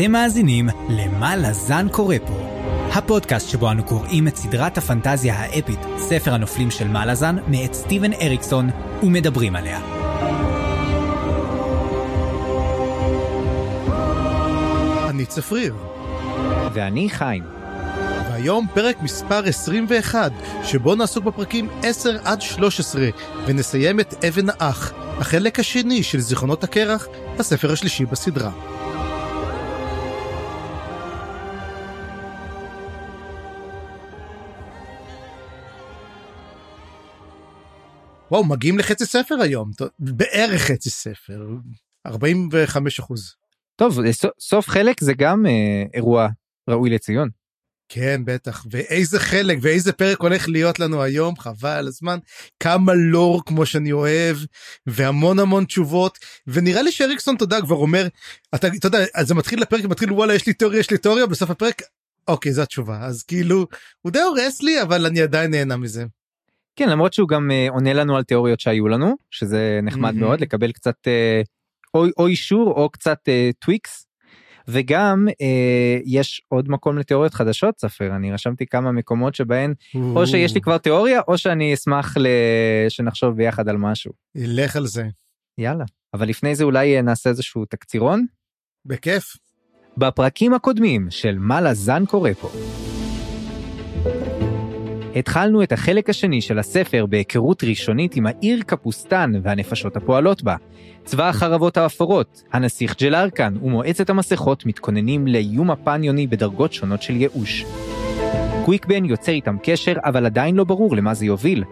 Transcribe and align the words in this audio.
אתם 0.00 0.12
מאזינים 0.12 0.68
ל"מה 0.88 1.36
לזן 1.36 1.86
קורא 1.88 2.16
פה", 2.26 2.40
הפודקאסט 2.92 3.48
שבו 3.48 3.70
אנו 3.70 3.84
קוראים 3.84 4.28
את 4.28 4.36
סדרת 4.36 4.78
הפנטזיה 4.78 5.34
האפית, 5.34 5.78
ספר 5.98 6.34
הנופלים 6.34 6.70
של 6.70 6.88
מה 6.88 7.06
לזן, 7.06 7.36
מאת 7.48 7.74
סטיבן 7.74 8.12
אריקסון, 8.12 8.70
ומדברים 9.02 9.56
עליה. 9.56 9.80
אני 15.10 15.26
צפריר, 15.26 15.74
ואני 16.72 17.10
חיים. 17.10 17.44
והיום 18.30 18.66
פרק 18.74 19.02
מספר 19.02 19.44
21, 19.44 20.32
שבו 20.64 20.94
נעסוק 20.94 21.24
בפרקים 21.24 21.68
10 21.82 22.16
עד 22.24 22.42
13, 22.42 23.08
ונסיים 23.46 24.00
את 24.00 24.24
אבן 24.24 24.46
האח, 24.48 24.92
החלק 25.18 25.60
השני 25.60 26.02
של 26.02 26.20
זיכרונות 26.20 26.64
הקרח, 26.64 27.06
הספר 27.38 27.72
השלישי 27.72 28.04
בסדרה. 28.04 28.69
וואו, 38.30 38.44
מגיעים 38.44 38.78
לחצי 38.78 39.06
ספר 39.06 39.34
היום, 39.40 39.70
בערך 39.98 40.62
חצי 40.62 40.90
ספר, 40.90 41.46
45 42.06 42.98
אחוז. 43.00 43.34
טוב, 43.76 43.98
ס- 44.12 44.24
סוף 44.40 44.68
חלק 44.68 45.00
זה 45.00 45.12
גם 45.14 45.46
אה, 45.46 45.82
אירוע 45.94 46.28
ראוי 46.70 46.90
לציון. 46.90 47.28
כן, 47.92 48.22
בטח. 48.24 48.66
ואיזה 48.70 49.20
חלק 49.20 49.58
ואיזה 49.62 49.92
פרק 49.92 50.18
הולך 50.20 50.48
להיות 50.48 50.78
לנו 50.78 51.02
היום, 51.02 51.36
חבל 51.36 51.68
על 51.70 51.86
הזמן. 51.86 52.18
כמה 52.60 52.92
לור 52.94 53.44
כמו 53.46 53.66
שאני 53.66 53.92
אוהב, 53.92 54.36
והמון 54.86 55.38
המון 55.38 55.64
תשובות. 55.64 56.18
ונראה 56.46 56.82
לי 56.82 56.92
שאריקסון, 56.92 57.36
יודע, 57.44 57.60
כבר 57.60 57.76
אומר, 57.76 58.08
אתה, 58.54 58.66
אתה 58.66 58.86
יודע, 58.86 58.98
אז 59.14 59.28
זה 59.28 59.34
מתחיל 59.34 59.62
לפרק, 59.62 59.84
מתחיל 59.84 60.12
וואלה, 60.12 60.34
יש 60.34 60.46
לי 60.46 60.52
תיאוריה, 60.52 60.80
יש 60.80 60.90
לי 60.90 60.98
תיאוריה, 60.98 61.26
בסוף 61.26 61.50
הפרק, 61.50 61.82
אוקיי, 62.28 62.52
זו 62.52 62.62
התשובה. 62.62 63.00
אז 63.00 63.22
כאילו, 63.22 63.66
הוא 64.00 64.12
די 64.12 64.20
הורס 64.20 64.62
לי, 64.62 64.82
אבל 64.82 65.06
אני 65.06 65.20
עדיין 65.22 65.50
נהנה 65.50 65.76
מזה. 65.76 66.04
כן, 66.80 66.88
למרות 66.88 67.12
שהוא 67.12 67.28
גם 67.28 67.50
אה, 67.50 67.66
עונה 67.70 67.92
לנו 67.92 68.16
על 68.16 68.22
תיאוריות 68.22 68.60
שהיו 68.60 68.88
לנו, 68.88 69.16
שזה 69.30 69.80
נחמד 69.82 70.14
מהמם. 70.14 70.20
מאוד, 70.20 70.40
לקבל 70.40 70.72
קצת 70.72 70.94
אה, 71.06 71.42
או, 71.94 72.04
או 72.18 72.26
אישור 72.26 72.72
או 72.72 72.90
קצת 72.90 73.18
אה, 73.28 73.50
טוויקס. 73.58 74.06
וגם 74.68 75.28
אה, 75.40 75.98
יש 76.04 76.42
עוד 76.48 76.68
מקום 76.68 76.98
לתיאוריות 76.98 77.34
חדשות, 77.34 77.80
ספר, 77.80 78.16
אני 78.16 78.32
רשמתי 78.32 78.66
כמה 78.66 78.92
מקומות 78.92 79.34
שבהן 79.34 79.74
או 79.94 80.26
שיש 80.26 80.54
לי 80.54 80.60
כבר 80.60 80.78
תיאוריה 80.78 81.20
או 81.28 81.38
שאני 81.38 81.74
אשמח 81.74 82.16
ל... 82.16 82.26
שנחשוב 82.88 83.36
ביחד 83.36 83.68
על 83.68 83.76
משהו. 83.76 84.12
לך 84.34 84.76
על 84.76 84.86
זה. 84.86 85.04
יאללה. 85.58 85.84
אבל 86.14 86.28
לפני 86.28 86.54
זה 86.54 86.64
אולי 86.64 87.02
נעשה 87.02 87.30
איזשהו 87.30 87.64
תקצירון. 87.64 88.26
בכיף. 88.84 89.36
בפרקים 89.96 90.54
הקודמים 90.54 91.06
של 91.10 91.38
מה 91.38 91.60
לזן 91.60 92.06
קורא 92.06 92.30
פה. 92.32 92.50
התחלנו 95.16 95.62
את 95.62 95.72
החלק 95.72 96.10
השני 96.10 96.40
של 96.40 96.58
הספר 96.58 97.06
בהיכרות 97.06 97.64
ראשונית 97.64 98.16
עם 98.16 98.26
העיר 98.26 98.62
קפוסטן 98.66 99.32
והנפשות 99.42 99.96
הפועלות 99.96 100.42
בה. 100.42 100.56
צבא 101.04 101.28
החרבות 101.28 101.76
האפורות, 101.76 102.42
הנסיך 102.52 102.96
ג'לארקן 103.02 103.54
ומועצת 103.62 104.10
המסכות 104.10 104.66
מתכוננים 104.66 105.26
לאיום 105.26 105.70
הפניוני 105.70 106.26
בדרגות 106.26 106.72
שונות 106.72 107.02
של 107.02 107.16
ייאוש. 107.16 107.64
קוויק 108.64 108.93
בן 108.93 109.04
יוצר 109.04 109.32
איתם 109.32 109.56
קשר, 109.62 109.92
אבל 110.04 110.26
עדיין 110.26 110.56
לא 110.56 110.64
ברור 110.64 110.96
למה 110.96 111.14
זה 111.14 111.26
יוביל. 111.26 111.64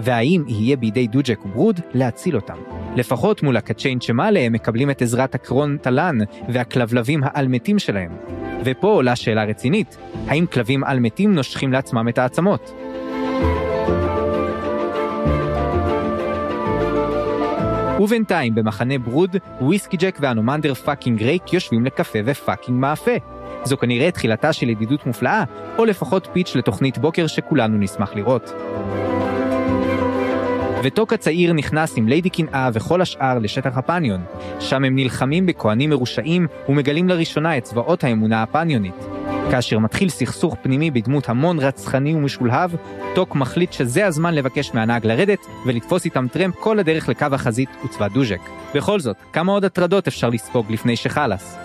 והאם 0.00 0.44
יהיה 0.48 0.76
בידי 0.76 1.06
דוג'ק 1.06 1.46
וברוד 1.46 1.80
להציל 1.94 2.36
אותם. 2.36 2.56
לפחות 2.96 3.42
מול 3.42 3.56
הקצ'יין 3.56 4.00
צ'מאלה 4.00 4.40
הם 4.40 4.52
מקבלים 4.52 4.90
את 4.90 5.02
עזרת 5.02 5.34
הקרון 5.34 5.76
טלן 5.76 6.18
והכלבלבים 6.48 7.20
האלמתים 7.24 7.78
שלהם. 7.78 8.10
ופה 8.64 8.88
עולה 8.88 9.16
שאלה 9.16 9.44
רצינית, 9.44 9.96
האם 10.26 10.46
כלבים 10.46 10.84
אלמתים 10.84 11.34
נושכים 11.34 11.72
לעצמם 11.72 12.08
את 12.08 12.18
העצמות? 12.18 12.83
ובינתיים 18.04 18.54
במחנה 18.54 18.98
ברוד, 18.98 19.36
וויסקי 19.60 19.96
ג'ק 19.96 20.18
והנומנדר 20.20 20.74
fucking 20.74 21.22
רייק 21.22 21.52
יושבים 21.52 21.84
לקפה 21.84 22.18
ו 22.24 22.31
fucking 22.31 22.80
מאפה. 22.80 23.12
זו 23.64 23.76
כנראה 23.76 24.10
תחילתה 24.10 24.52
של 24.52 24.68
ידידות 24.68 25.06
מופלאה, 25.06 25.44
או 25.78 25.84
לפחות 25.84 26.28
פיץ' 26.32 26.56
לתוכנית 26.56 26.98
בוקר 26.98 27.26
שכולנו 27.26 27.78
נשמח 27.78 28.14
לראות. 28.14 28.52
וטוק 30.84 31.12
הצעיר 31.12 31.52
נכנס 31.52 31.96
עם 31.96 32.08
ליידי 32.08 32.30
קנאה 32.30 32.68
וכל 32.72 33.00
השאר 33.00 33.38
לשטח 33.38 33.76
הפניון. 33.76 34.20
שם 34.60 34.84
הם 34.84 34.96
נלחמים 34.96 35.46
בכהנים 35.46 35.90
מרושעים 35.90 36.46
ומגלים 36.68 37.08
לראשונה 37.08 37.58
את 37.58 37.62
צבאות 37.62 38.04
האמונה 38.04 38.42
הפניונית. 38.42 38.94
כאשר 39.50 39.78
מתחיל 39.78 40.08
סכסוך 40.08 40.56
פנימי 40.62 40.90
בדמות 40.90 41.28
המון 41.28 41.58
רצחני 41.58 42.14
ומשולהב, 42.14 42.70
טוק 43.14 43.34
מחליט 43.34 43.72
שזה 43.72 44.06
הזמן 44.06 44.34
לבקש 44.34 44.74
מהנהג 44.74 45.06
לרדת 45.06 45.38
ולתפוס 45.66 46.04
איתם 46.04 46.26
טרמפ 46.32 46.54
כל 46.54 46.78
הדרך 46.78 47.08
לקו 47.08 47.26
החזית 47.32 47.68
וצבא 47.84 48.08
דוז'ק. 48.08 48.40
בכל 48.74 49.00
זאת, 49.00 49.16
כמה 49.32 49.52
עוד 49.52 49.64
הטרדות 49.64 50.08
אפשר 50.08 50.28
לספוג 50.28 50.72
לפני 50.72 50.96
שחלאס? 50.96 51.56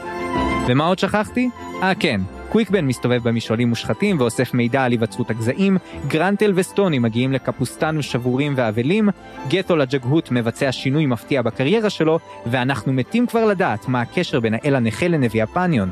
ומה 0.67 0.85
עוד 0.85 0.99
שכחתי? 0.99 1.49
אה 1.83 1.95
כן, 1.95 2.21
קוויקבן 2.49 2.85
מסתובב 2.85 3.23
במשעולים 3.23 3.69
מושחתים 3.69 4.19
ואוסף 4.19 4.53
מידע 4.53 4.83
על 4.83 4.91
היווצרות 4.91 5.29
הגזעים, 5.29 5.77
גרנטל 6.07 6.53
וסטוני 6.55 6.99
מגיעים 6.99 7.33
לקפוסטן 7.33 8.01
שבורים 8.01 8.53
ואבלים, 8.57 9.09
גתול 9.49 9.81
הג'גהות 9.81 10.31
מבצע 10.31 10.71
שינוי 10.71 11.05
מפתיע 11.05 11.41
בקריירה 11.41 11.89
שלו, 11.89 12.19
ואנחנו 12.45 12.93
מתים 12.93 13.27
כבר 13.27 13.45
לדעת 13.45 13.87
מה 13.87 14.01
הקשר 14.01 14.39
בין 14.39 14.53
האל 14.53 14.75
הנכה 14.75 15.07
לנביא 15.07 15.43
הפניון. 15.43 15.91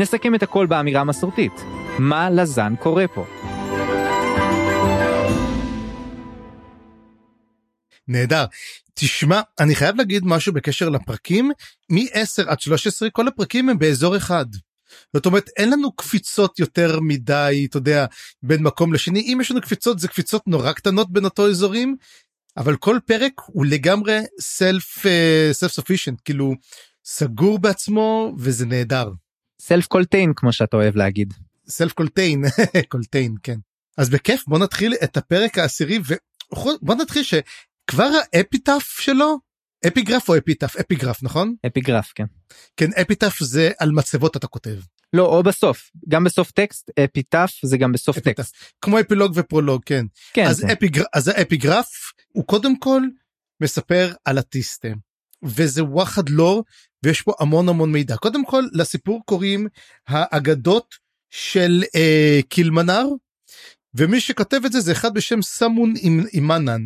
נסכם 0.00 0.34
את 0.34 0.42
הכל 0.42 0.66
באמירה 0.66 1.00
המסורתית. 1.00 1.52
מה 1.98 2.30
לזן 2.30 2.74
קורה 2.80 3.08
פה? 3.08 3.26
נהדר. 8.08 8.44
תשמע, 8.94 9.40
אני 9.60 9.74
חייב 9.74 9.96
להגיד 9.96 10.26
משהו 10.26 10.52
בקשר 10.52 10.88
לפרקים, 10.88 11.50
מ-10 11.90 12.42
עד 12.46 12.60
13 12.60 13.10
כל 13.10 13.28
הפרקים 13.28 13.68
הם 13.68 13.78
באזור 13.78 14.16
אחד. 14.16 14.46
זאת 15.14 15.26
אומרת, 15.26 15.50
אין 15.56 15.70
לנו 15.70 15.92
קפיצות 15.92 16.58
יותר 16.58 17.00
מדי, 17.00 17.66
אתה 17.70 17.76
יודע, 17.76 18.06
בין 18.42 18.62
מקום 18.62 18.92
לשני. 18.92 19.20
אם 19.20 19.38
יש 19.40 19.50
לנו 19.50 19.60
קפיצות, 19.60 19.98
זה 19.98 20.08
קפיצות 20.08 20.42
נורא 20.46 20.72
קטנות 20.72 21.12
בין 21.12 21.24
אותו 21.24 21.48
אזורים, 21.48 21.96
אבל 22.56 22.76
כל 22.76 22.98
פרק 23.06 23.32
הוא 23.46 23.66
לגמרי 23.66 24.18
self, 24.40 25.04
self 25.52 25.72
sufficient, 25.72 26.20
כאילו, 26.24 26.54
סגור 27.04 27.58
בעצמו, 27.58 28.34
וזה 28.38 28.66
נהדר. 28.66 29.10
self 29.60 29.86
קולטיין 29.86 30.32
כמו 30.36 30.52
שאתה 30.52 30.76
אוהב 30.76 30.96
להגיד. 30.96 31.34
self 31.68 31.92
קולטיין, 31.92 32.44
קולטיין, 32.88 33.34
כן. 33.42 33.58
אז 33.98 34.10
בכיף, 34.10 34.44
בוא 34.46 34.58
נתחיל 34.58 34.94
את 35.04 35.16
הפרק 35.16 35.58
העשירי, 35.58 35.98
ובוא 35.98 36.94
נתחיל 36.94 37.22
שכבר 37.22 38.10
האפיטף 38.32 38.98
שלו, 39.00 39.38
אפיגרף 39.86 40.28
או 40.28 40.38
אפיטף? 40.38 40.76
אפיגרף, 40.76 41.22
נכון? 41.22 41.54
אפיגרף, 41.66 42.12
כן. 42.14 42.24
כן, 42.76 42.90
אפיטף 43.02 43.38
זה 43.40 43.70
על 43.78 43.92
מצבות 43.92 44.36
אתה 44.36 44.46
כותב. 44.46 44.76
לא, 45.14 45.26
או 45.26 45.42
בסוף. 45.42 45.90
גם 46.08 46.24
בסוף 46.24 46.50
טקסט, 46.50 46.90
אפיטף 47.04 47.52
זה 47.62 47.78
גם 47.78 47.92
בסוף 47.92 48.16
אפיטף. 48.16 48.36
טקסט. 48.36 48.54
כמו 48.80 49.00
אפילוג 49.00 49.32
ופרולוג, 49.34 49.82
כן. 49.86 50.06
כן, 50.32 50.46
אז, 50.46 50.56
זה. 50.56 50.72
אפיגר... 50.72 51.02
אז 51.14 51.28
האפיגרף 51.28 51.88
הוא 52.28 52.44
קודם 52.44 52.78
כל 52.78 53.02
מספר 53.62 54.12
על 54.24 54.38
הטיסטה. 54.38 54.88
וזה 55.42 55.84
וואחד 55.84 56.28
לור 56.28 56.64
ויש 57.02 57.22
פה 57.22 57.32
המון 57.40 57.68
המון 57.68 57.92
מידע. 57.92 58.16
קודם 58.16 58.44
כל 58.44 58.64
לסיפור 58.72 59.22
קוראים 59.26 59.66
האגדות 60.08 60.94
של 61.30 61.82
אה, 61.96 62.40
קילמנר 62.48 63.04
ומי 63.94 64.20
שכותב 64.20 64.60
את 64.66 64.72
זה 64.72 64.80
זה 64.80 64.92
אחד 64.92 65.14
בשם 65.14 65.42
סמון 65.42 65.94
אימ- 65.96 66.26
אימנן. 66.32 66.80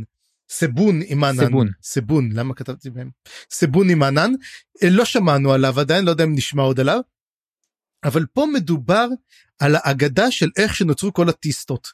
סבון 0.50 1.02
אימנן. 1.02 1.46
סבון. 1.46 1.68
סבון 1.82 2.30
למה 2.32 2.54
כתבתי 2.54 2.90
בהם? 2.90 3.10
סבון 3.50 3.88
אימנן. 3.90 4.32
אה, 4.82 4.88
לא 4.90 5.04
שמענו 5.04 5.52
עליו 5.52 5.80
עדיין 5.80 6.04
לא 6.04 6.10
יודע 6.10 6.24
אם 6.24 6.34
נשמע 6.34 6.62
עוד 6.62 6.80
עליו. 6.80 7.00
אבל 8.04 8.26
פה 8.32 8.46
מדובר 8.54 9.08
על 9.58 9.76
האגדה 9.78 10.30
של 10.30 10.48
איך 10.56 10.76
שנוצרו 10.76 11.12
כל 11.12 11.28
הטיסטות 11.28 11.88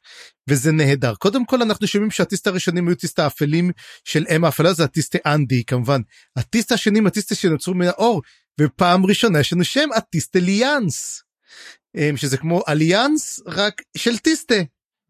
וזה 0.49 0.73
נהדר. 0.73 1.15
קודם 1.15 1.47
כל 1.47 1.63
אנחנו 1.63 1.87
שומעים 1.87 2.11
שהטיסטה 2.11 2.51
הראשונים 2.51 2.89
היו 2.89 2.97
טיסטה 2.97 3.27
אפלים 3.27 3.71
של 4.05 4.25
אם 4.37 4.45
האפלה 4.45 4.73
זה 4.73 4.85
הטיסטה 4.85 5.19
אנדי 5.27 5.65
כמובן. 5.65 6.01
הטיסטה 6.37 6.75
השנים 6.75 7.07
הטיסטה 7.07 7.35
שנוצרו 7.35 7.75
מן 7.75 7.87
האור 7.87 8.23
ופעם 8.61 9.07
ראשונה 9.07 9.41
יש 9.41 9.53
לנו 9.53 9.65
שם 9.65 9.89
הטיסטה 9.97 10.39
ליאנס. 10.39 11.25
אמ, 11.97 12.17
שזה 12.17 12.37
כמו 12.37 12.63
אליאנס 12.69 13.41
רק 13.47 13.83
של 13.97 14.19
טיסטה. 14.19 14.55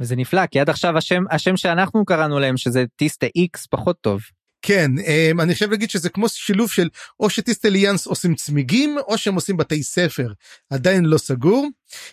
וזה 0.00 0.16
נפלא, 0.16 0.46
כי 0.46 0.60
עד 0.60 0.70
עכשיו 0.70 0.98
השם, 0.98 1.22
השם 1.30 1.56
שאנחנו 1.56 2.04
קראנו 2.04 2.38
להם, 2.38 2.56
שזה 2.56 2.84
טיסטה 2.96 3.26
איקס, 3.36 3.66
פחות 3.66 4.00
טוב. 4.00 4.22
כן 4.66 4.90
אמ, 5.06 5.40
אני 5.40 5.54
חושב 5.54 5.70
להגיד 5.70 5.90
שזה 5.90 6.08
כמו 6.08 6.28
שילוב 6.28 6.70
של 6.70 6.88
או 7.20 7.30
שטיסטה 7.30 7.68
ליאנס 7.68 8.06
עושים 8.06 8.34
צמיגים 8.34 8.98
או 8.98 9.18
שהם 9.18 9.34
עושים 9.34 9.56
בתי 9.56 9.82
ספר. 9.82 10.32
עדיין 10.70 11.04
לא 11.04 11.18
סגור. 11.18 11.68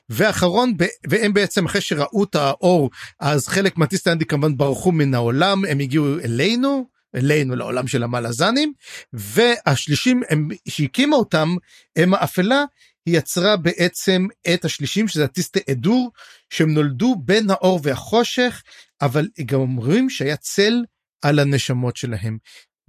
ואחרון 0.09 0.73
והם 1.09 1.33
בעצם 1.33 1.65
אחרי 1.65 1.81
שראו 1.81 2.23
את 2.23 2.35
האור 2.35 2.89
אז 3.19 3.47
חלק 3.47 3.77
מהטיסטה 3.77 4.11
אנדי 4.11 4.25
כמובן 4.25 4.57
ברחו 4.57 4.91
מן 4.91 5.13
העולם 5.13 5.65
הם 5.65 5.79
הגיעו 5.79 6.19
אלינו 6.19 6.85
אלינו 7.15 7.55
לעולם 7.55 7.87
של 7.87 8.03
המלאזנים 8.03 8.73
והשלישים 9.13 10.21
הם 10.29 10.49
שהקימה 10.67 11.15
אותם 11.15 11.55
הם 11.95 12.13
האפלה 12.13 12.63
היא 13.05 13.17
יצרה 13.17 13.57
בעצם 13.57 14.27
את 14.53 14.65
השלישים 14.65 15.07
שזה 15.07 15.23
הטיסטה 15.23 15.59
אדור 15.71 16.11
שהם 16.49 16.73
נולדו 16.73 17.15
בין 17.25 17.49
האור 17.49 17.79
והחושך 17.83 18.61
אבל 19.01 19.27
גם 19.45 19.59
אומרים 19.59 20.09
שהיה 20.09 20.35
צל 20.35 20.83
על 21.21 21.39
הנשמות 21.39 21.97
שלהם. 21.97 22.37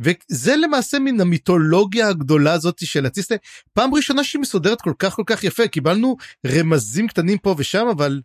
וזה 0.01 0.57
למעשה 0.57 0.99
מן 0.99 1.21
המיתולוגיה 1.21 2.09
הגדולה 2.09 2.53
הזאת 2.53 2.87
של 2.87 3.07
הטיסטה 3.07 3.35
פעם 3.73 3.95
ראשונה 3.95 4.25
שהיא 4.25 4.41
מסודרת 4.41 4.81
כל 4.81 4.93
כך 4.99 5.15
כל 5.15 5.23
כך 5.27 5.45
יפה 5.45 5.69
קיבלנו 5.69 6.17
רמזים 6.47 7.09
קטנים 7.09 7.39
פה 7.39 7.55
ושם 7.59 7.87
אבל 7.93 8.21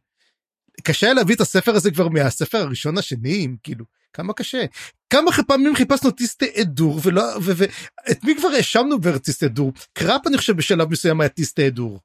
קשה 0.84 1.14
להביא 1.14 1.36
את 1.36 1.42
הספר 1.42 1.76
הזה 1.76 1.92
כבר 1.92 2.08
מהספר 2.08 2.58
הראשון 2.58 2.98
השני 2.98 3.48
כאילו 3.64 3.86
כמה 4.14 4.34
קשה 4.34 4.66
כמה 5.10 5.32
פעמים 5.48 5.76
חיפשנו 5.76 6.12
טיסטה 6.12 6.46
אדור 6.62 7.00
ולא 7.04 7.24
ואת 7.42 8.24
מי 8.24 8.36
כבר 8.36 8.48
האשמנו 8.48 9.00
בטיסטה 9.00 9.46
אדור 9.46 9.74
קראפ 9.94 10.28
אני 10.28 10.38
חושב 10.38 10.58
בשלב 10.58 10.92
מסוים 10.92 11.22
היה 11.22 11.30
טיסטה 11.30 11.68
אדור. 11.68 12.00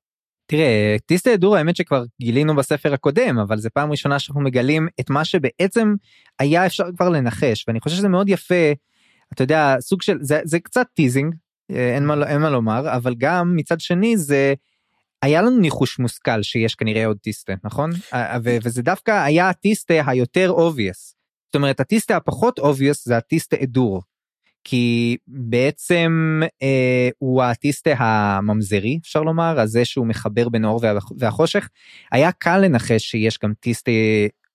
תראה 0.53 0.97
טיסטה 1.07 1.35
אדור 1.35 1.57
האמת 1.57 1.77
שכבר 1.77 2.05
גילינו 2.21 2.57
בספר 2.57 2.95
הקודם 2.95 3.39
אבל 3.39 3.59
זה 3.59 3.71
פעם 3.71 3.91
ראשונה 3.91 4.19
שאנחנו 4.19 4.41
מגלים 4.41 4.89
את 5.01 5.11
מה 5.11 5.25
שבעצם 5.25 5.95
היה 6.39 6.67
אפשר 6.67 6.85
כבר 6.97 7.09
לנחש 7.09 7.65
ואני 7.69 7.81
חושב 7.81 7.97
שזה 7.97 8.09
מאוד 8.09 8.29
יפה 8.29 8.73
אתה 9.33 9.43
יודע 9.43 9.77
סוג 9.81 10.03
של 10.03 10.19
זה 10.21 10.41
זה 10.45 10.61
קצת 10.61 10.87
teasing 10.95 11.35
אה, 11.71 11.95
אין 11.95 12.07
מה 12.07 12.15
אין 12.27 12.41
מה 12.41 12.51
לומר 12.51 12.97
אבל 12.97 13.15
גם 13.19 13.57
מצד 13.57 13.81
שני 13.81 14.17
זה. 14.17 14.55
היה 15.23 15.43
לנו 15.43 15.59
ניחוש 15.59 15.99
מושכל 15.99 16.43
שיש 16.43 16.75
כנראה 16.75 17.07
עוד 17.07 17.17
טיסטה 17.17 17.53
נכון 17.65 17.91
וזה 18.43 18.83
דווקא 18.83 19.25
היה 19.25 19.49
הטיסטה 19.49 19.95
היותר 20.07 20.51
obvious. 20.51 21.15
זאת 21.47 21.55
אומרת 21.55 21.81
הטיסטה 21.81 22.17
הפחות 22.17 22.59
obvious 22.59 23.05
זה 23.05 23.17
הטיסטה 23.17 23.57
אדור. 23.63 24.03
כי 24.65 25.17
בעצם 25.27 26.41
אה, 26.63 27.09
הוא 27.19 27.43
הטיסטה 27.43 27.91
הממזרי 27.99 28.99
אפשר 29.03 29.23
לומר 29.23 29.61
הזה 29.61 29.85
שהוא 29.85 30.07
מחבר 30.07 30.49
בין 30.49 30.65
האור 30.65 30.81
והחושך 31.19 31.69
היה 32.13 32.33
קל 32.33 32.59
לנחש 32.59 33.03
שיש 33.11 33.39
גם 33.45 33.53
טיסטה 33.61 33.93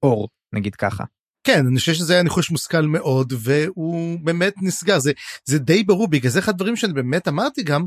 אור 0.04 0.30
נגיד 0.54 0.76
ככה. 0.76 1.04
כן 1.44 1.68
אני 1.68 1.80
חושב 1.80 1.94
שזה 1.94 2.14
היה 2.14 2.24
ניחוש 2.24 2.52
מושכל 2.52 2.82
מאוד 2.82 3.34
והוא 3.38 4.20
באמת 4.20 4.54
נסגר 4.62 5.00
זה 5.00 5.12
זה 5.46 5.60
די 5.60 5.84
ברור 5.84 6.08
בגלל 6.08 6.32
זה 6.32 6.40
אחד 6.40 6.52
הדברים 6.52 6.76
שאני 6.76 6.94
באמת 6.94 7.28
אמרתי 7.28 7.64
גם 7.64 7.86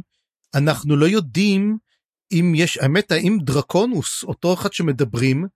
אנחנו 0.54 0.96
לא 0.96 1.06
יודעים 1.06 1.78
אם 2.32 2.52
יש 2.56 2.78
האמת 2.78 3.12
האם 3.12 3.38
דרקונוס 3.42 4.24
אותו 4.24 4.54
אחד 4.54 4.72
שמדברים 4.72 5.46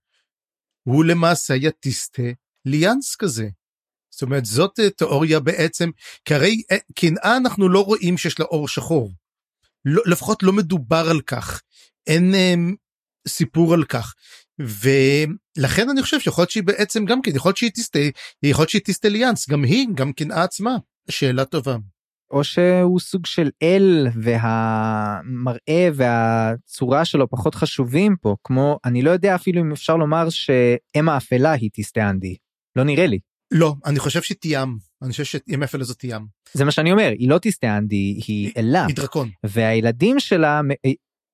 הוא 0.83 1.05
למעשה 1.05 1.55
היה 1.55 1.71
טיסטה 1.71 2.23
ליאנס 2.65 3.17
כזה. 3.17 3.49
זאת 4.15 4.23
אומרת 4.23 4.45
זאת 4.45 4.81
אה, 4.81 4.91
תיאוריה 4.91 5.41
בעצם 5.41 5.91
כי 6.25 6.35
הרי 6.35 6.63
אה, 6.73 6.77
קנאה 6.95 7.37
אנחנו 7.37 7.69
לא 7.69 7.85
רואים 7.85 8.19
שיש 8.19 8.41
לה 8.41 8.47
אור 8.47 8.69
שחור. 8.69 9.13
לא, 9.85 10.03
לפחות 10.07 10.43
לא 10.43 10.53
מדובר 10.53 11.07
על 11.11 11.21
כך 11.21 11.63
אין 12.07 12.35
הם, 12.35 12.69
אה, 12.69 12.75
סיפור 13.29 13.75
על 13.75 13.85
כך 13.85 14.15
ולכן 14.59 15.91
אני 15.91 16.03
חושב 16.03 16.21
שיכול 16.21 16.43
להיות 16.43 16.51
שהיא 16.51 16.63
בעצם 16.63 17.05
גם 17.05 17.23
כן 17.23 17.31
יכול 17.35 17.49
להיות 17.49 17.57
שהיא 17.57 17.71
תסטה 17.75 17.99
יכול 18.43 18.63
להיות 18.63 18.71
שהיא 18.71 18.83
תסטה 18.85 19.09
גם 19.51 19.65
היא 19.65 19.87
גם 19.95 20.13
קנאה 20.13 20.43
עצמה 20.45 20.77
שאלה 21.11 21.45
טובה. 21.45 21.77
או 22.31 22.45
שהוא 22.45 23.01
סוג 23.01 23.27
של 23.27 23.51
אל 23.63 24.07
והמראה 24.23 25.89
והצורה 25.95 27.05
שלו 27.05 27.31
פחות 27.31 27.55
חשובים 27.55 28.17
פה 28.21 28.37
כמו 28.45 28.79
אני 28.85 29.03
לא 29.03 29.11
יודע 29.11 29.35
אפילו 29.35 29.61
אם 29.61 29.73
אפשר 29.73 29.97
לומר 29.97 30.31
שאם 30.31 31.09
האפלה 31.09 31.53
היא 31.53 31.71
תסטה 31.73 32.11
אנדי 32.11 32.37
לא 32.77 32.85
נראה 32.85 33.07
לי. 33.07 33.19
לא 33.55 33.75
אני 33.85 33.99
חושב 33.99 34.23
שתיאם 34.23 34.77
אני 35.03 35.11
חושב 35.11 35.25
שאם 35.25 35.63
האפלה 35.63 35.85
זאת 35.85 35.99
תיאם. 35.99 36.23
זה 36.55 36.65
מה 36.65 36.71
שאני 36.71 36.93
אומר 36.93 37.11
היא 37.19 37.29
לא 37.29 37.39
תסטה 37.43 37.79
אנדי 37.79 38.21
היא 38.27 38.53
אלה. 38.57 38.87
היא 38.87 38.97
דרקון. 38.97 39.31
והילדים 39.45 40.21
שלה 40.21 40.61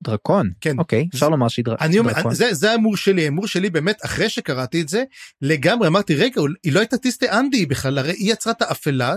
דרקון 0.02 0.50
כן 0.60 0.78
אוקיי 0.78 1.08
אפשר 1.14 1.28
לומר 1.28 1.48
שהיא 1.48 1.64
דרקון. 1.64 1.86
אני 1.86 1.98
אומר 1.98 2.12
זה 2.32 2.54
זה 2.54 2.68
ההימור 2.68 2.96
שלי 2.96 3.20
ההימור 3.20 3.46
שלי 3.46 3.70
באמת 3.70 4.04
אחרי 4.04 4.28
שקראתי 4.28 4.80
את 4.80 4.88
זה 4.88 5.04
לגמרי 5.42 5.88
אמרתי 5.88 6.14
רגע 6.14 6.40
היא 6.64 6.72
לא 6.72 6.80
הייתה 6.80 6.96
טיסטה 6.96 7.38
אנדי 7.38 7.66
בכלל 7.66 7.98
הרי 7.98 8.12
היא 8.12 8.32
יצרה 8.32 8.52
את 8.52 8.62
האפלה. 8.62 9.14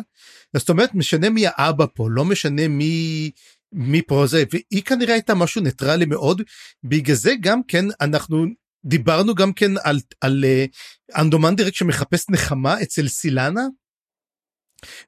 זאת 0.58 0.70
אומרת 0.70 0.96
משנה 0.96 1.30
מי 1.30 1.44
האבא 1.48 1.86
פה 1.94 2.08
לא 2.10 2.26
משנה 2.26 2.68
מי 2.68 3.32
מי 3.74 4.02
פה 4.02 4.28
זה 4.28 4.44
והיא 4.52 4.84
כנראה 4.84 5.14
הייתה 5.14 5.36
משהו 5.36 5.62
ניטרלי 5.62 6.06
מאוד 6.06 6.42
בגלל 6.84 7.16
זה 7.16 7.34
גם 7.42 7.62
כן 7.68 7.86
אנחנו 8.02 8.46
דיברנו 8.86 9.36
גם 9.36 9.54
כן 9.54 9.72
על 9.84 10.00
על 10.22 10.46
uh, 10.46 11.22
אנדומנדרק 11.22 11.76
שמחפש 11.76 12.30
נחמה 12.30 12.82
אצל 12.82 13.08
סילנה. 13.08 13.62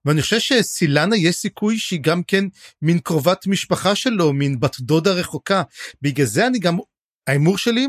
ואני 0.05 0.21
חושב 0.21 0.39
שסילנה 0.39 1.17
יש 1.17 1.35
סיכוי 1.35 1.77
שהיא 1.77 1.99
גם 2.03 2.23
כן 2.23 2.45
מין 2.81 2.99
קרובת 2.99 3.47
משפחה 3.47 3.95
שלו 3.95 4.33
מין 4.33 4.59
בת 4.59 4.79
דודה 4.79 5.11
רחוקה 5.11 5.63
בגלל 6.01 6.25
זה 6.25 6.47
אני 6.47 6.59
גם 6.59 6.77
ההימור 7.27 7.57
שלי 7.57 7.87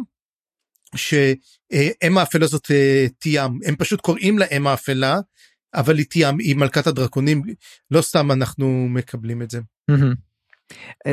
שאם 0.97 2.19
האפלה 2.19 2.47
זאת 2.47 2.71
אה, 2.71 3.07
תיאם 3.19 3.59
הם 3.65 3.77
פשוט 3.77 4.01
קוראים 4.01 4.39
לה 4.39 4.47
אם 4.57 4.67
האפלה 4.67 5.21
אבל 5.75 5.99
היא 5.99 6.07
תיאם 6.07 6.39
היא 6.39 6.57
מלכת 6.57 6.87
הדרקונים 6.87 7.43
לא 7.91 8.03
סתם 8.03 8.33
אנחנו 8.33 8.89
מקבלים 8.89 9.43
את 9.43 9.51
זה. 9.51 9.61
אה, 9.91 9.97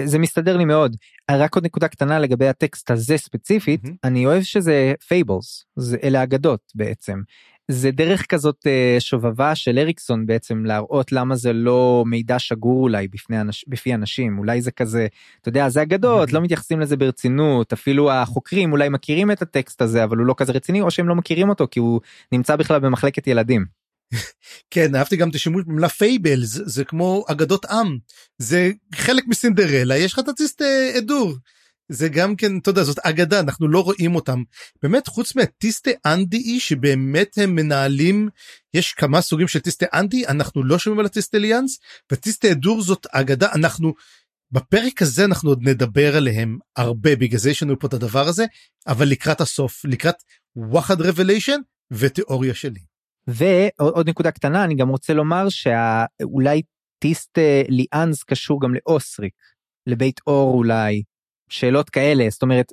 זה 0.05 0.19
מסתדר 0.19 0.57
לי 0.57 0.65
מאוד 0.65 0.95
רק 1.31 1.55
עוד 1.55 1.65
נקודה 1.65 1.87
קטנה 1.87 2.19
לגבי 2.19 2.47
הטקסט 2.47 2.91
הזה 2.91 3.17
ספציפית 3.17 3.85
מממ-הממ. 3.85 3.97
אני 4.03 4.25
אוהב 4.25 4.43
שזה 4.43 4.93
fables 5.07 5.65
זה 5.75 5.97
אלה 6.03 6.23
אגדות 6.23 6.59
בעצם 6.75 7.21
זה 7.67 7.91
דרך 7.91 8.25
כזאת 8.25 8.65
אה, 8.67 8.99
שובבה 8.99 9.55
של 9.55 9.77
אריקסון 9.77 10.25
בעצם 10.25 10.65
להראות 10.65 11.11
למה 11.11 11.35
זה 11.35 11.53
לא 11.53 12.03
מידע 12.07 12.39
שגור 12.39 12.83
אולי 12.83 13.07
בפני 13.07 13.41
אנש, 13.41 13.65
בפי 13.67 13.93
אנשים 13.93 14.37
אולי 14.37 14.61
זה 14.61 14.71
כזה 14.71 15.07
אתה 15.41 15.49
יודע 15.49 15.69
זה 15.69 15.81
אגדות 15.81 16.29
מממ-הממ. 16.29 16.33
לא 16.33 16.41
מתייחסים 16.41 16.79
לזה 16.79 16.97
ברצינות 16.97 17.73
אפילו 17.73 18.11
החוקרים 18.11 18.71
אולי 18.71 18.89
מכירים 18.89 19.31
את 19.31 19.41
הטקסט 19.41 19.81
הזה 19.81 20.03
אבל 20.03 20.17
הוא 20.17 20.25
לא 20.25 20.35
כזה 20.37 20.51
רציני 20.51 20.81
או 20.81 20.91
שהם 20.91 21.07
לא 21.07 21.15
מכירים 21.15 21.49
אותו 21.49 21.67
כי 21.71 21.79
הוא 21.79 22.01
נמצא 22.31 22.55
בכלל 22.55 22.79
במחלקת 22.79 23.27
ילדים. 23.27 23.82
כן 24.73 24.95
אהבתי 24.95 25.15
גם 25.15 25.29
את 25.29 25.35
השימוש 25.35 25.63
במילה 25.67 25.89
פייבל 25.89 26.39
זה, 26.43 26.85
כמו 26.85 27.25
אגדות 27.27 27.65
עם. 27.65 27.97
זה 28.37 28.71
חלק 28.95 29.23
מסינדרלה 29.27 29.97
יש 29.97 30.13
לך 30.13 30.19
את 30.19 30.27
הציסט 30.27 30.61
אדור. 30.97 31.33
זה 31.89 32.09
גם 32.09 32.35
כן 32.35 32.57
אתה 32.57 32.69
יודע 32.69 32.83
זאת 32.83 32.99
אגדה 32.99 33.39
אנחנו 33.39 33.67
לא 33.67 33.79
רואים 33.79 34.15
אותם. 34.15 34.43
באמת 34.83 35.07
חוץ 35.07 35.35
מהטיסטה 35.35 35.91
אנדי 36.05 36.59
שבאמת 36.59 37.37
הם 37.37 37.55
מנהלים 37.55 38.29
יש 38.73 38.93
כמה 38.93 39.21
סוגים 39.21 39.47
של 39.47 39.59
טיסטה 39.59 39.85
אנדי 39.93 40.27
אנחנו 40.27 40.63
לא 40.63 40.79
שומעים 40.79 40.99
על 40.99 41.05
הטיסטה 41.05 41.37
ליאנס 41.37 41.79
וטיסטה 42.11 42.51
אדור 42.51 42.81
זאת 42.81 43.07
אגדה 43.11 43.51
אנחנו 43.51 43.93
בפרק 44.51 45.01
הזה 45.01 45.25
אנחנו 45.25 45.49
עוד 45.49 45.59
נדבר 45.61 46.17
עליהם 46.17 46.57
הרבה 46.75 47.15
בגלל 47.15 47.39
זה 47.39 47.51
יש 47.51 47.63
לנו 47.63 47.79
פה 47.79 47.87
את 47.87 47.93
הדבר 47.93 48.27
הזה 48.27 48.45
אבל 48.87 49.07
לקראת 49.07 49.41
הסוף 49.41 49.85
לקראת 49.85 50.15
וואחד 50.55 51.01
רבליישן 51.01 51.59
ותיאוריה 51.91 52.53
שלי. 52.53 52.92
ועוד 53.27 54.09
נקודה 54.09 54.31
קטנה 54.31 54.63
אני 54.63 54.75
גם 54.75 54.89
רוצה 54.89 55.13
לומר 55.13 55.49
שאולי 55.49 56.61
טיסט 56.99 57.37
ליאנס 57.69 58.23
קשור 58.23 58.61
גם 58.61 58.73
לאוסריק 58.73 59.33
לבית 59.87 60.19
אור 60.27 60.57
אולי 60.57 61.03
שאלות 61.49 61.89
כאלה 61.89 62.29
זאת 62.29 62.41
אומרת 62.41 62.71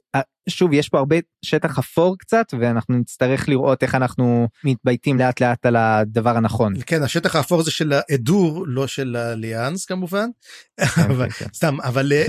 שוב 0.49 0.73
יש 0.73 0.89
פה 0.89 0.99
הרבה 0.99 1.17
שטח 1.45 1.79
אפור 1.79 2.19
קצת 2.19 2.47
ואנחנו 2.61 2.99
נצטרך 2.99 3.49
לראות 3.49 3.83
איך 3.83 3.95
אנחנו 3.95 4.49
מתבייתים 4.65 5.19
לאט 5.19 5.41
לאט 5.41 5.67
על 5.67 5.77
הדבר 5.77 6.37
הנכון. 6.37 6.75
כן 6.87 7.03
השטח 7.03 7.37
האפור 7.37 7.63
זה 7.63 7.71
של 7.71 7.93
האדור 7.93 8.65
לא 8.67 8.87
של 8.87 9.17
הליאנס 9.17 9.85
כמובן 9.85 10.29
כן, 10.77 11.03
אבל 11.03 11.31
כן, 11.31 11.45
כן. 11.45 11.53
סתם 11.55 11.81
אבל 11.81 12.13
אה, 12.13 12.25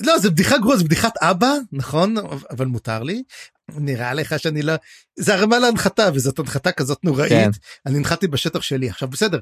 לא 0.06 0.18
זה 0.18 0.30
בדיחה 0.30 0.58
גרועה 0.58 0.76
זה 0.76 0.84
בדיחת 0.84 1.12
אבא 1.22 1.52
נכון 1.72 2.14
אבל 2.50 2.66
מותר 2.66 3.02
לי 3.02 3.22
נראה 3.70 4.14
לך 4.14 4.38
שאני 4.38 4.62
לא 4.62 4.72
זה 5.18 5.34
הרמה 5.34 5.58
להנחתה 5.58 6.08
וזאת 6.14 6.38
הנחתה 6.38 6.72
כזאת 6.72 7.04
נוראית. 7.04 7.32
כן. 7.32 7.50
אני 7.86 7.96
הנחתי 7.96 8.26
בשטח 8.26 8.62
שלי 8.62 8.88
עכשיו 8.88 9.08
בסדר. 9.08 9.38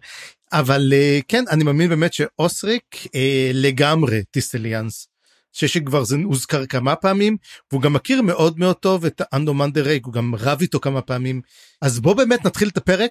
אבל 0.52 0.92
אה, 0.92 1.18
כן 1.28 1.44
אני 1.50 1.64
מאמין 1.64 1.88
באמת 1.88 2.12
שאוסריק 2.12 3.06
אה, 3.14 3.50
לגמרי 3.54 4.22
טיסטליאנס 4.30 5.08
שכבר 5.52 6.04
זה 6.04 6.16
הוזכר 6.24 6.66
כמה 6.66 6.96
פעמים 6.96 7.36
והוא 7.72 7.82
גם 7.82 7.92
מכיר 7.92 8.22
מאוד 8.22 8.58
מאוד 8.58 8.76
טוב 8.76 9.04
את 9.04 9.22
אנדומנדר 9.32 9.84
רייק 9.84 10.06
הוא 10.06 10.12
גם 10.12 10.34
רב 10.34 10.60
איתו 10.60 10.80
כמה 10.80 11.00
פעמים. 11.00 11.40
אז 11.82 12.00
בוא 12.00 12.14
באמת 12.14 12.46
נתחיל 12.46 12.68
את 12.68 12.76
הפרק 12.76 13.10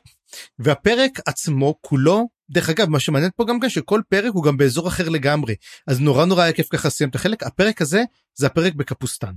והפרק 0.60 1.20
עצמו 1.26 1.76
כולו 1.82 2.30
דרך 2.50 2.70
אגב 2.70 2.90
מה 2.90 3.00
שמעניין 3.00 3.32
פה 3.36 3.46
גם 3.46 3.60
כן 3.60 3.70
שכל 3.70 4.02
פרק 4.10 4.34
הוא 4.34 4.44
גם 4.44 4.58
באזור 4.58 4.88
אחר 4.88 5.10
לגמרי. 5.10 5.56
אז 5.88 6.00
נורא 6.00 6.26
נורא 6.26 6.44
היה 6.44 6.54
כיף 6.54 6.68
ככה 6.70 6.88
לסיים 6.88 7.10
את 7.10 7.16
החלק. 7.16 7.44
הפרק 7.44 7.82
הזה 7.82 8.04
זה 8.36 8.46
הפרק 8.46 8.74
בקפוסטן. 8.74 9.32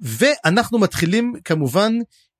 ואנחנו 0.00 0.78
מתחילים 0.78 1.34
כמובן 1.44 1.92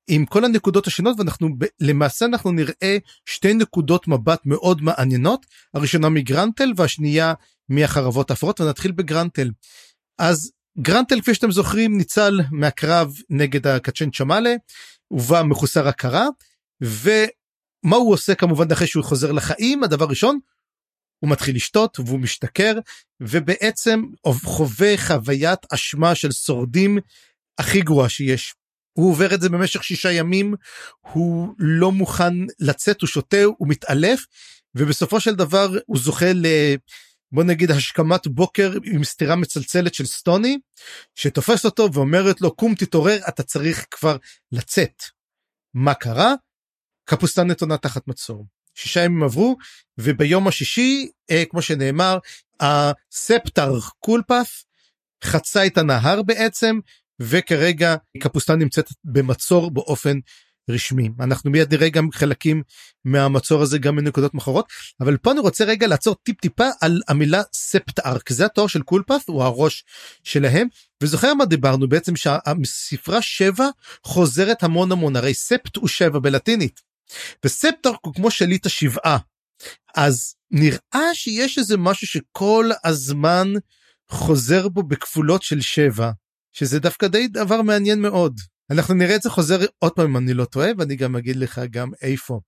עם 0.09 0.27
כל 0.27 0.45
הנקודות 0.45 0.87
השונות 0.87 1.19
ואנחנו 1.19 1.49
למעשה 1.81 2.25
אנחנו 2.25 2.53
נראה 2.53 2.99
שתי 3.27 3.55
נקודות 3.55 4.09
מבט 4.09 4.41
מאוד 4.45 4.83
מעניינות 4.83 5.47
הראשונה 5.75 6.09
מגרנטל 6.09 6.73
והשנייה 6.77 7.35
מהחרבות 7.69 8.31
האפורות 8.31 8.61
ונתחיל 8.61 8.93
בגרנטל. 8.93 9.51
אז 10.19 10.53
גרנטל 10.79 11.21
כפי 11.21 11.35
שאתם 11.35 11.51
זוכרים 11.51 11.99
ניצל 11.99 12.41
מהקרב 12.51 13.15
נגד 13.31 13.67
הקצ'ן 13.67 14.11
צ'מאלה 14.11 14.55
ובא 15.11 15.43
מחוסר 15.43 15.89
הכרה 15.89 16.27
ומה 16.81 17.97
הוא 17.97 18.13
עושה 18.13 18.35
כמובן 18.35 18.73
אחרי 18.73 18.87
שהוא 18.87 19.05
חוזר 19.05 19.33
לחיים 19.33 19.85
הדבר 19.85 20.07
ראשון 20.07 20.39
הוא 21.19 21.31
מתחיל 21.31 21.57
לשתות 21.57 22.01
והוא 22.01 22.21
משתכר 22.21 22.79
ובעצם 23.21 24.03
חווה 24.45 24.95
חוויית 24.97 25.59
אשמה 25.75 26.15
של 26.15 26.33
שורדים 26.33 26.99
הכי 27.59 27.81
גרועה 27.81 28.09
שיש. 28.09 28.55
הוא 28.93 29.11
עובר 29.11 29.35
את 29.35 29.41
זה 29.41 29.49
במשך 29.49 29.85
שישה 29.85 30.13
ימים, 30.13 30.55
הוא 31.01 31.55
לא 31.59 31.93
מוכן 31.93 32.35
לצאת, 32.61 33.01
הוא 33.01 33.09
שותה, 33.09 33.45
הוא 33.45 33.69
מתעלף, 33.69 34.27
ובסופו 34.75 35.21
של 35.21 35.35
דבר 35.35 35.69
הוא 35.87 35.99
זוכה 35.99 36.33
ל... 36.33 36.47
בוא 37.33 37.45
נגיד 37.45 37.71
השכמת 37.71 38.27
בוקר 38.27 38.73
עם 38.85 39.05
סתירה 39.05 39.37
מצלצלת 39.37 39.95
של 39.95 40.07
סטוני, 40.07 40.59
שתופס 41.15 41.65
אותו 41.65 41.93
ואומרת 41.93 42.41
לו 42.41 42.55
קום 42.57 42.75
תתעורר 42.75 43.19
אתה 43.29 43.43
צריך 43.43 43.87
כבר 43.91 44.17
לצאת. 44.53 45.03
מה 45.75 45.95
קרה? 45.95 46.35
קפוסטן 47.05 47.47
נתונה 47.47 47.77
תחת 47.77 48.09
מצור. 48.09 48.47
שישה 48.75 49.01
ימים 49.01 49.23
עברו 49.23 49.57
וביום 49.99 50.49
השישי 50.49 51.11
אה, 51.31 51.45
כמו 51.51 51.63
שנאמר 51.63 52.19
הספטר 52.61 53.73
קולפף 53.99 54.65
חצה 55.25 55.67
את 55.67 55.79
הנהר 55.79 56.23
בעצם 56.23 56.79
וכרגע 57.21 57.97
קפוסטן 58.21 58.59
נמצאת 58.59 58.89
במצור 59.05 59.71
באופן 59.71 60.19
רשמי. 60.71 61.09
אנחנו 61.21 61.51
מיד 61.51 61.75
נראה 61.75 61.89
גם 61.89 62.09
חלקים 62.13 62.63
מהמצור 63.05 63.63
הזה 63.63 63.79
גם 63.79 63.97
מנקודות 63.97 64.35
מחרות 64.35 64.67
אבל 65.01 65.17
פה 65.17 65.33
אני 65.33 65.41
רוצה 65.41 65.65
רגע 65.65 65.87
לעצור 65.87 66.15
טיפ 66.23 66.41
טיפה 66.41 66.67
על 66.81 67.01
המילה 67.09 67.43
ספטארק. 67.53 68.33
זה 68.33 68.47
התואר 68.47 68.67
של 68.67 68.83
קולפף 68.83 69.23
הוא 69.27 69.43
הראש 69.43 69.85
שלהם 70.25 70.67
וזוכר 71.03 71.35
מה 71.35 71.45
דיברנו 71.45 71.89
בעצם 71.89 72.17
שהספרה 72.17 73.23
שבע 73.23 73.69
חוזרת 74.05 74.63
המון 74.63 74.93
המון 74.93 75.17
הרי 75.17 75.35
ספט 75.35 75.77
הוא 75.77 75.89
שבע 75.89 76.19
בלטינית 76.19 76.81
וספטארק 77.45 77.99
הוא 78.03 78.15
כמו 78.15 78.31
שליט 78.31 78.67
השבעה. 78.67 79.19
אז 79.97 80.35
נראה 80.51 81.15
שיש 81.15 81.59
איזה 81.59 81.77
משהו 81.77 82.07
שכל 82.07 82.71
הזמן 82.85 83.53
חוזר 84.11 84.69
בו 84.69 84.83
בכפולות 84.83 85.43
של 85.43 85.61
שבע 85.61 86.11
שזה 86.59 86.81
דווקא 86.81 87.07
די 87.09 87.29
דבר 87.29 87.63
מעניין 87.63 88.01
מאוד. 88.01 88.41
אנחנו 88.71 88.95
נראה 88.95 89.17
את 89.17 89.23
זה 89.23 89.31
חוזר 89.31 89.59
עוד 89.79 89.93
פעם 89.93 90.07
אם 90.07 90.17
אני 90.17 90.35
לא 90.35 90.45
טועה 90.45 90.71
ואני 90.79 90.97
גם 90.97 91.17
אגיד 91.17 91.37
לך 91.37 91.61
גם 91.71 91.91
איפה. 92.03 92.41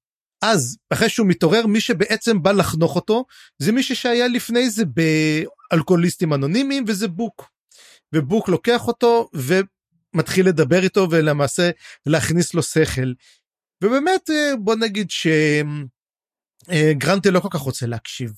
אז 0.42 0.76
אחרי 0.90 1.08
שהוא 1.08 1.26
מתעורר 1.26 1.66
מי 1.66 1.80
שבעצם 1.80 2.42
בא 2.42 2.52
לחנוך 2.52 2.96
אותו 2.96 3.24
זה 3.58 3.72
מישהו 3.72 3.96
שהיה 3.96 4.28
לפני 4.28 4.70
זה 4.70 4.84
באלכוהוליסטים 5.70 6.34
אנונימיים 6.34 6.84
וזה 6.88 7.08
בוק. 7.08 7.50
ובוק 8.14 8.48
לוקח 8.48 8.86
אותו 8.86 9.28
ומתחיל 9.34 10.48
לדבר 10.48 10.82
איתו 10.82 11.06
ולמעשה 11.10 11.70
להכניס 12.06 12.54
לו 12.54 12.62
שכל. 12.62 13.12
ובאמת 13.84 14.30
אה, 14.30 14.56
בוא 14.56 14.74
נגיד 14.76 15.10
שגרנטה 16.68 17.30
לא 17.30 17.40
כל 17.40 17.48
כך 17.50 17.60
רוצה 17.60 17.86
להקשיב. 17.86 18.32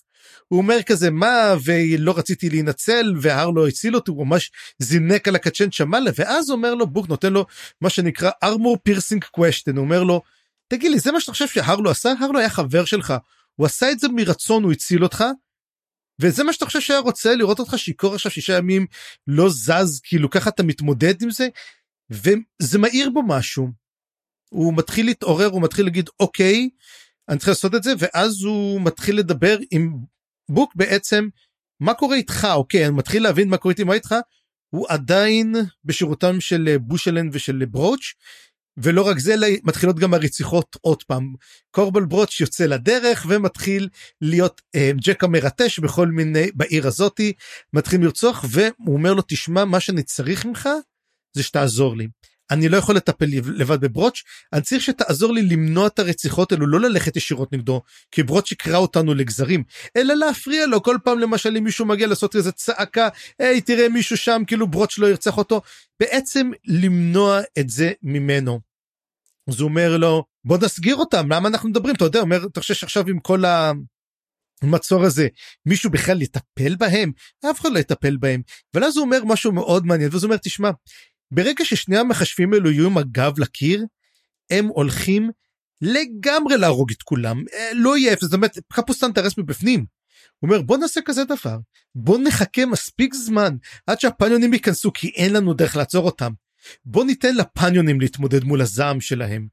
הוא 0.49 0.59
אומר 0.59 0.83
כזה 0.83 1.11
מה 1.11 1.55
ולא 1.65 2.15
רציתי 2.17 2.51
להינצל 2.51 3.15
והר 3.21 3.51
לא 3.51 3.69
הציל 3.69 3.95
אותי 3.95 4.11
הוא 4.11 4.27
ממש 4.27 4.51
זינק 4.79 5.29
על 5.29 5.37
הקצ'ן 5.37 5.71
שמאלה 5.71 6.11
ואז 6.15 6.51
אומר 6.51 6.75
לו 6.75 6.87
בוק 6.87 7.09
נותן 7.09 7.33
לו 7.33 7.47
מה 7.81 7.91
שנקרא 7.91 8.31
armor 8.45 8.89
piercing 8.89 9.25
question. 9.37 9.73
הוא 9.77 9.79
אומר 9.79 10.03
לו 10.03 10.23
תגיד 10.69 10.91
לי 10.91 10.99
זה 10.99 11.13
מה 11.13 11.21
שאתה 11.21 11.33
חושב 11.33 11.49
שהרלו 11.49 11.91
עשה? 11.91 12.13
הרלו 12.21 12.39
היה 12.39 12.51
חבר 12.51 12.85
שלך. 12.85 13.15
הוא 13.55 13.67
עשה 13.67 13.91
את 13.91 13.99
זה 13.99 14.09
מרצון 14.09 14.65
הוא 14.65 14.73
הציל 14.73 15.03
אותך. 15.03 15.25
וזה 16.21 16.45
מה 16.45 16.53
שאתה 16.53 16.67
חושב 16.67 16.81
שהיה 16.81 17.01
רוצה 17.01 17.35
לראות 17.35 17.59
אותך 17.59 17.79
שיכור 17.79 18.15
עכשיו 18.15 18.33
שישה 18.33 18.57
ימים 18.57 18.87
לא 19.27 19.49
זז 19.49 20.01
כאילו 20.05 20.31
ככה 20.31 20.51
אתה 20.51 20.63
מתמודד 20.63 21.23
עם 21.23 21.31
זה? 21.31 21.49
וזה 22.11 22.79
מאיר 22.79 23.11
בו 23.11 23.23
משהו. 23.23 23.69
הוא 24.51 24.75
מתחיל 24.77 25.07
להתעורר 25.07 25.47
הוא 25.47 25.63
מתחיל 25.63 25.85
להגיד 25.85 26.09
אוקיי 26.21 26.69
אני 27.33 27.39
צריך 27.39 27.49
לעשות 27.49 27.75
את 27.75 27.83
זה 27.83 27.93
ואז 27.99 28.43
הוא 28.43 28.81
מתחיל 28.81 29.19
לדבר 29.19 29.59
עם 29.71 29.97
בוק 30.49 30.73
בעצם 30.77 31.29
מה 31.81 31.95
קורה 31.95 32.17
איתך? 32.17 32.49
אוקיי 32.55 32.87
אני 32.87 32.95
מתחיל 32.95 33.23
להבין 33.23 33.49
מה 33.49 33.57
קורה 33.57 33.73
איתי 33.73 33.85
מה 33.85 33.95
איתך? 33.95 34.15
הוא 34.75 34.87
עדיין 34.89 35.55
בשירותם 35.85 36.41
של 36.41 36.77
בושלן 36.81 37.29
ושל 37.33 37.65
ברוץ' 37.65 38.15
ולא 38.77 39.03
רק 39.03 39.19
זה 39.19 39.35
מתחילות 39.65 39.99
גם 39.99 40.15
הרציחות 40.15 40.77
עוד 40.81 41.03
פעם. 41.03 41.35
קורבל 41.71 42.05
ברוץ' 42.05 42.41
יוצא 42.41 42.67
לדרך 42.67 43.27
ומתחיל 43.29 43.89
להיות 44.21 44.61
אה, 44.75 44.91
ג'ק 44.97 45.25
המרטש 45.25 45.79
בכל 45.79 46.09
מיני 46.09 46.47
בעיר 46.55 46.87
הזאתי 46.87 47.33
מתחיל 47.73 48.01
לרצוח 48.05 48.45
והוא 48.49 48.95
אומר 48.95 49.15
לו 49.15 49.23
תשמע 49.29 49.65
מה 49.65 49.81
שאני 49.81 50.03
צריך 50.03 50.45
ממך 50.45 50.69
זה 51.37 51.43
שתעזור 51.43 51.97
לי. 51.97 52.09
אני 52.53 52.69
לא 52.69 52.77
יכול 52.77 52.97
לטפל 52.97 53.27
לבד 53.45 53.81
בברוץ', 53.81 54.23
אני 54.53 54.63
צריך 54.63 54.83
שתעזור 54.83 55.33
לי 55.33 55.43
למנוע 55.43 55.87
את 55.87 55.99
הרציחות 55.99 56.53
האלו, 56.53 56.67
לא 56.67 56.81
ללכת 56.81 57.17
ישירות 57.17 57.53
נגדו, 57.53 57.83
כי 58.11 58.23
ברוץ' 58.23 58.53
יקרא 58.53 58.77
אותנו 58.77 59.15
לגזרים, 59.15 59.65
אלא 59.97 60.15
להפריע 60.15 60.67
לו 60.67 60.83
כל 60.83 60.97
פעם 61.05 61.19
למשל 61.19 61.57
אם 61.57 61.65
מישהו 61.65 61.87
מגיע 61.87 62.07
לעשות 62.07 62.37
איזה 62.37 62.53
צעקה, 62.53 63.09
היי 63.39 63.61
תראה 63.61 63.89
מישהו 63.89 64.17
שם, 64.17 64.43
כאילו 64.47 64.67
ברוץ' 64.67 64.99
לא 64.99 65.07
ירצח 65.07 65.39
אותו, 65.39 65.61
בעצם 66.01 66.51
למנוע 66.65 67.41
את 67.59 67.71
זה 67.71 67.93
ממנו. 68.03 68.61
אז 69.49 69.61
הוא 69.61 69.69
אומר 69.69 69.97
לו, 69.97 70.25
בוא 70.45 70.59
נסגיר 70.63 70.97
אותם, 70.97 71.33
למה 71.33 71.49
אנחנו 71.49 71.69
מדברים? 71.69 71.95
אתה 71.95 72.05
יודע, 72.05 72.21
אומר, 72.21 72.47
אתה 72.47 72.61
חושב 72.61 72.75
שעכשיו 72.75 73.09
עם 73.09 73.19
כל 73.19 73.45
ה... 73.45 73.73
המצור 74.63 75.05
הזה 75.05 75.29
מישהו 75.67 75.91
בכלל 75.91 76.23
יטפל 76.23 76.77
בהם 76.77 77.13
אף 77.51 77.61
אחד 77.61 77.73
לא 77.73 77.79
יטפל 77.79 78.17
בהם 78.17 78.43
ואז 78.75 78.97
הוא 78.97 79.05
אומר 79.05 79.25
משהו 79.25 79.53
מאוד 79.53 79.87
מעניין 79.87 80.09
ואז 80.13 80.25
הוא 80.25 80.29
אומר 80.29 80.37
תשמע 80.37 80.71
ברגע 81.33 81.65
ששני 81.65 81.99
המחשבים 81.99 82.53
האלו 82.53 82.71
יהיו 82.71 82.87
עם 82.87 82.99
הגב 82.99 83.39
לקיר, 83.39 83.85
הם 84.51 84.67
הולכים 84.67 85.31
לגמרי 85.81 86.57
להרוג 86.57 86.91
את 86.91 87.03
כולם, 87.03 87.45
אה, 87.53 87.71
לא 87.75 87.99
יהיה 87.99 88.13
אפס, 88.13 88.25
זאת 88.25 88.35
אומרת, 88.35 88.59
קפוסטן 88.73 89.13
תרס 89.13 89.39
מבפנים. 89.39 89.87
הוא 90.39 90.51
אומר 90.51 90.63
בוא 90.63 90.79
נעשה 90.79 91.01
כזה 91.05 91.25
דבר, 91.25 91.59
בוא 91.95 92.19
נחכה 92.19 92.67
מספיק 92.67 93.15
זמן 93.15 93.57
עד 93.87 94.01
שהפניונים 94.01 94.53
ייכנסו 94.53 94.93
כי 94.93 95.09
אין 95.09 95.33
לנו 95.33 95.55
דרך 95.55 95.77
לעצור 95.77 96.07
אותם. 96.07 96.33
בוא 96.85 97.05
ניתן 97.05 97.35
לפניונים 97.35 98.01
להתמודד 98.01 98.45
מול 98.45 98.61
הזעם 98.61 99.01
שלהם. 99.01 99.49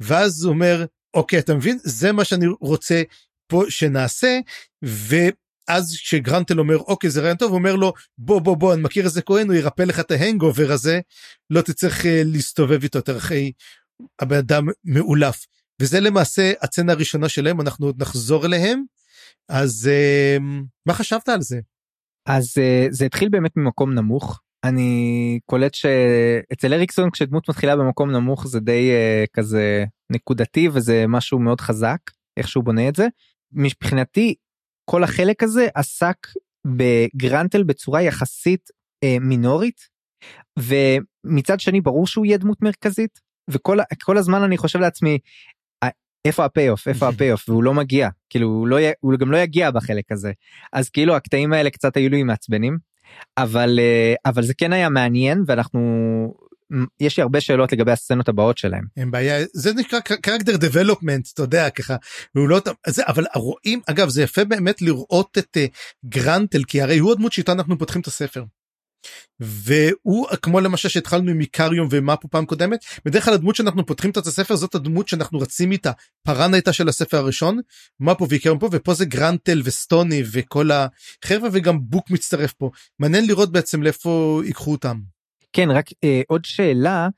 ואז 0.00 0.44
הוא 0.44 0.52
אומר 0.52 0.84
אוקיי 1.14 1.38
אתה 1.38 1.54
מבין 1.54 1.78
זה 1.82 2.12
מה 2.12 2.24
שאני 2.24 2.46
רוצה 2.60 3.02
פה 3.46 3.64
שנעשה 3.68 4.38
אז 5.68 5.96
כשגרנטל 5.96 6.58
אומר 6.58 6.76
אוקיי 6.76 7.10
זה 7.10 7.20
רעיון 7.20 7.36
טוב 7.36 7.50
הוא 7.50 7.58
אומר 7.58 7.76
לו 7.76 7.92
בוא 8.18 8.40
בוא 8.40 8.56
בוא 8.56 8.74
אני 8.74 8.82
מכיר 8.82 9.04
איזה 9.04 9.22
כהן 9.22 9.46
הוא 9.46 9.54
ירפא 9.54 9.82
לך 9.82 10.00
את 10.00 10.10
ההנגובר 10.10 10.72
הזה 10.72 11.00
לא 11.50 11.60
תצטרך 11.60 12.00
uh, 12.00 12.06
להסתובב 12.24 12.82
איתו 12.82 12.98
יותר 12.98 13.16
אחרי 13.16 13.52
הבן 14.20 14.36
אדם 14.36 14.66
מאולף 14.84 15.46
וזה 15.82 16.00
למעשה 16.00 16.52
הצצנה 16.60 16.92
הראשונה 16.92 17.28
שלהם 17.28 17.60
אנחנו 17.60 17.86
עוד 17.86 18.02
נחזור 18.02 18.46
אליהם 18.46 18.82
אז 19.48 19.90
uh, 20.38 20.42
מה 20.86 20.94
חשבת 20.94 21.28
על 21.28 21.42
זה? 21.42 21.60
אז 22.26 22.54
אה, 22.58 22.86
זה 22.90 23.04
התחיל 23.04 23.28
באמת 23.28 23.56
ממקום 23.56 23.94
נמוך 23.94 24.40
אני 24.64 25.38
קולט 25.46 25.74
שאצל 25.74 26.74
אריקסון 26.74 27.10
כשדמות 27.10 27.48
מתחילה 27.48 27.76
במקום 27.76 28.10
נמוך 28.10 28.46
זה 28.46 28.60
די 28.60 28.90
אה, 28.90 29.30
כזה 29.32 29.84
נקודתי 30.10 30.68
וזה 30.72 31.04
משהו 31.08 31.38
מאוד 31.38 31.60
חזק 31.60 31.98
איך 32.36 32.48
שהוא 32.48 32.64
בונה 32.64 32.88
את 32.88 32.96
זה. 32.96 33.06
מבחינתי 33.52 34.34
כל 34.90 35.04
החלק 35.04 35.42
הזה 35.42 35.66
עסק 35.74 36.16
בגרנטל 36.66 37.62
בצורה 37.62 38.02
יחסית 38.02 38.70
אה, 39.04 39.16
מינורית 39.20 39.80
ומצד 40.58 41.60
שני 41.60 41.80
ברור 41.80 42.06
שהוא 42.06 42.26
יהיה 42.26 42.38
דמות 42.38 42.62
מרכזית 42.62 43.20
וכל 43.50 43.78
כל 44.02 44.18
הזמן 44.18 44.42
אני 44.42 44.56
חושב 44.56 44.78
לעצמי 44.78 45.18
אה, 45.82 45.88
איפה 46.24 46.44
ה 46.44 46.50
payoff 46.50 46.88
איפה 46.88 47.08
ה 47.14 47.19
payoff 47.19 47.48
והוא 47.48 47.64
לא 47.64 47.74
מגיע. 47.74 48.08
כאילו 48.30 48.48
הוא 48.48 48.68
לא 48.68 48.76
הוא 49.00 49.14
גם 49.18 49.30
לא 49.30 49.36
יגיע 49.36 49.70
בחלק 49.70 50.12
הזה. 50.12 50.32
אז 50.72 50.90
כאילו 50.90 51.16
הקטעים 51.16 51.52
האלה 51.52 51.70
קצת 51.70 51.96
היו 51.96 52.10
לי 52.10 52.22
מעצבנים 52.22 52.78
אבל 53.38 53.78
אה, 53.78 54.14
אבל 54.26 54.42
זה 54.42 54.54
כן 54.54 54.72
היה 54.72 54.88
מעניין 54.88 55.42
ואנחנו 55.46 55.80
יש 57.00 57.16
לי 57.16 57.22
הרבה 57.22 57.40
שאלות 57.40 57.72
לגבי 57.72 57.92
הסצנות 57.92 58.28
הבאות 58.28 58.58
שלהם. 58.58 58.84
אין 58.96 59.10
בעיה 59.10 59.44
זה 59.52 59.72
נקרא 59.74 60.00
קרקטר 60.00 60.56
דבלופמנט 60.56 61.28
אתה 61.34 61.42
יודע 61.42 61.70
ככה 61.70 61.96
הוא 62.32 62.48
לא 62.48 62.60
זה 62.86 63.02
אבל 63.06 63.24
רואים 63.34 63.80
אגב 63.86 64.08
זה 64.08 64.22
יפה 64.22 64.44
באמת 64.44 64.82
לראות 64.82 65.38
את 65.38 65.56
uh, 65.56 65.76
גרנטל 66.06 66.64
כי 66.64 66.82
הרי 66.82 66.98
הוא 66.98 67.12
הדמות 67.12 67.32
שאיתה 67.32 67.52
אנחנו 67.52 67.78
פותחים 67.78 68.00
את 68.00 68.06
הספר. 68.06 68.44
והוא 69.40 70.26
כמו 70.42 70.60
למשל 70.60 70.88
שהתחלנו 70.88 71.30
עם 71.30 71.40
איקריום 71.40 71.88
ומפו 71.90 72.28
פעם 72.28 72.46
קודמת 72.46 72.84
בדרך 73.04 73.24
כלל 73.24 73.34
הדמות 73.34 73.56
שאנחנו 73.56 73.86
פותחים 73.86 74.10
את 74.10 74.16
הספר 74.16 74.56
זאת 74.56 74.74
הדמות 74.74 75.08
שאנחנו 75.08 75.38
רצים 75.38 75.72
איתה 75.72 75.90
פארן 76.26 76.54
הייתה 76.54 76.72
של 76.72 76.88
הספר 76.88 77.16
הראשון 77.16 77.60
מפו 78.00 78.28
ואיקריום 78.28 78.58
פה 78.58 78.68
ופה 78.72 78.94
זה 78.94 79.04
גרנטל 79.04 79.62
וסטוני 79.64 80.22
וכל 80.32 80.70
החבר'ה 80.70 81.48
וגם 81.52 81.78
בוק 81.80 82.10
מצטרף 82.10 82.52
פה 82.52 82.70
מעניין 82.98 83.26
לראות 83.26 83.52
בעצם 83.52 83.82
לאיפה 83.82 84.40
ייקחו 84.44 84.72
אותם. 84.72 85.15
כן 85.56 85.70
רק 85.70 85.86
אה, 86.04 86.20
עוד 86.28 86.44
שאלה. 86.44 87.08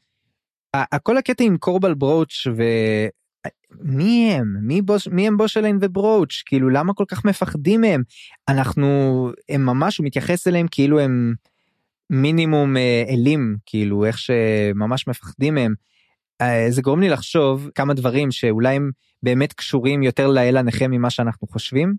כל 1.02 1.16
הקטע 1.18 1.44
עם 1.44 1.56
קורבל 1.56 1.94
ברוץ' 1.94 2.46
ו... 2.56 2.62
מי 3.80 4.32
הם 4.32 4.56
מי 4.62 4.82
בוש 4.82 5.08
מי 5.08 5.26
הם 5.26 5.36
בושליין 5.36 5.78
וברוץ' 5.80 6.42
כאילו 6.46 6.68
למה 6.68 6.94
כל 6.94 7.04
כך 7.08 7.24
מפחדים 7.24 7.80
מהם 7.80 8.02
אנחנו 8.48 8.88
הם 9.48 9.66
ממש 9.66 9.98
הוא 9.98 10.06
מתייחס 10.06 10.48
אליהם 10.48 10.66
כאילו 10.70 11.00
הם 11.00 11.34
מינימום 12.10 12.76
אה, 12.76 13.04
אלים 13.08 13.56
כאילו 13.66 14.04
איך 14.04 14.18
שממש 14.18 15.08
מפחדים 15.08 15.54
מהם. 15.54 15.74
אה, 16.40 16.66
זה 16.70 16.82
גורם 16.82 17.00
לי 17.00 17.08
לחשוב 17.08 17.70
כמה 17.74 17.94
דברים 17.94 18.30
שאולי 18.30 18.76
הם 18.76 18.90
באמת 19.22 19.52
קשורים 19.52 20.02
יותר 20.02 20.28
לאל 20.28 20.56
הנכה 20.56 20.88
ממה 20.88 21.10
שאנחנו 21.10 21.48
חושבים. 21.48 21.94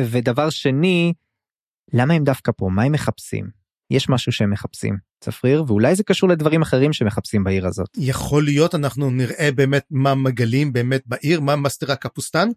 ודבר 0.00 0.50
שני, 0.50 1.12
למה 1.92 2.14
הם 2.14 2.24
דווקא 2.24 2.52
פה? 2.56 2.68
מה 2.68 2.82
הם 2.82 2.92
מחפשים? 2.92 3.63
יש 3.94 4.08
משהו 4.08 4.32
שהם 4.32 4.50
מחפשים, 4.50 4.96
צפריר, 5.20 5.64
ואולי 5.66 5.94
זה 5.94 6.02
קשור 6.02 6.28
לדברים 6.28 6.62
אחרים 6.62 6.92
שמחפשים 6.92 7.44
בעיר 7.44 7.66
הזאת. 7.66 7.88
יכול 7.96 8.44
להיות 8.44 8.74
אנחנו 8.74 9.10
נראה 9.10 9.52
באמת 9.54 9.84
מה 9.90 10.14
מגלים 10.14 10.72
באמת 10.72 11.02
בעיר 11.06 11.40
מה 11.40 11.56
מסתרה 11.56 11.96
קפוסטן 11.96 12.48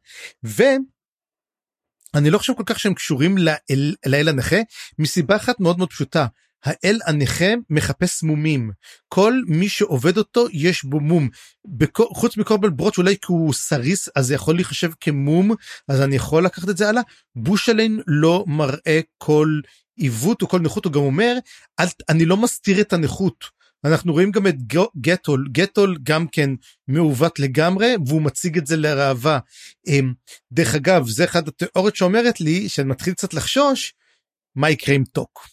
ואני 0.44 2.30
לא 2.30 2.38
חושב 2.38 2.54
כל 2.54 2.64
כך 2.66 2.80
שהם 2.80 2.94
קשורים 2.94 3.38
לאל, 3.38 3.96
לאל 4.06 4.28
הנכה 4.28 4.58
מסיבה 5.00 5.36
אחת 5.36 5.60
מאוד 5.60 5.78
מאוד 5.78 5.90
פשוטה 5.90 6.26
האל 6.64 7.00
הנכה 7.06 7.54
מחפש 7.70 8.24
מומים. 8.24 8.72
כל 9.08 9.42
מי 9.48 9.70
שעובד 9.70 10.18
אותו 10.18 10.48
יש 10.52 10.84
בו 10.84 11.00
מום. 11.00 11.30
בכל, 11.66 12.06
חוץ 12.14 12.38
מקורבל 12.38 12.70
ברוץ' 12.70 12.98
אולי 12.98 13.16
כי 13.18 13.26
הוא 13.28 13.54
סריס 13.54 14.10
אז 14.16 14.28
זה 14.28 14.36
יכול 14.36 14.56
להיחשב 14.56 14.92
כמום 15.00 15.52
אז 15.88 16.02
אני 16.02 16.16
יכול 16.16 16.46
לקחת 16.46 16.70
את 16.70 16.78
זה 16.78 16.90
הלאה. 16.90 17.02
בושלין 17.36 18.02
לא 18.08 18.44
מראה 18.48 19.00
כל 19.18 19.60
עיוות 19.98 20.42
או 20.42 20.48
כל 20.48 20.60
נכות 20.60 20.86
הוא 20.86 20.94
גם 20.94 21.02
אומר 21.02 21.34
אל, 21.80 21.88
אני 22.10 22.26
לא 22.26 22.38
מסתיר 22.38 22.82
את 22.82 22.94
הנכות 22.94 23.58
אנחנו 23.86 24.14
רואים 24.14 24.32
גם 24.32 24.48
את 24.48 24.56
גטול 25.02 25.48
גטול 25.52 25.98
גם 26.04 26.28
כן 26.28 26.50
מעוות 26.88 27.40
לגמרי 27.40 27.96
והוא 28.08 28.22
מציג 28.22 28.58
את 28.58 28.68
זה 28.68 28.78
לראווה. 28.78 29.40
אמ, 29.88 30.14
דרך 30.52 30.76
אגב 30.76 31.08
זה 31.08 31.24
אחד 31.24 31.48
התיאוריות 31.48 31.96
שאומרת 31.96 32.42
לי 32.42 32.70
שאני 32.70 32.90
מתחיל 32.90 33.14
קצת 33.14 33.34
לחשוש 33.34 33.94
מה 34.56 34.70
יקרה 34.70 34.96
עם 34.96 35.04
טוק. 35.04 35.48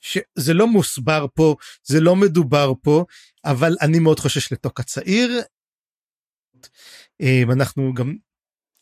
שזה 0.00 0.54
לא 0.54 0.66
מוסבר 0.66 1.26
פה 1.34 1.56
זה 1.84 2.00
לא 2.00 2.16
מדובר 2.16 2.72
פה 2.82 3.04
אבל 3.44 3.76
אני 3.80 3.98
מאוד 3.98 4.20
חושש 4.20 4.52
לטוק 4.52 4.80
הצעיר. 4.80 5.40
אמ, 7.20 7.50
אנחנו 7.50 7.94
גם 7.94 8.14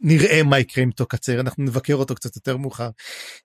נראה 0.01 0.43
מה 0.43 0.59
יקרה 0.59 0.85
עם 0.85 0.91
טוק 0.91 1.15
הצעיר 1.15 1.41
אנחנו 1.41 1.65
נבקר 1.65 1.95
אותו 1.95 2.15
קצת 2.15 2.37
יותר 2.37 2.57
מאוחר 2.57 2.91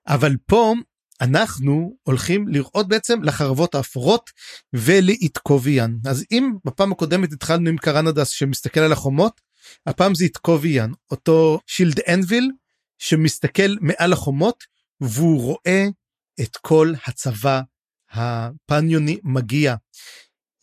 אבל 0.08 0.36
פה 0.46 0.74
אנחנו 1.20 1.96
הולכים 2.02 2.48
לראות 2.48 2.88
בעצם 2.88 3.22
לחרבות 3.22 3.74
האפורות 3.74 4.30
ולאיתקוביאן 4.72 5.96
אז 6.06 6.24
אם 6.32 6.52
בפעם 6.64 6.92
הקודמת 6.92 7.32
התחלנו 7.32 7.68
עם 7.68 7.76
קרנדס 7.76 8.28
שמסתכל 8.28 8.80
על 8.80 8.92
החומות 8.92 9.40
הפעם 9.86 10.14
זה 10.14 10.24
איתקוביאן 10.24 10.90
אותו 11.10 11.60
Shield 11.66 12.00
Anvil 12.00 12.50
שמסתכל 12.98 13.76
מעל 13.80 14.12
החומות 14.12 14.64
והוא 15.00 15.42
רואה 15.42 15.86
את 16.40 16.56
כל 16.56 16.92
הצבא 17.06 17.60
הפניוני 18.10 19.18
מגיע. 19.24 19.74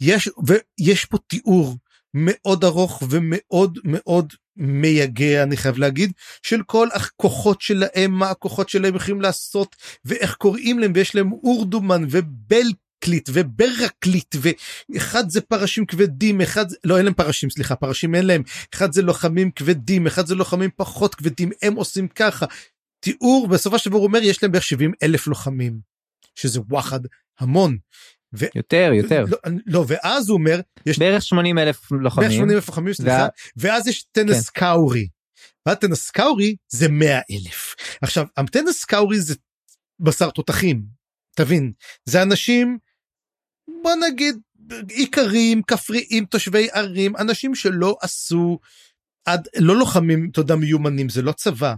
יש 0.02 0.30
ויש 0.48 1.06
פה 1.06 1.18
תיאור 1.28 1.76
מאוד 2.14 2.64
ארוך 2.64 3.04
ומאוד 3.10 3.80
מאוד 3.84 4.34
מייגע 4.58 5.44
אני 5.44 5.58
חייב 5.58 5.78
להגיד 5.78 6.12
של 6.44 6.64
כל 6.66 6.88
הכוחות 6.94 7.62
שלהם 7.62 8.12
מה 8.12 8.30
הכוחות 8.30 8.70
שלהם 8.70 8.96
יכולים 8.96 9.22
לעשות 9.22 9.76
ואיך 10.06 10.36
קוראים 10.36 10.80
להם 10.80 10.92
ויש 10.96 11.16
להם 11.16 11.32
אורדומן 11.32 12.06
ובלקליט 12.10 13.30
וברקליט 13.34 14.36
ואחד 14.42 15.30
זה 15.30 15.42
פרשים 15.42 15.86
כבדים 15.86 16.42
אחד 16.42 16.66
לא 16.84 16.98
אין 16.98 17.06
להם 17.06 17.14
פרשים 17.14 17.50
סליחה 17.50 17.76
פרשים 17.76 18.16
אין 18.16 18.26
להם. 18.26 18.44
אחד 18.74 18.94
זה 18.94 19.02
לוחמים 19.02 19.52
כבדים 19.52 20.08
אחד 20.08 20.26
זה 20.26 20.36
לוחמים 20.36 20.70
פחות 20.76 21.16
כבדים 21.16 21.52
הם 21.62 21.76
עושים 21.76 22.08
ככה. 22.08 22.46
תיאור 23.00 23.48
בסופו 23.48 23.80
של 23.80 23.90
דבר 23.90 24.00
אומר 24.00 24.24
יש 24.24 24.44
להם 24.44 24.52
בערך 24.52 24.64
70 24.64 24.92
אלף 25.04 25.28
לוחמים 25.28 25.80
שזה 26.36 26.60
וואחד 26.70 27.00
המון 27.40 27.78
ו... 28.40 28.46
יותר 28.56 28.92
יותר. 28.94 29.26
לא, 29.28 29.38
לא 29.66 29.86
ואז 29.88 30.30
הוא 30.30 30.38
אומר 30.38 30.60
יש 30.86 31.00
בערך 31.00 31.24
80 31.24 31.58
אלף 31.58 31.92
לוחמים, 31.92 32.30
בערך 32.30 32.38
80 32.38 32.56
אלף 32.56 32.68
לוחמים 32.68 32.94
סליחה. 32.94 33.12
וה... 33.12 33.28
ואז 33.58 33.88
יש 33.88 34.04
טנס 34.04 34.50
כן. 34.50 34.60
קאורי. 34.60 35.08
והטנס 35.66 36.12
קאורי 36.12 36.56
זה 36.70 36.88
100 36.88 37.20
אלף. 37.32 37.76
עכשיו 38.02 38.26
הטנס 38.38 38.86
קאורי 38.86 39.22
זה 39.22 39.36
בשר 40.00 40.30
תותחים 40.30 40.84
תבין. 41.36 41.72
זה 42.06 42.22
אנשים 42.22 42.78
בוא 43.84 43.96
נגיד 44.08 44.36
איכרים 44.90 45.62
כפריים 45.64 46.26
תושבי 46.26 46.68
ערים 46.72 47.16
אנשים 47.18 47.56
שלא 47.56 47.98
עשו 48.02 48.60
עד 49.26 49.48
לא 49.58 49.76
לוחמים 49.76 50.30
אתה 50.32 50.40
יודע 50.40 50.56
מיומנים 50.56 51.10
זה 51.10 51.22
לא 51.22 51.32
צבא 51.32 51.76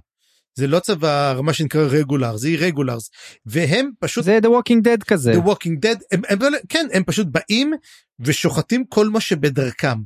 זה 0.55 0.67
לא 0.67 0.79
צבא 0.79 1.39
מה 1.43 1.53
שנקרא 1.53 1.81
רגולר 1.81 2.37
זה 2.37 2.49
רגולרס 2.59 3.09
והם 3.45 3.91
פשוט 3.99 4.23
זה 4.25 4.39
the 4.43 4.47
walking 4.47 4.81
dead 4.85 5.05
כזה. 5.07 5.33
The 5.33 5.45
walking 5.45 5.85
dead 5.85 5.99
הם, 6.11 6.21
הם, 6.29 6.41
הם, 6.41 6.53
כן 6.69 6.87
הם 6.93 7.03
פשוט 7.03 7.27
באים 7.27 7.73
ושוחטים 8.19 8.85
כל 8.89 9.09
מה 9.09 9.19
שבדרכם. 9.19 9.97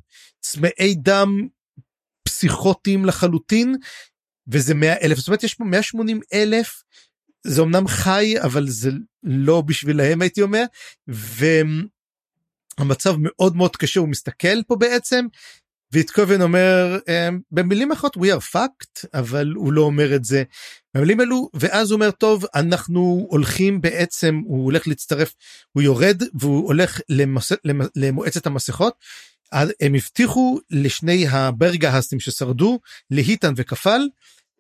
צמאי 0.42 0.96
דם 0.96 1.48
פסיכוטיים 2.24 3.06
לחלוטין 3.06 3.76
וזה 4.48 4.74
100 4.74 5.02
אלף 5.02 5.18
זאת 5.18 5.28
אומרת 5.28 5.44
יש 5.44 5.54
פה 5.54 5.64
180 5.64 6.20
אלף 6.34 6.84
זה 7.44 7.62
אמנם 7.62 7.88
חי 7.88 8.36
אבל 8.42 8.68
זה 8.68 8.90
לא 9.24 9.62
בשבילהם 9.62 10.22
הייתי 10.22 10.42
אומר 10.42 10.64
והמצב 12.78 13.16
מאוד 13.20 13.56
מאוד 13.56 13.76
קשה 13.76 14.00
הוא 14.00 14.10
מסתכל 14.10 14.64
פה 14.68 14.76
בעצם 14.76 15.26
ויטקובן 15.94 16.42
אומר 16.42 17.00
אמ, 17.08 17.40
במילים 17.52 17.92
אחרות 17.92 18.18
we 18.18 18.20
are 18.20 18.56
fucked 18.56 19.08
אבל 19.14 19.54
הוא 19.56 19.74
לא 19.74 19.82
אומר 19.82 20.16
את 20.16 20.26
זה. 20.26 20.44
במילים 20.94 21.22
אלו 21.22 21.50
ואז 21.54 21.92
הוא 21.92 21.96
אומר 21.96 22.12
טוב 22.12 22.46
אנחנו 22.56 23.28
הולכים 23.30 23.82
בעצם 23.82 24.42
הוא 24.46 24.66
הולך 24.66 24.88
להצטרף 24.88 25.34
הוא 25.72 25.84
יורד 25.84 26.24
והוא 26.34 26.68
הולך 26.68 27.02
למס, 27.10 27.52
למועצת 27.96 28.46
המסכות. 28.46 28.94
הם 29.82 29.96
הבטיחו 29.96 30.60
לשני 30.72 31.28
הברגהסטים 31.28 32.20
ששרדו 32.20 32.80
להיטן 33.12 33.54
וכפל 33.56 34.02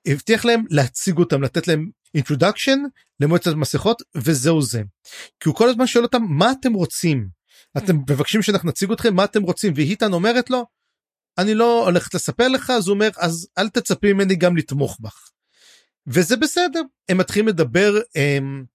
הבטיח 0.07 0.45
להם 0.45 0.63
להציג 0.69 1.17
אותם 1.17 1.41
לתת 1.41 1.67
להם 1.67 1.89
introduction 2.17 2.77
למועצת 3.19 3.51
המסכות 3.51 4.01
וזהו 4.15 4.61
זה. 4.61 4.81
כי 5.39 5.49
הוא 5.49 5.55
כל 5.55 5.69
הזמן 5.69 5.87
שואל 5.87 6.03
אותם 6.03 6.21
מה 6.29 6.51
אתם 6.51 6.73
רוצים? 6.73 7.27
אתם 7.77 7.95
מבקשים 7.95 8.41
שאנחנו 8.41 8.69
נציג 8.69 8.91
אתכם? 8.91 9.15
מה 9.15 9.23
אתם 9.23 9.41
רוצים? 9.41 9.73
והיטן 9.75 10.13
אומרת 10.13 10.49
לו 10.49 10.65
אני 11.41 11.55
לא 11.55 11.85
הולכת 11.85 12.13
לספר 12.13 12.47
לך 12.47 12.69
אז 12.69 12.87
הוא 12.87 12.93
אומר 12.93 13.09
אז 13.17 13.47
אל 13.57 13.69
תצפי 13.69 14.13
ממני 14.13 14.35
גם 14.35 14.57
לתמוך 14.57 14.97
בך. 14.99 15.29
וזה 16.07 16.37
בסדר 16.37 16.81
הם 17.09 17.17
מתחילים 17.17 17.47
לדבר 17.47 17.99
הם, 18.15 18.65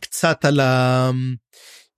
קצת 0.00 0.44
על 0.44 0.60
ה... 0.60 1.10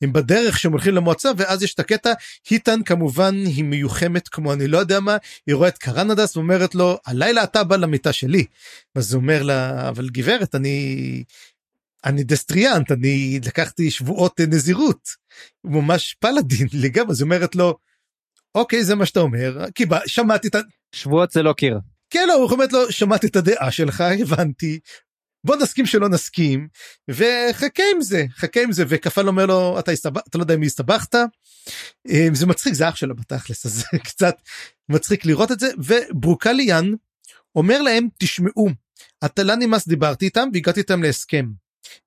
הם 0.03 0.13
בדרך 0.13 0.59
שהם 0.59 0.73
הולכים 0.73 0.95
למועצה 0.95 1.31
ואז 1.37 1.63
יש 1.63 1.75
את 1.75 1.81
הקטע 1.81 2.13
היטן 2.51 2.83
כמובן 2.83 3.35
היא 3.45 3.65
מיוחמת 3.65 4.29
כמו 4.29 4.53
אני 4.53 4.67
לא 4.67 4.79
יודע 4.79 5.01
מה 5.01 5.17
היא 5.47 5.55
רואה 5.55 5.69
את 5.69 5.79
קרנדס 5.79 6.37
ואומרת 6.37 6.75
לו 6.75 6.99
הלילה 7.07 7.45
אתה 7.45 7.65
בא 7.65 7.77
למיטה 7.77 8.13
שלי. 8.13 8.45
אז 8.95 9.15
הוא 9.15 9.21
אומר 9.21 9.43
לה 9.43 9.89
אבל 9.89 10.09
גברת 10.09 10.55
אני 10.55 11.25
אני 12.05 12.25
Destriant 12.25 12.93
אני 12.93 13.41
לקחתי 13.47 13.91
שבועות 13.91 14.41
נזירות 14.41 15.09
ממש 15.65 16.17
paladin 16.21 16.69
לגמרי 16.73 17.11
אז 17.11 17.21
היא 17.21 17.25
אומרת 17.25 17.55
לו 17.55 17.79
אוקיי 18.55 18.85
זה 18.85 18.95
מה 18.95 19.07
שאתה 19.07 19.21
אומר 19.21 19.65
כי 19.75 19.87
בא, 19.87 20.01
שמעתי 20.07 20.49
את 20.49 20.55
ה... 20.55 20.59
שבועות 20.93 21.31
זה 21.31 21.43
לא 21.43 21.53
קיר. 21.53 21.79
כן 22.11 22.25
לא 22.29 22.35
הוא 22.35 22.51
אומרת 22.51 22.73
לו 22.73 22.93
שמעתי 22.93 23.27
את 23.27 23.37
הדעה 23.37 23.71
שלך 23.71 24.01
הבנתי. 24.23 24.81
בוא 25.45 25.57
נסכים 25.57 25.87
שלא 25.87 26.09
נסכים 26.09 26.69
וחכה 27.11 27.83
עם 27.95 28.01
זה 28.01 28.25
חכה 28.37 28.63
עם 28.63 28.73
זה 28.73 28.85
וכפל 28.89 29.29
אומר 29.29 29.47
לו 29.47 29.79
אתה, 29.79 29.91
הסתבח, 29.91 30.21
אתה 30.29 30.39
לא 30.39 30.43
יודע 30.43 30.55
אם 30.55 30.63
הסתבכת. 30.63 31.15
אה, 32.09 32.29
זה 32.33 32.47
מצחיק 32.47 32.75
זה 32.75 32.89
אח 32.89 32.97
שלו 32.97 33.17
בתכלס 33.17 33.67
אז 33.67 33.85
קצת 34.09 34.37
מצחיק 34.89 35.25
לראות 35.25 35.53
את 35.53 35.61
זה 35.61 35.69
וברוקליאן 35.79 36.85
אומר 37.55 37.83
להם 37.83 38.09
תשמעו 38.19 38.69
הטלנימאס 39.23 39.89
דיברתי 39.89 40.25
איתם 40.25 40.49
והגעתי 40.53 40.81
איתם 40.81 41.03
להסכם. 41.03 41.47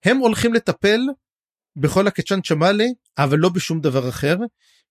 הם 0.06 0.18
הולכים 0.18 0.54
לטפל 0.54 1.00
בכל 1.76 2.08
הקצ'יין 2.08 2.42
צ'מאלה 2.42 2.86
אבל 3.18 3.38
לא 3.38 3.50
בשום 3.50 3.82
דבר 3.82 4.10
אחר 4.10 4.38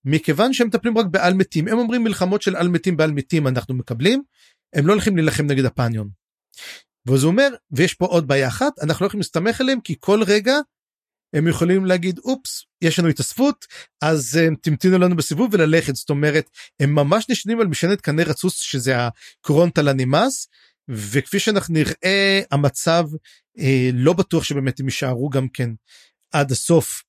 מכיוון 0.05 0.53
שהם 0.53 0.67
מטפלים 0.67 0.99
רק 0.99 1.07
בעל 1.07 1.35
מתים 1.35 1.69
הם 1.69 1.79
אומרים 1.79 2.05
מלחמות 2.05 2.43
של 2.43 2.57
על 2.57 2.69
מתים 2.69 2.97
בעל 2.97 3.13
מתים 3.13 3.47
אנחנו 3.47 3.75
מקבלים 3.75 4.23
הם 4.75 4.87
לא 4.87 4.93
הולכים 4.93 5.17
להילחם 5.17 5.47
נגד 5.47 5.65
הפניון. 5.65 6.11
ואז 7.07 7.23
הוא 7.23 7.31
אומר 7.31 7.49
ויש 7.71 7.95
פה 7.95 8.07
עוד 8.07 8.29
בעיה 8.29 8.49
אחת 8.49 8.73
אנחנו 8.83 9.05
לא 9.05 9.07
יכולים 9.07 9.21
להסתמך 9.21 9.61
עליהם 9.61 9.81
כי 9.81 9.95
כל 10.01 10.23
רגע 10.23 10.55
הם 11.33 11.49
יכולים 11.49 11.87
להגיד 11.87 12.19
אופס 12.19 12.65
יש 12.83 12.99
לנו 12.99 13.09
התאספות 13.09 13.67
אז 14.03 14.37
הם 14.37 14.55
תמתינו 14.63 14.99
לנו 14.99 15.17
בסיבוב 15.17 15.49
וללכת 15.53 15.95
זאת 15.95 16.11
אומרת 16.11 16.51
הם 16.81 16.95
ממש 16.95 17.27
נשנים 17.31 17.61
על 17.61 17.67
משענת 17.67 18.01
קנה 18.01 18.23
רצוץ 18.23 18.55
שזה 18.55 18.95
הקורונטה 18.97 19.83
לנימאס 19.83 20.49
וכפי 20.89 21.39
שאנחנו 21.39 21.75
נראה 21.75 22.41
המצב 22.51 23.05
אה, 23.59 23.91
לא 23.93 24.13
בטוח 24.13 24.45
שבאמת 24.45 24.81
הם 24.81 24.87
יישארו 24.87 25.29
גם 25.29 25.49
כן 25.49 25.71
עד 26.33 26.51
הסוף 26.51 27.03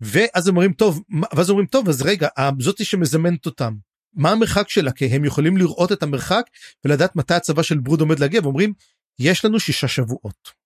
ואז 0.00 0.48
אומרים 0.48 0.72
טוב 0.72 1.02
ואז 1.36 1.50
אומרים 1.50 1.66
טוב 1.66 1.88
אז 1.88 2.02
רגע 2.02 2.28
זאתי 2.60 2.84
שמזמנת 2.84 3.46
אותם 3.46 3.74
מה 4.14 4.30
המרחק 4.30 4.68
שלה 4.68 4.92
כי 4.92 5.06
הם 5.06 5.24
יכולים 5.24 5.56
לראות 5.56 5.92
את 5.92 6.02
המרחק 6.02 6.42
ולדעת 6.84 7.16
מתי 7.16 7.34
הצבא 7.34 7.62
של 7.62 7.78
ברוד 7.78 8.00
עומד 8.00 8.18
להגיע 8.18 8.40
ואומרים 8.42 8.72
יש 9.18 9.44
לנו 9.44 9.60
שישה 9.60 9.88
שבועות. 9.88 10.62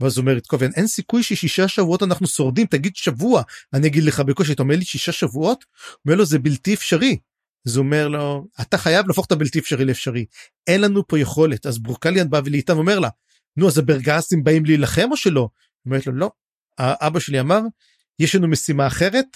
ואז 0.00 0.18
אומרת 0.18 0.46
קובן 0.46 0.70
אין 0.76 0.86
סיכוי 0.86 1.22
ששישה 1.22 1.68
שבועות 1.68 2.02
אנחנו 2.02 2.26
שורדים 2.26 2.66
תגיד 2.66 2.96
שבוע 2.96 3.42
אני 3.72 3.86
אגיד 3.86 4.04
לך 4.04 4.20
בקושי 4.20 4.52
אתה 4.52 4.62
אומר 4.62 4.76
לי 4.76 4.84
שישה 4.84 5.12
שבועות 5.12 5.64
אומר 6.04 6.16
לו 6.16 6.24
זה 6.24 6.38
בלתי 6.38 6.74
אפשרי. 6.74 7.18
אז 7.66 7.76
הוא 7.76 7.84
אומר 7.84 8.08
לו 8.08 8.46
אתה 8.60 8.78
חייב 8.78 9.06
להפוך 9.06 9.26
את 9.26 9.32
הבלתי 9.32 9.58
אפשרי 9.58 9.84
לאפשרי 9.84 10.24
אין 10.66 10.80
לנו 10.80 11.06
פה 11.06 11.18
יכולת 11.18 11.66
אז 11.66 11.78
ברוקליאן 11.78 12.30
בא 12.30 12.40
ולאיתן 12.44 12.76
אומר 12.76 12.98
לה 12.98 13.08
נו 13.56 13.68
אז 13.68 13.78
הברגסים 13.78 14.44
באים 14.44 14.64
להילחם 14.64 15.08
או 15.10 15.16
שלא? 15.16 15.48
אומרת 15.86 16.06
לו 16.06 16.12
לא. 16.12 16.30
האבא 16.78 17.20
שלי 17.20 17.40
אמר 17.40 17.60
יש 18.18 18.34
לנו 18.34 18.48
משימה 18.48 18.86
אחרת 18.86 19.26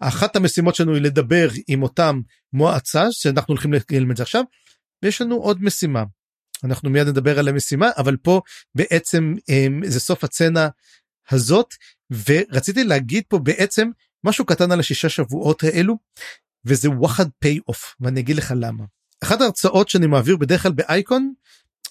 אחת 0.00 0.36
המשימות 0.36 0.74
שלנו 0.74 0.94
היא 0.94 1.02
לדבר 1.02 1.48
עם 1.68 1.82
אותם 1.82 2.20
מועצה 2.52 3.12
שאנחנו 3.12 3.52
הולכים 3.52 3.72
ללמד 3.90 4.10
את 4.10 4.16
זה 4.16 4.22
עכשיו 4.22 4.42
ויש 5.02 5.20
לנו 5.20 5.36
עוד 5.36 5.62
משימה. 5.62 6.04
אנחנו 6.64 6.90
מיד 6.90 7.06
נדבר 7.08 7.38
על 7.38 7.48
המשימה 7.48 7.90
אבל 7.96 8.16
פה 8.16 8.40
בעצם 8.74 9.34
אמ, 9.48 9.80
זה 9.86 10.00
סוף 10.00 10.24
הצצנה 10.24 10.68
הזאת 11.30 11.74
ורציתי 12.28 12.84
להגיד 12.84 13.24
פה 13.28 13.38
בעצם 13.38 13.88
משהו 14.24 14.46
קטן 14.46 14.72
על 14.72 14.80
השישה 14.80 15.08
שבועות 15.08 15.62
האלו 15.64 15.98
וזה 16.64 16.90
וואחד 16.90 17.26
פיי 17.38 17.58
אוף 17.68 17.94
ואני 18.00 18.20
אגיד 18.20 18.36
לך 18.36 18.52
למה. 18.56 18.84
אחת 19.24 19.40
ההרצאות 19.40 19.88
שאני 19.88 20.06
מעביר 20.06 20.36
בדרך 20.36 20.62
כלל 20.62 20.72
באייקון 20.72 21.32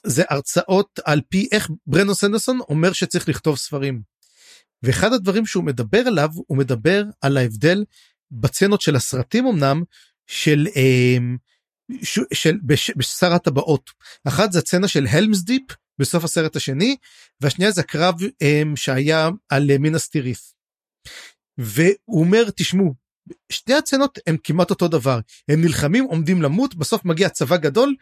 זה 0.06 0.24
הרצאות 0.30 1.00
על 1.06 1.22
פי 1.30 1.48
איך 1.52 1.70
ברנדון 1.88 2.16
סנדרסון 2.16 2.60
אומר 2.70 2.94
שצריך 2.94 3.30
לכתוב 3.30 3.58
ספרים. 3.58 4.13
ואחד 4.84 5.14
הדברים 5.14 5.46
שהוא 5.46 5.64
מדבר 5.64 6.00
עליו 6.08 6.30
הוא 6.48 6.58
מדבר 6.58 7.04
על 7.22 7.38
ההבדל 7.38 7.84
בצנות 8.32 8.82
של 8.82 8.96
הסרטים 8.96 9.48
אמנם 9.48 9.84
של 10.28 10.68
אה, 10.76 11.18
ש, 12.04 12.20
של 12.34 12.58
בש, 12.64 12.92
בשר 12.96 13.34
הטבעות 13.34 13.90
אחת 14.28 14.52
זה 14.52 14.60
הצצנה 14.60 14.88
של 14.88 15.08
הלמס 15.08 15.42
דיפ 15.42 15.64
בסוף 16.00 16.24
הסרט 16.24 16.56
השני 16.56 16.96
והשנייה 17.42 17.72
זה 17.72 17.82
הקרב 17.82 18.16
אה, 18.42 18.64
שהיה 18.76 19.30
על 19.50 19.72
אה, 19.72 19.78
מינס 19.78 20.08
טיריס. 20.08 20.56
והוא 21.58 22.20
אומר 22.20 22.44
תשמעו 22.56 22.94
שתי 23.52 23.74
הצנות 23.74 24.20
הם 24.28 24.38
כמעט 24.44 24.70
אותו 24.70 24.88
דבר 24.88 25.20
הם 25.50 25.62
נלחמים 25.62 26.04
עומדים 26.04 26.42
למות 26.42 26.76
בסוף 26.76 27.06
מגיע 27.06 27.30
צבא 27.30 27.58
גדול 27.58 27.96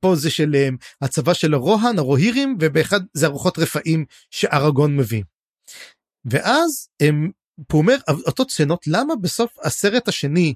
פה 0.00 0.16
זה 0.16 0.30
של 0.30 0.54
אה, 0.54 0.68
הצבא 1.00 1.34
של 1.34 1.54
הרוהן 1.54 1.98
הרוהירים 1.98 2.56
ובאחד 2.60 3.00
זה 3.12 3.26
ארוחות 3.26 3.58
רפאים 3.58 4.04
שארגון 4.30 4.96
מביא. 4.96 5.22
ואז 6.30 6.88
הם 7.02 7.30
הוא 7.72 7.80
אומר 7.80 7.96
אותו 8.26 8.46
צנות 8.46 8.86
למה 8.86 9.16
בסוף 9.16 9.58
הסרט 9.62 10.08
השני 10.08 10.54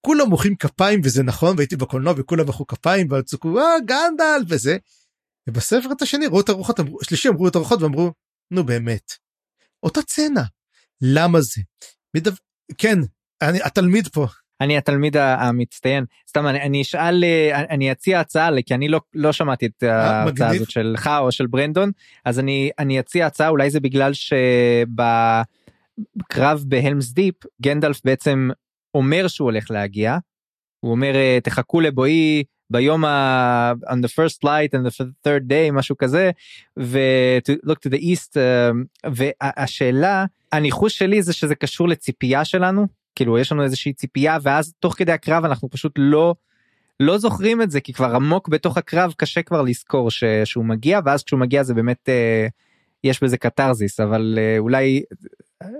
כולם 0.00 0.28
מוחאים 0.28 0.56
כפיים 0.56 1.00
וזה 1.04 1.22
נכון 1.22 1.56
והייתי 1.56 1.76
בקולנוע 1.76 2.14
וכולם 2.16 2.48
מחאו 2.48 2.66
כפיים 2.66 3.12
וצוקו 3.12 3.58
אה 3.58 3.80
גנדל 3.86 4.42
וזה. 4.48 4.76
ובספר 5.48 5.92
את 5.92 6.02
השני 6.02 6.26
ראו 6.26 6.40
את 6.40 6.48
הרוחות 6.48 6.76
שלישי 7.02 7.28
אמרו 7.28 7.48
את 7.48 7.54
הרוחות 7.54 7.82
ואמרו 7.82 8.12
נו 8.50 8.66
באמת. 8.66 9.12
אותה 9.82 10.02
צנע 10.02 10.42
למה 11.00 11.40
זה. 11.40 11.60
מדו... 12.16 12.30
כן 12.78 12.98
אני 13.42 13.62
התלמיד 13.62 14.08
פה. 14.08 14.26
אני 14.60 14.76
התלמיד 14.76 15.16
המצטיין. 15.16 16.04
סתם 16.28 16.46
אני, 16.46 16.62
אני 16.62 16.82
אשאל 16.82 17.24
אה, 17.24 17.64
אני 17.70 17.92
אציע 17.92 18.20
הצעה 18.20 18.50
כי 18.66 18.74
אני 18.74 18.88
לא 18.88 19.00
לא 19.14 19.32
שמעתי 19.32 19.66
את 19.66 19.84
אה, 19.84 20.10
ההצעה 20.10 20.50
הזאת 20.50 20.70
שלך 20.70 21.10
או 21.20 21.32
של 21.32 21.46
ברנדון 21.46 21.90
אז 22.24 22.38
אני 22.38 22.70
אני 22.78 23.00
אציע 23.00 23.26
הצעה 23.26 23.48
אולי 23.48 23.70
זה 23.70 23.80
בגלל 23.80 24.12
שבקרב 24.12 25.44
בהלמס 26.66 27.12
דיפ 27.12 27.34
גנדלף 27.62 28.00
בעצם 28.04 28.50
אומר 28.94 29.28
שהוא 29.28 29.46
הולך 29.46 29.70
להגיע. 29.70 30.18
הוא 30.80 30.90
אומר 30.90 31.14
אה, 31.14 31.38
תחכו 31.42 31.80
לבואי 31.80 32.44
ביום 32.70 33.04
ה... 33.04 33.72
on 33.86 33.96
the 33.96 34.08
first 34.08 34.38
light 34.44 34.74
and 34.74 34.86
the 34.86 35.04
third 35.26 35.42
day 35.48 35.72
משהו 35.72 35.96
כזה 35.96 36.30
ו 36.78 36.98
to 37.48 37.52
look 37.68 37.78
to 37.86 37.90
the 37.92 38.00
east 38.00 38.32
uh, 38.34 39.08
והשאלה 39.14 40.24
הניחוש 40.52 40.98
שלי 40.98 41.22
זה 41.22 41.32
שזה 41.32 41.54
קשור 41.54 41.88
לציפייה 41.88 42.44
שלנו 42.44 42.86
כאילו 43.18 43.38
יש 43.38 43.52
לנו 43.52 43.62
איזושהי 43.62 43.92
ציפייה 43.92 44.38
ואז 44.42 44.72
תוך 44.80 44.94
כדי 44.98 45.12
הקרב 45.12 45.44
אנחנו 45.44 45.70
פשוט 45.70 45.92
לא 45.96 46.34
לא 47.00 47.18
זוכרים 47.18 47.62
את 47.62 47.70
זה 47.70 47.80
כי 47.80 47.92
כבר 47.92 48.14
עמוק 48.14 48.48
בתוך 48.48 48.76
הקרב 48.76 49.14
קשה 49.16 49.42
כבר 49.42 49.62
לזכור 49.62 50.10
ש, 50.10 50.24
שהוא 50.44 50.64
מגיע 50.64 51.00
ואז 51.04 51.22
כשהוא 51.22 51.40
מגיע 51.40 51.62
זה 51.62 51.74
באמת 51.74 52.08
אה, 52.08 52.46
יש 53.04 53.22
בזה 53.22 53.36
קתרזיס 53.36 54.00
אבל 54.00 54.38
אה, 54.38 54.58
אולי 54.58 55.02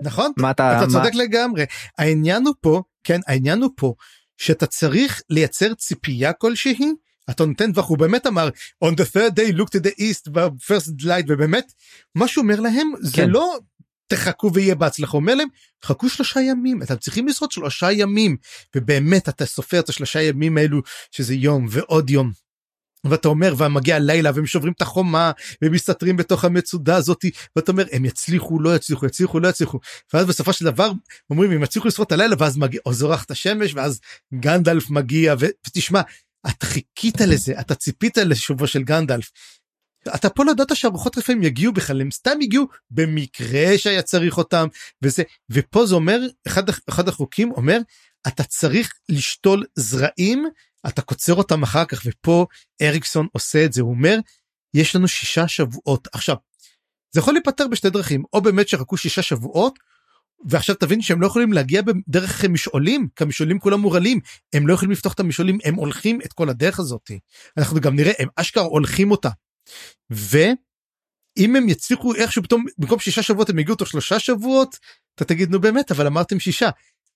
נכון 0.02 0.32
מה 0.36 0.50
אתה, 0.50 0.78
אתה 0.78 0.86
מה... 0.86 0.92
צודק 0.92 1.14
לגמרי 1.14 1.64
העניין 1.98 2.46
הוא 2.46 2.54
פה 2.60 2.82
כן 3.04 3.20
העניין 3.26 3.62
הוא 3.62 3.70
פה 3.76 3.94
שאתה 4.36 4.66
צריך 4.66 5.22
לייצר 5.30 5.74
ציפייה 5.74 6.32
כלשהי 6.32 6.92
אתה 7.30 7.44
נותן 7.44 7.72
טווח 7.72 7.88
הוא 7.88 7.98
באמת 7.98 8.26
אמר 8.26 8.48
on 8.84 8.88
the 8.88 9.14
third 9.14 9.32
day 9.34 9.56
look 9.56 9.68
to 9.68 9.82
the 9.82 10.00
east 10.00 10.30
first 10.68 11.04
light 11.04 11.24
ובאמת 11.28 11.72
מה 12.14 12.28
שהוא 12.28 12.42
אומר 12.42 12.60
להם 12.60 12.92
כן. 12.96 13.02
זה 13.02 13.26
לא 13.26 13.58
תחכו 14.08 14.54
ויהיה 14.54 14.74
בהצלחה. 14.74 15.16
אומר 15.16 15.34
להם 15.34 15.48
חכו 15.84 16.08
שלושה 16.08 16.40
ימים 16.40 16.82
אתם 16.82 16.96
צריכים 16.96 17.28
לשרוד 17.28 17.52
שלושה 17.52 17.92
ימים. 17.92 18.36
ובאמת 18.76 19.28
אתה 19.28 19.46
סופר 19.46 19.78
את 19.80 19.88
השלושה 19.88 20.22
ימים 20.22 20.58
האלו 20.58 20.82
שזה 21.10 21.34
יום 21.34 21.66
ועוד 21.70 22.10
יום. 22.10 22.32
ואתה 23.04 23.28
אומר 23.28 23.54
ומגיע 23.58 23.98
לילה 23.98 24.30
והם 24.34 24.46
שוברים 24.46 24.72
את 24.76 24.82
החומה 24.82 25.32
ומסתתרים 25.62 26.16
בתוך 26.16 26.44
המצודה 26.44 26.96
הזאתי 26.96 27.30
ואתה 27.56 27.72
אומר 27.72 27.84
הם 27.92 28.04
יצליחו 28.04 28.60
לא 28.60 28.76
יצליחו 28.76 29.06
יצליחו 29.06 29.40
לא 29.40 29.48
יצליחו. 29.48 29.78
ואז 30.14 30.26
בסופו 30.26 30.52
של 30.52 30.64
דבר 30.64 30.90
אומרים 31.30 31.50
הם 31.50 31.62
יצליחו 31.62 31.88
לשרוד 31.88 32.06
את 32.06 32.12
הלילה 32.12 32.36
ואז 32.38 32.56
מגיע 32.56 32.80
או 32.86 32.92
זורחת 32.92 33.30
השמש 33.30 33.74
ואז 33.74 34.00
גנדלף 34.34 34.90
מגיע 34.90 35.34
ותשמע 35.38 36.00
אתה 36.46 36.66
חיכית 36.66 37.20
לזה 37.20 37.60
אתה 37.60 37.74
ציפית 37.74 38.18
לשובו 38.18 38.66
של 38.66 38.82
גנדלף 38.82 39.30
אתה 40.14 40.30
פה 40.30 40.44
לא 40.44 40.50
ידעת 40.50 40.76
שהרוחות 40.76 41.18
רפאים 41.18 41.42
יגיעו 41.42 41.72
בכלל 41.72 42.00
הם 42.00 42.10
סתם 42.10 42.38
הגיעו 42.42 42.66
במקרה 42.90 43.78
שהיה 43.78 44.02
צריך 44.02 44.38
אותם 44.38 44.66
וזה 45.02 45.22
ופה 45.50 45.86
זה 45.86 45.94
אומר 45.94 46.20
אחד 46.46 46.62
אחד 46.88 47.08
החוקים 47.08 47.52
אומר 47.52 47.78
אתה 48.28 48.44
צריך 48.44 48.92
לשתול 49.08 49.64
זרעים 49.74 50.48
אתה 50.88 51.02
קוצר 51.02 51.34
אותם 51.34 51.62
אחר 51.62 51.84
כך 51.84 52.02
ופה 52.06 52.46
אריקסון 52.82 53.26
עושה 53.32 53.64
את 53.64 53.72
זה 53.72 53.82
הוא 53.82 53.90
אומר 53.90 54.18
יש 54.74 54.96
לנו 54.96 55.08
שישה 55.08 55.48
שבועות 55.48 56.08
עכשיו. 56.12 56.36
זה 57.14 57.20
יכול 57.20 57.34
להיפתר 57.34 57.68
בשתי 57.68 57.90
דרכים 57.90 58.24
או 58.32 58.40
באמת 58.40 58.68
שחכו 58.68 58.96
שישה 58.96 59.22
שבועות 59.22 59.78
ועכשיו 60.44 60.74
תבין 60.74 61.02
שהם 61.02 61.20
לא 61.20 61.26
יכולים 61.26 61.52
להגיע 61.52 61.82
בדרך 61.82 62.44
משעולים 62.44 63.08
כי 63.16 63.24
המשעולים 63.24 63.58
כולם 63.58 63.80
מורעלים 63.80 64.20
הם 64.52 64.68
לא 64.68 64.74
יכולים 64.74 64.90
לפתוח 64.90 65.12
את 65.12 65.20
המשעולים 65.20 65.58
הם 65.64 65.74
הולכים 65.74 66.20
את 66.24 66.32
כל 66.32 66.48
הדרך 66.48 66.78
הזאת 66.78 67.10
אנחנו 67.58 67.80
גם 67.80 67.96
נראה 67.96 68.12
הם 68.18 68.28
אשכרה 68.36 68.62
הולכים 68.62 69.10
אותה 69.10 69.28
ואם 70.10 71.56
הם 71.56 71.68
יצליחו 71.68 72.14
איכשהו 72.14 72.42
פתאום 72.42 72.64
במקום 72.78 72.98
שישה 72.98 73.22
שבועות 73.22 73.50
הם 73.50 73.58
יגיעו 73.58 73.76
תוך 73.76 73.88
שלושה 73.88 74.18
שבועות 74.18 74.78
אתה 75.14 75.24
תגיד 75.24 75.50
נו 75.50 75.60
באמת 75.60 75.90
אבל 75.90 76.06
אמרתם 76.06 76.40
שישה 76.40 76.68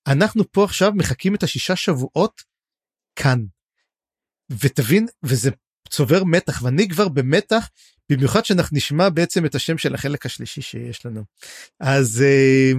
אנחנו 0.07 0.51
פה 0.51 0.63
עכשיו 0.63 0.91
מחכים 0.95 1.35
את 1.35 1.43
השישה 1.43 1.75
שבועות 1.75 2.41
כאן. 3.15 3.39
ותבין 4.49 5.07
וזה 5.23 5.49
צובר 5.89 6.23
מתח 6.23 6.63
ואני 6.63 6.89
כבר 6.89 7.07
במתח 7.07 7.69
במיוחד 8.11 8.45
שאנחנו 8.45 8.77
נשמע 8.77 9.09
בעצם 9.09 9.45
את 9.45 9.55
השם 9.55 9.77
של 9.77 9.95
החלק 9.95 10.25
השלישי 10.25 10.61
שיש 10.61 11.05
לנו 11.05 11.23
אז 11.79 12.21
אה, 12.21 12.71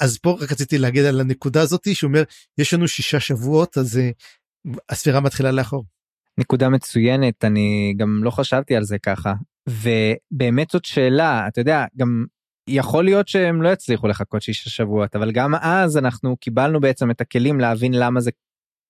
אז 0.00 0.18
פה 0.18 0.36
רק 0.40 0.52
רציתי 0.52 0.78
להגיד 0.78 1.04
על 1.04 1.20
הנקודה 1.20 1.62
הזאתי 1.62 1.94
שאומר 1.94 2.22
יש 2.58 2.74
לנו 2.74 2.88
שישה 2.88 3.20
שבועות 3.20 3.78
אז 3.78 3.98
אה, 3.98 4.10
הספירה 4.88 5.20
מתחילה 5.20 5.52
לאחור. 5.52 5.84
נקודה 6.38 6.68
מצוינת 6.68 7.44
אני 7.44 7.94
גם 7.96 8.24
לא 8.24 8.30
חשבתי 8.30 8.76
על 8.76 8.84
זה 8.84 8.98
ככה 8.98 9.34
ובאמת 9.68 10.70
זאת 10.70 10.84
שאלה 10.84 11.48
אתה 11.48 11.60
יודע 11.60 11.84
גם 11.96 12.24
יכול 12.68 13.04
להיות 13.04 13.28
שהם 13.28 13.62
לא 13.62 13.68
יצליחו 13.68 14.08
לחכות 14.08 14.42
שישה 14.42 14.70
שבועות 14.70 15.16
אבל 15.16 15.32
גם 15.32 15.54
אז 15.54 15.96
אנחנו 15.96 16.36
קיבלנו 16.36 16.80
בעצם 16.80 17.10
את 17.10 17.20
הכלים 17.20 17.60
להבין 17.60 17.94
למה 17.94 18.20
זה 18.20 18.30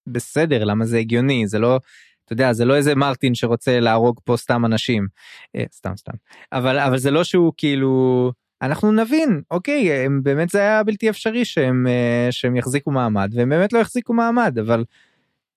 בסדר 0.09 0.65
למה 0.65 0.85
זה 0.85 0.99
הגיוני 0.99 1.47
זה 1.47 1.59
לא 1.59 1.81
אתה 2.25 2.33
יודע 2.33 2.53
זה 2.53 2.65
לא 2.65 2.77
איזה 2.77 2.95
מרטין 2.95 3.35
שרוצה 3.35 3.81
להרוג 3.81 4.21
פה 4.25 4.37
סתם 4.37 4.65
אנשים 4.65 5.07
אה, 5.57 5.65
סתם 5.73 5.97
סתם 5.97 6.13
אבל 6.53 6.79
אבל 6.79 6.99
זה 6.99 7.11
לא 7.11 7.25
שהוא 7.25 7.53
כאילו 7.57 8.33
אנחנו 8.63 8.93
נבין 8.93 9.43
אוקיי 9.51 9.93
הם 9.93 10.23
באמת 10.23 10.49
זה 10.49 10.59
היה 10.59 10.83
בלתי 10.83 11.11
אפשרי 11.11 11.45
שהם 11.45 11.87
אה, 11.87 12.29
שהם 12.31 12.57
יחזיקו 12.57 12.91
מעמד 12.91 13.31
והם 13.35 13.49
באמת 13.49 13.73
לא 13.73 13.79
יחזיקו 13.79 14.15
מעמד 14.15 14.59
אבל. 14.59 14.85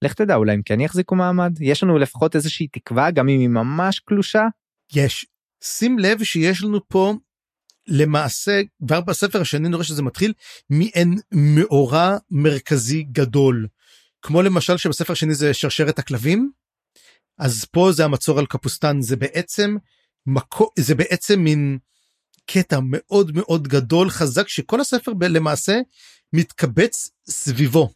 לך 0.01 0.13
תדע 0.13 0.35
אולי 0.35 0.53
הם 0.53 0.61
כן 0.65 0.79
יחזיקו 0.79 1.15
מעמד 1.15 1.61
יש 1.61 1.83
לנו 1.83 1.97
לפחות 1.97 2.35
איזושהי 2.35 2.67
תקווה 2.67 3.11
גם 3.11 3.29
אם 3.29 3.39
היא 3.39 3.49
ממש 3.49 3.99
קלושה. 3.99 4.43
יש 4.93 5.25
שים 5.63 5.99
לב 5.99 6.23
שיש 6.23 6.63
לנו 6.63 6.79
פה 6.87 7.13
למעשה 7.87 8.61
כבר 8.85 9.01
בספר 9.01 9.41
השני 9.41 9.69
נראה 9.69 9.83
שזה 9.83 10.03
מתחיל 10.03 10.33
מעין 10.69 11.15
מאורע 11.31 12.17
מרכזי 12.31 13.03
גדול 13.03 13.67
כמו 14.21 14.41
למשל 14.41 14.77
שבספר 14.77 15.13
השני 15.13 15.35
זה 15.35 15.53
שרשרת 15.53 15.99
הכלבים 15.99 16.51
אז 17.37 17.65
פה 17.65 17.91
זה 17.91 18.05
המצור 18.05 18.39
על 18.39 18.45
קפוסטן 18.45 19.01
זה 19.01 19.15
בעצם 19.15 19.75
מקו 20.25 20.69
זה 20.79 20.95
בעצם 20.95 21.39
מין 21.39 21.77
קטע 22.45 22.79
מאוד 22.83 23.31
מאוד 23.35 23.67
גדול 23.67 24.09
חזק 24.09 24.47
שכל 24.47 24.81
הספר 24.81 25.11
למעשה 25.21 25.79
מתקבץ 26.33 27.11
סביבו. 27.29 27.89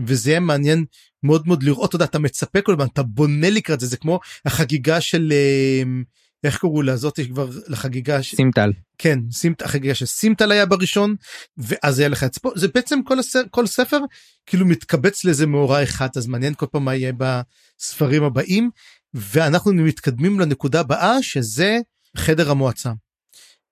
וזה 0.00 0.30
יהיה 0.30 0.40
מעניין 0.40 0.84
מאוד 1.22 1.46
מאוד 1.46 1.62
לראות 1.62 1.94
אתה 1.94 2.04
אתה 2.04 2.18
מצפה 2.18 2.60
כל 2.62 2.72
הזמן 2.72 2.86
אתה 2.86 3.02
בונה 3.02 3.50
לקראת 3.50 3.80
זה 3.80 3.86
זה 3.86 3.96
כמו 3.96 4.20
החגיגה 4.44 5.00
של 5.00 5.32
אמ, 5.32 6.04
איך 6.44 6.58
קראו 6.58 6.82
לה 6.82 6.96
זאת 6.96 7.20
כבר 7.28 7.50
לחגיגה 7.68 8.22
סימטל 8.22 8.72
כן 8.98 9.18
סימט 9.32 9.62
החגיגה 9.62 9.94
של 9.94 10.06
סימטל 10.06 10.52
היה 10.52 10.66
בראשון 10.66 11.14
ואז 11.56 11.98
היה 11.98 12.08
לך 12.08 12.24
את 12.24 12.38
פה 12.38 12.50
זה 12.54 12.68
בעצם 12.68 13.02
כל 13.02 13.18
הספר 13.18 13.42
כל 13.50 13.66
ספר 13.66 13.98
כאילו 14.46 14.66
מתקבץ 14.66 15.24
לאיזה 15.24 15.46
מאורע 15.46 15.82
אחד 15.82 16.08
אז 16.16 16.26
מעניין 16.26 16.54
כל 16.54 16.66
פעם 16.66 16.84
מה 16.84 16.94
יהיה 16.94 17.12
בספרים 17.12 18.22
הבאים 18.22 18.70
ואנחנו 19.14 19.72
מתקדמים 19.72 20.40
לנקודה 20.40 20.80
הבאה 20.80 21.22
שזה 21.22 21.78
חדר 22.16 22.50
המועצה. 22.50 22.92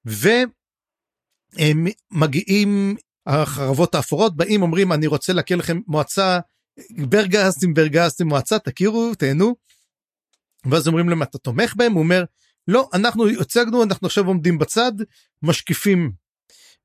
והם 0.05 1.87
מגיעים 2.11 2.97
החרבות 3.27 3.95
האפורות 3.95 4.37
באים 4.37 4.63
אומרים 4.63 4.93
אני 4.93 5.07
רוצה 5.07 5.33
להכיר 5.33 5.57
לכם 5.57 5.81
מועצה 5.87 6.39
ברגסטים 6.91 7.75
ברגסטים 7.75 8.29
מועצה 8.29 8.59
תכירו 8.59 9.15
תהנו. 9.15 9.55
ואז 10.71 10.89
אומרים 10.89 11.09
להם 11.09 11.23
אתה 11.23 11.39
תומך 11.39 11.75
בהם 11.77 11.93
הוא 11.93 12.03
אומר 12.03 12.25
לא 12.69 12.89
אנחנו 12.95 13.29
הצגנו 13.29 13.83
אנחנו 13.83 14.07
עכשיו 14.07 14.27
עומדים 14.27 14.59
בצד 14.59 14.93
משקיפים 15.43 16.13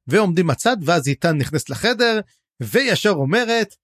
ועומדים 0.07 0.47
בצד 0.47 0.77
ואז 0.85 1.07
איתן 1.07 1.37
נכנס 1.37 1.69
לחדר 1.69 2.19
וישר 2.61 3.09
אומרת 3.09 3.75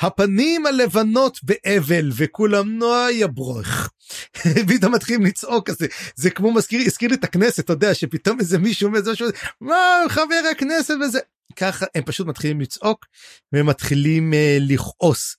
הפנים 0.00 0.66
הלבנות 0.66 1.38
באבל 1.42 2.10
וכולם 2.16 2.78
נועה 2.78 3.12
יברוך. 3.12 3.68
פתאום 4.68 4.94
מתחילים 4.94 5.24
לצעוק 5.24 5.70
כזה 5.70 5.86
זה 6.14 6.30
כמו 6.30 6.52
מזכיר 6.52 6.80
הזכיר 6.86 7.08
לי 7.08 7.14
את 7.14 7.24
הכנסת 7.24 7.60
אתה 7.60 7.72
יודע 7.72 7.94
שפתאום 7.94 8.40
איזה 8.40 8.58
מישהו 8.58 8.86
אומר 8.86 9.00
משהו 9.12 9.26
מה 9.60 9.76
חבר 10.08 10.42
הכנסת 10.50 10.94
וזה? 11.04 11.18
ככה 11.56 11.86
הם 11.94 12.04
פשוט 12.04 12.26
מתחילים 12.26 12.60
לצעוק 12.60 13.06
ומתחילים 13.52 14.32
uh, 14.32 14.36
לכעוס. 14.60 15.36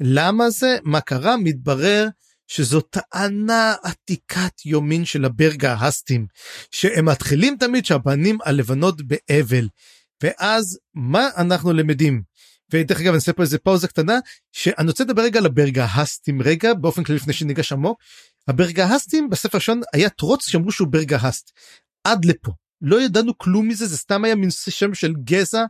למה 0.00 0.50
זה? 0.50 0.78
מה 0.84 1.00
קרה? 1.00 1.36
מתברר 1.36 2.08
שזו 2.46 2.80
טענה 2.80 3.74
עתיקת 3.82 4.66
יומין 4.66 5.04
של 5.04 5.24
הברגה 5.24 5.72
ההסטים 5.72 6.26
שהם 6.70 7.04
מתחילים 7.04 7.56
תמיד 7.60 7.84
שהבנים 7.84 8.38
הלבנות 8.44 9.02
באבל. 9.02 9.68
ואז 10.22 10.78
מה 10.94 11.28
אנחנו 11.36 11.72
למדים 11.72 12.22
ודרך 12.72 13.00
אגב 13.00 13.08
אני 13.08 13.14
אעשה 13.14 13.32
פה 13.32 13.42
איזה 13.42 13.58
פאוזה 13.58 13.88
קטנה 13.88 14.18
שאני 14.52 14.88
רוצה 14.88 15.04
לדבר 15.04 15.22
רגע 15.22 15.38
על 15.38 15.46
הברגה 15.46 15.84
הסטים 15.84 16.42
רגע 16.42 16.74
באופן 16.74 17.04
כללי 17.04 17.16
לפני 17.16 17.32
שניגש 17.32 17.72
עמוק. 17.72 18.00
הברגה 18.48 18.84
הסטים 18.84 19.30
בספר 19.30 19.58
ראשון 19.58 19.80
היה 19.92 20.08
טרוץ 20.08 20.48
שאמרו 20.48 20.72
שהוא 20.72 20.88
ברגה 20.88 21.16
הסט 21.16 21.50
עד 22.04 22.24
לפה. 22.24 22.52
לא 22.82 23.02
ידענו 23.02 23.38
כלום 23.38 23.68
מזה 23.68 23.86
זה 23.86 23.96
סתם 23.96 24.24
היה 24.24 24.34
מין 24.34 24.50
שם 24.50 24.94
של 24.94 25.14
גזע. 25.24 25.64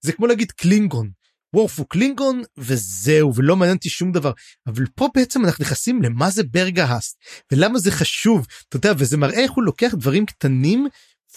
זה 0.00 0.12
כמו 0.12 0.26
להגיד 0.26 0.52
קלינגון. 0.52 1.10
וורף 1.54 1.78
הוא 1.78 1.86
קלינגון 1.88 2.42
וזהו 2.58 3.34
ולא 3.34 3.56
מעניין 3.56 3.76
אותי 3.76 3.88
שום 3.88 4.12
דבר. 4.12 4.32
אבל 4.66 4.84
פה 4.94 5.08
בעצם 5.14 5.44
אנחנו 5.44 5.64
נכנסים 5.64 6.02
למה 6.02 6.30
זה 6.30 6.42
ברגה 6.42 6.84
הסט 6.84 7.16
ולמה 7.52 7.78
זה 7.78 7.90
חשוב. 7.90 8.46
אתה 8.68 8.76
יודע 8.76 8.92
וזה 8.98 9.16
מראה 9.16 9.38
איך 9.38 9.50
הוא 9.50 9.64
לוקח 9.64 9.94
דברים 9.94 10.26
קטנים 10.26 10.88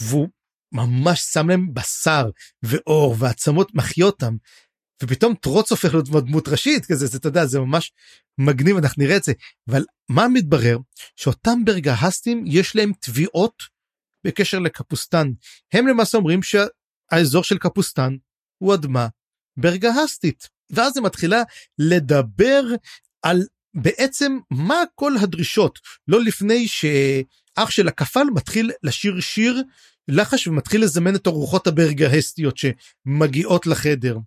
והוא 0.02 0.28
ממש 0.72 1.22
שם 1.22 1.50
להם 1.50 1.74
בשר 1.74 2.30
ואור 2.64 3.16
ועצמות 3.20 3.76
מחיה 3.76 4.06
אותם 4.06 4.36
ופתאום 5.04 5.36
טרוץ 5.36 5.72
הופך 5.72 5.94
להיות 5.94 6.10
דמות 6.10 6.48
ראשית 6.48 6.86
כזה 6.86 7.08
זה 7.08 7.18
אתה 7.18 7.28
יודע 7.28 7.46
זה 7.46 7.60
ממש 7.60 7.92
מגניב 8.38 8.78
אנחנו 8.78 9.04
נראה 9.04 9.18
את 9.18 9.24
זה. 9.24 9.34
אבל 9.70 9.86
מה 10.10 10.28
מתברר? 10.28 10.78
שאותם 11.16 11.66
ברגהסטים 11.66 12.44
יש 12.48 12.76
להם 12.76 12.92
תביעות 13.00 13.64
בקשר 14.24 14.60
לקפוסטן. 14.60 15.32
הם 15.74 15.88
למעשה 15.88 16.18
אומרים 16.18 16.40
שהאזור 16.44 17.44
של 17.44 17.58
קפוסטן 17.58 18.16
הוא 18.58 18.74
אדמה 18.74 19.08
ברגהסטית. 19.58 20.50
ואז 20.70 20.98
היא 20.98 21.04
מתחילה 21.04 21.44
לדבר 21.78 22.62
על 23.22 23.44
בעצם 23.74 24.38
מה 24.52 24.84
כל 24.96 25.14
הדרישות. 25.22 25.80
לא 26.08 26.24
לפני 26.24 26.68
שאח 26.68 27.70
של 27.70 27.88
הכפל 27.88 28.24
מתחיל 28.36 28.72
לשיר 28.84 29.20
שיר 29.20 29.64
לחש 30.08 30.48
ומתחיל 30.48 30.84
לזמן 30.84 31.16
את 31.16 31.28
הרוחות 31.28 31.68
הברגהסטיות 31.68 32.58
שמגיעות 32.58 33.68
לחדר. 33.68 34.18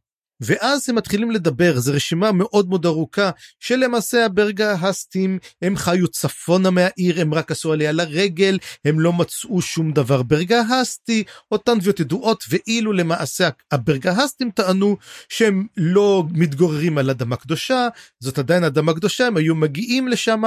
ואז 0.42 0.88
הם 0.88 0.96
מתחילים 0.96 1.30
לדבר 1.30 1.80
זו 1.80 1.92
רשימה 1.92 2.32
מאוד 2.32 2.68
מאוד 2.68 2.86
ארוכה 2.86 3.30
שלמעשה 3.60 4.24
הברגה 4.24 4.72
הסטים 4.72 5.38
הם 5.62 5.76
חיו 5.76 6.08
צפונה 6.08 6.70
מהעיר 6.70 7.20
הם 7.20 7.34
רק 7.34 7.50
עשו 7.50 7.72
עליה 7.72 7.92
לרגל 7.92 8.58
הם 8.84 9.00
לא 9.00 9.12
מצאו 9.12 9.62
שום 9.62 9.92
דבר 9.92 10.22
ברגה 10.22 10.60
הסטי 10.60 11.24
אותן 11.52 11.78
תביעות 11.78 12.00
ידועות 12.00 12.44
ואילו 12.48 12.92
למעשה 12.92 13.48
הברגה 13.72 14.10
הסטים 14.10 14.50
טענו 14.50 14.96
שהם 15.28 15.66
לא 15.76 16.24
מתגוררים 16.30 16.98
על 16.98 17.10
אדמה 17.10 17.36
קדושה 17.36 17.88
זאת 18.20 18.38
עדיין 18.38 18.64
אדמה 18.64 18.94
קדושה 18.94 19.26
הם 19.26 19.36
היו 19.36 19.54
מגיעים 19.54 20.08
לשם 20.08 20.42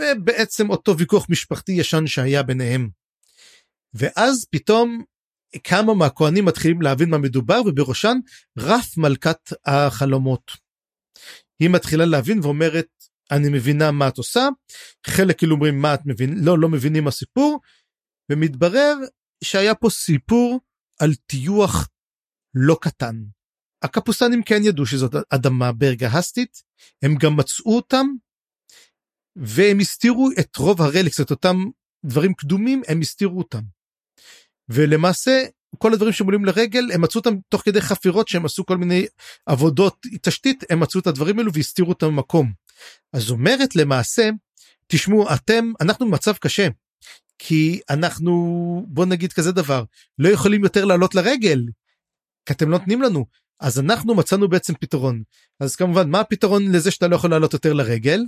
ובעצם 0.00 0.70
אותו 0.70 0.98
ויכוח 0.98 1.26
משפחתי 1.30 1.72
ישן 1.72 2.06
שהיה 2.06 2.42
ביניהם. 2.42 2.88
ואז 3.94 4.46
פתאום 4.50 5.04
כמה 5.64 5.94
מהכהנים 5.94 6.44
מתחילים 6.44 6.82
להבין 6.82 7.10
מה 7.10 7.18
מדובר 7.18 7.60
ובראשן 7.66 8.16
רף 8.58 8.96
מלכת 8.96 9.52
החלומות. 9.66 10.50
היא 11.60 11.70
מתחילה 11.70 12.04
להבין 12.04 12.40
ואומרת 12.42 12.86
אני 13.30 13.48
מבינה 13.48 13.90
מה 13.90 14.08
את 14.08 14.18
עושה 14.18 14.48
חלק 15.06 15.38
כאילו 15.38 15.54
אומרים 15.54 15.78
מה 15.78 15.94
את 15.94 16.00
מבין 16.04 16.44
לא 16.44 16.58
לא 16.58 16.68
מבינים 16.68 17.08
הסיפור 17.08 17.60
ומתברר 18.30 18.96
שהיה 19.44 19.74
פה 19.74 19.90
סיפור 19.90 20.60
על 21.00 21.14
טיוח 21.14 21.88
לא 22.54 22.78
קטן. 22.80 23.24
הקפוסנים 23.82 24.42
כן 24.42 24.60
ידעו 24.64 24.86
שזאת 24.86 25.14
אדמה 25.30 25.72
ברגהסטית 25.72 26.62
הם 27.02 27.14
גם 27.14 27.36
מצאו 27.36 27.76
אותם 27.76 28.06
והם 29.36 29.78
הסתירו 29.80 30.28
את 30.40 30.56
רוב 30.56 30.82
הרליקס 30.82 31.20
את 31.20 31.30
אותם 31.30 31.56
דברים 32.04 32.34
קדומים 32.34 32.82
הם 32.88 33.00
הסתירו 33.00 33.38
אותם. 33.38 33.62
ולמעשה 34.68 35.44
כל 35.78 35.92
הדברים 35.92 36.12
שמולים 36.12 36.44
לרגל 36.44 36.92
הם 36.92 37.00
מצאו 37.00 37.18
אותם 37.18 37.34
תוך 37.48 37.62
כדי 37.64 37.80
חפירות 37.80 38.28
שהם 38.28 38.44
עשו 38.44 38.66
כל 38.66 38.76
מיני 38.76 39.06
עבודות 39.46 40.06
תשתית 40.22 40.64
הם 40.70 40.80
מצאו 40.80 41.00
את 41.00 41.06
הדברים 41.06 41.38
האלו 41.38 41.52
והסתירו 41.52 41.88
אותם 41.88 42.06
במקום. 42.06 42.52
אז 43.12 43.30
אומרת 43.30 43.76
למעשה 43.76 44.30
תשמעו 44.86 45.34
אתם 45.34 45.72
אנחנו 45.80 46.06
במצב 46.06 46.36
קשה 46.36 46.68
כי 47.38 47.80
אנחנו 47.90 48.32
בוא 48.88 49.06
נגיד 49.06 49.32
כזה 49.32 49.52
דבר 49.52 49.84
לא 50.18 50.28
יכולים 50.28 50.64
יותר 50.64 50.84
לעלות 50.84 51.14
לרגל 51.14 51.64
כי 52.46 52.52
אתם 52.52 52.70
לא 52.70 52.78
נותנים 52.78 53.02
לנו 53.02 53.26
אז 53.60 53.78
אנחנו 53.78 54.14
מצאנו 54.14 54.48
בעצם 54.48 54.74
פתרון 54.74 55.22
אז 55.60 55.76
כמובן 55.76 56.10
מה 56.10 56.20
הפתרון 56.20 56.72
לזה 56.72 56.90
שאתה 56.90 57.08
לא 57.08 57.16
יכול 57.16 57.30
לעלות 57.30 57.52
יותר 57.52 57.72
לרגל 57.72 58.20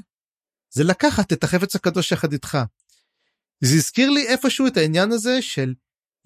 זה 0.70 0.84
לקחת 0.84 1.32
את 1.32 1.44
החפץ 1.44 1.76
הקדוש 1.76 2.12
יחד 2.12 2.32
איתך. 2.32 2.58
זה 3.60 3.74
הזכיר 3.74 4.10
לי 4.10 4.26
איפשהו 4.26 4.66
את 4.66 4.76
העניין 4.76 5.12
הזה 5.12 5.42
של 5.42 5.74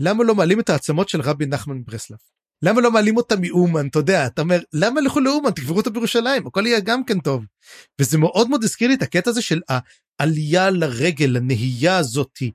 למה 0.01 0.25
לא 0.25 0.35
מעלים 0.35 0.61
את 0.61 0.71
העצמות 0.71 1.09
של 1.09 1.21
רבי 1.21 1.47
נחמן 1.47 1.77
מברסלב? 1.77 2.19
למה 2.63 2.81
לא 2.81 2.91
מעלים 2.91 3.17
אותה 3.17 3.35
מאומן 3.41 3.87
אתה 3.87 3.99
יודע 3.99 4.27
אתה 4.27 4.43
אומר 4.43 4.61
למה 4.73 5.01
לכו 5.01 5.21
לאומן 5.21 5.51
תקברו 5.51 5.77
אותה 5.77 5.91
בירושלים 5.91 6.47
הכל 6.47 6.67
יהיה 6.67 6.81
גם 6.81 7.05
כן 7.05 7.21
טוב. 7.21 7.45
וזה 8.01 8.19
מאוד 8.19 8.49
מאוד 8.51 8.65
הזכיר 8.65 8.89
לי 8.89 8.95
את 8.95 9.03
הקטע 9.03 9.31
הזה 9.31 9.43
של 9.43 9.61
העלייה 10.19 10.71
לרגל 10.71 11.37
הנהייה 11.37 11.97
הזאתי 11.97 12.51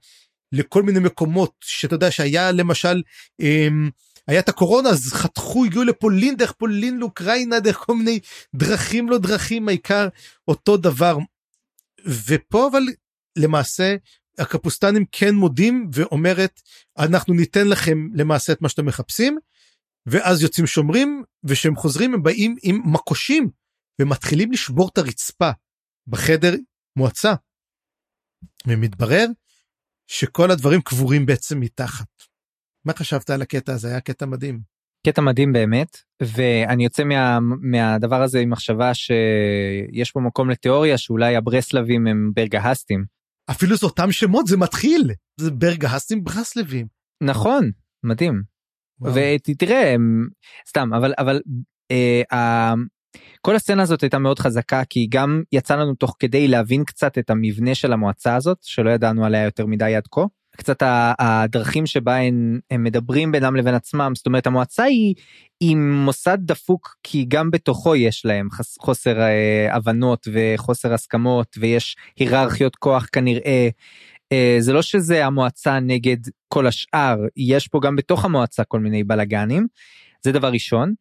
לכל 0.51 0.83
מיני 0.83 0.99
מקומות 0.99 1.51
שאתה 1.61 1.95
יודע 1.95 2.11
שהיה 2.11 2.51
למשל 2.51 3.01
אמ, 3.39 3.89
היה 4.27 4.39
את 4.39 4.49
הקורונה 4.49 4.89
אז 4.89 5.13
חתכו 5.13 5.65
הגיעו 5.65 5.83
לפולין 5.83 6.37
דרך 6.37 6.51
פולין 6.51 6.97
לאוקראינה 6.97 7.59
דרך 7.59 7.77
כל 7.77 7.95
מיני 7.95 8.19
דרכים 8.55 9.09
לא 9.09 9.17
דרכים 9.17 9.67
העיקר 9.67 10.07
אותו 10.47 10.77
דבר. 10.77 11.17
ופה 12.27 12.67
אבל 12.71 12.83
למעשה 13.37 13.95
הקפוסטנים 14.37 15.05
כן 15.11 15.35
מודים 15.35 15.89
ואומרת 15.93 16.61
אנחנו 16.97 17.33
ניתן 17.33 17.67
לכם 17.67 18.07
למעשה 18.13 18.53
את 18.53 18.61
מה 18.61 18.69
שאתם 18.69 18.85
מחפשים 18.85 19.37
ואז 20.05 20.41
יוצאים 20.41 20.67
שומרים 20.67 21.23
וכשהם 21.43 21.75
חוזרים 21.75 22.13
הם 22.13 22.23
באים 22.23 22.55
עם 22.63 22.81
מקושים 22.93 23.49
ומתחילים 24.01 24.51
לשבור 24.51 24.89
את 24.93 24.97
הרצפה 24.97 25.49
בחדר 26.07 26.53
מועצה. 26.95 27.33
ומתברר 28.67 29.25
שכל 30.07 30.51
הדברים 30.51 30.81
קבורים 30.81 31.25
בעצם 31.25 31.59
מתחת. 31.59 32.07
מה 32.85 32.93
חשבת 32.93 33.29
על 33.29 33.41
הקטע 33.41 33.73
הזה 33.73 33.87
היה 33.87 34.01
קטע 34.01 34.25
מדהים. 34.25 34.59
קטע 35.07 35.21
מדהים 35.21 35.53
באמת 35.53 35.97
ואני 36.21 36.83
יוצא 36.83 37.03
מה, 37.03 37.39
מהדבר 37.61 38.21
הזה 38.21 38.39
עם 38.39 38.49
מחשבה 38.49 38.93
שיש 38.93 40.11
פה 40.11 40.19
מקום 40.19 40.49
לתיאוריה 40.49 40.97
שאולי 40.97 41.35
הברסלבים 41.35 42.07
הם 42.07 42.31
ברגהסטים 42.35 43.05
אפילו 43.51 43.77
זה 43.77 43.85
אותם 43.85 44.11
שמות 44.11 44.47
זה 44.47 44.57
מתחיל 44.57 45.11
זה 45.39 45.51
ברגהסים 45.51 46.23
ברסלבים. 46.23 46.87
נכון 47.23 47.71
מדהים. 48.03 48.43
ותראה 49.01 49.95
סתם 50.67 50.93
אבל 50.93 51.13
אבל 51.17 51.41
אה, 51.91 52.73
כל 53.41 53.55
הסצנה 53.55 53.83
הזאת 53.83 54.01
הייתה 54.01 54.19
מאוד 54.19 54.39
חזקה 54.39 54.83
כי 54.89 55.07
גם 55.09 55.41
יצא 55.51 55.75
לנו 55.75 55.95
תוך 55.95 56.15
כדי 56.19 56.47
להבין 56.47 56.83
קצת 56.83 57.17
את 57.17 57.29
המבנה 57.29 57.75
של 57.75 57.93
המועצה 57.93 58.35
הזאת 58.35 58.57
שלא 58.61 58.89
ידענו 58.89 59.25
עליה 59.25 59.43
יותר 59.43 59.65
מדי 59.65 59.95
עד 59.95 60.07
כה. 60.11 60.21
קצת 60.57 60.83
הדרכים 61.19 61.85
שבה 61.85 62.15
הם, 62.15 62.59
מדברים 62.79 63.31
בינם 63.31 63.55
לבין 63.55 63.75
עצמם 63.75 64.11
זאת 64.15 64.25
אומרת 64.25 64.47
המועצה 64.47 64.83
היא 64.83 65.15
היא 65.59 65.75
מוסד 65.77 66.37
דפוק 66.41 66.95
כי 67.03 67.25
גם 67.27 67.51
בתוכו 67.51 67.95
יש 67.95 68.25
להם 68.25 68.47
חוסר 68.79 69.21
אה, 69.21 69.75
הבנות 69.75 70.27
וחוסר 70.33 70.93
הסכמות 70.93 71.55
ויש 71.59 71.95
היררכיות 72.19 72.75
כוח 72.75 73.07
כנראה. 73.11 73.69
אה, 74.31 74.57
זה 74.59 74.73
לא 74.73 74.81
שזה 74.81 75.25
המועצה 75.25 75.79
נגד 75.79 76.17
כל 76.47 76.67
השאר 76.67 77.17
יש 77.37 77.67
פה 77.67 77.79
גם 77.83 77.95
בתוך 77.95 78.25
המועצה 78.25 78.63
כל 78.63 78.79
מיני 78.79 79.03
בלאגנים 79.03 79.67
זה 80.23 80.31
דבר 80.31 80.51
ראשון. 80.51 80.93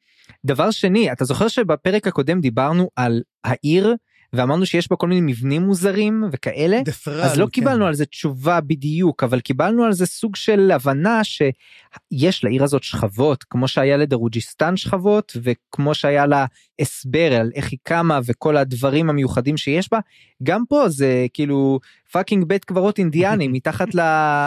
דבר 0.44 0.70
שני 0.70 1.12
אתה 1.12 1.24
זוכר 1.24 1.48
שבפרק 1.48 2.06
הקודם 2.06 2.40
דיברנו 2.40 2.90
על 2.96 3.22
העיר 3.44 3.94
ואמרנו 4.35 4.66
שיש 4.66 4.90
בה 4.90 4.97
כל 4.97 5.09
מיני 5.09 5.33
מבנים 5.33 5.62
מוזרים 5.62 6.25
וכאלה 6.33 6.81
דפרל, 6.85 7.20
אז 7.20 7.38
לא 7.38 7.44
כן. 7.44 7.51
קיבלנו 7.51 7.87
על 7.87 7.94
זה 7.94 8.07
תשובה 8.07 8.61
בדיוק 8.61 9.25
אבל 9.25 9.40
קיבלנו 9.40 9.85
על 9.85 9.92
זה 9.92 10.07
סוג 10.07 10.37
של 10.37 10.70
הבנה 10.70 11.20
שיש 11.25 12.44
לעיר 12.44 12.64
הזאת 12.64 12.83
שכבות 12.83 13.44
כמו 13.44 13.68
שהיה 13.68 13.97
לדרוג'יסטן 13.97 14.77
שכבות 14.77 15.37
וכמו 15.42 15.94
שהיה 15.94 16.27
לה 16.27 16.47
הסבר 16.81 17.35
על 17.40 17.51
איך 17.55 17.70
היא 17.70 17.79
קמה 17.83 18.20
וכל 18.25 18.57
הדברים 18.57 19.11
המיוחדים 19.11 19.57
שיש 19.57 19.88
בה 19.92 19.99
גם 20.42 20.62
פה 20.68 20.88
זה 20.88 21.27
כאילו 21.35 21.81
פאקינג 22.12 22.44
בית 22.44 22.64
קברות 22.64 22.99
אינדיאני 22.99 23.49
מתחת 23.57 23.94
ל... 23.94 24.01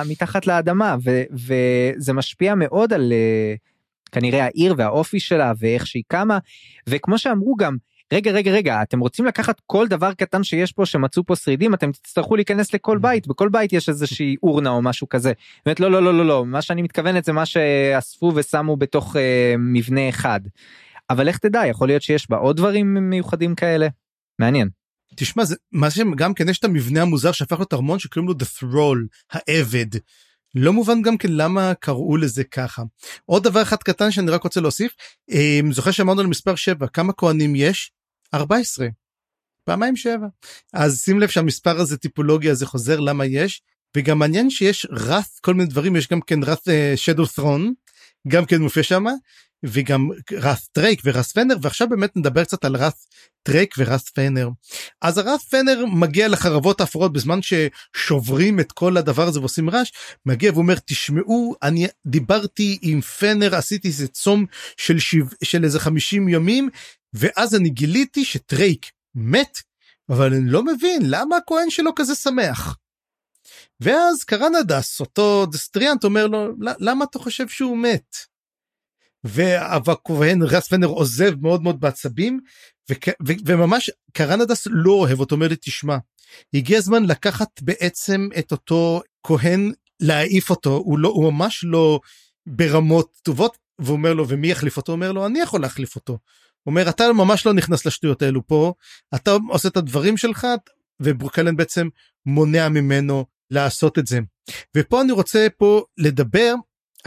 מתחת 0.09 0.47
לאדמה 0.47 0.95
ו... 1.03 1.23
וזה 1.31 2.13
משפיע 2.13 2.55
מאוד 2.55 2.93
על 2.93 3.13
אה, 3.13 3.55
כנראה 4.11 4.43
העיר 4.43 4.73
והאופי 4.77 5.19
שלה 5.19 5.53
ואיך 5.59 5.87
שהיא 5.87 6.03
קמה 6.07 6.37
וכמו 6.87 7.17
שאמרו 7.17 7.55
גם 7.55 7.77
רגע 8.13 8.31
רגע 8.31 8.51
רגע 8.51 8.81
אתם 8.81 8.99
רוצים 8.99 9.25
לקחת 9.25 9.61
כל 9.65 9.87
דבר 9.87 10.13
קטן 10.13 10.43
שיש 10.43 10.71
פה 10.71 10.85
שמצאו 10.85 11.25
פה 11.25 11.35
שרידים 11.35 11.73
אתם 11.73 11.91
תצטרכו 11.91 12.35
להיכנס 12.35 12.73
לכל 12.73 12.97
בית 12.97 13.27
בכל 13.27 13.49
בית 13.49 13.73
יש 13.73 13.89
איזושהי 13.89 14.35
אורנה 14.43 14.69
או 14.69 14.81
משהו 14.81 15.09
כזה. 15.09 15.33
באמת 15.65 15.79
לא 15.79 15.91
לא 15.91 16.03
לא 16.03 16.13
לא 16.13 16.25
לא 16.25 16.45
מה 16.45 16.61
שאני 16.61 16.81
מתכוונת 16.81 17.25
זה 17.25 17.33
מה 17.33 17.45
שאספו 17.45 18.31
ושמו 18.35 18.77
בתוך 18.77 19.15
אה, 19.15 19.55
מבנה 19.57 20.09
אחד. 20.09 20.39
אבל 21.09 21.27
איך 21.27 21.37
תדע 21.37 21.61
יכול 21.65 21.87
להיות 21.87 22.01
שיש 22.01 22.29
בה 22.29 22.37
עוד 22.37 22.57
דברים 22.57 23.09
מיוחדים 23.09 23.55
כאלה. 23.55 23.87
מעניין. 24.39 24.69
תשמע 25.15 25.45
זה 25.45 25.55
מה 25.71 25.91
שגם 25.91 26.33
כן 26.33 26.49
יש 26.49 26.59
את 26.59 26.63
המבנה 26.63 27.01
המוזר 27.01 27.31
שהפך 27.31 27.57
להיות 27.57 27.73
ארמון 27.73 27.99
שקוראים 27.99 28.27
לו 28.29 28.35
The 28.39 28.63
Thrall 28.63 28.97
העבד. 29.31 29.99
לא 30.55 30.73
מובן 30.73 31.01
גם 31.01 31.17
כן 31.17 31.31
למה 31.31 31.73
קראו 31.73 32.17
לזה 32.17 32.43
ככה. 32.43 32.83
עוד 33.25 33.43
דבר 33.43 33.61
אחד 33.61 33.77
קטן 33.77 34.11
שאני 34.11 34.31
רק 34.31 34.43
רוצה 34.43 34.61
להוסיף 34.61 34.91
אה, 35.31 35.59
זוכר 35.71 35.91
שאמרנו 35.91 36.21
על 36.21 36.27
מספר 36.27 36.55
7 36.55 36.87
כמה 36.87 37.13
כהנים 37.13 37.55
יש 37.55 37.91
14 38.33 38.87
פעמיים 39.63 39.95
7 39.95 40.27
אז 40.73 41.01
שים 41.01 41.19
לב 41.19 41.29
שהמספר 41.29 41.79
הזה 41.79 41.97
טיפולוגיה 41.97 42.51
הזה 42.51 42.65
חוזר 42.65 42.99
למה 42.99 43.25
יש. 43.25 43.61
וגם 43.97 44.19
מעניין 44.19 44.49
שיש 44.49 44.87
רף 44.91 45.39
כל 45.41 45.53
מיני 45.53 45.69
דברים 45.69 45.95
יש 45.95 46.07
גם 46.07 46.21
כן 46.21 46.43
רף 46.43 46.63
שדו 46.95 47.23
אה, 47.23 47.35
ת'רון 47.35 47.73
גם 48.27 48.45
כן 48.45 48.61
מופיע 48.61 48.83
שמה 48.83 49.11
וגם 49.65 50.09
רס 50.31 50.67
טרייק 50.67 51.01
ורס 51.05 51.31
פנר 51.31 51.55
ועכשיו 51.61 51.89
באמת 51.89 52.17
נדבר 52.17 52.43
קצת 52.43 52.65
על 52.65 52.75
רס 52.75 53.07
טרייק 53.43 53.75
ורס 53.77 54.09
פנר. 54.09 54.49
אז 55.01 55.17
הרס 55.17 55.43
פנר 55.43 55.85
מגיע 55.85 56.27
לחרבות 56.27 56.81
האפורות 56.81 57.13
בזמן 57.13 57.39
ששוברים 57.41 58.59
את 58.59 58.71
כל 58.71 58.97
הדבר 58.97 59.27
הזה 59.27 59.39
ועושים 59.39 59.69
רעש 59.69 59.91
מגיע 60.25 60.51
ואומר 60.53 60.75
תשמעו 60.85 61.55
אני 61.63 61.87
דיברתי 62.07 62.77
עם 62.81 63.01
פנר 63.01 63.55
עשיתי 63.55 63.87
איזה 63.87 64.07
צום 64.07 64.45
של, 64.77 64.99
שיו, 64.99 65.25
של 65.43 65.63
איזה 65.63 65.79
50 65.79 66.29
ימים 66.29 66.69
ואז 67.13 67.55
אני 67.55 67.69
גיליתי 67.69 68.25
שטרייק 68.25 68.85
מת 69.15 69.57
אבל 70.09 70.33
אני 70.33 70.49
לא 70.49 70.63
מבין 70.63 71.01
למה 71.05 71.37
הכהן 71.37 71.69
שלו 71.69 71.95
כזה 71.95 72.15
שמח. 72.15 72.77
ואז 73.79 74.23
קרנדס 74.23 74.99
אותו 74.99 75.45
Destriant 75.45 76.03
אומר 76.03 76.27
לו 76.27 76.47
למה 76.59 77.05
אתה 77.05 77.19
חושב 77.19 77.47
שהוא 77.47 77.77
מת. 77.77 78.17
רס 80.41 80.67
פנר 80.67 80.87
עוזב 80.87 81.31
מאוד 81.41 81.63
מאוד 81.63 81.79
בעצבים 81.79 82.39
וממש 83.45 83.91
קרנדס 84.13 84.67
לא 84.71 84.91
אוהב 84.91 85.19
אותו 85.19 85.35
אומר 85.35 85.47
לי 85.47 85.55
תשמע 85.61 85.97
הגיע 86.53 86.77
הזמן 86.77 87.05
לקחת 87.05 87.61
בעצם 87.61 88.29
את 88.39 88.51
אותו 88.51 89.01
כהן 89.23 89.71
להעיף 89.99 90.49
אותו 90.49 90.75
הוא 90.75 90.99
לא 90.99 91.09
הוא 91.09 91.33
ממש 91.33 91.63
לא 91.63 91.99
ברמות 92.47 93.17
טובות 93.23 93.57
והוא 93.79 93.97
אומר 93.97 94.13
לו 94.13 94.27
ומי 94.27 94.47
יחליף 94.47 94.77
אותו 94.77 94.91
אומר 94.91 95.11
לו 95.11 95.25
אני 95.25 95.39
יכול 95.39 95.61
להחליף 95.61 95.95
אותו. 95.95 96.17
אומר 96.65 96.89
אתה 96.89 97.13
ממש 97.13 97.45
לא 97.45 97.53
נכנס 97.53 97.85
לשטויות 97.85 98.21
האלו 98.21 98.47
פה 98.47 98.73
אתה 99.15 99.31
עושה 99.49 99.67
את 99.67 99.77
הדברים 99.77 100.17
שלך 100.17 100.47
וברוקלן 100.99 101.55
בעצם 101.55 101.87
מונע 102.25 102.69
ממנו 102.69 103.25
לעשות 103.51 103.99
את 103.99 104.07
זה. 104.07 104.19
ופה 104.77 105.01
אני 105.01 105.11
רוצה 105.11 105.47
פה 105.57 105.83
לדבר 105.97 106.53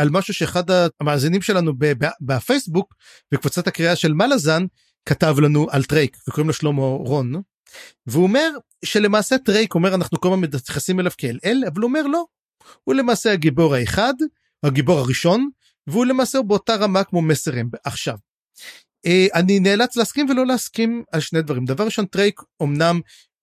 על 0.00 0.08
משהו 0.10 0.34
שאחד 0.34 0.64
המאזינים 1.00 1.42
שלנו 1.42 1.72
בפייסבוק 2.20 2.94
בקבוצת 3.32 3.66
הקריאה 3.66 3.96
של 3.96 4.12
מלאזן 4.12 4.64
כתב 5.06 5.36
לנו 5.40 5.66
על 5.70 5.84
טרייק 5.84 6.16
וקוראים 6.28 6.46
לו 6.46 6.52
שלמה 6.52 6.82
רון 6.82 7.32
והוא 8.06 8.22
אומר 8.22 8.50
שלמעשה 8.84 9.38
טרייק 9.38 9.74
אומר 9.74 9.94
אנחנו 9.94 10.20
כל 10.20 10.28
הזמן 10.28 10.40
מתייחסים 10.40 11.00
אליו 11.00 11.12
כאל 11.18 11.38
אל 11.44 11.62
אבל 11.66 11.82
הוא 11.82 11.88
אומר 11.88 12.06
לא 12.06 12.24
הוא 12.84 12.94
למעשה 12.94 13.32
הגיבור 13.32 13.74
האחד 13.74 14.14
הגיבור 14.62 14.98
הראשון 14.98 15.48
והוא 15.86 16.06
למעשה 16.06 16.42
באותה 16.42 16.74
רמה 16.74 17.04
כמו 17.04 17.22
מסרים 17.22 17.70
עכשיו. 17.84 18.16
אני 19.34 19.60
נאלץ 19.60 19.96
להסכים 19.96 20.30
ולא 20.30 20.46
להסכים 20.46 21.04
על 21.12 21.20
שני 21.20 21.42
דברים 21.42 21.64
דבר 21.64 21.84
ראשון 21.84 22.06
טרייק 22.06 22.40
אמנם 22.62 23.00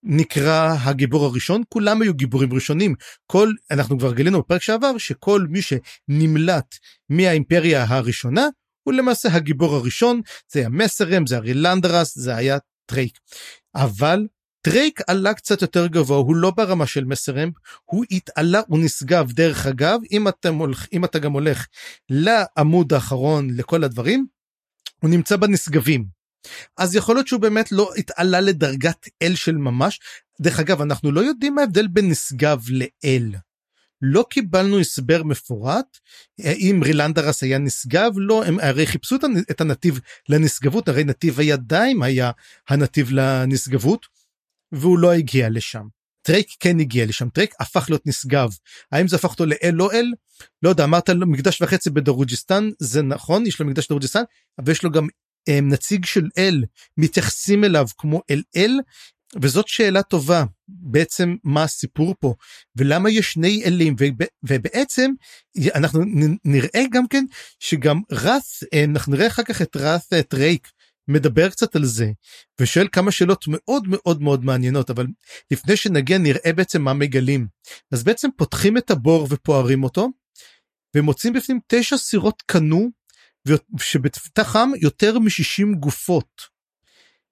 נקרא 0.09 0.75
הגיבור 0.79 1.25
הראשון 1.25 1.61
כולם 1.69 2.01
היו 2.01 2.13
גיבורים 2.13 2.53
ראשונים. 2.53 2.95
כל 3.25 3.51
אנחנו 3.71 3.99
כבר 3.99 4.13
גילינו 4.13 4.39
בפרק 4.39 4.61
שעבר 4.61 4.97
שכל 4.97 5.45
מי 5.49 5.59
שנמלט 5.61 6.75
מהאימפריה 7.09 7.85
הראשונה 7.87 8.47
הוא 8.83 8.93
למעשה 8.93 9.33
הגיבור 9.33 9.75
הראשון. 9.75 10.21
זה 10.51 10.59
היה 10.59 10.69
מסרם 10.69 11.27
זה 11.27 11.37
הרילנדרס 11.37 12.17
זה 12.17 12.35
היה 12.35 12.57
טרייק. 12.85 13.17
אבל 13.75 14.27
טרייק 14.61 15.01
עלה 15.07 15.33
קצת 15.33 15.61
יותר 15.61 15.87
גבוה 15.87 16.17
הוא 16.17 16.35
לא 16.35 16.51
ברמה 16.51 16.87
של 16.87 17.05
מסרם 17.05 17.49
הוא 17.85 18.05
התעלה 18.11 18.61
הוא 18.67 18.79
נשגב. 18.79 19.31
דרך 19.31 19.65
אגב 19.65 19.99
אם 20.11 20.27
אתה 20.27 20.49
הולך 20.49 20.87
אם 20.93 21.05
אתה 21.05 21.19
גם 21.19 21.31
הולך 21.31 21.65
לעמוד 22.09 22.93
האחרון 22.93 23.49
לכל 23.49 23.83
הדברים 23.83 24.27
הוא 25.01 25.09
נמצא 25.09 25.35
בנשגבים 25.35 26.16
אז 26.77 26.95
יכול 26.95 27.15
להיות 27.15 27.27
שהוא 27.27 27.41
באמת 27.41 27.71
לא 27.71 27.91
התעלה 27.97 28.41
לדרגת 28.41 29.09
אל 29.21 29.35
של 29.35 29.55
ממש. 29.55 29.99
דרך 30.41 30.59
אגב 30.59 30.81
אנחנו 30.81 31.11
לא 31.11 31.21
יודעים 31.21 31.55
מה 31.55 31.61
ההבדל 31.61 31.87
בין 31.87 32.09
נשגב 32.09 32.63
לאל. 32.69 33.35
לא 34.01 34.25
קיבלנו 34.29 34.79
הסבר 34.79 35.23
מפורט 35.23 35.97
האם 36.39 36.83
רילנדרס 36.83 37.43
היה 37.43 37.57
נשגב 37.57 38.11
לא 38.15 38.45
הם 38.45 38.59
הרי 38.59 38.87
חיפשו 38.87 39.15
את 39.51 39.61
הנתיב 39.61 39.99
לנשגבות 40.29 40.87
הרי 40.87 41.03
נתיב 41.03 41.39
הידיים 41.39 42.03
היה 42.03 42.31
הנתיב 42.69 43.11
לנשגבות 43.11 44.05
והוא 44.71 44.99
לא 44.99 45.11
הגיע 45.11 45.49
לשם. 45.49 45.87
טרייק 46.27 46.47
כן 46.59 46.79
הגיע 46.79 47.05
לשם 47.05 47.29
טרייק 47.29 47.53
הפך 47.59 47.85
להיות 47.89 48.07
נשגב 48.07 48.49
האם 48.91 49.07
זה 49.07 49.15
הפך 49.15 49.29
אותו 49.29 49.45
לאל 49.45 49.71
לא 49.73 49.91
אל 49.91 50.05
לא 50.63 50.69
יודע 50.69 50.83
אמרת 50.83 51.09
לו 51.09 51.27
מקדש 51.27 51.61
וחצי 51.61 51.89
בדרוג'יסטן 51.89 52.69
זה 52.79 53.01
נכון 53.01 53.45
יש 53.45 53.59
לו 53.59 53.65
מקדש 53.65 53.85
בדרוג'יסטן 53.85 54.21
אבל 54.59 54.71
יש 54.71 54.83
לו 54.83 54.91
גם 54.91 55.07
נציג 55.49 56.05
של 56.05 56.27
אל 56.37 56.63
מתייחסים 56.97 57.63
אליו 57.63 57.87
כמו 57.97 58.21
אל 58.29 58.43
אל 58.55 58.79
וזאת 59.41 59.67
שאלה 59.67 60.03
טובה 60.03 60.43
בעצם 60.67 61.35
מה 61.43 61.63
הסיפור 61.63 62.15
פה 62.19 62.35
ולמה 62.75 63.09
יש 63.09 63.33
שני 63.33 63.63
אלים 63.65 63.95
ובעצם 64.43 65.11
אנחנו 65.75 66.01
נראה 66.45 66.83
גם 66.91 67.07
כן 67.07 67.25
שגם 67.59 68.01
רס 68.11 68.63
אנחנו 68.93 69.13
נראה 69.13 69.27
אחר 69.27 69.43
כך 69.43 69.61
את 69.61 69.75
רס 69.75 70.13
את 70.13 70.33
רייק 70.33 70.67
מדבר 71.07 71.49
קצת 71.49 71.75
על 71.75 71.85
זה 71.85 72.11
ושואל 72.61 72.87
כמה 72.91 73.11
שאלות 73.11 73.45
מאוד 73.47 73.83
מאוד 73.87 74.21
מאוד 74.21 74.45
מעניינות 74.45 74.89
אבל 74.89 75.07
לפני 75.51 75.75
שנגיע 75.75 76.17
נראה 76.17 76.53
בעצם 76.53 76.81
מה 76.81 76.93
מגלים. 76.93 77.47
אז 77.91 78.03
בעצם 78.03 78.29
פותחים 78.37 78.77
את 78.77 78.91
הבור 78.91 79.27
ופוערים 79.29 79.83
אותו 79.83 80.09
ומוצאים 80.95 81.33
בפנים 81.33 81.59
תשע 81.67 81.97
סירות 81.97 82.43
קנו 82.45 82.89
שבתחם 83.79 84.69
יותר 84.81 85.19
מ-60 85.19 85.75
גופות. 85.79 86.41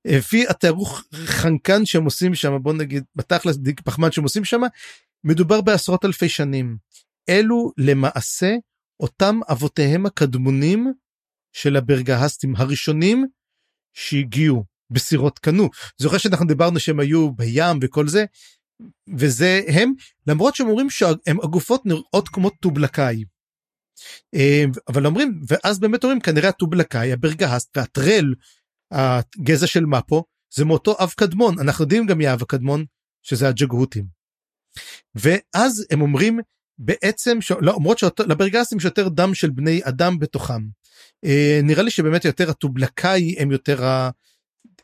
לפי 0.06 0.48
התארוך 0.48 1.04
חנקן 1.14 1.86
שהם 1.86 2.06
עושים 2.06 2.36
שם 2.36 2.58
בוא 2.62 2.74
נגיד 2.74 3.04
בתכלס 3.16 3.58
דיק 3.58 3.82
פחמן 3.82 4.12
שהם 4.12 4.24
עושים 4.24 4.46
שם 4.46 4.62
מדובר 5.24 5.62
בעשרות 5.62 6.06
אלפי 6.06 6.30
שנים. 6.30 6.78
אלו 7.30 7.72
למעשה 7.78 8.56
אותם 9.00 9.40
אבותיהם 9.52 10.06
הקדמונים 10.06 10.94
של 11.54 11.76
הברגהסטים 11.76 12.56
הראשונים 12.56 13.26
שהגיעו 13.94 14.66
בסירות 14.90 15.40
קנו. 15.40 15.70
זוכר 15.98 16.18
שאנחנו 16.18 16.46
דיברנו 16.46 16.80
שהם 16.80 17.00
היו 17.00 17.34
בים 17.34 17.80
וכל 17.82 18.08
זה 18.08 18.26
וזה 19.18 19.62
הם 19.68 19.94
למרות 20.28 20.56
שהם 20.56 20.68
אומרים 20.68 20.90
שהם 20.90 21.38
הגופות 21.44 21.86
נראות 21.86 22.30
כמו 22.30 22.50
טובלקאי. 22.50 23.24
אבל 24.88 25.06
אומרים 25.06 25.42
ואז 25.48 25.80
באמת 25.80 26.04
אומרים 26.04 26.20
כנראה 26.20 26.50
הטובלקאי 26.50 27.14
הברגהסט 27.14 27.78
והטרל 27.78 28.34
הגזע 28.92 29.68
של 29.68 29.86
מפו 29.86 30.24
זה 30.56 30.66
מאותו 30.66 30.96
אב 31.00 31.10
קדמון 31.16 31.60
אנחנו 31.60 31.84
יודעים 31.84 32.06
גם 32.06 32.18
מי 32.18 32.28
האב 32.28 32.42
הקדמון 32.42 32.86
שזה 33.24 33.48
הג'גהותים. 33.48 34.06
ואז 35.16 35.86
הם 35.92 36.02
אומרים 36.02 36.40
בעצם 36.78 37.42
ש... 37.42 37.52
לא, 37.52 37.74
למרות 37.80 37.98
שלברגסים 37.98 38.78
יש 38.78 38.86
יותר 38.86 39.10
דם 39.10 39.34
של 39.34 39.50
בני 39.50 39.82
אדם 39.84 40.20
בתוכם. 40.20 40.62
אה, 41.26 41.60
נראה 41.64 41.84
לי 41.84 41.92
שבאמת 41.92 42.26
יותר 42.26 42.50
הטובלקאי 42.50 43.36
הם 43.40 43.52
יותר 43.52 43.86
ה... 43.86 44.10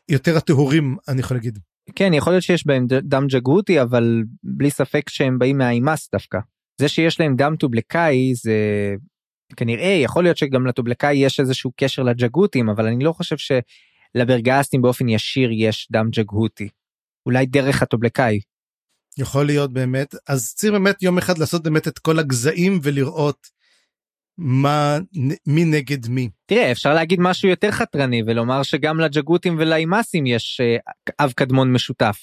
יותר 0.08 0.36
הטהורים 0.36 0.96
אני 1.08 1.20
יכול 1.20 1.36
להגיד. 1.36 1.58
כן 1.96 2.14
יכול 2.14 2.32
להיות 2.32 2.42
שיש 2.42 2.66
בהם 2.66 2.86
דם 2.86 3.26
ג'גהותי 3.26 3.82
אבל 3.82 4.22
בלי 4.42 4.70
ספק 4.70 5.08
שהם 5.08 5.38
באים 5.38 5.58
מהאימאס 5.58 6.10
דווקא. 6.12 6.38
זה 6.80 6.88
שיש 6.88 7.20
להם 7.20 7.36
דם 7.36 7.56
טובלקאי 7.56 8.34
זה 8.34 8.56
כנראה 9.56 10.00
יכול 10.04 10.22
להיות 10.22 10.36
שגם 10.36 10.66
לטובלקאי 10.66 11.16
יש 11.16 11.40
איזשהו 11.40 11.72
קשר 11.76 12.02
לג'גותים 12.02 12.68
אבל 12.68 12.86
אני 12.86 13.04
לא 13.04 13.12
חושב 13.12 13.36
שלברגסטים 13.36 14.82
באופן 14.82 15.08
ישיר 15.08 15.50
יש 15.52 15.88
דם 15.92 16.10
ג'גהותי. 16.10 16.68
אולי 17.26 17.46
דרך 17.46 17.82
הטובלקאי. 17.82 18.40
יכול 19.18 19.46
להיות 19.46 19.72
באמת 19.72 20.14
אז 20.28 20.54
צריך 20.54 20.72
באמת 20.72 21.02
יום 21.02 21.18
אחד 21.18 21.38
לעשות 21.38 21.62
באמת 21.62 21.88
את 21.88 21.98
כל 21.98 22.18
הגזעים 22.18 22.78
ולראות 22.82 23.46
מה 24.38 24.98
מי 25.46 25.64
נגד 25.64 26.08
מי. 26.08 26.28
תראה 26.46 26.72
אפשר 26.72 26.94
להגיד 26.94 27.20
משהו 27.20 27.48
יותר 27.48 27.70
חתרני 27.70 28.22
ולומר 28.26 28.62
שגם 28.62 29.00
לג'גותים 29.00 29.56
ולאימאסים 29.58 30.26
יש 30.26 30.60
אה, 30.60 31.24
אב 31.24 31.32
קדמון 31.32 31.72
משותף. 31.72 32.18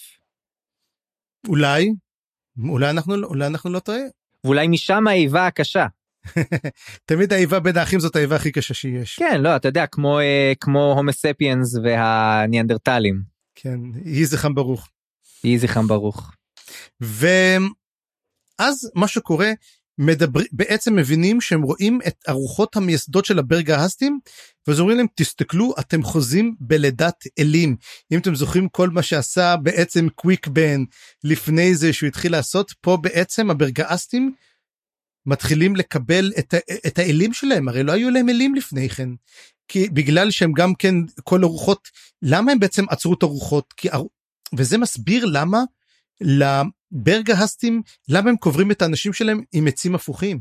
אולי 1.47 1.89
אולי 2.70 2.89
אנחנו 2.89 3.16
אולי 3.24 3.47
אנחנו 3.47 3.70
לא 3.70 3.80
טועה. 3.80 4.00
ואולי 4.44 4.68
משם 4.68 5.08
האיבה 5.08 5.48
הקשה. 5.48 5.86
תמיד 7.06 7.34
האיבה 7.34 7.60
בין 7.60 7.78
האחים 7.78 8.00
זאת 8.00 8.16
האיבה 8.16 8.36
הכי 8.36 8.52
קשה 8.52 8.74
שיש. 8.74 9.16
כן 9.16 9.42
לא 9.42 9.56
אתה 9.56 9.68
יודע 9.68 9.88
כמו 9.88 10.20
אה, 10.20 10.54
כמו 10.60 10.94
הומוספיאנס 10.98 11.76
והניאנדרטלים. 11.84 13.22
כן 13.56 13.80
יהי 14.06 14.26
זכרם 14.26 14.56
ברוך. 14.56 14.90
יהי 15.44 15.60
זכרם 15.60 15.88
ברוך. 15.88 16.32
ואז 17.02 18.92
מה 18.96 19.08
שקורה 19.08 19.52
מדבר, 20.00 20.41
בעצם 20.52 20.95
מבינים 20.95 21.41
שהם 21.41 21.62
רואים 21.62 22.00
את 22.08 22.16
הרוחות 22.28 22.76
המייסדות 22.76 23.26
של 23.26 23.39
הברגה 23.39 23.78
האסטים 23.78 24.20
ואז 24.68 24.80
אומרים 24.80 24.97
להם 24.97 25.08
תסתכלו 25.16 25.74
אתם 25.80 26.04
חוזים 26.04 26.56
בלידת 26.60 27.24
אלים. 27.39 27.76
אם 28.12 28.20
אתם 28.20 28.36
זוכרים 28.36 28.70
כל 28.70 28.89
מה 28.89 29.04
שעשה 29.04 29.56
בעצם 29.64 30.08
קוויק 30.16 30.47
בן 30.47 30.84
לפני 31.24 31.76
זה 31.76 31.93
שהוא 31.93 32.08
התחיל 32.08 32.32
לעשות 32.32 32.74
פה 32.82 32.97
בעצם 32.97 33.52
הברגאסטים 33.52 34.34
מתחילים 35.26 35.76
לקבל 35.76 36.32
את, 36.39 36.54
את 36.88 37.00
האלים 37.00 37.34
שלהם 37.34 37.68
הרי 37.68 37.84
לא 37.84 37.91
היו 37.91 38.10
להם 38.10 38.30
אלים 38.30 38.56
לפני 38.56 38.89
כן. 38.89 39.10
כי 39.68 39.89
בגלל 39.89 40.32
שהם 40.32 40.52
גם 40.54 40.76
כן 40.76 40.95
כל 41.24 41.43
הרוחות 41.43 41.89
למה 42.22 42.52
הם 42.52 42.60
בעצם 42.60 42.86
עצרו 42.89 43.14
את 43.14 43.24
הרוחות? 43.24 43.74
כי 43.78 43.89
וזה 44.58 44.78
מסביר 44.78 45.26
למה 45.26 46.64
לברגהסטים 46.92 47.82
למה 48.10 48.30
הם 48.30 48.38
קוברים 48.38 48.72
את 48.72 48.82
האנשים 48.82 49.14
שלהם 49.14 49.42
עם 49.52 49.68
עצים 49.68 49.96
הפוכים. 49.96 50.40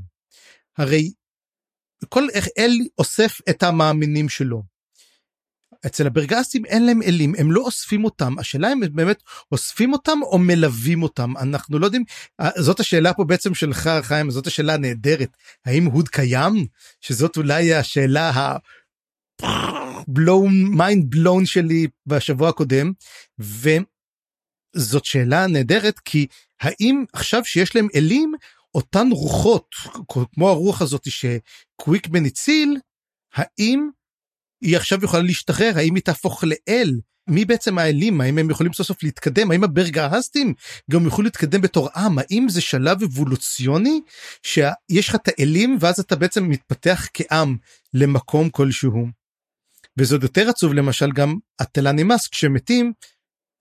הרי 0.79 1.13
כל 2.09 2.27
אל 2.59 2.73
אוסף 2.99 3.41
את 3.51 3.63
המאמינים 3.63 4.29
שלו. 4.29 4.63
אצל 5.87 6.07
הברגסטים 6.07 6.65
אין 6.65 6.87
להם 6.87 7.03
אלים 7.03 7.33
הם 7.39 7.53
לא 7.53 7.61
אוספים 7.61 8.05
אותם. 8.05 8.39
השאלה 8.39 8.73
אם 8.73 8.83
הם 8.83 8.97
באמת 8.97 9.23
אוספים 9.53 9.93
אותם 9.93 10.19
או 10.23 10.39
מלווים 10.39 11.03
אותם. 11.03 11.37
אנחנו 11.37 11.79
לא 11.79 11.87
יודעים 11.87 12.05
זאת 12.59 12.81
השאלה 12.81 13.15
פה 13.15 13.25
בעצם 13.25 13.55
שלך 13.55 13.91
חיים 14.03 14.31
זאת 14.31 14.47
השאלה 14.47 14.75
הנהדרת. 14.75 15.31
האם 15.65 15.85
הוד 15.85 16.09
קיים? 16.09 16.67
שזאת 17.01 17.37
אולי 17.37 17.75
השאלה 17.75 18.31
ה... 18.31 18.57
blown 20.19 20.77
mind 20.77 21.17
blown 21.17 21.47
שלי 21.47 21.87
בשבוע 22.07 22.49
הקודם 22.49 22.93
וזאת 24.77 25.05
שאלה 25.05 25.47
נהדרת 25.47 25.99
כי 25.99 26.27
האם 26.61 27.05
עכשיו 27.12 27.45
שיש 27.45 27.77
להם 27.77 27.89
אלים 27.95 28.35
אותן 28.75 29.09
רוחות 29.12 29.75
כמו 30.35 30.49
הרוח 30.49 30.83
הזאת 30.83 31.07
שקוויקבן 31.11 32.25
הציל 32.25 32.79
האם 33.35 33.89
היא 34.61 34.77
עכשיו 34.77 35.05
יכולה 35.05 35.23
להשתחרר? 35.23 35.73
האם 35.77 35.95
היא 35.95 36.03
תהפוך 36.03 36.45
לאל? 36.45 37.01
מי 37.29 37.45
בעצם 37.45 37.79
האלים? 37.79 38.21
האם 38.21 38.39
הם 38.39 38.51
יכולים 38.51 38.73
סוף 38.73 38.87
סוף 38.87 39.03
להתקדם? 39.03 39.51
האם 39.51 39.64
הברגהסטים 39.64 40.55
גם 40.91 41.05
יוכלו 41.05 41.25
להתקדם 41.25 41.61
בתור 41.61 41.89
עם? 41.97 42.19
האם 42.19 42.47
זה 42.49 42.61
שלב 42.61 43.03
אבולוציוני 43.03 44.01
שיש 44.43 45.09
לך 45.09 45.14
את 45.14 45.29
האלים 45.29 45.79
ואז 45.81 46.01
אתה 46.01 46.16
בעצם 46.16 46.49
מתפתח 46.49 47.07
כעם 47.14 47.57
למקום 47.95 48.51
כלשהו. 48.51 49.07
וזה 49.99 50.14
עוד 50.14 50.23
יותר 50.23 50.49
עצוב 50.49 50.75
למשל 50.75 51.12
גם 51.12 51.37
הטלנימאס 51.61 52.29
כשמתים 52.29 52.93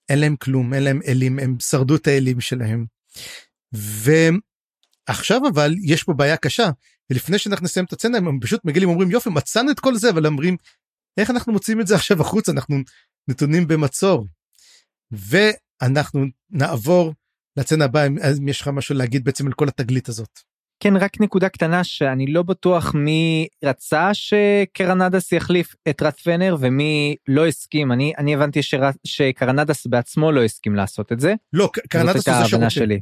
אין 0.09 0.19
להם 0.19 0.35
כלום 0.35 0.73
אין 0.73 0.83
להם 0.83 0.99
אלים 1.07 1.39
הם 1.39 1.59
שרדו 1.59 1.95
את 1.95 2.07
האלים 2.07 2.41
שלהם. 2.41 2.85
ועכשיו 3.73 5.41
אבל 5.53 5.75
יש 5.83 6.03
פה 6.03 6.13
בעיה 6.13 6.37
קשה 6.37 6.69
ולפני 7.09 7.39
שאנחנו 7.39 7.65
נסיים 7.65 7.85
את 7.85 7.93
הצנע 7.93 8.17
הם 8.17 8.39
פשוט 8.39 8.65
מגיעים 8.65 8.89
אומרים 8.89 9.11
יופי 9.11 9.29
מצאנו 9.29 9.71
את 9.71 9.79
כל 9.79 9.95
זה 9.95 10.09
אבל 10.09 10.25
אומרים 10.25 10.57
איך 11.17 11.29
אנחנו 11.29 11.53
מוצאים 11.53 11.81
את 11.81 11.87
זה 11.87 11.95
עכשיו 11.95 12.21
החוצה 12.21 12.51
אנחנו 12.51 12.77
נתונים 13.27 13.67
במצור. 13.67 14.27
ואנחנו 15.11 16.25
נעבור 16.49 17.13
לצנע 17.57 17.85
הבא 17.85 18.05
אם 18.07 18.47
יש 18.47 18.61
לך 18.61 18.67
משהו 18.67 18.95
להגיד 18.95 19.23
בעצם 19.23 19.47
על 19.47 19.53
כל 19.53 19.67
התגלית 19.67 20.09
הזאת. 20.09 20.39
כן 20.79 20.97
רק 20.97 21.21
נקודה 21.21 21.49
קטנה 21.49 21.83
שאני 21.83 22.27
לא 22.27 22.43
בטוח 22.43 22.95
מי 22.95 23.47
רצה 23.63 24.13
שקרנדס 24.13 25.31
יחליף 25.31 25.75
את 25.89 26.01
רטפנר 26.01 26.55
ומי 26.59 27.15
לא 27.27 27.47
הסכים 27.47 27.91
אני 27.91 28.13
אני 28.17 28.35
הבנתי 28.35 28.63
שרט, 28.63 28.95
שקרנדס 29.03 29.87
בעצמו 29.87 30.31
לא 30.31 30.43
הסכים 30.43 30.75
לעשות 30.75 31.11
את 31.11 31.19
זה. 31.19 31.33
לא 31.53 31.69
קרנדס 31.89 32.27
הוא 32.27 32.35
זה 32.43 32.49
שרוצה. 32.49 32.69
שלי. 32.69 32.99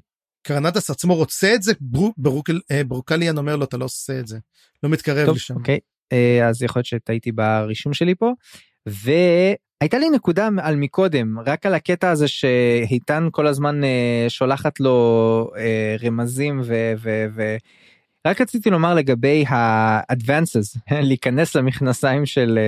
קרנדס 0.48 0.90
עצמו 0.90 1.16
רוצה 1.16 1.56
את 1.56 1.64
זה 1.64 1.74
ברוקל, 2.18 2.60
אה, 2.72 2.84
ברוקליאן 2.84 3.38
אומר 3.38 3.56
לו 3.56 3.64
אתה 3.64 3.78
לא 3.78 3.86
עושה 3.86 4.20
את 4.20 4.28
זה 4.28 4.38
לא 4.84 4.90
מתקרב 4.90 5.26
טוב, 5.26 5.36
לשם. 5.36 5.56
אוקיי 5.56 5.80
אה, 6.14 6.48
אז 6.48 6.64
יכול 6.64 6.80
להיות 6.80 6.86
שטעיתי 6.86 7.32
ברישום 7.32 7.94
שלי 7.94 8.16
פה. 8.16 8.32
והייתה 9.86 9.98
לי 9.98 10.10
נקודה 10.10 10.50
על 10.62 10.76
מקודם 10.76 11.40
רק 11.40 11.66
על 11.66 11.74
הקטע 11.74 12.10
הזה 12.10 12.28
שאיתן 12.28 13.28
כל 13.32 13.48
הזמן 13.48 13.84
אה, 13.84 14.26
שולחת 14.28 14.80
לו 14.80 15.52
רמזים 16.04 16.62
ורק 18.26 18.42
רציתי 18.42 18.70
לומר 18.70 18.94
לגבי 18.94 19.46
ה-advances 19.48 20.80
להיכנס 21.10 21.56
למכנסיים 21.56 22.26
של 22.26 22.60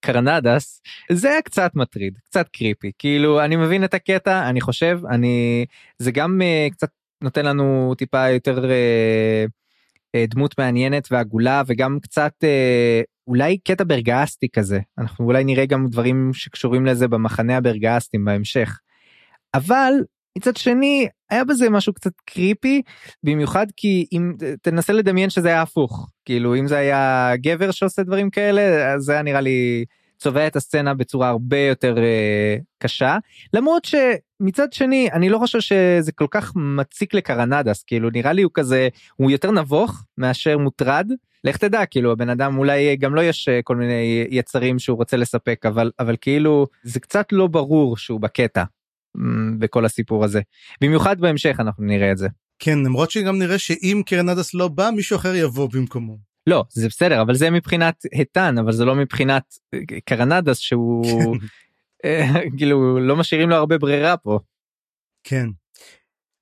קרנדס 0.00 0.82
זה 1.12 1.30
היה 1.30 1.42
קצת 1.42 1.70
מטריד 1.74 2.18
קצת 2.24 2.48
creepy 2.48 2.90
כאילו 2.98 3.44
אני 3.44 3.56
מבין 3.56 3.84
את 3.84 3.94
הקטע 3.94 4.48
אני 4.48 4.60
חושב 4.60 5.00
אני 5.10 5.66
זה 5.98 6.10
גם 6.10 6.40
uh, 6.40 6.72
קצת 6.72 6.88
נותן 7.22 7.46
לנו 7.46 7.94
טיפה 7.98 8.28
יותר 8.28 8.64
uh, 8.64 9.59
דמות 10.16 10.58
מעניינת 10.58 11.08
ועגולה 11.10 11.62
וגם 11.66 11.98
קצת 12.02 12.32
uh, 12.42 13.04
אולי 13.26 13.58
קטע 13.58 13.84
ברגאסטי 13.84 14.48
כזה 14.48 14.80
אנחנו 14.98 15.24
אולי 15.24 15.44
נראה 15.44 15.66
גם 15.66 15.86
דברים 15.86 16.30
שקשורים 16.32 16.86
לזה 16.86 17.08
במחנה 17.08 17.56
הברגאסטים 17.56 18.24
בהמשך. 18.24 18.78
אבל 19.54 19.92
מצד 20.38 20.56
שני 20.56 21.08
היה 21.30 21.44
בזה 21.44 21.70
משהו 21.70 21.92
קצת 21.92 22.12
קריפי 22.24 22.82
במיוחד 23.22 23.66
כי 23.76 24.06
אם 24.12 24.32
תנסה 24.62 24.92
לדמיין 24.92 25.30
שזה 25.30 25.48
היה 25.48 25.62
הפוך 25.62 26.10
כאילו 26.24 26.56
אם 26.56 26.66
זה 26.66 26.76
היה 26.76 27.32
גבר 27.36 27.70
שעושה 27.70 28.02
דברים 28.02 28.30
כאלה 28.30 28.92
אז 28.94 29.02
זה 29.02 29.12
היה 29.12 29.22
נראה 29.22 29.40
לי 29.40 29.84
צובע 30.20 30.46
את 30.46 30.56
הסצנה 30.56 30.94
בצורה 30.94 31.28
הרבה 31.28 31.58
יותר 31.58 31.96
uh, 31.96 32.62
קשה 32.78 33.18
למרות 33.52 33.84
שמצד 33.84 34.72
שני 34.72 35.08
אני 35.12 35.28
לא 35.28 35.38
חושב 35.38 35.60
שזה 35.60 36.12
כל 36.12 36.26
כך 36.30 36.52
מציק 36.56 37.14
לקרנדס 37.14 37.82
כאילו 37.82 38.10
נראה 38.10 38.32
לי 38.32 38.42
הוא 38.42 38.50
כזה 38.54 38.88
הוא 39.16 39.30
יותר 39.30 39.50
נבוך 39.50 40.04
מאשר 40.18 40.58
מוטרד 40.58 41.10
לך 41.44 41.56
תדע 41.56 41.86
כאילו 41.86 42.12
הבן 42.12 42.28
אדם 42.28 42.58
אולי 42.58 42.96
גם 42.96 43.14
לא 43.14 43.20
יש 43.20 43.48
אה, 43.48 43.60
כל 43.64 43.76
מיני 43.76 44.26
יצרים 44.30 44.78
שהוא 44.78 44.96
רוצה 44.96 45.16
לספק 45.16 45.66
אבל 45.66 45.90
אבל 45.98 46.16
כאילו 46.20 46.66
זה 46.82 47.00
קצת 47.00 47.32
לא 47.32 47.46
ברור 47.46 47.96
שהוא 47.96 48.20
בקטע 48.20 48.64
בכל 49.58 49.84
הסיפור 49.84 50.24
הזה 50.24 50.40
במיוחד 50.80 51.20
בהמשך 51.20 51.56
אנחנו 51.58 51.84
נראה 51.84 52.12
את 52.12 52.18
זה. 52.18 52.28
כן 52.58 52.78
למרות 52.78 53.10
שגם 53.10 53.38
נראה 53.38 53.58
שאם 53.58 54.02
קרנדס 54.06 54.54
לא 54.54 54.68
בא 54.68 54.90
מישהו 54.94 55.16
אחר 55.16 55.34
יבוא 55.34 55.68
במקומו. 55.72 56.29
לא 56.50 56.64
זה 56.70 56.88
בסדר 56.88 57.22
אבל 57.22 57.34
זה 57.34 57.50
מבחינת 57.50 58.02
איתן 58.12 58.58
אבל 58.58 58.72
זה 58.72 58.84
לא 58.84 58.94
מבחינת 58.94 59.54
אה, 59.74 59.78
קרנדס 60.04 60.58
שהוא 60.58 61.36
אה, 62.04 62.26
כאילו 62.58 63.00
לא 63.00 63.16
משאירים 63.16 63.50
לו 63.50 63.56
הרבה 63.56 63.78
ברירה 63.78 64.16
פה. 64.16 64.38
כן. 65.24 65.46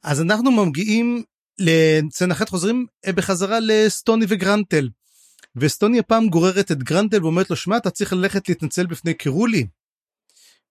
אז 0.03 0.23
אנחנו 0.23 0.67
מגיעים 0.67 1.23
לצנע 1.59 2.35
אחת 2.35 2.49
חוזרים 2.49 2.87
אה, 3.07 3.13
בחזרה 3.13 3.59
לסטוני 3.61 4.27
וגרנטל. 4.29 4.89
וסטוני 5.57 5.99
הפעם 5.99 6.29
גוררת 6.29 6.73
את 6.73 6.83
גרנטל 6.83 7.23
ואומרת 7.23 7.51
לו 7.51 7.57
שמע 7.57 7.77
אתה 7.77 7.91
צריך 7.91 8.13
ללכת 8.13 8.49
להתנצל 8.49 8.87
בפני 8.87 9.15
קירולי. 9.15 9.67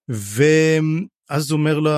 ואז 0.10 1.52
הוא 1.52 1.58
אומר 1.58 1.80
לו 1.80 1.92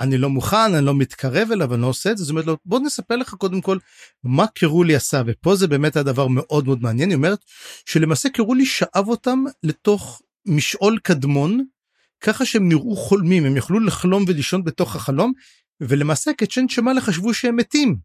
אני 0.00 0.18
לא 0.18 0.30
מוכן 0.30 0.74
אני 0.74 0.86
לא 0.86 0.94
מתקרב 0.94 1.48
אליו 1.52 1.74
אני 1.74 1.82
לא 1.82 1.86
עושה 1.86 2.10
את 2.10 2.18
זה. 2.18 2.24
זאת 2.24 2.30
אומרת 2.30 2.46
לו 2.46 2.56
בוא 2.64 2.80
נספר 2.80 3.16
לך 3.16 3.34
קודם 3.34 3.60
כל 3.60 3.78
מה 4.24 4.46
קירולי 4.46 4.94
עשה 4.94 5.22
ופה 5.26 5.56
זה 5.56 5.66
באמת 5.66 5.96
הדבר 5.96 6.26
מאוד 6.28 6.66
מאוד 6.66 6.82
מעניין 6.82 7.10
היא 7.10 7.16
אומרת 7.16 7.38
שלמעשה 7.86 8.28
קירולי 8.28 8.66
שאב 8.66 9.08
אותם 9.08 9.44
לתוך 9.62 10.22
משעול 10.46 10.98
קדמון 11.02 11.64
ככה 12.20 12.44
שהם 12.44 12.68
נראו 12.68 12.96
חולמים 12.96 13.44
הם 13.44 13.56
יכלו 13.56 13.80
לחלום 13.80 14.24
ולישון 14.28 14.64
בתוך 14.64 14.96
החלום 14.96 15.32
ולמעשה 15.80 16.32
קצ'ן 16.32 16.68
שמאלה 16.68 17.00
חשבו 17.00 17.34
שהם 17.34 17.56
מתים. 17.56 17.96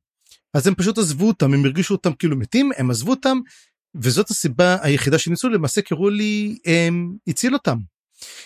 אז 0.53 0.67
הם 0.67 0.75
פשוט 0.75 0.97
עזבו 0.97 1.27
אותם 1.27 1.53
הם 1.53 1.65
הרגישו 1.65 1.93
אותם 1.93 2.13
כאילו 2.13 2.37
מתים 2.37 2.71
הם 2.77 2.91
עזבו 2.91 3.11
אותם 3.11 3.37
וזאת 3.95 4.29
הסיבה 4.29 4.77
היחידה 4.81 5.17
שניסו 5.17 5.49
למעשה 5.49 5.81
קירולי 5.81 6.57
הם 6.65 7.15
הציל 7.27 7.53
אותם. 7.53 7.77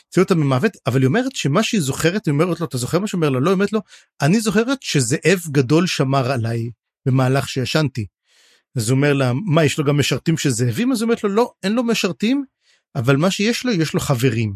הציל 0.07 0.23
אותם 0.23 0.39
ממוות 0.39 0.71
אבל 0.87 0.99
היא 0.99 1.07
אומרת 1.07 1.35
שמה 1.35 1.63
שהיא 1.63 1.81
זוכרת 1.81 2.25
היא 2.25 2.31
אומרת 2.31 2.59
לו 2.59 2.65
אתה 2.65 2.77
זוכר 2.77 2.99
מה 2.99 3.07
שאומר 3.07 3.29
לה 3.29 3.39
לא 3.39 3.51
אומרת 3.51 3.73
לו 3.73 3.79
אני 4.21 4.39
זוכרת 4.39 4.81
שזאב 4.81 5.39
גדול 5.51 5.87
שמר 5.87 6.31
עליי 6.31 6.69
במהלך 7.05 7.49
שישנתי. 7.49 8.05
אז 8.77 8.89
הוא 8.89 8.95
אומר 8.95 9.13
לה 9.13 9.31
מה 9.45 9.63
יש 9.65 9.77
לו 9.77 9.85
גם 9.85 9.97
משרתים 9.97 10.37
של 10.37 10.49
זאבים 10.49 10.91
אז 10.91 11.01
היא 11.01 11.05
אומרת 11.05 11.23
לו 11.23 11.29
לא 11.29 11.53
אין 11.63 11.73
לו 11.73 11.83
משרתים 11.83 12.43
אבל 12.95 13.15
מה 13.15 13.31
שיש 13.31 13.65
לו 13.65 13.71
יש 13.71 13.93
לו 13.93 13.99
חברים. 13.99 14.53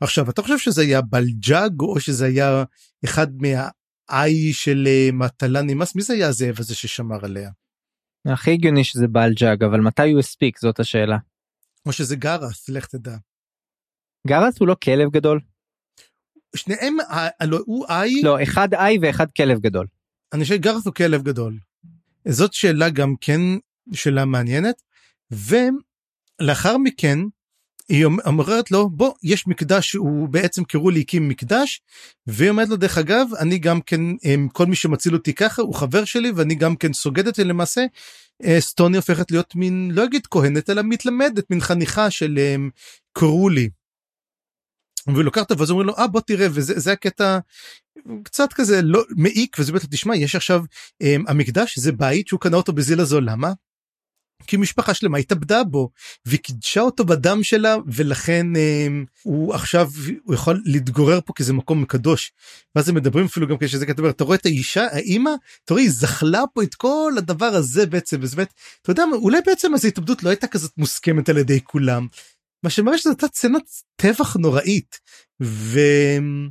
עכשיו 0.00 0.30
אתה 0.30 0.42
חושב 0.42 0.58
שזה 0.58 0.82
היה 0.82 1.00
בלג'אג 1.00 1.80
או 1.80 2.00
שזה 2.00 2.26
היה 2.26 2.64
אחד 3.04 3.26
מהאיי 3.36 4.52
של 4.52 4.84
אה, 4.86 5.08
מטלאן 5.12 5.62
אימאס 5.62 5.94
מי 5.94 6.02
זה 6.02 6.12
היה 6.12 6.28
הזאב 6.28 6.54
הזה 6.58 6.74
ששמר 6.74 7.24
עליה 7.24 7.50
הכי 8.26 8.50
הגיוני 8.50 8.84
שזה 8.84 9.08
בלג'אג 9.08 9.64
אבל 9.64 9.80
מתי 9.80 10.10
הוא 10.10 10.18
הספיק 10.18 10.58
זאת 10.58 10.80
השאלה. 10.80 11.18
או 11.86 11.92
שזה 11.92 12.16
גרס 12.16 12.68
לך 12.68 12.86
תדע. 12.86 13.16
גרס 14.26 14.58
הוא 14.58 14.68
לא 14.68 14.76
כלב 14.84 15.10
גדול? 15.10 15.40
שניהם 16.56 16.96
הלא 17.40 17.58
הוא 17.66 17.86
איי 17.88 18.22
לא 18.22 18.42
אחד 18.42 18.74
איי 18.74 18.98
ואחד 19.02 19.26
כלב 19.36 19.60
גדול. 19.60 19.86
אני 20.32 20.42
חושב 20.42 20.54
שגרס 20.54 20.86
הוא 20.86 20.94
כלב 20.94 21.22
גדול. 21.22 21.58
זאת 22.28 22.52
שאלה 22.52 22.90
גם 22.90 23.14
כן 23.20 23.40
שאלה 23.92 24.24
מעניינת 24.24 24.82
ולאחר 25.30 26.76
מכן 26.78 27.18
היא 27.88 28.04
אומ- 28.06 28.26
אומרת 28.26 28.70
לו 28.70 28.90
בוא 28.90 29.12
יש 29.22 29.46
מקדש 29.46 29.92
הוא 29.92 30.28
בעצם 30.28 30.64
קראו 30.64 30.90
לי 30.90 31.00
הקים 31.00 31.28
מקדש 31.28 31.80
והיא 32.26 32.50
אומרת 32.50 32.68
לו 32.68 32.76
דרך 32.76 32.98
אגב 32.98 33.26
אני 33.40 33.58
גם 33.58 33.80
כן 33.80 34.00
em, 34.10 34.52
כל 34.52 34.66
מי 34.66 34.76
שמציל 34.76 35.14
אותי 35.14 35.34
ככה 35.34 35.62
הוא 35.62 35.74
חבר 35.74 36.04
שלי 36.04 36.30
ואני 36.30 36.54
גם 36.54 36.76
כן 36.76 36.92
סוגדת 36.92 37.38
ולמעשה 37.38 37.84
אה, 38.44 38.60
סטוני 38.60 38.96
הופכת 38.96 39.30
להיות 39.30 39.54
מין 39.56 39.90
לא 39.94 40.04
אגיד 40.04 40.26
כהנת 40.26 40.70
אלא 40.70 40.82
מתלמדת 40.84 41.50
מין 41.50 41.60
חניכה 41.60 42.10
של 42.10 42.38
em, 42.56 42.70
והוא 45.12 45.24
לוקח 45.24 45.40
אותו 45.40 45.58
ואז 45.58 45.70
אומרים 45.70 45.88
לו 45.88 45.96
אה 45.98 46.06
בוא 46.06 46.20
תראה 46.20 46.46
וזה 46.50 46.78
זה 46.80 46.92
הקטע 46.92 47.38
קצת 48.22 48.52
כזה 48.52 48.82
לא 48.82 49.02
מעיק 49.16 49.56
וזה 49.58 49.72
בטח 49.72 49.86
תשמע 49.90 50.16
יש 50.16 50.34
עכשיו 50.34 50.64
um, 51.02 51.06
המקדש 51.28 51.78
זה 51.78 51.92
בית 51.92 52.28
שהוא 52.28 52.40
קנה 52.40 52.56
אותו 52.56 52.72
בזיל 52.72 53.00
הזול 53.00 53.30
למה? 53.30 53.52
כי 54.46 54.56
משפחה 54.56 54.94
שלמה 54.94 55.18
התאבדה 55.18 55.64
בו 55.64 55.90
והיא 56.26 56.40
קידשה 56.40 56.80
אותו 56.80 57.04
בדם 57.04 57.42
שלה 57.42 57.76
ולכן 57.86 58.46
um, 58.54 59.06
הוא 59.22 59.54
עכשיו 59.54 59.90
הוא 60.24 60.34
יכול 60.34 60.62
להתגורר 60.64 61.20
פה 61.26 61.32
כי 61.32 61.44
זה 61.44 61.52
מקום 61.52 61.84
קדוש. 61.84 62.32
ואז 62.74 62.88
הם 62.88 62.94
מדברים 62.94 63.24
אפילו 63.24 63.46
גם 63.46 63.56
כשזה 63.60 63.86
כתוב 63.86 64.06
אתה 64.06 64.24
רואה 64.24 64.36
את 64.36 64.46
האישה 64.46 64.86
האימא 64.92 65.30
אתה 65.64 65.74
רואה 65.74 65.82
היא 65.82 65.90
זחלה 65.90 66.42
פה 66.54 66.62
את 66.62 66.74
כל 66.74 67.12
הדבר 67.18 67.46
הזה 67.46 67.86
בעצם 67.86 68.16
וזה 68.20 68.36
באמת 68.36 68.52
אתה 68.82 68.90
יודע 68.90 69.04
אולי 69.12 69.38
בעצם 69.46 69.74
אז 69.74 69.84
ההתאבדות 69.84 70.22
לא 70.22 70.28
הייתה 70.28 70.46
כזאת 70.46 70.72
מוסכמת 70.76 71.28
על 71.28 71.38
ידי 71.38 71.60
כולם. 71.64 72.06
מה 72.62 72.70
שמראה 72.70 72.98
שזו 72.98 73.10
הייתה 73.10 73.26
סצנת 73.26 73.62
טבח 73.96 74.36
נוראית. 74.36 75.00
והאמת 75.40 76.42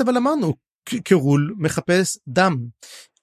אבל 0.00 0.16
אמרנו 0.16 0.54
ק- 0.84 1.08
קרול 1.08 1.54
מחפש 1.58 2.18
דם. 2.28 2.66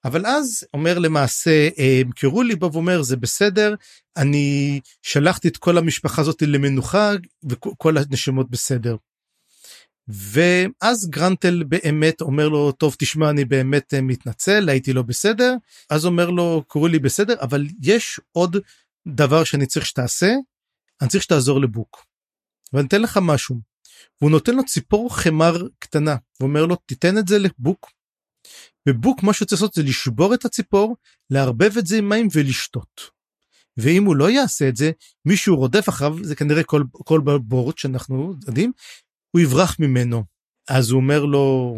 אבל 0.04 0.26
אז 0.26 0.64
אומר 0.74 0.98
למעשה 0.98 1.68
אה, 1.78 2.02
קרולי 2.16 2.56
בא 2.56 2.66
ואומר 2.66 3.02
זה 3.02 3.16
בסדר 3.16 3.74
אני 4.16 4.80
שלחתי 5.02 5.48
את 5.48 5.56
כל 5.56 5.78
המשפחה 5.78 6.22
הזאת 6.22 6.42
למנוחה 6.42 7.12
וכל 7.48 7.98
הנשמות 7.98 8.50
בסדר. 8.50 8.96
ואז 10.08 11.10
גרנטל 11.10 11.62
באמת 11.68 12.20
אומר 12.20 12.48
לו 12.48 12.72
טוב 12.72 12.96
תשמע 12.98 13.30
אני 13.30 13.44
באמת 13.44 13.94
אה, 13.94 14.00
מתנצל 14.00 14.68
הייתי 14.68 14.92
לא 14.92 15.02
בסדר. 15.02 15.54
אז 15.90 16.06
אומר 16.06 16.30
לו 16.30 16.64
קרולי 16.68 16.98
בסדר 16.98 17.34
אבל 17.40 17.66
יש 17.82 18.20
עוד 18.32 18.56
דבר 19.08 19.44
שאני 19.44 19.66
צריך 19.66 19.86
שתעשה 19.86 20.34
אני 21.00 21.08
צריך 21.08 21.22
שתעזור 21.22 21.60
לבוק. 21.60 22.06
ואני 22.72 22.86
אתן 22.86 23.02
לך 23.02 23.18
משהו. 23.22 23.60
והוא 24.20 24.30
נותן 24.30 24.54
לו 24.54 24.64
ציפור 24.64 25.16
חמר 25.16 25.56
קטנה 25.78 26.16
ואומר 26.40 26.66
לו 26.66 26.76
תיתן 26.76 27.18
את 27.18 27.28
זה 27.28 27.38
לבוק. 27.38 27.90
ובוק 28.88 29.22
מה 29.22 29.32
שהוא 29.32 29.46
צריך 29.46 29.62
לעשות 29.62 29.74
זה 29.74 29.82
לשבור 29.82 30.34
את 30.34 30.44
הציפור 30.44 30.96
לערבב 31.30 31.78
את 31.78 31.86
זה 31.86 31.98
עם 31.98 32.08
מים 32.08 32.28
ולשתות. 32.32 33.16
ואם 33.76 34.04
הוא 34.04 34.16
לא 34.16 34.30
יעשה 34.30 34.68
את 34.68 34.76
זה 34.76 34.90
מישהו 35.24 35.56
רודף 35.56 35.88
אחריו 35.88 36.24
זה 36.24 36.36
כנראה 36.36 36.64
כל 36.64 36.82
כל 37.04 37.20
בורות 37.38 37.78
שאנחנו 37.78 38.34
יודעים 38.46 38.72
הוא 39.30 39.40
יברח 39.40 39.76
ממנו. 39.80 40.24
אז 40.68 40.90
הוא 40.90 41.00
אומר 41.00 41.24
לו 41.24 41.76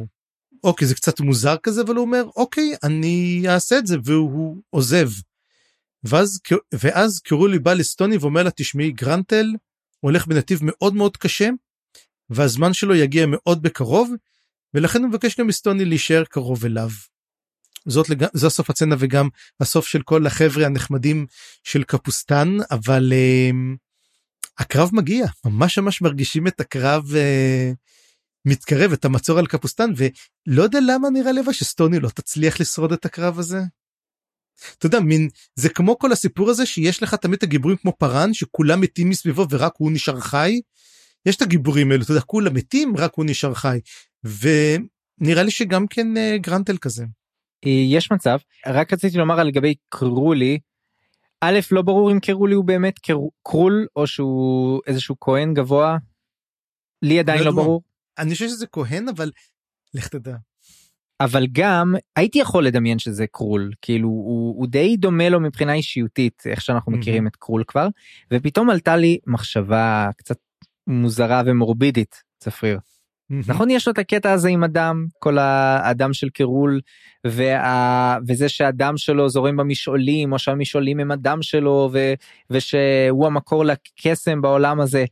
אוקיי 0.65 0.89
זה 0.89 0.95
קצת 0.95 1.21
מוזר 1.21 1.57
כזה 1.63 1.83
אבל 1.83 1.95
הוא 1.95 2.05
אומר 2.05 2.25
אוקיי 2.37 2.77
אני 2.83 3.43
אעשה 3.49 3.79
את 3.79 3.87
זה 3.87 3.97
והוא 4.05 4.63
עוזב. 4.71 5.09
ואז, 6.05 6.41
ואז 6.73 7.21
קרולי 7.21 7.59
בא 7.59 7.75
לסטוני 7.75 8.17
ואומר 8.17 8.43
לה 8.43 8.51
תשמעי 8.51 8.93
גרנטל 8.93 9.47
הולך 10.01 10.27
בנתיב 10.27 10.61
מאוד 10.63 10.95
מאוד 10.95 11.17
קשה 11.17 11.49
והזמן 12.31 12.73
שלו 12.73 12.95
יגיע 12.95 13.27
מאוד 13.27 13.63
בקרוב 13.63 14.11
ולכן 14.75 15.03
הוא 15.03 15.09
מבקש 15.09 15.41
גם 15.41 15.47
מסטוני 15.47 15.85
להישאר 15.85 16.25
קרוב 16.25 16.65
אליו. 16.65 16.91
זאת 17.87 18.09
לג... 18.09 18.25
זה 18.33 18.47
הסוף 18.47 18.71
הצצנה 18.71 18.97
וגם 18.99 19.29
הסוף 19.61 19.87
של 19.87 20.03
כל 20.03 20.27
החבר'ה 20.27 20.67
הנחמדים 20.67 21.27
של 21.65 21.85
קפוסטן 21.85 22.57
אבל 22.71 23.13
uh, 23.13 23.77
הקרב 24.59 24.91
מגיע 24.93 25.27
ממש 25.45 25.79
ממש 25.79 26.03
מרגישים 26.03 26.47
את 26.47 26.61
הקרב 26.61 27.05
uh, 27.05 27.75
מתקרב 28.45 28.93
את 28.93 29.05
המצור 29.05 29.39
על 29.39 29.47
קפוסטן 29.47 29.91
ולא 29.97 30.63
יודע 30.63 30.79
למה 30.87 31.11
נראה 31.11 31.33
לבא 31.33 31.53
שסטוני 31.53 32.01
לא 32.01 32.09
תצליח 32.09 32.61
לשרוד 32.61 32.93
את 32.93 33.05
הקרב 33.05 33.39
הזה. 33.39 33.61
אתה 34.79 34.87
יודע 34.87 35.01
מין 35.01 35.29
זה 35.55 35.69
כמו 35.69 35.99
כל 35.99 36.13
הסיפור 36.13 36.51
הזה 36.51 36.67
שיש 36.67 37.03
לך 37.03 37.15
תמיד 37.15 37.35
את 37.37 37.43
הגיבורים 37.43 37.77
כמו 37.77 37.93
פארן 37.99 38.35
שכולם 38.35 38.81
מתים 38.81 39.09
מסביבו 39.09 39.47
ורק 39.51 39.73
הוא 39.79 39.93
נשאר 39.93 40.21
חי. 40.21 40.61
יש 41.27 41.37
את 41.37 41.43
הגיבורים 41.43 41.91
האלו 41.93 42.03
אתה 42.03 42.13
יודע 42.13 42.21
כולם 42.23 42.55
מתים 42.55 42.97
רק 42.97 43.15
הוא 43.15 43.25
נשאר 43.29 43.55
חי 43.55 43.79
ונראה 44.25 45.43
לי 45.43 45.51
שגם 45.51 45.87
כן 45.87 46.17
אה, 46.17 46.37
גרנטל 46.39 46.77
כזה. 46.77 47.05
אה, 47.67 47.71
יש 47.71 48.13
מצב 48.13 48.39
רק 48.67 48.93
רציתי 48.93 49.19
לומר 49.19 49.41
על 49.41 49.47
לגבי 49.47 49.75
קרולי. 49.89 50.59
א' 51.41 51.59
לא 51.71 51.83
ברור 51.83 52.13
אם 52.13 52.21
קרולי 52.21 52.55
הוא 52.55 52.65
באמת 52.65 52.99
קר- 52.99 53.29
קרול 53.49 53.87
או 53.97 54.07
שהוא 54.07 54.81
איזשהו 54.87 55.17
כהן 55.21 55.55
גבוה. 55.55 55.97
לי 57.03 57.19
עדיין 57.19 57.39
לא 57.41 57.45
לא. 57.47 57.53
ברור. 57.53 57.83
אני 58.19 58.33
חושב 58.33 58.49
שזה 58.49 58.67
כהן 58.67 59.09
אבל 59.09 59.31
לך 59.95 60.09
תדע. 60.09 60.37
אבל 61.21 61.47
גם 61.53 61.95
הייתי 62.17 62.39
יכול 62.39 62.67
לדמיין 62.67 62.99
שזה 62.99 63.27
קרול 63.27 63.71
כאילו 63.83 64.09
הוא, 64.09 64.55
הוא 64.59 64.67
די 64.67 64.97
דומה 64.97 65.29
לו 65.29 65.41
מבחינה 65.41 65.73
אישיותית 65.73 66.43
איך 66.47 66.61
שאנחנו. 66.61 66.93
מכירים 66.93 67.27
את 67.27 67.37
קרול 67.37 67.65
כבר 67.67 67.89
ופתאום 68.33 68.71
עלתה 68.71 68.97
לי 68.97 69.19
מחשבה 69.27 70.09
קצת 70.17 70.37
מוזרה 70.87 71.43
ומורבידית 71.47 72.23
צפריר 72.39 72.79
נכון 73.31 73.71
יש 73.71 73.87
לו 73.87 73.93
את 73.93 73.99
הקטע 73.99 74.33
הזה 74.33 74.49
עם 74.49 74.65
הדם 74.65 75.07
כל 75.19 75.39
האדם 75.39 76.13
של 76.13 76.29
קרול 76.29 76.81
וה... 77.27 78.19
וזה 78.27 78.49
שהדם 78.49 78.97
שלו 78.97 79.29
זורם 79.29 79.57
במשעולים 79.57 80.33
או 80.33 80.39
שהמשעולים 80.39 81.01
הם 81.01 81.11
הדם 81.11 81.39
שלו 81.43 81.91
ו... 81.93 82.15
ושהוא 82.51 83.27
המקור 83.27 83.65
לקסם 83.65 84.41
בעולם 84.41 84.81
הזה. 84.81 85.05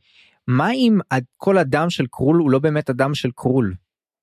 מה 0.47 0.71
אם 0.71 0.99
כל 1.37 1.57
הדם 1.57 1.89
של 1.89 2.05
קרול 2.11 2.37
הוא 2.37 2.51
לא 2.51 2.59
באמת 2.59 2.89
הדם 2.89 3.15
של 3.15 3.29
קרול? 3.35 3.73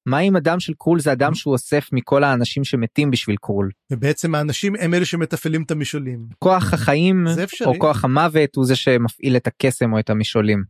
מה 0.06 0.20
אם 0.20 0.36
הדם 0.36 0.60
של 0.60 0.72
קרול 0.78 1.00
זה 1.00 1.12
הדם 1.12 1.34
שהוא 1.34 1.52
אוסף 1.52 1.88
מכל 1.92 2.24
האנשים 2.24 2.64
שמתים 2.64 3.10
בשביל 3.10 3.36
קרול? 3.40 3.70
ובעצם 3.92 4.34
האנשים 4.34 4.74
הם 4.80 4.94
אלה 4.94 5.04
שמתפעלים 5.04 5.62
את 5.62 5.70
המשעולים. 5.70 6.28
כוח 6.38 6.74
החיים. 6.74 7.26
או 7.66 7.78
כוח 7.78 8.04
המוות 8.04 8.56
הוא 8.56 8.66
זה 8.66 8.76
שמפעיל 8.76 9.36
את 9.36 9.46
הקסם 9.46 9.92
או 9.92 9.98
את 9.98 10.10
המשעולים. 10.10 10.64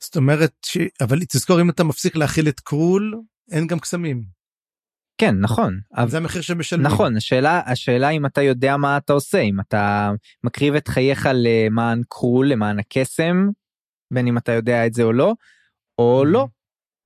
זאת 0.00 0.16
אומרת 0.16 0.52
ש... 0.66 0.78
אבל 1.00 1.18
תזכור 1.28 1.60
אם 1.60 1.70
אתה 1.70 1.84
מפסיק 1.84 2.16
להכיל 2.16 2.48
את 2.48 2.60
קרול 2.60 3.20
אין 3.52 3.66
גם 3.66 3.78
קסמים. 3.78 4.22
כן 5.18 5.34
נכון 5.40 5.80
אבל 5.96 6.08
זה 6.08 6.16
המחיר 6.16 6.42
שמשלמים. 6.42 6.86
נכון 6.86 7.16
השאלה 7.16 7.60
השאלה 7.66 8.10
אם 8.10 8.26
אתה 8.26 8.42
יודע 8.42 8.76
מה 8.76 8.96
אתה 8.96 9.12
עושה 9.12 9.38
אם 9.38 9.60
אתה 9.60 10.10
מקריב 10.44 10.74
את 10.74 10.88
חייך 10.88 11.28
למען 11.34 12.00
קרול 12.08 12.48
למען 12.48 12.78
הקסם 12.78 13.48
בין 14.12 14.26
אם 14.26 14.38
אתה 14.38 14.52
יודע 14.52 14.86
את 14.86 14.94
זה 14.94 15.02
או 15.02 15.12
לא 15.12 15.34
או 15.98 16.24
לא 16.24 16.46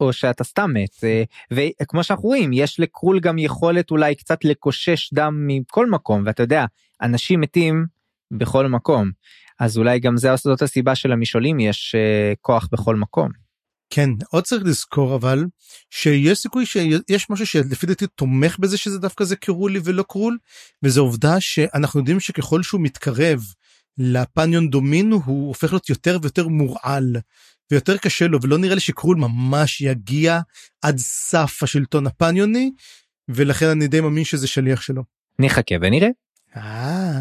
או 0.00 0.12
שאתה 0.12 0.44
סתם 0.44 0.70
מת 0.74 1.04
אה, 1.04 1.24
וכמו 1.52 2.04
שאנחנו 2.04 2.28
רואים 2.28 2.52
יש 2.52 2.80
לקרול 2.80 3.20
גם 3.20 3.38
יכולת 3.38 3.90
אולי 3.90 4.14
קצת 4.14 4.44
לקושש 4.44 5.12
דם 5.14 5.46
מכל 5.46 5.90
מקום 5.90 6.22
ואתה 6.26 6.42
יודע 6.42 6.64
אנשים 7.02 7.40
מתים 7.40 7.86
בכל 8.30 8.66
מקום 8.66 9.10
אז 9.60 9.78
אולי 9.78 9.98
גם 9.98 10.16
זה 10.16 10.36
זאת 10.36 10.62
הסיבה 10.62 10.94
של 10.94 11.12
המשעולים 11.12 11.60
יש 11.60 11.94
אה, 11.94 12.32
כוח 12.40 12.68
בכל 12.72 12.96
מקום. 12.96 13.46
כן 13.90 14.10
עוד 14.30 14.44
צריך 14.44 14.64
לזכור 14.64 15.14
אבל 15.16 15.44
שיש 15.90 16.38
סיכוי 16.38 16.66
שיש 16.66 17.30
משהו 17.30 17.46
שלפי 17.46 17.86
דעתי 17.86 18.06
תומך 18.06 18.58
בזה 18.58 18.78
שזה 18.78 18.98
דווקא 18.98 19.24
זה 19.24 19.36
קרולי 19.36 19.80
ולא 19.84 20.04
קרול 20.08 20.38
וזו 20.82 21.00
עובדה 21.00 21.40
שאנחנו 21.40 22.00
יודעים 22.00 22.20
שככל 22.20 22.62
שהוא 22.62 22.80
מתקרב 22.80 23.40
לפניון 23.98 24.70
דומין 24.70 25.12
הוא 25.12 25.48
הופך 25.48 25.72
להיות 25.72 25.88
יותר 25.88 26.18
ויותר 26.22 26.48
מורעל 26.48 27.16
ויותר 27.70 27.96
קשה 27.96 28.26
לו 28.26 28.38
ולא 28.42 28.58
נראה 28.58 28.74
לי 28.74 28.80
שקרול 28.80 29.16
ממש 29.16 29.80
יגיע 29.80 30.40
עד 30.82 30.98
סף 30.98 31.62
השלטון 31.62 32.06
הפניוני 32.06 32.70
ולכן 33.28 33.66
אני 33.66 33.88
די 33.88 34.00
מאמין 34.00 34.24
שזה 34.24 34.46
שליח 34.46 34.80
שלו. 34.80 35.02
נחכה 35.38 35.74
ונראה. 35.80 36.08
אה, 36.56 37.20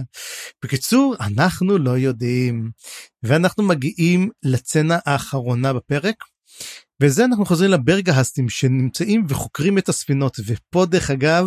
בקיצור 0.64 1.16
אנחנו 1.20 1.78
לא 1.78 1.98
יודעים 1.98 2.72
ואנחנו 3.24 3.64
מגיעים 3.64 4.30
לצנה 4.44 5.00
האחרונה 5.06 5.74
בפרק 5.74 6.16
וזה 7.02 7.26
אנחנו 7.26 7.46
חוזרים 7.46 7.72
לברגהסטים 7.72 8.50
שנמצאים 8.50 9.26
וחוקרים 9.30 9.78
את 9.78 9.90
הספינות 9.90 10.38
ופה 10.46 10.86
דרך 10.86 11.12
אגב 11.12 11.46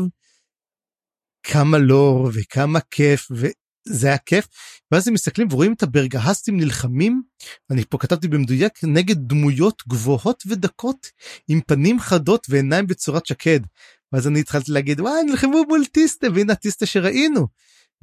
כמה 1.43 1.79
לור 1.79 2.31
וכמה 2.35 2.81
כיף 2.91 3.29
זה 3.85 4.07
היה 4.07 4.19
כיף 4.19 4.47
ואז 4.93 5.09
הם 5.09 5.15
מסתכלים 5.15 5.49
ורואים 5.51 5.73
את 5.73 5.83
הברגהסטים 5.83 6.57
נלחמים 6.57 7.23
אני 7.71 7.85
פה 7.85 7.99
כתבתי 7.99 8.29
במדויק 8.29 8.85
נגד 8.85 9.17
דמויות 9.19 9.83
גבוהות 9.89 10.43
ודקות 10.47 11.07
עם 11.49 11.61
פנים 11.61 12.01
חדות 12.01 12.47
ועיניים 12.51 12.87
בצורת 12.87 13.27
שקד. 13.27 13.61
ואז 14.13 14.29
אני 14.29 14.41
התחלתי 14.41 14.73
להגיד 14.73 15.01
וואי 15.01 15.23
נלחמו 15.23 15.63
מול 15.69 15.85
טיסטה 15.85 16.27
והנה 16.35 16.53
הטיסטה 16.53 16.87
שראינו. 16.87 17.47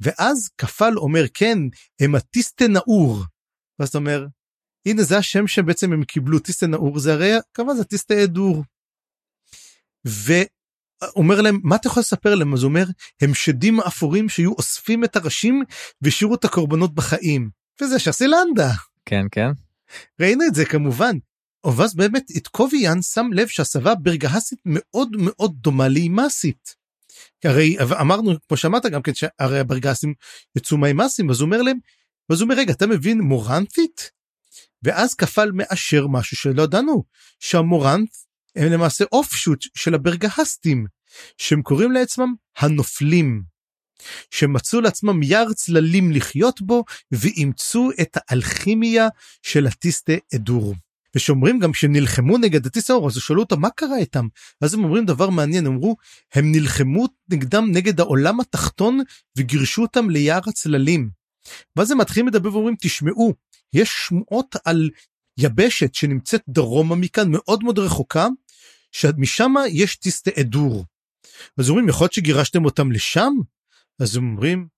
ואז 0.00 0.50
כפל 0.58 0.92
אומר 0.96 1.24
כן 1.34 1.58
הם 2.00 2.14
הטיסטה 2.14 2.68
נאור. 2.68 3.24
ואז 3.78 3.88
אתה 3.88 3.98
אומר 3.98 4.26
הנה 4.86 5.02
זה 5.02 5.18
השם 5.18 5.46
שבעצם 5.46 5.92
הם 5.92 6.04
קיבלו 6.04 6.38
טיסטה 6.38 6.66
נאור 6.66 6.98
זה 6.98 7.12
הרי 7.12 7.32
כמה 7.54 7.74
זה 7.74 7.84
טיסטה 7.84 8.24
אדור. 8.24 8.64
אומר 11.16 11.40
להם 11.40 11.60
מה 11.62 11.76
אתה 11.76 11.88
יכול 11.88 12.00
לספר 12.00 12.34
להם 12.34 12.54
אז 12.54 12.62
הוא 12.62 12.68
אומר 12.68 12.84
הם 13.20 13.34
שדים 13.34 13.80
אפורים 13.80 14.28
שהיו 14.28 14.52
אוספים 14.52 15.04
את 15.04 15.16
הראשים 15.16 15.62
והשאירו 16.02 16.34
את 16.34 16.44
הקורבנות 16.44 16.94
בחיים 16.94 17.50
וזה 17.82 17.98
שסילנדה. 17.98 18.70
כן 19.04 19.26
כן. 19.30 19.50
ראינו 20.20 20.44
את 20.46 20.54
זה 20.54 20.64
כמובן. 20.64 21.16
ואז 21.76 21.94
באמת 21.94 22.30
איתקוביאן 22.30 23.02
שם 23.02 23.26
לב 23.32 23.46
שהסבה 23.46 23.94
ברגהסית 23.94 24.58
מאוד 24.64 25.08
מאוד 25.18 25.52
דומה 25.56 25.88
לאימאסית. 25.88 26.74
הרי 27.44 27.76
אמרנו 28.00 28.32
כמו 28.48 28.56
שאמרת 28.56 28.86
גם 28.86 29.02
כן 29.02 29.14
שהרי 29.14 29.58
הברגסים 29.58 30.14
יצאו 30.56 30.76
מהאימאסים 30.76 31.30
אז 31.30 31.40
הוא 31.40 31.46
אומר 31.46 31.62
להם 31.62 31.78
אז 32.32 32.40
הוא 32.40 32.46
אומר 32.46 32.60
רגע 32.60 32.72
אתה 32.72 32.86
מבין 32.86 33.20
מורנטית? 33.20 34.10
ואז 34.82 35.14
כפל 35.14 35.50
מאשר 35.52 36.06
משהו 36.06 36.36
שלא 36.36 36.62
ידענו 36.62 37.04
שהמורנט 37.40 38.10
הם 38.56 38.72
למעשה 38.72 39.04
אופשוט 39.12 39.64
של 39.74 39.94
הברגהסטים 39.94 40.86
שהם 41.38 41.62
קוראים 41.62 41.92
לעצמם 41.92 42.34
הנופלים. 42.58 43.42
שמצאו 44.30 44.80
לעצמם 44.80 45.22
יער 45.22 45.52
צללים 45.52 46.12
לחיות 46.12 46.60
בו 46.60 46.84
ואימצו 47.12 47.90
את 48.00 48.16
האלכימיה 48.16 49.08
של 49.42 49.66
הטיסטה 49.66 50.12
אדור. 50.34 50.74
ושאומרים 51.14 51.58
גם 51.58 51.74
שהם 51.74 51.92
נלחמו 51.92 52.38
נגד 52.38 52.66
הטיסטה 52.66 52.92
אור 52.92 53.06
אז 53.06 53.14
שאלו 53.14 53.42
אותם 53.42 53.60
מה 53.60 53.70
קרה 53.70 53.98
איתם 53.98 54.26
אז 54.60 54.74
הם 54.74 54.84
אומרים 54.84 55.06
דבר 55.06 55.30
מעניין 55.30 55.66
אמרו 55.66 55.96
הם 56.34 56.52
נלחמו 56.52 57.06
נגדם 57.30 57.64
נגד 57.72 58.00
העולם 58.00 58.40
התחתון 58.40 59.00
וגירשו 59.36 59.82
אותם 59.82 60.10
ליער 60.10 60.40
הצללים. 60.46 61.10
ואז 61.76 61.90
הם 61.90 61.98
מתחילים 61.98 62.28
לדבר 62.28 62.54
ואומרים 62.54 62.76
תשמעו 62.80 63.34
יש 63.72 63.90
שמועות 64.06 64.56
על 64.64 64.90
יבשת 65.38 65.94
שנמצאת 65.94 66.42
דרומה 66.48 66.96
מכאן 66.96 67.30
מאוד 67.30 67.64
מאוד 67.64 67.78
רחוקה 67.78 68.26
שמשם 68.92 69.54
יש 69.70 69.96
טיסטה 69.96 70.30
אדור. 70.40 70.84
אז 71.58 71.70
אומרים 71.70 71.88
יכול 71.88 72.04
להיות 72.04 72.12
שגירשתם 72.12 72.64
אותם 72.64 72.92
לשם? 72.92 73.32
אז 74.02 74.16
אומרים 74.16 74.68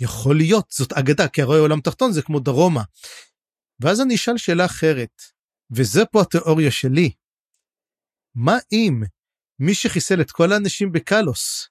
יכול 0.00 0.36
להיות 0.36 0.70
זאת 0.70 0.92
אגדה 0.92 1.28
כי 1.28 1.42
הרי 1.42 1.58
עולם 1.58 1.80
תחתון 1.80 2.12
זה 2.12 2.22
כמו 2.22 2.40
דרומה. 2.40 2.82
ואז 3.80 4.00
אני 4.00 4.14
אשאל 4.14 4.38
שאלה 4.38 4.64
אחרת 4.64 5.22
וזה 5.70 6.04
פה 6.04 6.22
התיאוריה 6.22 6.70
שלי. 6.70 7.10
מה 8.34 8.56
אם 8.72 9.02
מי 9.58 9.74
שחיסל 9.74 10.20
את 10.20 10.30
כל 10.30 10.52
האנשים 10.52 10.92
בקלוס 10.92 11.68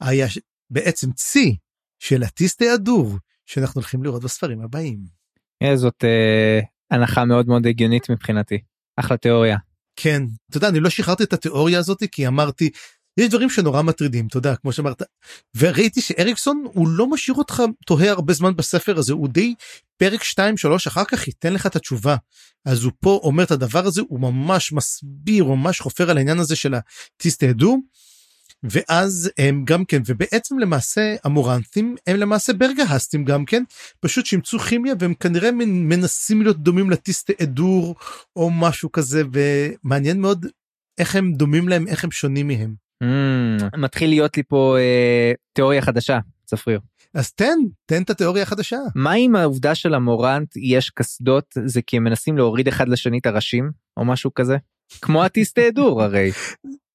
היה 0.00 0.26
בעצם 0.70 1.12
צי 1.12 1.56
של 1.98 2.22
הטיסטה 2.22 2.64
אדור 2.74 3.12
שאנחנו 3.46 3.80
הולכים 3.80 4.04
לראות 4.04 4.22
בספרים 4.24 4.60
הבאים. 4.60 5.04
אה, 5.62 5.76
זאת 5.76 6.04
אה, 6.04 6.60
הנחה 6.90 7.24
מאוד 7.24 7.48
מאוד 7.48 7.66
הגיונית 7.66 8.10
מבחינתי. 8.10 8.58
אחלה 8.96 9.16
תיאוריה. 9.16 9.56
כן. 9.96 10.22
אתה 10.50 10.56
יודע 10.56 10.68
אני 10.68 10.80
לא 10.80 10.90
שחררתי 10.90 11.22
את 11.22 11.32
התיאוריה 11.32 11.78
הזאת 11.78 12.02
כי 12.12 12.26
אמרתי 12.26 12.70
יש 13.16 13.28
דברים 13.28 13.50
שנורא 13.50 13.82
מטרידים 13.82 14.26
אתה 14.26 14.38
יודע 14.38 14.56
כמו 14.56 14.72
שאמרת. 14.72 15.02
וראיתי 15.56 16.00
שאריקסון 16.00 16.64
הוא 16.72 16.88
לא 16.88 17.10
משאיר 17.10 17.36
אותך 17.36 17.62
תוהה 17.86 18.10
הרבה 18.10 18.32
זמן 18.32 18.56
בספר 18.56 18.98
הזה 18.98 19.12
הוא 19.12 19.28
די 19.28 19.54
פרק 19.96 20.22
2 20.22 20.56
3 20.56 20.86
אחר 20.86 21.04
כך 21.04 21.28
ייתן 21.28 21.52
לך 21.52 21.66
את 21.66 21.76
התשובה. 21.76 22.16
אז 22.64 22.84
הוא 22.84 22.92
פה 23.00 23.20
אומר 23.22 23.44
את 23.44 23.50
הדבר 23.50 23.86
הזה 23.86 24.02
הוא 24.08 24.20
ממש 24.20 24.72
מסביר 24.72 25.44
הוא 25.44 25.58
ממש 25.58 25.80
חופר 25.80 26.10
על 26.10 26.16
העניין 26.16 26.38
הזה 26.38 26.56
של 26.56 26.74
הטיסטהדו 26.74 27.78
ואז 28.62 29.30
הם 29.38 29.64
גם 29.64 29.84
כן 29.84 30.02
ובעצם 30.06 30.58
למעשה 30.58 31.16
המורנטים 31.24 31.96
הם 32.06 32.16
למעשה 32.16 32.52
ברגהסטים 32.52 33.24
גם 33.24 33.44
כן 33.44 33.62
פשוט 34.00 34.26
שימצאו 34.26 34.58
כימיה 34.58 34.94
והם 34.98 35.14
כנראה 35.14 35.50
מנסים 35.52 36.42
להיות 36.42 36.58
דומים 36.58 36.90
לטיסטה 36.90 37.32
אדור 37.42 37.94
או 38.36 38.50
משהו 38.50 38.92
כזה 38.92 39.22
ומעניין 39.32 40.20
מאוד 40.20 40.46
איך 40.98 41.16
הם 41.16 41.32
דומים 41.32 41.68
להם 41.68 41.88
איך 41.88 42.04
הם 42.04 42.10
שונים 42.10 42.48
מהם. 42.48 42.74
Mm, 43.04 43.76
מתחיל 43.76 44.10
להיות 44.10 44.36
לי 44.36 44.42
פה 44.42 44.76
אה, 44.78 45.32
תיאוריה 45.52 45.82
חדשה 45.82 46.18
צפריר. 46.44 46.80
אז 47.14 47.32
תן 47.32 47.58
תן 47.86 48.02
את 48.02 48.10
התיאוריה 48.10 48.42
החדשה. 48.42 48.78
מה 48.94 49.12
עם 49.12 49.36
העובדה 49.36 49.74
של 49.74 49.94
המורנט 49.94 50.56
יש 50.56 50.90
קסדות 50.90 51.54
זה 51.64 51.82
כי 51.82 51.96
הם 51.96 52.04
מנסים 52.04 52.36
להוריד 52.36 52.68
אחד 52.68 52.88
לשני 52.88 53.18
את 53.18 53.26
הראשים 53.26 53.70
או 53.96 54.04
משהו 54.04 54.34
כזה 54.34 54.56
כמו 55.00 55.24
הטיסטה 55.24 55.68
אדור 55.68 56.02
הרי. 56.02 56.30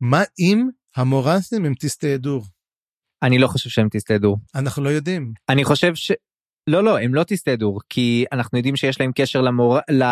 מה 0.00 0.22
אם 0.38 0.68
המורנסים 0.96 1.64
הם 1.64 1.74
טיסטהדור? 1.74 2.44
אני 3.22 3.38
לא 3.38 3.46
חושב 3.46 3.70
שהם 3.70 3.88
טיסטהדור. 3.88 4.38
אנחנו 4.54 4.84
לא 4.84 4.88
יודעים. 4.88 5.32
אני 5.48 5.64
חושב 5.64 5.94
ש... 5.94 6.12
לא 6.66 6.84
לא 6.84 6.98
הם 6.98 7.14
לא 7.14 7.24
טיסטהדור 7.24 7.80
כי 7.88 8.24
אנחנו 8.32 8.58
יודעים 8.58 8.76
שיש 8.76 9.00
להם 9.00 9.10
קשר 9.14 9.40
למור... 9.40 9.78
ל... 9.90 10.04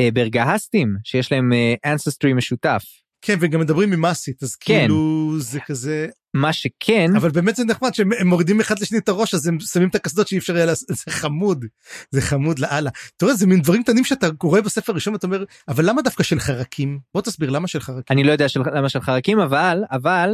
לברגהסטים 0.00 0.96
שיש 1.04 1.32
להם 1.32 1.52
אנסטרי 1.84 2.32
משותף. 2.32 2.84
כן 3.22 3.36
וגם 3.40 3.60
מדברים 3.60 3.92
עם 3.92 4.02
מסית 4.02 4.42
אז 4.42 4.56
כן. 4.56 4.78
כאילו 4.78 5.34
זה 5.38 5.60
כזה 5.60 6.08
מה 6.34 6.52
שכן 6.52 7.16
אבל 7.16 7.30
באמת 7.30 7.56
זה 7.56 7.64
נחמד 7.64 7.94
שהם 7.94 8.10
מורידים 8.24 8.60
אחד 8.60 8.78
לשני 8.78 8.98
את 8.98 9.08
הראש 9.08 9.34
אז 9.34 9.46
הם 9.46 9.60
שמים 9.60 9.88
את 9.88 9.94
הקסדות 9.94 10.28
שאי 10.28 10.38
אפשר 10.38 10.56
היה 10.56 10.66
לעשות 10.66 10.88
זה 10.88 11.10
חמוד 11.10 11.64
זה 12.10 12.20
חמוד 12.20 12.58
לאללה. 12.58 12.90
אתה 13.16 13.24
רואה 13.24 13.36
זה 13.36 13.46
מין 13.46 13.60
דברים 13.60 13.82
קטנים 13.82 14.04
שאתה 14.04 14.26
קורא 14.38 14.60
בספר 14.60 14.92
ראשון 14.92 15.12
ואתה 15.12 15.26
אומר 15.26 15.44
אבל 15.68 15.88
למה 15.88 16.02
דווקא 16.02 16.22
של 16.22 16.40
חרקים 16.40 16.98
בוא 17.14 17.22
תסביר 17.22 17.50
למה 17.50 17.68
של 17.68 17.80
חרקים 17.80 18.04
אני 18.10 18.24
לא 18.24 18.32
יודע 18.32 18.48
של, 18.48 18.60
למה 18.74 18.88
של 18.88 19.00
חרקים 19.00 19.40
אבל 19.40 19.82
אבל 19.90 20.30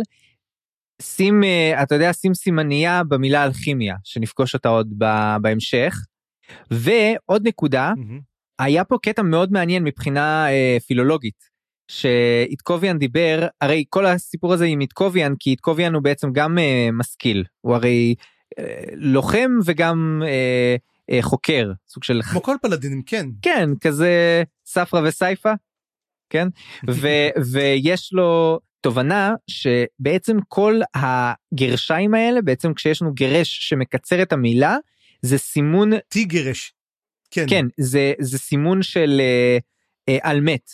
שים 1.03 1.45
אה, 1.45 1.83
אתה 1.83 1.95
יודע 1.95 2.13
שים 2.13 2.35
סימנייה 2.35 3.05
במילה 3.05 3.45
אלכימיה 3.45 3.97
שנפגוש 4.05 4.55
אותה 4.55 4.69
עוד 4.69 4.95
בהמשך 5.41 5.97
ועוד 6.71 7.49
נקודה 7.49 7.93
mm-hmm. 7.97 8.21
היה 8.59 8.85
פה 8.85 8.97
קטע 9.03 9.23
מאוד 9.23 9.53
מעניין 9.53 9.85
מבחינה 9.85 10.51
אה, 10.51 10.77
פילולוגית. 10.87 11.56
שאיתקוביאן 11.89 12.99
דיבר 12.99 13.47
הרי 13.61 13.85
כל 13.89 14.07
הסיפור 14.07 14.53
הזה 14.53 14.65
עם 14.65 14.81
איתקוביאן 14.81 15.35
כי 15.39 15.51
איתקוביאן 15.51 15.95
הוא 15.95 16.03
בעצם 16.03 16.33
גם 16.33 16.59
uh, 16.59 16.93
משכיל. 16.93 17.45
הוא 17.61 17.75
הרי 17.75 18.15
uh, 18.61 18.63
לוחם 18.95 19.51
וגם 19.65 20.23
uh, 20.25 21.11
uh, 21.11 21.23
חוקר 21.23 21.73
סוג 21.89 22.05
של 22.05 22.21
כמו 22.23 22.43
כל 22.43 22.57
פלדינים 22.63 23.03
כן. 23.03 23.27
כן 23.43 23.71
כזה 23.81 24.43
ספרא 24.67 25.01
וסייפה 25.05 25.53
כן? 26.31 26.49
ו, 26.91 27.09
ויש 27.53 28.13
לו 28.13 28.61
תובנה 28.81 29.35
שבעצם 29.47 30.37
כל 30.49 30.81
הגרשיים 30.95 32.15
האלה 32.15 32.43
בעצם 32.43 32.75
כשיש 32.75 33.03
לנו 33.03 33.15
גרש 33.15 33.69
שמקצר 33.69 34.23
את 34.23 34.33
המילה 34.33 34.77
זה 35.23 35.39
סימון 35.39 35.91
טיגרש. 36.09 36.73
כן. 37.31 37.45
כן 37.49 37.67
זה 37.77 38.13
זה 38.21 38.39
סימון 38.39 38.83
של 38.83 39.21
uh, 39.21 39.63
uh, 40.11 40.21
על 40.23 40.41
מת 40.41 40.71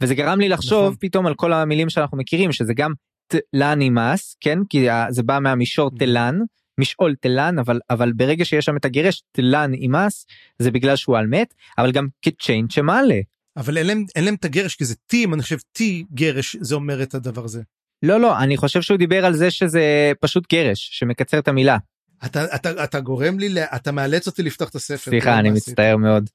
וזה 0.00 0.14
גרם 0.14 0.40
לי 0.40 0.48
לחשוב 0.48 0.84
נכון. 0.84 0.96
פתאום 1.00 1.26
על 1.26 1.34
כל 1.34 1.52
המילים 1.52 1.90
שאנחנו 1.90 2.18
מכירים 2.18 2.52
שזה 2.52 2.74
גם 2.74 2.92
תלנימאס 3.26 4.36
כן 4.40 4.58
כי 4.68 4.86
זה 5.10 5.22
בא 5.22 5.38
מהמישור 5.42 5.90
mm. 5.94 5.98
תלן 5.98 6.38
משעול 6.80 7.14
תלן 7.20 7.58
אבל 7.58 7.80
אבל 7.90 8.12
ברגע 8.12 8.44
שיש 8.44 8.64
שם 8.64 8.76
את 8.76 8.84
הגרש 8.84 9.22
תלן 9.32 9.74
אימאס 9.74 10.26
זה 10.58 10.70
בגלל 10.70 10.96
שהוא 10.96 11.18
על 11.18 11.26
מת 11.26 11.54
אבל 11.78 11.92
גם 11.92 12.08
כצ'יין 12.22 12.70
שמעלה. 12.70 13.20
אבל 13.56 13.78
אין 13.78 13.86
להם 13.86 14.04
אין 14.16 14.24
להם 14.24 14.34
את 14.34 14.44
הגרש 14.44 14.74
כי 14.74 14.84
זה 14.84 14.94
טי 15.06 15.26
אני 15.34 15.42
חושב 15.42 15.56
טי 15.72 16.04
גרש 16.14 16.56
זה 16.60 16.74
אומר 16.74 17.02
את 17.02 17.14
הדבר 17.14 17.44
הזה. 17.44 17.62
לא 18.02 18.20
לא 18.20 18.38
אני 18.38 18.56
חושב 18.56 18.82
שהוא 18.82 18.98
דיבר 18.98 19.24
על 19.26 19.34
זה 19.34 19.50
שזה 19.50 20.12
פשוט 20.20 20.52
גרש 20.52 20.88
שמקצר 20.92 21.38
את 21.38 21.48
המילה. 21.48 21.78
אתה 22.24 22.54
אתה 22.54 22.84
אתה 22.84 23.00
גורם 23.00 23.38
לי 23.38 23.64
אתה 23.64 23.92
מאלץ 23.92 24.26
אותי 24.26 24.42
לפתוח 24.42 24.68
את 24.68 24.74
הספר. 24.74 25.10
סליחה 25.10 25.38
אני 25.38 25.50
מצטער 25.50 25.96
מאוד. 25.96 26.30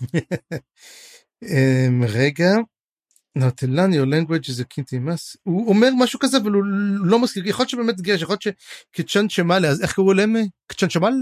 Um, 1.44 2.04
רגע. 2.08 2.54
Not 3.38 3.62
your 3.62 4.06
language 4.06 4.48
is 4.48 4.60
a 4.60 4.64
kintimas. 4.64 5.36
הוא 5.42 5.68
אומר 5.68 5.88
משהו 5.98 6.18
כזה 6.18 6.36
אבל 6.36 6.52
הוא 6.52 6.64
לא 7.04 7.22
מזכיר 7.22 7.48
יכול 7.48 7.62
להיות 7.62 7.70
שבאמת 7.70 8.00
גרש 8.00 8.22
יכול 8.22 8.36
להיות 8.44 8.56
שקצ'ן 8.96 9.28
שמאלה 9.28 9.68
אז 9.68 9.82
איך 9.82 9.92
קראו 9.92 10.12
להם 10.12 10.36
קצ'ן 10.66 10.90
שמל? 10.90 11.14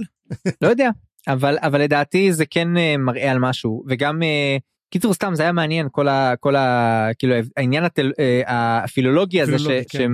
לא 0.62 0.69
יודע 0.69 0.91
אבל 1.29 1.59
אבל 1.61 1.81
לדעתי 1.81 2.33
זה 2.33 2.47
כן 2.47 2.69
uh, 2.77 2.99
מראה 2.99 3.31
על 3.31 3.39
משהו 3.39 3.85
וגם 3.89 4.23
uh, 4.23 4.61
קיצור 4.91 5.15
סתם 5.15 5.35
זה 5.35 5.43
היה 5.43 5.53
מעניין 5.53 5.89
כל 5.91 6.09
ה... 6.09 6.35
כל 6.41 6.57
ה... 6.57 7.09
כאילו 7.19 7.35
העניין 7.57 7.85
התל... 7.85 8.11
uh, 8.11 8.45
הפילולוגי 8.47 9.43
הזה 9.43 9.59
ש... 9.59 9.67
כן. 9.89 10.11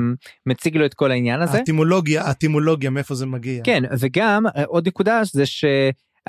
שמציג 0.46 0.76
לו 0.76 0.86
את 0.86 0.94
כל 0.94 1.11
העניין 1.11 1.42
הזה. 1.42 1.59
הטימולוגיה 1.59 2.26
הטימולוגיה 2.26 2.90
מאיפה 2.90 3.14
זה 3.14 3.26
מגיע. 3.26 3.62
כן 3.64 3.82
וגם 3.98 4.44
עוד 4.66 4.88
נקודה 4.88 5.20
זה 5.24 5.46
ש... 5.46 5.64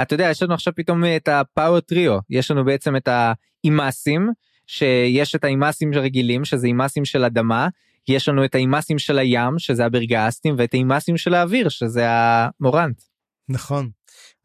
אתה 0.02 0.14
יודע 0.14 0.30
יש 0.30 0.44
לנו 0.44 0.54
עכשיו 0.54 0.74
פתאום 0.76 1.04
את 1.16 1.28
הפאוור 1.28 1.80
טריו 1.80 2.20
יש 2.30 2.52
לנו 2.52 2.66
בעצם 2.66 2.96
את 2.96 3.08
האימאסים 3.08 4.30
שיש 4.68 5.36
את 5.36 5.44
האימאסים 5.44 5.94
הרגילים 5.94 6.46
שזה 6.46 6.68
אימאסים 6.68 7.06
של 7.06 7.24
אדמה 7.24 7.68
יש 8.08 8.30
לנו 8.30 8.46
את 8.46 8.56
האימאסים 8.56 9.00
של 9.00 9.20
הים 9.20 9.60
שזה 9.60 9.86
הברגסטים 9.86 10.56
ואת 10.58 10.74
האימאסים 10.74 11.18
של 11.18 11.34
האוויר 11.34 11.70
שזה 11.70 12.06
המורנט. 12.10 13.02
נכון. 13.50 13.90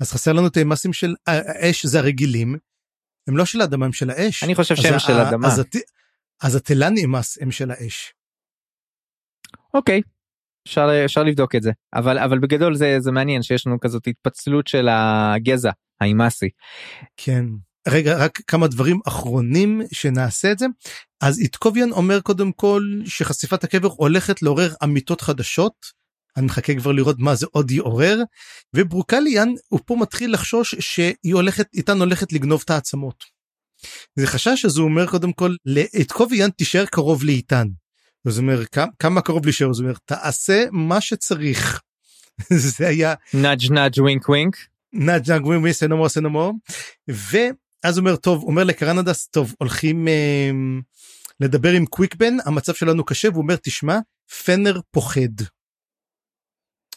אז 0.01 0.13
חסר 0.13 0.33
לנו 0.33 0.47
את 0.47 0.57
האימאסים 0.57 0.93
של 0.93 1.15
האש 1.27 1.87
זה 1.87 1.99
הרגילים. 1.99 2.57
הם 3.29 3.37
לא 3.37 3.45
של 3.45 3.61
האדמה 3.61 3.87
הם 3.87 3.93
של 3.93 4.11
האש. 4.11 4.45
אני 4.45 4.55
חושב 4.55 4.77
שהם 4.77 4.99
של 4.99 5.13
האדמה. 5.13 5.49
אז, 5.49 5.63
אז 6.43 6.57
התלן 6.57 6.97
אימאס 6.97 7.39
הם 7.41 7.51
של 7.51 7.71
האש. 7.71 8.15
אוקיי. 9.75 10.01
אפשר, 10.67 11.05
אפשר 11.05 11.23
לבדוק 11.23 11.55
את 11.55 11.63
זה 11.63 11.71
אבל 11.95 12.19
אבל 12.19 12.39
בגדול 12.39 12.75
זה 12.75 12.97
זה 13.01 13.13
מעניין 13.13 13.43
שיש 13.43 13.67
לנו 13.67 13.81
כזאת 13.81 14.07
התפצלות 14.07 14.67
של 14.67 14.89
הגזע 14.91 15.71
האימאסי. 16.01 16.49
כן 17.17 17.45
רגע 17.89 18.17
רק 18.17 18.41
כמה 18.47 18.67
דברים 18.69 19.01
אחרונים 19.09 19.83
שנעשה 19.93 20.53
את 20.53 20.59
זה 20.59 20.67
אז 21.21 21.41
איתקוביאן 21.41 21.91
אומר 21.91 22.21
קודם 22.21 22.53
כל 22.53 22.83
שחשיפת 23.05 23.65
הקבר 23.65 23.89
הולכת 23.89 24.43
לעורר 24.43 24.75
אמיתות 24.85 25.21
חדשות. 25.21 26.07
אני 26.37 26.47
מחכה 26.47 26.75
כבר 26.75 26.93
לראות 26.93 27.17
מה 27.19 27.35
זה 27.35 27.47
עוד 27.51 27.71
יעורר 27.71 28.23
וברוקליאן 28.75 29.49
הוא 29.69 29.81
פה 29.87 29.97
מתחיל 29.97 30.33
לחשוש 30.33 30.75
שהיא 30.75 31.35
הולכת 31.35 31.67
איתן 31.75 31.99
הולכת 31.99 32.33
לגנוב 32.33 32.63
את 32.65 32.71
העצמות. 32.71 33.25
זה 34.17 34.27
חשש 34.27 34.65
אז 34.65 34.77
הוא 34.77 34.89
אומר 34.89 35.07
קודם 35.07 35.33
כל 35.33 35.55
לאיתקוביאן 35.67 36.51
תישאר 36.51 36.87
קרוב 36.87 37.25
לאיתן. 37.25 37.67
אז 38.27 38.39
אומר 38.39 38.63
כמה 38.99 39.21
קרוב 39.21 39.45
להישאר 39.45 39.71
אז 39.71 39.81
אומר 39.81 39.95
תעשה 40.05 40.65
מה 40.73 41.01
שצריך. 41.01 41.81
זה 42.77 42.89
היה 42.89 43.15
נאג' 43.35 43.73
נאג' 43.73 43.99
ווינק 43.99 44.29
ווינק. 44.29 44.57
נאג' 44.93 45.31
נאג' 45.31 45.47
ווינק 45.47 45.61
ווינק 45.61 45.77
סנומור 45.77 46.09
סנומור. 46.09 46.53
ואז 47.09 47.99
אומר 47.99 48.17
טוב 48.17 48.43
אומר 48.43 48.65
לקרנדס 48.65 49.27
טוב 49.27 49.55
הולכים 49.59 50.09
אה, 50.09 50.51
לדבר 51.41 51.73
עם 51.73 51.87
קוויק 51.87 52.23
בן 52.23 52.37
המצב 52.45 52.75
שלנו 52.75 53.05
קשה 53.05 53.29
והוא 53.29 53.43
אומר 53.43 53.57
תשמע 53.57 53.99
פנר 54.45 54.81
פוחד. 54.91 55.43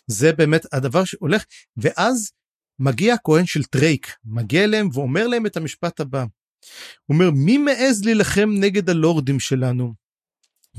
זה 0.07 0.33
באמת 0.33 0.65
הדבר 0.73 1.03
שהולך 1.03 1.43
ואז 1.77 2.31
מגיע 2.79 3.13
הכהן 3.13 3.45
של 3.45 3.63
טרייק 3.63 4.15
מגיע 4.25 4.63
אליהם 4.63 4.89
ואומר 4.93 5.27
להם 5.27 5.45
את 5.45 5.57
המשפט 5.57 5.99
הבא. 5.99 6.25
הוא 7.05 7.15
אומר 7.15 7.31
מי 7.31 7.57
מעז 7.57 8.05
להילחם 8.05 8.49
נגד 8.59 8.89
הלורדים 8.89 9.39
שלנו 9.39 9.93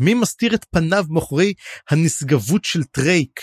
מי 0.00 0.14
מסתיר 0.14 0.54
את 0.54 0.66
פניו 0.70 1.04
מאחורי 1.08 1.54
הנשגבות 1.90 2.64
של 2.64 2.84
טרייק. 2.84 3.40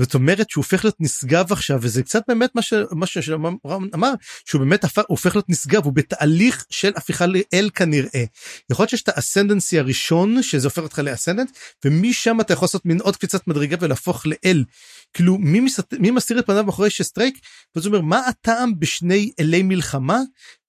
זאת 0.00 0.14
אומרת 0.14 0.50
שהוא 0.50 0.62
הופך 0.62 0.84
להיות 0.84 0.96
נשגב 1.00 1.52
עכשיו 1.52 1.78
וזה 1.82 2.02
קצת 2.02 2.22
באמת 2.28 2.50
מה 2.54 2.62
שמה 2.62 3.06
שאמר 3.06 4.12
שהוא 4.44 4.58
באמת 4.58 4.84
הפך, 4.84 5.02
הופך 5.08 5.34
להיות 5.34 5.48
נשגב 5.48 5.84
הוא 5.84 5.92
בתהליך 5.92 6.64
של 6.70 6.92
הפיכה 6.96 7.26
לאל 7.26 7.70
כנראה. 7.74 8.24
יכול 8.70 8.82
להיות 8.82 8.90
שיש 8.90 9.02
את 9.02 9.08
ה 9.08 9.14
ascendancy 9.14 9.78
הראשון 9.78 10.42
שזה 10.42 10.66
הופך 10.66 10.82
אותך 10.82 10.98
ל 10.98 11.03
ascendant 11.03 11.50
ומשם 11.84 12.40
אתה 12.40 12.52
יכול 12.52 12.66
לעשות 12.66 12.86
מין 12.86 13.00
עוד 13.00 13.16
קפיצת 13.16 13.46
מדרגה 13.46 13.76
ולהפוך 13.80 14.26
לאל. 14.26 14.64
כאילו 15.12 15.38
מי, 15.38 15.60
מסת... 15.60 15.94
מי 15.94 16.10
מסתיר 16.10 16.38
את 16.38 16.46
פניו 16.46 16.64
מאחורי 16.64 16.90
שסטרייק 16.90 17.38
וזה 17.76 17.88
אומר 17.88 18.00
מה 18.00 18.18
הטעם 18.18 18.78
בשני 18.78 19.32
אלי 19.40 19.62
מלחמה 19.62 20.20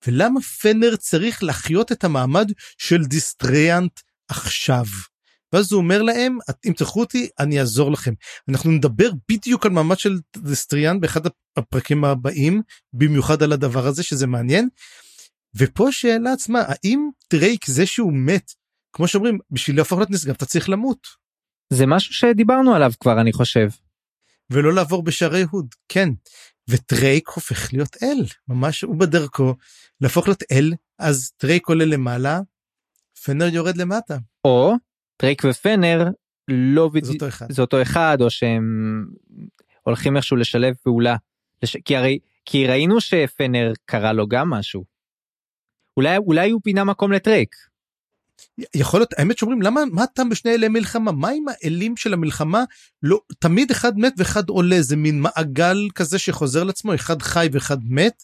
ולמה 0.08 0.42
פנר 0.42 0.96
צריך 0.96 1.44
להחיות 1.44 1.92
את 1.92 2.04
המעמד 2.04 2.52
של 2.78 3.04
Destriant 3.04 4.00
עכשיו. 4.30 4.86
ואז 5.54 5.72
הוא 5.72 5.82
אומר 5.82 6.02
להם 6.02 6.38
אם 6.66 6.74
תלכו 6.74 7.00
אותי 7.00 7.30
אני 7.40 7.60
אעזור 7.60 7.92
לכם 7.92 8.14
אנחנו 8.50 8.72
נדבר 8.72 9.10
בדיוק 9.30 9.66
על 9.66 9.72
מעמד 9.72 10.00
של 10.00 10.20
Destriant 10.38 11.00
באחד 11.00 11.22
הפרקים 11.58 12.06
הבאים 12.06 12.62
במיוחד 12.94 13.44
על 13.44 13.54
הדבר 13.54 13.88
הזה 13.88 14.04
שזה 14.04 14.28
מעניין. 14.28 14.70
ופה 15.56 15.92
שאלה 15.92 16.34
עצמה 16.34 16.60
האם 16.68 17.10
טרייק 17.28 17.66
זה 17.66 17.86
שהוא 17.86 18.14
מת 18.14 18.52
כמו 18.94 19.08
שאומרים 19.08 19.40
בשביל 19.52 19.78
להפוך 19.78 20.00
להיות 20.00 20.12
נשגב 20.12 20.34
אתה 20.34 20.46
צריך 20.46 20.70
למות. 20.70 21.08
זה 21.74 21.86
משהו 21.86 22.14
שדיברנו 22.14 22.76
עליו 22.76 22.92
כבר 23.00 23.22
אני 23.22 23.34
חושב. 23.34 23.70
ולא 24.50 24.74
לעבור 24.74 25.04
בשערי 25.04 25.46
הוד 25.52 25.68
כן 25.90 26.10
וטרייק 26.70 27.30
הופך 27.30 27.74
להיות 27.74 27.98
אל 28.04 28.26
ממש 28.48 28.82
הוא 28.82 29.00
בדרכו 29.00 29.56
להפוך 30.02 30.28
להיות 30.28 30.44
אל 30.52 30.74
אז 31.00 31.32
טרייק 31.38 31.68
עולה 31.68 31.86
למעלה 31.86 32.40
פנר 33.26 33.46
יורד 33.46 33.78
למטה. 33.78 34.18
או 34.46 34.74
טרייק 35.18 35.42
ופנר 35.50 36.08
לא 36.48 36.88
בדיוק, 36.88 37.06
זה 37.06 37.14
אותו 37.14 37.28
אחד. 37.28 37.52
זה 37.52 37.62
אותו 37.62 37.82
אחד 37.82 38.18
או 38.22 38.30
שהם 38.30 39.06
הולכים 39.84 40.18
איכשהו 40.18 40.38
לשלב 40.38 40.76
פעולה. 40.84 41.16
לש... 41.64 41.78
כי 41.86 41.96
הרי 41.96 42.20
כי 42.46 42.68
ראינו 42.68 43.02
שפנר 43.02 43.74
קרה 43.86 44.14
לו 44.14 44.28
גם 44.28 44.50
משהו. 44.50 44.84
אולי 45.98 46.18
אולי 46.18 46.52
הוא 46.52 46.62
פינה 46.64 46.84
מקום 46.84 47.12
לטרייק. 47.12 47.56
יכול 48.76 49.00
להיות 49.00 49.14
האמת 49.18 49.38
שאומרים 49.38 49.62
למה 49.62 49.82
מה 49.92 50.04
הטעם 50.04 50.30
בשני 50.30 50.54
אלי 50.54 50.68
מלחמה? 50.68 51.12
מה 51.12 51.30
עם 51.30 51.46
האלים 51.48 51.98
של 51.98 52.14
המלחמה? 52.14 52.64
לא 53.04 53.20
תמיד 53.40 53.72
אחד 53.72 53.98
מת 53.98 54.14
ואחד 54.18 54.50
עולה. 54.50 54.82
זה 54.82 54.96
מין 54.96 55.22
מעגל 55.22 55.78
כזה 55.96 56.20
שחוזר 56.20 56.64
לעצמו 56.64 56.96
אחד 56.96 57.22
חי 57.22 57.48
ואחד 57.52 57.78
מת 57.84 58.24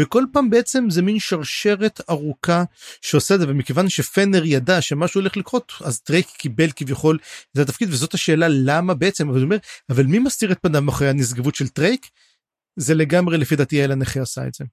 וכל 0.00 0.24
פעם 0.32 0.50
בעצם 0.50 0.90
זה 0.90 1.02
מין 1.02 1.18
שרשרת 1.18 2.00
ארוכה 2.10 2.64
שעושה 3.02 3.34
את 3.34 3.40
זה 3.40 3.46
ומכיוון 3.48 3.88
שפנר 3.88 4.44
ידע 4.44 4.80
שמשהו 4.80 5.20
הולך 5.20 5.36
לקרות 5.36 5.72
אז 5.84 6.00
טרייק 6.00 6.26
קיבל 6.26 6.70
כביכול 6.76 7.18
את 7.52 7.58
התפקיד 7.58 7.88
וזאת 7.92 8.14
השאלה 8.14 8.46
למה 8.50 8.94
בעצם 8.94 9.28
אבל, 9.28 9.42
אומר, 9.42 9.56
אבל 9.88 10.06
מי 10.06 10.18
מסתיר 10.18 10.52
את 10.52 10.58
פניו 10.62 10.82
מאחורי 10.82 11.10
הנשגבות 11.10 11.54
של 11.54 11.68
טרייק 11.68 12.06
זה 12.76 12.94
לגמרי 12.94 13.38
לפי 13.38 13.56
דעתי 13.56 13.84
אל 13.84 13.94
הנכה 13.94 14.20
עשה 14.20 14.46
את 14.46 14.54
זה. 14.54 14.64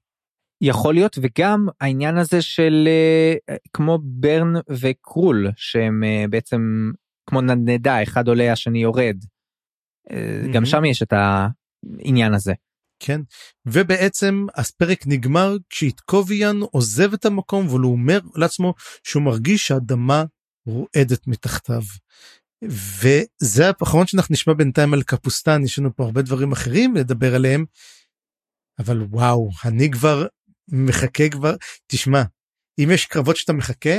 יכול 0.62 0.93
להיות 0.93 1.18
וגם 1.22 1.68
העניין 1.82 2.18
הזה 2.18 2.41
של 2.41 2.88
אה, 2.88 3.55
כמו 3.74 3.99
ברן 4.01 4.53
וקרול 4.70 5.47
שהם 5.55 6.03
אה, 6.03 6.30
בעצם 6.30 6.91
כמו 7.30 7.41
נדנדה 7.41 8.03
אחד 8.03 8.28
עולה 8.28 8.51
השני 8.51 8.80
יורד. 8.80 9.18
Mm-hmm. 10.10 10.53
גם 10.53 10.66
שם 10.66 10.86
יש 10.86 11.01
את 11.01 11.14
העניין 11.14 12.34
הזה. 12.34 12.53
כן 12.99 13.22
ובעצם 13.66 14.45
הפרק 14.55 15.03
נגמר 15.08 15.55
כשאיטקוביאן 15.70 16.60
עוזב 16.72 17.14
את 17.14 17.26
המקום 17.26 17.66
אבל 17.66 17.80
הוא 17.80 17.91
אומר 17.91 18.20
לעצמו 18.36 18.74
שהוא 19.03 19.24
מרגיש 19.24 19.68
שהאדמה 19.68 20.24
רועדת 20.66 21.28
מתחתיו. 21.28 21.82
וזה 22.64 23.68
האחרון 23.68 24.08
שאנחנו 24.08 24.34
נשמע 24.34 24.53
בינתיים 24.53 24.93
על 24.93 25.03
קפוסטן 25.03 25.64
יש 25.64 25.80
לנו 25.80 25.95
פה 25.95 26.03
הרבה 26.03 26.22
דברים 26.22 26.51
אחרים 26.51 26.95
לדבר 26.95 27.36
עליהם. 27.36 27.66
אבל 28.80 29.01
וואו 29.01 29.49
אני 29.66 29.91
כבר 29.91 30.28
מחכה 30.72 31.30
כבר 31.30 31.55
תשמע 31.88 32.22
אם 32.80 32.89
יש 32.93 33.05
קרבות 33.05 33.36
שאתה 33.36 33.53
מחכה 33.53 33.95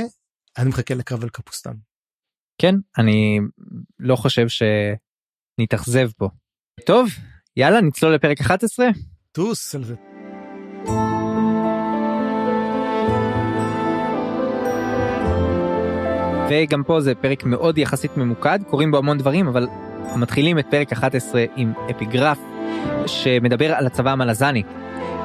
אני 0.57 0.69
מחכה 0.69 0.93
לקרב 0.93 1.23
על 1.23 1.29
קפוסטן. 1.29 1.73
כן 2.61 2.75
אני 2.97 3.39
לא 3.99 4.15
חושב 4.15 4.45
שנתאכזב 5.59 6.09
פה. 6.17 6.29
טוב 6.85 7.09
יאללה 7.57 7.81
נצלול 7.81 8.15
לפרק 8.15 8.41
11. 8.41 8.85
טוס 9.31 9.75
על 9.75 9.83
זה. 9.83 9.95
וגם 16.49 16.83
פה 16.83 17.01
זה 17.01 17.15
פרק 17.15 17.43
מאוד 17.43 17.77
יחסית 17.77 18.17
ממוקד 18.17 18.59
קוראים 18.69 18.91
בו 18.91 18.97
המון 18.97 19.17
דברים 19.17 19.47
אבל 19.47 19.67
מתחילים 20.15 20.59
את 20.59 20.65
פרק 20.69 20.91
11 20.91 21.45
עם 21.55 21.73
אפיגרף 21.91 22.39
שמדבר 23.05 23.73
על 23.73 23.85
הצבא 23.85 24.11
המלזני 24.11 24.63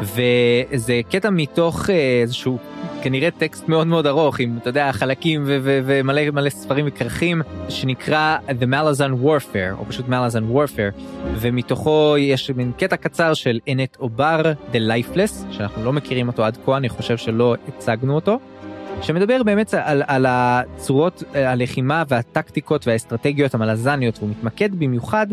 וזה 0.03 1.01
קטע 1.11 1.31
מתוך 1.31 1.91
אה, 1.91 2.21
איזשהו 2.23 2.59
כנראה 3.03 3.31
טקסט 3.31 3.69
מאוד 3.69 3.87
מאוד 3.87 4.07
ארוך 4.07 4.41
עם 4.41 4.59
אתה 4.61 4.69
יודע 4.69 4.93
חלקים 4.93 5.43
ומלא 5.47 6.31
מלא 6.31 6.51
ספרים 6.51 6.85
וכרכים 6.89 7.43
שנקרא 7.69 8.37
The 8.49 8.65
Malazan 8.65 9.25
Warfare 9.25 9.79
או 9.79 9.85
פשוט 9.89 10.07
Malazan 10.07 10.55
Warfare 10.55 11.01
ומתוכו 11.41 12.15
יש 12.19 12.51
מין 12.51 12.73
קטע 12.79 12.97
קצר 12.97 13.35
של 13.35 13.61
אנט 13.69 13.97
אובר 14.01 14.53
The 14.73 14.77
Lifeless 14.77 15.53
שאנחנו 15.53 15.85
לא 15.85 15.93
מכירים 15.93 16.29
אותו 16.29 16.45
עד 16.45 16.59
כה 16.67 16.77
אני 16.77 16.89
חושב 16.89 17.17
שלא 17.17 17.57
הצגנו 17.69 18.15
אותו. 18.15 18.39
שמדבר 19.03 19.43
באמת 19.43 19.75
על, 19.75 20.03
על 20.07 20.27
הצורות 20.29 21.23
אה, 21.35 21.53
הלחימה 21.53 22.03
והטקטיקות 22.09 22.87
והאסטרטגיות 22.87 23.55
המלזניות 23.55 24.19
והוא 24.19 24.31
מתמקד 24.31 24.75
במיוחד 24.75 25.27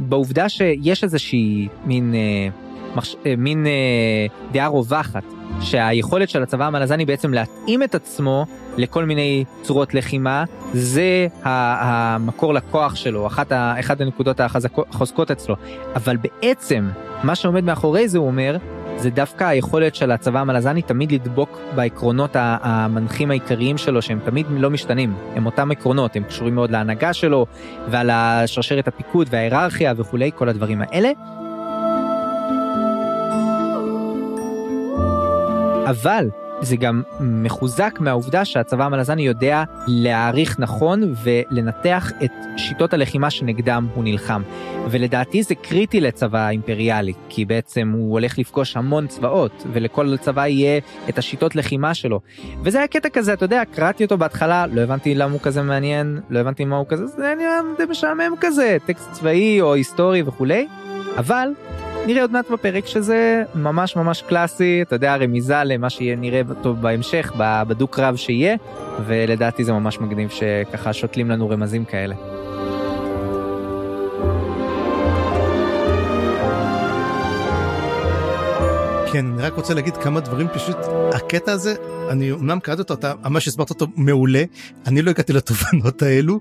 בעובדה 0.00 0.48
שיש 0.48 1.04
איזושהי 1.04 1.68
מין 1.84 2.14
אה, 2.14 2.48
מחש... 2.96 3.16
אה, 3.26 3.34
מין 3.38 3.66
אה, 3.66 4.26
דעה 4.52 4.66
רווחת 4.66 5.24
שהיכולת 5.60 6.28
של 6.28 6.42
הצבא 6.42 6.66
המלזני 6.66 7.04
בעצם 7.04 7.34
להתאים 7.34 7.82
את 7.82 7.94
עצמו 7.94 8.46
לכל 8.76 9.04
מיני 9.04 9.44
צורות 9.62 9.94
לחימה 9.94 10.44
זה 10.72 11.26
המקור 11.42 12.54
לכוח 12.54 12.96
שלו 12.96 13.26
אחת. 13.26 13.52
אחת 13.52 14.00
הנקודות 14.00 14.40
החוזקות 14.40 15.30
אצלו 15.30 15.56
אבל 15.94 16.16
בעצם 16.16 16.88
מה 17.22 17.34
שעומד 17.34 17.64
מאחורי 17.64 18.08
זה 18.08 18.18
הוא 18.18 18.26
אומר 18.26 18.56
זה 19.00 19.10
דווקא 19.10 19.44
היכולת 19.44 19.94
של 19.94 20.10
הצבא 20.10 20.40
המלזני 20.40 20.82
תמיד 20.82 21.12
לדבוק 21.12 21.60
בעקרונות 21.74 22.30
המנחים 22.34 23.30
העיקריים 23.30 23.78
שלו 23.78 24.02
שהם 24.02 24.18
תמיד 24.24 24.46
לא 24.50 24.70
משתנים. 24.70 25.14
הם 25.34 25.46
אותם 25.46 25.70
עקרונות 25.70 26.16
הם 26.16 26.24
קשורים 26.24 26.54
מאוד 26.54 26.70
להנהגה 26.70 27.12
שלו 27.12 27.46
ועל 27.88 28.10
השרשרת 28.10 28.88
הפיקוד 28.88 29.28
וההיררכיה 29.30 29.92
וכולי 29.96 30.30
כל 30.34 30.48
הדברים 30.48 30.82
האלה. 30.82 31.10
אבל 35.90 36.28
זה 36.62 36.76
גם 36.76 37.02
מחוזק 37.20 37.98
מהעובדה 38.00 38.44
שהצבא 38.44 38.84
המלזני 38.84 39.22
יודע 39.22 39.64
להעריך 39.86 40.58
נכון 40.58 41.14
ולנתח 41.24 42.12
את 42.24 42.30
שיטות 42.56 42.94
הלחימה 42.94 43.30
שנגדם 43.30 43.88
הוא 43.94 44.04
נלחם. 44.04 44.42
ולדעתי 44.90 45.42
זה 45.42 45.54
קריטי 45.54 46.00
לצבא 46.00 46.48
אימפריאלי, 46.48 47.12
כי 47.28 47.44
בעצם 47.44 47.92
הוא 47.94 48.12
הולך 48.12 48.38
לפגוש 48.38 48.76
המון 48.76 49.06
צבאות, 49.06 49.66
ולכל 49.72 50.16
צבא 50.16 50.46
יהיה 50.46 50.80
את 51.08 51.18
השיטות 51.18 51.56
לחימה 51.56 51.94
שלו. 51.94 52.20
וזה 52.62 52.78
היה 52.78 52.86
קטע 52.86 53.08
כזה, 53.08 53.32
אתה 53.32 53.44
יודע, 53.44 53.62
קראתי 53.74 54.04
אותו 54.04 54.18
בהתחלה, 54.18 54.66
לא 54.66 54.80
הבנתי 54.80 55.14
למה 55.14 55.32
הוא 55.32 55.40
כזה 55.40 55.62
מעניין, 55.62 56.20
לא 56.30 56.38
הבנתי 56.38 56.64
מה 56.64 56.76
הוא 56.76 56.86
כזה, 56.88 57.06
זה 57.06 57.34
נראה 57.38 57.86
משעמם 57.90 58.34
כזה, 58.40 58.76
טקסט 58.86 59.12
צבאי 59.12 59.60
או 59.60 59.74
היסטורי 59.74 60.22
וכולי, 60.22 60.66
אבל 61.16 61.48
נראה 62.06 62.22
עוד 62.22 62.32
מעט 62.32 62.50
בפרק 62.50 62.86
שזה 62.86 63.42
ממש 63.54 63.96
ממש 63.96 64.22
קלאסי, 64.22 64.82
אתה 64.82 64.94
יודע, 64.94 65.16
רמיזה 65.16 65.64
למה 65.64 65.90
שיהיה 65.90 66.16
נראה 66.16 66.42
טוב 66.62 66.82
בהמשך, 66.82 67.32
בדו 67.38 67.88
קרב 67.88 68.16
שיהיה, 68.16 68.56
ולדעתי 69.06 69.64
זה 69.64 69.72
ממש 69.72 70.00
מגניב 70.00 70.30
שככה 70.30 70.92
שותלים 70.92 71.30
לנו 71.30 71.50
רמזים 71.50 71.84
כאלה. 71.84 72.14
כן, 79.12 79.26
אני 79.26 79.42
רק 79.42 79.52
רוצה 79.52 79.74
להגיד 79.74 79.96
כמה 79.96 80.20
דברים 80.20 80.48
פשוט, 80.54 80.76
הקטע 81.14 81.52
הזה, 81.52 81.74
אני 82.10 82.32
אמנם 82.32 82.60
קראתי 82.60 82.82
אותו, 82.82 82.94
אתה 82.94 83.14
ממש 83.24 83.48
הסברת 83.48 83.70
אותו 83.70 83.86
מעולה, 83.96 84.44
אני 84.86 85.02
לא 85.02 85.10
הגעתי 85.10 85.32
לתובנות 85.32 86.02
האלו, 86.02 86.40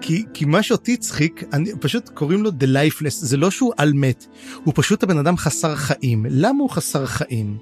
כי, 0.00 0.24
כי 0.34 0.44
מה 0.44 0.62
שאותי 0.62 0.94
הצחיק, 0.94 1.44
פשוט 1.80 2.08
קוראים 2.08 2.42
לו 2.42 2.50
The 2.50 2.64
Lifeless, 2.64 3.10
זה 3.10 3.36
לא 3.36 3.50
שהוא 3.50 3.72
על 3.76 3.92
מת, 3.92 4.26
הוא 4.64 4.74
פשוט 4.76 5.02
הבן 5.02 5.18
אדם 5.18 5.36
חסר 5.36 5.76
חיים. 5.76 6.26
למה 6.30 6.62
הוא 6.62 6.70
חסר 6.70 7.06
חיים? 7.06 7.58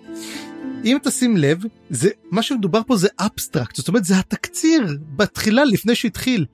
אם 0.85 0.99
תשים 1.03 1.37
לב, 1.37 1.63
זה, 1.91 2.09
מה 2.31 2.43
שמדובר 2.43 2.81
פה 2.87 2.97
זה 2.97 3.09
אבסטרקט, 3.19 3.77
זאת 3.77 3.89
אומרת 3.89 4.05
זה 4.05 4.19
התקציר 4.19 4.99
בתחילה 5.17 5.65
לפני 5.65 5.95
שהתחיל. 5.95 6.47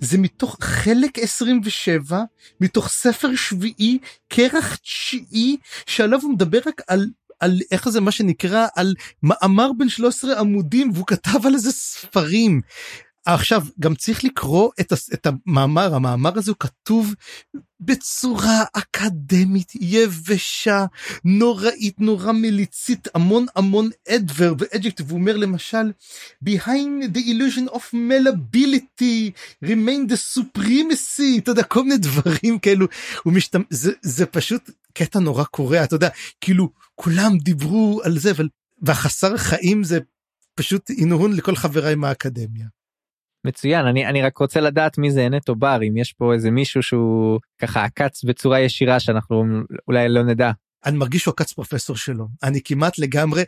זה 0.00 0.18
מתוך 0.18 0.56
חלק 0.60 1.18
27, 1.18 2.22
מתוך 2.60 2.88
ספר 2.88 3.34
שביעי, 3.34 3.98
כרך 4.30 4.76
תשיעי, 4.82 5.56
שעליו 5.86 6.20
הוא 6.22 6.32
מדבר 6.32 6.58
רק 6.66 6.82
על 6.88 7.06
על 7.40 7.60
איך 7.70 7.88
זה 7.88 8.00
מה 8.00 8.10
שנקרא 8.10 8.66
על 8.76 8.94
מאמר 9.22 9.70
בן 9.78 9.88
13 9.88 10.40
עמודים 10.40 10.90
והוא 10.94 11.06
כתב 11.06 11.46
על 11.46 11.54
איזה 11.54 11.72
ספרים. 11.72 12.60
עכשיו 13.26 13.62
גם 13.80 13.94
צריך 13.94 14.24
לקרוא 14.24 14.70
את, 14.80 14.92
את 15.14 15.26
המאמר 15.26 15.94
המאמר 15.94 16.38
הזה 16.38 16.50
הוא 16.50 16.56
כתוב 16.60 17.14
בצורה 17.80 18.64
אקדמית 18.72 19.72
יבשה 19.80 20.84
נוראית 21.24 22.00
נורא 22.00 22.32
מליצית 22.32 23.08
המון 23.14 23.46
המון 23.56 23.90
אדבר 24.08 24.54
ואדג'קטיב 24.58 25.10
הוא 25.10 25.18
אומר 25.18 25.36
למשל 25.36 25.92
behind 26.44 27.04
the 27.14 27.20
illusion 27.20 27.72
of 27.72 27.82
malability 27.94 29.32
remain 29.64 30.10
the 30.12 30.36
supremacy. 30.36 31.38
אתה 31.38 31.50
יודע 31.50 31.62
כל 31.62 31.82
מיני 31.82 31.96
דברים 31.96 32.58
כאלו. 32.58 32.86
הוא 33.22 33.32
זה, 33.70 33.92
זה 34.02 34.26
פשוט 34.26 34.70
קטע 34.94 35.18
נורא 35.18 35.44
קורע 35.44 35.84
אתה 35.84 35.94
יודע. 35.94 36.08
כאילו 36.40 36.70
כולם 36.94 37.38
דיברו 37.38 38.00
על 38.04 38.18
זה 38.18 38.30
אבל 38.30 38.48
והחסר 38.82 39.36
חיים 39.36 39.84
זה 39.84 39.98
פשוט 40.54 40.90
הנהון 40.98 41.32
לכל 41.32 41.56
חבריי 41.56 41.94
מהאקדמיה. 41.94 42.79
מצוין 43.44 43.86
אני 43.86 44.06
אני 44.06 44.22
רק 44.22 44.38
רוצה 44.38 44.60
לדעת 44.60 44.98
מי 44.98 45.10
זה 45.10 45.28
נטו 45.28 45.54
בר 45.54 45.78
אם 45.88 45.96
יש 45.96 46.12
פה 46.12 46.34
איזה 46.34 46.50
מישהו 46.50 46.82
שהוא 46.82 47.40
ככה 47.58 47.84
עקץ 47.84 48.24
בצורה 48.24 48.60
ישירה 48.60 49.00
שאנחנו 49.00 49.44
אולי 49.88 50.08
לא 50.08 50.22
נדע. 50.22 50.50
אני 50.86 50.96
מרגיש 50.96 51.22
שהוא 51.22 51.32
עקץ 51.32 51.52
פרופסור 51.52 51.96
שלו 51.96 52.28
אני 52.42 52.60
כמעט 52.64 52.98
לגמרי 52.98 53.42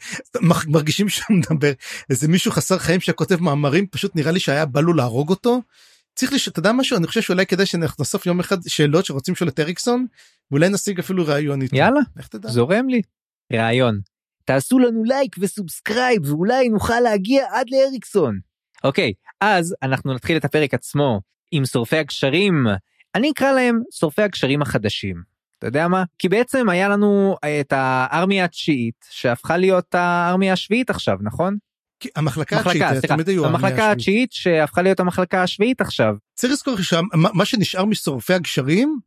מרגישים 0.66 1.09
שהוא 1.09 1.36
מדבר 1.36 1.72
איזה 2.11 2.28
מישהו 2.28 2.53
חסר 2.53 2.78
חיים 2.78 3.01
שכותב 3.01 3.40
מאמרים 3.40 3.86
פשוט 3.86 4.16
נראה 4.16 4.32
לי 4.32 4.40
שהיה 4.40 4.66
בא 4.66 4.80
לו 4.80 4.93
להרוג 4.93 5.30
אותו. 5.30 5.62
צריך 6.14 6.32
לש... 6.32 6.49
אתה 6.49 6.59
יודע 6.59 6.72
משהו 6.72 6.97
אני 6.97 7.07
חושב 7.07 7.20
שאולי 7.20 7.47
כדאי 7.47 7.66
שנחשוף 7.66 8.26
יום 8.26 8.40
אחד 8.40 8.57
שאלות 8.66 9.05
שרוצים 9.05 9.34
לשאול 9.34 9.49
את 9.49 9.61
אריקסון 9.61 10.07
ואולי 10.51 10.68
נשיג 10.68 10.99
אפילו 10.99 11.26
ראיון 11.26 11.62
איתו. 11.62 11.76
יאללה 11.76 12.01
זורם 12.47 12.88
לי 12.88 13.03
ראיון. 13.53 14.01
תעשו 14.45 14.78
לנו 14.78 15.05
לייק 15.05 15.36
ו 15.39 15.48
subscribe 15.48 16.30
ואולי 16.32 16.68
נוכל 16.68 17.01
להגיע 17.01 17.47
עד 17.51 17.66
לאריקסון. 17.70 18.51
אוקיי 18.85 19.12
אז 19.41 19.74
אנחנו 19.83 20.14
נתחיל 20.14 20.37
את 20.37 20.45
הפרק 20.45 20.74
עצמו 20.74 21.20
עם 21.51 21.64
שורפי 21.64 21.97
הגשרים, 21.97 22.66
אני 23.14 23.30
אקרא 23.30 23.53
להם 23.53 23.80
שורפי 23.91 24.22
הגשרים 24.22 24.62
החדשים. 24.62 25.22
אתה 25.59 25.66
יודע 25.66 25.89
מה? 25.89 26.05
כי 26.18 26.28
בעצם 26.28 26.68
היה 26.68 26.89
לנו 26.89 27.37
אה, 27.45 27.61
את 27.61 27.72
הארמיה 27.76 28.45
התשיעית 28.45 29.07
שהפכה 29.11 29.57
להיות 29.57 29.95
הארמיה 29.95 30.53
השביעית 30.53 30.91
עכשיו, 30.91 31.18
נכון? 31.20 31.57
המחלקה 32.16 32.61
התשיעית, 32.61 33.07
תמיד 33.07 33.28
היו 33.28 33.47
המחלקה 33.47 33.93
התשיעית 33.93 34.33
שהפכה 34.33 34.83
להיות 34.83 35.01
המחלקה 35.01 35.43
השביעית 35.43 35.80
עכשיו. 35.80 36.14
צריך 36.35 36.53
לזכור 36.53 36.76
שמה 36.76 37.45
שנשאר 37.45 37.85
משורפי 37.85 38.35
הגשרים 38.35 38.99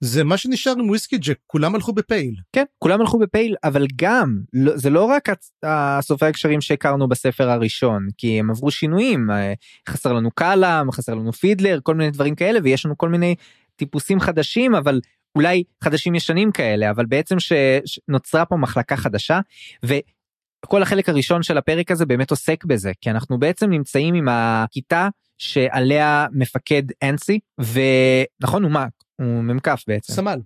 זה 0.00 0.24
מה 0.24 0.36
שנשאר 0.36 0.72
עם 0.78 0.88
וויסקי 0.88 1.18
ג'ק 1.18 1.38
כולם 1.46 1.74
הלכו 1.74 1.92
בפייל 1.92 2.34
כן 2.52 2.64
כולם 2.78 3.00
הלכו 3.00 3.18
בפייל 3.18 3.56
אבל 3.64 3.86
גם 3.96 4.40
לא, 4.52 4.76
זה 4.76 4.90
לא 4.90 5.04
רק 5.04 5.28
הסופי 5.62 6.26
הקשרים 6.26 6.60
שהכרנו 6.60 7.08
בספר 7.08 7.50
הראשון 7.50 8.08
כי 8.18 8.40
הם 8.40 8.50
עברו 8.50 8.70
שינויים 8.70 9.30
אה, 9.30 9.52
חסר 9.88 10.12
לנו 10.12 10.30
קאלאם 10.30 10.92
חסר 10.92 11.14
לנו 11.14 11.32
פידלר 11.32 11.78
כל 11.82 11.94
מיני 11.94 12.10
דברים 12.10 12.34
כאלה 12.34 12.58
ויש 12.62 12.86
לנו 12.86 12.98
כל 12.98 13.08
מיני 13.08 13.34
טיפוסים 13.76 14.20
חדשים 14.20 14.74
אבל 14.74 15.00
אולי 15.34 15.64
חדשים 15.84 16.14
ישנים 16.14 16.52
כאלה 16.52 16.90
אבל 16.90 17.06
בעצם 17.06 17.36
שנוצרה 17.84 18.44
פה 18.44 18.56
מחלקה 18.56 18.96
חדשה. 18.96 19.40
וכל 19.84 20.82
החלק 20.82 21.08
הראשון 21.08 21.42
של 21.42 21.58
הפרק 21.58 21.90
הזה 21.90 22.06
באמת 22.06 22.30
עוסק 22.30 22.64
בזה 22.64 22.92
כי 23.00 23.10
אנחנו 23.10 23.38
בעצם 23.38 23.70
נמצאים 23.70 24.14
עם 24.14 24.28
הכיתה 24.28 25.08
שעליה 25.38 26.26
מפקד 26.32 26.82
אנסי 27.02 27.38
ונכון 27.58 28.62
הוא 28.62 28.70
מה 28.70 28.86
הוא 29.20 29.44
מ"כ 29.44 29.68
בעצם. 29.86 30.12
סמל. 30.12 30.40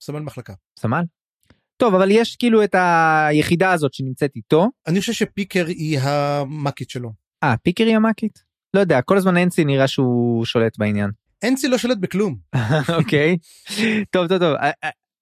סמל 0.00 0.20
מחלקה. 0.20 0.52
סמל? 0.78 1.02
טוב 1.76 1.94
אבל 1.94 2.10
יש 2.10 2.36
כאילו 2.36 2.64
את 2.64 2.74
היחידה 2.74 3.72
הזאת 3.72 3.94
שנמצאת 3.94 4.36
איתו. 4.36 4.68
אני 4.86 5.00
חושב 5.00 5.12
שפיקר 5.12 5.66
היא 5.66 5.98
המאקית 6.02 6.90
שלו. 6.90 7.12
אה 7.42 7.56
פיקר 7.56 7.84
היא 7.84 7.96
המאקית? 7.96 8.44
לא 8.74 8.80
יודע 8.80 9.02
כל 9.02 9.16
הזמן 9.16 9.36
אנסי 9.36 9.64
נראה 9.64 9.88
שהוא 9.88 10.44
שולט 10.44 10.78
בעניין. 10.78 11.10
אנסי 11.44 11.68
לא 11.68 11.78
שולט 11.78 11.98
בכלום. 11.98 12.36
אוקיי 12.98 13.36
טוב 14.10 14.28
טוב 14.28 14.38
טוב 14.38 14.54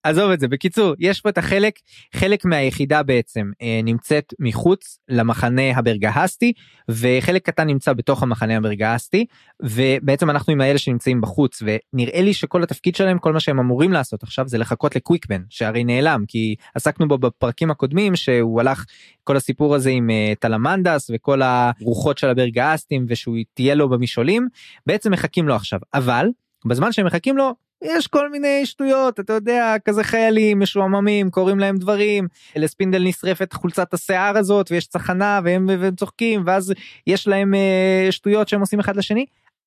עזוב 0.05 0.31
את 0.31 0.41
זה 0.41 0.49
בקיצור 0.49 0.95
יש 0.99 1.21
פה 1.21 1.29
את 1.29 1.39
החלק 1.39 1.75
חלק 2.15 2.45
מהיחידה 2.45 3.03
בעצם 3.03 3.51
אה, 3.63 3.81
נמצאת 3.85 4.35
מחוץ 4.39 4.99
למחנה 5.09 5.63
הברגהסטי 5.77 6.53
וחלק 6.89 7.47
קטן 7.47 7.67
נמצא 7.67 7.93
בתוך 7.93 8.23
המחנה 8.23 8.57
הברגהסטי 8.57 9.27
ובעצם 9.63 10.31
אנחנו 10.31 10.53
עם 10.53 10.61
האלה 10.61 10.79
שנמצאים 10.79 11.21
בחוץ 11.21 11.63
ונראה 11.63 12.23
לי 12.23 12.35
שכל 12.35 12.63
התפקיד 12.63 12.95
שלהם 12.95 13.19
כל 13.19 13.33
מה 13.33 13.41
שהם 13.41 13.59
אמורים 13.59 13.93
לעשות 13.93 14.23
עכשיו 14.23 14.49
זה 14.49 14.59
לחכות 14.59 14.97
לקוויקבן 14.97 15.43
שהרי 15.51 15.85
נעלם 15.85 16.25
כי 16.29 16.55
עסקנו 16.75 17.09
בו 17.09 17.19
בפרקים 17.19 17.71
הקודמים 17.71 18.17
שהוא 18.17 18.61
הלך 18.61 18.85
כל 19.25 19.37
הסיפור 19.37 19.75
הזה 19.75 19.91
עם 19.91 20.11
uh, 20.11 20.39
טלמנדס 20.41 21.11
וכל 21.15 21.43
הרוחות 21.43 22.19
של 22.19 22.29
הברגהסטים 22.29 23.07
ושהוא 23.09 23.37
תהיה 23.55 23.75
לו 23.75 23.89
במשעולים 23.89 24.49
בעצם 24.87 25.13
מחכים 25.13 25.49
לו 25.49 25.55
עכשיו. 25.55 25.81
אבל 25.95 26.27
בזמן 26.67 26.93
שהם 26.93 27.07
מחכים 27.07 27.37
לו 27.37 27.64
יש 27.85 28.07
כל 28.07 28.31
מיני 28.31 28.67
שטויות 28.67 29.21
אתה 29.21 29.33
יודע 29.33 29.75
כזה 29.85 30.05
חיילים 30.05 30.61
משועממים 30.61 31.31
קוראים 31.31 31.59
להם 31.59 31.77
דברים 31.77 32.29
לספינדל 32.57 33.03
נשרפת 33.05 33.53
חולצת 33.53 33.95
השיער 33.95 34.39
הזאת 34.39 34.71
ויש 34.71 34.87
צחנה 34.87 35.41
והם, 35.45 35.67
והם 35.81 35.95
צוחקים 35.95 36.43
ואז 36.47 36.73
יש 37.07 37.29
להם 37.29 37.55
uh, 37.55 38.13
שטויות 38.13 38.49
שהם 38.49 38.61
עושים 38.61 38.81
אחד 38.81 38.97
לשני 38.97 39.27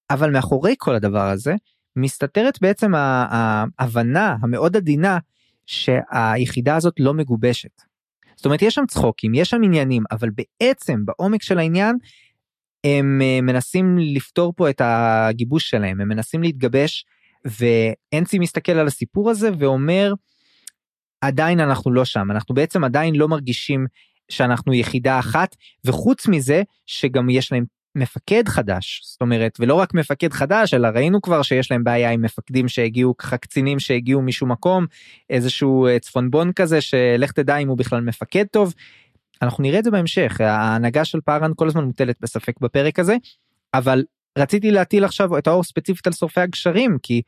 אבל 0.10 0.32
מאחורי 0.32 0.76
כל 0.78 0.96
הדבר 0.96 1.30
הזה 1.30 1.56
מסתתרת 1.96 2.62
בעצם 2.62 2.92
ההבנה 2.96 4.36
המאוד 4.42 4.78
עדינה 4.78 5.18
שהיחידה 5.66 6.76
הזאת 6.76 6.94
לא 7.00 7.14
מגובשת. 7.14 7.82
זאת 8.36 8.46
אומרת 8.46 8.62
יש 8.62 8.76
שם 8.76 8.86
צחוקים 8.88 9.34
יש 9.36 9.50
שם 9.50 9.64
עניינים 9.64 10.04
אבל 10.12 10.30
בעצם 10.30 11.06
בעומק 11.06 11.42
של 11.42 11.60
העניין 11.60 11.98
הם 12.84 13.22
uh, 13.22 13.42
מנסים 13.42 13.98
לפתור 13.98 14.54
פה 14.56 14.70
את 14.70 14.82
הגיבוש 14.84 15.70
שלהם 15.70 16.02
הם 16.02 16.08
מנסים 16.08 16.44
להתגבש 16.44 17.06
ואנצי 17.46 18.40
מסתכל 18.40 18.72
על 18.72 18.88
הסיפור 18.88 19.30
הזה 19.30 19.50
ואומר 19.60 20.14
עדיין 21.22 21.60
אנחנו 21.60 21.92
לא 21.92 22.06
שם 22.06 22.32
אנחנו 22.32 22.56
בעצם 22.56 22.84
עדיין 22.84 23.16
לא 23.16 23.28
מרגישים 23.28 23.86
שאנחנו 24.30 24.74
יחידה 24.74 25.20
אחת 25.20 25.56
וחוץ 25.86 26.28
מזה 26.28 26.64
שגם 26.86 27.30
יש 27.30 27.52
להם 27.52 27.66
מפקד 27.96 28.48
חדש 28.48 29.02
זאת 29.04 29.22
אומרת 29.22 29.58
ולא 29.60 29.74
רק 29.74 29.94
מפקד 29.94 30.34
חדש 30.34 30.74
אלא 30.74 30.88
ראינו 30.88 31.22
כבר 31.22 31.42
שיש 31.42 31.72
להם 31.72 31.84
בעיה 31.84 32.12
עם 32.12 32.22
מפקדים 32.22 32.68
שהגיעו 32.68 33.18
ככה 33.18 33.38
קצינים 33.38 33.80
שהגיעו 33.80 34.22
משום 34.22 34.52
מקום 34.52 34.86
איזשהו 35.30 35.88
אה, 35.88 36.00
צפונבון 36.00 36.52
כזה 36.54 36.82
שלך 36.82 37.32
תדע 37.32 37.58
אם 37.58 37.68
הוא 37.68 37.78
בכלל 37.78 38.02
מפקד 38.02 38.46
טוב. 38.52 38.74
אנחנו 39.42 39.64
נראה 39.64 39.80
את 39.80 39.84
זה 39.84 39.92
בהמשך 39.92 40.42
ההנהגה 40.42 41.06
של 41.06 41.20
פארן 41.22 41.52
כל 41.56 41.68
הזמן 41.68 41.84
מוטלת 41.84 42.16
בספק 42.22 42.60
בפרק 42.62 43.00
הזה 43.00 43.16
אבל 43.74 44.04
רציתי 44.38 44.72
להטיל 44.72 45.06
עכשיו 45.06 45.38
את 45.38 45.48
האור 45.48 45.64
ספציפית 45.64 46.08
על 46.08 46.14
שורפי 46.14 46.42
הגשרים 46.42 46.98
כי 47.04 47.22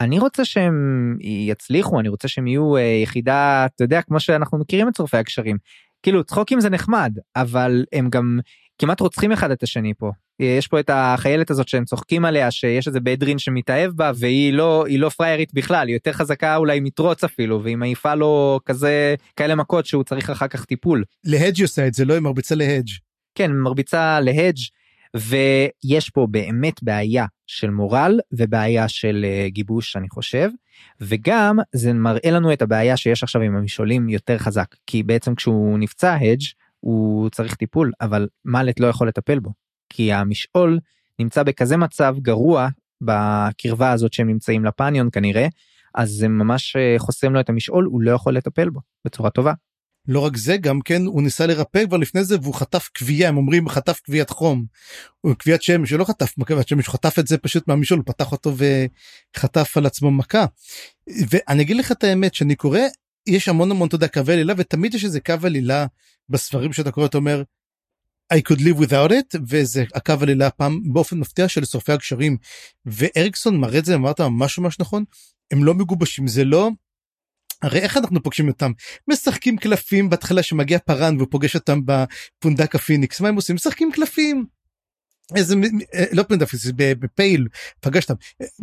אני 0.00 0.18
רוצה 0.18 0.44
שהם 0.44 1.16
יצליחו 1.20 2.00
אני 2.00 2.08
רוצה 2.08 2.28
שהם 2.28 2.46
יהיו 2.46 2.76
אה, 2.76 2.82
יחידה 3.02 3.66
אתה 3.66 3.84
יודע 3.84 4.02
כמו 4.02 4.20
שאנחנו 4.20 4.58
מכירים 4.58 4.88
את 4.88 4.96
שורפי 4.96 5.16
הגשרים 5.16 5.56
כאילו 6.02 6.24
צחוקים 6.24 6.60
זה 6.60 6.70
נחמד 6.70 7.12
אבל 7.36 7.84
הם 7.92 8.10
גם 8.10 8.38
כמעט 8.78 9.00
רוצחים 9.00 9.32
אחד 9.32 9.50
את 9.50 9.62
השני 9.62 9.92
פה. 9.98 10.10
יש 10.40 10.66
פה 10.66 10.80
את 10.80 10.90
החיילת 10.92 11.50
הזאת 11.50 11.68
שהם 11.68 11.84
צוחקים 11.84 12.24
עליה 12.24 12.50
שיש 12.50 12.88
איזה 12.88 13.00
בדרין 13.00 13.38
שמתאהב 13.38 13.90
בה 13.90 14.12
והיא 14.14 14.52
לא 14.52 14.84
לא 14.88 15.08
פריירית 15.08 15.54
בכלל 15.54 15.88
היא 15.88 15.96
יותר 15.96 16.12
חזקה 16.12 16.56
אולי 16.56 16.80
מטרוץ 16.80 17.24
אפילו 17.24 17.62
והיא 17.62 17.76
מעיפה 17.76 18.14
לו 18.14 18.60
כזה 18.64 19.14
כאלה 19.36 19.54
מכות 19.54 19.86
שהוא 19.86 20.04
צריך 20.04 20.30
אחר 20.30 20.48
כך 20.48 20.64
טיפול. 20.64 21.04
להדג' 21.24 21.62
עושה 21.62 21.86
את 21.86 21.94
זה 21.94 22.04
לא 22.04 22.14
היא 22.14 22.22
מרביצה 22.22 22.54
להדג'. 22.54 22.90
כן 23.34 23.52
מרביצה 23.52 24.20
להדג' 24.20 24.60
ויש 25.16 26.10
פה 26.10 26.26
באמת 26.30 26.82
בעיה 26.82 27.26
של 27.46 27.70
מורל 27.70 28.20
ובעיה 28.32 28.88
של 28.88 29.24
uh, 29.24 29.50
גיבוש 29.50 29.96
אני 29.96 30.08
חושב 30.08 30.50
וגם 31.00 31.58
זה 31.72 31.92
מראה 31.92 32.30
לנו 32.30 32.52
את 32.52 32.62
הבעיה 32.62 32.96
שיש 32.96 33.22
עכשיו 33.22 33.42
עם 33.42 33.56
המשעולים 33.56 34.08
יותר 34.08 34.38
חזק 34.38 34.74
כי 34.86 35.02
בעצם 35.02 35.34
כשהוא 35.34 35.78
נפצע 35.78 36.14
הדג' 36.14 36.42
הוא 36.80 37.30
צריך 37.30 37.54
טיפול 37.54 37.92
אבל 38.00 38.28
מאלט 38.44 38.80
לא 38.80 38.86
יכול 38.86 39.08
לטפל 39.08 39.38
בו 39.38 39.52
כי 39.88 40.12
המשעול 40.12 40.78
נמצא 41.18 41.42
בכזה 41.42 41.76
מצב 41.76 42.16
גרוע 42.18 42.68
בקרבה 43.00 43.92
הזאת 43.92 44.12
שהם 44.12 44.26
נמצאים 44.26 44.64
לפניון 44.64 45.08
כנראה 45.12 45.46
אז 45.94 46.10
זה 46.10 46.28
ממש 46.28 46.76
אה, 46.76 46.94
חוסם 46.98 47.32
לו 47.32 47.40
את 47.40 47.48
המשעול 47.48 47.84
הוא 47.84 48.02
לא 48.02 48.10
יכול 48.10 48.36
לטפל 48.36 48.70
בו 48.70 48.80
בצורה 49.04 49.30
טובה. 49.30 49.52
לא 50.08 50.20
רק 50.20 50.36
זה 50.36 50.56
גם 50.56 50.80
כן 50.80 51.06
הוא 51.06 51.22
ניסה 51.22 51.46
לרפא 51.46 51.86
כבר 51.86 51.96
לפני 51.96 52.24
זה 52.24 52.36
והוא 52.42 52.54
חטף 52.54 52.88
כוויה 52.98 53.28
הם 53.28 53.36
אומרים 53.36 53.68
חטף 53.68 54.00
כוויית 54.06 54.30
חום. 54.30 54.64
כוויית 55.42 55.62
שמש 55.62 55.90
הוא 55.90 55.98
לא 55.98 56.04
חטף 56.04 56.34
כוויית 56.46 56.68
שמש 56.68 56.86
הוא 56.86 56.92
חטף 56.92 57.18
את 57.18 57.26
זה 57.26 57.38
פשוט 57.38 57.68
מהמשעול 57.68 58.00
הוא 58.00 58.06
פתח 58.06 58.32
אותו 58.32 58.54
וחטף 59.36 59.76
על 59.76 59.86
עצמו 59.86 60.10
מכה. 60.10 60.44
ואני 61.30 61.62
אגיד 61.62 61.76
לך 61.76 61.92
את 61.92 62.04
האמת 62.04 62.34
שאני 62.34 62.54
קורא 62.54 62.80
יש 63.28 63.48
המון 63.48 63.70
המון 63.70 63.88
תודה 63.88 64.08
קווי 64.08 64.34
עלילה 64.34 64.54
ותמיד 64.56 64.94
יש 64.94 65.04
איזה 65.04 65.20
קו 65.20 65.34
עלילה 65.42 65.86
בספרים 66.28 66.72
שאתה 66.72 66.90
קורא 66.90 67.06
אתה 67.06 67.18
אומר 67.18 67.42
I 68.34 68.36
could 68.36 68.60
live 68.60 68.80
without 68.80 69.10
it 69.10 69.38
וזה 69.48 69.84
הקו 69.94 70.14
עלילה 70.20 70.50
פעם 70.50 70.80
באופן 70.92 71.18
מפתיע 71.18 71.48
של 71.48 71.64
שורפי 71.64 71.92
הגשרים 71.92 72.36
ואריקסון 72.86 73.56
מראה 73.56 73.78
את 73.78 73.84
זה 73.84 73.94
באמת 73.94 74.20
ממש 74.20 74.58
ממש 74.58 74.80
נכון 74.80 75.04
הם 75.50 75.64
לא 75.64 75.74
מגובשים 75.74 76.28
זה 76.28 76.44
לא 76.44 76.70
הרי 77.62 77.78
איך 77.78 77.96
אנחנו 77.96 78.22
פוגשים 78.22 78.48
אותם? 78.48 78.72
משחקים 79.08 79.56
קלפים 79.56 80.10
בהתחלה 80.10 80.42
שמגיע 80.42 80.78
פארן 80.78 81.20
ופוגש 81.20 81.54
אותם 81.54 81.80
בפונדק 81.84 82.74
הפיניקס. 82.74 83.20
מה 83.20 83.28
הם 83.28 83.34
עושים? 83.34 83.56
משחקים 83.56 83.92
קלפים. 83.92 84.46
איזה 85.36 85.54
אה, 85.94 86.04
לא 86.12 86.22
פונדק 86.22 86.46
פיניקס 86.46 86.70
בפייל 86.76 87.46
פגשתם 87.80 88.14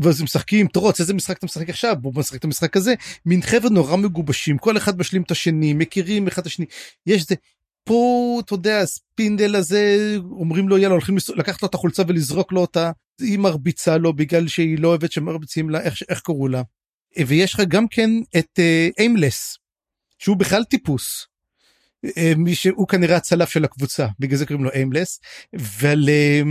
ואז 0.02 0.22
משחקים 0.22 0.68
תרוץ 0.68 1.00
איזה 1.00 1.14
משחק 1.14 1.38
אתה 1.38 1.46
משחק 1.46 1.70
עכשיו? 1.70 1.96
בוא 2.02 2.12
נשחק 2.20 2.40
את 2.40 2.44
המשחק 2.44 2.78
הזה. 2.78 2.94
מין 3.26 3.42
חבר'ה 3.42 3.70
נורא 3.70 3.96
מגובשים 3.96 4.58
כל 4.58 4.78
אחד 4.78 5.00
משלים 5.00 5.22
את 5.22 5.32
השני 5.32 5.74
מכירים 5.74 6.28
אחד 6.28 6.42
את 6.42 6.48
השני. 6.48 6.66
יש 7.06 7.26
זה 7.28 7.36
פה 7.84 8.40
אתה 8.46 8.54
יודע 8.54 8.86
ספינדל 8.86 9.56
הזה 9.56 10.16
אומרים 10.32 10.70
לו 10.70 10.78
יאללה 10.78 10.94
הולכים 10.94 11.16
לקחת 11.36 11.62
לו 11.62 11.68
את 11.68 11.74
החולצה 11.74 12.04
ולזרוק 12.08 12.52
לו 12.52 12.62
אותה. 12.62 12.92
היא 13.22 13.40
מרביצה 13.40 13.98
לו 13.98 14.14
בגלל 14.14 14.48
שהיא 14.48 14.80
לא 14.80 14.88
אוהבת 14.88 15.12
שמרביצים 15.12 15.70
לה 15.70 15.82
איך, 15.82 16.04
איך 16.10 16.22
קראו 16.22 16.48
לה. 16.48 16.62
ויש 17.28 17.54
לך 17.54 17.62
גם 17.68 17.88
כן 17.88 18.10
את 18.38 18.60
איימלס 19.00 19.56
uh, 19.56 19.60
שהוא 20.20 20.38
בכלל 20.38 20.64
טיפוס. 20.64 21.28
Uh, 22.06 22.10
מי 22.38 22.56
שהוא 22.56 22.88
כנראה 22.88 23.18
הצלף 23.18 23.50
של 23.50 23.64
הקבוצה 23.64 24.08
בגלל 24.20 24.38
זה 24.38 24.46
קוראים 24.46 24.64
לו 24.64 24.72
איימלס 24.72 25.20
אבל 25.56 26.04
uh, 26.04 26.48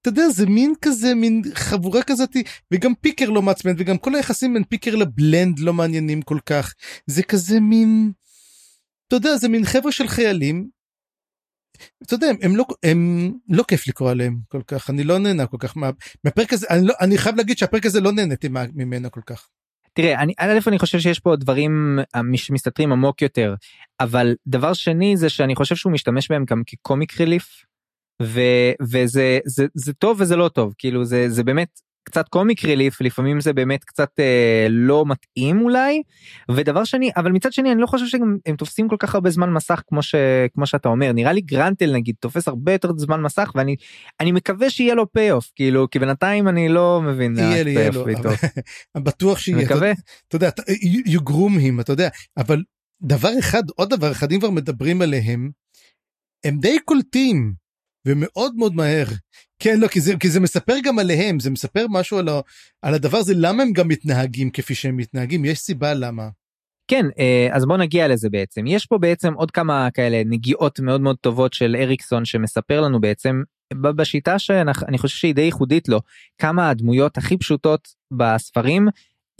אתה 0.00 0.08
יודע 0.08 0.28
זה 0.28 0.46
מין 0.46 0.74
כזה 0.82 1.14
מין 1.14 1.42
חבורה 1.54 2.02
כזאת 2.02 2.36
וגם 2.70 2.94
פיקר 2.94 3.30
לא 3.30 3.42
מעצבן 3.42 3.74
וגם 3.78 3.98
כל 3.98 4.14
היחסים 4.14 4.54
בין 4.54 4.64
פיקר 4.64 4.94
לבלנד 4.94 5.58
לא 5.58 5.72
מעניינים 5.72 6.22
כל 6.22 6.38
כך 6.46 6.74
זה 7.06 7.22
כזה 7.22 7.60
מין. 7.60 8.12
אתה 9.08 9.16
יודע 9.16 9.36
זה 9.36 9.48
מין 9.48 9.64
חבר'ה 9.64 9.92
של 9.92 10.08
חיילים. 10.08 10.68
אתה 12.02 12.14
יודע 12.14 12.26
הם 12.42 12.56
לא 12.56 12.64
הם 12.82 13.32
לא 13.48 13.62
כיף 13.68 13.88
לקרוא 13.88 14.10
עליהם 14.10 14.40
כל 14.48 14.62
כך 14.66 14.90
אני 14.90 15.04
לא 15.04 15.18
נהנה 15.18 15.46
כל 15.46 15.56
כך 15.60 15.76
מה, 15.76 15.90
מהפרק 16.24 16.52
הזה 16.52 16.66
אני 16.70 16.86
לא 16.86 16.94
אני 17.00 17.18
חייב 17.18 17.36
להגיד 17.36 17.58
שהפרק 17.58 17.86
הזה 17.86 18.00
לא 18.00 18.12
נהניתי 18.12 18.48
ממנו 18.74 19.10
כל 19.10 19.20
כך. 19.26 19.48
תראה 19.92 20.20
אני 20.20 20.32
א' 20.38 20.58
אני 20.66 20.78
חושב 20.78 20.98
שיש 20.98 21.20
פה 21.20 21.36
דברים 21.36 21.98
אה, 22.14 22.20
שמסתתרים 22.34 22.92
עמוק 22.92 23.22
יותר 23.22 23.54
אבל 24.00 24.34
דבר 24.46 24.72
שני 24.72 25.16
זה 25.16 25.28
שאני 25.28 25.54
חושב 25.54 25.76
שהוא 25.76 25.92
משתמש 25.92 26.30
בהם 26.30 26.44
גם 26.44 26.62
כקומיק 26.66 27.20
ריליף 27.20 27.64
ו, 28.22 28.40
וזה 28.82 29.38
זה, 29.44 29.66
זה 29.74 29.92
טוב 29.92 30.20
וזה 30.20 30.36
לא 30.36 30.48
טוב 30.48 30.74
כאילו 30.78 31.04
זה 31.04 31.28
זה 31.28 31.44
באמת 31.44 31.80
קצת 32.10 32.28
קומיק 32.28 32.64
ריליף 32.64 33.00
לפעמים 33.00 33.40
זה 33.40 33.52
באמת 33.52 33.84
קצת 33.84 34.10
אה, 34.18 34.66
לא 34.70 35.04
מתאים 35.06 35.60
אולי. 35.60 36.02
ודבר 36.50 36.84
שני 36.84 37.10
אבל 37.16 37.32
מצד 37.32 37.52
שני 37.52 37.72
אני 37.72 37.80
לא 37.80 37.86
חושב 37.86 38.06
שהם 38.06 38.56
תופסים 38.58 38.88
כל 38.88 38.96
כך 38.98 39.14
הרבה 39.14 39.30
זמן 39.30 39.50
מסך 39.52 39.82
כמו 39.86 40.02
שכמו 40.02 40.66
שאתה 40.66 40.88
אומר. 40.88 41.12
נראה 41.12 41.32
לי 41.32 41.40
גרנטל 41.40 41.92
נגיד 41.92 42.14
תופס 42.20 42.48
הרבה 42.48 42.72
יותר 42.72 42.90
זמן 42.96 43.22
מסך 43.22 43.50
ואני 43.54 43.76
אני 44.20 44.32
מקווה 44.32 44.70
שיהיה 44.70 44.94
לו 44.94 45.12
פי 45.12 45.30
אוף 45.30 45.50
כאילו 45.56 45.90
כי 45.90 45.98
בינתיים 45.98 46.48
אני 46.48 46.68
לא 46.68 47.02
מבין 47.04 47.38
יהיה 47.38 47.62
לי, 47.62 47.70
יהיה 47.70 47.90
לו, 47.90 48.04
בטוח 49.04 49.38
שיהיה 49.38 49.64
מקווה. 49.64 49.92
אתה 50.28 50.36
יודע 50.36 50.50
יוגרום 51.06 51.58
him 51.58 51.80
אתה 51.80 51.92
יודע 51.92 52.08
אבל 52.36 52.62
דבר 53.02 53.38
אחד 53.38 53.62
עוד 53.76 53.90
דבר 53.90 54.12
אחד 54.12 54.32
אם 54.32 54.38
כבר 54.40 54.50
מדברים 54.50 55.02
עליהם 55.02 55.50
הם 56.44 56.58
די 56.58 56.78
קולטים 56.84 57.52
ומאוד 58.06 58.54
מאוד 58.56 58.74
מהר 58.74 59.06
כן 59.60 59.80
לא 59.80 59.88
כי 59.88 60.00
זה 60.00 60.16
כי 60.20 60.30
זה 60.30 60.40
מספר 60.40 60.74
גם 60.84 60.98
עליהם 60.98 61.40
זה 61.40 61.50
מספר 61.50 61.86
משהו 61.90 62.18
על, 62.18 62.28
ה, 62.28 62.40
על 62.82 62.94
הדבר 62.94 63.18
הזה 63.18 63.34
למה 63.36 63.62
הם 63.62 63.72
גם 63.72 63.88
מתנהגים 63.88 64.50
כפי 64.50 64.74
שהם 64.74 64.96
מתנהגים 64.96 65.44
יש 65.44 65.58
סיבה 65.58 65.94
למה. 65.94 66.28
כן 66.90 67.06
אה, 67.18 67.48
אז 67.52 67.66
בוא 67.66 67.76
נגיע 67.76 68.08
לזה 68.08 68.28
בעצם 68.30 68.66
יש 68.66 68.86
פה 68.86 68.98
בעצם 68.98 69.34
עוד 69.34 69.50
כמה 69.50 69.88
כאלה 69.94 70.22
נגיעות 70.26 70.80
מאוד 70.80 71.00
מאוד 71.00 71.16
טובות 71.16 71.52
של 71.52 71.76
אריקסון 71.78 72.24
שמספר 72.24 72.80
לנו 72.80 73.00
בעצם 73.00 73.42
בשיטה 73.74 74.38
שאני 74.38 74.98
חושב 74.98 75.16
שהיא 75.16 75.34
די 75.34 75.42
ייחודית 75.42 75.88
לו 75.88 76.00
כמה 76.38 76.70
הדמויות 76.70 77.18
הכי 77.18 77.36
פשוטות 77.36 77.88
בספרים 78.12 78.88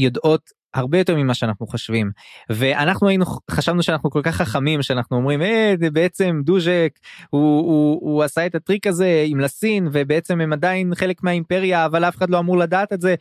יודעות 0.01 0.51
הרבה 0.75 0.99
יותר 0.99 1.17
ממה 1.17 1.35
שאנחנו 1.35 1.67
חושבים 1.67 2.11
ואנחנו 2.51 3.09
היינו 3.09 3.25
חשבנו 3.51 3.83
שאנחנו 3.83 4.11
כל 4.11 4.21
כך 4.25 4.37
חכמים 4.37 4.83
שאנחנו 4.83 5.17
אומרים 5.17 5.43
אה, 5.43 5.75
זה 5.81 5.91
בעצם 5.91 6.41
דוז'ק 6.45 6.93
הוא, 7.31 7.61
הוא, 7.61 8.01
הוא 8.01 8.23
עשה 8.23 8.47
את 8.47 8.55
הטריק 8.55 8.87
הזה 8.87 9.25
עם 9.27 9.41
לסין 9.41 9.89
ובעצם 9.93 10.41
הם 10.41 10.53
עדיין 10.53 10.95
חלק 10.95 11.23
מהאימפריה 11.23 11.87
אבל 11.87 12.05
אף 12.05 12.17
אחד 12.17 12.31
לא 12.31 12.39
אמור 12.39 12.59
לדעת 12.59 12.93
את 12.93 13.01
זה. 13.01 13.15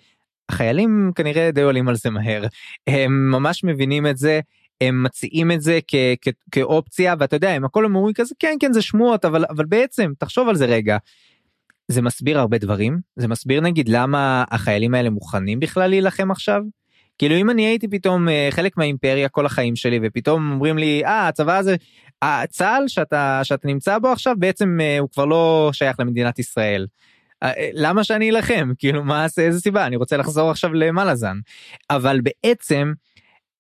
החיילים 0.50 1.12
כנראה 1.16 1.52
די 1.52 1.62
עולים 1.62 1.88
על 1.88 1.96
זה 1.96 2.10
מהר 2.10 2.46
הם 2.88 3.32
ממש 3.32 3.64
מבינים 3.64 4.08
את 4.08 4.18
זה 4.18 4.40
הם 4.82 5.04
מציעים 5.04 5.52
את 5.52 5.62
זה 5.62 5.80
כ- 5.88 5.96
כ- 6.22 6.30
כאופציה 6.52 7.16
ואתה 7.20 7.36
יודע 7.36 7.50
הם 7.50 7.66
הכל 7.66 7.86
אומרים 7.86 8.14
כזה 8.14 8.36
כן 8.40 8.58
כן 8.60 8.74
זה 8.74 8.82
שמועות 8.82 9.26
אבל 9.26 9.46
אבל 9.50 9.66
בעצם 9.66 10.12
תחשוב 10.18 10.50
על 10.50 10.56
זה 10.56 10.66
רגע. 10.66 10.98
זה 11.88 12.02
מסביר 12.02 12.40
הרבה 12.40 12.58
דברים 12.58 13.00
זה 13.16 13.28
מסביר 13.28 13.62
נגיד 13.62 13.90
למה 13.90 14.44
החיילים 14.52 14.94
האלה 14.94 15.10
מוכנים 15.10 15.60
בכלל 15.60 15.90
להילחם 15.90 16.32
עכשיו 16.32 16.62
כאילו 17.20 17.36
אם 17.36 17.50
אני 17.50 17.66
הייתי 17.66 17.88
פתאום 17.88 18.30
אה, 18.30 18.48
חלק 18.52 18.78
מהאימפריה 18.78 19.30
כל 19.30 19.46
החיים 19.46 19.76
שלי 19.76 20.00
ופתאום 20.04 20.52
אומרים 20.52 20.78
לי 20.78 21.06
אה 21.06 21.28
הצבא 21.28 21.58
הזה 21.58 21.76
הצה"ל 22.22 22.88
שאתה 22.88 23.42
שאתה 23.44 23.68
נמצא 23.68 24.00
בו 24.00 24.08
עכשיו 24.08 24.36
בעצם 24.38 24.78
אה, 24.82 25.00
הוא 25.00 25.10
כבר 25.10 25.26
לא 25.26 25.70
שייך 25.74 26.00
למדינת 26.00 26.40
ישראל. 26.40 26.88
אה, 27.44 27.52
למה 27.74 28.04
שאני 28.04 28.30
אלחם? 28.30 28.72
כאילו 28.78 29.04
מה 29.04 29.26
איזה 29.38 29.62
סיבה? 29.62 29.86
אני 29.86 29.96
רוצה 29.96 30.18
לחזור 30.18 30.52
עכשיו 30.52 30.74
למלאזן. 30.74 31.38
אבל 31.90 32.20
בעצם 32.22 32.94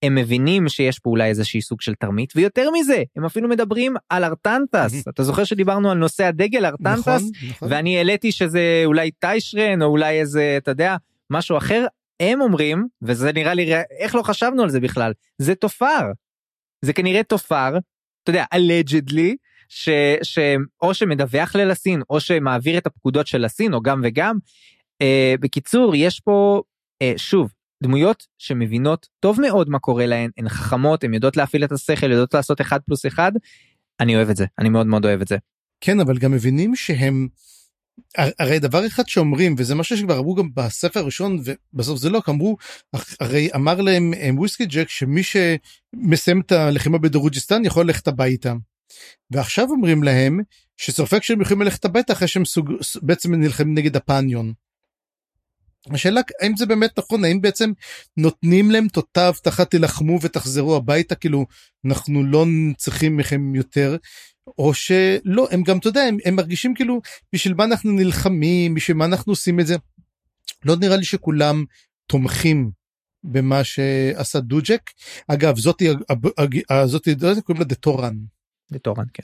הם 0.03 0.15
מבינים 0.15 0.69
שיש 0.69 0.99
פה 0.99 1.09
אולי 1.09 1.29
איזשהי 1.29 1.61
סוג 1.61 1.81
של 1.81 1.93
תרמית 1.95 2.33
ויותר 2.35 2.69
מזה 2.71 3.03
הם 3.15 3.25
אפילו 3.25 3.49
מדברים 3.49 3.95
על 4.09 4.23
ארטנטס. 4.23 5.07
אתה 5.07 5.23
זוכר 5.23 5.43
שדיברנו 5.43 5.91
על 5.91 5.97
נושא 5.97 6.25
הדגל 6.25 6.65
ארטנטס? 6.65 7.07
נכון, 7.07 7.21
נכון. 7.49 7.67
ואני 7.71 7.97
העליתי 7.97 8.31
שזה 8.31 8.81
אולי 8.85 9.11
טיישרן 9.11 9.81
או 9.81 9.87
אולי 9.87 10.19
איזה 10.19 10.55
אתה 10.57 10.71
יודע 10.71 10.95
משהו 11.29 11.57
אחר 11.57 11.85
הם 12.19 12.41
אומרים 12.41 12.87
וזה 13.01 13.31
נראה 13.31 13.53
לי 13.53 13.73
איך 13.99 14.15
לא 14.15 14.21
חשבנו 14.21 14.63
על 14.63 14.69
זה 14.69 14.79
בכלל 14.79 15.13
זה 15.37 15.55
תופר. 15.55 16.11
זה 16.85 16.93
כנראה 16.93 17.23
תופר 17.23 17.77
אתה 18.23 18.29
יודע 18.29 18.45
allegedly 18.55 19.35
ש, 19.69 19.89
שאו 20.23 20.93
שמדווח 20.93 21.55
ללסין 21.55 22.01
או 22.09 22.19
שמעביר 22.19 22.77
את 22.77 22.87
הפקודות 22.87 23.27
של 23.27 23.45
לסין 23.45 23.73
או 23.73 23.81
גם 23.81 24.01
וגם. 24.03 24.37
אה, 25.01 25.35
בקיצור 25.39 25.95
יש 25.95 26.19
פה 26.19 26.61
אה, 27.01 27.13
שוב 27.17 27.53
דמויות 27.83 28.27
שמבינות 28.37 29.07
טוב 29.19 29.41
מאוד 29.41 29.69
מה 29.69 29.79
קורה 29.79 30.05
להן 30.05 30.29
הן 30.37 30.49
חכמות 30.49 31.03
הן 31.03 31.13
יודעות 31.13 31.37
להפעיל 31.37 31.63
את 31.63 31.71
השכל 31.71 32.11
יודעות 32.11 32.33
לעשות 32.33 32.61
אחד 32.61 32.79
פלוס 32.81 33.05
אחד. 33.05 33.31
אני 33.99 34.15
אוהב 34.15 34.29
את 34.29 34.35
זה 34.35 34.45
אני 34.59 34.69
מאוד 34.69 34.87
מאוד 34.87 35.05
אוהב 35.05 35.21
את 35.21 35.27
זה. 35.27 35.37
כן 35.81 35.99
אבל 35.99 36.17
גם 36.17 36.31
מבינים 36.31 36.75
שהם 36.75 37.27
הרי 38.17 38.59
דבר 38.59 38.87
אחד 38.87 39.07
שאומרים 39.07 39.55
וזה 39.57 39.75
משהו 39.75 39.97
שכבר 39.97 40.19
אמרו 40.19 40.35
גם 40.35 40.49
בספר 40.53 40.99
הראשון 40.99 41.39
ובסוף 41.73 41.99
זה 41.99 42.09
לא 42.09 42.21
אמרו 42.29 42.57
הרי 43.19 43.49
אמר 43.55 43.81
להם 43.81 44.13
וויסקי 44.37 44.65
ג'ק 44.65 44.89
שמי 44.89 45.21
שמסיים 45.23 46.41
את 46.41 46.51
הלחימה 46.51 46.97
בדרוג'יסטן 46.97 47.65
יכול 47.65 47.85
ללכת 47.85 48.07
הביתה. 48.07 48.53
ועכשיו 49.31 49.69
אומרים 49.69 50.03
להם 50.03 50.39
שספק 50.77 51.23
שהם 51.23 51.41
יכולים 51.41 51.61
ללכת 51.61 51.85
הביתה 51.85 52.13
אחרי 52.13 52.27
שהם 52.27 52.45
סוג, 52.45 52.71
בעצם 53.01 53.35
נלחמים 53.35 53.73
נגד 53.73 53.95
הפניון. 53.95 54.53
השאלה 55.91 56.21
האם 56.41 56.57
זה 56.57 56.65
באמת 56.65 56.99
נכון 56.99 57.23
האם 57.23 57.41
בעצם 57.41 57.71
נותנים 58.17 58.71
להם 58.71 58.87
את 58.87 58.97
אותה 58.97 59.27
הבטחה 59.27 59.65
תילחמו 59.65 60.19
ותחזרו 60.21 60.75
הביתה 60.75 61.15
כאילו 61.15 61.45
אנחנו 61.85 62.23
לא 62.23 62.45
צריכים 62.77 63.17
מכם 63.17 63.55
יותר 63.55 63.97
או 64.57 64.73
שלא 64.73 65.47
הם 65.51 65.63
גם 65.63 65.77
אתה 65.77 65.87
יודע 65.87 66.01
הם, 66.01 66.17
הם 66.25 66.35
מרגישים 66.35 66.73
כאילו 66.73 67.01
בשביל 67.33 67.53
מה 67.53 67.63
אנחנו 67.63 67.91
נלחמים 67.91 68.73
בשביל 68.73 68.97
מה 68.97 69.05
אנחנו 69.05 69.31
עושים 69.31 69.59
את 69.59 69.67
זה. 69.67 69.75
לא 70.65 70.75
נראה 70.75 70.97
לי 70.97 71.05
שכולם 71.05 71.63
תומכים 72.07 72.71
במה 73.23 73.63
שעשה 73.63 74.39
דוג'ק 74.39 74.81
אגב 75.27 75.57
זאתי 75.57 75.89
זאתי 76.85 77.15
קוראים 77.41 77.59
לה 77.59 77.65
דטורן. 77.65 78.15
דטורן 78.71 79.05
כן. 79.13 79.23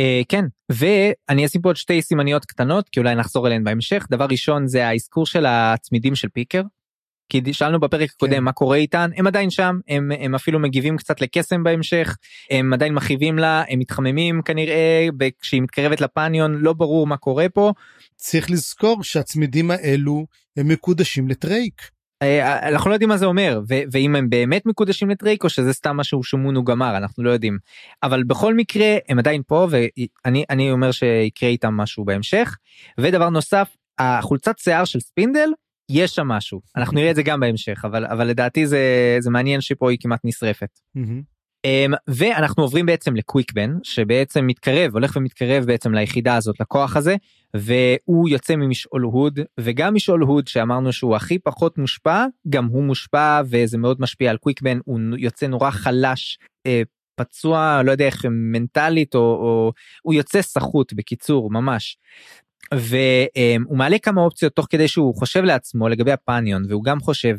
Uh, 0.00 0.24
כן 0.28 0.44
ואני 0.72 1.46
אשים 1.46 1.60
פה 1.60 1.68
עוד 1.68 1.76
שתי 1.76 2.02
סימניות 2.02 2.44
קטנות 2.44 2.88
כי 2.88 3.00
אולי 3.00 3.14
נחזור 3.14 3.46
אליהן 3.46 3.64
בהמשך 3.64 4.06
דבר 4.10 4.26
ראשון 4.30 4.66
זה 4.66 4.88
האזכור 4.88 5.26
של 5.26 5.46
הצמידים 5.46 6.14
של 6.14 6.28
פיקר. 6.28 6.62
כי 7.28 7.52
שאלנו 7.52 7.80
בפרק 7.80 8.10
הקודם 8.10 8.32
כן. 8.32 8.44
מה 8.44 8.52
קורה 8.52 8.76
איתן 8.76 9.10
הם 9.16 9.26
עדיין 9.26 9.50
שם 9.50 9.78
הם 9.88 10.12
הם 10.20 10.34
אפילו 10.34 10.58
מגיבים 10.58 10.96
קצת 10.96 11.20
לקסם 11.20 11.64
בהמשך 11.64 12.16
הם 12.50 12.72
עדיין 12.72 12.94
מכאיבים 12.94 13.38
לה 13.38 13.62
הם 13.68 13.78
מתחממים 13.78 14.42
כנראה 14.42 15.08
כשהיא 15.40 15.62
מתקרבת 15.62 16.00
לפניון 16.00 16.58
לא 16.58 16.72
ברור 16.72 17.06
מה 17.06 17.16
קורה 17.16 17.48
פה. 17.48 17.72
צריך 18.16 18.50
לזכור 18.50 19.02
שהצמידים 19.04 19.70
האלו 19.70 20.26
הם 20.56 20.68
מקודשים 20.68 21.28
לטרייק. 21.28 21.82
אה, 22.22 22.68
אנחנו 22.68 22.90
לא 22.90 22.94
יודעים 22.94 23.08
מה 23.08 23.16
זה 23.16 23.26
אומר 23.26 23.60
ואם 23.92 24.16
הם 24.16 24.30
באמת 24.30 24.66
מקודשים 24.66 25.10
לטרייק 25.10 25.44
או 25.44 25.48
שזה 25.48 25.72
סתם 25.72 25.96
משהו 25.96 26.22
שמון 26.22 26.56
וגמר 26.56 26.96
אנחנו 26.96 27.24
לא 27.24 27.30
יודעים 27.30 27.58
אבל 28.02 28.24
בכל 28.24 28.54
מקרה 28.54 28.96
הם 29.08 29.18
עדיין 29.18 29.42
פה 29.46 29.68
ואני 29.70 30.44
אני 30.50 30.70
אומר 30.70 30.90
שיקרה 30.90 31.48
איתם 31.48 31.74
משהו 31.74 32.04
בהמשך 32.04 32.56
ודבר 33.00 33.28
נוסף 33.28 33.76
החולצת 33.98 34.58
שיער 34.58 34.84
של 34.84 35.00
ספינדל 35.00 35.48
יש 35.90 36.14
שם 36.14 36.28
משהו 36.28 36.60
אנחנו 36.76 36.96
נראה 36.96 37.10
את 37.10 37.16
זה 37.16 37.22
גם 37.22 37.40
בהמשך 37.40 37.84
אבל 37.84 38.06
אבל 38.06 38.26
לדעתי 38.26 38.66
זה 38.66 39.16
זה 39.20 39.30
מעניין 39.30 39.60
שפה 39.60 39.90
היא 39.90 39.98
כמעט 40.00 40.20
נשרפת. 40.24 40.80
Um, 41.66 41.96
ואנחנו 42.08 42.62
עוברים 42.62 42.86
בעצם 42.86 43.16
לקוויקבן 43.16 43.70
שבעצם 43.82 44.46
מתקרב 44.46 44.92
הולך 44.92 45.16
ומתקרב 45.16 45.64
בעצם 45.64 45.94
ליחידה 45.94 46.36
הזאת 46.36 46.60
לכוח 46.60 46.96
הזה 46.96 47.16
והוא 47.54 48.28
יוצא 48.28 48.56
ממשעול 48.56 49.02
הוד 49.02 49.40
וגם 49.60 49.94
משעול 49.94 50.20
הוד 50.20 50.48
שאמרנו 50.48 50.92
שהוא 50.92 51.16
הכי 51.16 51.38
פחות 51.38 51.78
מושפע 51.78 52.24
גם 52.48 52.66
הוא 52.66 52.84
מושפע 52.84 53.42
וזה 53.46 53.78
מאוד 53.78 54.00
משפיע 54.00 54.30
על 54.30 54.36
קוויקבן 54.36 54.78
הוא 54.84 55.00
יוצא 55.18 55.46
נורא 55.46 55.70
חלש 55.70 56.38
אה, 56.66 56.82
פצוע 57.16 57.82
לא 57.84 57.92
יודע 57.92 58.06
איך 58.06 58.24
מנטלית 58.30 59.14
או, 59.14 59.20
או 59.20 59.72
הוא 60.02 60.14
יוצא 60.14 60.42
סחוט 60.42 60.92
בקיצור 60.92 61.50
ממש. 61.50 61.98
והוא 62.74 63.78
מעלה 63.78 63.98
כמה 63.98 64.20
אופציות 64.20 64.52
תוך 64.52 64.66
כדי 64.70 64.88
שהוא 64.88 65.14
חושב 65.14 65.42
לעצמו 65.42 65.88
לגבי 65.88 66.12
הפניון 66.12 66.62
והוא 66.68 66.84
גם 66.84 67.00
חושב 67.00 67.36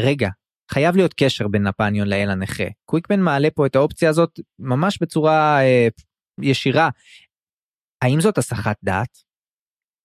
רגע 0.00 0.28
חייב 0.70 0.96
להיות 0.96 1.14
קשר 1.14 1.48
בין 1.48 1.66
הפניון 1.66 2.08
לאל 2.08 2.30
הנכה 2.30 2.64
קוויקבן 2.84 3.20
מעלה 3.20 3.48
פה 3.54 3.66
את 3.66 3.76
האופציה 3.76 4.10
הזאת 4.10 4.40
ממש 4.58 4.98
בצורה 5.00 5.60
אה, 5.62 5.88
ישירה. 6.42 6.88
האם 8.02 8.20
זאת 8.20 8.38
הסחת 8.38 8.76
דעת? 8.82 9.18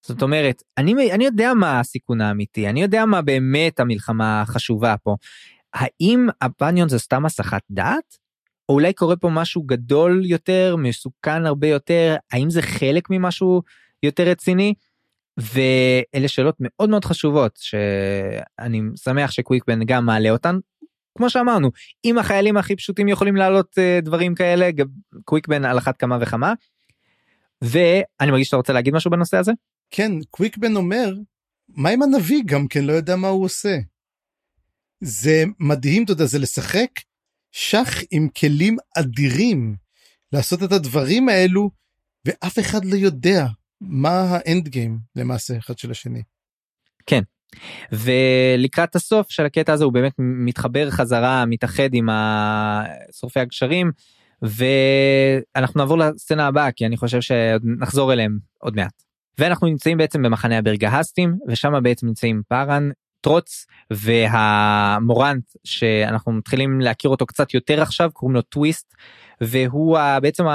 זאת 0.05 0.21
אומרת 0.21 0.63
אני 0.77 1.11
אני 1.11 1.25
יודע 1.25 1.53
מה 1.53 1.79
הסיכון 1.79 2.21
האמיתי 2.21 2.69
אני 2.69 2.81
יודע 2.81 3.05
מה 3.05 3.21
באמת 3.21 3.79
המלחמה 3.79 4.41
החשובה 4.41 4.95
פה. 5.03 5.15
האם 5.73 6.27
הפניון 6.41 6.89
זה 6.89 6.99
סתם 6.99 7.25
הסחת 7.25 7.61
דעת? 7.71 8.17
או 8.69 8.73
אולי 8.73 8.93
קורה 8.93 9.15
פה 9.15 9.29
משהו 9.29 9.63
גדול 9.63 10.21
יותר 10.25 10.75
מסוכן 10.75 11.45
הרבה 11.45 11.67
יותר 11.67 12.15
האם 12.31 12.49
זה 12.49 12.61
חלק 12.61 13.09
ממשהו 13.09 13.61
יותר 14.03 14.23
רציני. 14.23 14.73
ואלה 15.37 16.27
שאלות 16.27 16.55
מאוד 16.59 16.89
מאוד 16.89 17.05
חשובות 17.05 17.57
שאני 17.61 18.81
שמח 19.03 19.31
שקוויקבן 19.31 19.83
גם 19.85 20.05
מעלה 20.05 20.29
אותן. 20.29 20.55
כמו 21.17 21.29
שאמרנו 21.29 21.71
אם 22.05 22.17
החיילים 22.17 22.57
הכי 22.57 22.75
פשוטים 22.75 23.07
יכולים 23.07 23.35
לעלות 23.35 23.77
uh, 23.77 24.05
דברים 24.05 24.35
כאלה 24.35 24.69
קוויקבן 25.25 25.65
על 25.65 25.77
אחת 25.77 25.97
כמה 25.97 26.17
וכמה. 26.21 26.53
ואני 27.61 28.31
מרגיש 28.31 28.47
שאתה 28.47 28.57
רוצה 28.57 28.73
להגיד 28.73 28.93
משהו 28.93 29.11
בנושא 29.11 29.37
הזה? 29.37 29.51
כן 29.89 30.11
קוויקבן 30.29 30.75
אומר 30.75 31.13
מה 31.69 31.89
אם 31.93 32.03
הנביא 32.03 32.41
גם 32.45 32.67
כן 32.67 32.83
לא 32.83 32.93
יודע 32.93 33.15
מה 33.15 33.27
הוא 33.27 33.45
עושה. 33.45 33.77
זה 35.03 35.43
מדהים 35.59 36.03
אתה 36.03 36.11
יודע 36.11 36.25
זה 36.25 36.39
לשחק 36.39 36.89
שח 37.51 37.89
עם 38.11 38.27
כלים 38.29 38.77
אדירים 38.97 39.75
לעשות 40.31 40.63
את 40.63 40.71
הדברים 40.71 41.29
האלו 41.29 41.69
ואף 42.25 42.59
אחד 42.59 42.85
לא 42.85 42.95
יודע 42.95 43.45
מה 43.87 44.25
האנד 44.29 44.67
גיים 44.67 44.99
למעשה 45.15 45.57
אחד 45.57 45.77
של 45.77 45.91
השני. 45.91 46.21
כן. 47.05 47.21
ולקראת 47.91 48.95
הסוף 48.95 49.29
של 49.29 49.45
הקטע 49.45 49.73
הזה 49.73 49.83
הוא 49.83 49.93
באמת 49.93 50.13
מתחבר 50.19 50.91
חזרה 50.91 51.45
מתאחד 51.45 51.89
עם 51.93 52.09
שורפי 53.11 53.39
הגשרים 53.39 53.91
ואנחנו 54.41 55.77
נעבור 55.79 55.97
לסצנה 55.97 56.47
הבאה 56.47 56.71
כי 56.71 56.85
אני 56.85 56.97
חושב 56.97 57.21
שנחזור 57.21 58.13
אליהם 58.13 58.39
עוד 58.59 58.75
מעט. 58.75 59.03
ואנחנו 59.37 59.67
נמצאים 59.67 59.97
בעצם 59.97 60.21
במחנה 60.21 60.57
הברגהסטים 60.57 61.37
ושם 61.47 61.73
בעצם 61.83 62.07
נמצאים 62.07 62.41
פארן 62.47 62.89
טרוץ 63.21 63.65
והמורנט 63.91 65.43
שאנחנו 65.63 66.31
מתחילים 66.31 66.81
להכיר 66.81 67.11
אותו 67.11 67.25
קצת 67.25 67.53
יותר 67.53 67.81
עכשיו 67.81 68.11
קוראים 68.13 68.35
לו 68.35 68.41
טוויסט 68.41 68.93
והוא 69.41 69.97
בעצם 70.21 70.45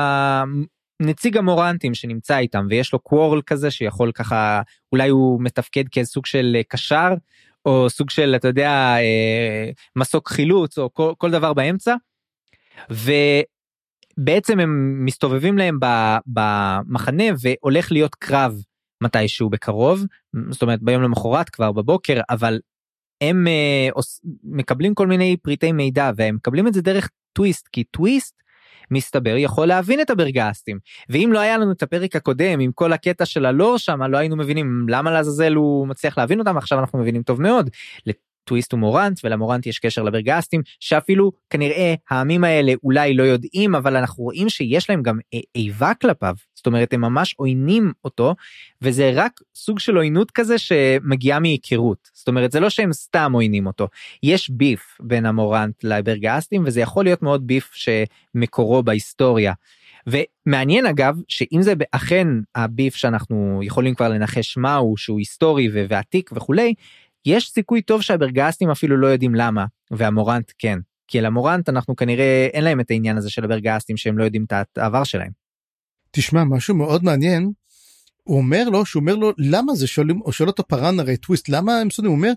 נציג 1.00 1.36
המורנטים 1.36 1.94
שנמצא 1.94 2.38
איתם 2.38 2.66
ויש 2.70 2.92
לו 2.92 2.98
קוורל 2.98 3.42
כזה 3.42 3.70
שיכול 3.70 4.12
ככה 4.12 4.62
אולי 4.92 5.08
הוא 5.08 5.42
מתפקד 5.42 5.84
כסוג 5.88 6.26
של 6.26 6.52
אה, 6.56 6.62
קשר 6.68 7.08
או 7.66 7.90
סוג 7.90 8.10
של 8.10 8.34
אתה 8.36 8.48
יודע 8.48 8.70
אה, 8.98 9.70
מסוק 9.96 10.28
חילוץ 10.28 10.78
או 10.78 10.94
כל, 10.94 11.12
כל 11.18 11.30
דבר 11.30 11.52
באמצע. 11.52 11.94
ובעצם 12.90 14.60
הם 14.60 15.04
מסתובבים 15.04 15.58
להם 15.58 15.78
במחנה 16.26 17.24
והולך 17.40 17.92
להיות 17.92 18.14
קרב 18.14 18.62
מתישהו 19.02 19.50
בקרוב 19.50 20.04
זאת 20.50 20.62
אומרת 20.62 20.82
ביום 20.82 21.02
למחרת 21.02 21.48
כבר 21.48 21.72
בבוקר 21.72 22.20
אבל 22.30 22.60
הם 23.20 23.46
uh, 23.46 24.00
מקבלים 24.44 24.94
כל 24.94 25.06
מיני 25.06 25.36
פריטי 25.36 25.72
מידע 25.72 26.10
והם 26.16 26.34
מקבלים 26.34 26.66
את 26.66 26.74
זה 26.74 26.82
דרך 26.82 27.08
טוויסט 27.32 27.68
כי 27.72 27.84
טוויסט 27.84 28.42
מסתבר 28.90 29.36
יכול 29.36 29.66
להבין 29.66 30.00
את 30.00 30.10
הברגסטים 30.10 30.78
ואם 31.08 31.30
לא 31.32 31.38
היה 31.38 31.58
לנו 31.58 31.72
את 31.72 31.82
הפרק 31.82 32.16
הקודם 32.16 32.60
עם 32.60 32.72
כל 32.72 32.92
הקטע 32.92 33.24
של 33.24 33.46
הלור 33.46 33.78
שם 33.78 34.02
לא 34.02 34.18
היינו 34.18 34.36
מבינים 34.36 34.86
למה 34.88 35.10
לעזאזל 35.10 35.54
הוא 35.54 35.88
מצליח 35.88 36.18
להבין 36.18 36.38
אותם 36.38 36.56
עכשיו 36.56 36.78
אנחנו 36.78 36.98
מבינים 36.98 37.22
טוב 37.22 37.42
מאוד. 37.42 37.70
טוויסט 38.48 38.74
ומורנט 38.74 39.20
ולמורנט 39.24 39.66
יש 39.66 39.78
קשר 39.78 40.02
לברגסטים 40.02 40.62
שאפילו 40.80 41.32
כנראה 41.50 41.94
העמים 42.10 42.44
האלה 42.44 42.72
אולי 42.84 43.14
לא 43.14 43.22
יודעים 43.22 43.74
אבל 43.74 43.96
אנחנו 43.96 44.24
רואים 44.24 44.48
שיש 44.48 44.90
להם 44.90 45.02
גם 45.02 45.18
איבה 45.54 45.92
כלפיו 45.94 46.34
זאת 46.58 46.66
אומרת 46.66 46.92
הם 46.92 47.00
ממש 47.00 47.34
עוינים 47.38 47.92
אותו 48.04 48.34
וזה 48.82 49.10
רק 49.14 49.40
סוג 49.54 49.78
של 49.78 49.96
עוינות 49.96 50.30
כזה 50.30 50.58
שמגיעה 50.58 51.40
מהיכרות 51.40 52.10
זאת 52.12 52.28
אומרת 52.28 52.52
זה 52.52 52.60
לא 52.60 52.70
שהם 52.70 52.92
סתם 52.92 53.32
עוינים 53.34 53.66
אותו 53.66 53.88
יש 54.22 54.50
ביף 54.50 54.98
בין 55.00 55.26
המורנט 55.26 55.84
לברגסטים 55.84 56.62
וזה 56.66 56.80
יכול 56.80 57.04
להיות 57.04 57.22
מאוד 57.22 57.46
ביף 57.46 57.70
שמקורו 57.74 58.82
בהיסטוריה. 58.82 59.52
ומעניין 60.06 60.86
אגב 60.86 61.20
שאם 61.28 61.62
זה 61.62 61.72
אכן 61.92 62.28
הביף 62.54 62.94
שאנחנו 62.94 63.60
יכולים 63.62 63.94
כבר 63.94 64.08
לנחש 64.08 64.56
מהו 64.56 64.96
שהוא 64.96 65.18
היסטורי 65.18 65.68
ועתיק 65.88 66.30
וכולי 66.34 66.74
יש 67.26 67.50
סיכוי 67.50 67.82
טוב 67.82 68.02
שהברגסטים 68.02 68.70
אפילו 68.70 68.96
לא 68.96 69.06
יודעים 69.06 69.34
למה 69.34 69.64
והמורנט 69.90 70.52
כן 70.58 70.78
כי 71.08 71.20
למורנט 71.20 71.68
אנחנו 71.68 71.96
כנראה 71.96 72.48
אין 72.52 72.64
להם 72.64 72.80
את 72.80 72.90
העניין 72.90 73.16
הזה 73.16 73.30
של 73.30 73.44
הברגסטים 73.44 73.96
שהם 73.96 74.18
לא 74.18 74.24
יודעים 74.24 74.44
את 74.44 74.78
העבר 74.78 75.04
שלהם. 75.04 75.47
תשמע 76.10 76.44
משהו 76.44 76.74
מאוד 76.74 77.04
מעניין. 77.04 77.52
הוא 78.22 78.36
אומר 78.36 78.68
לו 78.68 78.86
שהוא 78.86 79.00
אומר 79.00 79.14
לו 79.14 79.32
למה 79.38 79.74
זה 79.74 79.86
שואלים 79.86 80.20
או 80.20 80.32
שואל 80.32 80.48
אותו 80.48 80.68
פארן 80.68 81.00
הרי 81.00 81.16
טוויסט 81.16 81.48
למה 81.48 81.78
הם 81.78 81.90
שונאים 81.90 82.12
הוא 82.12 82.16
אומר 82.16 82.32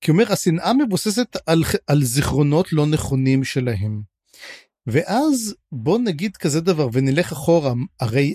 כי 0.00 0.10
הוא 0.10 0.20
אומר 0.20 0.32
השנאה 0.32 0.72
מבוססת 0.72 1.36
על, 1.46 1.62
על 1.86 2.04
זיכרונות 2.04 2.72
לא 2.72 2.86
נכונים 2.86 3.44
שלהם. 3.44 4.02
ואז 4.86 5.54
בוא 5.72 5.98
נגיד 5.98 6.36
כזה 6.36 6.60
דבר 6.60 6.88
ונלך 6.92 7.32
אחורה 7.32 7.72
הרי 8.00 8.34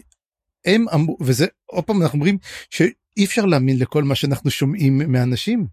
הם 0.66 0.90
אמרו 0.94 1.18
וזה 1.22 1.46
עוד 1.66 1.84
פעם 1.84 2.02
אנחנו 2.02 2.16
אומרים 2.16 2.38
שאי 2.70 3.26
אפשר 3.26 3.46
להאמין 3.46 3.80
לכל 3.80 4.04
מה 4.04 4.16
שאנחנו 4.16 4.52
שומעים 4.52 4.98
מאנשים. 5.12 5.68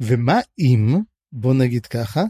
ומה 0.00 0.40
אם 0.58 0.96
בוא 1.32 1.54
נגיד 1.54 1.86
ככה 1.86 2.22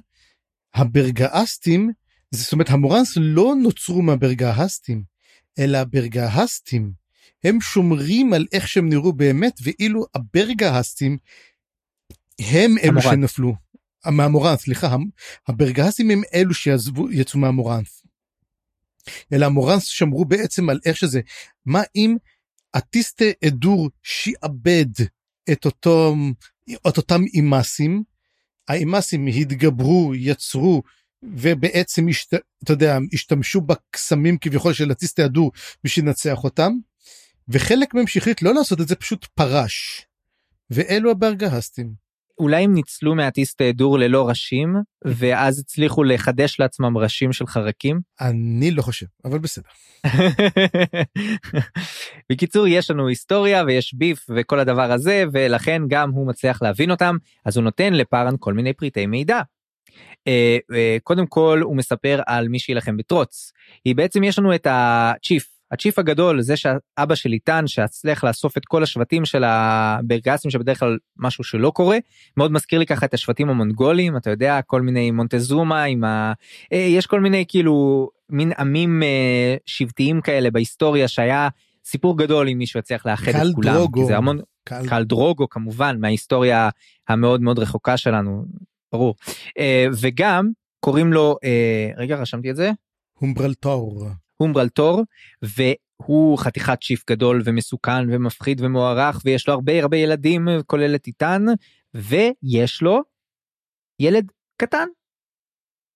הברגאסטים 0.75 1.91
זאת 2.31 2.53
אומרת 2.53 2.71
המורנס 2.71 3.13
לא 3.17 3.55
נוצרו 3.63 4.03
מהברגאסטים 4.03 5.12
אלא 5.59 5.79
הברגהסטים 5.79 6.93
הם 7.45 7.61
שומרים 7.61 8.33
על 8.33 8.47
איך 8.53 8.69
שהם 8.69 8.89
נראו 8.89 9.13
באמת 9.13 9.59
ואילו 9.63 10.05
הברגהסטים 10.15 11.19
הם 12.39 12.75
אלו 12.83 13.01
המורן. 13.01 13.15
שנפלו. 13.15 13.55
מהמורנס 14.07 14.61
סליחה 14.61 14.97
הברגהסטים 15.49 16.11
הם 16.11 16.23
אלו 16.35 16.55
שיצאו 16.55 17.13
יצאו 17.13 17.41
מהמורנס. 17.41 18.03
אלא 19.33 19.47
המורנס 19.47 19.85
שמרו 19.85 20.25
בעצם 20.25 20.71
על 20.71 20.81
איך 20.85 20.97
שזה 20.97 21.21
מה 21.67 21.83
אם 21.97 22.17
אטיסטה 22.77 23.25
אדור 23.47 23.91
שיעבד 24.03 24.87
את 25.53 25.65
אותו 25.65 26.15
את 26.89 26.97
אותם 26.97 27.23
אימאסים, 27.35 28.03
האימאסים 28.69 29.27
התגברו, 29.27 30.15
יצרו, 30.15 30.83
ובעצם, 31.23 32.09
השת, 32.09 32.35
אתה 32.65 32.73
יודע, 32.73 32.99
השתמשו 33.13 33.61
בקסמים 33.61 34.39
כביכול 34.39 34.73
של 34.73 34.89
להטיס 34.89 35.13
את 35.13 35.19
ההדור 35.19 35.53
בשביל 35.85 36.07
לנצח 36.07 36.45
אותם, 36.45 36.73
וחלק 37.49 37.95
מהם 37.95 38.07
שהחליט 38.07 38.43
לא 38.43 38.55
לעשות 38.55 38.81
את 38.81 38.89
זה 38.89 38.97
פשוט 38.97 39.25
פרש. 39.25 40.07
ואלו 40.71 41.11
הברגהסטים. 41.11 42.03
אולי 42.39 42.65
הם 42.65 42.75
ניצלו 42.75 43.15
מהטיסט 43.15 43.63
דור 43.63 43.99
ללא 43.99 44.29
ראשים 44.29 44.77
ואז 45.05 45.59
הצליחו 45.59 46.05
לחדש 46.05 46.61
לעצמם 46.61 46.99
ראשים 46.99 47.33
של 47.33 47.47
חרקים? 47.47 48.01
אני 48.21 48.71
לא 48.71 48.83
חושב 48.83 49.07
אבל 49.25 49.39
בסדר. 49.39 49.69
בקיצור 52.33 52.67
יש 52.67 52.91
לנו 52.91 53.09
היסטוריה 53.09 53.65
ויש 53.67 53.95
ביף 53.95 54.27
וכל 54.37 54.59
הדבר 54.59 54.93
הזה 54.93 55.25
ולכן 55.33 55.83
גם 55.89 56.11
הוא 56.11 56.29
מצליח 56.29 56.63
להבין 56.63 56.91
אותם 56.91 57.17
אז 57.45 57.57
הוא 57.57 57.65
נותן 57.65 57.93
לפארן 57.93 58.35
כל 58.39 58.55
מיני 58.55 58.73
פריטי 58.73 59.07
מידע. 59.07 59.41
Uh, 59.89 60.73
uh, 60.73 60.75
קודם 61.03 61.27
כל 61.27 61.61
הוא 61.63 61.77
מספר 61.77 62.21
על 62.27 62.49
מי 62.49 62.59
שילחם 62.59 62.97
בטרוץ. 62.97 63.53
היא 63.85 63.95
בעצם 63.95 64.25
יש 64.25 64.39
לנו 64.39 64.55
את 64.55 64.67
הצ'יף 64.71 65.53
הצ'יף 65.73 65.99
הגדול 65.99 66.43
זה 66.43 66.55
שאבא 66.57 67.15
שלי 67.15 67.39
טען 67.39 67.67
שהצליח 67.67 68.25
לאסוף 68.25 68.57
את 68.57 68.65
כל 68.65 68.83
השבטים 68.83 69.25
של 69.25 69.45
הברגסים 69.45 70.51
שבדרך 70.51 70.81
כלל 70.81 70.99
משהו 71.19 71.45
שלא 71.45 71.71
קורה 71.71 71.99
מאוד 72.37 72.53
מזכיר 72.53 72.79
לי 72.79 72.87
ככה 72.87 73.07
את 73.07 73.15
השבטים 73.15 73.49
המונגולים 73.49 74.17
אתה 74.17 74.31
יודע 74.31 74.61
כל 74.67 74.83
מיני 74.83 75.11
מונטזומה 75.11 75.85
עם 75.85 76.05
ה... 76.05 76.33
אה, 76.73 76.79
יש 76.79 77.07
כל 77.07 77.21
מיני 77.21 77.45
כאילו 77.49 78.09
מין 78.31 78.53
עמים 78.59 79.03
אה, 79.03 79.57
שבטיים 79.67 80.21
כאלה 80.21 80.51
בהיסטוריה 80.51 81.09
שהיה 81.09 81.49
סיפור 81.85 82.19
גדול 82.19 82.49
אם 82.49 82.59
מישהו 82.59 82.81
יצליח 82.81 83.07
לאחד 83.07 83.33
את 83.35 83.55
כולם. 83.55 83.75
דרוגו. 83.75 84.07
זה 84.07 84.17
המון... 84.17 84.39
קל... 84.65 84.89
קל 84.89 85.05
דרוגו 85.05 85.49
כמובן 85.49 85.97
מההיסטוריה 86.01 86.69
המאוד 87.09 87.41
מאוד 87.41 87.59
רחוקה 87.59 87.97
שלנו 87.97 88.45
ברור 88.93 89.15
אה, 89.59 89.87
וגם 90.01 90.51
קוראים 90.81 91.13
לו 91.13 91.37
רגע 91.97 92.17
רשמתי 92.17 92.51
את 92.51 92.57
זה. 92.57 92.71
הומברלטור. 93.19 94.07
אומברלטור 94.41 95.03
והוא 95.43 96.39
חתיכת 96.39 96.83
שיף 96.83 97.05
גדול 97.11 97.43
ומסוכן 97.45 98.11
ומפחיד 98.11 98.61
ומוערך 98.61 99.21
ויש 99.25 99.49
לו 99.49 99.55
הרבה 99.55 99.83
הרבה 99.83 99.97
ילדים 99.97 100.49
כולל 100.67 100.95
את 100.95 101.07
איתן 101.07 101.43
ויש 101.95 102.83
לו 102.83 103.01
ילד 104.01 104.33
קטן. 104.57 104.87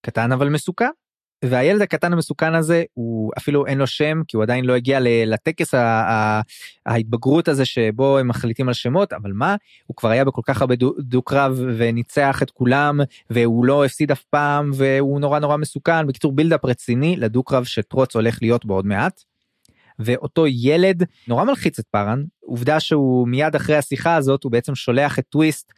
קטן 0.07 0.33
אבל 0.33 0.49
מסוכן. 0.49 0.91
והילד 1.45 1.83
הקטן 1.83 2.13
המסוכן 2.13 2.55
הזה 2.55 2.85
הוא 2.95 3.33
אפילו 3.39 3.67
אין 3.67 3.79
לו 3.79 3.87
שם 3.87 4.23
כי 4.29 4.37
הוא 4.37 4.43
עדיין 4.43 4.65
לא 4.65 4.75
הגיע 4.75 4.99
לטקס 5.03 5.75
ההתבגרות 6.87 7.49
הזה 7.49 7.65
שבו 7.65 8.19
הם 8.19 8.29
מחליטים 8.29 8.69
על 8.69 8.75
שמות 8.75 9.13
אבל 9.13 9.33
מה 9.33 9.57
הוא 9.87 9.97
כבר 9.97 10.09
היה 10.09 10.25
בכל 10.25 10.43
כך 10.45 10.61
הרבה 10.61 10.75
דו-קרב 10.99 11.61
וניצח 11.77 12.43
את 12.43 12.51
כולם 12.51 13.01
והוא 13.31 13.65
לא 13.65 13.85
הפסיד 13.85 14.11
אף 14.11 14.23
פעם 14.23 14.71
והוא 14.75 15.21
נורא 15.21 15.39
נורא 15.39 15.57
מסוכן 15.57 16.07
בקיצור 16.07 16.33
בילדאפ 16.33 16.65
רציני 16.65 17.17
לדו-קרב 17.17 17.65
שטרוץ 17.65 18.17
הולך 18.17 18.39
להיות 18.43 18.65
בו 18.65 18.75
עוד 18.75 18.87
מעט. 18.87 19.21
ואותו 19.99 20.47
ילד 20.47 21.03
נורא 21.29 21.45
מלחיץ 21.45 21.79
את 21.79 21.85
פארן 21.91 22.25
עובדה 22.41 22.81
שהוא 22.81 23.29
מיד 23.29 23.55
אחרי 23.55 23.77
השיחה 23.77 24.15
הזאת 24.15 24.45
הוא 24.45 24.53
בעצם 24.53 24.75
שולח 24.75 25.19
את 25.19 25.25
טוויסט 25.29 25.73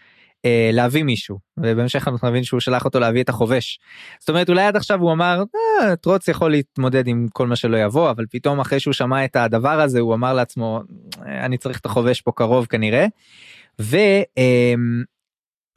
אה, 0.44 0.70
להביא 0.72 1.02
מישהו 1.02 1.38
ובהמשך 1.56 2.08
אנחנו 2.08 2.28
נבין 2.28 2.44
שהוא 2.44 2.60
שלח 2.60 2.84
אותו 2.84 3.00
להביא 3.00 3.22
את 3.22 3.28
החובש. 3.28 3.78
זאת 4.20 4.28
אומרת 4.28 4.48
אולי 4.48 4.62
עד 4.62 4.76
עכשיו 4.76 5.00
הוא 5.00 5.12
אמר 5.12 5.42
אה, 5.82 5.96
טרוץ 5.96 6.28
יכול 6.28 6.50
להתמודד 6.50 7.08
עם 7.08 7.26
כל 7.32 7.46
מה 7.46 7.56
שלא 7.56 7.76
יבוא 7.76 8.10
אבל 8.10 8.24
פתאום 8.30 8.60
אחרי 8.60 8.80
שהוא 8.80 8.94
שמע 8.94 9.24
את 9.24 9.36
הדבר 9.36 9.80
הזה 9.80 10.00
הוא 10.00 10.14
אמר 10.14 10.34
לעצמו 10.34 10.80
אה, 11.26 11.44
אני 11.44 11.58
צריך 11.58 11.78
את 11.78 11.86
החובש 11.86 12.20
פה 12.20 12.32
קרוב 12.32 12.66
כנראה. 12.66 13.06
ואנחנו 13.78 14.26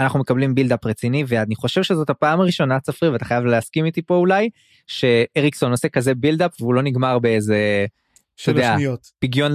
אה, 0.01 0.19
מקבלים 0.19 0.55
בילדאפ 0.55 0.85
רציני 0.85 1.23
ואני 1.27 1.55
חושב 1.55 1.83
שזאת 1.83 2.09
הפעם 2.09 2.39
הראשונה 2.39 2.79
צפרי 2.79 3.09
ואתה 3.09 3.25
חייב 3.25 3.45
להסכים 3.45 3.85
איתי 3.85 4.01
פה 4.01 4.15
אולי 4.15 4.49
שאריקסון 4.87 5.71
עושה 5.71 5.89
כזה 5.89 6.15
בילדאפ 6.15 6.61
והוא 6.61 6.73
לא 6.73 6.81
נגמר 6.81 7.19
באיזה 7.19 7.85
שלוש 8.37 8.57
יודע, 8.57 8.73
שניות 8.77 9.11
פגיון 9.19 9.51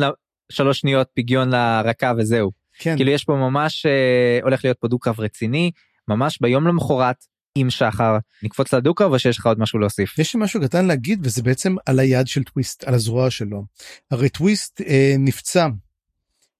שלוש 0.52 0.80
שניות 0.80 1.08
פגיון 1.14 1.48
לרקה 1.48 2.12
וזהו. 2.18 2.65
כן. 2.78 2.96
כאילו 2.96 3.10
יש 3.10 3.24
פה 3.24 3.32
ממש 3.32 3.86
אה, 3.86 4.38
הולך 4.42 4.64
להיות 4.64 4.78
פה 4.80 4.88
דו-קרב 4.88 5.20
רציני 5.20 5.70
ממש 6.08 6.38
ביום 6.40 6.66
למחרת 6.66 7.16
עם 7.56 7.70
שחר 7.70 8.16
נקפוץ 8.42 8.74
לדו-קרב 8.74 9.12
או 9.12 9.18
שיש 9.18 9.38
לך 9.38 9.46
עוד 9.46 9.60
משהו 9.60 9.78
להוסיף. 9.78 10.18
יש 10.18 10.34
לי 10.34 10.40
משהו 10.40 10.60
קטן 10.60 10.86
להגיד 10.86 11.20
וזה 11.22 11.42
בעצם 11.42 11.74
על 11.86 11.98
היד 11.98 12.26
של 12.26 12.42
טוויסט 12.44 12.84
על 12.84 12.94
הזרוע 12.94 13.30
שלו. 13.30 13.64
הרי 14.10 14.28
טוויסט 14.28 14.80
אה, 14.80 15.14
נפצע. 15.18 15.68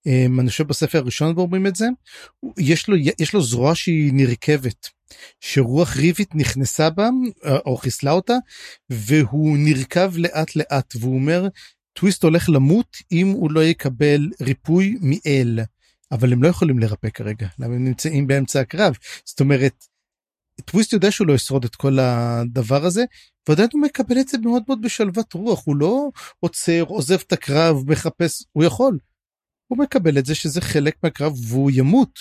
אה, 0.07 0.27
אני 0.39 0.51
חושב 0.51 0.67
בספר 0.67 0.99
הראשון 0.99 1.33
ואומרים 1.37 1.67
את 1.67 1.77
זה 1.77 1.87
יש 2.59 2.89
לו 2.89 2.97
יש 3.19 3.35
לו 3.35 3.43
זרוע 3.43 3.75
שהיא 3.75 4.13
נרכבת 4.15 4.89
שרוח 5.41 5.97
ריבית 5.97 6.35
נכנסה 6.35 6.91
בה 6.91 7.09
אה, 7.45 7.57
או 7.67 7.77
חיסלה 7.77 8.11
אותה 8.11 8.35
והוא 8.91 9.59
נרכב 9.59 10.13
לאט 10.17 10.57
לאט 10.57 10.95
והוא 11.01 11.15
אומר 11.15 11.49
טוויסט 11.93 12.23
הולך 12.23 12.49
למות 12.49 12.97
אם 13.13 13.27
הוא 13.27 13.51
לא 13.51 13.65
יקבל 13.65 14.29
ריפוי 14.41 14.97
מאל. 15.01 15.61
אבל 16.13 16.33
הם 16.33 16.43
לא 16.43 16.49
יכולים 16.49 16.79
לרפא 16.79 17.11
כרגע 17.11 17.47
למה 17.59 17.75
הם 17.75 17.85
נמצאים 17.85 18.27
באמצע 18.27 18.61
הקרב 18.61 18.97
זאת 19.25 19.41
אומרת. 19.41 19.85
טוויסט 20.65 20.93
יודע 20.93 21.11
שהוא 21.11 21.27
לא 21.27 21.33
ישרוד 21.33 21.65
את 21.65 21.77
כל 21.77 21.99
הדבר 21.99 22.85
הזה 22.85 23.05
ועדיין 23.49 23.69
הוא 23.73 23.83
מקבל 23.83 24.21
את 24.21 24.29
זה 24.29 24.39
מאוד 24.39 24.63
מאוד 24.69 24.83
בשלוות 24.83 25.33
רוח 25.33 25.67
הוא 25.67 25.77
לא 25.77 26.11
עוצר 26.41 26.83
עוזב 26.83 27.19
את 27.27 27.33
הקרב 27.33 27.91
מחפש 27.91 28.45
הוא 28.53 28.65
יכול. 28.65 28.99
הוא 29.67 29.79
מקבל 29.79 30.19
את 30.19 30.27
זה 30.27 30.35
שזה 30.35 30.61
חלק 30.61 30.97
מהקרב 31.03 31.33
והוא 31.49 31.71
ימות. 31.75 32.19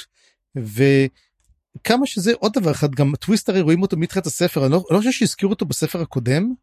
וכמה 0.56 2.06
שזה 2.06 2.34
עוד 2.40 2.54
דבר 2.54 2.72
אחד 2.72 2.96
גם 2.96 3.16
טוויסט 3.16 3.50
הרי 3.50 3.62
רואים 3.62 3.82
אותו 3.82 3.98
מתחילת 3.98 4.26
הספר 4.26 4.64
אני 4.64 4.72
לא, 4.72 4.84
לא 4.92 4.98
חושב 4.98 5.12
שהזכירו 5.12 5.52
אותו 5.52 5.66
בספר 5.66 6.02
הקודם. 6.02 6.54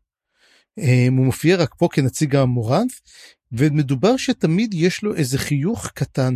הוא 0.77 1.11
מופיע 1.27 1.57
רק 1.57 1.75
פה 1.79 1.89
כנציג 1.93 2.37
המורנף 2.37 3.01
ומדובר 3.53 4.17
שתמיד 4.17 4.75
יש 4.75 5.03
לו 5.03 5.15
איזה 5.15 5.39
חיוך 5.39 5.91
קטן 5.95 6.35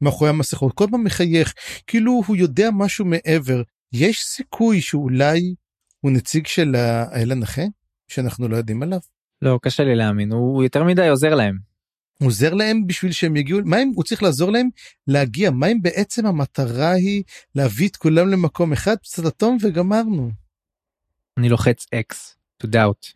מאחורי 0.00 0.30
המסכות 0.30 0.72
כל 0.74 0.86
פעם 0.90 1.04
מחייך 1.04 1.54
כאילו 1.86 2.22
הוא 2.26 2.36
יודע 2.36 2.68
משהו 2.72 3.04
מעבר 3.04 3.62
יש 3.92 4.24
סיכוי 4.24 4.80
שאולי 4.80 5.54
הוא 6.00 6.10
נציג 6.10 6.46
של 6.46 6.74
האל 6.74 7.32
הנכה 7.32 7.62
שאנחנו 8.08 8.48
לא 8.48 8.56
יודעים 8.56 8.82
עליו. 8.82 8.98
לא 9.42 9.58
קשה 9.62 9.84
לי 9.84 9.94
להאמין 9.94 10.32
הוא 10.32 10.62
יותר 10.62 10.84
מדי 10.84 11.08
עוזר 11.08 11.34
להם. 11.34 11.58
עוזר 12.22 12.54
להם 12.54 12.86
בשביל 12.86 13.12
שהם 13.12 13.36
יגיעו 13.36 13.60
מה 13.64 13.82
אם 13.82 13.92
הוא 13.94 14.04
צריך 14.04 14.22
לעזור 14.22 14.50
להם 14.50 14.68
להגיע 15.06 15.50
מה 15.50 15.66
אם 15.66 15.82
בעצם 15.82 16.26
המטרה 16.26 16.92
היא 16.92 17.22
להביא 17.54 17.88
את 17.88 17.96
כולם 17.96 18.28
למקום 18.28 18.72
אחד 18.72 18.96
פצצת 18.96 19.26
אטום 19.26 19.56
וגמרנו. 19.60 20.30
אני 21.38 21.48
לוחץ 21.48 21.86
אקס 21.94 22.36
to 22.62 22.66
doubt. 22.66 23.12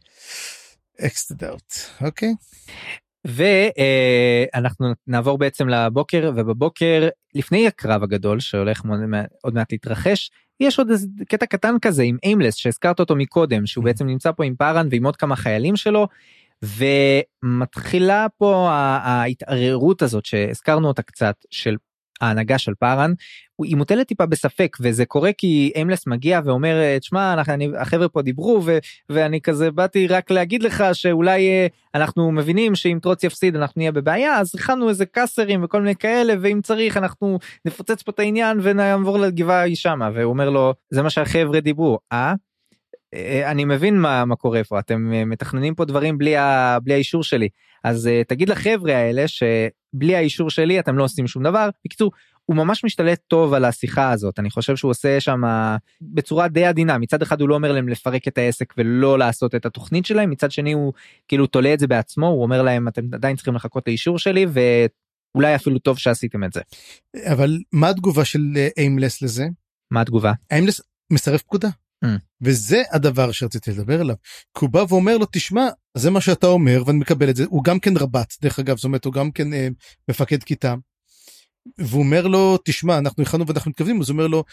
אקס 1.00 1.32
to 1.32 1.34
doubt 1.34 2.05
אוקיי. 2.05 2.34
ואנחנו 3.24 4.92
נעבור 5.06 5.38
בעצם 5.38 5.68
לבוקר 5.68 6.32
ובבוקר 6.36 7.08
לפני 7.34 7.66
הקרב 7.66 8.02
הגדול 8.02 8.40
שהולך 8.40 8.82
עוד 9.42 9.54
מעט 9.54 9.72
להתרחש 9.72 10.30
יש 10.60 10.78
עוד 10.78 10.90
איזה 10.90 11.06
קטע 11.28 11.46
קטן 11.46 11.74
כזה 11.82 12.02
עם 12.02 12.16
איימלס 12.24 12.54
שהזכרת 12.54 13.00
אותו 13.00 13.16
מקודם 13.16 13.66
שהוא 13.66 13.84
בעצם 13.84 14.06
נמצא 14.06 14.32
פה 14.32 14.44
עם 14.44 14.54
פארן 14.54 14.88
ועם 14.90 15.06
עוד 15.06 15.16
כמה 15.16 15.36
חיילים 15.36 15.76
שלו 15.76 16.08
ומתחילה 16.62 18.26
פה 18.38 18.68
ההתערערות 19.02 20.02
הזאת 20.02 20.24
שהזכרנו 20.24 20.88
אותה 20.88 21.02
קצת 21.02 21.34
של 21.50 21.76
ההנהגה 22.20 22.58
של 22.58 22.72
פארן 22.74 23.12
היא 23.62 23.76
מוטלת 23.76 24.08
טיפה 24.08 24.26
בספק 24.26 24.76
וזה 24.80 25.04
קורה 25.04 25.32
כי 25.32 25.72
איימלס 25.74 26.06
מגיע 26.06 26.40
ואומר 26.44 26.98
תשמע 26.98 27.34
החבר'ה 27.78 28.08
פה 28.08 28.22
דיברו 28.22 28.60
ו, 28.64 28.78
ואני 29.08 29.40
כזה 29.40 29.70
באתי 29.70 30.06
רק 30.06 30.30
להגיד 30.30 30.62
לך 30.62 30.84
שאולי 30.92 31.48
אה, 31.48 31.66
אנחנו 31.94 32.32
מבינים 32.32 32.74
שאם 32.74 32.98
טרוץ 33.02 33.24
יפסיד 33.24 33.56
אנחנו 33.56 33.78
נהיה 33.80 33.92
בבעיה 33.92 34.40
אז 34.40 34.54
הכנו 34.54 34.88
איזה 34.88 35.06
קאסרים 35.06 35.64
וכל 35.64 35.80
מיני 35.80 35.96
כאלה 35.96 36.34
ואם 36.40 36.60
צריך 36.62 36.96
אנחנו 36.96 37.38
נפוצץ 37.64 38.02
פה 38.02 38.12
את 38.12 38.18
העניין 38.18 38.58
ונעבור 38.62 39.18
לגבעה 39.18 39.60
היא 39.60 39.76
שמה 39.76 40.10
והוא 40.14 40.32
אומר 40.32 40.50
לו 40.50 40.74
זה 40.90 41.02
מה 41.02 41.10
שהחבר'ה 41.10 41.60
דיברו 41.60 41.98
אה. 42.12 42.34
אה 43.14 43.51
אני 43.51 43.64
מבין 43.64 43.98
מה, 44.01 44.24
מה 44.24 44.36
קורה 44.36 44.64
פה 44.64 44.78
אתם 44.78 45.12
אה, 45.12 45.24
מתכננים 45.24 45.74
פה 45.74 45.85
דברים 45.85 46.18
בלי, 46.18 46.36
ה, 46.36 46.78
בלי 46.82 46.94
האישור 46.94 47.22
שלי 47.22 47.48
אז 47.85 48.10
תגיד 48.28 48.48
לחבר'ה 48.48 48.97
האלה 48.97 49.24
שבלי 49.28 50.16
האישור 50.16 50.51
שלי 50.51 50.80
אתם 50.80 50.98
לא 50.98 51.05
עושים 51.05 51.26
שום 51.26 51.43
דבר 51.43 51.68
בקיצור 51.85 52.12
הוא 52.48 52.56
ממש 52.56 52.85
משתלט 52.85 53.20
טוב 53.28 53.55
על 53.55 53.64
השיחה 53.64 54.10
הזאת 54.10 54.39
אני 54.39 54.51
חושב 54.51 54.76
שהוא 54.76 54.90
עושה 54.90 55.20
שם 55.20 55.43
בצורה 56.01 56.48
די 56.48 56.64
עדינה 56.64 56.98
מצד 56.98 57.22
אחד 57.22 57.40
הוא 57.40 57.48
לא 57.48 57.55
אומר 57.55 57.72
להם 57.72 57.89
לפרק 57.89 58.28
את 58.28 58.39
העסק 58.39 58.74
ולא 58.78 59.18
לעשות 59.18 59.55
את 59.55 59.66
התוכנית 59.66 60.06
שלהם 60.06 60.30
מצד 60.30 60.51
שני 60.51 60.72
הוא 60.72 60.93
כאילו 61.28 61.47
תולה 61.47 61.74
את 61.74 61.78
זה 61.78 61.86
בעצמו 61.86 62.26
הוא 62.26 62.43
אומר 62.43 62.62
להם 62.62 62.89
אתם 62.89 63.02
עדיין 63.12 63.36
צריכים 63.36 63.55
לחכות 63.55 63.89
לאישור 63.89 64.18
שלי 64.18 64.47
ואולי 65.35 65.55
אפילו 65.55 65.78
טוב 65.78 65.98
שעשיתם 65.98 66.44
את 66.44 66.52
זה. 66.52 66.60
אבל 67.32 67.59
מה 67.72 67.89
התגובה 67.89 68.24
של 68.24 68.40
איימלס 68.76 69.22
לזה? 69.22 69.47
מה 69.90 70.01
התגובה? 70.01 70.32
איימלס 70.51 70.80
מסרב 71.12 71.39
פקודה. 71.39 71.68
Mm. 72.04 72.08
וזה 72.40 72.82
הדבר 72.92 73.32
שרציתי 73.32 73.70
לדבר 73.70 74.00
עליו. 74.00 74.16
כי 74.58 74.64
הוא 74.64 74.70
בא 74.70 74.84
ואומר 74.88 75.18
לו 75.18 75.26
תשמע 75.32 75.68
זה 75.94 76.10
מה 76.10 76.20
שאתה 76.20 76.46
אומר 76.46 76.82
ואני 76.86 76.98
מקבל 76.98 77.30
את 77.30 77.36
זה. 77.36 77.44
הוא 77.48 77.64
גם 77.64 77.80
כן 77.80 77.96
רבץ 77.96 78.38
דרך 78.42 78.58
אגב 78.58 78.76
זאת 78.76 78.84
אומרת 78.84 79.04
הוא 79.04 79.12
גם 79.12 79.30
כן 79.30 79.52
אה, 79.52 79.68
מפקד 80.08 80.42
כיתה. 80.42 80.74
והוא 81.78 82.02
אומר 82.02 82.26
לו 82.26 82.58
תשמע 82.64 82.98
אנחנו 82.98 83.22
הכנו 83.22 83.46
ואנחנו 83.46 83.70
מתכוונים. 83.70 84.00
אז 84.00 84.08
הוא 84.08 84.14
אומר 84.14 84.26
לו 84.26 84.44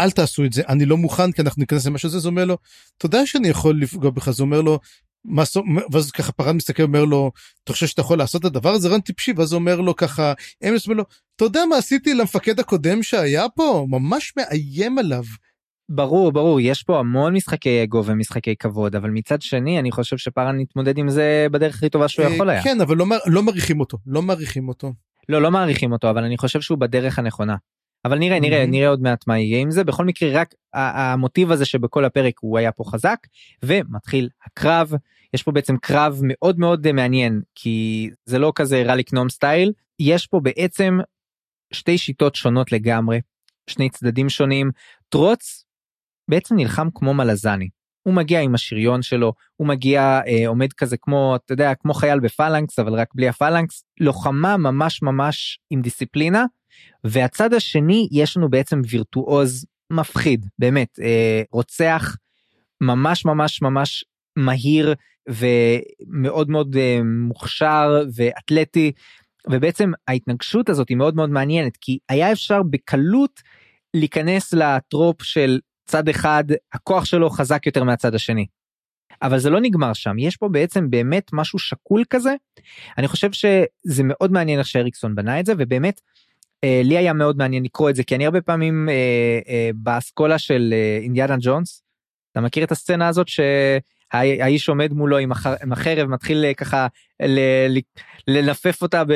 אל 0.00 0.10
תעשו 0.10 0.44
את 0.44 0.52
זה 0.52 0.62
אני 0.68 0.86
לא 0.86 0.96
מוכן 0.96 1.32
כי 1.32 1.42
אנחנו 1.42 1.60
ניכנס 1.60 1.86
למשהו 1.86 2.06
הזה. 2.06 2.16
אז 2.16 2.24
הוא 2.24 2.30
אומר 2.30 2.44
לו 2.44 2.58
תודה 2.98 3.26
שאני 3.26 3.48
יכול 3.48 3.80
לפגוע 3.80 4.10
בך? 4.10 4.28
אז 4.28 4.40
הוא 4.40 4.46
אומר 4.46 4.60
לו 4.60 4.78
מה 5.24 5.42
ואז 5.92 6.10
ככה 6.10 6.32
פרן 6.32 6.56
מסתכל 6.56 6.82
אומר 6.82 7.04
לו 7.04 7.32
אתה 7.64 7.72
חושב 7.72 7.86
שאתה 7.86 8.00
יכול 8.00 8.18
לעשות 8.18 8.40
את 8.40 8.46
הדבר 8.46 8.70
הזה? 8.70 8.88
רן 8.88 9.00
טיפשי 9.00 9.32
ואז 9.36 9.52
הוא 9.52 9.58
אומר 9.58 9.80
לו 9.80 9.96
ככה 9.96 10.32
אמס 10.68 10.86
אומר 10.86 10.96
לו 10.96 11.04
אתה 11.36 11.44
יודע 11.44 11.64
מה 11.70 11.76
עשיתי 11.76 12.14
למפקד 12.14 12.60
הקודם 12.60 13.02
שהיה 13.02 13.48
פה? 13.48 13.86
ממש 13.88 14.32
מאיים 14.36 14.98
עליו. 14.98 15.24
ברור 15.88 16.32
ברור 16.32 16.60
יש 16.60 16.82
פה 16.82 16.98
המון 16.98 17.34
משחקי 17.34 17.82
אגו 17.82 18.04
ומשחקי 18.04 18.56
כבוד 18.56 18.96
אבל 18.96 19.10
מצד 19.10 19.42
שני 19.42 19.78
אני 19.78 19.92
חושב 19.92 20.16
שפארן 20.16 20.58
מתמודד 20.58 20.98
עם 20.98 21.08
זה 21.08 21.46
בדרך 21.50 21.74
הכי 21.74 21.88
טובה 21.88 22.08
שהוא 22.08 22.26
יכול 22.26 22.50
היה. 22.50 22.62
כן 22.62 22.80
אבל 22.80 22.96
לא, 22.96 23.06
לא 23.26 23.42
מעריכים 23.42 23.80
אותו 23.80 23.98
לא 24.06 24.22
מעריכים 24.22 24.68
אותו. 24.68 24.92
לא 25.28 25.42
לא 25.42 25.50
מעריכים 25.50 25.92
אותו 25.92 26.10
אבל 26.10 26.24
אני 26.24 26.38
חושב 26.38 26.60
שהוא 26.60 26.78
בדרך 26.78 27.18
הנכונה. 27.18 27.56
אבל 28.04 28.18
נראה 28.18 28.40
נראה 28.40 28.66
נראה 28.66 28.88
עוד 28.88 29.02
מעט 29.02 29.26
מה 29.26 29.38
יהיה 29.38 29.60
עם 29.60 29.70
זה 29.70 29.84
בכל 29.84 30.04
מקרה 30.04 30.40
רק 30.40 30.54
המוטיב 30.74 31.50
הזה 31.50 31.64
שבכל 31.64 32.04
הפרק 32.04 32.34
הוא 32.40 32.58
היה 32.58 32.72
פה 32.72 32.84
חזק 32.86 33.18
ומתחיל 33.64 34.28
הקרב 34.46 34.92
יש 35.34 35.42
פה 35.42 35.52
בעצם 35.52 35.76
קרב 35.76 36.20
מאוד 36.22 36.58
מאוד 36.58 36.92
מעניין 36.92 37.40
כי 37.54 38.10
זה 38.26 38.38
לא 38.38 38.52
כזה 38.54 38.82
רליק 38.82 39.12
נום 39.12 39.28
סטייל 39.28 39.72
יש 39.98 40.26
פה 40.26 40.40
בעצם 40.40 40.98
שתי 41.72 41.98
שיטות 41.98 42.34
שונות 42.34 42.72
לגמרי 42.72 43.20
שני 43.66 43.90
צדדים 43.90 44.28
שונים 44.28 44.70
טרוץ 45.08 45.64
בעצם 46.28 46.56
נלחם 46.56 46.88
כמו 46.94 47.14
מלזני. 47.14 47.68
הוא 48.02 48.14
מגיע 48.14 48.40
עם 48.40 48.54
השריון 48.54 49.02
שלו 49.02 49.32
הוא 49.56 49.68
מגיע 49.68 50.20
אה, 50.26 50.48
עומד 50.48 50.72
כזה 50.72 50.96
כמו 50.96 51.36
אתה 51.36 51.52
יודע 51.52 51.74
כמו 51.74 51.94
חייל 51.94 52.20
בפלנקס 52.20 52.78
אבל 52.78 52.94
רק 52.94 53.08
בלי 53.14 53.28
הפלנקס. 53.28 53.84
לוחמה 54.00 54.56
ממש 54.56 55.02
ממש 55.02 55.58
עם 55.70 55.82
דיסציפלינה. 55.82 56.44
והצד 57.04 57.54
השני 57.54 58.08
יש 58.12 58.36
לנו 58.36 58.50
בעצם 58.50 58.80
וירטואוז 58.90 59.66
מפחיד 59.92 60.46
באמת 60.58 60.98
אה, 61.02 61.42
רוצח 61.52 62.16
ממש 62.80 63.24
ממש 63.24 63.62
ממש 63.62 64.04
מהיר 64.36 64.94
ומאוד 65.28 66.50
מאוד 66.50 66.76
אה, 66.76 67.00
מוכשר 67.04 68.02
ואתלטי. 68.14 68.92
ובעצם 69.50 69.92
ההתנגשות 70.08 70.68
הזאת 70.68 70.88
היא 70.88 70.96
מאוד 70.96 71.16
מאוד 71.16 71.30
מעניינת 71.30 71.76
כי 71.80 71.98
היה 72.08 72.32
אפשר 72.32 72.62
בקלות 72.62 73.40
להיכנס 73.94 74.54
לטרופ 74.54 75.22
של 75.22 75.58
צד 75.84 76.08
אחד 76.08 76.44
הכוח 76.72 77.04
שלו 77.04 77.30
חזק 77.30 77.66
יותר 77.66 77.84
מהצד 77.84 78.14
השני. 78.14 78.46
אבל 79.22 79.38
זה 79.38 79.50
לא 79.50 79.60
נגמר 79.60 79.92
שם 79.92 80.18
יש 80.18 80.36
פה 80.36 80.48
בעצם 80.48 80.90
באמת 80.90 81.30
משהו 81.32 81.58
שקול 81.58 82.04
כזה 82.10 82.34
אני 82.98 83.08
חושב 83.08 83.32
שזה 83.32 84.02
מאוד 84.04 84.32
מעניין 84.32 84.58
איך 84.58 84.66
שאריקסון 84.66 85.14
בנה 85.14 85.40
את 85.40 85.46
זה 85.46 85.52
ובאמת 85.58 86.00
אה, 86.64 86.80
לי 86.84 86.98
היה 86.98 87.12
מאוד 87.12 87.36
מעניין 87.36 87.64
לקרוא 87.64 87.90
את 87.90 87.96
זה 87.96 88.04
כי 88.04 88.14
אני 88.14 88.24
הרבה 88.24 88.40
פעמים 88.40 88.88
אה, 88.88 88.94
אה, 89.48 89.70
באסכולה 89.74 90.38
של 90.38 90.70
אה, 90.72 90.98
אינדיאנה 91.02 91.36
ג'ונס 91.40 91.82
אתה 92.32 92.40
מכיר 92.40 92.64
את 92.64 92.72
הסצנה 92.72 93.08
הזאת 93.08 93.28
שהאיש 94.14 94.68
עומד 94.68 94.92
מולו 94.92 95.18
עם, 95.18 95.32
הח, 95.32 95.46
עם 95.46 95.72
החרב 95.72 96.08
מתחיל 96.08 96.44
אה, 96.44 96.54
ככה 96.54 96.86
ל, 97.22 97.38
ל, 97.68 97.78
לנפף 98.28 98.82
אותה 98.82 99.04
ב, 99.04 99.12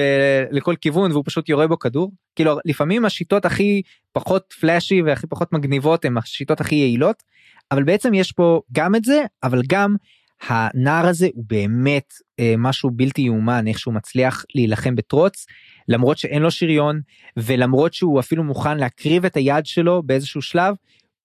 לכל 0.51 0.75
כיוון 0.81 1.13
והוא 1.13 1.25
פשוט 1.27 1.49
יורה 1.49 1.67
בו 1.67 1.79
כדור. 1.79 2.13
כאילו 2.37 2.59
לפעמים 2.65 3.05
השיטות 3.05 3.45
הכי 3.45 3.83
פחות 4.13 4.55
פלאשי 4.61 5.03
והכי 5.03 5.27
פחות 5.27 5.53
מגניבות 5.53 6.05
הן 6.05 6.19
השיטות 6.19 6.61
הכי 6.61 6.75
יעילות 6.75 7.23
אבל 7.71 7.83
בעצם 7.85 8.15
יש 8.15 8.33
פה 8.33 8.61
גם 8.73 8.95
את 8.95 9.05
זה 9.05 9.23
אבל 9.43 9.63
גם 9.69 9.97
הנער 10.49 11.07
הזה 11.07 11.29
הוא 11.35 11.45
באמת 11.47 12.13
אה, 12.41 12.55
משהו 12.59 12.91
בלתי 12.91 13.23
יאומן 13.23 13.69
איך 13.69 13.79
שהוא 13.79 13.95
מצליח 13.95 14.45
להילחם 14.55 14.95
בטרוץ 14.95 15.47
למרות 15.89 16.19
שאין 16.19 16.43
לו 16.43 16.51
שריון 16.51 17.01
ולמרות 17.37 17.95
שהוא 17.95 18.21
אפילו 18.21 18.45
מוכן 18.45 18.79
להקריב 18.79 19.25
את 19.25 19.37
היד 19.37 19.67
שלו 19.67 20.03
באיזשהו 20.03 20.43
שלב 20.43 20.75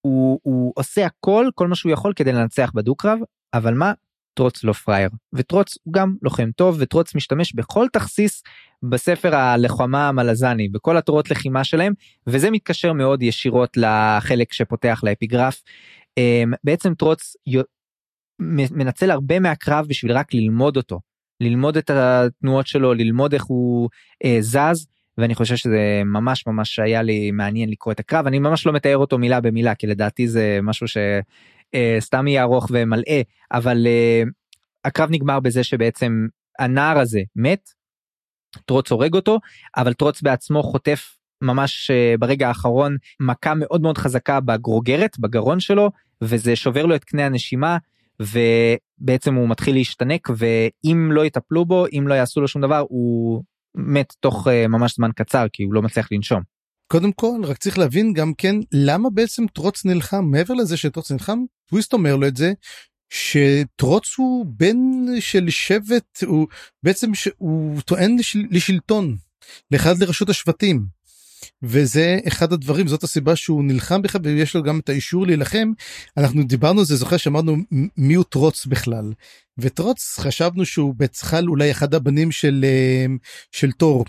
הוא, 0.01 0.39
הוא 0.43 0.73
עושה 0.75 1.05
הכל 1.05 1.47
כל 1.55 1.67
מה 1.67 1.75
שהוא 1.75 1.91
יכול 1.91 2.13
כדי 2.15 2.31
לנצח 2.31 2.71
בדו 2.75 2.95
קרב 2.95 3.19
אבל 3.53 3.73
מה? 3.73 3.93
טרוץ 4.33 4.63
לא 4.63 4.73
פראייר. 4.73 5.09
וטרוץ 5.33 5.77
הוא 5.83 5.93
גם 5.93 6.15
לוחם 6.21 6.49
טוב 6.55 6.77
וטרוץ 6.79 7.15
משתמש 7.15 7.55
בכל 7.55 7.87
תכסיס 7.93 8.43
בספר 8.83 9.35
הלוחמה 9.35 10.07
המלזני 10.07 10.69
בכל 10.69 10.97
התורות 10.97 11.31
לחימה 11.31 11.63
שלהם 11.63 11.93
וזה 12.27 12.51
מתקשר 12.51 12.93
מאוד 12.93 13.23
ישירות 13.23 13.77
לחלק 13.77 14.53
שפותח 14.53 15.01
לאפיגרף. 15.03 15.63
אמ, 16.17 16.53
בעצם 16.63 16.93
טרוץ 16.93 17.35
מנצל 18.71 19.11
הרבה 19.11 19.39
מהקרב 19.39 19.85
בשביל 19.87 20.11
רק 20.11 20.33
ללמוד 20.33 20.77
אותו. 20.77 20.99
ללמוד 21.41 21.77
את 21.77 21.89
התנועות 21.89 22.67
שלו 22.67 22.93
ללמוד 22.93 23.33
איך 23.33 23.43
הוא 23.43 23.89
אה, 24.25 24.37
זז 24.39 24.87
ואני 25.17 25.35
חושב 25.35 25.55
שזה 25.55 26.01
ממש 26.05 26.47
ממש 26.47 26.79
היה 26.79 27.01
לי 27.01 27.31
מעניין 27.31 27.69
לקרוא 27.69 27.93
את 27.93 27.99
הקרב. 27.99 28.27
אני 28.27 28.39
ממש 28.39 28.65
לא 28.65 28.73
מתאר 28.73 28.97
אותו 28.97 29.17
מילה 29.17 29.41
במילה 29.41 29.75
כי 29.75 29.87
לדעתי 29.87 30.27
זה 30.27 30.59
משהו 30.63 30.87
שסתם 30.87 31.03
אה, 31.75 31.97
יהיה 32.27 32.43
ארוך 32.43 32.67
ומלאה 32.71 33.21
אבל 33.51 33.87
אה, 33.87 34.23
הקרב 34.85 35.09
נגמר 35.11 35.39
בזה 35.39 35.63
שבעצם 35.63 36.27
הנער 36.59 36.99
הזה 36.99 37.21
מת. 37.35 37.69
טרוץ 38.65 38.91
הורג 38.91 39.13
אותו 39.13 39.39
אבל 39.77 39.93
טרוץ 39.93 40.21
בעצמו 40.21 40.63
חוטף 40.63 41.17
ממש 41.41 41.91
uh, 41.91 42.17
ברגע 42.17 42.47
האחרון 42.47 42.97
מכה 43.19 43.53
מאוד 43.55 43.81
מאוד 43.81 43.97
חזקה 43.97 44.39
בגרוגרת 44.39 45.19
בגרון 45.19 45.59
שלו 45.59 45.91
וזה 46.21 46.55
שובר 46.55 46.85
לו 46.85 46.95
את 46.95 47.03
קנה 47.03 47.25
הנשימה 47.25 47.77
ובעצם 48.19 49.35
הוא 49.35 49.49
מתחיל 49.49 49.75
להשתנק 49.75 50.29
ואם 50.37 51.09
לא 51.11 51.25
יטפלו 51.25 51.65
בו 51.65 51.85
אם 51.93 52.07
לא 52.07 52.13
יעשו 52.13 52.41
לו 52.41 52.47
שום 52.47 52.61
דבר 52.61 52.85
הוא 52.89 53.43
מת 53.75 54.13
תוך 54.19 54.47
ממש 54.69 54.95
זמן 54.95 55.09
קצר 55.15 55.45
כי 55.53 55.63
הוא 55.63 55.73
לא 55.73 55.81
מצליח 55.81 56.07
לנשום. 56.11 56.52
קודם 56.87 57.11
כל 57.11 57.41
רק 57.43 57.57
צריך 57.57 57.77
להבין 57.77 58.13
גם 58.13 58.33
כן 58.33 58.55
למה 58.71 59.09
בעצם 59.09 59.47
טרוץ 59.47 59.85
נלחם 59.85 60.25
מעבר 60.25 60.53
לזה 60.53 60.77
שטרוץ 60.77 61.11
נלחם 61.11 61.39
טוויסט 61.69 61.93
אומר 61.93 62.15
לו 62.15 62.27
את 62.27 62.37
זה 62.37 62.53
שטרוץ 63.09 64.15
הוא 64.17 64.45
בן 64.49 64.77
של 65.19 65.49
שבט 65.49 66.23
הוא 66.25 66.47
בעצם 66.83 67.11
הוא 67.37 67.81
טוען 67.81 68.17
לשלטון 68.51 69.17
לאחד 69.71 69.97
לרשות 69.97 70.29
השבטים. 70.29 70.85
וזה 71.61 72.19
אחד 72.27 72.53
הדברים 72.53 72.87
זאת 72.87 73.03
הסיבה 73.03 73.35
שהוא 73.35 73.63
נלחם 73.63 74.01
בכלל 74.01 74.21
ויש 74.23 74.55
לו 74.55 74.63
גם 74.63 74.79
את 74.79 74.89
האישור 74.89 75.25
להילחם 75.25 75.71
אנחנו 76.17 76.43
דיברנו 76.43 76.79
על 76.79 76.85
זה 76.85 76.95
זוכר 76.95 77.17
שאמרנו 77.17 77.57
מי 77.97 78.13
הוא 78.13 78.25
טרוץ 78.29 78.65
בכלל 78.65 79.13
וטרוץ 79.57 80.17
חשבנו 80.19 80.65
שהוא 80.65 80.93
בצחל 80.97 81.47
אולי 81.47 81.71
אחד 81.71 81.93
הבנים 81.93 82.31
של 82.31 82.65
אה, 82.67 83.05
של 83.51 83.71
תור. 83.71 84.05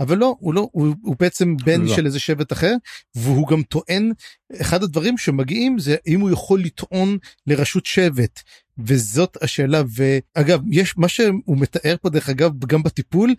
אבל 0.00 0.18
לא 0.18 0.36
הוא 0.38 0.54
לא 0.54 0.68
הוא, 0.72 0.94
הוא 1.02 1.16
בעצם 1.18 1.56
בן 1.64 1.80
לא. 1.80 1.96
של 1.96 2.06
איזה 2.06 2.18
שבט 2.18 2.52
אחר 2.52 2.74
והוא 3.14 3.48
גם 3.48 3.62
טוען 3.62 4.12
אחד 4.60 4.82
הדברים 4.82 5.18
שמגיעים 5.18 5.78
זה 5.78 5.96
אם 6.06 6.20
הוא 6.20 6.30
יכול 6.30 6.60
לטעון 6.60 7.18
לרשות 7.46 7.86
שבט 7.86 8.40
וזאת 8.78 9.36
השאלה 9.42 9.82
ואגב 9.94 10.60
יש 10.70 10.98
מה 10.98 11.08
שהוא 11.08 11.58
מתאר 11.58 11.96
פה 12.02 12.10
דרך 12.10 12.28
אגב 12.28 12.64
גם 12.66 12.82
בטיפול 12.82 13.34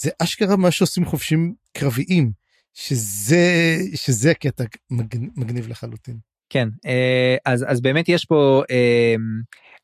זה 0.00 0.10
אשכרה 0.18 0.56
מה 0.56 0.70
שעושים 0.70 1.04
חופשים 1.04 1.54
קרביים. 1.72 2.44
שזה 2.74 3.76
שזה 3.94 4.34
קטע 4.34 4.64
מגניב 5.36 5.68
לחלוטין. 5.68 6.18
כן 6.50 6.68
אה, 6.86 7.36
אז 7.46 7.64
אז 7.68 7.80
באמת 7.80 8.08
יש 8.08 8.24
פה 8.24 8.62
אה, 8.70 9.14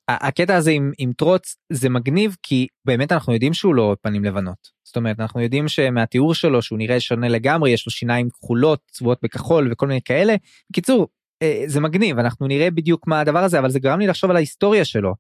הקטע 0.09 0.57
הזה 0.57 0.71
עם, 0.71 0.93
עם 0.99 1.13
טרוץ 1.13 1.57
זה 1.73 1.89
מגניב 1.89 2.37
כי 2.43 2.67
באמת 2.85 3.13
אנחנו 3.13 3.33
יודעים 3.33 3.55
שהוא 3.55 3.75
לא 3.75 3.97
פנים 4.03 4.25
לבנות 4.25 4.69
זאת 4.91 4.97
אומרת 4.97 5.21
אנחנו 5.21 5.41
יודעים 5.41 5.69
שמהתיאור 5.69 6.35
שלו 6.35 6.63
שהוא 6.63 6.79
נראה 6.79 7.01
שונה 7.01 7.29
לגמרי 7.29 7.71
יש 7.71 7.87
לו 7.87 7.93
שיניים 7.93 8.29
כחולות 8.31 8.81
צבועות 8.91 9.19
בכחול 9.23 9.73
וכל 9.73 9.87
מיני 9.87 10.01
כאלה. 10.03 10.35
בקיצור 10.71 11.09
אה, 11.43 11.63
זה 11.67 11.81
מגניב 11.81 12.19
אנחנו 12.19 12.47
נראה 12.47 12.71
בדיוק 12.71 13.07
מה 13.07 13.21
הדבר 13.21 13.39
הזה 13.39 13.59
אבל 13.59 13.71
זה 13.71 13.81
גרם 13.81 14.01
לי 14.01 14.07
לחשוב 14.07 14.31
על 14.31 14.37
ההיסטוריה 14.37 14.85
שלו. 14.85 15.15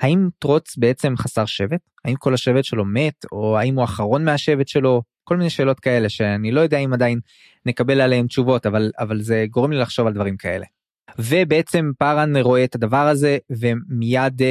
האם 0.00 0.28
טרוץ 0.38 0.76
בעצם 0.76 1.14
חסר 1.16 1.44
שבט 1.44 1.80
האם 2.04 2.16
כל 2.16 2.34
השבט 2.34 2.64
שלו 2.64 2.84
מת 2.84 3.24
או 3.32 3.58
האם 3.58 3.74
הוא 3.74 3.84
אחרון 3.84 4.24
מהשבט 4.24 4.68
שלו 4.68 5.02
כל 5.24 5.36
מיני 5.36 5.50
שאלות 5.50 5.80
כאלה 5.80 6.08
שאני 6.08 6.52
לא 6.52 6.60
יודע 6.60 6.78
אם 6.78 6.92
עדיין 6.92 7.20
נקבל 7.66 8.00
עליהם 8.00 8.26
תשובות 8.26 8.66
אבל 8.66 8.90
אבל 8.98 9.20
זה 9.20 9.44
גורם 9.50 9.72
לי 9.72 9.78
לחשוב 9.78 10.06
על 10.06 10.12
דברים 10.12 10.36
כאלה. 10.36 10.73
ובעצם 11.18 11.90
פארן 11.98 12.36
רואה 12.36 12.64
את 12.64 12.74
הדבר 12.74 13.06
הזה 13.08 13.38
ומיד 13.50 14.42
אה, 14.42 14.46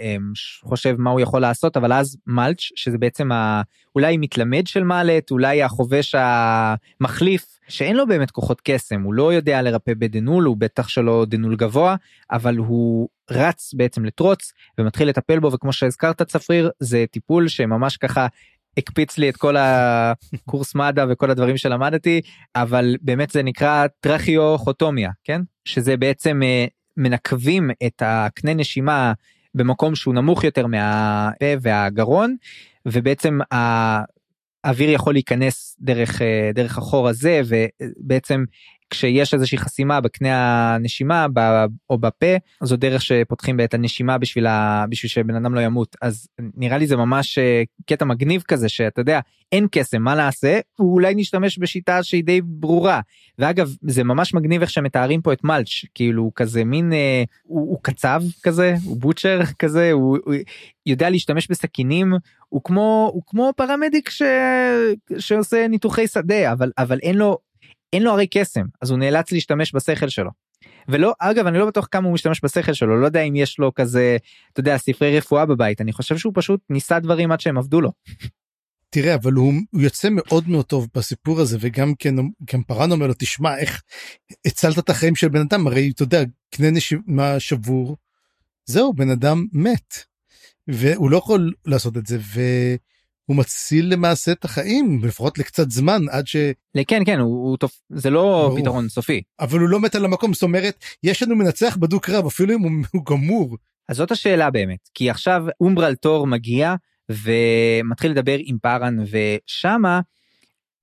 אה, 0.00 0.16
חושב 0.62 0.94
מה 0.98 1.10
הוא 1.10 1.20
יכול 1.20 1.40
לעשות 1.40 1.76
אבל 1.76 1.92
אז 1.92 2.16
מלץ' 2.26 2.68
שזה 2.74 2.98
בעצם 2.98 3.32
ה, 3.32 3.62
אולי 3.94 4.16
מתלמד 4.16 4.66
של 4.66 4.84
מאלט 4.84 5.30
אולי 5.30 5.62
החובש 5.62 6.14
המחליף 6.18 7.58
שאין 7.68 7.96
לו 7.96 8.06
באמת 8.06 8.30
כוחות 8.30 8.60
קסם 8.64 9.02
הוא 9.02 9.14
לא 9.14 9.32
יודע 9.32 9.62
לרפא 9.62 9.92
בדנול 9.98 10.44
הוא 10.44 10.56
בטח 10.56 10.88
שלא 10.88 11.26
דנול 11.28 11.56
גבוה 11.56 11.96
אבל 12.30 12.56
הוא 12.56 13.08
רץ 13.30 13.74
בעצם 13.74 14.04
לטרוץ 14.04 14.52
ומתחיל 14.78 15.08
לטפל 15.08 15.38
בו 15.38 15.52
וכמו 15.52 15.72
שהזכרת 15.72 16.22
צפריר 16.22 16.70
זה 16.78 17.04
טיפול 17.10 17.48
שממש 17.48 17.96
ככה 17.96 18.26
הקפיץ 18.76 19.18
לי 19.18 19.28
את 19.28 19.36
כל 19.36 19.56
הקורס 19.58 20.74
מד"א 20.74 21.06
וכל 21.08 21.30
הדברים 21.30 21.56
שלמדתי 21.56 22.20
אבל 22.56 22.96
באמת 23.02 23.30
זה 23.30 23.42
נקרא 23.42 23.86
טרכיו-חוטומיה 24.00 25.10
כן? 25.24 25.40
שזה 25.64 25.96
בעצם 25.96 26.40
אה, 26.42 26.64
מנקבים 26.96 27.70
את 27.86 28.02
הקנה 28.04 28.54
נשימה 28.54 29.12
במקום 29.54 29.94
שהוא 29.94 30.14
נמוך 30.14 30.44
יותר 30.44 30.66
מהפה 30.66 31.46
והגרון 31.62 32.36
ובעצם 32.86 33.38
האוויר 33.50 34.90
יכול 34.90 35.12
להיכנס 35.12 35.76
דרך 35.80 36.22
אה, 36.22 36.50
דרך 36.54 36.78
החור 36.78 37.08
הזה 37.08 37.40
ובעצם 37.46 38.44
כשיש 38.90 39.34
איזושהי 39.34 39.58
חסימה 39.58 40.00
בקנה 40.00 40.74
הנשימה 40.74 41.26
ב, 41.34 41.64
או 41.90 41.98
בפה 41.98 42.36
זו 42.62 42.76
דרך 42.76 43.02
שפותחים 43.02 43.60
את 43.60 43.74
הנשימה 43.74 44.18
בשביל, 44.18 44.46
ה, 44.46 44.84
בשביל 44.88 45.10
שבן 45.10 45.34
אדם 45.34 45.54
לא 45.54 45.60
ימות. 45.60 45.96
אז 46.02 46.26
נראה 46.56 46.78
לי 46.78 46.86
זה 46.86 46.96
ממש 46.96 47.38
אה, 47.38 47.62
קטע 47.86 48.04
מגניב 48.04 48.42
כזה 48.42 48.68
שאתה 48.68 49.00
יודע 49.00 49.20
אין 49.52 49.66
קסם 49.70 50.02
מה 50.02 50.14
נעשה? 50.14 50.60
אולי 50.78 51.14
נשתמש 51.14 51.58
בשיטה 51.58 52.02
שהיא 52.02 52.24
די 52.24 52.40
ברורה. 52.44 53.00
ואגב 53.38 53.74
זה 53.82 54.04
ממש 54.04 54.34
מגניב 54.34 54.60
איך 54.60 54.70
שמתארים 54.70 55.22
פה 55.22 55.32
את 55.32 55.44
מלץ' 55.44 55.84
כאילו 55.94 56.30
כזה 56.34 56.64
מין 56.64 56.92
אה, 56.92 57.24
הוא, 57.42 57.70
הוא 57.70 57.78
קצב 57.82 58.22
כזה 58.42 58.74
הוא 58.84 58.96
בוטשר 58.96 59.40
כזה 59.58 59.92
הוא, 59.92 60.18
הוא 60.24 60.34
יודע 60.86 61.10
להשתמש 61.10 61.48
בסכינים 61.50 62.12
הוא 62.48 62.60
כמו 62.64 63.10
הוא 63.14 63.22
כמו 63.26 63.52
פרמדיק 63.56 64.10
ש... 64.10 64.22
שעושה 65.18 65.68
ניתוחי 65.68 66.06
שדה 66.06 66.52
אבל 66.52 66.70
אבל 66.78 66.98
אין 67.02 67.16
לו 67.16 67.38
אין 67.92 68.02
לו 68.02 68.12
הרי 68.12 68.26
קסם 68.26 68.64
אז 68.82 68.90
הוא 68.90 68.98
נאלץ 68.98 69.32
להשתמש 69.32 69.74
בשכל 69.74 70.08
שלו. 70.08 70.30
ולא 70.88 71.12
אגב 71.18 71.46
אני 71.46 71.58
לא 71.58 71.66
בטוח 71.66 71.88
כמה 71.90 72.06
הוא 72.06 72.14
משתמש 72.14 72.40
בשכל 72.44 72.72
שלו 72.72 73.00
לא 73.00 73.06
יודע 73.06 73.20
אם 73.20 73.36
יש 73.36 73.58
לו 73.58 73.74
כזה 73.74 74.16
אתה 74.52 74.60
יודע 74.60 74.78
ספרי 74.78 75.18
רפואה 75.18 75.46
בבית 75.46 75.80
אני 75.80 75.92
חושב 75.92 76.18
שהוא 76.18 76.32
פשוט 76.36 76.60
ניסה 76.70 77.00
דברים 77.00 77.32
עד 77.32 77.40
שהם 77.40 77.58
עבדו 77.58 77.80
לו. 77.80 77.92
תראה 78.90 79.14
אבל 79.14 79.32
הוא, 79.32 79.52
הוא 79.70 79.80
יוצא 79.80 80.08
מאוד 80.10 80.48
מאוד 80.48 80.64
טוב 80.64 80.88
בסיפור 80.94 81.40
הזה 81.40 81.58
וגם 81.60 81.94
כן 81.94 82.14
גם 82.54 82.62
פארן 82.62 82.92
אומר 82.92 83.06
לו 83.06 83.14
תשמע 83.18 83.58
איך 83.58 83.82
הצלת 84.46 84.78
את 84.78 84.90
החיים 84.90 85.16
של 85.16 85.28
בן 85.28 85.40
אדם 85.40 85.66
הרי 85.66 85.90
אתה 85.94 86.02
יודע 86.02 86.22
קנה 86.50 86.70
נשימה 86.70 87.40
שבור 87.40 87.96
זהו 88.64 88.94
בן 88.94 89.10
אדם 89.10 89.46
מת 89.52 89.94
והוא 90.68 91.10
לא 91.10 91.16
יכול 91.16 91.52
לעשות 91.66 91.96
את 91.96 92.06
זה 92.06 92.18
והוא 93.30 93.38
מציל 93.38 93.92
למעשה 93.92 94.32
את 94.32 94.44
החיים 94.44 95.00
לפחות 95.04 95.38
לקצת 95.38 95.70
זמן 95.70 96.02
עד 96.10 96.26
ש... 96.26 96.36
כן 96.88 97.02
כן 97.06 97.18
הוא, 97.18 97.48
הוא 97.48 97.56
טוב 97.56 97.70
זה 97.90 98.10
לא 98.10 98.22
ברור. 98.22 98.60
פתרון 98.60 98.88
סופי 98.88 99.22
אבל 99.40 99.58
הוא 99.58 99.68
לא 99.68 99.80
מת 99.80 99.94
על 99.94 100.04
המקום 100.04 100.34
זאת 100.34 100.42
אומרת 100.42 100.84
יש 101.02 101.22
לנו 101.22 101.36
מנצח 101.36 101.76
בדו 101.76 102.00
קרב 102.00 102.26
אפילו 102.26 102.54
אם 102.54 102.60
הוא, 102.60 102.70
הוא 102.92 103.02
גמור. 103.06 103.56
אז 103.88 103.96
זאת 103.96 104.10
השאלה 104.10 104.50
באמת 104.50 104.88
כי 104.94 105.10
עכשיו 105.10 105.44
אומברל 105.60 105.94
תור 105.94 106.26
מגיע 106.26 106.74
ומתחיל 107.10 108.10
לדבר 108.10 108.36
עם 108.38 108.56
פארן 108.62 108.96
ושמה. 109.10 110.00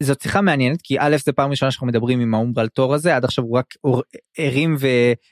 זאת 0.04 0.22
שיחה 0.22 0.42
מעניינת 0.42 0.82
כי 0.82 1.00
א' 1.00 1.16
זה 1.26 1.32
פעם 1.32 1.50
ראשונה 1.50 1.72
שאנחנו 1.72 1.88
מדברים 1.88 2.20
עם 2.20 2.34
האומברל 2.34 2.68
תור 2.68 2.94
הזה 2.94 3.16
עד 3.16 3.26
עכשיו 3.26 3.44
הוא 3.44 3.58
רק 3.58 3.74
הרים 4.38 4.76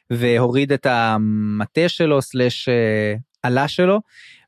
והוריד 0.09 0.71
את 0.71 0.85
המטה 0.85 1.89
שלו 1.89 2.21
סלש 2.21 2.69
אה, 2.69 3.15
עלה 3.45 3.67
שלו 3.67 4.01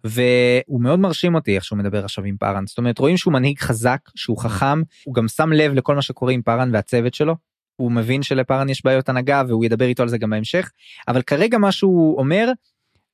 והוא 0.03 0.81
מאוד 0.81 0.99
מרשים 0.99 1.35
אותי 1.35 1.55
איך 1.55 1.65
שהוא 1.65 1.79
מדבר 1.79 2.03
עכשיו 2.03 2.23
עם 2.23 2.37
פארן. 2.37 2.67
זאת 2.67 2.77
אומרת 2.77 2.99
רואים 2.99 3.17
שהוא 3.17 3.33
מנהיג 3.33 3.59
חזק 3.59 3.99
שהוא 4.15 4.37
חכם 4.37 4.81
הוא 5.03 5.15
גם 5.15 5.27
שם 5.27 5.53
לב 5.53 5.73
לכל 5.73 5.95
מה 5.95 6.01
שקורה 6.01 6.33
עם 6.33 6.41
פארן 6.41 6.69
והצוות 6.73 7.13
שלו. 7.13 7.35
הוא 7.75 7.91
מבין 7.91 8.23
שלפארן 8.23 8.69
יש 8.69 8.85
בעיות 8.85 9.09
הנהגה 9.09 9.43
והוא 9.47 9.65
ידבר 9.65 9.85
איתו 9.85 10.03
על 10.03 10.09
זה 10.09 10.17
גם 10.17 10.29
בהמשך. 10.29 10.71
אבל 11.07 11.21
כרגע 11.21 11.57
מה 11.57 11.71
שהוא 11.71 12.17
אומר 12.17 12.51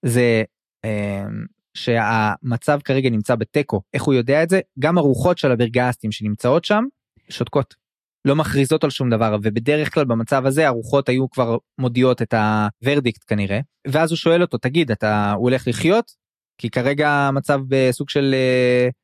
זה 0.05 0.43
אה, 0.85 1.25
שהמצב 1.73 2.79
כרגע 2.83 3.09
נמצא 3.09 3.35
בתיקו. 3.35 3.81
איך 3.93 4.03
הוא 4.03 4.13
יודע 4.13 4.43
את 4.43 4.49
זה? 4.49 4.59
גם 4.79 4.97
הרוחות 4.97 5.37
של 5.37 5.51
הברגסטים 5.51 6.11
שנמצאות 6.11 6.65
שם 6.65 6.83
שותקות 7.29 7.82
לא 8.25 8.35
מכריזות 8.35 8.83
על 8.83 8.89
שום 8.89 9.09
דבר 9.09 9.37
ובדרך 9.43 9.93
כלל 9.93 10.05
במצב 10.05 10.45
הזה 10.45 10.67
הרוחות 10.67 11.09
היו 11.09 11.29
כבר 11.29 11.57
מודיעות 11.77 12.21
את 12.21 12.33
ה 12.33 12.44
verdict 12.45 13.23
כנראה. 13.27 13.59
ואז 13.87 14.11
הוא 14.11 14.17
שואל 14.17 14.41
אותו 14.41 14.57
תגיד 14.57 14.91
אתה 14.91 15.31
הוא 15.31 15.43
הולך 15.43 15.67
לחיות? 15.67 16.23
כי 16.57 16.69
כרגע 16.69 17.09
המצב 17.09 17.59
בסוג 17.67 18.09
של 18.09 18.35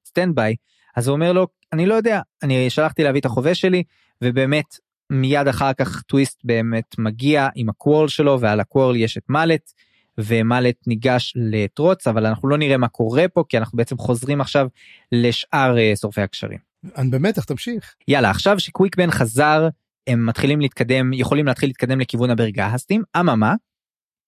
stand 0.07 0.31
uh, 0.31 0.35
by 0.35 0.55
אז 0.95 1.07
הוא 1.07 1.15
אומר 1.15 1.33
לו 1.33 1.47
אני 1.73 1.85
לא 1.85 1.93
יודע 1.93 2.21
אני 2.43 2.69
שלחתי 2.69 3.03
להביא 3.03 3.19
את 3.19 3.25
החובש 3.25 3.61
שלי 3.61 3.83
ובאמת 4.23 4.65
מיד 5.09 5.47
אחר 5.47 5.73
כך 5.73 6.01
טוויסט 6.01 6.41
באמת 6.43 6.95
מגיע 6.97 7.49
עם 7.55 7.69
הקוורל 7.69 8.07
שלו 8.07 8.39
ועל 8.39 8.59
הקוורל 8.59 8.95
יש 8.95 9.17
את 9.17 9.23
מאלט 9.29 9.71
ומאלט 10.17 10.87
ניגש 10.87 11.33
לטרוץ 11.35 12.07
אבל 12.07 12.25
אנחנו 12.25 12.49
לא 12.49 12.57
נראה 12.57 12.77
מה 12.77 12.87
קורה 12.87 13.27
פה 13.27 13.43
כי 13.49 13.57
אנחנו 13.57 13.77
בעצם 13.77 13.97
חוזרים 13.97 14.41
עכשיו 14.41 14.67
לשאר 15.11 15.75
uh, 15.75 15.99
שורפי 15.99 16.21
הגשרים. 16.21 16.68
אני 16.97 17.09
במתח 17.09 17.43
תמשיך. 17.43 17.95
יאללה 18.07 18.29
עכשיו 18.29 18.59
שקוויקבן 18.59 19.11
חזר 19.11 19.67
הם 20.07 20.25
מתחילים 20.25 20.61
להתקדם 20.61 21.13
יכולים 21.13 21.45
להתחיל 21.45 21.69
להתקדם 21.69 21.99
לכיוון 21.99 22.29
הברגהסטים 22.29 23.03
אממה 23.19 23.55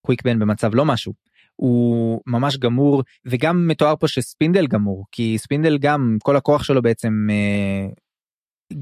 קוויקבן 0.06 0.38
במצב 0.38 0.74
לא 0.74 0.84
משהו. 0.84 1.12
הוא 1.56 2.20
ממש 2.26 2.56
גמור 2.56 3.02
וגם 3.26 3.68
מתואר 3.68 3.96
פה 3.96 4.08
שספינדל 4.08 4.66
גמור 4.66 5.04
כי 5.12 5.38
ספינדל 5.38 5.78
גם 5.78 6.16
כל 6.22 6.36
הכוח 6.36 6.62
שלו 6.62 6.82
בעצם 6.82 7.28
אה, 7.30 7.88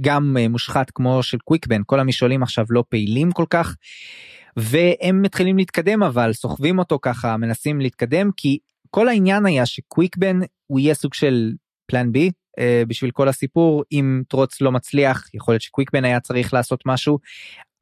גם 0.00 0.36
אה, 0.40 0.48
מושחת 0.48 0.90
כמו 0.90 1.22
של 1.22 1.38
קוויקבן 1.38 1.82
כל 1.86 2.00
המשעולים 2.00 2.42
עכשיו 2.42 2.64
לא 2.70 2.84
פעילים 2.88 3.32
כל 3.32 3.44
כך 3.50 3.76
והם 4.56 5.22
מתחילים 5.22 5.56
להתקדם 5.56 6.02
אבל 6.02 6.32
סוחבים 6.32 6.78
אותו 6.78 6.98
ככה 7.02 7.36
מנסים 7.36 7.80
להתקדם 7.80 8.30
כי 8.36 8.58
כל 8.90 9.08
העניין 9.08 9.46
היה 9.46 9.66
שקוויקבן 9.66 10.38
הוא 10.66 10.80
יהיה 10.80 10.94
סוג 10.94 11.14
של 11.14 11.52
פלן 11.86 12.12
בי 12.12 12.30
בשביל 12.88 13.10
כל 13.10 13.28
הסיפור 13.28 13.84
אם 13.92 14.22
טרוץ 14.28 14.60
לא 14.60 14.72
מצליח 14.72 15.28
יכול 15.34 15.54
להיות 15.54 15.62
שקוויקבן 15.62 16.04
היה 16.04 16.20
צריך 16.20 16.54
לעשות 16.54 16.82
משהו. 16.86 17.18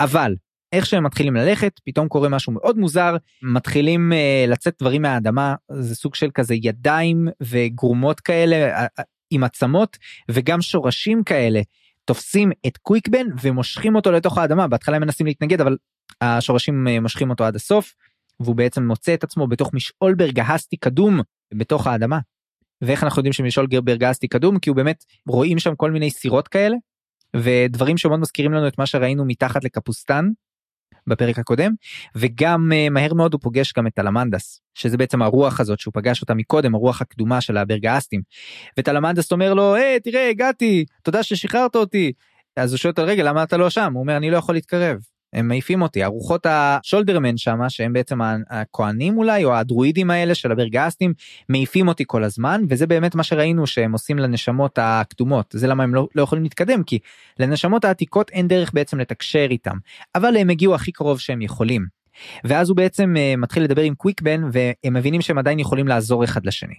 אבל 0.00 0.34
איך 0.72 0.86
שהם 0.86 1.04
מתחילים 1.04 1.36
ללכת 1.36 1.80
פתאום 1.84 2.08
קורה 2.08 2.28
משהו 2.28 2.52
מאוד 2.52 2.78
מוזר 2.78 3.16
מתחילים 3.42 4.12
uh, 4.12 4.50
לצאת 4.50 4.74
דברים 4.80 5.02
מהאדמה 5.02 5.54
זה 5.72 5.94
סוג 5.94 6.14
של 6.14 6.30
כזה 6.34 6.54
ידיים 6.54 7.28
וגרומות 7.42 8.20
כאלה 8.20 8.86
uh, 8.86 9.02
עם 9.30 9.44
עצמות 9.44 9.96
וגם 10.30 10.62
שורשים 10.62 11.24
כאלה. 11.24 11.60
תופסים 12.04 12.50
את 12.66 12.76
קוויקבן 12.76 13.26
ומושכים 13.42 13.94
אותו 13.94 14.12
לתוך 14.12 14.38
האדמה. 14.38 14.68
בהתחלה 14.68 14.96
הם 14.96 15.02
מנסים 15.02 15.26
להתנגד 15.26 15.60
אבל 15.60 15.76
השורשים 16.20 16.86
מושכים 17.00 17.30
אותו 17.30 17.44
עד 17.44 17.56
הסוף 17.56 17.94
והוא 18.40 18.56
בעצם 18.56 18.86
מוצא 18.86 19.14
את 19.14 19.24
עצמו 19.24 19.46
בתוך 19.46 19.74
משעול 19.74 20.14
ברגהסטי 20.14 20.76
קדום 20.76 21.20
בתוך 21.54 21.86
האדמה. 21.86 22.18
ואיך 22.82 23.04
אנחנו 23.04 23.20
יודעים 23.20 23.32
שמשעול 23.32 23.66
ברגהסטי 23.66 24.28
קדום? 24.28 24.58
כי 24.58 24.70
הוא 24.70 24.76
באמת 24.76 25.04
רואים 25.26 25.58
שם 25.58 25.74
כל 25.74 25.90
מיני 25.90 26.10
סירות 26.10 26.48
כאלה 26.48 26.76
ודברים 27.36 27.98
שמאוד 27.98 28.20
מזכירים 28.20 28.52
לנו 28.52 28.68
את 28.68 28.78
מה 28.78 28.86
שראינו 28.86 29.24
מתחת 29.24 29.64
לקפוסטן 29.64 30.28
בפרק 31.06 31.38
הקודם 31.38 31.72
וגם 32.16 32.72
uh, 32.72 32.90
מהר 32.90 33.14
מאוד 33.14 33.32
הוא 33.32 33.40
פוגש 33.40 33.72
גם 33.72 33.86
את 33.86 33.94
טלמנדס 33.94 34.60
שזה 34.74 34.96
בעצם 34.96 35.22
הרוח 35.22 35.60
הזאת 35.60 35.78
שהוא 35.78 35.92
פגש 35.94 36.22
אותה 36.22 36.34
מקודם 36.34 36.74
הרוח 36.74 37.00
הקדומה 37.00 37.40
של 37.40 37.56
הברגאסטים. 37.56 38.22
וטלמנדס 38.78 39.32
אומר 39.32 39.54
לו 39.54 39.74
היי 39.74 40.00
תראה 40.00 40.30
הגעתי 40.30 40.84
תודה 41.02 41.22
ששחררת 41.22 41.76
אותי. 41.76 42.12
אז 42.56 42.72
הוא 42.72 42.78
שואל 42.78 42.90
אותו 42.90 43.02
רגע 43.06 43.22
למה 43.22 43.42
אתה 43.42 43.56
לא 43.56 43.70
שם? 43.70 43.92
הוא 43.94 44.00
אומר 44.00 44.16
אני 44.16 44.30
לא 44.30 44.36
יכול 44.36 44.54
להתקרב 44.54 44.98
הם 45.32 45.48
מעיפים 45.48 45.82
אותי 45.82 46.02
הרוחות 46.02 46.46
השולדרמן 46.48 47.36
שמה 47.36 47.70
שהם 47.70 47.92
בעצם 47.92 48.18
הכהנים 48.50 49.18
אולי 49.18 49.44
או 49.44 49.54
הדרואידים 49.54 50.10
האלה 50.10 50.34
של 50.34 50.52
הברגסטים 50.52 51.12
מעיפים 51.48 51.88
אותי 51.88 52.04
כל 52.06 52.24
הזמן 52.24 52.62
וזה 52.68 52.86
באמת 52.86 53.14
מה 53.14 53.22
שראינו 53.22 53.66
שהם 53.66 53.92
עושים 53.92 54.18
לנשמות 54.18 54.78
הקדומות 54.82 55.54
זה 55.56 55.66
למה 55.66 55.82
הם 55.82 55.94
לא, 55.94 56.08
לא 56.14 56.22
יכולים 56.22 56.44
להתקדם 56.44 56.82
כי 56.82 56.98
לנשמות 57.38 57.84
העתיקות 57.84 58.30
אין 58.30 58.48
דרך 58.48 58.70
בעצם 58.74 58.98
לתקשר 58.98 59.46
איתם 59.50 59.76
אבל 60.14 60.36
הם 60.36 60.50
הגיעו 60.50 60.74
הכי 60.74 60.92
קרוב 60.92 61.20
שהם 61.20 61.42
יכולים. 61.42 61.98
ואז 62.44 62.68
הוא 62.68 62.76
בעצם 62.76 63.14
uh, 63.16 63.40
מתחיל 63.40 63.62
לדבר 63.62 63.82
עם 63.82 63.94
קוויקבן 63.94 64.42
והם 64.52 64.94
מבינים 64.94 65.20
שהם 65.20 65.38
עדיין 65.38 65.58
יכולים 65.58 65.88
לעזור 65.88 66.24
אחד 66.24 66.46
לשני. 66.46 66.74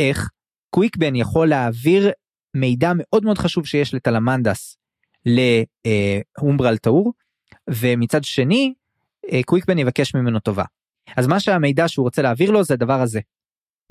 איך? 0.00 0.28
קוויקבן 0.70 1.16
יכול 1.16 1.48
להעביר 1.48 2.10
מידע 2.56 2.92
מאוד 2.96 3.24
מאוד 3.24 3.38
חשוב 3.38 3.66
שיש 3.66 3.94
לטלמנדס 3.94 4.76
להומברל 5.26 6.76
טאור 6.76 7.12
ומצד 7.70 8.24
שני 8.24 8.74
אה, 9.32 9.40
קוויקבן 9.46 9.78
יבקש 9.78 10.14
ממנו 10.14 10.40
טובה. 10.40 10.64
אז 11.16 11.26
מה 11.26 11.40
שהמידע 11.40 11.88
שהוא 11.88 12.04
רוצה 12.04 12.22
להעביר 12.22 12.50
לו 12.50 12.64
זה 12.64 12.74
הדבר 12.74 13.00
הזה. 13.00 13.20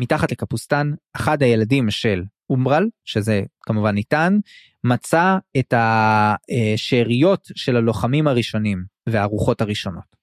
מתחת 0.02 0.32
לקפוסטן 0.32 0.92
אחד 1.16 1.44
הילדים 1.44 1.92
של 1.92 2.24
אומברל 2.50 2.90
שזה 3.06 3.42
כמובן 3.62 3.96
ניתן 3.96 4.38
מצא 4.84 5.38
את 5.60 5.74
השאריות 5.78 7.48
של 7.56 7.76
הלוחמים 7.76 8.28
הראשונים 8.28 8.84
והרוחות 9.10 9.62
הראשונות. 9.62 10.16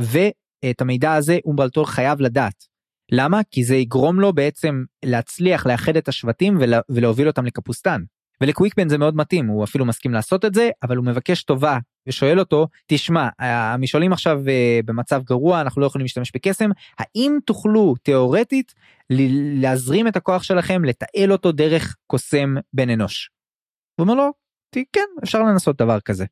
ואת 0.00 0.80
המידע 0.80 1.14
הזה 1.14 1.38
אומברלטור 1.44 1.90
חייב 1.90 2.20
לדעת. 2.20 2.64
למה? 3.12 3.40
כי 3.50 3.64
זה 3.64 3.76
יגרום 3.76 4.20
לו 4.20 4.32
בעצם 4.32 4.84
להצליח 5.04 5.66
לאחד 5.66 5.96
את 5.96 6.08
השבטים 6.08 6.58
ולהוביל 6.88 7.26
אותם 7.26 7.44
לקפוסטן. 7.44 8.02
ולקוויקבן 8.40 8.88
זה 8.88 8.98
מאוד 8.98 9.16
מתאים 9.16 9.46
הוא 9.46 9.64
אפילו 9.64 9.84
מסכים 9.84 10.12
לעשות 10.12 10.44
את 10.44 10.54
זה 10.54 10.70
אבל 10.82 10.96
הוא 10.96 11.04
מבקש 11.04 11.42
טובה 11.42 11.78
ושואל 12.06 12.38
אותו 12.38 12.68
תשמע 12.86 13.28
המשעולים 13.38 14.12
עכשיו 14.12 14.40
uh, 14.44 14.86
במצב 14.86 15.22
גרוע 15.22 15.60
אנחנו 15.60 15.80
לא 15.80 15.86
יכולים 15.86 16.04
להשתמש 16.04 16.32
בקסם 16.34 16.70
האם 16.98 17.38
תוכלו 17.46 17.94
תאורטית 18.02 18.74
להזרים 19.60 20.08
את 20.08 20.16
הכוח 20.16 20.42
שלכם 20.42 20.84
לתעל 20.84 21.32
אותו 21.32 21.52
דרך 21.52 21.96
קוסם 22.06 22.54
בן 22.72 22.90
אנוש. 22.90 23.30
הוא 23.96 24.04
אומר 24.04 24.14
לו 24.14 24.30
כן 24.92 25.00
אפשר 25.22 25.42
לנסות 25.42 25.76
דבר 25.76 26.00
כזה. 26.00 26.24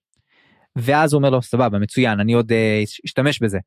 ואז 0.77 1.13
הוא 1.13 1.19
אומר 1.19 1.31
לו 1.31 1.43
סבבה 1.43 1.79
מצוין 1.79 2.21
אני 2.21 2.33
עוד 2.33 2.53
uh, 2.53 3.05
אשתמש 3.07 3.43
בזה. 3.43 3.59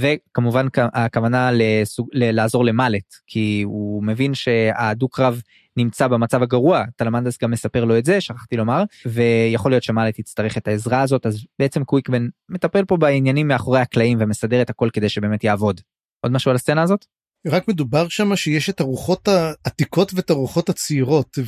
וכמובן 0.00 0.66
הכוונה 0.76 1.50
לסוג, 1.52 2.08
לעזור 2.12 2.64
למלט 2.64 3.14
כי 3.26 3.62
הוא 3.64 4.04
מבין 4.04 4.34
שהדו 4.34 5.08
קרב 5.08 5.40
נמצא 5.76 6.08
במצב 6.08 6.42
הגרוע 6.42 6.84
טלמנדס 6.96 7.38
גם 7.42 7.50
מספר 7.50 7.84
לו 7.84 7.98
את 7.98 8.04
זה 8.04 8.20
שכחתי 8.20 8.56
לומר 8.56 8.82
ויכול 9.06 9.72
להיות 9.72 9.82
שמאלט 9.82 10.18
יצטרך 10.18 10.58
את 10.58 10.68
העזרה 10.68 11.02
הזאת 11.02 11.26
אז 11.26 11.44
בעצם 11.58 11.84
קוויקבן 11.84 12.28
מטפל 12.48 12.84
פה 12.84 12.96
בעניינים 12.96 13.48
מאחורי 13.48 13.80
הקלעים 13.80 14.18
ומסדר 14.20 14.62
את 14.62 14.70
הכל 14.70 14.88
כדי 14.92 15.08
שבאמת 15.08 15.44
יעבוד. 15.44 15.80
עוד 16.20 16.32
משהו 16.32 16.50
על 16.50 16.54
הסצנה 16.54 16.82
הזאת? 16.82 17.04
רק 17.46 17.68
מדובר 17.68 18.08
שם 18.08 18.36
שיש 18.36 18.70
את 18.70 18.80
הרוחות 18.80 19.28
העתיקות 19.28 20.14
ואת 20.14 20.30
הרוחות 20.30 20.68
הצעירות 20.68 21.38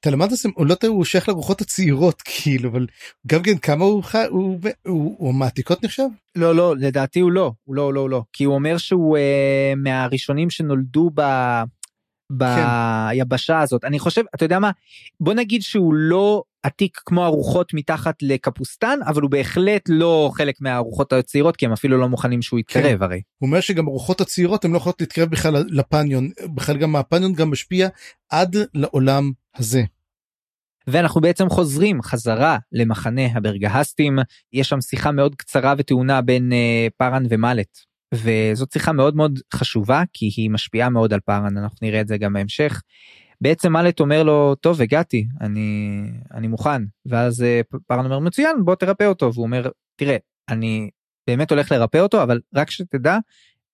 וטלמנדס 0.00 0.46
הוא 0.54 0.66
לא 0.66 0.74
טועה 0.74 0.92
הוא 0.92 1.04
שייך 1.04 1.28
לרוחות 1.28 1.60
הצעירות 1.60 2.22
כאילו 2.24 2.70
אבל 2.70 2.86
גם 3.26 3.42
כן 3.42 3.58
כמה 3.58 3.84
הוא 3.84 4.02
הוא, 4.12 4.30
הוא, 4.30 4.60
הוא, 4.86 5.16
הוא 5.18 5.34
מעתיקות 5.34 5.84
נחשב? 5.84 6.06
לא 6.36 6.54
לא 6.54 6.76
לדעתי 6.76 7.20
הוא 7.20 7.32
לא 7.32 7.52
הוא 7.64 7.74
לא 7.74 7.94
לא 7.94 8.10
לא 8.10 8.22
כי 8.32 8.44
הוא 8.44 8.54
אומר 8.54 8.78
שהוא 8.78 9.16
אה, 9.16 9.72
מהראשונים 9.76 10.50
שנולדו 10.50 11.10
ב... 11.14 11.22
ביבשה 12.30 13.54
כן. 13.54 13.62
הזאת 13.62 13.84
אני 13.84 13.98
חושב 13.98 14.22
אתה 14.34 14.44
יודע 14.44 14.58
מה 14.58 14.70
בוא 15.20 15.34
נגיד 15.34 15.62
שהוא 15.62 15.94
לא 15.94 16.42
עתיק 16.62 17.00
כמו 17.06 17.24
הרוחות 17.24 17.74
מתחת 17.74 18.14
לקפוסטן 18.22 18.98
אבל 19.06 19.22
הוא 19.22 19.30
בהחלט 19.30 19.82
לא 19.88 20.30
חלק 20.34 20.60
מהרוחות 20.60 21.12
הצעירות 21.12 21.56
כי 21.56 21.66
הם 21.66 21.72
אפילו 21.72 21.98
לא 21.98 22.08
מוכנים 22.08 22.42
שהוא 22.42 22.60
יתקרב 22.60 22.98
כן. 22.98 23.02
הרי. 23.02 23.20
הוא 23.38 23.46
אומר 23.46 23.60
שגם 23.60 23.86
הרוחות 23.88 24.20
הצעירות 24.20 24.64
הם 24.64 24.72
לא 24.72 24.76
יכולות 24.76 25.00
להתקרב 25.00 25.30
בכלל 25.30 25.64
לפניון 25.68 26.30
בכלל 26.54 26.76
גם 26.76 26.96
הפניון 26.96 27.32
גם 27.32 27.50
משפיע 27.50 27.88
עד 28.30 28.56
לעולם 28.74 29.32
הזה. 29.56 29.82
ואנחנו 30.86 31.20
בעצם 31.20 31.48
חוזרים 31.48 32.02
חזרה 32.02 32.58
למחנה 32.72 33.26
הברגהסטים 33.34 34.18
יש 34.52 34.68
שם 34.68 34.80
שיחה 34.80 35.12
מאוד 35.12 35.34
קצרה 35.34 35.74
וטעונה 35.78 36.22
בין 36.22 36.52
uh, 36.52 36.90
פארן 36.96 37.22
ומלט 37.28 37.78
וזאת 38.14 38.72
שיחה 38.72 38.92
מאוד 38.92 39.16
מאוד 39.16 39.38
חשובה 39.54 40.02
כי 40.12 40.30
היא 40.36 40.50
משפיעה 40.50 40.88
מאוד 40.88 41.12
על 41.12 41.20
פארן 41.20 41.56
אנחנו 41.56 41.78
נראה 41.82 42.00
את 42.00 42.08
זה 42.08 42.18
גם 42.18 42.32
בהמשך. 42.32 42.82
בעצם 43.40 43.72
מלט 43.72 44.00
אומר 44.00 44.22
לו 44.22 44.54
טוב 44.54 44.80
הגעתי 44.80 45.26
אני 45.40 46.00
אני 46.34 46.48
מוכן 46.48 46.82
ואז 47.06 47.42
אה, 47.42 47.60
פארן 47.86 48.04
אומר 48.04 48.18
מצוין 48.18 48.64
בוא 48.64 48.74
תרפא 48.74 49.04
אותו 49.04 49.34
והוא 49.34 49.44
אומר 49.46 49.70
תראה 49.96 50.16
אני 50.48 50.90
באמת 51.26 51.50
הולך 51.50 51.72
לרפא 51.72 51.98
אותו 51.98 52.22
אבל 52.22 52.40
רק 52.54 52.70
שתדע 52.70 53.18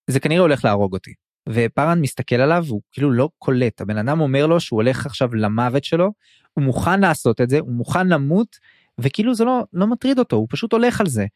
זה 0.07 0.21
כנראה 0.21 0.41
הולך 0.41 0.65
להרוג 0.65 0.93
אותי. 0.93 1.15
ופארן 1.49 2.01
מסתכל 2.01 2.35
עליו 2.35 2.65
הוא 2.69 2.81
כאילו 2.93 3.13
לא 3.13 3.29
קולט 3.39 3.81
הבן 3.81 3.99
אדם 3.99 4.21
אומר 4.21 4.47
לו 4.47 4.61
שהוא 4.61 4.77
הולך 4.77 5.07
עכשיו 5.07 5.35
למוות 5.35 5.85
שלו 5.85 6.13
הוא 6.53 6.65
מוכן 6.65 7.01
לעשות 7.01 7.41
את 7.41 7.51
זה 7.51 7.59
הוא 7.59 7.73
מוכן 7.73 8.09
למות 8.09 8.57
וכאילו 8.99 9.35
זה 9.35 9.45
לא 9.45 9.65
לא 9.73 9.87
מטריד 9.87 10.19
אותו 10.19 10.37
הוא 10.37 10.47
פשוט 10.51 10.73
הולך 10.73 11.01
על 11.01 11.07
זה. 11.07 11.27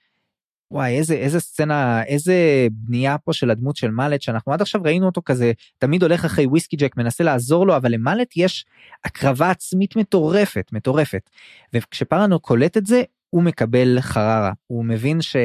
וואי 0.70 0.98
איזה 0.98 1.14
איזה 1.14 1.40
סצנה 1.40 2.02
איזה 2.02 2.66
בנייה 2.70 3.18
פה 3.18 3.32
של 3.32 3.50
הדמות 3.50 3.76
של 3.76 3.90
מאלט 3.90 4.22
שאנחנו 4.22 4.52
עד 4.52 4.60
עכשיו 4.60 4.80
ראינו 4.84 5.06
אותו 5.06 5.22
כזה 5.24 5.52
תמיד 5.78 6.02
הולך 6.02 6.24
אחרי 6.24 6.46
וויסקי 6.46 6.76
ג'ק 6.76 6.96
מנסה 6.96 7.24
לעזור 7.24 7.66
לו 7.66 7.76
אבל 7.76 7.92
למאלט 7.92 8.36
יש 8.36 8.64
הקרבה 9.04 9.50
עצמית 9.50 9.96
מטורפת 9.96 10.70
מטורפת 10.72 11.30
וכשפרנו 11.72 12.40
קולט 12.40 12.76
את 12.76 12.86
זה 12.86 13.02
הוא 13.30 13.42
מקבל 13.42 14.00
חררה 14.00 14.52
הוא 14.66 14.84
מבין 14.84 15.22
ש... 15.22 15.36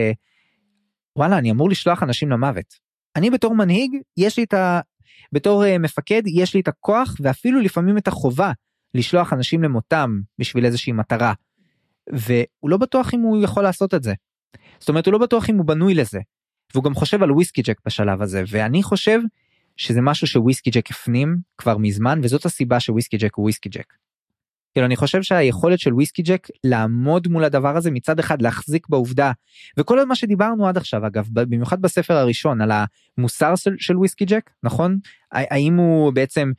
וואלה 1.15 1.38
אני 1.38 1.52
אמור 1.52 1.69
לשלוח 1.69 2.03
אנשים 2.03 2.31
למוות. 2.31 2.76
אני 3.15 3.30
בתור 3.30 3.56
מנהיג 3.56 3.91
יש 4.18 4.38
לי 4.38 4.43
את 4.43 4.53
ה... 4.53 4.80
בתור 5.31 5.64
uh, 5.64 5.80
מפקד 5.80 6.22
יש 6.26 6.53
לי 6.53 6.60
את 6.60 6.68
הכוח 6.68 7.15
ואפילו 7.19 7.60
לפעמים 7.60 7.98
את 7.98 8.07
החובה 8.07 8.52
לשלוח 8.93 9.34
אנשים 9.34 9.64
למותם 9.64 10.22
בשביל 10.39 10.65
איזושהי 10.65 10.93
מטרה. 10.93 11.34
והוא 12.10 12.69
לא 12.69 12.77
בטוח 12.77 13.14
אם 13.14 13.19
הוא 13.19 13.43
יכול 13.43 13.64
לעשות 13.64 13.93
את 13.93 14.03
זה. 14.03 14.14
זאת 14.80 14.90
אומרת 14.90 15.06
הוא 15.06 15.11
לא 15.11 15.18
בטוח 15.18 15.49
אם 15.49 15.57
הוא 15.57 15.65
בנוי 15.65 15.94
לזה. 15.94 16.19
והוא 16.73 16.84
גם 16.84 16.94
חושב 16.94 17.23
על 17.23 17.32
וויסקי 17.32 17.61
ג'ק 17.61 17.78
בשלב 17.86 18.22
הזה 18.22 18.44
ואני 18.48 18.84
חושב 18.84 19.19
שזה 19.78 20.02
משהו 20.02 20.28
שוויסקי 20.28 20.69
ג'ק 20.69 20.91
הפנים 20.91 21.38
כבר 21.57 21.78
מזמן 21.78 22.19
וזאת 22.23 22.45
הסיבה 22.45 22.80
שוויסקי 22.80 23.18
ג'ק 23.18 23.36
הוא 23.36 23.44
וויסקי 23.44 23.69
ג'ק. 23.69 23.94
כאילו 24.73 24.86
אני 24.86 24.95
חושב 24.95 25.22
שהיכולת 25.22 25.80
של 25.80 25.94
וויסקי 25.94 26.22
ג'ק 26.22 26.48
לעמוד 26.64 27.28
מול 27.28 27.44
הדבר 27.44 27.78
הזה 27.78 27.91
מצד 27.91 28.19
אחד 28.19 28.41
להחזיק 28.41 28.90
בעובדה 28.90 29.32
וכל 29.78 30.06
מה 30.06 30.15
שדיברנו 30.15 30.68
עד 30.68 30.78
עכשיו 30.78 31.07
אגב 31.07 31.28
במיוחד 31.34 31.82
בספר 31.82 32.14
הראשון 32.14 32.61
על 32.61 32.72
המוסר 33.18 33.56
של, 33.56 33.76
של 33.80 33.98
וויסקי 33.98 34.26
ג'ק 34.26 34.49
נכון 34.64 34.98
האם 35.32 35.78
הוא 35.78 36.14
בעצם 36.14 36.52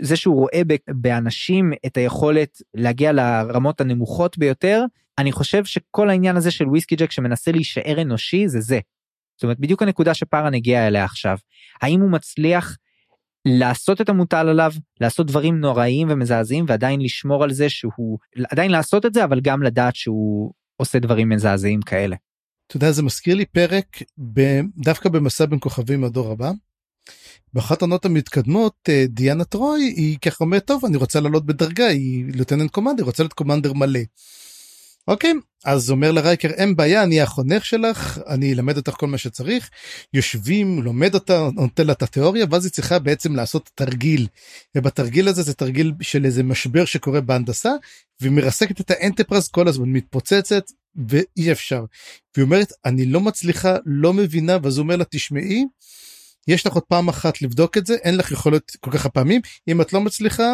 זה 0.00 0.16
שהוא 0.16 0.34
רואה 0.34 0.62
באנשים 0.88 1.72
את 1.86 1.96
היכולת 1.96 2.62
להגיע 2.74 3.12
לרמות 3.12 3.80
הנמוכות 3.80 4.38
ביותר 4.38 4.84
אני 5.20 5.32
חושב 5.32 5.64
שכל 5.64 6.10
העניין 6.10 6.36
הזה 6.36 6.50
של 6.50 6.68
וויסקי 6.68 6.96
ג'ק 6.96 7.10
שמנסה 7.10 7.52
להישאר 7.52 8.02
אנושי 8.02 8.48
זה 8.48 8.60
זה. 8.60 8.80
זאת 9.36 9.42
אומרת 9.42 9.60
בדיוק 9.60 9.82
הנקודה 9.82 10.14
שפארן 10.14 10.54
הגיע 10.54 10.86
אליה 10.86 11.04
עכשיו 11.04 11.36
האם 11.82 12.00
הוא 12.00 12.10
מצליח 12.10 12.76
לעשות 13.44 14.00
את 14.00 14.08
המוטל 14.08 14.48
עליו 14.48 14.72
לעשות 15.00 15.26
דברים 15.26 15.60
נוראיים 15.60 16.08
ומזעזעים 16.10 16.64
ועדיין 16.68 17.00
לשמור 17.00 17.44
על 17.44 17.52
זה 17.52 17.68
שהוא 17.68 18.18
עדיין 18.50 18.70
לעשות 18.70 19.06
את 19.06 19.14
זה 19.14 19.24
אבל 19.24 19.40
גם 19.40 19.62
לדעת 19.62 19.96
שהוא 19.96 20.52
עושה 20.76 20.98
דברים 20.98 21.28
מזעזעים 21.28 21.80
כאלה. 21.82 22.16
אתה 22.66 22.76
יודע 22.76 22.92
זה 22.92 23.02
מזכיר 23.02 23.34
לי 23.34 23.44
פרק 23.44 23.86
ב, 24.32 24.60
דווקא 24.76 25.08
במסע 25.08 25.46
בין 25.46 25.58
כוכבים 25.60 26.04
הדור 26.04 26.32
הבא. 26.32 26.50
באחת 27.52 27.82
העונות 27.82 28.04
המתקדמות 28.04 28.74
אה, 28.88 29.04
דיאנה 29.08 29.44
טרוי 29.44 29.82
היא 29.82 30.18
ככה 30.18 30.44
אומרת 30.44 30.64
טוב 30.64 30.84
אני 30.84 30.96
רוצה 30.96 31.20
לעלות 31.20 31.46
בדרגה 31.46 31.86
היא 31.86 32.24
לוטננט 32.34 32.70
קומנדר 32.70 33.04
רוצה 33.04 33.22
להיות 33.22 33.32
קומנדר 33.32 33.72
מלא. 33.72 34.00
אוקיי 35.08 35.32
אז 35.64 35.90
אומר 35.90 36.12
לרייקר 36.12 36.48
אין 36.48 36.76
בעיה 36.76 37.02
אני 37.02 37.20
החונך 37.20 37.64
שלך 37.64 38.18
אני 38.26 38.52
אלמד 38.52 38.76
אותך 38.76 38.92
כל 38.92 39.06
מה 39.06 39.18
שצריך 39.18 39.70
יושבים 40.14 40.82
לומד 40.82 41.14
אותה 41.14 41.48
נותן 41.54 41.86
לה 41.86 41.92
את 41.92 42.02
התיאוריה 42.02 42.46
ואז 42.50 42.64
היא 42.64 42.72
צריכה 42.72 42.98
בעצם 42.98 43.36
לעשות 43.36 43.70
תרגיל 43.74 44.26
ובתרגיל 44.76 45.28
הזה 45.28 45.42
זה 45.42 45.54
תרגיל 45.54 45.92
של 46.00 46.24
איזה 46.24 46.42
משבר 46.42 46.84
שקורה 46.84 47.20
בהנדסה 47.20 47.70
והיא 48.20 48.32
מרסקת 48.32 48.80
את 48.80 48.90
האנטפרז 48.90 49.48
כל 49.48 49.68
הזמן 49.68 49.88
מתפוצצת 49.88 50.64
ואי 51.08 51.52
אפשר. 51.52 51.84
והיא 52.36 52.44
אומרת 52.44 52.72
אני 52.84 53.06
לא 53.06 53.20
מצליחה 53.20 53.76
לא 53.86 54.12
מבינה 54.12 54.56
ואז 54.62 54.76
הוא 54.76 54.82
אומר 54.82 54.96
לה 54.96 55.04
תשמעי 55.10 55.64
יש 56.48 56.66
לך 56.66 56.72
עוד 56.72 56.82
פעם 56.82 57.08
אחת 57.08 57.42
לבדוק 57.42 57.78
את 57.78 57.86
זה 57.86 57.94
אין 57.94 58.16
לך 58.16 58.32
יכולת 58.32 58.76
כל 58.80 58.90
כך 58.90 59.06
הפעמים 59.06 59.40
אם 59.68 59.80
את 59.80 59.92
לא 59.92 60.00
מצליחה 60.00 60.52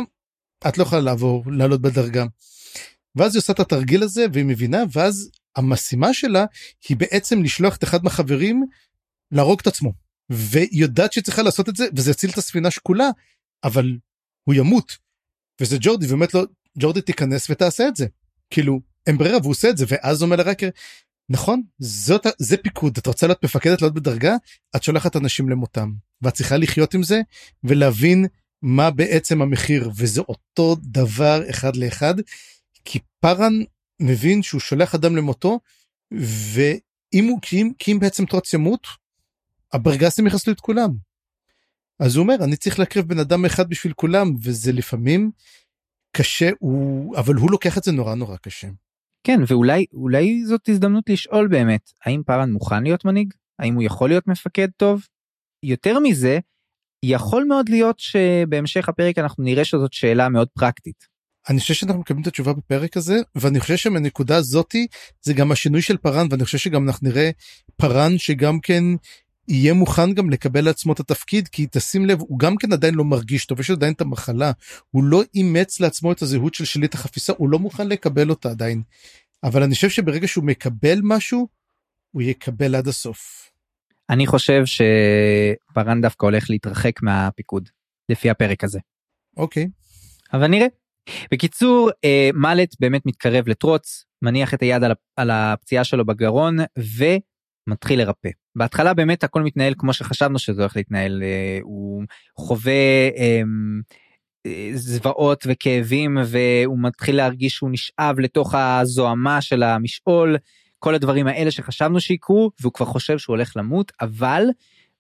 את 0.68 0.78
לא 0.78 0.82
יכולה 0.82 1.01
לעבור 1.01 1.44
לעלות 1.47 1.81
בדרגה. 1.81 2.24
ואז 3.16 3.34
היא 3.34 3.40
עושה 3.40 3.52
את 3.52 3.60
התרגיל 3.60 4.02
הזה 4.02 4.26
והיא 4.32 4.44
מבינה 4.44 4.82
ואז 4.93 5.30
המשימה 5.56 6.14
שלה 6.14 6.44
היא 6.88 6.97
בעצם 6.97 7.43
לשלוח 7.43 7.76
את 7.76 7.84
אחד 7.84 8.05
מהחברים 8.05 8.64
להרוג 9.32 9.60
את 9.60 9.66
עצמו. 9.66 9.93
והיא 10.30 10.68
יודעת 10.72 11.12
שהיא 11.12 11.24
צריכה 11.24 11.43
לעשות 11.43 11.68
את 11.68 11.76
זה 11.76 11.86
וזה 11.97 12.10
יציל 12.10 12.30
את 12.30 12.38
הספינה 12.38 12.70
שקולה 12.70 13.09
אבל 13.64 13.98
הוא 14.44 14.55
ימות. 14.55 14.97
וזה 15.60 15.76
ג'ורדי 15.80 16.06
ואומרת 16.06 16.34
לו 16.34 16.43
ג'ורדי 16.78 17.01
תיכנס 17.01 17.51
ותעשה 17.51 17.88
את 17.88 17.97
זה. 17.97 18.06
כאילו 18.51 18.80
אין 19.06 19.18
ברירה 19.18 19.38
והוא 19.38 19.51
עושה 19.51 19.70
את 19.70 19.76
זה 19.76 19.84
ואז 19.88 20.22
אומר 20.22 20.36
לרקר 20.36 20.68
נכון 21.28 21.62
זאת 21.78 22.26
זה 22.38 22.56
פיקוד 22.56 22.98
את 22.98 23.06
רוצה 23.06 23.26
להיות 23.26 23.44
מפקדת 23.44 23.82
להיות 23.82 23.94
בדרגה? 23.94 24.36
את 24.76 24.82
שולחת 24.82 25.16
אנשים 25.16 25.48
למותם 25.48 25.93
ואת 26.22 26.34
צריכה 26.34 26.56
לחיות 26.56 26.94
עם 26.94 27.02
זה 27.02 27.20
ולהבין 27.64 28.26
מה 28.62 28.90
בעצם 28.90 29.43
המחיר. 29.43 29.90
וזה 29.97 30.20
אותו 30.20 30.76
דבר 30.82 31.51
אחד 31.51 31.76
לאחד 31.76 32.14
כי 32.86 32.98
פארן 33.20 33.52
מבין 34.00 34.42
שהוא 34.42 34.60
שולח 34.60 34.94
אדם 34.94 35.16
למותו 35.16 35.60
ואם 36.52 37.24
הוא 37.24 37.38
כי 37.42 37.62
אם, 37.62 37.72
כי 37.78 37.92
אם 37.92 37.98
בעצם 37.98 38.26
טרוץ 38.26 38.54
ימות 38.54 38.86
הברגסים 39.72 40.26
יחסלו 40.26 40.52
את 40.52 40.60
כולם. 40.60 40.90
אז 41.98 42.16
הוא 42.16 42.22
אומר 42.22 42.44
אני 42.44 42.56
צריך 42.56 42.78
להקריב 42.78 43.08
בן 43.08 43.18
אדם 43.18 43.44
אחד 43.44 43.68
בשביל 43.68 43.92
כולם 43.92 44.28
וזה 44.42 44.72
לפעמים 44.72 45.30
קשה 46.16 46.50
הוא 46.58 47.16
אבל 47.16 47.34
הוא 47.34 47.50
לוקח 47.50 47.78
את 47.78 47.82
זה 47.82 47.92
נורא 47.92 48.14
נורא 48.14 48.36
קשה. 48.36 48.68
כן 49.24 49.40
ואולי 49.46 49.86
אולי 49.92 50.44
זאת 50.44 50.68
הזדמנות 50.68 51.08
לשאול 51.08 51.48
באמת 51.48 51.90
האם 52.04 52.22
פארן 52.26 52.52
מוכן 52.52 52.82
להיות 52.82 53.04
מנהיג 53.04 53.34
האם 53.58 53.74
הוא 53.74 53.82
יכול 53.82 54.08
להיות 54.08 54.26
מפקד 54.26 54.68
טוב 54.76 55.06
יותר 55.62 55.98
מזה 55.98 56.38
יכול 57.04 57.44
מאוד 57.44 57.68
להיות 57.68 57.98
שבהמשך 57.98 58.88
הפרק 58.88 59.18
אנחנו 59.18 59.44
נראה 59.44 59.64
שזאת 59.64 59.92
שאלה 59.92 60.28
מאוד 60.28 60.48
פרקטית 60.54 61.15
אני 61.48 61.60
חושב 61.60 61.74
שאנחנו 61.74 62.01
מקבלים 62.01 62.23
את 62.23 62.27
התשובה 62.27 62.52
בפרק 62.52 62.97
הזה 62.97 63.20
ואני 63.35 63.60
חושב 63.60 63.77
שמנקודה 63.77 64.43
זאתי 64.43 64.86
זה 65.23 65.35
גם 65.35 65.52
השינוי 65.52 65.82
של 65.82 65.97
פארן 65.97 66.27
ואני 66.31 66.44
חושב 66.44 66.59
שגם 66.59 66.89
אנחנו 66.89 67.09
נראה 67.09 67.31
פארן 67.77 68.18
שגם 68.18 68.60
כן 68.60 68.85
יהיה 69.48 69.74
מוכן 69.74 70.12
גם 70.12 70.31
לקבל 70.31 70.60
לעצמו 70.60 70.93
את 70.93 71.01
התפקיד 71.01 71.48
כי 71.48 71.66
תשים 71.70 72.06
לב 72.06 72.20
הוא 72.20 72.39
גם 72.39 72.56
כן 72.56 72.73
עדיין 72.73 72.94
לא 72.94 73.05
מרגיש 73.05 73.47
טוב 73.47 73.60
יש 73.60 73.70
עדיין 73.70 73.93
את 73.93 74.01
המחלה 74.01 74.52
הוא 74.90 75.05
לא 75.05 75.23
אימץ 75.35 75.81
לעצמו 75.81 76.12
את 76.12 76.23
הזהות 76.23 76.55
של 76.55 76.64
שליט 76.64 76.94
החפיסה 76.94 77.32
הוא 77.36 77.48
לא 77.48 77.59
מוכן 77.59 77.89
לקבל 77.89 78.31
אותה 78.31 78.51
עדיין. 78.51 78.82
אבל 79.44 79.62
אני 79.62 79.74
חושב 79.74 79.90
שברגע 79.90 80.28
שהוא 80.28 80.44
מקבל 80.44 81.01
משהו 81.02 81.48
הוא 82.10 82.23
יקבל 82.23 82.74
עד 82.74 82.89
הסוף. 82.89 83.51
אני 84.10 84.27
חושב 84.27 84.62
שפארן 84.66 86.01
דווקא 86.01 86.27
הולך 86.27 86.51
להתרחק 86.51 87.02
מהפיקוד 87.02 87.68
לפי 88.09 88.31
הפרק 88.31 88.64
הזה. 88.64 88.78
אוקיי. 89.36 89.68
אבל 90.32 90.47
נראה. 90.47 90.66
בקיצור 91.32 91.90
אה, 92.04 92.30
מלט 92.34 92.76
באמת 92.80 93.06
מתקרב 93.06 93.48
לטרוץ 93.48 94.04
מניח 94.22 94.54
את 94.54 94.62
היד 94.62 94.84
על, 94.84 94.92
על 95.16 95.30
הפציעה 95.30 95.84
שלו 95.84 96.04
בגרון 96.04 96.56
ומתחיל 96.78 97.98
לרפא. 97.98 98.28
בהתחלה 98.56 98.94
באמת 98.94 99.24
הכל 99.24 99.42
מתנהל 99.42 99.74
כמו 99.78 99.92
שחשבנו 99.92 100.38
שזה 100.38 100.62
הולך 100.62 100.76
להתנהל 100.76 101.22
אה, 101.22 101.58
הוא 101.62 102.04
חווה 102.38 103.08
אה, 103.16 103.42
אה, 104.46 104.70
זוועות 104.74 105.44
וכאבים 105.46 106.18
והוא 106.26 106.78
מתחיל 106.78 107.16
להרגיש 107.16 107.54
שהוא 107.54 107.70
נשאב 107.70 108.20
לתוך 108.20 108.54
הזוהמה 108.54 109.40
של 109.40 109.62
המשעול 109.62 110.36
כל 110.78 110.94
הדברים 110.94 111.26
האלה 111.26 111.50
שחשבנו 111.50 112.00
שיקרו 112.00 112.50
והוא 112.60 112.72
כבר 112.72 112.86
חושב 112.86 113.18
שהוא 113.18 113.34
הולך 113.34 113.52
למות 113.56 113.92
אבל 114.00 114.44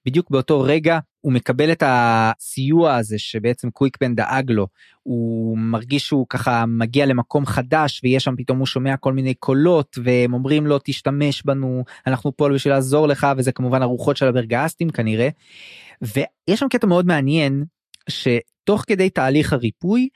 בדיוק 0.06 0.30
באותו 0.30 0.60
רגע 0.60 0.98
הוא 1.26 1.32
מקבל 1.32 1.72
את 1.72 1.82
הסיוע 1.86 2.94
הזה 2.94 3.18
שבעצם 3.18 3.70
קוויקבן 3.70 4.14
דאג 4.14 4.50
לו 4.50 4.66
הוא 5.02 5.58
מרגיש 5.58 6.06
שהוא 6.06 6.26
ככה 6.28 6.66
מגיע 6.66 7.06
למקום 7.06 7.46
חדש 7.46 8.00
ויש 8.04 8.24
שם 8.24 8.34
פתאום 8.36 8.58
הוא 8.58 8.66
שומע 8.66 8.96
כל 8.96 9.12
מיני 9.12 9.34
קולות 9.34 9.98
והם 10.04 10.34
אומרים 10.34 10.66
לו 10.66 10.78
תשתמש 10.84 11.42
בנו 11.42 11.84
אנחנו 12.06 12.36
פה 12.36 12.48
בשביל 12.54 12.74
לעזור 12.74 13.06
לך 13.06 13.26
וזה 13.36 13.52
כמובן 13.52 13.82
הרוחות 13.82 14.16
של 14.16 14.28
הברגסטים 14.28 14.90
כנראה. 14.90 15.28
ויש 16.02 16.60
שם 16.60 16.68
קטע 16.68 16.86
מאוד 16.86 17.06
מעניין 17.06 17.64
שתוך 18.08 18.84
כדי 18.86 19.10
תהליך 19.10 19.52
הריפוי 19.52 20.08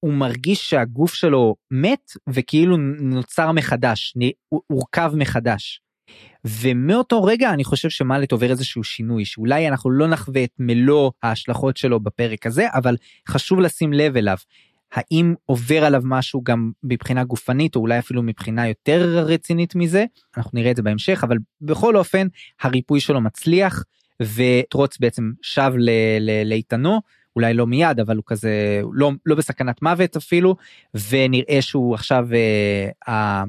הוא 0.00 0.12
מרגיש 0.12 0.70
שהגוף 0.70 1.14
שלו 1.14 1.56
מת 1.70 2.12
וכאילו 2.28 2.76
נוצר 3.00 3.52
מחדש, 3.52 4.14
הורכב 4.48 5.12
מחדש. 5.14 5.80
ומאותו 6.44 7.24
רגע 7.24 7.50
אני 7.50 7.64
חושב 7.64 7.90
שמלט 7.90 8.32
עובר 8.32 8.50
איזשהו 8.50 8.84
שינוי 8.84 9.24
שאולי 9.24 9.68
אנחנו 9.68 9.90
לא 9.90 10.06
נחווה 10.06 10.44
את 10.44 10.52
מלוא 10.58 11.10
ההשלכות 11.22 11.76
שלו 11.76 12.00
בפרק 12.00 12.46
הזה 12.46 12.66
אבל 12.74 12.96
חשוב 13.28 13.60
לשים 13.60 13.92
לב 13.92 14.16
אליו. 14.16 14.36
האם 14.92 15.34
עובר 15.46 15.84
עליו 15.84 16.02
משהו 16.04 16.42
גם 16.44 16.70
מבחינה 16.82 17.24
גופנית 17.24 17.76
או 17.76 17.80
אולי 17.80 17.98
אפילו 17.98 18.22
מבחינה 18.22 18.68
יותר 18.68 19.24
רצינית 19.26 19.74
מזה 19.74 20.04
אנחנו 20.36 20.50
נראה 20.54 20.70
את 20.70 20.76
זה 20.76 20.82
בהמשך 20.82 21.24
אבל 21.24 21.36
בכל 21.60 21.96
אופן 21.96 22.26
הריפוי 22.62 23.00
שלו 23.00 23.20
מצליח 23.20 23.84
וטרוץ 24.22 24.98
בעצם 24.98 25.32
שב 25.42 25.72
לאיתנו 26.44 27.00
אולי 27.36 27.54
לא 27.54 27.66
מיד 27.66 28.00
אבל 28.00 28.16
הוא 28.16 28.24
כזה 28.26 28.80
לא 28.92 29.12
לא 29.26 29.34
בסכנת 29.34 29.82
מוות 29.82 30.16
אפילו 30.16 30.56
ונראה 31.10 31.62
שהוא 31.62 31.94
עכשיו 31.94 32.28
אה, 32.34 33.42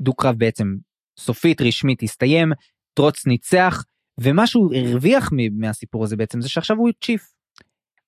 הדו 0.00 0.14
קרב 0.14 0.34
בעצם 0.38 0.76
סופית 1.18 1.60
רשמית 1.60 2.02
הסתיים 2.02 2.52
טרוץ 2.94 3.26
ניצח 3.26 3.84
ומה 4.20 4.46
שהוא 4.46 4.74
הרוויח 4.74 5.30
מהסיפור 5.52 6.04
הזה 6.04 6.16
בעצם 6.16 6.40
זה 6.40 6.48
שעכשיו 6.48 6.76
הוא 6.76 6.90
צ'יף. 7.04 7.32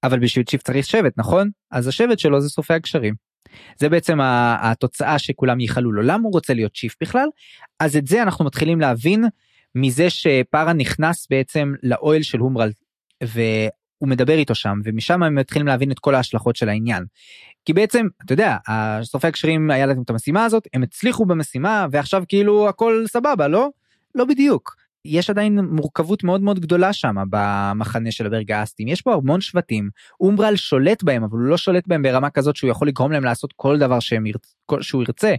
אבל 0.02 0.18
בשביל 0.18 0.44
צ'יף 0.44 0.62
צריך 0.62 0.86
שבט 0.86 1.12
נכון 1.16 1.50
אז 1.70 1.88
השבט 1.88 2.18
שלו 2.18 2.40
זה 2.40 2.48
סופי 2.48 2.74
הגשרים. 2.74 3.14
זה 3.76 3.88
בעצם 3.88 4.18
התוצאה 4.60 5.18
שכולם 5.18 5.60
ייחלו 5.60 5.92
לו 5.92 6.02
למה 6.02 6.24
הוא 6.24 6.32
רוצה 6.32 6.54
להיות 6.54 6.74
צ'יף 6.74 6.96
בכלל 7.00 7.28
אז 7.80 7.96
את 7.96 8.06
זה 8.06 8.22
אנחנו 8.22 8.44
מתחילים 8.44 8.80
להבין 8.80 9.24
מזה 9.74 10.10
שפארה 10.10 10.72
נכנס 10.72 11.26
בעצם 11.30 11.72
לאוהל 11.82 12.22
של 12.22 12.38
הומרל 12.38 12.70
והוא 14.00 14.10
מדבר 14.10 14.34
איתו 14.34 14.54
שם 14.54 14.80
ומשם 14.84 15.22
הם 15.22 15.34
מתחילים 15.34 15.66
להבין 15.66 15.90
את 15.90 15.98
כל 15.98 16.14
ההשלכות 16.14 16.56
של 16.56 16.68
העניין. 16.68 17.04
כי 17.64 17.72
בעצם 17.72 18.06
אתה 18.24 18.32
יודע 18.32 18.56
הסופי 18.68 19.26
הקשרים 19.26 19.70
היה 19.70 19.86
להם 19.86 20.02
את 20.02 20.10
המשימה 20.10 20.44
הזאת 20.44 20.68
הם 20.74 20.82
הצליחו 20.82 21.26
במשימה 21.26 21.86
ועכשיו 21.90 22.22
כאילו 22.28 22.68
הכל 22.68 23.04
סבבה 23.06 23.48
לא? 23.48 23.68
לא 24.14 24.24
בדיוק. 24.24 24.76
יש 25.04 25.30
עדיין 25.30 25.58
מורכבות 25.60 26.24
מאוד 26.24 26.40
מאוד 26.40 26.60
גדולה 26.60 26.92
שם 26.92 27.16
במחנה 27.30 28.10
של 28.10 28.26
הברגאסטים 28.26 28.88
יש 28.88 29.02
פה 29.02 29.14
המון 29.14 29.40
שבטים. 29.40 29.90
אומברל 30.20 30.56
שולט 30.56 31.02
בהם 31.02 31.24
אבל 31.24 31.38
הוא 31.38 31.48
לא 31.48 31.56
שולט 31.56 31.86
בהם 31.86 32.02
ברמה 32.02 32.30
כזאת 32.30 32.56
שהוא 32.56 32.70
יכול 32.70 32.88
לגרום 32.88 33.12
להם 33.12 33.24
לעשות 33.24 33.52
כל 33.56 33.78
דבר 33.78 34.00
שהם 34.00 34.26
ירצ... 34.26 34.54
שהוא 34.80 35.02
ירצה. 35.02 35.34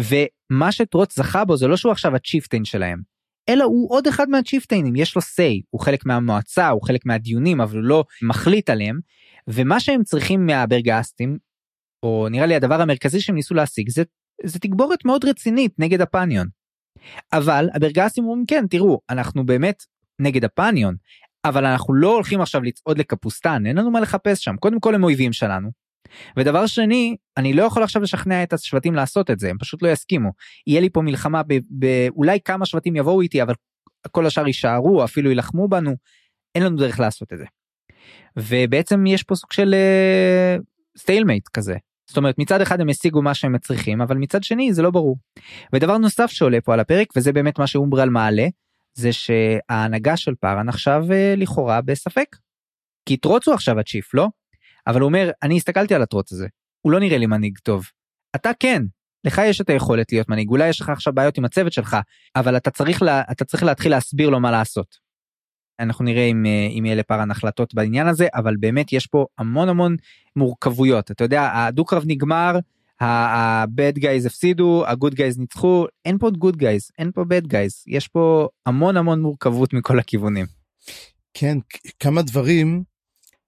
ומה 0.00 0.72
שטרוץ 0.72 1.16
זכה 1.16 1.44
בו 1.44 1.56
זה 1.56 1.68
לא 1.68 1.76
שהוא 1.76 1.92
עכשיו 1.92 2.16
הצ'יפטיין 2.16 2.64
שלהם 2.64 3.17
אלא 3.48 3.64
הוא 3.64 3.90
עוד 3.90 4.06
אחד 4.06 4.28
מהצ'יפטיינים 4.28 4.96
יש 4.96 5.16
לו 5.16 5.22
say 5.22 5.62
הוא 5.70 5.80
חלק 5.80 6.06
מהמועצה 6.06 6.68
הוא 6.68 6.82
חלק 6.82 7.06
מהדיונים 7.06 7.60
אבל 7.60 7.76
הוא 7.76 7.84
לא 7.84 8.04
מחליט 8.22 8.70
עליהם 8.70 9.00
ומה 9.48 9.80
שהם 9.80 10.04
צריכים 10.04 10.46
מהברגאסטים 10.46 11.38
או 12.02 12.26
נראה 12.30 12.46
לי 12.46 12.54
הדבר 12.54 12.80
המרכזי 12.80 13.20
שהם 13.20 13.34
ניסו 13.34 13.54
להשיג 13.54 13.90
זה 13.90 14.02
זה 14.44 14.58
תגבורת 14.58 15.04
מאוד 15.04 15.24
רצינית 15.24 15.72
נגד 15.78 16.00
הפניון. 16.00 16.48
אבל 17.32 17.68
הברגסים 17.74 18.24
אומרים 18.24 18.44
כן 18.46 18.66
תראו 18.66 19.00
אנחנו 19.10 19.46
באמת 19.46 19.82
נגד 20.18 20.44
הפניון 20.44 20.94
אבל 21.44 21.64
אנחנו 21.64 21.94
לא 21.94 22.14
הולכים 22.14 22.40
עכשיו 22.40 22.62
לצעוד 22.62 22.98
לקפוסטן 22.98 23.66
אין 23.66 23.78
לנו 23.78 23.90
מה 23.90 24.00
לחפש 24.00 24.44
שם 24.44 24.56
קודם 24.56 24.80
כל 24.80 24.94
הם 24.94 25.04
אויבים 25.04 25.32
שלנו. 25.32 25.70
ודבר 26.36 26.66
שני 26.66 27.16
אני 27.36 27.52
לא 27.52 27.62
יכול 27.62 27.82
עכשיו 27.82 28.02
לשכנע 28.02 28.42
את 28.42 28.52
השבטים 28.52 28.94
לעשות 28.94 29.30
את 29.30 29.38
זה 29.38 29.50
הם 29.50 29.58
פשוט 29.58 29.82
לא 29.82 29.88
יסכימו 29.88 30.30
יהיה 30.66 30.80
לי 30.80 30.90
פה 30.90 31.02
מלחמה 31.02 31.42
באולי 31.70 32.38
כמה 32.44 32.66
שבטים 32.66 32.96
יבואו 32.96 33.20
איתי 33.20 33.42
אבל 33.42 33.54
כל 34.10 34.26
השאר 34.26 34.46
יישארו 34.46 35.04
אפילו 35.04 35.30
יילחמו 35.30 35.68
בנו 35.68 35.94
אין 36.54 36.62
לנו 36.64 36.76
דרך 36.76 37.00
לעשות 37.00 37.32
את 37.32 37.38
זה. 37.38 37.44
ובעצם 38.36 39.06
יש 39.06 39.22
פה 39.22 39.34
סוג 39.34 39.52
של 39.52 39.74
stalemate 40.98 41.46
uh, 41.46 41.50
כזה 41.54 41.76
זאת 42.08 42.16
אומרת 42.16 42.38
מצד 42.38 42.60
אחד 42.60 42.80
הם 42.80 42.88
השיגו 42.88 43.22
מה 43.22 43.34
שהם 43.34 43.58
צריכים 43.58 44.00
אבל 44.00 44.16
מצד 44.16 44.42
שני 44.42 44.72
זה 44.72 44.82
לא 44.82 44.90
ברור. 44.90 45.16
ודבר 45.72 45.98
נוסף 45.98 46.30
שעולה 46.30 46.60
פה 46.60 46.74
על 46.74 46.80
הפרק 46.80 47.08
וזה 47.16 47.32
באמת 47.32 47.58
מה 47.58 47.66
שאומברל 47.66 48.08
מעלה 48.08 48.46
זה 48.94 49.10
שההנהגה 49.12 50.16
של 50.16 50.34
פארן 50.40 50.68
עכשיו 50.68 51.04
uh, 51.08 51.40
לכאורה 51.40 51.80
בספק. 51.80 52.36
כי 53.06 53.16
הוא 53.24 53.54
עכשיו 53.54 53.78
ה 53.78 53.84
chief 53.84 54.14
לא? 54.14 54.28
אבל 54.88 55.00
הוא 55.00 55.08
אומר 55.08 55.30
אני 55.42 55.56
הסתכלתי 55.56 55.94
על 55.94 56.02
הטרוץ 56.02 56.32
הזה 56.32 56.46
הוא 56.80 56.92
לא 56.92 57.00
נראה 57.00 57.18
לי 57.18 57.26
מנהיג 57.26 57.58
טוב. 57.58 57.84
אתה 58.36 58.50
כן 58.60 58.82
לך 59.24 59.42
יש 59.44 59.60
את 59.60 59.70
היכולת 59.70 60.12
להיות 60.12 60.28
מנהיג 60.28 60.48
אולי 60.48 60.68
יש 60.68 60.80
לך 60.80 60.88
עכשיו 60.88 61.12
בעיות 61.12 61.38
עם 61.38 61.44
הצוות 61.44 61.72
שלך 61.72 61.96
אבל 62.36 62.56
אתה 62.56 62.70
צריך 62.70 63.02
לה, 63.02 63.22
אתה 63.30 63.44
צריך 63.44 63.62
להתחיל 63.62 63.90
להסביר 63.90 64.28
לו 64.28 64.40
מה 64.40 64.50
לעשות. 64.50 65.08
אנחנו 65.80 66.04
נראה 66.04 66.24
אם, 66.24 66.46
אה, 66.46 66.68
אם 66.78 66.84
יהיה 66.84 66.96
לפארן 66.96 67.30
החלטות 67.30 67.74
בעניין 67.74 68.06
הזה 68.06 68.26
אבל 68.34 68.56
באמת 68.56 68.92
יש 68.92 69.06
פה 69.06 69.26
המון 69.38 69.68
המון 69.68 69.96
מורכבויות 70.36 71.10
אתה 71.10 71.24
יודע 71.24 71.50
הדו-קרב 71.54 72.02
נגמר 72.06 72.58
ה-bad 73.00 73.98
guys 73.98 74.26
הפסידו 74.26 74.84
ה-good 74.86 75.14
guys 75.14 75.38
ניצחו 75.38 75.86
אין 76.04 76.18
פה 76.18 76.28
good 76.28 76.56
guys 76.56 76.90
אין 76.98 77.12
פה 77.12 77.22
bad 77.22 77.46
guys 77.46 77.84
יש 77.86 78.08
פה 78.08 78.48
המון 78.66 78.96
המון 78.96 79.20
מורכבות 79.20 79.72
מכל 79.72 79.98
הכיוונים. 79.98 80.46
כן 81.34 81.58
כמה 82.00 82.22
דברים. 82.22 82.84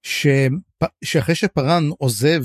שאחרי 0.02 1.34
שפארן 1.34 1.88
עוזב 1.98 2.42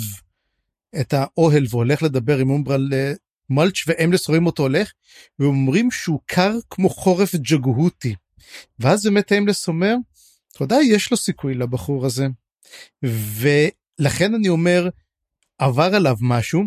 את 1.01 1.13
האוהל 1.13 1.65
והולך 1.69 2.03
לדבר 2.03 2.37
עם 2.37 2.49
אומברל 2.49 2.93
מלץ' 3.49 3.83
ואמלס 3.87 4.27
רואים 4.27 4.45
אותו 4.45 4.63
הולך 4.63 4.91
ואומרים 5.39 5.91
שהוא 5.91 6.19
קר 6.25 6.53
כמו 6.69 6.89
חורף 6.89 7.35
ג'גהותי. 7.35 8.15
ואז 8.79 9.03
באמת 9.05 9.31
איימלס 9.31 9.67
אומר, 9.67 9.95
אתה 10.51 10.63
יודע, 10.63 10.77
יש 10.89 11.11
לו 11.11 11.17
סיכוי 11.17 11.53
לבחור 11.53 12.05
הזה. 12.05 12.27
ולכן 13.03 14.33
אני 14.33 14.49
אומר, 14.49 14.89
עבר 15.57 15.95
עליו 15.95 16.15
משהו, 16.21 16.63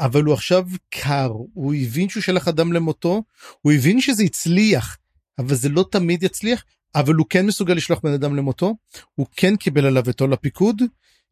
אבל 0.00 0.24
הוא 0.24 0.34
עכשיו 0.34 0.64
קר, 0.90 1.30
הוא 1.54 1.74
הבין 1.74 2.08
שהוא 2.08 2.22
שלח 2.22 2.48
אדם 2.48 2.72
למותו, 2.72 3.22
הוא 3.60 3.72
הבין 3.72 4.00
שזה 4.00 4.22
הצליח, 4.22 4.98
אבל 5.38 5.54
זה 5.54 5.68
לא 5.68 5.84
תמיד 5.90 6.22
יצליח, 6.22 6.64
אבל 6.94 7.14
הוא 7.14 7.26
כן 7.30 7.46
מסוגל 7.46 7.74
לשלוח 7.74 8.00
בן 8.02 8.12
אדם 8.12 8.36
למותו, 8.36 8.74
הוא 9.14 9.26
כן 9.36 9.56
קיבל 9.56 9.86
עליו 9.86 10.10
את 10.10 10.20
עול 10.20 10.32
הפיקוד, 10.32 10.82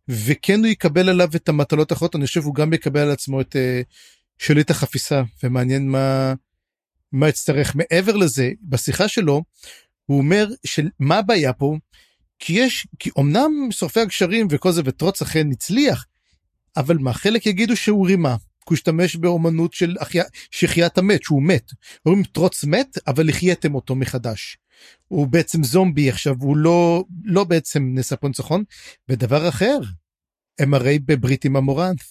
וכן 0.09 0.59
הוא 0.59 0.66
יקבל 0.66 1.09
עליו 1.09 1.28
את 1.37 1.49
המטלות 1.49 1.91
האחרות, 1.91 2.16
אני 2.16 2.27
חושב 2.27 2.45
הוא 2.45 2.55
גם 2.55 2.73
יקבל 2.73 3.01
על 3.01 3.11
עצמו 3.11 3.41
את 3.41 3.57
uh, 3.57 3.85
שליט 4.39 4.70
החפיסה, 4.70 5.23
ומעניין 5.43 5.89
מה, 5.89 6.35
מה 7.12 7.28
יצטרך. 7.28 7.77
מעבר 7.77 8.16
לזה, 8.16 8.51
בשיחה 8.62 9.09
שלו, 9.09 9.43
הוא 10.07 10.19
אומר 10.19 10.49
שמה 10.65 11.19
הבעיה 11.19 11.53
פה 11.53 11.77
כי 12.39 12.53
יש 12.53 12.87
כי 12.99 13.11
אמנם 13.19 13.51
שורפי 13.70 14.01
הגשרים 14.01 14.47
וכל 14.51 14.73
זה 14.73 14.83
וטרוץ 14.85 15.23
אכן 15.23 15.51
הצליח 15.51 16.07
אבל 16.77 16.99
מה 16.99 17.12
חלק 17.12 17.47
יגידו 17.47 17.77
שהוא 17.77 18.07
רימה. 18.07 18.37
הוא 18.65 18.74
השתמש 18.74 19.16
באומנות 19.16 19.73
של 19.73 19.97
שחיית 20.51 20.99
המת 20.99 21.23
שהוא 21.23 21.43
מת. 21.43 21.70
אומרים 22.07 22.24
טרוץ 22.24 22.65
מת 22.65 22.99
אבל 23.07 23.28
החייתם 23.28 23.74
אותו 23.74 23.95
מחדש. 23.95 24.59
הוא 25.09 25.27
בעצם 25.27 25.65
זומבי 25.65 26.11
עכשיו 26.11 26.35
הוא 26.40 26.57
לא 26.57 27.05
לא 27.24 27.44
בעצם 27.44 27.82
נשא 27.94 28.16
פה 28.16 28.28
ניצחון. 28.28 28.65
ודבר 29.09 29.48
אחר 29.48 29.78
הם 30.59 30.74
הרי 30.74 30.98
בברית 30.98 31.44
עם 31.44 31.57
המורנט. 31.57 32.03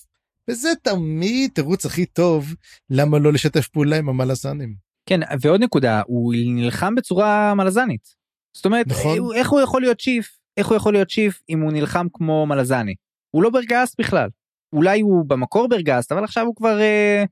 וזה 0.50 0.70
תמיד 0.82 1.52
תירוץ 1.54 1.86
הכי 1.86 2.06
טוב 2.06 2.56
למה 2.90 3.20
לא 3.20 3.34
לשתף 3.34 3.68
פעולה 3.68 3.98
עם 3.98 4.10
המלזנים. 4.10 4.76
כן 5.06 5.20
ועוד 5.42 5.64
נקודה 5.64 6.02
הוא 6.08 6.34
נלחם 6.38 6.96
בצורה 6.96 7.54
מלזנית. 7.54 8.16
זאת 8.56 8.66
אומרת 8.66 8.88
נכון. 8.88 9.36
איך 9.36 9.50
הוא 9.50 9.62
יכול 9.62 9.82
להיות 9.82 10.02
צ'יף 10.02 10.38
איך 10.58 10.68
הוא 10.68 10.78
יכול 10.78 10.94
להיות 10.94 11.10
צ'יף 11.10 11.42
אם 11.50 11.62
הוא 11.62 11.72
נלחם 11.72 12.08
כמו 12.14 12.46
מלזני 12.46 12.96
הוא 13.32 13.44
לא 13.44 13.50
ברגסט 13.50 14.00
בכלל 14.00 14.30
אולי 14.74 15.02
הוא 15.02 15.26
במקור 15.26 15.70
ברגסט 15.70 16.12
אבל 16.12 16.24
עכשיו 16.24 16.46
הוא 16.46 16.56
כבר 16.56 16.82
אה, 16.82 17.24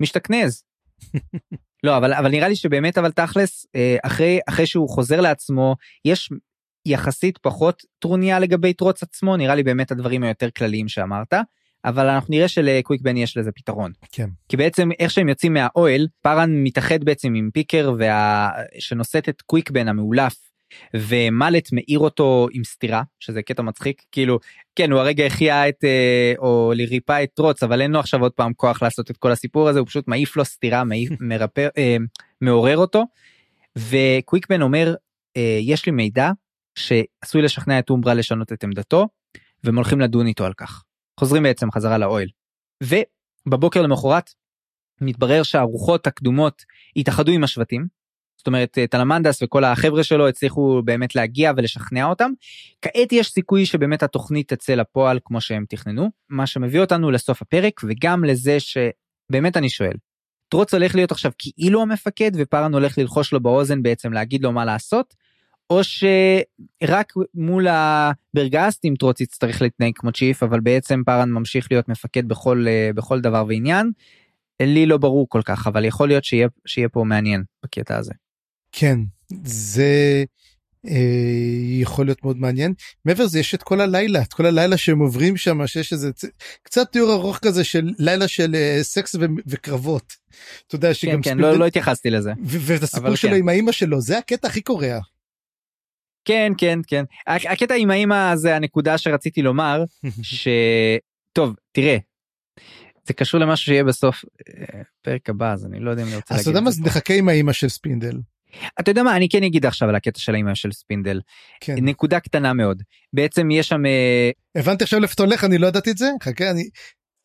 משתכנז. 0.00 0.62
לא 1.84 1.96
אבל 1.96 2.14
אבל 2.14 2.30
נראה 2.30 2.48
לי 2.48 2.56
שבאמת 2.56 2.98
אבל 2.98 3.10
תכלס 3.10 3.66
אה, 3.74 3.96
אחרי 4.02 4.38
אחרי 4.48 4.66
שהוא 4.66 4.88
חוזר 4.88 5.20
לעצמו 5.20 5.76
יש 6.04 6.30
יחסית 6.86 7.38
פחות 7.38 7.82
טרוניה 7.98 8.38
לגבי 8.38 8.72
טרוץ 8.72 9.02
עצמו 9.02 9.36
נראה 9.36 9.54
לי 9.54 9.62
באמת 9.62 9.90
הדברים 9.90 10.22
היותר 10.22 10.50
כלליים 10.50 10.88
שאמרת. 10.88 11.34
אבל 11.84 12.08
אנחנו 12.08 12.34
נראה 12.34 12.48
שלקוויק 12.48 13.00
בן 13.00 13.16
יש 13.16 13.36
לזה 13.36 13.52
פתרון. 13.52 13.92
כן. 14.12 14.28
כי 14.48 14.56
בעצם 14.56 14.88
איך 14.98 15.10
שהם 15.10 15.28
יוצאים 15.28 15.54
מהאוהל 15.54 16.06
פארן 16.22 16.50
מתאחד 16.64 17.04
בעצם 17.04 17.34
עם 17.34 17.50
פיקר 17.52 17.92
וה... 17.98 18.50
שנושאת 18.78 19.28
את 19.28 19.42
קוויק 19.42 19.70
בן 19.70 19.88
המאולף 19.88 20.47
ומלט 20.96 21.72
מאיר 21.72 21.98
אותו 21.98 22.48
עם 22.52 22.64
סטירה 22.64 23.02
שזה 23.20 23.42
קטע 23.42 23.62
מצחיק 23.62 24.02
כאילו 24.12 24.38
כן 24.76 24.92
הוא 24.92 25.00
הרגע 25.00 25.26
החיה 25.26 25.68
את 25.68 25.84
אה, 25.84 26.32
או 26.38 26.72
ריפא 26.88 27.22
את 27.22 27.28
טרוץ 27.34 27.62
אבל 27.62 27.80
אין 27.80 27.90
לו 27.90 28.00
עכשיו 28.00 28.20
עוד 28.20 28.32
פעם 28.32 28.52
כוח 28.52 28.82
לעשות 28.82 29.10
את 29.10 29.16
כל 29.16 29.32
הסיפור 29.32 29.68
הזה 29.68 29.78
הוא 29.78 29.86
פשוט 29.86 30.08
מעיף 30.08 30.36
לו 30.36 30.44
סטירה 30.44 30.84
מעיף 30.84 31.10
מרפא 31.28 31.68
אה, 31.78 31.96
מעורר 32.40 32.76
אותו. 32.76 33.04
וקוויקבן 33.78 34.62
אומר 34.62 34.94
אה, 35.36 35.58
יש 35.60 35.86
לי 35.86 35.92
מידע 35.92 36.30
שעשוי 36.74 37.42
לשכנע 37.42 37.78
את 37.78 37.90
אומברה 37.90 38.14
לשנות 38.14 38.52
את 38.52 38.64
עמדתו 38.64 39.08
והם 39.64 39.76
הולכים 39.76 40.00
לדון 40.00 40.26
איתו 40.26 40.44
על 40.44 40.52
כך. 40.52 40.82
חוזרים 41.20 41.42
בעצם 41.42 41.70
חזרה 41.70 41.98
לאוהל. 41.98 42.28
ובבוקר 42.82 43.82
למחרת 43.82 44.30
מתברר 45.00 45.42
שהרוחות 45.42 46.06
הקדומות 46.06 46.62
התאחדו 46.96 47.32
עם 47.32 47.44
השבטים. 47.44 47.86
זאת 48.38 48.46
אומרת 48.46 48.78
טלמנדס 48.90 49.42
וכל 49.42 49.64
החבר'ה 49.64 50.04
שלו 50.04 50.28
הצליחו 50.28 50.82
באמת 50.84 51.14
להגיע 51.14 51.52
ולשכנע 51.56 52.04
אותם. 52.04 52.30
כעת 52.82 53.12
יש 53.12 53.30
סיכוי 53.30 53.66
שבאמת 53.66 54.02
התוכנית 54.02 54.52
תצא 54.52 54.74
לפועל 54.74 55.18
כמו 55.24 55.40
שהם 55.40 55.64
תכננו 55.68 56.10
מה 56.28 56.46
שמביא 56.46 56.80
אותנו 56.80 57.10
לסוף 57.10 57.42
הפרק 57.42 57.80
וגם 57.88 58.24
לזה 58.24 58.56
שבאמת 58.60 59.56
אני 59.56 59.68
שואל. 59.68 59.94
טרוץ 60.48 60.74
הולך 60.74 60.94
להיות 60.94 61.12
עכשיו 61.12 61.32
כאילו 61.38 61.82
המפקד 61.82 62.30
ופארן 62.34 62.74
הולך 62.74 62.98
ללחוש 62.98 63.32
לו 63.32 63.40
באוזן 63.40 63.82
בעצם 63.82 64.12
להגיד 64.12 64.42
לו 64.42 64.52
מה 64.52 64.64
לעשות 64.64 65.14
או 65.70 65.80
שרק 65.84 67.12
מול 67.34 67.66
הברגסטים 67.68 68.96
טרוץ 68.96 69.20
יצטרך 69.20 69.62
להתנהג 69.62 69.92
כמו 69.96 70.12
צ'יף 70.12 70.42
אבל 70.42 70.60
בעצם 70.60 71.02
פארן 71.06 71.30
ממשיך 71.30 71.68
להיות 71.70 71.88
מפקד 71.88 72.28
בכל 72.28 72.66
בכל 72.94 73.20
דבר 73.20 73.44
ועניין. 73.48 73.90
לי 74.62 74.86
לא 74.86 74.96
ברור 74.96 75.26
כל 75.28 75.42
כך 75.44 75.66
אבל 75.66 75.84
יכול 75.84 76.08
להיות 76.08 76.24
שיהיה 76.24 76.48
שיהיה 76.66 76.88
פה 76.88 77.04
מעניין 77.04 77.44
בקטע 77.64 77.96
הזה. 77.96 78.12
כן 78.72 78.98
זה 79.44 80.24
אה, 80.86 81.80
יכול 81.80 82.06
להיות 82.06 82.24
מאוד 82.24 82.36
מעניין 82.36 82.74
מעבר 83.04 83.24
לזה 83.24 83.38
יש 83.38 83.54
את 83.54 83.62
כל 83.62 83.80
הלילה 83.80 84.22
את 84.22 84.32
כל 84.32 84.46
הלילה 84.46 84.76
שהם 84.76 84.98
עוברים 84.98 85.36
שם 85.36 85.66
שיש 85.66 85.92
איזה 85.92 86.10
קצת 86.62 86.92
תיאור 86.92 87.12
ארוך 87.12 87.38
כזה 87.38 87.64
של 87.64 87.90
לילה 87.98 88.28
של 88.28 88.54
אה, 88.54 88.78
סקס 88.82 89.14
ו- 89.14 89.24
וקרבות. 89.46 90.12
אתה 90.66 90.74
יודע 90.74 90.94
שגם 90.94 91.22
כן, 91.22 91.30
כן, 91.30 91.38
לא, 91.38 91.58
לא 91.58 91.66
התייחסתי 91.66 92.10
לזה. 92.10 92.32
ואת 92.44 92.82
הסיפור 92.82 93.14
שלו 93.14 93.30
כן. 93.30 93.36
עם 93.36 93.48
האימא 93.48 93.72
שלו 93.72 94.00
זה 94.00 94.18
הקטע 94.18 94.48
הכי 94.48 94.60
קורע. 94.60 94.98
כן 96.24 96.52
כן 96.58 96.78
כן 96.86 97.04
הקטע 97.26 97.74
עם 97.74 97.90
האימא 97.90 98.36
זה 98.36 98.56
הנקודה 98.56 98.98
שרציתי 98.98 99.42
לומר 99.42 99.84
שטוב 101.32 101.54
תראה 101.72 101.96
זה 103.06 103.14
קשור 103.14 103.40
למשהו 103.40 103.66
שיהיה 103.66 103.84
בסוף 103.84 104.24
אה, 104.48 104.82
פרק 105.02 105.30
הבא 105.30 105.52
אז 105.52 105.66
אני 105.66 105.80
לא 105.80 105.90
יודע 105.90 106.02
אם 106.02 106.08
אני 106.08 106.16
רוצה 106.16 106.34
להגיד. 106.34 106.40
אז 106.40 106.48
אתה 106.48 106.50
יודע 106.50 106.60
מה 106.60 106.70
זה 106.70 106.82
נחכה 106.84 107.14
עם 107.14 107.28
האימא 107.28 107.52
של 107.52 107.68
ספינדל. 107.68 108.18
אתה 108.80 108.90
יודע 108.90 109.02
מה 109.02 109.16
אני 109.16 109.28
כן 109.28 109.42
אגיד 109.42 109.66
עכשיו 109.66 109.88
על 109.88 109.94
הקטע 109.94 110.20
של 110.20 110.34
האימא 110.34 110.54
של 110.54 110.72
ספינדל 110.72 111.20
כן. 111.60 111.74
נקודה 111.82 112.20
קטנה 112.20 112.52
מאוד 112.52 112.82
בעצם 113.12 113.50
יש 113.50 113.68
שם 113.68 113.86
אה, 113.86 114.30
הבנתי 114.54 114.84
עכשיו 114.84 115.00
לפתור 115.00 115.26
לך 115.26 115.44
אני 115.44 115.58
לא 115.58 115.66
ידעתי 115.66 115.90
את 115.90 115.98
זה 115.98 116.10
חכה 116.22 116.50
אני 116.50 116.68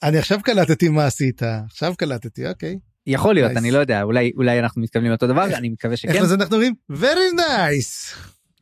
אני 0.03 0.17
עכשיו 0.17 0.39
קלטתי 0.43 0.89
מה 0.89 1.05
עשית 1.05 1.41
עכשיו 1.43 1.93
קלטתי 1.97 2.47
אוקיי. 2.47 2.75
יכול 3.07 3.33
להיות 3.33 3.51
nice. 3.51 3.57
אני 3.57 3.71
לא 3.71 3.79
יודע 3.79 4.01
אולי 4.03 4.31
אולי 4.35 4.59
אנחנו 4.59 4.81
מתכוונים 4.81 5.11
לאותו 5.11 5.27
דבר 5.27 5.45
אני 5.45 5.69
מקווה 5.69 5.97
שכן. 5.97 6.11
איך 6.11 6.23
זה 6.23 6.35
אנחנו 6.35 6.55
אומרים 6.55 6.73
very 6.91 7.39
nice. 7.39 8.17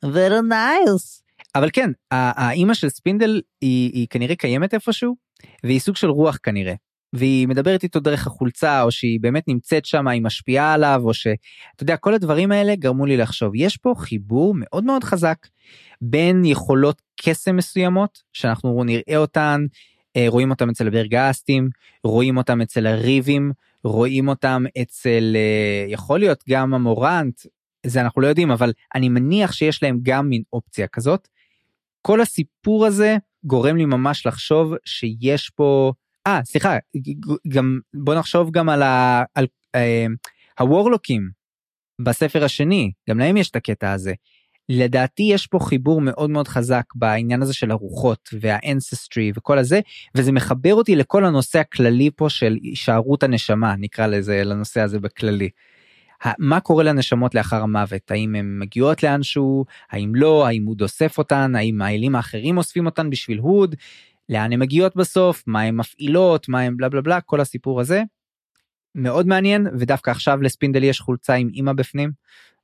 very 0.05 0.41
nice. 0.51 1.21
אבל 1.55 1.69
כן 1.73 1.91
האימא 2.11 2.73
של 2.73 2.89
ספינדל 2.89 3.41
היא, 3.61 3.91
היא 3.93 4.07
כנראה 4.09 4.35
קיימת 4.35 4.73
איפשהו 4.73 5.15
והיא 5.63 5.79
סוג 5.79 5.95
של 5.95 6.09
רוח 6.09 6.37
כנראה 6.43 6.73
והיא 7.13 7.47
מדברת 7.47 7.83
איתו 7.83 7.99
דרך 7.99 8.27
החולצה 8.27 8.81
או 8.81 8.91
שהיא 8.91 9.19
באמת 9.19 9.47
נמצאת 9.47 9.85
שם 9.85 10.07
היא 10.07 10.21
משפיעה 10.21 10.73
עליו 10.73 11.01
או 11.03 11.13
שאתה 11.13 11.83
יודע 11.83 11.97
כל 11.97 12.13
הדברים 12.13 12.51
האלה 12.51 12.75
גרמו 12.75 13.05
לי 13.05 13.17
לחשוב 13.17 13.51
יש 13.55 13.77
פה 13.77 13.93
חיבור 13.97 14.53
מאוד 14.57 14.83
מאוד 14.83 15.03
חזק 15.03 15.37
בין 16.01 16.45
יכולות 16.45 17.01
קסם 17.21 17.55
מסוימות 17.55 18.21
שאנחנו 18.33 18.83
נראה 18.83 19.17
אותן 19.17 19.65
אה, 20.17 20.25
רואים 20.27 20.49
אותם 20.49 20.69
אצל 20.69 20.87
הברגסטים 20.87 21.69
רואים 22.03 22.37
אותם 22.37 22.61
אצל 22.61 22.87
הריבים 22.87 23.51
רואים 23.83 24.27
אותם 24.27 24.63
אצל 24.81 25.35
אה, 25.35 25.85
יכול 25.87 26.19
להיות 26.19 26.43
גם 26.49 26.73
המורנט 26.73 27.41
זה 27.85 28.01
אנחנו 28.01 28.21
לא 28.21 28.27
יודעים 28.27 28.51
אבל 28.51 28.73
אני 28.95 29.09
מניח 29.09 29.51
שיש 29.51 29.83
להם 29.83 29.99
גם 30.01 30.29
מין 30.29 30.43
אופציה 30.53 30.87
כזאת. 30.87 31.27
כל 32.01 32.21
הסיפור 32.21 32.85
הזה 32.85 33.17
גורם 33.43 33.77
לי 33.77 33.85
ממש 33.85 34.25
לחשוב 34.25 34.73
שיש 34.85 35.49
פה 35.49 35.93
אה 36.27 36.39
סליחה 36.43 36.77
גם 37.47 37.79
בוא 37.93 38.15
נחשוב 38.15 38.51
גם 38.51 38.69
על, 38.69 38.81
ה, 38.83 39.23
על 39.35 39.47
אה, 39.75 40.05
הוורלוקים 40.59 41.29
בספר 42.01 42.43
השני 42.43 42.91
גם 43.09 43.19
להם 43.19 43.37
יש 43.37 43.49
את 43.49 43.55
הקטע 43.55 43.91
הזה. 43.91 44.13
לדעתי 44.69 45.23
יש 45.23 45.47
פה 45.47 45.59
חיבור 45.59 46.01
מאוד 46.01 46.29
מאוד 46.29 46.47
חזק 46.47 46.83
בעניין 46.95 47.41
הזה 47.41 47.53
של 47.53 47.71
הרוחות 47.71 48.29
והאנססטרי 48.41 49.31
וכל 49.35 49.57
הזה 49.57 49.79
וזה 50.15 50.31
מחבר 50.31 50.73
אותי 50.73 50.95
לכל 50.95 51.25
הנושא 51.25 51.59
הכללי 51.59 52.09
פה 52.15 52.29
של 52.29 52.57
הישארות 52.61 53.23
הנשמה 53.23 53.75
נקרא 53.77 54.07
לזה 54.07 54.43
לנושא 54.43 54.81
הזה 54.81 54.99
בכללי. 54.99 55.49
מה 56.39 56.59
קורה 56.59 56.83
לנשמות 56.83 57.35
לאחר 57.35 57.61
המוות? 57.61 58.11
האם 58.11 58.35
הן 58.35 58.59
מגיעות 58.59 59.03
לאנשהו? 59.03 59.65
האם 59.91 60.15
לא? 60.15 60.47
האם 60.47 60.65
הוא 60.65 60.75
אוסף 60.81 61.17
אותן? 61.17 61.55
האם 61.55 61.81
האלים 61.81 62.15
האחרים 62.15 62.57
אוספים 62.57 62.85
אותן 62.85 63.09
בשביל 63.09 63.37
הוד 63.37 63.75
לאן 64.31 64.53
הן 64.53 64.59
מגיעות 64.59 64.95
בסוף 64.95 65.43
מה 65.47 65.61
הן 65.61 65.75
מפעילות 65.75 66.49
מה 66.49 66.61
הן 66.61 66.77
בלה 66.77 66.89
בלה 66.89 67.01
בלה 67.01 67.21
כל 67.21 67.41
הסיפור 67.41 67.81
הזה. 67.81 68.03
מאוד 68.95 69.27
מעניין 69.27 69.67
ודווקא 69.79 70.11
עכשיו 70.11 70.41
לספינדל 70.41 70.83
יש 70.83 70.99
חולצה 70.99 71.33
עם 71.33 71.49
אימא 71.53 71.73
בפנים. 71.73 72.11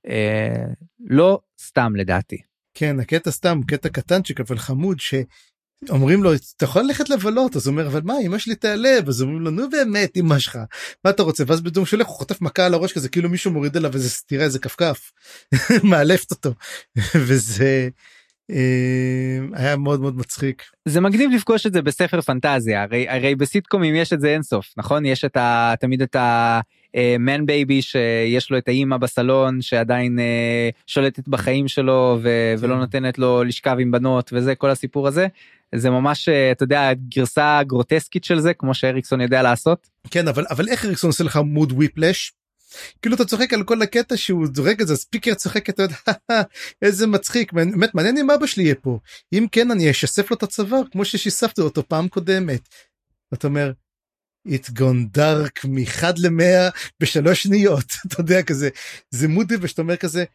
אה, 0.07 0.65
לא 0.99 1.39
סתם 1.61 1.95
לדעתי. 1.95 2.37
כן 2.73 2.99
הקטע 2.99 3.31
סתם 3.31 3.59
קטע 3.67 3.89
קטנצ'יק 3.89 4.39
אבל 4.39 4.57
חמוד 4.57 4.97
שאומרים 4.99 6.23
לו 6.23 6.31
אתה 6.33 6.65
יכול 6.65 6.81
ללכת 6.81 7.09
לבלות 7.09 7.55
אז 7.55 7.67
הוא 7.67 7.71
אומר 7.71 7.87
אבל 7.87 8.01
מה 8.03 8.13
אמא 8.25 8.37
שלי 8.37 8.55
תיעלב 8.55 9.07
אז 9.07 9.21
אומרים 9.21 9.41
לו 9.41 9.51
נו 9.51 9.69
באמת 9.69 10.17
אמא 10.17 10.39
שלך 10.39 10.59
מה 11.05 11.11
אתה 11.11 11.23
רוצה 11.23 11.43
ואז 11.47 11.61
בדום 11.61 11.85
שולח 11.85 12.07
הוא 12.07 12.15
חוטף 12.15 12.41
מכה 12.41 12.65
על 12.65 12.73
הראש 12.73 12.93
כזה 12.93 13.09
כאילו 13.09 13.29
מישהו 13.29 13.51
מוריד 13.51 13.77
עליו 13.77 13.93
איזה 13.93 14.09
תראה 14.27 14.43
איזה 14.43 14.59
כפכף 14.59 15.11
מאלפת 15.89 16.31
אותו 16.31 16.53
וזה 17.27 17.89
היה 19.53 19.75
מאוד 19.77 20.01
מאוד 20.01 20.17
מצחיק. 20.17 20.63
זה 20.85 21.01
מגניב 21.01 21.31
לפגוש 21.33 21.65
את 21.65 21.73
זה 21.73 21.81
בספר 21.81 22.21
פנטזיה 22.21 22.83
הרי 22.83 23.09
הרי 23.09 23.35
בסיטקומים 23.35 23.95
יש 23.95 24.13
את 24.13 24.21
זה 24.21 24.27
אינסוף 24.27 24.73
נכון 24.77 25.05
יש 25.05 25.25
את 25.25 25.37
ה... 25.37 25.73
תמיד 25.79 26.01
את 26.01 26.15
ה 26.19 26.51
man 26.51 27.45
baby 27.45 27.81
שיש 27.81 28.51
לו 28.51 28.57
את 28.57 28.67
האימא 28.67 28.97
בסלון 28.97 29.61
שעדיין 29.61 30.19
uh, 30.19 30.81
שולטת 30.87 31.27
בחיים 31.27 31.67
שלו 31.67 32.19
ו... 32.21 32.29
ולא 32.59 32.73
כן. 32.73 32.79
נותנת 32.79 33.19
לו 33.19 33.43
לשכב 33.43 33.77
עם 33.79 33.91
בנות 33.91 34.29
וזה 34.33 34.55
כל 34.55 34.69
הסיפור 34.69 35.07
הזה 35.07 35.27
זה 35.75 35.89
ממש 35.89 36.29
אה, 36.29 36.51
אתה 36.51 36.63
יודע 36.63 36.91
גרסה 37.09 37.59
גרוטסקית 37.63 38.23
של 38.23 38.39
זה 38.39 38.53
כמו 38.53 38.73
שאריקסון 38.73 39.21
יודע 39.21 39.41
לעשות. 39.41 39.87
כן 40.11 40.27
אבל 40.27 40.45
אבל 40.49 40.67
איך 40.69 40.85
אריקסון 40.85 41.09
עושה 41.09 41.23
לך 41.23 41.39
mood 41.45 41.71
whiplash 41.71 42.33
כאילו 43.01 43.15
אתה 43.15 43.25
צוחק 43.25 43.53
על 43.53 43.63
כל 43.63 43.81
הקטע 43.81 44.17
שהוא 44.17 44.47
זורק 44.53 44.81
את 44.81 44.87
זה 44.87 44.95
ספיקר 44.95 45.33
צוחק 45.33 45.69
אתה 45.69 45.83
יודע 45.83 45.95
איזה 46.81 47.07
מצחיק 47.07 47.53
באמת 47.53 47.95
מעניין 47.95 48.17
אם 48.17 48.31
אבא 48.31 48.45
שלי 48.45 48.63
יהיה 48.63 48.75
פה 48.75 48.99
אם 49.33 49.45
כן 49.51 49.71
אני 49.71 49.91
אשסף 49.91 50.31
לו 50.31 50.37
את 50.37 50.43
הצוואר 50.43 50.81
כמו 50.91 51.05
ששיספתי 51.05 51.61
אותו 51.61 51.83
פעם 51.87 52.07
קודמת. 52.07 52.69
אתה 53.33 53.47
אומר 53.47 53.71
it 54.47 54.69
got 54.79 55.17
dark 55.17 55.67
מ-1 55.67 56.03
ל-100 56.17 56.71
בשלוש 56.99 57.43
שניות 57.43 57.85
אתה 58.07 58.21
יודע 58.21 58.43
כזה 58.43 58.69
זה 59.09 59.27
moody 59.27 59.55
ושאתה 59.61 59.81
אומר 59.81 59.97
כזה 59.97 60.25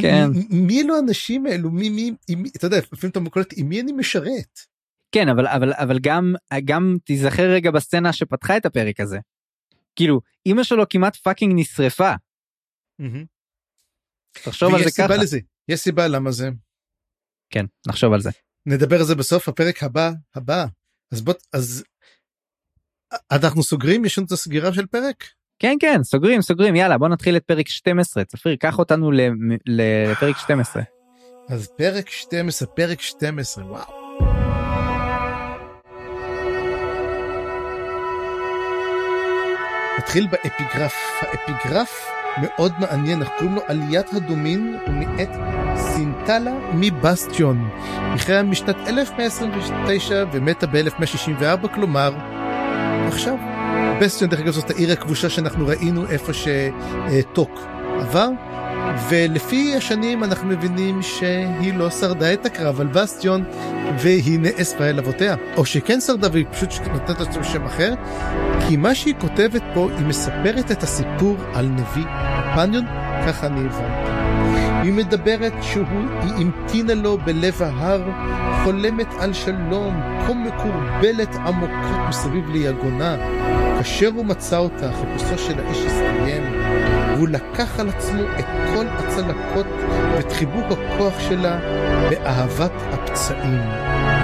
כן. 0.00 0.26
מי, 0.50 0.82
אלו 0.82 0.96
האנשים 0.96 1.46
האלו 1.46 1.70
מי 1.70 1.88
מי 1.88 2.12
מי 2.36 2.48
אתה 2.56 2.66
יודע 2.66 2.78
לפעמים 2.78 3.10
אתה 3.10 3.30
קולט 3.30 3.54
עם 3.56 3.68
מי 3.68 3.80
אני 3.80 3.92
משרת. 3.92 4.58
כן 5.14 5.28
אבל 5.28 5.46
אבל 5.46 5.72
אבל 5.72 5.98
גם 6.02 6.34
גם 6.64 6.96
תיזכר 7.04 7.50
רגע 7.50 7.70
בסצנה 7.70 8.12
שפתחה 8.12 8.56
את 8.56 8.66
הפרק 8.66 9.00
הזה 9.00 9.18
כאילו 9.96 10.20
אמא 10.46 10.62
שלו 10.62 10.88
כמעט 10.90 11.16
fucking 11.16 11.52
נשרפה. 11.56 12.12
תחשוב 14.32 14.74
על 14.74 14.84
זה 14.84 14.90
ככה. 14.98 15.16
לזה. 15.16 15.38
יש 15.68 15.80
סיבה 15.80 16.08
למה 16.08 16.30
זה. 16.30 16.48
כן 17.50 17.64
נחשוב 17.86 18.12
על 18.12 18.20
זה. 18.20 18.30
נדבר 18.66 18.96
על 18.96 19.04
זה 19.04 19.14
בסוף 19.14 19.48
הפרק 19.48 19.82
הבא 19.82 20.10
הבא 20.34 20.66
אז 21.12 21.22
בוא 21.22 21.34
אז 21.52 21.84
אנחנו 23.32 23.62
סוגרים 23.62 24.04
יש 24.04 24.18
לנו 24.18 24.26
את 24.26 24.32
הסגירה 24.32 24.74
של 24.74 24.86
פרק. 24.86 25.24
כן 25.58 25.76
כן 25.80 26.02
סוגרים 26.02 26.42
סוגרים 26.42 26.76
יאללה 26.76 26.98
בוא 26.98 27.08
נתחיל 27.08 27.36
את 27.36 27.44
פרק 27.44 27.68
12 27.68 28.24
צפיר 28.24 28.56
קח 28.56 28.78
אותנו 28.78 29.10
לפרק 29.66 30.36
12. 30.36 30.82
אז 31.48 31.68
פרק 31.76 32.10
12 32.10 32.68
פרק 32.68 33.00
12 33.00 33.64
וואו. 33.64 34.03
נתחיל 40.04 40.26
באפיגרף. 40.26 40.94
האפיגרף 41.20 42.06
מאוד 42.38 42.72
מעניין, 42.78 43.18
אנחנו 43.18 43.34
קוראים 43.38 43.54
לו 43.54 43.62
עליית 43.66 44.12
הדומין 44.12 44.78
ומאת 44.86 45.30
סינטלה 45.76 46.52
מבסטיון. 46.74 47.70
היא 48.12 48.18
חיה 48.18 48.42
משנת 48.42 48.76
1129 48.86 50.24
ומתה 50.32 50.66
ב-1164, 50.66 51.68
כלומר, 51.74 52.14
עכשיו. 53.06 53.34
בסטיון 54.00 54.30
דרך 54.30 54.40
אגב 54.40 54.52
זאת 54.52 54.70
העיר 54.70 54.92
הכבושה 54.92 55.30
שאנחנו 55.30 55.66
ראינו 55.66 56.06
איפה 56.10 56.32
שטוק 56.32 57.60
עבר. 58.00 58.28
ולפי 59.08 59.76
השנים 59.76 60.24
אנחנו 60.24 60.48
מבינים 60.48 61.02
שהיא 61.02 61.74
לא 61.74 61.90
שרדה 61.90 62.32
את 62.32 62.46
הקרב 62.46 62.80
על 62.80 62.86
בסטיון 62.86 63.44
והיא 63.98 64.40
נאספה 64.40 64.84
אל 64.84 64.98
אבותיה. 64.98 65.34
או 65.56 65.64
שכן 65.64 66.00
שרדה 66.00 66.28
והיא 66.32 66.46
פשוט 66.50 66.70
נותנת 66.92 67.20
לעצמה 67.20 67.44
שם 67.44 67.64
אחר, 67.64 67.94
כי 68.68 68.76
מה 68.76 68.94
שהיא 68.94 69.14
כותבת 69.20 69.62
פה, 69.74 69.88
היא 69.98 70.06
מספרת 70.06 70.70
את 70.70 70.82
הסיפור 70.82 71.36
על 71.54 71.66
נביא 71.66 72.04
הפניון, 72.08 72.84
ככה 73.26 73.46
אני 73.46 73.60
הבנתי. 73.60 74.14
היא 74.82 74.92
מדברת 74.92 75.52
שהוא, 75.62 75.84
היא 76.22 76.32
המתינה 76.36 76.94
לו 76.94 77.18
בלב 77.18 77.62
ההר, 77.62 78.02
חולמת 78.64 79.06
על 79.18 79.32
שלום, 79.32 80.00
כה 80.26 80.34
מקורבלת 80.34 81.34
עמוקות 81.34 82.08
מסביב 82.08 82.50
ליגונה. 82.50 83.16
כאשר 83.78 84.10
הוא 84.14 84.26
מצא 84.26 84.58
אותה, 84.58 84.90
חיפושו 84.92 85.38
של 85.38 85.58
האיש 85.58 85.78
הסתיים, 85.78 86.42
והוא 87.16 87.28
לקח 87.28 87.80
על 87.80 87.88
עצמו 87.88 88.22
את 88.38 88.44
כל 88.74 88.86
הצלקות 88.88 89.66
ואת 90.14 90.32
חיבוק 90.32 90.64
הכוח 90.70 91.20
שלה 91.20 91.58
באהבת 92.10 92.72
הפצעים. 92.92 93.60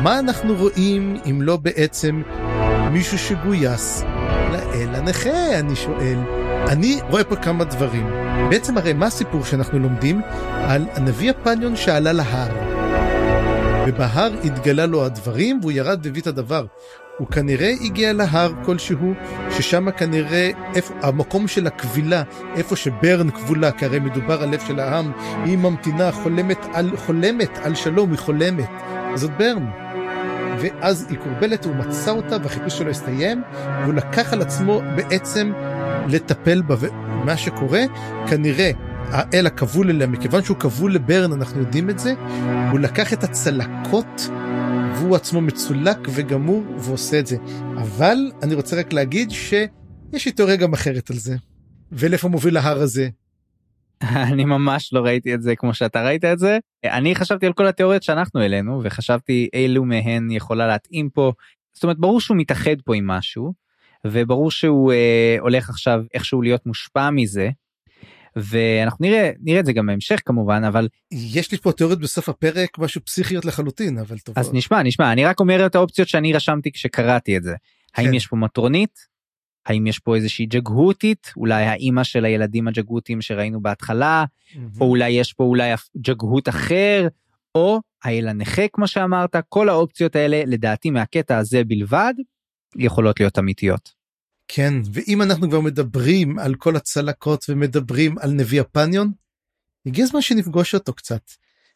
מה 0.03 0.19
אנחנו 0.19 0.55
רואים 0.55 1.17
אם 1.31 1.43
לא 1.43 1.57
בעצם 1.57 2.23
מישהו 2.93 3.19
שגויס 3.19 4.05
לאל 4.53 4.95
הנכה, 4.95 5.59
אני 5.59 5.77
שואל. 5.77 6.19
אני 6.69 7.01
רואה 7.11 7.25
פה 7.25 7.37
כמה 7.37 7.65
דברים. 7.65 8.11
בעצם 8.51 8.79
הרי 8.79 8.93
מה 8.93 9.07
הסיפור 9.07 9.45
שאנחנו 9.45 9.79
לומדים? 9.79 10.21
על 10.53 10.87
הנביא 10.95 11.31
הפניון 11.31 11.77
שעלה 11.77 12.13
להר. 12.13 12.49
ובהר 13.87 14.33
התגלה 14.45 14.87
לו 14.87 15.05
הדברים 15.05 15.59
והוא 15.61 15.73
ירד 15.73 16.01
והביא 16.07 16.23
את 16.23 16.27
הדבר. 16.27 16.65
הוא 17.21 17.29
כנראה 17.29 17.71
הגיע 17.81 18.13
להר 18.13 18.53
כלשהו, 18.65 19.15
ששם 19.51 19.91
כנראה 19.91 20.51
איפה, 20.75 20.95
המקום 21.03 21.49
של 21.49 21.67
הקבילה, 21.67 22.23
איפה 22.57 22.77
שברן 22.77 23.31
כבולה, 23.31 23.73
כי 23.73 23.85
הרי 23.85 23.99
מדובר 23.99 24.43
על 24.43 24.49
לב 24.49 24.61
של 24.67 24.81
העם, 24.81 25.13
היא 25.45 25.59
ממתינה, 25.59 26.13
חולמת 26.13 26.59
על, 26.73 26.97
חולמת 26.97 27.59
על 27.63 27.75
שלום, 27.75 28.11
היא 28.11 28.19
חולמת. 28.19 28.69
זאת 29.15 29.31
ברן. 29.39 29.67
ואז 30.61 31.07
היא 31.11 31.19
קורבלת, 31.19 31.65
הוא 31.65 31.75
מצא 31.75 32.11
אותה 32.11 32.37
והחיפוש 32.43 32.79
שלו 32.79 32.91
הסתיים, 32.91 33.43
והוא 33.83 33.95
לקח 33.95 34.33
על 34.33 34.43
עצמו 34.43 34.83
בעצם 34.97 35.53
לטפל 36.09 36.63
בה. 36.63 36.75
ומה 36.79 37.37
שקורה, 37.37 37.83
כנראה 38.27 38.71
האל 39.11 39.47
הכבול 39.47 39.91
אליה, 39.91 40.07
מכיוון 40.07 40.43
שהוא 40.43 40.57
כבול 40.57 40.95
לברן, 40.95 41.33
אנחנו 41.33 41.61
יודעים 41.61 41.91
את 41.91 41.99
זה, 41.99 42.15
הוא 42.71 42.81
לקח 42.81 43.13
את 43.13 43.25
הצלקות 43.25 44.31
והוא 44.95 45.17
עצמו 45.17 45.41
מצולק 45.41 45.99
וגמור 46.15 46.63
ועושה 46.79 47.19
את 47.19 47.27
זה. 47.27 47.37
אבל 47.77 48.17
אני 48.43 48.55
רוצה 48.55 48.77
רק 48.77 48.93
להגיד 48.93 49.31
שיש 49.31 50.27
לי 50.27 50.33
תיאוריה 50.33 50.57
גם 50.57 50.73
אחרת 50.73 51.11
על 51.11 51.17
זה. 51.17 51.37
ולאיפה 51.93 52.29
מוביל 52.29 52.57
ההר 52.57 52.81
הזה? 52.81 53.09
אני 54.33 54.45
ממש 54.45 54.93
לא 54.93 55.01
ראיתי 55.01 55.35
את 55.35 55.43
זה 55.43 55.57
כמו 55.57 55.75
שאתה 55.75 56.05
ראית 56.05 56.25
את 56.25 56.39
זה. 56.39 56.59
אני 56.85 57.15
חשבתי 57.15 57.47
על 57.47 57.53
כל 57.53 57.67
התיאוריות 57.67 58.03
שאנחנו 58.03 58.41
העלינו 58.41 58.81
וחשבתי 58.85 59.49
אילו 59.53 59.85
מהן 59.85 60.31
יכולה 60.31 60.67
להתאים 60.67 61.11
פה. 61.11 61.33
זאת 61.73 61.83
אומרת 61.83 61.99
ברור 61.99 62.21
שהוא 62.21 62.37
מתאחד 62.37 62.81
פה 62.85 62.97
עם 62.97 63.07
משהו 63.07 63.53
וברור 64.07 64.51
שהוא 64.51 64.93
אה, 64.93 65.37
הולך 65.41 65.69
עכשיו 65.69 66.05
איכשהו 66.15 66.43
להיות 66.43 66.67
מושפע 66.67 67.11
מזה. 67.11 67.51
ואנחנו 68.37 69.07
נראה 69.07 69.31
נראה 69.41 69.61
את 69.61 69.67
זה 69.67 69.73
גם 69.73 69.87
בהמשך 69.87 70.21
כמובן 70.25 70.65
אבל 70.65 70.89
יש 71.11 71.53
לי 71.53 71.59
פה 71.59 71.73
תיאוריות 71.73 72.01
בסוף 72.01 72.29
הפרק 72.29 72.79
משהו 72.79 73.01
פסיכיות 73.05 73.45
לחלוטין 73.45 73.99
אבל 73.99 74.19
טוב. 74.19 74.39
אז 74.39 74.51
נשמע 74.53 74.83
נשמע 74.83 75.13
אני 75.13 75.25
רק 75.25 75.41
אומר 75.41 75.67
את 75.67 75.75
האופציות 75.75 76.09
שאני 76.09 76.33
רשמתי 76.33 76.73
כשקראתי 76.73 77.37
את 77.37 77.43
זה. 77.43 77.55
כן. 77.93 78.03
האם 78.03 78.15
יש 78.15 78.27
פה 78.27 78.37
מטרונית? 78.37 79.11
האם 79.67 79.87
יש 79.87 79.99
פה 79.99 80.17
איזושהי 80.17 80.47
ג'גהותית 80.47 81.33
אולי 81.37 81.65
האימא 81.65 82.05
של 82.05 82.25
הילדים 82.25 82.69
הג'גהותים 82.69 83.21
שראינו 83.21 83.63
בהתחלה 83.63 84.25
mm-hmm. 84.25 84.59
או 84.81 84.87
אולי 84.87 85.11
יש 85.11 85.33
פה 85.33 85.45
אולי 85.45 85.73
ג'גהות 85.97 86.49
אחר 86.49 87.09
או 87.55 87.81
האל 88.05 88.29
הנכה 88.29 88.63
כמו 88.73 88.87
שאמרת 88.87 89.37
כל 89.49 89.69
האופציות 89.69 90.17
האלה 90.17 90.43
לדעתי 90.47 90.91
מהקטע 90.91 91.39
הזה 91.39 91.65
בלבד 91.65 92.15
יכולות 92.77 93.21
להיות 93.21 93.39
אמיתיות. 93.39 94.00
כן, 94.53 94.75
ואם 94.93 95.23
אנחנו 95.23 95.49
כבר 95.49 95.61
מדברים 95.61 96.39
על 96.39 96.55
כל 96.55 96.77
הצלקות 96.77 97.45
ומדברים 97.49 98.19
על 98.19 98.31
נביא 98.31 98.61
הפניון, 98.61 99.13
הגיע 99.87 100.05
הזמן 100.05 100.21
שנפגוש 100.21 100.75
אותו 100.75 100.95
קצת. 100.95 101.23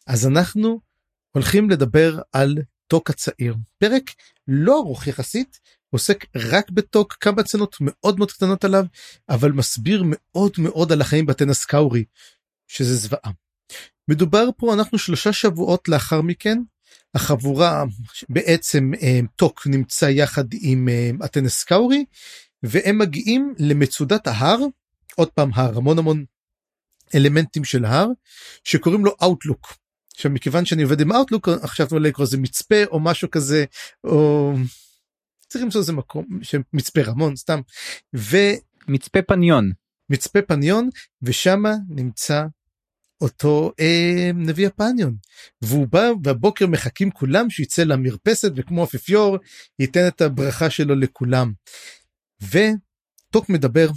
אז 0.07 0.27
אנחנו 0.27 0.81
הולכים 1.31 1.71
לדבר 1.71 2.21
על 2.33 2.59
טוק 2.87 3.11
הצעיר. 3.11 3.55
פרק 3.79 4.11
לא 4.49 4.79
ארוך 4.79 5.07
יחסית, 5.07 5.61
עוסק 5.91 6.27
רק 6.37 6.71
בטוק, 6.71 7.17
כמה 7.21 7.43
סצנות 7.43 7.77
מאוד 7.81 8.19
מאוד 8.19 8.33
קטנות 8.33 8.65
עליו, 8.65 8.85
אבל 9.29 9.53
מסביר 9.53 10.03
מאוד 10.07 10.53
מאוד 10.59 10.93
על 10.93 11.01
החיים 11.01 11.27
בטנס 11.27 11.65
קאורי, 11.65 12.05
שזה 12.69 12.97
זוועה. 12.97 13.31
מדובר 14.09 14.49
פה, 14.57 14.75
אנחנו 14.75 14.99
שלושה 14.99 15.33
שבועות 15.33 15.89
לאחר 15.89 16.23
מכן, 16.23 16.59
החבורה 17.15 17.85
בעצם 18.29 18.91
אה, 19.03 19.21
טוק 19.37 19.67
נמצא 19.67 20.07
יחד 20.07 20.45
עם 20.61 20.89
אה, 20.89 21.11
הטנס 21.21 21.65
קאורי, 21.65 22.05
והם 22.65 22.99
מגיעים 22.99 23.55
למצודת 23.59 24.27
ההר, 24.27 24.59
עוד 25.17 25.29
פעם 25.31 25.51
הר, 25.55 25.77
המון 25.77 25.99
המון 25.99 26.25
אלמנטים 27.15 27.65
של 27.65 27.85
הר, 27.85 28.07
שקוראים 28.65 29.05
לו 29.05 29.17
Outlook. 29.23 29.75
עכשיו 30.15 30.31
מכיוון 30.31 30.65
שאני 30.65 30.83
עובד 30.83 31.01
עם 31.01 31.13
Outlook 31.13 31.51
עכשיו 31.63 31.87
אני 31.93 32.01
לקרוא 32.01 32.27
לזה 32.27 32.39
מצפה 32.39 32.85
או 32.85 33.01
משהו 33.01 33.31
כזה 33.31 33.65
או 34.05 34.53
צריך 35.49 35.65
למצוא 35.65 35.81
איזה 35.81 35.93
מקום 35.93 36.27
שמצפה 36.43 37.03
רמון 37.03 37.37
סתם 37.37 37.61
ומצפה 38.13 39.23
פניון 39.23 39.73
מצפה 40.11 40.43
פניון 40.43 40.89
ושמה 41.23 41.75
נמצא 41.89 42.45
אותו 43.21 43.73
אה, 43.81 44.31
נביא 44.35 44.67
הפניון 44.67 45.17
והוא 45.63 45.89
בא 45.89 46.11
והבוקר 46.25 46.67
מחכים 46.67 47.11
כולם 47.11 47.51
שיצא 47.51 47.85
למרפסת 47.85 48.53
וכמו 48.57 48.85
אפיפיור 48.85 49.37
ייתן 49.79 50.09
את 50.09 50.21
הברכה 50.21 50.71
שלו 50.71 50.95
לכולם. 50.95 51.53
וטוק 52.51 53.49
מדבר 53.49 53.89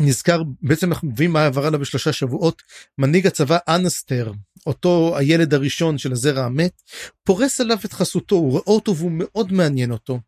נזכר 0.00 0.42
בעצם 0.62 0.92
אנחנו 0.92 1.08
מביאים 1.08 1.32
מה 1.32 1.46
עבר 1.46 1.66
עליו 1.66 1.80
בשלושה 1.80 2.12
שבועות 2.12 2.62
מנהיג 2.98 3.26
הצבא 3.26 3.58
אנסטר 3.68 4.32
אותו 4.66 5.16
הילד 5.18 5.54
הראשון 5.54 5.98
של 5.98 6.12
הזרע 6.12 6.44
המת 6.44 6.82
פורס 7.24 7.60
עליו 7.60 7.78
את 7.84 7.92
חסותו 7.92 8.36
הוא 8.36 8.50
רואה 8.50 8.62
אותו 8.66 8.96
והוא 8.96 9.12
מאוד 9.14 9.52
מעניין 9.52 9.90
אותו. 9.90 10.20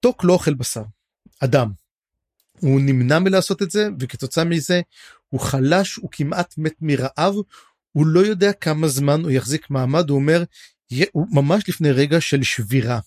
טוק 0.00 0.24
לא 0.24 0.32
אוכל 0.32 0.54
בשר 0.54 0.82
אדם. 1.40 1.72
הוא 2.60 2.80
נמנע 2.80 3.18
מלעשות 3.18 3.62
את 3.62 3.70
זה 3.70 3.88
וכתוצאה 4.00 4.44
מזה 4.44 4.80
הוא 5.28 5.40
חלש 5.40 5.96
הוא 5.96 6.10
כמעט 6.12 6.54
מת 6.58 6.74
מרעב 6.80 7.34
הוא 7.92 8.06
לא 8.06 8.20
יודע 8.20 8.52
כמה 8.52 8.88
זמן 8.88 9.20
הוא 9.22 9.30
יחזיק 9.30 9.70
מעמד 9.70 10.10
הוא 10.10 10.18
אומר 10.18 10.44
הוא 11.12 11.26
ממש 11.30 11.68
לפני 11.68 11.92
רגע 11.92 12.20
של 12.20 12.42
שבירה. 12.42 13.00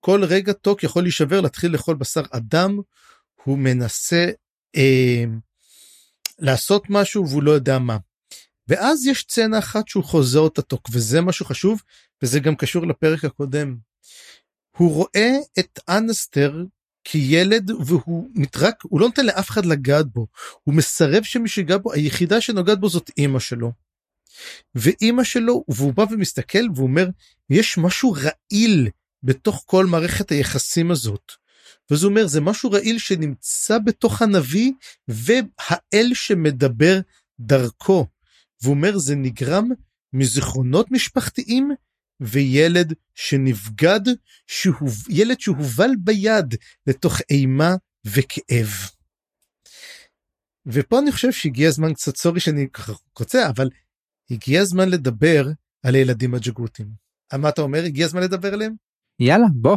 כל 0.00 0.24
רגע 0.24 0.52
טוק 0.52 0.82
יכול 0.82 1.02
להישבר 1.02 1.40
להתחיל 1.40 1.72
לאכול 1.72 1.96
בשר 1.96 2.22
אדם 2.30 2.78
הוא 3.44 3.58
מנסה 3.58 4.30
אה, 4.76 5.24
לעשות 6.38 6.84
משהו 6.88 7.28
והוא 7.28 7.42
לא 7.42 7.50
יודע 7.50 7.78
מה. 7.78 7.96
ואז 8.68 9.06
יש 9.06 9.24
צנע 9.24 9.58
אחת 9.58 9.88
שהוא 9.88 10.04
חוזה 10.04 10.38
אותה 10.38 10.62
טוק 10.62 10.88
וזה 10.92 11.20
משהו 11.20 11.44
חשוב 11.46 11.82
וזה 12.22 12.40
גם 12.40 12.56
קשור 12.56 12.86
לפרק 12.86 13.24
הקודם. 13.24 13.76
הוא 14.76 14.94
רואה 14.94 15.36
את 15.58 15.80
אנסטר 15.88 16.64
כילד 17.04 17.70
והוא 17.70 18.30
מתרק 18.34 18.74
הוא 18.82 19.00
לא 19.00 19.06
נותן 19.06 19.26
לאף 19.26 19.50
אחד 19.50 19.66
לגעת 19.66 20.06
בו 20.06 20.26
הוא 20.62 20.74
מסרב 20.74 21.22
שמי 21.22 21.48
שיגע 21.48 21.78
בו 21.78 21.92
היחידה 21.92 22.40
שנוגעת 22.40 22.80
בו 22.80 22.88
זאת 22.88 23.10
אימא 23.18 23.38
שלו. 23.38 23.72
ואימא 24.74 25.24
שלו 25.24 25.64
והוא 25.68 25.94
בא 25.94 26.04
ומסתכל 26.10 26.70
והוא 26.74 26.86
אומר 26.86 27.08
יש 27.50 27.78
משהו 27.78 28.12
רעיל 28.12 28.88
בתוך 29.22 29.62
כל 29.66 29.86
מערכת 29.86 30.30
היחסים 30.30 30.90
הזאת. 30.90 31.32
וזה 31.90 32.06
אומר 32.06 32.26
זה 32.26 32.40
משהו 32.40 32.70
רעיל 32.70 32.98
שנמצא 32.98 33.78
בתוך 33.78 34.22
הנביא 34.22 34.72
והאל 35.08 36.10
שמדבר 36.14 37.00
דרכו. 37.40 38.06
והוא 38.62 38.74
אומר 38.74 38.98
זה 38.98 39.16
נגרם 39.16 39.68
מזיכרונות 40.12 40.90
משפחתיים 40.90 41.70
וילד 42.20 42.94
שנבגד, 43.14 44.00
שהוא, 44.46 44.90
ילד 45.08 45.40
שהובל 45.40 45.90
ביד 45.98 46.54
לתוך 46.86 47.20
אימה 47.30 47.74
וכאב. 48.04 48.68
ופה 50.66 50.98
אני 50.98 51.12
חושב 51.12 51.32
שהגיע 51.32 51.68
הזמן 51.68 51.94
קצת 51.94 52.16
סורי 52.16 52.40
שאני 52.40 52.68
רוצה 53.18 53.48
אבל 53.48 53.68
הגיע 54.30 54.60
הזמן 54.60 54.88
לדבר 54.88 55.46
על 55.82 55.94
הילדים 55.94 56.34
הג'גותים. 56.34 56.86
מה 57.34 57.48
אתה 57.48 57.62
אומר 57.62 57.84
הגיע 57.84 58.06
הזמן 58.06 58.22
לדבר 58.22 58.54
עליהם? 58.54 58.89
יאללה 59.20 59.46
בוא. 59.54 59.76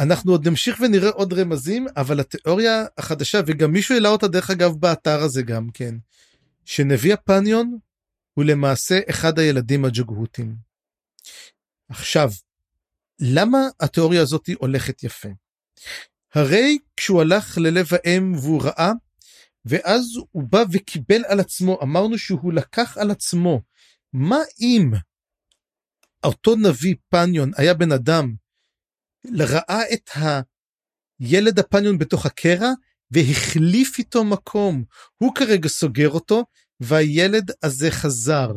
אנחנו 0.00 0.32
עוד 0.32 0.48
נמשיך 0.48 0.80
ונראה 0.80 1.10
עוד 1.10 1.32
רמזים 1.32 1.86
אבל 1.96 2.20
התיאוריה 2.20 2.84
החדשה 2.98 3.40
וגם 3.46 3.72
מישהו 3.72 3.94
העלה 3.94 4.08
אותה 4.08 4.28
דרך 4.28 4.50
אגב 4.50 4.72
באתר 4.72 5.20
הזה 5.20 5.42
גם 5.42 5.70
כן 5.74 5.94
שנביא 6.64 7.14
הפניון 7.14 7.78
הוא 8.34 8.44
למעשה 8.44 9.00
אחד 9.10 9.38
הילדים 9.38 9.84
הג'גהותים. 9.84 10.56
עכשיו 11.88 12.30
למה 13.20 13.58
התיאוריה 13.80 14.22
הזאת 14.22 14.48
הולכת 14.58 15.04
יפה? 15.04 15.28
הרי 16.34 16.78
כשהוא 16.96 17.20
הלך 17.20 17.58
ללב 17.58 17.88
האם 17.92 18.34
והוא 18.34 18.62
ראה 18.62 18.92
ואז 19.64 20.04
הוא 20.30 20.42
בא 20.50 20.64
וקיבל 20.72 21.24
על 21.26 21.40
עצמו, 21.40 21.78
אמרנו 21.82 22.18
שהוא 22.18 22.52
לקח 22.52 22.98
על 22.98 23.10
עצמו. 23.10 23.60
מה 24.12 24.38
אם 24.60 24.90
אותו 26.24 26.56
נביא 26.56 26.94
פניון 27.08 27.50
היה 27.56 27.74
בן 27.74 27.92
אדם, 27.92 28.34
ראה 29.38 29.82
את 29.92 30.10
הילד 31.20 31.58
הפניון 31.58 31.98
בתוך 31.98 32.26
הקרע 32.26 32.70
והחליף 33.10 33.98
איתו 33.98 34.24
מקום. 34.24 34.84
הוא 35.18 35.34
כרגע 35.34 35.68
סוגר 35.68 36.10
אותו 36.10 36.44
והילד 36.80 37.50
הזה 37.62 37.90
חזר. 37.90 38.52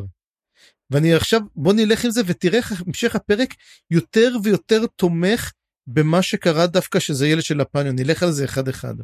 ואני 0.90 1.14
עכשיו, 1.14 1.40
בוא 1.56 1.72
נלך 1.72 2.04
עם 2.04 2.10
זה 2.10 2.20
ותראה 2.26 2.58
איך 2.58 2.82
המשך 2.86 3.16
הפרק 3.16 3.54
יותר 3.90 4.36
ויותר 4.44 4.86
תומך 4.86 5.52
במה 5.86 6.22
שקרה 6.22 6.66
דווקא 6.66 7.00
שזה 7.00 7.28
ילד 7.28 7.42
של 7.42 7.60
הפניון, 7.60 7.96
נלך 7.98 8.22
על 8.22 8.32
זה 8.32 8.44
אחד 8.44 8.68
אחד. 8.68 8.94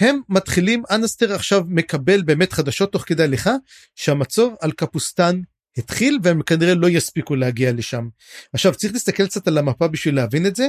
הם 0.00 0.20
מתחילים, 0.28 0.82
אנסטר 0.90 1.34
עכשיו 1.34 1.62
מקבל 1.68 2.22
באמת 2.22 2.52
חדשות 2.52 2.92
תוך 2.92 3.02
כדי 3.06 3.22
הליכה, 3.22 3.54
שהמצור 3.94 4.56
על 4.60 4.72
קפוסטן 4.72 5.40
התחיל 5.76 6.18
והם 6.22 6.42
כנראה 6.42 6.74
לא 6.74 6.88
יספיקו 6.88 7.34
להגיע 7.36 7.72
לשם. 7.72 8.08
עכשיו 8.52 8.74
צריך 8.74 8.92
להסתכל 8.92 9.26
קצת 9.26 9.48
על 9.48 9.58
המפה 9.58 9.88
בשביל 9.88 10.16
להבין 10.16 10.46
את 10.46 10.56
זה, 10.56 10.68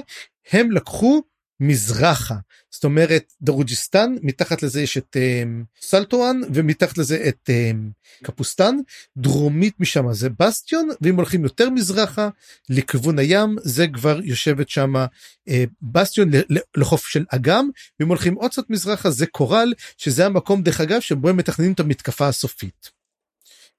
הם 0.51 0.71
לקחו 0.71 1.21
מזרחה 1.59 2.35
זאת 2.71 2.83
אומרת 2.83 3.33
דרוג'יסטן 3.41 4.15
מתחת 4.21 4.63
לזה 4.63 4.81
יש 4.81 4.97
את 4.97 5.15
um, 5.15 5.65
סלטואן 5.81 6.41
ומתחת 6.53 6.97
לזה 6.97 7.25
את 7.27 7.49
um, 7.49 8.23
קפוסטן 8.23 8.75
דרומית 9.17 9.79
משם 9.79 10.13
זה 10.13 10.29
בסטיון 10.39 10.89
ואם 11.01 11.15
הולכים 11.15 11.43
יותר 11.43 11.69
מזרחה 11.69 12.29
לכיוון 12.69 13.19
הים 13.19 13.55
זה 13.63 13.87
כבר 13.87 14.19
יושבת 14.23 14.69
שם 14.69 14.93
uh, 14.95 15.51
בסטיון 15.81 16.29
לחוף 16.77 17.07
של 17.07 17.25
אגם 17.29 17.69
ואם 17.99 18.07
הולכים 18.07 18.33
עוד 18.33 18.51
קצת 18.51 18.69
מזרחה 18.69 19.09
זה 19.09 19.25
קורל 19.25 19.73
שזה 19.97 20.25
המקום 20.25 20.61
דרך 20.63 20.81
אגב 20.81 20.99
שבו 20.99 21.29
הם 21.29 21.37
מתכננים 21.37 21.71
את 21.71 21.79
המתקפה 21.79 22.27
הסופית. 22.27 22.94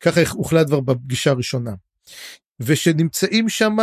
ככה 0.01 0.21
הוחלט 0.33 0.67
כבר 0.67 0.81
בפגישה 0.81 1.31
הראשונה. 1.31 1.73
ושנמצאים 2.61 3.49
שם 3.49 3.77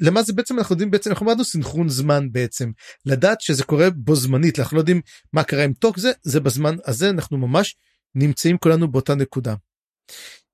למה 0.00 0.22
זה 0.22 0.32
בעצם 0.32 0.58
אנחנו 0.58 0.72
יודעים 0.72 0.90
בעצם 0.90 1.10
אנחנו 1.10 1.26
אמרנו 1.26 1.44
סינכרון 1.44 1.88
זמן 1.88 2.32
בעצם 2.32 2.70
לדעת 3.06 3.40
שזה 3.40 3.64
קורה 3.64 3.90
בו 3.90 4.16
זמנית 4.16 4.58
אנחנו 4.58 4.76
לא 4.76 4.80
יודעים 4.80 5.00
מה 5.32 5.44
קרה 5.44 5.64
עם 5.64 5.72
טוק 5.72 5.98
זה 5.98 6.12
זה 6.22 6.40
בזמן 6.40 6.76
הזה 6.86 7.10
אנחנו 7.10 7.38
ממש 7.38 7.76
נמצאים 8.14 8.58
כולנו 8.58 8.88
באותה 8.90 9.14
נקודה. 9.14 9.54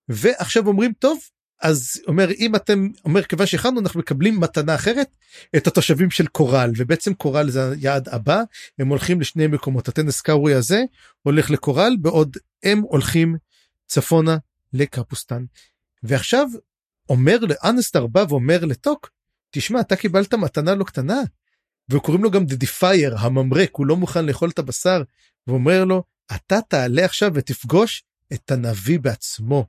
ועכשיו 0.08 0.66
אומרים 0.66 0.92
טוב 0.98 1.18
אז 1.62 2.00
אומר 2.06 2.30
אם 2.30 2.56
אתם 2.56 2.88
אומר 3.04 3.22
כיוון 3.22 3.46
שהכנו 3.46 3.80
אנחנו 3.80 4.00
מקבלים 4.00 4.40
מתנה 4.40 4.74
אחרת 4.74 5.16
את 5.56 5.66
התושבים 5.66 6.10
של 6.10 6.26
קורל 6.26 6.70
ובעצם 6.76 7.14
קורל 7.14 7.50
זה 7.50 7.70
היעד 7.70 8.08
הבא 8.08 8.42
הם 8.78 8.88
הולכים 8.88 9.20
לשני 9.20 9.46
מקומות 9.46 9.88
הטנס 9.88 10.20
קאורי 10.20 10.54
הזה 10.54 10.82
הולך 11.22 11.50
לקורל 11.50 11.96
בעוד 12.00 12.36
הם 12.62 12.80
הולכים 12.80 13.36
צפונה 13.86 14.36
לקפוסטן. 14.72 15.44
ועכשיו 16.02 16.48
אומר 17.08 17.38
לאנסטר 17.38 18.06
בא 18.06 18.24
ואומר 18.28 18.64
לטוק, 18.64 19.10
תשמע, 19.50 19.80
אתה 19.80 19.96
קיבלת 19.96 20.34
מתנה 20.34 20.74
לא 20.74 20.84
קטנה. 20.84 21.22
וקוראים 21.90 22.24
לו 22.24 22.30
גם 22.30 22.46
the 22.46 22.67
Defier, 22.67 23.16
הממרה, 23.18 23.70
הוא 23.76 23.86
לא 23.86 23.96
מוכן 23.96 24.26
לאכול 24.26 24.50
את 24.50 24.58
הבשר, 24.58 25.02
ואומר 25.46 25.84
לו, 25.84 26.02
אתה 26.36 26.60
תעלה 26.68 27.04
עכשיו 27.04 27.30
ותפגוש 27.34 28.04
את 28.32 28.50
הנביא 28.50 28.98
בעצמו. 28.98 29.66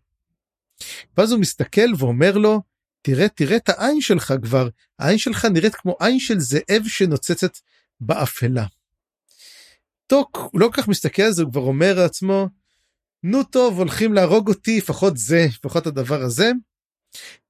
ואז 1.17 1.31
הוא 1.31 1.39
מסתכל 1.39 1.93
ואומר 1.97 2.37
לו, 2.37 2.61
תראה, 3.01 3.29
תראה 3.29 3.57
את 3.57 3.69
העין 3.69 4.01
שלך 4.01 4.33
כבר, 4.43 4.69
העין 4.99 5.17
שלך 5.17 5.45
נראית 5.45 5.75
כמו 5.75 5.95
עין 5.99 6.19
של 6.19 6.39
זאב 6.39 6.83
שנוצצת 6.87 7.57
באפלה. 8.01 8.65
טוק, 10.07 10.37
הוא 10.51 10.61
לא 10.61 10.69
כל 10.73 10.81
כך 10.81 10.87
מסתכל 10.87 11.21
על 11.21 11.31
זה, 11.31 11.43
הוא 11.43 11.51
כבר 11.51 11.61
אומר 11.61 11.93
לעצמו, 11.93 12.47
נו 13.23 13.43
טוב, 13.43 13.77
הולכים 13.77 14.13
להרוג 14.13 14.47
אותי, 14.47 14.77
לפחות 14.77 15.17
זה, 15.17 15.45
לפחות 15.49 15.87
הדבר 15.87 16.21
הזה. 16.21 16.51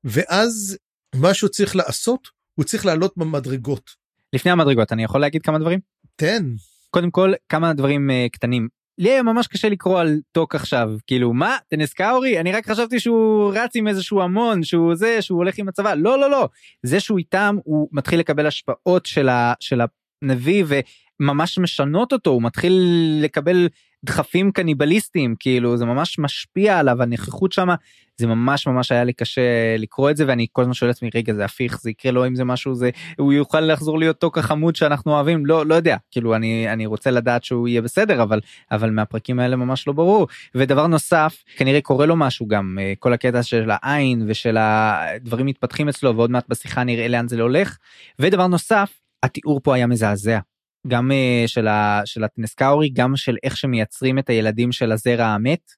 ואז 0.04 0.78
מה 1.16 1.34
שהוא 1.34 1.50
צריך 1.50 1.76
לעשות 1.76 2.28
הוא 2.56 2.66
צריך 2.66 2.86
לעלות 2.86 3.14
במדרגות. 3.18 3.90
לפני 4.34 4.52
המדרגות 4.52 4.91
אני 4.91 5.04
יכול 5.04 5.22
להגיד 5.22 5.41
כמה 5.41 5.60
דברים? 5.60 5.80
תן. 6.16 6.44
קודם 6.90 7.12
כל 7.12 7.34
כמה 7.50 7.74
דברים 7.74 8.10
uh, 8.10 8.30
קטנים. 8.32 8.68
לי 8.98 9.10
היה 9.10 9.24
ממש 9.24 9.48
קשה 9.48 9.70
לקרוא 9.70 10.00
על 10.00 10.20
טוק 10.32 10.56
עכשיו 10.56 10.90
כאילו 11.08 11.34
מה 11.34 11.58
טנס 11.68 11.94
קאורי 11.94 12.40
אני 12.40 12.52
רק 12.52 12.70
חשבתי 12.70 13.00
שהוא 13.00 13.54
רץ 13.56 13.76
עם 13.76 13.88
איזשהו 13.88 14.22
המון 14.22 14.64
שהוא 14.64 14.96
זה 14.96 15.22
שהוא 15.22 15.38
הולך 15.38 15.58
עם 15.58 15.68
הצבא 15.68 15.94
לא 15.94 16.20
לא 16.20 16.32
לא 16.32 16.50
זה 16.84 17.00
שהוא 17.00 17.18
איתם 17.18 17.56
הוא 17.64 17.90
מתחיל 17.91 18.20
לקבל 18.20 18.48
השפעות 18.48 19.06
של, 19.06 19.30
ה, 19.30 19.54
של 19.60 19.82
הנביא 20.22 20.66
וממש 20.68 21.60
משנות 21.60 22.14
אותו 22.14 22.30
הוא 22.30 22.44
מתחיל 22.44 22.74
לקבל 23.22 23.68
דחפים 24.06 24.52
קניבליסטיים 24.52 25.36
כאילו 25.40 25.78
זה 25.78 25.86
ממש 25.86 26.20
משפיע 26.20 26.80
עליו 26.80 27.02
הנכחות 27.02 27.52
שמה 27.52 27.76
זה 28.20 28.28
ממש 28.28 28.68
ממש 28.68 28.92
היה 28.92 29.04
לי 29.04 29.14
קשה 29.14 29.78
לקרוא 29.78 30.10
את 30.10 30.18
זה 30.18 30.26
ואני 30.28 30.48
כל 30.52 30.62
הזמן 30.62 30.74
שואל 30.74 30.90
לעצמי 30.90 31.10
רגע 31.16 31.34
זה 31.34 31.46
הפיך? 31.46 31.82
זה 31.82 31.90
יקרה 31.90 32.12
לו 32.12 32.28
אם 32.28 32.36
זה 32.36 32.44
משהו 32.44 32.76
זה 32.76 32.90
הוא 33.18 33.34
יוכל 33.34 33.60
לחזור 33.60 34.00
להיות 34.00 34.20
טוק 34.20 34.38
החמוד 34.38 34.76
שאנחנו 34.76 35.12
אוהבים? 35.12 35.46
לא 35.46 35.66
לא 35.66 35.76
יודע. 35.76 35.98
כאילו 36.12 36.36
אני 36.36 36.74
אני 36.74 36.86
רוצה 36.86 37.12
לדעת 37.12 37.44
שהוא 37.44 37.68
יהיה 37.68 37.82
בסדר 37.82 38.24
אבל 38.24 38.40
אבל 38.72 38.90
מהפרקים 38.90 39.40
האלה 39.40 39.56
ממש 39.56 39.88
לא 39.88 39.94
ברור. 39.94 40.28
ודבר 40.56 40.88
נוסף 40.88 41.44
כנראה 41.58 41.82
קורה 41.82 42.06
לו 42.06 42.16
משהו 42.16 42.48
גם 42.48 42.78
אה, 42.82 42.94
כל 43.00 43.14
הקטע 43.14 43.44
של 43.44 43.70
העין 43.72 44.26
ושל 44.28 44.58
הדברים 44.60 45.46
מתפתחים 45.46 45.90
אצלו 45.90 46.16
ועוד 46.16 46.32
מעט 46.32 46.50
בשיחה 46.50 46.84
נראה 46.84 47.08
לאן 47.08 47.28
זה 47.28 47.42
הולך. 47.42 47.78
ודבר 48.20 48.48
נוסף 48.48 49.00
התיאור 49.24 49.60
פה 49.64 49.76
היה 49.76 49.88
מזעזע 49.88 50.40
גם 50.88 51.12
uh, 51.12 51.48
של, 51.48 51.68
ה, 51.68 52.02
של 52.06 52.24
הטנסקאורי, 52.24 52.90
גם 52.90 53.16
של 53.16 53.36
איך 53.44 53.58
שמייצרים 53.58 54.20
את 54.20 54.30
הילדים 54.30 54.72
של 54.72 54.92
הזרע 54.92 55.26
המת, 55.26 55.72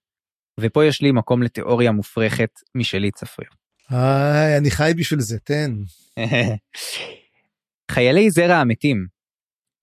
ופה 0.60 0.86
יש 0.86 1.02
לי 1.02 1.12
מקום 1.12 1.44
לתיאוריה 1.44 1.92
מופרכת 1.92 2.50
משלי 2.76 3.12
צפריר. 3.12 3.50
היי, 3.90 4.58
אני 4.58 4.72
חי 4.72 4.92
בשביל 4.98 5.20
זה, 5.20 5.40
תן. 5.40 5.76
חיילי 7.92 8.30
זרע 8.30 8.56
המתים, 8.56 9.06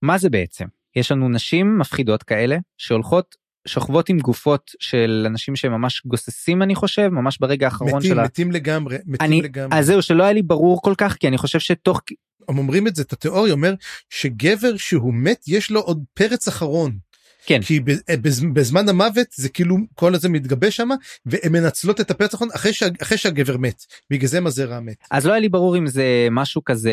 מה 0.02 0.18
זה 0.18 0.30
בעצם? 0.30 0.64
יש 0.96 1.12
לנו 1.12 1.28
נשים 1.28 1.78
מפחידות 1.78 2.22
כאלה 2.22 2.56
שהולכות 2.78 3.34
שוכבות 3.68 4.08
עם 4.08 4.18
גופות 4.18 4.70
של 4.80 5.24
אנשים 5.26 5.56
שממש 5.56 6.02
גוססים 6.06 6.62
אני 6.62 6.74
חושב 6.74 7.08
ממש 7.08 7.38
ברגע 7.40 7.66
האחרון 7.66 7.96
מתים, 7.96 8.10
של 8.10 8.18
ה... 8.18 8.24
מתים 8.24 8.52
לגמרי 8.52 8.96
מתים 9.06 9.26
אני, 9.26 9.42
לגמרי. 9.42 9.78
אז 9.78 9.86
זהו 9.86 10.02
שלא 10.02 10.22
היה 10.22 10.32
לי 10.32 10.42
ברור 10.42 10.82
כל 10.82 10.94
כך 10.98 11.16
כי 11.16 11.28
אני 11.28 11.38
חושב 11.38 11.58
שתוך 11.58 12.00
הם 12.48 12.58
אומרים 12.58 12.86
את 12.86 12.96
זה 12.96 13.02
את 13.02 13.12
התיאוריה 13.12 13.52
אומר 13.52 13.74
שגבר 14.10 14.76
שהוא 14.76 15.14
מת 15.14 15.44
יש 15.46 15.70
לו 15.70 15.80
עוד 15.80 16.04
פרץ 16.14 16.48
אחרון. 16.48 16.98
כן. 17.46 17.62
כי 17.62 17.80
אה, 18.08 18.14
בזמן 18.52 18.88
המוות 18.88 19.26
זה 19.34 19.48
כאילו 19.48 19.76
כל 19.94 20.14
הזה 20.14 20.28
מתגבש 20.28 20.76
שם 20.76 20.88
והן 21.26 21.52
מנצלות 21.52 22.00
את 22.00 22.10
הפרץ 22.10 22.34
האחרון 22.34 22.50
אחרי, 22.54 22.72
שה, 22.72 22.86
אחרי 23.02 23.18
שהגבר 23.18 23.56
מת 23.56 23.84
בגלל 24.10 24.28
זה 24.28 24.40
מזרע 24.40 24.80
מת. 24.80 24.96
אז 25.10 25.26
לא 25.26 25.32
היה 25.32 25.40
לי 25.40 25.48
ברור 25.48 25.78
אם 25.78 25.86
זה 25.86 26.28
משהו 26.30 26.64
כזה 26.64 26.92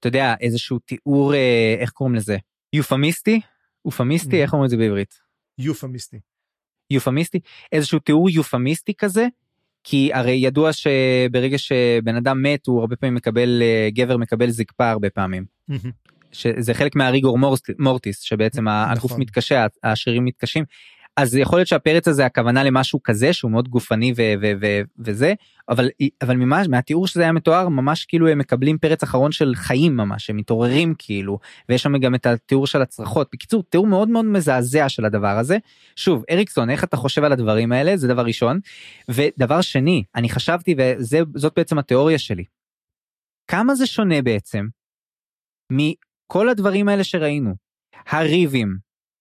אתה 0.00 0.08
יודע 0.08 0.34
איזשהו 0.40 0.78
תיאור 0.78 1.34
אה, 1.34 1.76
איך 1.78 1.90
קוראים 1.90 2.14
לזה 2.14 2.36
יופמיסטי 2.72 3.40
אופמיסטי 3.84 4.42
איך 4.42 4.52
אומרים 4.52 4.64
את 4.64 4.70
זה 4.70 4.76
בעברית. 4.76 5.14
יופמיסטי. 5.58 6.20
יופמיסטי 6.90 7.40
איזשהו 7.72 7.98
תיאור 7.98 8.30
יופמיסטי 8.30 8.94
כזה 8.94 9.26
כי 9.84 10.10
הרי 10.12 10.32
ידוע 10.32 10.72
שברגע 10.72 11.58
שבן 11.58 12.16
אדם 12.16 12.42
מת 12.42 12.66
הוא 12.66 12.80
הרבה 12.80 12.96
פעמים 12.96 13.14
מקבל 13.14 13.62
אה, 13.62 13.88
גבר 13.92 14.16
מקבל 14.16 14.50
זקפה 14.50 14.90
הרבה 14.90 15.10
פעמים. 15.10 15.44
שזה 16.32 16.74
חלק 16.74 16.96
מהריגור 16.96 17.38
מורטיס 17.78 18.20
שבעצם 18.20 18.68
נכון. 18.68 18.92
הגוף 18.96 19.12
מתקשה 19.18 19.66
השרירים 19.84 20.24
מתקשים 20.24 20.64
אז 21.16 21.34
יכול 21.34 21.58
להיות 21.58 21.68
שהפרץ 21.68 22.08
הזה 22.08 22.26
הכוונה 22.26 22.64
למשהו 22.64 23.02
כזה 23.02 23.32
שהוא 23.32 23.50
מאוד 23.50 23.68
גופני 23.68 24.12
ו- 24.16 24.34
ו- 24.42 24.52
ו- 24.60 24.80
וזה 24.98 25.34
אבל 25.68 25.90
אבל 26.22 26.36
ממש 26.36 26.66
מהתיאור 26.68 27.06
שזה 27.06 27.22
היה 27.22 27.32
מתואר 27.32 27.68
ממש 27.68 28.04
כאילו 28.04 28.28
הם 28.28 28.38
מקבלים 28.38 28.78
פרץ 28.78 29.02
אחרון 29.02 29.32
של 29.32 29.52
חיים 29.54 29.96
ממש 29.96 30.30
הם 30.30 30.36
מתעוררים 30.36 30.94
כאילו 30.98 31.38
ויש 31.68 31.82
שם 31.82 31.98
גם 31.98 32.14
את 32.14 32.26
התיאור 32.26 32.66
של 32.66 32.82
הצרחות. 32.82 33.28
בקיצור 33.32 33.62
תיאור 33.62 33.86
מאוד 33.86 34.08
מאוד 34.08 34.24
מזעזע 34.24 34.88
של 34.88 35.04
הדבר 35.04 35.38
הזה. 35.38 35.58
שוב 35.96 36.24
אריקסון 36.30 36.70
איך 36.70 36.84
אתה 36.84 36.96
חושב 36.96 37.24
על 37.24 37.32
הדברים 37.32 37.72
האלה? 37.72 37.96
זה 37.96 38.08
דבר 38.08 38.22
ראשון. 38.22 38.60
ודבר 39.08 39.60
שני 39.60 40.04
אני 40.14 40.28
חשבתי 40.28 40.74
וזאת 40.78 41.52
בעצם 41.56 41.78
התיאוריה 41.78 42.18
שלי. 42.18 42.44
כמה 43.50 43.74
זה 43.74 43.86
שונה 43.86 44.22
בעצם 44.22 44.66
מכל 45.70 46.48
הדברים 46.48 46.88
האלה 46.88 47.04
שראינו? 47.04 47.54
הריבים 48.06 48.76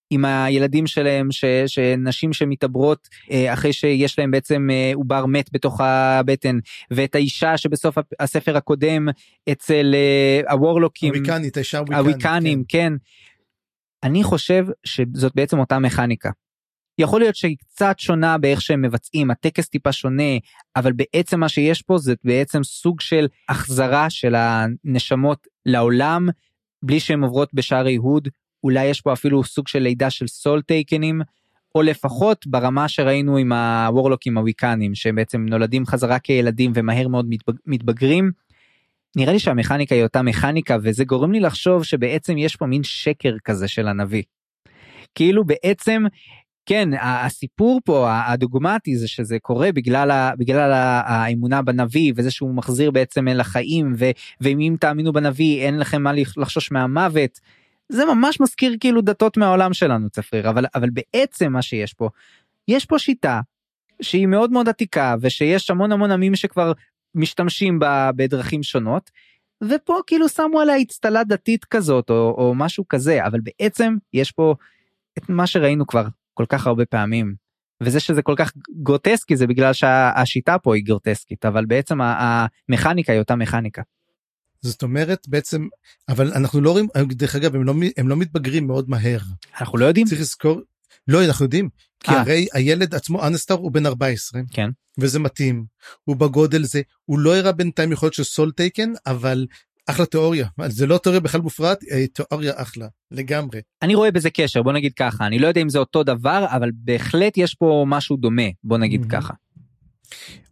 עם 0.09 0.25
הילדים 0.25 0.87
שלהם, 0.87 1.31
ש, 1.31 1.45
שנשים 1.67 2.33
שמתעברות 2.33 3.07
אה, 3.31 3.53
אחרי 3.53 3.73
שיש 3.73 4.19
להם 4.19 4.31
בעצם 4.31 4.67
אה, 4.71 4.91
עובר 4.95 5.25
מת 5.25 5.49
בתוך 5.53 5.81
הבטן, 5.81 6.59
ואת 6.91 7.15
האישה 7.15 7.57
שבסוף 7.57 7.97
הספר 8.19 8.57
הקודם 8.57 9.07
אצל 9.51 9.95
אה, 9.95 10.51
הוורלוקים, 10.53 11.13
הוויקנית, 11.13 11.57
האישה 11.57 11.77
הוויקנית, 11.77 11.99
הוויקנים, 11.99 12.63
כן. 12.67 12.79
כן. 12.79 12.93
אני 14.03 14.23
חושב 14.23 14.65
שזאת 14.83 15.35
בעצם 15.35 15.59
אותה 15.59 15.79
מכניקה. 15.79 16.29
יכול 16.97 17.19
להיות 17.21 17.35
שהיא 17.35 17.57
קצת 17.57 17.95
שונה 17.99 18.37
באיך 18.37 18.61
שהם 18.61 18.81
מבצעים, 18.81 19.31
הטקס 19.31 19.69
טיפה 19.69 19.91
שונה, 19.91 20.37
אבל 20.75 20.91
בעצם 20.91 21.39
מה 21.39 21.49
שיש 21.49 21.81
פה 21.81 21.97
זה 21.97 22.13
בעצם 22.23 22.63
סוג 22.63 23.01
של 23.01 23.27
החזרה 23.49 24.09
של 24.09 24.35
הנשמות 24.35 25.47
לעולם, 25.65 26.27
בלי 26.83 26.99
שהן 26.99 27.23
עוברות 27.23 27.53
בשערי 27.53 27.95
הוד, 27.95 28.27
אולי 28.63 28.85
יש 28.85 29.01
פה 29.01 29.13
אפילו 29.13 29.43
סוג 29.43 29.67
של 29.67 29.79
לידה 29.79 30.09
של 30.09 30.27
סול 30.27 30.61
טייקנים, 30.61 31.21
או 31.75 31.81
לפחות 31.81 32.47
ברמה 32.47 32.87
שראינו 32.87 33.37
עם 33.37 33.51
הוורלוקים 33.51 34.37
הוויקנים 34.37 34.95
שהם 34.95 35.15
בעצם 35.15 35.45
נולדים 35.49 35.85
חזרה 35.85 36.19
כילדים 36.19 36.71
ומהר 36.75 37.07
מאוד 37.07 37.25
מתבג... 37.29 37.53
מתבגרים. 37.65 38.31
נראה 39.15 39.33
לי 39.33 39.39
שהמכניקה 39.39 39.95
היא 39.95 40.03
אותה 40.03 40.21
מכניקה 40.21 40.77
וזה 40.83 41.03
גורם 41.03 41.31
לי 41.31 41.39
לחשוב 41.39 41.83
שבעצם 41.83 42.37
יש 42.37 42.55
פה 42.55 42.65
מין 42.65 42.83
שקר 42.83 43.35
כזה 43.43 43.67
של 43.67 43.87
הנביא. 43.87 44.23
כאילו 45.15 45.43
בעצם 45.45 46.03
כן 46.65 46.89
הסיפור 47.01 47.79
פה 47.85 48.09
הדוגמטי 48.25 48.97
זה 48.97 49.07
שזה 49.07 49.39
קורה 49.39 49.71
בגלל 49.71 50.11
ה, 50.11 50.31
בגלל 50.37 50.71
האמונה 51.05 51.61
בנביא 51.61 52.13
וזה 52.15 52.31
שהוא 52.31 52.55
מחזיר 52.55 52.91
בעצם 52.91 53.27
אל 53.27 53.39
החיים 53.39 53.93
ו, 53.97 54.05
ואם 54.41 54.75
תאמינו 54.79 55.13
בנביא 55.13 55.61
אין 55.61 55.79
לכם 55.79 56.03
מה 56.03 56.11
לחשוש 56.37 56.71
מהמוות. 56.71 57.39
זה 57.89 58.05
ממש 58.05 58.39
מזכיר 58.39 58.75
כאילו 58.79 59.01
דתות 59.01 59.37
מהעולם 59.37 59.73
שלנו 59.73 60.09
צפריר 60.09 60.49
אבל 60.49 60.65
אבל 60.75 60.89
בעצם 60.89 61.51
מה 61.51 61.61
שיש 61.61 61.93
פה 61.93 62.09
יש 62.67 62.85
פה 62.85 62.99
שיטה 62.99 63.41
שהיא 64.01 64.27
מאוד 64.27 64.51
מאוד 64.51 64.69
עתיקה 64.69 65.15
ושיש 65.21 65.69
המון 65.69 65.91
המון 65.91 66.11
עמים 66.11 66.35
שכבר 66.35 66.71
משתמשים 67.15 67.79
בה 67.79 68.09
בדרכים 68.15 68.63
שונות. 68.63 69.11
ופה 69.63 69.99
כאילו 70.07 70.29
שמו 70.29 70.59
עליה 70.59 70.81
אצטלה 70.81 71.23
דתית 71.23 71.65
כזאת 71.65 72.09
או, 72.09 72.35
או 72.37 72.55
משהו 72.55 72.87
כזה 72.87 73.25
אבל 73.25 73.39
בעצם 73.39 73.95
יש 74.13 74.31
פה 74.31 74.55
את 75.17 75.29
מה 75.29 75.47
שראינו 75.47 75.87
כבר 75.87 76.05
כל 76.33 76.45
כך 76.49 76.67
הרבה 76.67 76.85
פעמים. 76.85 77.35
וזה 77.83 77.99
שזה 77.99 78.21
כל 78.21 78.33
כך 78.37 78.51
גרוטסקי 78.83 79.35
זה 79.35 79.47
בגלל 79.47 79.73
שהשיטה 79.73 80.57
פה 80.57 80.75
היא 80.75 80.83
גרוטסקית 80.85 81.45
אבל 81.45 81.65
בעצם 81.65 81.99
המכניקה 82.01 83.13
היא 83.13 83.19
אותה 83.19 83.35
מכניקה. 83.35 83.81
זאת 84.63 84.83
אומרת 84.83 85.27
בעצם 85.27 85.67
אבל 86.09 86.33
אנחנו 86.33 86.61
לא 86.61 86.71
רואים 86.71 86.87
דרך 87.07 87.35
אגב 87.35 87.55
הם 87.55 87.63
לא 87.63 87.73
הם 87.97 88.09
לא 88.09 88.15
מתבגרים 88.15 88.67
מאוד 88.67 88.89
מהר 88.89 89.19
אנחנו 89.61 89.77
לא 89.77 89.85
יודעים 89.85 90.07
צריך 90.07 90.21
לזכור 90.21 90.61
לא 91.07 91.25
אנחנו 91.25 91.45
יודעים 91.45 91.69
כי 91.99 92.11
아. 92.11 92.13
אה. 92.13 92.21
הרי 92.21 92.47
הילד 92.53 92.95
עצמו 92.95 93.27
אנסטר 93.27 93.53
הוא 93.53 93.71
בן 93.71 93.85
14 93.85 94.41
כן 94.51 94.69
וזה 94.99 95.19
מתאים 95.19 95.65
הוא 96.03 96.15
בגודל 96.15 96.63
זה 96.63 96.81
הוא 97.05 97.19
לא 97.19 97.35
הראה 97.35 97.51
בינתיים 97.51 97.91
יכולת 97.91 98.13
של 98.13 98.23
סול 98.23 98.51
טייקן 98.51 98.91
אבל 99.05 99.45
אחלה 99.87 100.05
תיאוריה 100.05 100.47
זה 100.67 100.87
לא 100.87 100.97
תיאוריה 100.97 101.21
בכלל 101.21 101.41
מופרעת 101.41 101.79
אה, 101.91 102.07
תיאוריה 102.07 102.53
אחלה 102.55 102.87
לגמרי. 103.11 103.61
אני 103.81 103.95
רואה 103.95 104.11
בזה 104.11 104.29
קשר 104.29 104.63
בוא 104.63 104.73
נגיד 104.73 104.93
ככה 104.93 105.27
אני 105.27 105.39
לא 105.39 105.47
יודע 105.47 105.61
אם 105.61 105.69
זה 105.69 105.79
אותו 105.79 106.03
דבר 106.03 106.45
אבל 106.49 106.69
בהחלט 106.73 107.37
יש 107.37 107.55
פה 107.55 107.85
משהו 107.87 108.17
דומה 108.17 108.43
בוא 108.63 108.77
נגיד 108.77 109.05
ככה. 109.09 109.33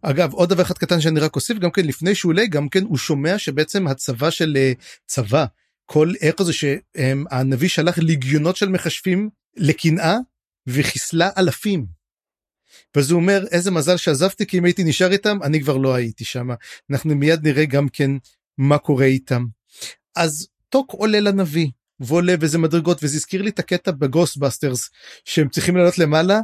אגב 0.02 0.32
עוד 0.32 0.48
דבר 0.48 0.62
אחד 0.62 0.78
קטן 0.78 1.00
שאני 1.00 1.20
רק 1.20 1.36
אוסיף 1.36 1.58
גם 1.58 1.70
כן 1.70 1.84
לפני 1.84 2.14
שהוא 2.14 2.30
עולה 2.32 2.46
גם 2.46 2.68
כן 2.68 2.84
הוא 2.84 2.98
שומע 2.98 3.38
שבעצם 3.38 3.86
הצבא 3.86 4.30
של 4.30 4.56
אה, 4.56 4.72
צבא 5.06 5.44
כל 5.86 6.12
איך 6.20 6.42
זה 6.42 6.52
שהנביא 6.52 7.68
שלח 7.68 7.98
ליגיונות 7.98 8.56
של 8.56 8.68
מכשפים 8.68 9.30
לקנאה 9.56 10.16
וחיסלה 10.66 11.30
אלפים. 11.38 11.86
ואז 12.96 13.10
הוא 13.10 13.20
אומר 13.20 13.44
איזה 13.50 13.70
מזל 13.70 13.96
שעזבתי 13.96 14.46
כי 14.46 14.58
אם 14.58 14.64
הייתי 14.64 14.84
נשאר 14.84 15.12
איתם 15.12 15.38
אני 15.42 15.60
כבר 15.60 15.76
לא 15.76 15.94
הייתי 15.94 16.24
שם 16.24 16.48
אנחנו 16.90 17.14
מיד 17.14 17.46
נראה 17.46 17.64
גם 17.64 17.88
כן 17.88 18.10
מה 18.58 18.78
קורה 18.78 19.04
איתם. 19.04 19.44
אז 20.16 20.48
טוק 20.68 20.92
עולה 20.92 21.20
לנביא 21.20 21.68
ועולה 22.00 22.34
וזה 22.40 22.58
מדרגות 22.58 22.98
וזה 23.02 23.16
הזכיר 23.16 23.42
לי 23.42 23.50
את 23.50 23.58
הקטע 23.58 23.90
ב 23.90 23.98
Ghostbusters 23.98 24.90
שהם 25.24 25.48
צריכים 25.48 25.76
לעלות 25.76 25.98
למעלה 25.98 26.40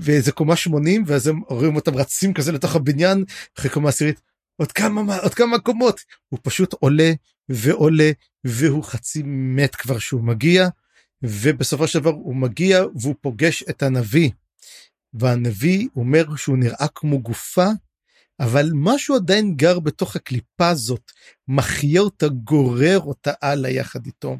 ואיזה 0.00 0.32
קומה 0.32 0.56
80 0.56 1.04
ואז 1.06 1.26
הם 1.26 1.40
רואים 1.48 1.76
אותם 1.76 1.94
רצים 1.94 2.34
כזה 2.34 2.52
לתוך 2.52 2.76
הבניין 2.76 3.24
אחרי 3.58 3.70
קומה 3.70 3.88
עשירית 3.88 4.20
עוד 4.56 4.72
כמה 4.72 5.16
עוד 5.16 5.34
כמה 5.34 5.58
קומות 5.58 6.00
הוא 6.28 6.38
פשוט 6.42 6.72
עולה 6.72 7.12
ועולה 7.48 8.10
והוא 8.44 8.84
חצי 8.84 9.22
מת 9.24 9.74
כבר 9.76 9.98
שהוא 9.98 10.22
מגיע 10.22 10.68
ובסופו 11.22 11.88
של 11.88 11.98
דבר 11.98 12.10
הוא 12.10 12.36
מגיע 12.36 12.84
והוא 12.94 13.14
פוגש 13.20 13.64
את 13.70 13.82
הנביא. 13.82 14.30
והנביא 15.14 15.88
אומר 15.96 16.36
שהוא 16.36 16.58
נראה 16.58 16.86
כמו 16.94 17.22
גופה 17.22 17.66
אבל 18.40 18.70
משהו 18.74 19.14
עדיין 19.14 19.56
גר 19.56 19.80
בתוך 19.80 20.16
הקליפה 20.16 20.68
הזאת 20.68 21.12
מחיה 21.48 22.00
אותה 22.00 22.28
גורר 22.28 23.00
אותה 23.00 23.32
הלאה 23.42 23.70
יחד 23.70 24.06
איתו. 24.06 24.36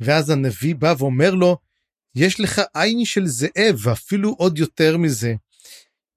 ואז 0.00 0.30
הנביא 0.30 0.74
בא 0.74 0.94
ואומר 0.98 1.34
לו 1.34 1.56
יש 2.14 2.40
לך 2.40 2.60
עין 2.74 3.04
של 3.04 3.26
זאב 3.26 3.76
ואפילו 3.78 4.34
עוד 4.38 4.58
יותר 4.58 4.96
מזה. 4.96 5.34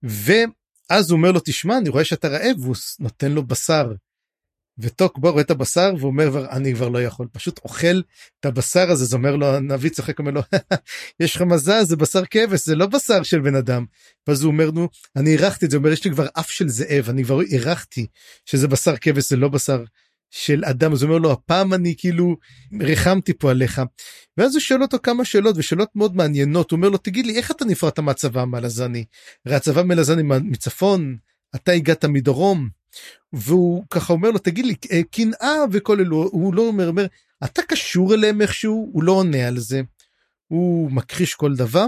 ואז 0.04 1.10
הוא 1.12 1.18
אומר 1.18 1.32
לו 1.32 1.40
תשמע 1.46 1.78
אני 1.78 1.90
רואה 1.90 2.06
שאתה 2.06 2.28
רעב 2.28 2.60
והוא 2.60 2.76
נותן 3.00 3.32
לו 3.32 3.44
בשר. 3.44 3.92
וטוק 4.78 5.18
בוא 5.18 5.30
רואה 5.30 5.42
את 5.42 5.52
הבשר 5.52 5.94
ואומר 6.00 6.50
אני 6.52 6.74
כבר 6.74 6.90
לא 6.90 7.04
יכול 7.04 7.28
פשוט 7.32 7.60
אוכל 7.64 8.02
את 8.40 8.46
הבשר 8.46 8.92
הזה 8.92 9.06
זה 9.06 9.16
אומר 9.16 9.36
לו 9.36 9.56
הנביא 9.56 9.90
צוחק 9.90 10.20
אומר 10.20 10.32
לו 10.32 10.42
יש 11.20 11.36
לך 11.36 11.42
מזל 11.42 11.84
זה 11.84 11.96
בשר 11.96 12.26
כבש 12.26 12.66
זה 12.66 12.76
לא 12.76 12.86
בשר 12.86 13.24
של 13.24 13.40
בן 13.40 13.56
אדם. 13.56 13.86
ואז 14.28 14.44
הוא 14.44 14.52
אומר 14.52 14.72
נו 14.72 14.90
אני 15.16 15.30
אירחתי 15.30 15.66
את 15.66 15.72
זה 15.72 15.78
אומר 15.78 15.92
יש 15.92 16.06
לי 16.06 16.12
כבר 16.12 16.28
אף 16.40 16.52
של 16.52 16.70
זאב 16.70 17.10
אני 17.10 17.24
כבר 17.24 17.42
אירחתי 17.42 18.08
שזה 18.46 18.68
בשר 18.68 18.98
כבש 18.98 19.30
זה 19.30 19.36
לא 19.36 19.50
בשר 19.50 19.84
של 20.38 20.66
אדם 20.66 20.94
אז 20.94 21.04
הוא 21.04 21.10
אומר 21.10 21.20
לו 21.20 21.32
הפעם 21.32 21.74
אני 21.74 21.96
כאילו 21.98 22.38
ריחמתי 22.82 23.34
פה 23.34 23.52
עליך. 23.52 23.82
ואז 24.38 24.56
הוא 24.56 24.62
שואל 24.62 24.82
אותו 24.82 24.98
כמה 25.04 25.26
שאלות 25.26 25.58
ושאלות 25.58 25.90
מאוד 25.96 26.16
מעניינות 26.16 26.72
הוא 26.72 26.78
אומר 26.78 26.90
לו 26.90 26.98
תגיד 26.98 27.26
לי 27.26 27.38
איך 27.38 27.52
אתה 27.52 27.66
נפרדת 27.66 28.00
מהצבא 28.00 28.46
מלזני. 28.46 29.06
הרי 29.46 29.56
הצבא 29.56 29.84
מלזני 29.84 30.24
מצפון 30.24 31.18
אתה 31.56 31.72
הגעת 31.72 32.06
מדרום. 32.06 32.70
והוא 33.34 33.84
ככה 33.90 34.14
אומר 34.14 34.32
לו 34.32 34.40
תגיד 34.40 34.66
לי 34.66 34.76
אה, 34.92 35.02
קנאה 35.12 35.56
וכל 35.72 36.00
אלו 36.00 36.30
הוא 36.32 36.54
לא 36.54 36.62
אומר 36.62 36.88
אומר 36.88 37.06
אתה 37.44 37.62
קשור 37.62 38.14
אליהם 38.14 38.42
איכשהו 38.42 38.90
הוא 38.94 39.04
לא 39.04 39.12
עונה 39.12 39.48
על 39.48 39.60
זה. 39.60 39.82
הוא 40.48 40.92
מכחיש 40.92 41.36
כל 41.36 41.56
דבר. 41.56 41.86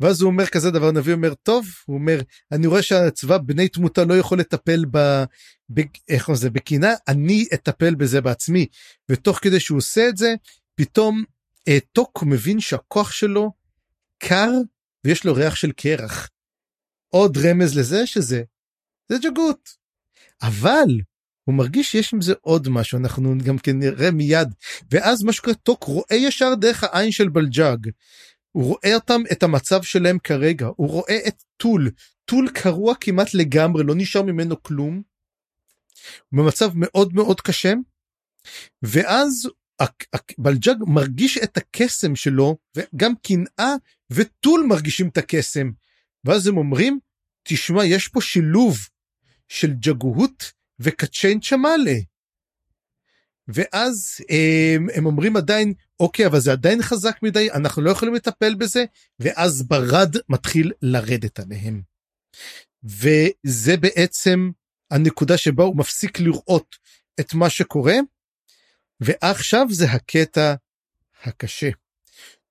ואז 0.00 0.22
הוא 0.22 0.30
אומר 0.30 0.46
כזה 0.46 0.70
דבר 0.70 0.90
נביא 0.90 1.14
אומר 1.14 1.34
טוב 1.34 1.66
הוא 1.86 1.96
אומר 1.96 2.20
אני 2.52 2.66
רואה 2.66 2.82
שהצבא 2.82 3.38
בני 3.38 3.68
תמותה 3.68 4.04
לא 4.04 4.14
יכול 4.18 4.40
לטפל 4.40 4.84
ב... 4.90 4.98
ב... 5.74 5.80
איך 6.08 6.32
זה 6.32 6.50
בקנאה 6.50 6.94
אני 7.08 7.46
אטפל 7.54 7.94
בזה 7.94 8.20
בעצמי 8.20 8.66
ותוך 9.08 9.38
כדי 9.42 9.60
שהוא 9.60 9.78
עושה 9.78 10.08
את 10.08 10.16
זה 10.16 10.34
פתאום 10.74 11.24
אה, 11.68 11.78
טוק 11.92 12.22
מבין 12.22 12.60
שהכוח 12.60 13.12
שלו 13.12 13.52
קר 14.18 14.50
ויש 15.04 15.24
לו 15.24 15.34
ריח 15.34 15.54
של 15.54 15.72
קרח. 15.72 16.28
עוד 17.08 17.38
רמז 17.38 17.78
לזה 17.78 18.06
שזה 18.06 18.42
זה 19.08 19.16
ג'גות. 19.22 19.70
אבל 20.42 20.88
הוא 21.44 21.54
מרגיש 21.54 21.92
שיש 21.92 22.14
עם 22.14 22.20
זה 22.20 22.34
עוד 22.40 22.68
משהו 22.68 22.98
אנחנו 22.98 23.38
גם 23.38 23.58
כן 23.58 23.78
נראה 23.78 24.10
מיד 24.10 24.54
ואז 24.90 25.22
מה 25.22 25.32
שקורה 25.32 25.54
טוק 25.54 25.84
רואה 25.84 26.16
ישר 26.16 26.54
דרך 26.54 26.84
העין 26.84 27.12
של 27.12 27.28
בלג'אג. 27.28 27.90
הוא 28.52 28.64
רואה 28.64 28.94
אותם 28.94 29.22
את 29.32 29.42
המצב 29.42 29.82
שלהם 29.82 30.18
כרגע 30.18 30.66
הוא 30.76 30.88
רואה 30.88 31.18
את 31.28 31.42
טול 31.56 31.90
טול 32.24 32.48
קרוע 32.54 32.94
כמעט 33.00 33.34
לגמרי 33.34 33.84
לא 33.84 33.94
נשאר 33.96 34.22
ממנו 34.22 34.62
כלום. 34.62 35.02
במצב 36.32 36.70
מאוד 36.74 37.14
מאוד 37.14 37.40
קשה. 37.40 37.72
ואז 38.82 39.48
בלג'אג 40.38 40.76
מרגיש 40.86 41.38
את 41.38 41.56
הקסם 41.56 42.16
שלו 42.16 42.56
וגם 42.76 43.12
קנאה 43.22 43.74
וטול 44.10 44.66
מרגישים 44.68 45.08
את 45.08 45.18
הקסם. 45.18 45.70
ואז 46.24 46.46
הם 46.46 46.56
אומרים 46.56 46.98
תשמע 47.42 47.84
יש 47.84 48.08
פה 48.08 48.20
שילוב 48.20 48.78
של 49.48 49.72
ג'גהות 49.72 50.52
וקצ'יין 50.78 51.40
צ'מאלה. 51.40 51.98
ואז 53.48 54.16
הם, 54.28 54.86
הם 54.94 55.06
אומרים 55.06 55.36
עדיין 55.36 55.74
אוקיי 56.00 56.26
אבל 56.26 56.40
זה 56.40 56.52
עדיין 56.52 56.82
חזק 56.82 57.18
מדי 57.22 57.50
אנחנו 57.50 57.82
לא 57.82 57.90
יכולים 57.90 58.14
לטפל 58.14 58.54
בזה 58.54 58.84
ואז 59.18 59.62
ברד 59.62 60.16
מתחיל 60.28 60.72
לרדת 60.82 61.40
עליהם. 61.40 61.82
וזה 62.82 63.76
בעצם 63.76 64.50
הנקודה 64.90 65.38
שבה 65.38 65.64
הוא 65.64 65.76
מפסיק 65.76 66.20
לראות 66.20 66.76
את 67.20 67.34
מה 67.34 67.50
שקורה 67.50 67.94
ועכשיו 69.00 69.66
זה 69.70 69.84
הקטע 69.90 70.54
הקשה. 71.24 71.70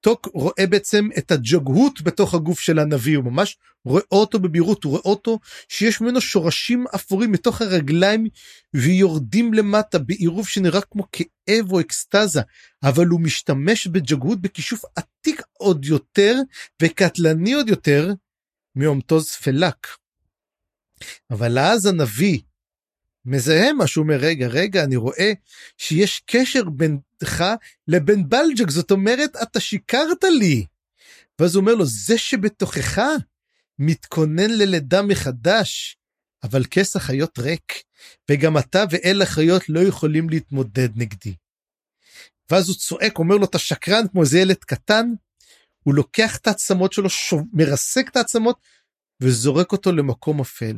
טוק 0.01 0.30
רואה 0.34 0.67
בעצם 0.69 1.07
את 1.17 1.31
הג'גהות 1.31 2.01
בתוך 2.01 2.34
הגוף 2.34 2.59
של 2.59 2.80
הנביא 2.80 3.17
הוא 3.17 3.26
ממש 3.26 3.57
רואה 3.85 4.03
אותו 4.11 4.39
בבהירות 4.39 4.84
הוא 4.84 4.91
רואה 4.91 5.01
אותו 5.05 5.39
שיש 5.69 6.01
ממנו 6.01 6.21
שורשים 6.21 6.85
אפורים 6.95 7.31
מתוך 7.31 7.61
הרגליים 7.61 8.27
ויורדים 8.76 9.53
למטה 9.53 9.99
בעירוב 9.99 10.47
שנראה 10.47 10.81
כמו 10.81 11.03
כאב 11.11 11.71
או 11.71 11.80
אקסטזה 11.80 12.41
אבל 12.84 13.05
הוא 13.05 13.21
משתמש 13.21 13.88
בג'גהות 13.88 14.41
בכישוף 14.41 14.81
עתיק 14.95 15.41
עוד 15.53 15.85
יותר 15.85 16.35
וקטלני 16.81 17.53
עוד 17.53 17.69
יותר 17.69 18.13
מאומטוז 18.76 19.31
פלק. 19.31 19.88
אבל 21.31 21.59
אז 21.59 21.85
הנביא 21.85 22.39
מזהה 23.30 23.73
משהו 23.73 24.03
אומר 24.03 24.15
רגע 24.15 24.47
רגע 24.47 24.84
אני 24.84 24.95
רואה 24.95 25.31
שיש 25.77 26.22
קשר 26.26 26.64
בינך 26.69 27.43
לבין 27.88 28.30
בלג'ק 28.30 28.69
זאת 28.69 28.91
אומרת 28.91 29.35
אתה 29.43 29.60
שיקרת 29.60 30.23
לי. 30.23 30.65
ואז 31.39 31.56
הוא 31.56 31.61
אומר 31.61 31.76
לו 31.76 31.85
זה 31.85 32.18
שבתוכך 32.18 33.01
מתכונן 33.80 34.49
ללידה 34.49 35.01
מחדש 35.01 35.97
אבל 36.43 36.64
כס 36.72 36.95
החיות 36.95 37.39
ריק 37.39 37.84
וגם 38.30 38.57
אתה 38.57 38.84
ואל 38.89 39.22
החיות 39.22 39.69
לא 39.69 39.80
יכולים 39.80 40.30
להתמודד 40.30 40.89
נגדי. 40.95 41.34
ואז 42.51 42.68
הוא 42.69 42.76
צועק 42.76 43.19
אומר 43.19 43.35
לו 43.35 43.45
אתה 43.45 43.60
שקרן 43.60 44.07
כמו 44.11 44.22
איזה 44.22 44.39
ילד 44.39 44.56
קטן 44.56 45.06
הוא 45.84 45.95
לוקח 45.95 46.38
את 46.38 46.47
העצמות 46.47 46.93
שלו, 46.93 47.10
שוב, 47.10 47.41
מרסק 47.53 48.10
את 48.11 48.15
העצמות 48.15 48.60
וזורק 49.22 49.72
אותו 49.72 49.91
למקום 49.91 50.41
אפל. 50.41 50.76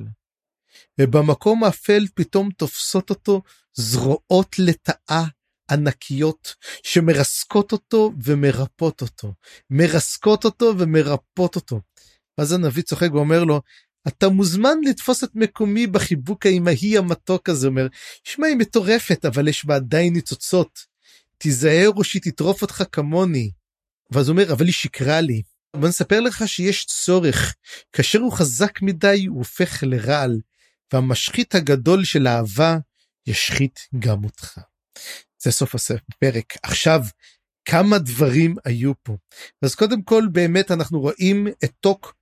ובמקום 1.02 1.64
האפל 1.64 2.06
פתאום 2.15 2.49
תופסות 2.57 3.10
אותו 3.10 3.41
זרועות 3.73 4.60
לטאה 4.60 5.23
ענקיות 5.72 6.56
שמרסקות 6.84 7.72
אותו 7.72 8.11
ומרפות 8.23 9.02
אותו, 9.02 9.34
מרסקות 9.69 10.45
אותו 10.45 10.73
ומרפות 10.77 11.56
אותו. 11.56 11.81
אז 12.38 12.52
הנביא 12.52 12.84
צוחק 12.84 13.10
ואומר 13.14 13.43
לו, 13.43 13.61
אתה 14.07 14.30
מוזמן 14.30 14.77
לתפוס 14.85 15.23
את 15.23 15.30
מקומי 15.35 15.88
בחיבוק 15.88 16.45
האמהי 16.45 16.98
המתוק 16.98 17.49
הזה, 17.49 17.68
אומר, 17.68 17.88
שמע 18.23 18.48
היא 18.48 18.56
מטורפת 18.56 19.26
אבל 19.26 19.48
יש 19.48 19.65
בה 19.65 19.76
עדיין 19.76 20.14
ניצוצות, 20.14 20.80
תיזהר 21.38 21.89
או 21.95 22.03
שהיא 22.03 22.22
תטרוף 22.22 22.61
אותך 22.61 22.84
כמוני. 22.91 23.52
ואז 24.11 24.27
הוא 24.27 24.34
אומר, 24.34 24.53
אבל 24.53 24.65
היא 24.65 24.73
שיקרה 24.73 25.22
לי. 25.22 25.41
בוא 25.76 25.88
נספר 25.88 26.19
לך 26.19 26.48
שיש 26.48 26.85
צורך, 26.85 27.56
כאשר 27.91 28.19
הוא 28.19 28.31
חזק 28.31 28.81
מדי 28.81 29.26
הוא 29.26 29.38
הופך 29.38 29.84
לרעל, 29.84 30.39
והמשחית 30.94 31.56
הגדול 31.56 32.04
של 32.04 32.28
אהבה 32.28 32.78
ישחית 33.28 33.80
גם 34.00 34.24
אותך. 34.24 34.60
זה 35.44 35.52
סוף 35.52 35.76
הפרק. 35.76 36.54
עכשיו, 36.64 37.02
כמה 37.66 37.98
דברים 38.00 38.56
היו 38.66 38.92
פה. 39.04 39.18
אז 39.62 39.76
קודם 39.76 40.02
כל 40.02 40.24
באמת 40.32 40.72
אנחנו 40.72 41.00
רואים 41.00 41.48
את 41.48 41.72
טוק 41.80 42.16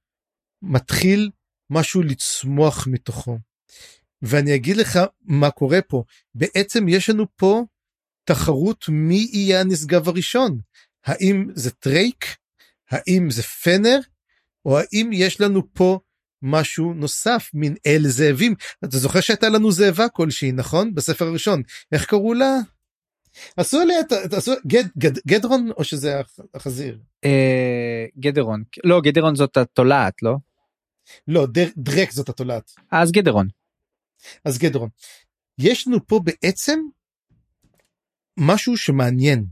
מתחיל 0.62 1.30
משהו 1.70 2.02
לצמוח 2.02 2.88
מתוכו. 2.88 3.38
ואני 4.22 4.56
אגיד 4.56 4.78
לך 4.78 5.00
מה 5.22 5.52
קורה 5.52 5.82
פה. 5.82 6.04
בעצם 6.36 6.88
יש 6.88 7.10
לנו 7.10 7.26
פה 7.36 7.64
תחרות 8.24 8.86
מי 8.90 9.28
יהיה 9.34 9.62
הנשגב 9.62 10.10
הראשון. 10.10 10.60
האם 11.06 11.48
זה 11.56 11.72
טרייק? 11.72 12.26
האם 12.90 13.32
זה 13.32 13.44
פנר? 13.44 14.00
או 14.66 14.80
האם 14.80 15.10
יש 15.14 15.42
לנו 15.42 15.74
פה 15.74 16.00
משהו 16.42 16.94
נוסף, 16.94 17.50
מין 17.54 17.76
אל 17.88 18.02
זאבים? 18.08 18.56
אתה 18.86 18.98
זוכר 18.98 19.22
שהייתה 19.22 19.50
לנו 19.50 19.72
זאבה 19.72 20.10
כלשהי, 20.10 20.52
נכון? 20.52 20.96
בספר 20.96 21.28
הראשון. 21.28 21.62
איך 21.92 22.06
קראו 22.06 22.34
לה? 22.34 22.58
עשו 23.58 23.80
עליה, 23.80 23.98
עשו, 24.32 24.52
גד, 24.68 24.84
גד, 24.98 25.20
גדרון 25.28 25.72
או 25.78 25.84
שזה 25.84 26.22
החזיר? 26.54 27.00
אה, 27.26 28.06
גדרון. 28.20 28.64
לא, 28.84 29.02
גדרון 29.02 29.36
זאת 29.36 29.58
התולעת, 29.58 30.24
לא? 30.24 30.36
לא, 31.28 31.46
דר, 31.46 31.68
דרק 31.78 32.12
זאת 32.12 32.30
התולעת. 32.30 32.72
אז 32.92 33.12
גדרון. 33.12 33.48
אז 34.46 34.58
גדרון. 34.58 34.90
יש 35.58 35.88
לנו 35.88 36.08
פה 36.08 36.20
בעצם 36.24 36.80
משהו 38.38 38.78
שמעניין. 38.78 39.46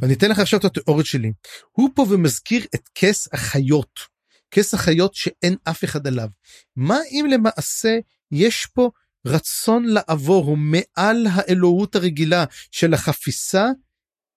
ואני 0.00 0.14
אתן 0.14 0.30
לך 0.30 0.38
עכשיו 0.38 0.60
את 0.60 0.64
התיאוריות 0.64 1.06
שלי. 1.06 1.32
הוא 1.72 1.90
פה 1.94 2.06
ומזכיר 2.10 2.66
את 2.74 2.88
כס 2.94 3.28
החיות. 3.32 4.15
כס 4.50 4.74
החיות 4.74 5.14
שאין 5.14 5.56
אף 5.64 5.84
אחד 5.84 6.06
עליו. 6.06 6.28
מה 6.76 6.98
אם 7.10 7.26
למעשה 7.30 7.98
יש 8.30 8.66
פה 8.66 8.90
רצון 9.26 9.84
לעבור 9.84 10.44
הוא 10.44 10.58
מעל 10.58 11.26
האלוהות 11.32 11.94
הרגילה 11.94 12.44
של 12.70 12.94
החפיסה 12.94 13.66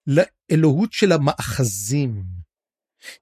לאלוהות 0.07 0.93
של 0.93 1.11
המאחזים. 1.11 2.23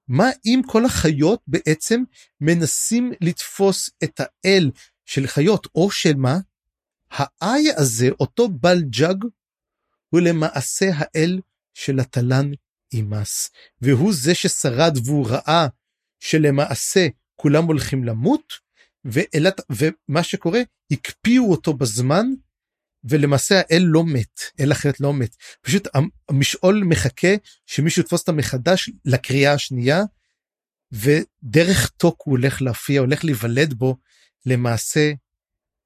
מה 0.08 0.30
אם 0.44 0.60
כל 0.66 0.84
החיות 0.84 1.42
בעצם 1.46 2.02
מנסים 2.40 3.12
לתפוס 3.20 3.90
את 4.04 4.20
האל 4.20 4.70
של 5.04 5.26
חיות 5.26 5.66
או 5.74 5.90
של 5.90 6.14
מה? 6.16 6.38
האי 7.10 7.72
הזה, 7.76 8.08
אותו 8.20 8.48
בלג'אג, 8.48 9.24
הוא 10.08 10.20
למעשה 10.20 10.86
האל 10.94 11.40
של 11.74 12.00
התלן 12.00 12.50
אימס, 12.92 13.50
והוא 13.80 14.12
זה 14.14 14.34
ששרד 14.34 14.98
והוא 15.04 15.28
ראה 15.28 15.66
שלמעשה 16.20 17.06
כולם 17.36 17.64
הולכים 17.64 18.04
למות, 18.04 18.52
ואלת, 19.04 19.60
ומה 19.70 20.22
שקורה, 20.22 20.60
הקפיאו 20.90 21.50
אותו 21.50 21.74
בזמן, 21.74 22.26
ולמעשה 23.04 23.54
האל 23.60 23.82
לא 23.86 24.04
מת, 24.04 24.40
אל 24.60 24.72
אחרת 24.72 25.00
לא 25.00 25.14
מת. 25.14 25.36
פשוט 25.62 25.88
המשעול 26.28 26.82
מחכה 26.84 27.34
שמישהו 27.66 28.02
יתפוס 28.02 28.20
אותה 28.20 28.32
מחדש 28.32 28.90
לקריאה 29.04 29.52
השנייה, 29.52 30.02
ודרך 30.92 31.88
טוק 31.88 32.22
הוא 32.24 32.32
הולך 32.32 32.62
להופיע, 32.62 33.00
הולך 33.00 33.24
להיוולד 33.24 33.74
בו 33.74 33.96
למעשה 34.46 35.12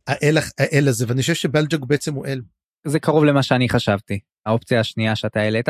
האל, 0.06 0.38
האל 0.58 0.88
הזה, 0.88 1.04
ואני 1.08 1.20
חושב 1.20 1.34
שבלג'וג 1.34 1.88
בעצם 1.88 2.14
הוא 2.14 2.26
אל. 2.26 2.42
זה 2.86 3.00
קרוב 3.00 3.24
למה 3.24 3.42
שאני 3.42 3.68
חשבתי, 3.68 4.20
האופציה 4.46 4.80
השנייה 4.80 5.16
שאתה 5.16 5.40
העלית. 5.40 5.68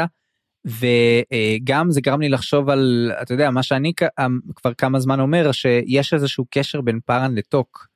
וגם 0.65 1.91
זה 1.91 2.01
גרם 2.01 2.21
לי 2.21 2.29
לחשוב 2.29 2.71
על, 2.71 3.13
אתה 3.23 3.35
יודע, 3.35 3.51
מה 3.51 3.63
שאני 3.63 3.93
כבר 4.55 4.75
כמה 4.75 5.01
זמן 5.01 5.21
אומר, 5.21 5.53
שיש 5.53 6.15
איזשהו 6.15 6.45
קשר 6.51 6.81
בין 6.81 7.01
פארן 7.07 7.35
לטוק, 7.35 7.87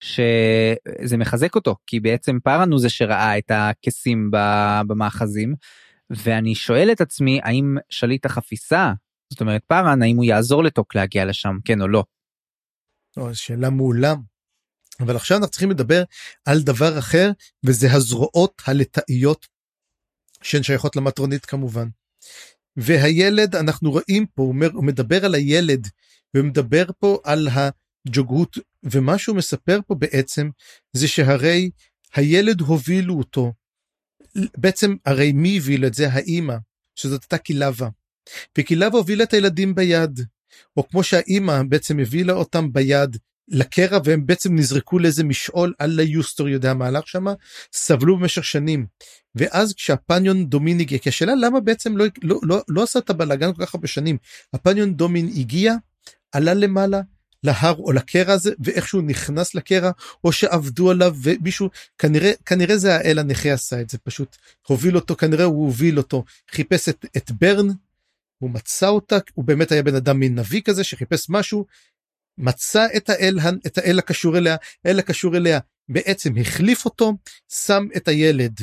שזה 0.00 1.16
מחזק 1.18 1.54
אותו, 1.54 1.76
כי 1.86 2.00
בעצם 2.00 2.38
פארן 2.44 2.70
הוא 2.70 2.80
זה 2.80 2.88
שראה 2.88 3.38
את 3.38 3.50
הכסים 3.54 4.30
במאחזים, 4.86 5.54
ואני 6.10 6.54
שואל 6.54 6.92
את 6.92 7.00
עצמי, 7.00 7.40
האם 7.42 7.76
שליט 7.88 8.26
החפיסה, 8.26 8.92
זאת 9.30 9.40
אומרת 9.40 9.64
פארן, 9.66 10.02
האם 10.02 10.16
הוא 10.16 10.24
יעזור 10.24 10.64
לטוק 10.64 10.94
להגיע 10.94 11.24
לשם, 11.24 11.56
כן 11.64 11.80
או 11.80 11.88
לא? 11.88 12.04
או, 13.16 13.34
שאלה 13.34 13.70
מעולה. 13.70 14.14
אבל 15.00 15.16
עכשיו 15.16 15.36
אנחנו 15.36 15.50
צריכים 15.50 15.70
לדבר 15.70 16.02
על 16.44 16.60
דבר 16.60 16.98
אחר, 16.98 17.30
וזה 17.66 17.92
הזרועות 17.92 18.62
הלטאיות 18.66 19.46
שהן 20.42 20.62
שייכות 20.62 20.96
למטרונית 20.96 21.46
כמובן. 21.46 21.88
והילד 22.76 23.56
אנחנו 23.56 23.90
רואים 23.90 24.26
פה 24.26 24.42
הוא, 24.42 24.48
אומר, 24.48 24.70
הוא 24.72 24.84
מדבר 24.84 25.24
על 25.24 25.34
הילד 25.34 25.88
ומדבר 26.34 26.84
פה 26.98 27.18
על 27.24 27.48
הג'וגהות 27.48 28.58
ומה 28.82 29.18
שהוא 29.18 29.36
מספר 29.36 29.80
פה 29.86 29.94
בעצם 29.94 30.50
זה 30.92 31.08
שהרי 31.08 31.70
הילד 32.14 32.60
הובילו 32.60 33.18
אותו. 33.18 33.52
בעצם 34.56 34.96
הרי 35.04 35.32
מי 35.32 35.56
הוביל 35.58 35.86
את 35.86 35.94
זה 35.94 36.08
האימא 36.12 36.56
שזאת 36.94 37.22
הייתה 37.22 37.38
קילבה. 37.38 37.88
וקילבה 38.58 38.98
הובילה 38.98 39.24
את 39.24 39.32
הילדים 39.32 39.74
ביד 39.74 40.20
או 40.76 40.88
כמו 40.88 41.02
שהאימא 41.02 41.62
בעצם 41.68 41.98
הבילה 41.98 42.32
אותם 42.32 42.72
ביד 42.72 43.16
לקרע 43.50 43.98
והם 44.04 44.26
בעצם 44.26 44.54
נזרקו 44.56 44.98
לאיזה 44.98 45.24
משעול 45.24 45.74
על 45.78 45.90
ליוסטור 45.90 46.48
יודע 46.48 46.74
מה 46.74 46.86
הלך 46.86 47.08
שמה 47.08 47.34
סבלו 47.72 48.18
במשך 48.18 48.44
שנים. 48.44 48.86
ואז 49.34 49.74
כשהפניון 49.74 50.46
דומין 50.46 50.80
הגיע 50.80 50.98
כי 50.98 51.08
השאלה 51.08 51.34
למה 51.34 51.60
בעצם 51.60 51.96
לא 51.96 52.04
לא 52.22 52.40
לא 52.42 52.62
לא 52.68 52.82
עשה 52.82 52.98
את 52.98 53.10
הבלאגן 53.10 53.52
כל 53.52 53.66
כך 53.66 53.74
הרבה 53.74 53.86
שנים 53.86 54.18
הפניון 54.54 54.94
דומין 54.94 55.28
הגיע 55.36 55.74
עלה 56.32 56.54
למעלה 56.54 57.00
להר 57.44 57.74
או 57.78 57.92
לקרע 57.92 58.34
הזה 58.34 58.52
ואיכשהו 58.64 59.00
נכנס 59.00 59.54
לקרע 59.54 59.90
או 60.24 60.32
שעבדו 60.32 60.90
עליו 60.90 61.16
ומישהו 61.22 61.68
כנראה 61.98 62.32
כנראה 62.46 62.76
זה 62.76 62.96
האל 62.96 63.18
הנכה 63.18 63.52
עשה 63.52 63.80
את 63.80 63.90
זה 63.90 63.98
פשוט 63.98 64.36
הוביל 64.66 64.96
אותו 64.96 65.16
כנראה 65.16 65.44
הוא 65.44 65.64
הוביל 65.64 65.98
אותו 65.98 66.24
חיפש 66.50 66.88
את, 66.88 67.06
את 67.16 67.30
ברן 67.30 67.66
הוא 68.38 68.50
מצא 68.50 68.88
אותה 68.88 69.18
הוא 69.34 69.44
באמת 69.44 69.72
היה 69.72 69.82
בן 69.82 69.94
אדם 69.94 70.18
מין 70.18 70.38
נביא 70.38 70.62
כזה 70.62 70.84
שחיפש 70.84 71.26
משהו 71.28 71.66
מצא 72.38 72.86
את 72.96 73.10
האל, 73.10 73.38
את 73.66 73.78
האל 73.78 73.98
הקשור 73.98 74.38
אליה, 74.38 74.56
אל 74.86 74.98
הקשור 74.98 75.36
אליה 75.36 75.58
בעצם 75.88 76.36
החליף 76.36 76.84
אותו, 76.84 77.12
שם 77.48 77.86
את 77.96 78.08
הילד 78.08 78.60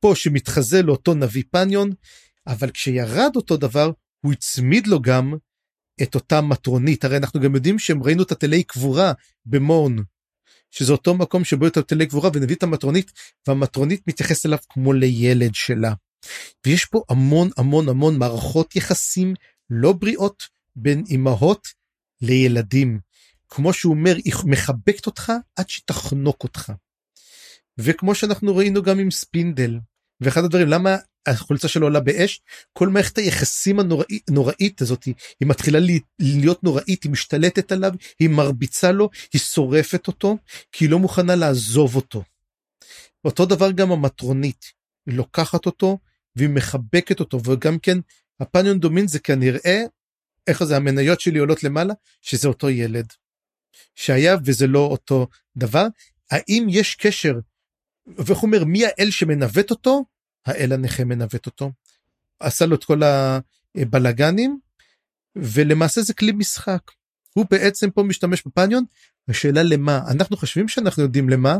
פה 0.00 0.12
שמתחזה 0.14 0.82
לאותו 0.82 1.14
נביא 1.14 1.42
פניון, 1.50 1.90
אבל 2.46 2.70
כשירד 2.70 3.32
אותו 3.36 3.56
דבר, 3.56 3.90
הוא 4.20 4.32
הצמיד 4.32 4.86
לו 4.86 5.02
גם 5.02 5.34
את 6.02 6.14
אותה 6.14 6.40
מטרונית. 6.40 7.04
הרי 7.04 7.16
אנחנו 7.16 7.40
גם 7.40 7.54
יודעים 7.54 7.78
שהם 7.78 8.02
ראינו 8.02 8.22
את 8.22 8.32
התלי 8.32 8.62
קבורה 8.62 9.12
במון, 9.46 9.96
שזה 10.70 10.92
אותו 10.92 11.14
מקום 11.14 11.44
שבו 11.44 11.66
את 11.66 11.76
התלי 11.76 12.06
קבורה 12.06 12.30
ונביא 12.34 12.56
את 12.56 12.62
המטרונית, 12.62 13.12
והמטרונית 13.48 14.02
מתייחס 14.06 14.46
אליו 14.46 14.58
כמו 14.68 14.92
לילד 14.92 15.54
שלה. 15.54 15.92
ויש 16.66 16.84
פה 16.84 17.02
המון 17.08 17.50
המון 17.56 17.88
המון 17.88 18.18
מערכות 18.18 18.76
יחסים 18.76 19.34
לא 19.70 19.92
בריאות 19.92 20.42
בין 20.76 21.04
אמהות 21.10 21.68
לילדים. 22.22 23.00
כמו 23.48 23.72
שהוא 23.72 23.94
אומר, 23.94 24.16
היא 24.16 24.32
מחבקת 24.44 25.06
אותך 25.06 25.32
עד 25.56 25.68
שתחנוק 25.68 26.42
אותך. 26.42 26.72
וכמו 27.78 28.14
שאנחנו 28.14 28.56
ראינו 28.56 28.82
גם 28.82 28.98
עם 28.98 29.10
ספינדל, 29.10 29.78
ואחד 30.20 30.44
הדברים, 30.44 30.68
למה 30.68 30.96
החולצה 31.26 31.68
שלו 31.68 31.86
עולה 31.86 32.00
באש? 32.00 32.40
כל 32.72 32.88
מערכת 32.88 33.18
היחסים 33.18 33.80
הנוראית 33.80 34.28
הנוראי, 34.28 34.70
הזאת, 34.78 35.04
היא 35.04 35.14
מתחילה 35.42 35.78
להיות 36.18 36.64
נוראית, 36.64 37.04
היא 37.04 37.12
משתלטת 37.12 37.72
עליו, 37.72 37.92
היא 38.18 38.28
מרביצה 38.28 38.92
לו, 38.92 39.10
היא 39.32 39.40
שורפת 39.40 40.06
אותו, 40.06 40.36
כי 40.72 40.84
היא 40.84 40.90
לא 40.90 40.98
מוכנה 40.98 41.34
לעזוב 41.34 41.96
אותו. 41.96 42.22
אותו 43.24 43.46
דבר 43.46 43.70
גם 43.70 43.92
המטרונית, 43.92 44.64
היא 45.06 45.14
לוקחת 45.14 45.66
אותו 45.66 45.98
והיא 46.36 46.48
מחבקת 46.48 47.20
אותו, 47.20 47.40
וגם 47.44 47.78
כן 47.78 47.98
הפניון 48.40 48.78
דומין 48.78 49.08
זה 49.08 49.18
כנראה 49.18 49.82
איך 50.46 50.64
זה 50.64 50.76
המניות 50.76 51.20
שלי 51.20 51.38
עולות 51.38 51.64
למעלה 51.64 51.94
שזה 52.22 52.48
אותו 52.48 52.70
ילד 52.70 53.12
שהיה 53.94 54.36
וזה 54.44 54.66
לא 54.66 54.78
אותו 54.78 55.26
דבר. 55.56 55.86
האם 56.30 56.66
יש 56.70 56.94
קשר 56.94 57.34
ואיך 58.06 58.42
אומר 58.42 58.64
מי 58.64 58.86
האל 58.86 59.10
שמנווט 59.10 59.70
אותו? 59.70 60.04
האל 60.46 60.72
הנכה 60.72 61.04
מנווט 61.04 61.46
אותו. 61.46 61.72
עשה 62.40 62.66
לו 62.66 62.76
את 62.76 62.84
כל 62.84 63.00
הבלגנים 63.74 64.60
ולמעשה 65.36 66.02
זה 66.02 66.14
כלי 66.14 66.32
משחק. 66.32 66.82
הוא 67.34 67.46
בעצם 67.50 67.90
פה 67.90 68.02
משתמש 68.02 68.42
בפניון, 68.46 68.84
השאלה 69.28 69.62
למה, 69.62 70.00
אנחנו 70.10 70.36
חושבים 70.36 70.68
שאנחנו 70.68 71.02
יודעים 71.02 71.28
למה, 71.28 71.58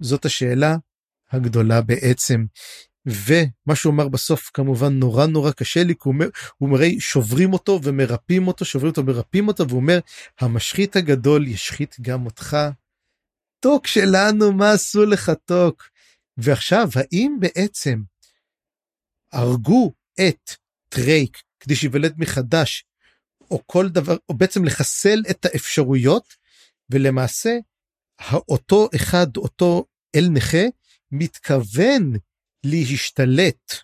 זאת 0.00 0.24
השאלה 0.24 0.76
הגדולה 1.30 1.80
בעצם. 1.80 2.44
ומה 3.06 3.74
שהוא 3.76 3.92
אמר 3.92 4.08
בסוף 4.08 4.50
כמובן 4.54 4.92
נורא 4.92 5.26
נורא 5.26 5.50
קשה 5.50 5.84
לי, 5.84 5.94
כי 5.94 6.00
הוא 6.04 6.14
אומר, 6.14 6.28
הוא 6.56 6.68
אומר 6.68 6.78
שוברים 6.98 7.52
אותו 7.52 7.80
ומרפאים 7.82 8.48
אותו, 8.48 8.64
שוברים 8.64 8.90
אותו 8.90 9.02
ומרפאים 9.02 9.48
אותו, 9.48 9.68
והוא 9.68 9.80
אומר, 9.80 9.98
המשחית 10.40 10.96
הגדול 10.96 11.46
ישחית 11.46 11.96
גם 12.00 12.26
אותך. 12.26 12.56
טוק 13.60 13.86
שלנו, 13.86 14.52
מה 14.52 14.72
עשו 14.72 15.06
לך 15.06 15.32
טוק? 15.44 15.88
ועכשיו, 16.36 16.88
האם 16.94 17.36
בעצם 17.40 18.02
הרגו 19.32 19.92
את 20.20 20.50
טרייק 20.88 21.42
כדי 21.60 21.76
שיוולד 21.76 22.14
מחדש, 22.18 22.84
או 23.50 23.62
כל 23.66 23.88
דבר, 23.88 24.16
או 24.28 24.34
בעצם 24.34 24.64
לחסל 24.64 25.22
את 25.30 25.44
האפשרויות, 25.44 26.34
ולמעשה, 26.90 27.56
אותו 28.48 28.88
אחד, 28.96 29.36
אותו 29.36 29.84
אל 30.14 30.28
נכה, 30.30 30.64
מתכוון 31.12 32.12
להשתלט 32.64 33.74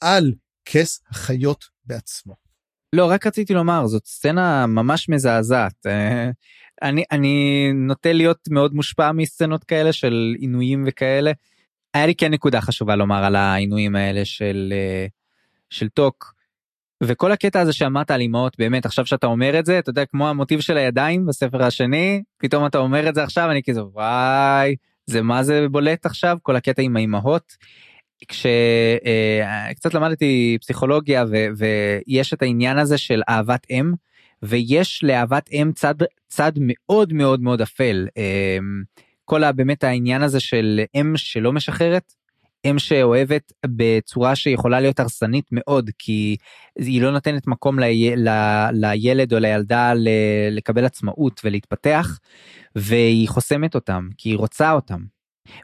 על 0.00 0.32
כס 0.64 1.00
החיות 1.10 1.64
בעצמו. 1.84 2.34
לא, 2.92 3.10
רק 3.10 3.26
רציתי 3.26 3.54
לומר, 3.54 3.86
זאת 3.86 4.06
סצנה 4.06 4.66
ממש 4.66 5.08
מזעזעת. 5.08 5.86
אה, 5.86 6.30
אני, 6.82 7.04
אני 7.12 7.70
נוטה 7.74 8.12
להיות 8.12 8.48
מאוד 8.50 8.74
מושפע 8.74 9.12
מסצנות 9.12 9.64
כאלה 9.64 9.92
של 9.92 10.34
עינויים 10.38 10.84
וכאלה. 10.86 11.32
היה 11.94 12.06
לי 12.06 12.14
כן 12.14 12.32
נקודה 12.32 12.60
חשובה 12.60 12.96
לומר 12.96 13.24
על 13.24 13.36
העינויים 13.36 13.96
האלה 13.96 14.24
של, 14.24 14.72
אה, 14.72 15.06
של 15.70 15.88
טוק. 15.88 16.36
וכל 17.02 17.32
הקטע 17.32 17.60
הזה 17.60 17.72
שאמרת 17.72 18.10
על 18.10 18.20
אמהות 18.20 18.58
באמת 18.58 18.86
עכשיו 18.86 19.06
שאתה 19.06 19.26
אומר 19.26 19.58
את 19.58 19.66
זה 19.66 19.78
אתה 19.78 19.90
יודע 19.90 20.04
כמו 20.04 20.28
המוטיב 20.28 20.60
של 20.60 20.76
הידיים 20.76 21.26
בספר 21.26 21.62
השני 21.62 22.22
פתאום 22.38 22.66
אתה 22.66 22.78
אומר 22.78 23.08
את 23.08 23.14
זה 23.14 23.22
עכשיו 23.22 23.50
אני 23.50 23.62
כזה 23.62 23.84
וואי 23.84 24.76
זה 25.06 25.22
מה 25.22 25.42
זה 25.42 25.66
בולט 25.70 26.06
עכשיו 26.06 26.38
כל 26.42 26.56
הקטע 26.56 26.82
עם 26.82 26.96
האימהות. 26.96 27.52
כשקצת 28.28 29.94
אה, 29.94 30.00
למדתי 30.00 30.58
פסיכולוגיה 30.60 31.24
ו, 31.30 31.36
ויש 31.56 32.32
את 32.32 32.42
העניין 32.42 32.78
הזה 32.78 32.98
של 32.98 33.22
אהבת 33.28 33.66
אם 33.70 33.92
ויש 34.42 35.04
לאהבת 35.04 35.48
אם 35.52 35.70
צד 35.74 35.94
צד 36.28 36.52
מאוד 36.60 37.12
מאוד 37.12 37.40
מאוד 37.40 37.60
אפל 37.60 38.06
אה, 38.16 38.58
כל 39.24 39.52
באמת 39.52 39.84
העניין 39.84 40.22
הזה 40.22 40.40
של 40.40 40.80
אם 40.94 41.12
שלא 41.16 41.52
משחררת 41.52 42.12
אם 42.70 42.78
שאוהבת 42.78 43.52
בצורה 43.66 44.36
שיכולה 44.36 44.80
להיות 44.80 45.00
הרסנית 45.00 45.44
מאוד 45.52 45.90
כי 45.98 46.36
היא 46.78 47.02
לא 47.02 47.10
נותנת 47.10 47.46
מקום 47.46 47.78
לי, 47.78 48.16
ל, 48.16 48.28
לילד 48.72 49.32
או 49.32 49.38
לילדה 49.38 49.94
ל, 49.94 50.08
לקבל 50.50 50.84
עצמאות 50.84 51.40
ולהתפתח 51.44 52.18
והיא 52.76 53.28
חוסמת 53.28 53.74
אותם 53.74 54.08
כי 54.18 54.28
היא 54.28 54.36
רוצה 54.36 54.72
אותם. 54.72 55.00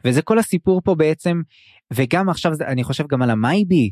וזה 0.05 0.21
כל 0.21 0.39
הסיפור 0.39 0.81
פה 0.83 0.95
בעצם 0.95 1.41
וגם 1.93 2.29
עכשיו 2.29 2.53
אני 2.67 2.83
חושב 2.83 3.07
גם 3.07 3.21
על 3.21 3.29
המייבי. 3.29 3.89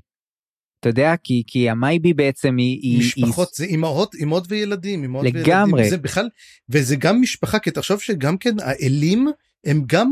אתה 0.79 0.89
יודע 0.89 1.15
כי 1.23 1.43
כי 1.47 1.69
המייבי 1.69 2.13
בעצם 2.13 2.57
היא 2.57 2.99
משפחות 2.99 3.47
היא... 3.47 3.55
זה 3.55 3.65
אימהות 3.65 4.15
אימהות 4.15 4.45
וילדים 4.49 5.03
אימהות 5.03 5.25
לגמרי 5.25 5.73
וילדים, 5.73 5.89
זה 5.89 5.97
בכלל 5.97 6.29
וזה 6.69 6.95
גם 6.95 7.21
משפחה 7.21 7.59
כי 7.59 7.71
תחשוב 7.71 7.99
שגם 7.99 8.37
כן 8.37 8.59
האלים 8.59 9.27
הם 9.65 9.83
גם 9.85 10.11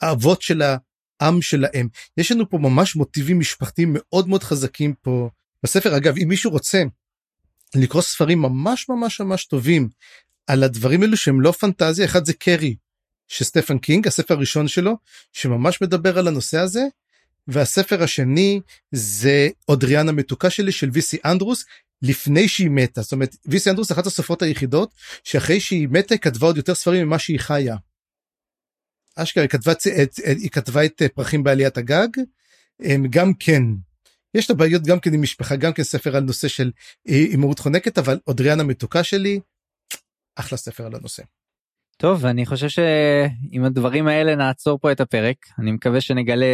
האבות 0.00 0.42
של 0.42 0.62
העם 1.20 1.42
שלהם. 1.42 1.88
יש 2.16 2.32
לנו 2.32 2.50
פה 2.50 2.58
ממש 2.58 2.96
מוטיבים 2.96 3.38
משפחתיים 3.38 3.96
מאוד 3.98 4.28
מאוד 4.28 4.42
חזקים 4.42 4.94
פה 5.02 5.30
בספר. 5.62 5.96
אגב 5.96 6.18
אם 6.18 6.28
מישהו 6.28 6.50
רוצה 6.50 6.82
לקרוא 7.74 8.02
ספרים 8.02 8.42
ממש 8.42 8.88
ממש 8.88 9.20
ממש 9.20 9.44
טובים 9.44 9.88
על 10.46 10.62
הדברים 10.62 11.02
האלו 11.02 11.16
שהם 11.16 11.40
לא 11.40 11.52
פנטזיה 11.52 12.04
אחד 12.04 12.24
זה 12.24 12.32
קרי 12.32 12.76
של 13.28 13.44
סטפן 13.44 13.78
קינג 13.78 14.06
הספר 14.06 14.34
הראשון 14.34 14.68
שלו 14.68 14.96
שממש 15.32 15.82
מדבר 15.82 16.18
על 16.18 16.28
הנושא 16.28 16.58
הזה. 16.58 16.82
והספר 17.48 18.02
השני 18.02 18.60
זה 18.92 19.48
אודריאן 19.68 20.08
המתוקה 20.08 20.50
שלי 20.50 20.72
של 20.72 20.90
ויסי 20.92 21.16
אנדרוס 21.24 21.64
לפני 22.02 22.48
שהיא 22.48 22.70
מתה. 22.70 23.02
זאת 23.02 23.12
אומרת 23.12 23.36
ויסי 23.46 23.70
אנדרוס 23.70 23.92
אחת 23.92 24.06
הסופרות 24.06 24.42
היחידות 24.42 24.94
שאחרי 25.24 25.60
שהיא 25.60 25.88
מתה 25.90 26.16
כתבה 26.16 26.46
עוד 26.46 26.56
יותר 26.56 26.74
ספרים 26.74 27.06
ממה 27.06 27.18
שהיא 27.18 27.40
חיה. 27.40 27.76
אשכרה 29.16 29.42
היא 29.42 29.50
כתבה, 29.50 29.72
את, 29.72 30.16
היא 30.26 30.50
כתבה 30.50 30.84
את 30.84 31.02
פרחים 31.14 31.42
בעליית 31.42 31.78
הגג 31.78 32.08
גם 33.10 33.34
כן 33.34 33.62
יש 34.34 34.50
לה 34.50 34.56
בעיות 34.56 34.82
גם 34.82 35.00
כן 35.00 35.14
עם 35.14 35.22
משפחה 35.22 35.56
גם 35.56 35.72
כן 35.72 35.82
ספר 35.82 36.16
על 36.16 36.22
נושא 36.22 36.48
של 36.48 36.70
הימורות 37.04 37.58
חונקת 37.58 37.98
אבל 37.98 38.18
אודריאן 38.26 38.60
המתוקה 38.60 39.04
שלי 39.04 39.40
אחלה 40.36 40.58
ספר 40.58 40.86
על 40.86 40.94
הנושא. 40.94 41.22
טוב 41.96 42.26
אני 42.26 42.46
חושב 42.46 42.68
שעם 42.68 43.64
הדברים 43.64 44.06
האלה 44.06 44.36
נעצור 44.36 44.78
פה 44.78 44.92
את 44.92 45.00
הפרק 45.00 45.36
אני 45.58 45.72
מקווה 45.72 46.00
שנגלה 46.00 46.46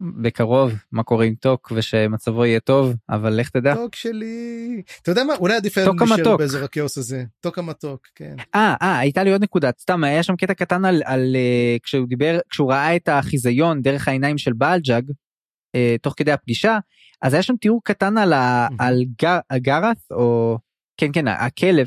בקרוב 0.00 0.72
מה 0.92 1.02
קורה 1.02 1.24
עם 1.24 1.34
טוק 1.34 1.72
ושמצבו 1.74 2.46
יהיה 2.46 2.60
טוב 2.60 2.94
אבל 3.08 3.34
לך 3.34 3.50
תדע. 3.50 3.74
טוק 3.74 3.94
שלי 3.94 4.82
אתה 5.02 5.10
יודע 5.10 5.24
מה 5.24 5.34
אולי 5.34 5.56
עדיף 5.56 5.78
היום 5.78 5.98
להישאר 5.98 6.36
באזור 6.36 6.64
הכאוס 6.64 6.98
הזה 6.98 7.24
טוק 7.40 7.58
המתוק 7.58 8.06
כן. 8.14 8.36
אה 8.54 8.74
אה 8.82 8.98
הייתה 8.98 9.24
לי 9.24 9.32
עוד 9.32 9.42
נקודה 9.42 9.70
סתם 9.80 10.04
היה 10.04 10.22
שם 10.22 10.36
קטע 10.36 10.54
קטן 10.54 10.84
על, 10.84 11.02
על 11.04 11.36
אה, 11.36 11.82
כשהוא 11.82 12.08
דיבר 12.08 12.38
כשהוא 12.50 12.72
ראה 12.72 12.96
את 12.96 13.08
החיזיון 13.08 13.82
דרך 13.82 14.08
העיניים 14.08 14.38
של 14.38 14.52
בלג'אג 14.52 15.10
אה, 15.10 15.78
תוך 16.02 16.14
כדי 16.16 16.32
הפגישה 16.32 16.78
אז 17.22 17.32
היה 17.34 17.42
שם 17.42 17.56
תיאור 17.56 17.80
קטן 17.84 18.18
על, 18.18 18.32
ה, 18.32 18.68
על 18.78 19.02
גר, 19.22 19.38
גרת 19.52 19.98
או 20.10 20.58
כן 20.96 21.12
כן 21.12 21.28
הכלב 21.28 21.86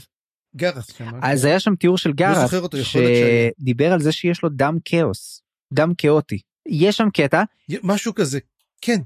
גרס. 0.55 1.01
אז 1.21 1.45
היה 1.45 1.59
שם 1.59 1.75
תיאור 1.75 1.97
של 1.97 2.11
לא 2.19 2.83
שדיבר 2.83 3.93
על 3.93 3.99
זה 3.99 4.11
שיש 4.11 4.43
לו 4.43 4.49
דם 4.49 4.77
כאוס, 4.85 5.41
דם 5.73 5.93
כאוטי. 5.97 6.39
יש 6.69 6.97
שם 6.97 7.07
קטע. 7.13 7.43
משהו 7.83 8.15
כזה, 8.15 8.39
כן, 8.81 8.97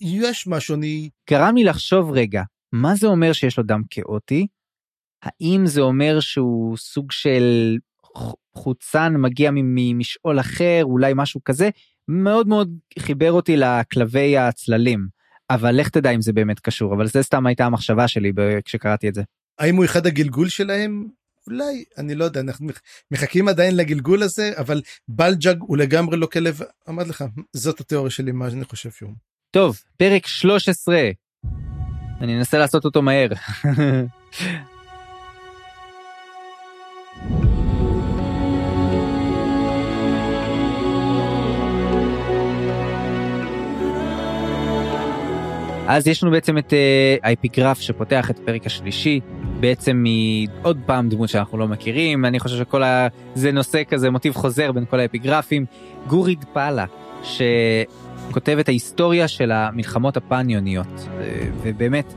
יש 0.00 0.46
משהו, 0.46 0.74
אני... 0.74 1.10
גרם 1.30 1.56
לי 1.56 1.64
לחשוב 1.64 2.10
רגע, 2.10 2.42
מה 2.72 2.94
זה 2.94 3.06
אומר 3.06 3.32
שיש 3.32 3.58
לו 3.58 3.64
דם 3.64 3.82
כאוטי? 3.90 4.46
האם 5.22 5.66
זה 5.66 5.80
אומר 5.80 6.20
שהוא 6.20 6.76
סוג 6.76 7.12
של 7.12 7.76
חוצן 8.54 9.16
מגיע 9.16 9.50
ממשעול 9.54 10.40
אחר, 10.40 10.80
אולי 10.82 11.12
משהו 11.16 11.44
כזה? 11.44 11.70
מאוד 12.08 12.48
מאוד 12.48 12.78
חיבר 12.98 13.32
אותי 13.32 13.56
לכלבי 13.56 14.38
הצללים. 14.38 15.06
אבל 15.50 15.80
לך 15.80 15.88
תדע 15.88 16.10
אם 16.10 16.20
זה 16.20 16.32
באמת 16.32 16.60
קשור, 16.60 16.94
אבל 16.94 17.06
זה 17.06 17.22
סתם 17.22 17.46
הייתה 17.46 17.66
המחשבה 17.66 18.08
שלי 18.08 18.32
כשקראתי 18.64 19.08
את 19.08 19.14
זה. 19.14 19.22
האם 19.58 19.76
הוא 19.76 19.84
אחד 19.84 20.06
הגלגול 20.06 20.48
שלהם? 20.48 21.08
אולי, 21.46 21.84
אני 21.98 22.14
לא 22.14 22.24
יודע, 22.24 22.40
אנחנו 22.40 22.66
מחכים 23.10 23.48
עדיין 23.48 23.76
לגלגול 23.76 24.22
הזה, 24.22 24.52
אבל 24.56 24.82
בלג'אג 25.08 25.58
הוא 25.60 25.76
לגמרי 25.76 26.16
לא 26.16 26.26
כלב, 26.26 26.60
אמרתי 26.88 27.10
לך, 27.10 27.24
זאת 27.52 27.80
התיאוריה 27.80 28.10
שלי, 28.10 28.32
מה 28.32 28.46
אני 28.46 28.64
חושב 28.64 28.90
שהוא. 28.90 29.12
טוב, 29.50 29.80
פרק 29.96 30.26
13. 30.26 31.10
אני 32.20 32.38
אנסה 32.38 32.58
לעשות 32.58 32.84
אותו 32.84 33.02
מהר. 33.02 33.28
אז 45.92 46.06
יש 46.06 46.22
לנו 46.22 46.32
בעצם 46.32 46.58
את 46.58 46.72
האפיגרף 47.22 47.80
שפותח 47.80 48.30
את 48.30 48.38
הפרק 48.38 48.66
השלישי, 48.66 49.20
בעצם 49.60 50.04
מעוד 50.04 50.78
פעם 50.86 51.08
דמות 51.08 51.28
שאנחנו 51.28 51.58
לא 51.58 51.68
מכירים, 51.68 52.24
אני 52.24 52.40
חושב 52.40 52.56
שכל 52.58 52.82
ה... 52.82 53.08
זה 53.34 53.52
נושא 53.52 53.82
כזה, 53.88 54.10
מוטיב 54.10 54.34
חוזר 54.34 54.72
בין 54.72 54.84
כל 54.84 55.00
האפיגרפים. 55.00 55.64
גוריד 56.06 56.44
פאלה, 56.52 56.84
שכותב 57.22 58.56
את 58.60 58.68
ההיסטוריה 58.68 59.28
של 59.28 59.52
המלחמות 59.52 60.16
הפניוניות, 60.16 61.08
ובאמת, 61.62 62.14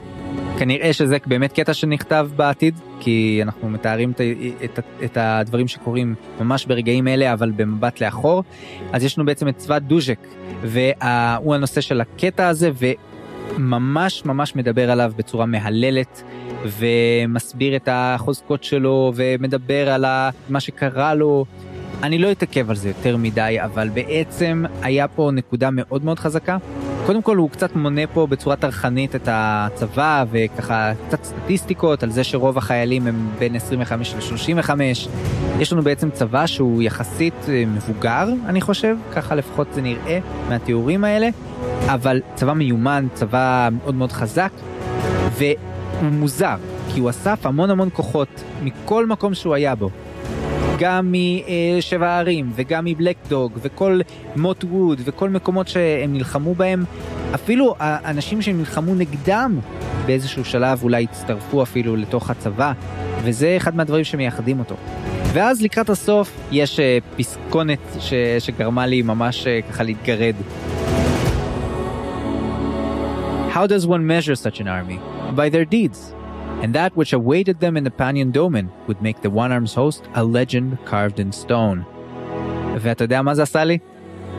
כנראה 0.58 0.94
שזה 0.94 1.18
באמת 1.26 1.52
קטע 1.54 1.74
שנכתב 1.74 2.30
בעתיד, 2.36 2.80
כי 3.00 3.40
אנחנו 3.42 3.70
מתארים 3.70 4.12
את, 4.12 4.22
את, 4.64 4.80
את 5.04 5.18
הדברים 5.18 5.68
שקורים 5.68 6.16
ממש 6.40 6.66
ברגעים 6.66 7.08
אלה, 7.08 7.34
אבל 7.34 7.52
במבט 7.52 8.02
לאחור. 8.02 8.44
אז 8.94 9.04
יש 9.04 9.18
לנו 9.18 9.26
בעצם 9.26 9.48
את 9.48 9.58
צבא 9.58 9.80
דוז'ק, 9.80 10.20
והוא 10.62 11.56
הנושא 11.56 11.82
של 11.82 12.02
הקטע 12.02 12.48
הזה, 12.48 12.72
ממש 13.58 14.26
ממש 14.26 14.56
מדבר 14.56 14.92
עליו 14.92 15.14
בצורה 15.16 15.46
מהללת 15.46 16.24
ומסביר 16.64 17.76
את 17.76 17.90
החוזקות 17.92 18.64
שלו 18.64 19.14
ומדבר 19.16 19.90
על 19.90 20.06
מה 20.50 20.60
שקרה 20.60 21.14
לו. 21.14 21.46
אני 22.04 22.18
לא 22.18 22.32
אתעכב 22.32 22.70
על 22.70 22.76
זה 22.76 22.88
יותר 22.88 23.18
מדי, 23.18 23.58
אבל 23.64 23.90
בעצם 23.90 24.64
היה 24.82 25.08
פה 25.08 25.30
נקודה 25.34 25.70
מאוד 25.72 26.06
מאוד 26.06 26.20
חזקה. 26.20 26.58
קודם 27.06 27.22
כל 27.22 27.38
הוא 27.38 27.50
קצת 27.50 27.76
מונה 27.76 28.08
פה 28.14 28.28
בצורה 28.28 28.56
טרחנית 28.56 29.16
את 29.16 29.28
הצבא 29.32 30.26
וככה 30.32 30.92
קצת 31.08 31.24
סטטיסטיקות 31.24 32.04
על 32.04 32.12
זה 32.12 32.24
שרוב 32.24 32.58
החיילים 32.58 33.08
הם 33.08 33.30
בין 33.40 33.56
25 33.56 34.14
ל-35. 34.14 34.70
יש 35.60 35.74
לנו 35.74 35.82
בעצם 35.82 36.10
צבא 36.12 36.48
שהוא 36.48 36.84
יחסית 36.84 37.34
אה, 37.50 37.64
מבוגר, 37.68 38.30
אני 38.46 38.62
חושב, 38.62 38.96
ככה 39.14 39.36
לפחות 39.36 39.68
זה 39.74 39.82
נראה 39.82 40.20
מהתיאורים 40.50 41.04
האלה, 41.04 41.30
אבל 41.86 42.22
צבא 42.36 42.54
מיומן, 42.54 43.08
צבא 43.14 43.70
מאוד 43.72 43.96
מאוד 43.96 44.12
חזק, 44.12 44.52
הוא 46.02 46.10
מוזר, 46.12 46.56
כי 46.94 47.00
הוא 47.00 47.10
אסף 47.10 47.46
המון 47.46 47.70
המון 47.70 47.90
כוחות 47.94 48.44
מכל 48.64 49.06
מקום 49.06 49.34
שהוא 49.34 49.54
היה 49.54 49.76
בו. 49.76 49.90
גם 50.80 51.14
משבע 51.78 52.08
הערים 52.08 52.52
וגם 52.56 52.86
מבלק 52.86 53.18
דוג 53.28 53.52
וכל 53.62 54.00
מוט 54.36 54.64
ווד 54.64 55.02
וכל 55.06 55.30
מקומות 55.30 55.68
שהם 55.68 56.14
נלחמו 56.14 56.56
בהם. 56.56 56.84
אפילו 57.36 57.76
האנשים 57.80 58.42
שהם 58.42 58.58
נלחמו 58.58 58.96
נגדם 58.96 59.60
באיזשהו 60.06 60.46
שלב 60.46 60.84
אולי 60.84 61.04
הצטרפו 61.04 61.64
אפילו 61.64 61.96
לתוך 61.96 62.30
הצבא, 62.30 62.74
וזה 63.24 63.54
אחד 63.58 63.76
מהדברים 63.76 64.04
שמייחדים 64.04 64.60
אותו. 64.60 64.76
ואז 65.34 65.62
לקראת 65.62 65.90
הסוף 65.90 66.32
יש 66.52 66.80
אה, 66.80 66.98
פסקונת 67.18 67.80
ש... 68.00 68.14
שגרמה 68.40 68.86
לי 68.86 69.02
ממש 69.02 69.48
אה, 69.48 69.60
ככה 69.62 69.84
להתגרד. 69.84 70.36
How 73.54 73.68
does 73.68 73.86
one 73.86 74.06
measure 74.06 74.36
such 74.36 74.60
an 74.60 74.68
army? 74.68 75.00
By 75.36 75.50
their 75.50 75.66
deeds. 75.66 76.15
And 76.64 76.74
that 76.74 76.92
which 76.96 77.14
awaited 77.14 77.60
them 77.60 77.78
in 77.78 77.84
the 77.84 77.96
Panion 78.02 78.32
Domain 78.32 78.68
would 78.88 79.02
make 79.02 79.22
the 79.22 79.30
One 79.30 79.52
Arms 79.52 79.74
host 79.74 80.02
a 80.16 80.24
legend 80.24 80.78
carved 80.86 81.20
in 81.20 81.32
stone. 81.32 81.86
ואתה 82.80 83.04
יודע 83.04 83.22
מה 83.22 83.36
זה 83.36 83.44
עשה 83.44 83.64
לי? 83.64 83.78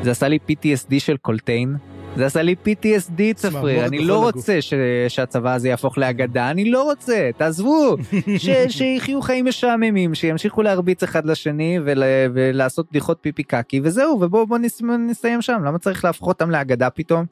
זה 0.03 0.11
עשה 0.11 0.29
לי 0.29 0.39
PTSD 0.49 1.01
של 1.01 1.17
קולטיין. 1.17 1.77
זה 2.17 2.27
עשה 2.27 2.43
לי 2.43 2.55
PTSD 2.65 3.35
צפריר, 3.35 3.87
אני 3.87 3.99
לא 3.99 4.23
רוצה 4.23 4.63
ש... 4.63 4.75
שהצבא 5.09 5.55
הזה 5.55 5.69
יהפוך 5.69 5.99
לאגדה, 5.99 6.51
אני 6.51 6.71
לא 6.71 6.83
רוצה, 6.83 7.31
תעזבו, 7.37 7.97
ש... 8.39 8.49
שיחיו 8.69 9.23
חיים 9.23 9.45
משעממים, 9.45 10.15
שימשיכו 10.15 10.63
להרביץ 10.63 11.03
אחד 11.03 11.27
לשני 11.27 11.79
ול... 11.85 12.03
ולעשות 12.35 12.87
בדיחות 12.91 13.19
פיפי 13.21 13.43
קקי 13.43 13.81
וזהו, 13.85 14.21
ובואו 14.21 14.59
נס... 14.59 14.83
נסיים 14.83 15.43
שם, 15.43 15.63
למה 15.65 15.79
צריך 15.79 16.05
להפוך 16.05 16.29
אותם 16.29 16.51
לאגדה 16.51 16.91
פתאום? 16.91 17.25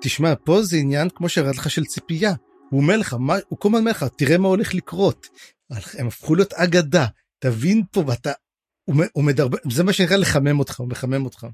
תשמע, 0.00 0.34
פה 0.44 0.62
זה 0.62 0.76
עניין 0.76 1.08
כמו 1.14 1.28
שהראה 1.28 1.50
לך 1.50 1.70
של 1.70 1.84
ציפייה. 1.84 2.32
הוא 2.70 2.80
אומר 2.80 2.96
לך, 2.96 3.14
מה, 3.14 3.36
הוא 3.48 3.58
כל 3.58 3.68
הזמן 3.68 3.78
אומר 3.78 3.90
לך, 3.90 4.04
תראה 4.16 4.38
מה 4.38 4.48
הולך 4.48 4.74
לקרות. 4.74 5.26
הם 5.98 6.06
הפכו 6.06 6.34
להיות 6.34 6.52
אגדה, 6.52 7.06
תבין 7.38 7.82
פה, 7.92 8.04
ואתה, 8.06 8.32
הוא, 8.84 8.96
הוא 9.12 9.24
מדרבן, 9.24 9.58
זה 9.70 9.84
מה 9.84 9.92
שנקרא 9.92 10.16
לחמם 10.16 10.58
אותך, 10.58 10.80
הוא 10.80 10.88
מחמם 10.88 11.24
אותך. 11.24 11.46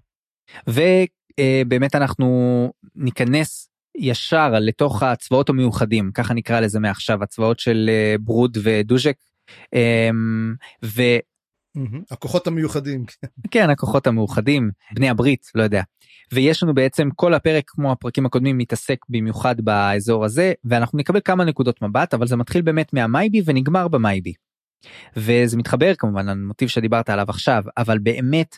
ובאמת 0.67 1.95
אנחנו 1.95 2.73
ניכנס 2.95 3.69
ישר 3.97 4.51
לתוך 4.61 5.03
הצבאות 5.03 5.49
המיוחדים, 5.49 6.11
ככה 6.15 6.35
נקרא 6.35 6.61
לזה 6.61 6.81
מעכשיו, 6.81 7.23
הצבאות 7.23 7.59
של 7.59 7.91
אה, 7.93 8.15
ברוד 8.21 8.59
ודוז'ק. 8.63 9.17
אמ, 9.73 10.55
ו... 10.85 11.03
הכוחות 12.11 12.47
המיוחדים. 12.47 13.05
כן, 13.51 13.71
הכוחות 13.71 14.07
המאוחדים, 14.07 14.71
בני 14.95 15.09
הברית, 15.09 15.51
לא 15.55 15.63
יודע. 15.63 15.83
ויש 16.35 16.63
לנו 16.63 16.75
בעצם 16.75 17.09
כל 17.15 17.35
הפרק 17.35 17.65
כמו 17.67 17.93
הפרקים 17.93 18.27
הקודמים 18.27 18.59
מתעסק 18.59 18.99
במיוחד 19.09 19.61
באזור 19.61 20.25
הזה 20.25 20.53
ואנחנו 20.65 20.99
נקבל 20.99 21.21
כמה 21.25 21.45
נקודות 21.45 21.83
מבט 21.83 22.15
אבל 22.15 22.27
זה 22.27 22.37
מתחיל 22.37 22.63
באמת 22.63 22.93
מהמייבי 22.93 23.43
ונגמר 23.45 23.89
במייבי. 23.89 24.33
וזה 25.17 25.57
מתחבר 25.57 25.95
כמובן 25.95 26.29
למוטיב 26.29 26.69
שדיברת 26.69 27.11
עליו 27.11 27.27
עכשיו 27.29 27.63
אבל 27.77 27.99
באמת 27.99 28.57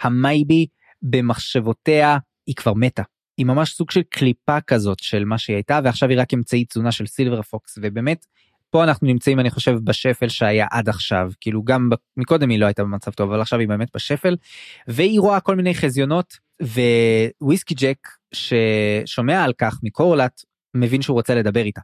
המייבי 0.00 0.66
במחשבותיה 1.02 2.18
היא 2.46 2.54
כבר 2.54 2.74
מתה. 2.74 3.02
היא 3.36 3.46
ממש 3.46 3.70
סוג 3.70 3.90
של 3.90 4.02
קליפה 4.02 4.60
כזאת 4.60 4.98
של 4.98 5.24
מה 5.24 5.38
שהיא 5.38 5.56
הייתה 5.56 5.80
ועכשיו 5.84 6.08
היא 6.08 6.20
רק 6.20 6.34
אמצעי 6.34 6.64
תזונה 6.64 6.92
של 6.92 7.06
סילבר 7.06 7.42
פוקס 7.42 7.78
ובאמת 7.82 8.26
פה 8.70 8.84
אנחנו 8.84 9.06
נמצאים 9.06 9.40
אני 9.40 9.50
חושב 9.50 9.78
בשפל 9.84 10.28
שהיה 10.28 10.66
עד 10.70 10.88
עכשיו 10.88 11.30
כאילו 11.40 11.62
גם 11.64 11.90
מקודם 12.16 12.48
היא 12.50 12.58
לא 12.58 12.66
הייתה 12.66 12.82
במצב 12.82 13.10
טוב 13.10 13.30
אבל 13.30 13.40
עכשיו 13.40 13.58
היא 13.58 13.68
באמת 13.68 13.88
בשפל 13.94 14.36
והיא 14.88 15.20
רואה 15.20 15.40
כל 15.40 15.56
מיני 15.56 15.74
חזיונות 15.74 16.47
וויסקי 17.40 17.74
ג'ק 17.74 18.08
ששומע 18.34 19.44
על 19.44 19.52
כך 19.58 19.78
מקורלט 19.82 20.42
מבין 20.74 21.02
שהוא 21.02 21.14
רוצה 21.14 21.34
לדבר 21.34 21.64
איתה. 21.64 21.80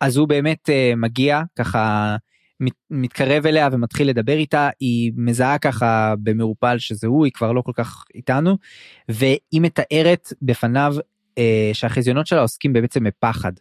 אז 0.00 0.16
הוא 0.16 0.28
באמת 0.28 0.68
uh, 0.68 0.96
מגיע 0.96 1.42
ככה 1.58 2.16
מת, 2.60 2.72
מתקרב 2.90 3.46
אליה 3.46 3.68
ומתחיל 3.72 4.08
לדבר 4.08 4.36
איתה 4.36 4.70
היא 4.80 5.12
מזהה 5.16 5.58
ככה 5.58 6.14
במעורפל 6.22 6.78
שזה 6.78 7.06
הוא 7.06 7.24
היא 7.24 7.32
כבר 7.32 7.52
לא 7.52 7.62
כל 7.62 7.72
כך 7.74 8.04
איתנו 8.14 8.58
והיא 9.08 9.60
מתארת 9.60 10.32
בפניו 10.42 10.94
uh, 10.98 11.42
שהחזיונות 11.72 12.26
שלה 12.26 12.40
עוסקים 12.40 12.72
בעצם 12.72 13.04
בפחד. 13.04 13.52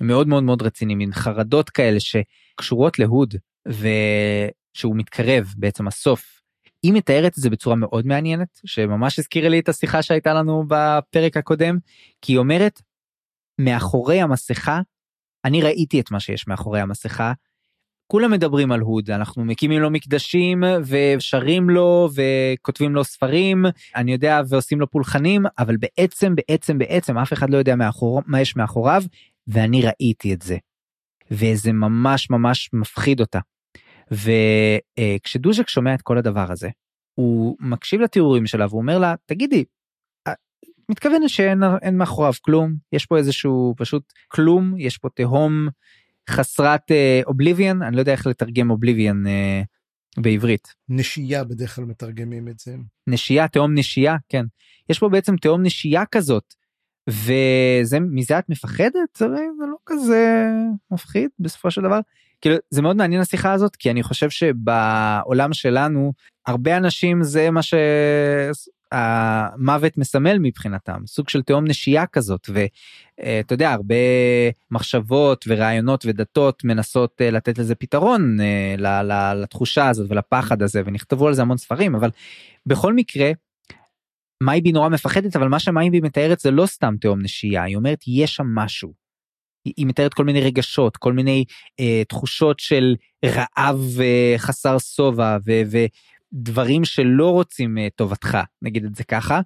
מאוד 0.00 0.28
מאוד 0.28 0.42
מאוד 0.42 0.62
רציני 0.62 0.94
מין 0.94 1.12
חרדות 1.12 1.70
כאלה 1.70 1.98
שקשורות 2.00 2.98
להוד 2.98 3.34
ושהוא 3.66 4.96
מתקרב 4.96 5.54
בעצם 5.56 5.88
הסוף 5.88 6.35
היא 6.86 6.92
מתארת 6.92 7.32
את 7.38 7.42
זה 7.42 7.50
בצורה 7.50 7.76
מאוד 7.76 8.06
מעניינת 8.06 8.60
שממש 8.64 9.18
הזכירה 9.18 9.48
לי 9.48 9.58
את 9.58 9.68
השיחה 9.68 10.02
שהייתה 10.02 10.34
לנו 10.34 10.64
בפרק 10.68 11.36
הקודם 11.36 11.78
כי 12.22 12.32
היא 12.32 12.38
אומרת 12.38 12.82
מאחורי 13.60 14.20
המסכה 14.20 14.80
אני 15.44 15.62
ראיתי 15.62 16.00
את 16.00 16.10
מה 16.10 16.20
שיש 16.20 16.48
מאחורי 16.48 16.80
המסכה. 16.80 17.32
כולם 18.06 18.30
מדברים 18.30 18.72
על 18.72 18.80
הוד 18.80 19.10
אנחנו 19.10 19.44
מקימים 19.44 19.80
לו 19.80 19.90
מקדשים 19.90 20.62
ושרים 20.84 21.70
לו 21.70 22.08
וכותבים 22.14 22.94
לו 22.94 23.04
ספרים 23.04 23.64
אני 23.96 24.12
יודע 24.12 24.40
ועושים 24.48 24.80
לו 24.80 24.90
פולחנים 24.90 25.42
אבל 25.58 25.76
בעצם 25.76 26.34
בעצם 26.34 26.78
בעצם 26.78 27.18
אף 27.18 27.32
אחד 27.32 27.50
לא 27.50 27.56
יודע 27.56 27.76
מאחור, 27.76 28.22
מה 28.26 28.40
יש 28.40 28.56
מאחוריו 28.56 29.02
ואני 29.46 29.82
ראיתי 29.82 30.34
את 30.34 30.42
זה. 30.42 30.56
וזה 31.30 31.72
ממש 31.72 32.30
ממש 32.30 32.70
מפחיד 32.72 33.20
אותה. 33.20 33.38
וכשדוז'ק 34.10 35.68
שומע 35.68 35.94
את 35.94 36.02
כל 36.02 36.18
הדבר 36.18 36.52
הזה 36.52 36.68
הוא 37.14 37.56
מקשיב 37.60 38.00
לתיאורים 38.00 38.46
שלה 38.46 38.66
והוא 38.66 38.80
אומר 38.80 38.98
לה 38.98 39.14
תגידי 39.26 39.64
מתכוון 40.88 41.28
שאין 41.28 41.58
מאחוריו 41.92 42.32
כלום? 42.40 42.74
יש 42.92 43.06
פה 43.06 43.18
איזשהו 43.18 43.74
פשוט 43.76 44.12
כלום? 44.28 44.74
יש 44.78 44.98
פה 44.98 45.08
תהום 45.14 45.68
חסרת 46.30 46.82
אובליביאן? 47.26 47.82
uh, 47.82 47.86
אני 47.86 47.96
לא 47.96 48.00
יודע 48.00 48.12
איך 48.12 48.26
לתרגם 48.26 48.70
אובליביאן 48.70 49.26
uh, 49.26 50.20
בעברית. 50.22 50.68
נשייה 50.88 51.44
בדרך 51.44 51.74
כלל 51.74 51.84
מתרגמים 51.84 52.48
את 52.48 52.58
זה. 52.58 52.76
נשייה 53.06 53.48
תהום 53.48 53.74
נשייה 53.74 54.16
כן. 54.28 54.44
יש 54.88 54.98
פה 54.98 55.08
בעצם 55.08 55.36
תהום 55.36 55.62
נשייה 55.62 56.06
כזאת 56.06 56.54
וזה 57.08 58.00
מזה 58.00 58.38
את 58.38 58.48
מפחדת? 58.48 59.16
זה 59.16 59.26
לא 59.58 59.76
כזה 59.86 60.46
מפחיד 60.90 61.30
בסופו 61.38 61.70
של 61.70 61.82
דבר 61.82 62.00
כאילו 62.46 62.58
זה 62.70 62.82
מאוד 62.82 62.96
מעניין 62.96 63.20
השיחה 63.20 63.52
הזאת 63.52 63.76
כי 63.76 63.90
אני 63.90 64.02
חושב 64.02 64.30
שבעולם 64.30 65.52
שלנו 65.52 66.12
הרבה 66.46 66.76
אנשים 66.76 67.22
זה 67.22 67.50
מה 67.50 67.60
שהמוות 68.92 69.98
מסמל 69.98 70.38
מבחינתם 70.38 71.00
סוג 71.06 71.28
של 71.28 71.42
תהום 71.42 71.64
נשייה 71.66 72.06
כזאת 72.06 72.50
ואתה 72.52 73.54
יודע 73.54 73.72
הרבה 73.72 73.94
מחשבות 74.70 75.44
ורעיונות 75.48 76.06
ודתות 76.06 76.64
מנסות 76.64 77.20
אה, 77.20 77.30
לתת 77.30 77.58
לזה 77.58 77.74
פתרון 77.74 78.40
אה, 78.40 78.74
לתחושה 79.34 79.88
הזאת 79.88 80.10
ולפחד 80.10 80.62
הזה 80.62 80.82
ונכתבו 80.86 81.28
על 81.28 81.34
זה 81.34 81.42
המון 81.42 81.56
ספרים 81.56 81.94
אבל 81.94 82.10
בכל 82.66 82.94
מקרה. 82.94 83.30
מייבי 84.42 84.72
נורא 84.72 84.88
מפחדת 84.88 85.36
אבל 85.36 85.48
מה 85.48 85.58
שמייבי 85.58 86.00
מתארת 86.00 86.40
זה 86.40 86.50
לא 86.50 86.66
סתם 86.66 86.94
תהום 87.00 87.22
נשייה 87.22 87.62
היא 87.62 87.76
אומרת 87.76 87.98
יש 88.06 88.34
שם 88.34 88.46
משהו 88.54 89.05
היא 89.76 89.86
מתארת 89.86 90.14
כל 90.14 90.24
מיני 90.24 90.40
רגשות 90.40 90.96
כל 90.96 91.12
מיני 91.12 91.44
אה, 91.80 92.02
תחושות 92.08 92.60
של 92.60 92.94
רעב 93.24 93.80
אה, 94.00 94.34
חסר 94.38 94.78
שובע 94.78 95.36
ודברים 95.44 96.84
שלא 96.84 97.30
רוצים 97.30 97.78
אה, 97.78 97.88
טובתך 97.96 98.38
נגיד 98.62 98.84
את 98.84 98.94
זה 98.94 99.04
ככה 99.04 99.40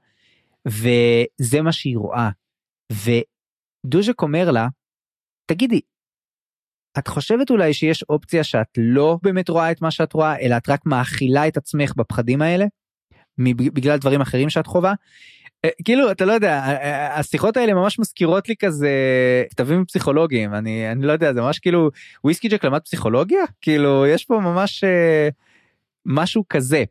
וזה 0.68 1.62
מה 1.62 1.72
שהיא 1.72 1.96
רואה. 1.96 2.30
ודוז'ק 2.92 4.22
אומר 4.22 4.50
לה 4.50 4.68
תגידי 5.46 5.80
את 6.98 7.08
חושבת 7.08 7.50
אולי 7.50 7.74
שיש 7.74 8.02
אופציה 8.02 8.44
שאת 8.44 8.78
לא 8.78 9.18
באמת 9.22 9.48
רואה 9.48 9.70
את 9.70 9.82
מה 9.82 9.90
שאת 9.90 10.12
רואה 10.12 10.38
אלא 10.38 10.56
את 10.56 10.68
רק 10.68 10.86
מאכילה 10.86 11.48
את 11.48 11.56
עצמך 11.56 11.92
בפחדים 11.96 12.42
האלה 12.42 12.64
בגלל 13.56 13.98
דברים 13.98 14.20
אחרים 14.20 14.50
שאת 14.50 14.66
חווה 14.66 14.94
כאילו 15.84 16.10
אתה 16.10 16.24
לא 16.24 16.32
יודע 16.32 16.58
אה, 16.58 16.76
אה, 16.76 17.18
השיחות 17.18 17.56
האלה 17.56 17.74
ממש 17.74 17.98
מזכירות 17.98 18.48
לי 18.48 18.54
כזה 18.56 18.90
כתבים 19.50 19.84
פסיכולוגיים 19.84 20.54
אני 20.54 20.92
אני 20.92 21.06
לא 21.06 21.12
יודע 21.12 21.32
זה 21.32 21.40
ממש 21.40 21.58
כאילו 21.58 21.90
וויסקי 22.24 22.48
ג'ק 22.48 22.64
למד 22.64 22.80
פסיכולוגיה? 22.80 23.40
כאילו 23.60 24.06
יש 24.06 24.24
פה 24.24 24.40
ממש 24.40 24.84
משהו 26.06 26.44
כזה. 26.48 26.84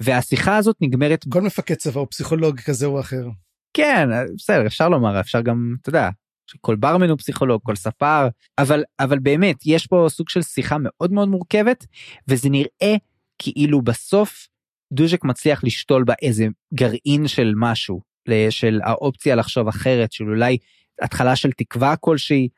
והשיחה 0.00 0.56
הזאת 0.56 0.76
נגמרת 0.80 1.24
כל 1.28 1.40
מפקד 1.40 1.74
צבא 1.74 2.00
הוא 2.00 2.08
פסיכולוג 2.10 2.60
כזה 2.60 2.86
או 2.86 3.00
אחר. 3.00 3.28
כן 3.74 4.08
בסדר 4.36 4.66
אפשר 4.66 4.88
לומר 4.88 5.20
אפשר 5.20 5.40
גם 5.40 5.74
אתה 5.80 5.88
יודע 5.88 6.10
כל 6.60 6.76
ברמן 6.76 7.08
הוא 7.08 7.18
פסיכולוג 7.18 7.60
כל 7.64 7.76
ספר 7.76 8.28
אבל 8.58 8.84
אבל 9.00 9.18
באמת 9.18 9.56
יש 9.66 9.86
פה 9.86 10.06
סוג 10.08 10.28
של 10.28 10.42
שיחה 10.42 10.76
מאוד 10.80 11.12
מאוד 11.12 11.28
מורכבת 11.28 11.86
וזה 12.28 12.48
נראה 12.50 12.96
כאילו 13.38 13.82
בסוף 13.82 14.48
דוז'ק 14.92 15.24
מצליח 15.24 15.64
לשתול 15.64 16.04
בה 16.04 16.14
איזה 16.22 16.46
גרעין 16.74 17.28
של 17.28 17.52
משהו 17.56 18.11
של 18.50 18.80
האופציה 18.84 19.34
לחשוב 19.34 19.68
אחרת 19.68 20.12
של 20.12 20.28
אולי 20.28 20.58
התחלה 21.02 21.36
של 21.36 21.52
תקווה 21.52 21.96
כלשהי. 21.96 22.48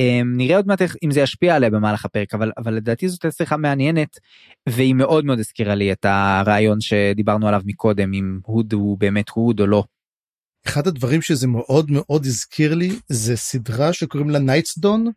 אמ, 0.00 0.32
נראה 0.36 0.56
עוד 0.56 0.66
מעט 0.66 0.82
אם 1.02 1.10
זה 1.10 1.20
ישפיע 1.20 1.56
עליה 1.56 1.70
במהלך 1.70 2.04
הפרק 2.04 2.34
אבל 2.34 2.52
אבל 2.58 2.74
לדעתי 2.74 3.08
זאת 3.08 3.26
שיחה 3.36 3.56
מעניינת 3.56 4.18
והיא 4.68 4.94
מאוד 4.94 5.24
מאוד 5.24 5.38
הזכירה 5.38 5.74
לי 5.74 5.92
את 5.92 6.04
הרעיון 6.04 6.80
שדיברנו 6.80 7.48
עליו 7.48 7.60
מקודם 7.64 8.12
אם 8.12 8.38
הוד 8.42 8.72
הוא 8.72 8.98
באמת 8.98 9.28
הוד 9.28 9.60
או 9.60 9.66
לא. 9.66 9.84
אחד 10.66 10.86
הדברים 10.86 11.22
שזה 11.22 11.46
מאוד 11.46 11.90
מאוד 11.90 12.26
הזכיר 12.26 12.74
לי 12.74 12.98
זה 13.08 13.36
סדרה 13.36 13.92
שקוראים 13.92 14.30
לה 14.30 14.38
Night's 14.38 14.84
Dawn 14.84 15.10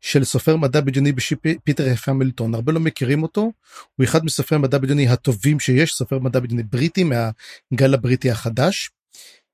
של 0.00 0.24
סופר 0.24 0.56
מדע 0.56 0.80
בדיוני 0.80 1.12
בשם 1.12 1.36
פיטר 1.64 1.90
F 1.92 2.10
המילטון 2.10 2.54
הרבה 2.54 2.72
לא 2.72 2.80
מכירים 2.80 3.22
אותו 3.22 3.52
הוא 3.96 4.04
אחד 4.04 4.24
מסופרי 4.24 4.58
מדע 4.58 4.78
בדיוני 4.78 5.08
הטובים 5.08 5.60
שיש 5.60 5.92
סופר 5.92 6.18
מדע 6.18 6.40
בדיוני 6.40 6.62
בריטי 6.62 7.04
מהגל 7.04 7.94
הבריטי 7.94 8.30
החדש 8.30 8.90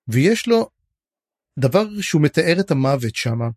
ויש 0.08 0.46
לו 0.46 0.68
דבר 1.58 2.00
שהוא 2.00 2.22
מתאר 2.22 2.60
את 2.60 2.70
המוות 2.70 3.14
שמה. 3.14 3.48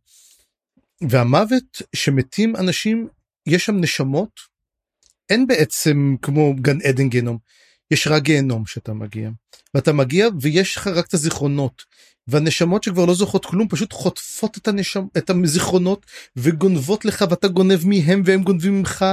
והמוות 1.10 1.82
שמתים 1.96 2.56
אנשים 2.56 3.08
יש 3.46 3.66
שם 3.66 3.76
נשמות. 3.76 4.56
אין 5.30 5.48
בעצם 5.48 6.16
כמו 6.22 6.54
גן 6.62 6.82
עדן 6.82 7.10
גיהנום 7.10 7.38
יש 7.92 8.08
רק 8.08 8.24
גיהנום 8.24 8.66
שאתה 8.66 8.94
מגיע. 8.94 9.30
ואתה 9.74 9.94
מגיע 9.94 10.28
ויש 10.42 10.78
לך 10.78 10.88
רק 10.88 11.08
את 11.08 11.14
הזיכרונות. 11.14 11.84
והנשמות 12.28 12.84
שכבר 12.84 13.06
לא 13.06 13.14
זוכרות 13.14 13.46
כלום 13.46 13.68
פשוט 13.68 13.94
חוטפות 13.94 14.58
את 14.58 14.68
הנשם 14.68 15.06
את 15.18 15.30
הזיכרונות 15.30 16.06
וגונבות 16.36 17.06
לך 17.06 17.26
ואתה 17.30 17.48
גונב 17.48 17.80
מהם 17.86 18.22
והם 18.26 18.44
גונבים 18.44 18.78
ממך 18.80 19.06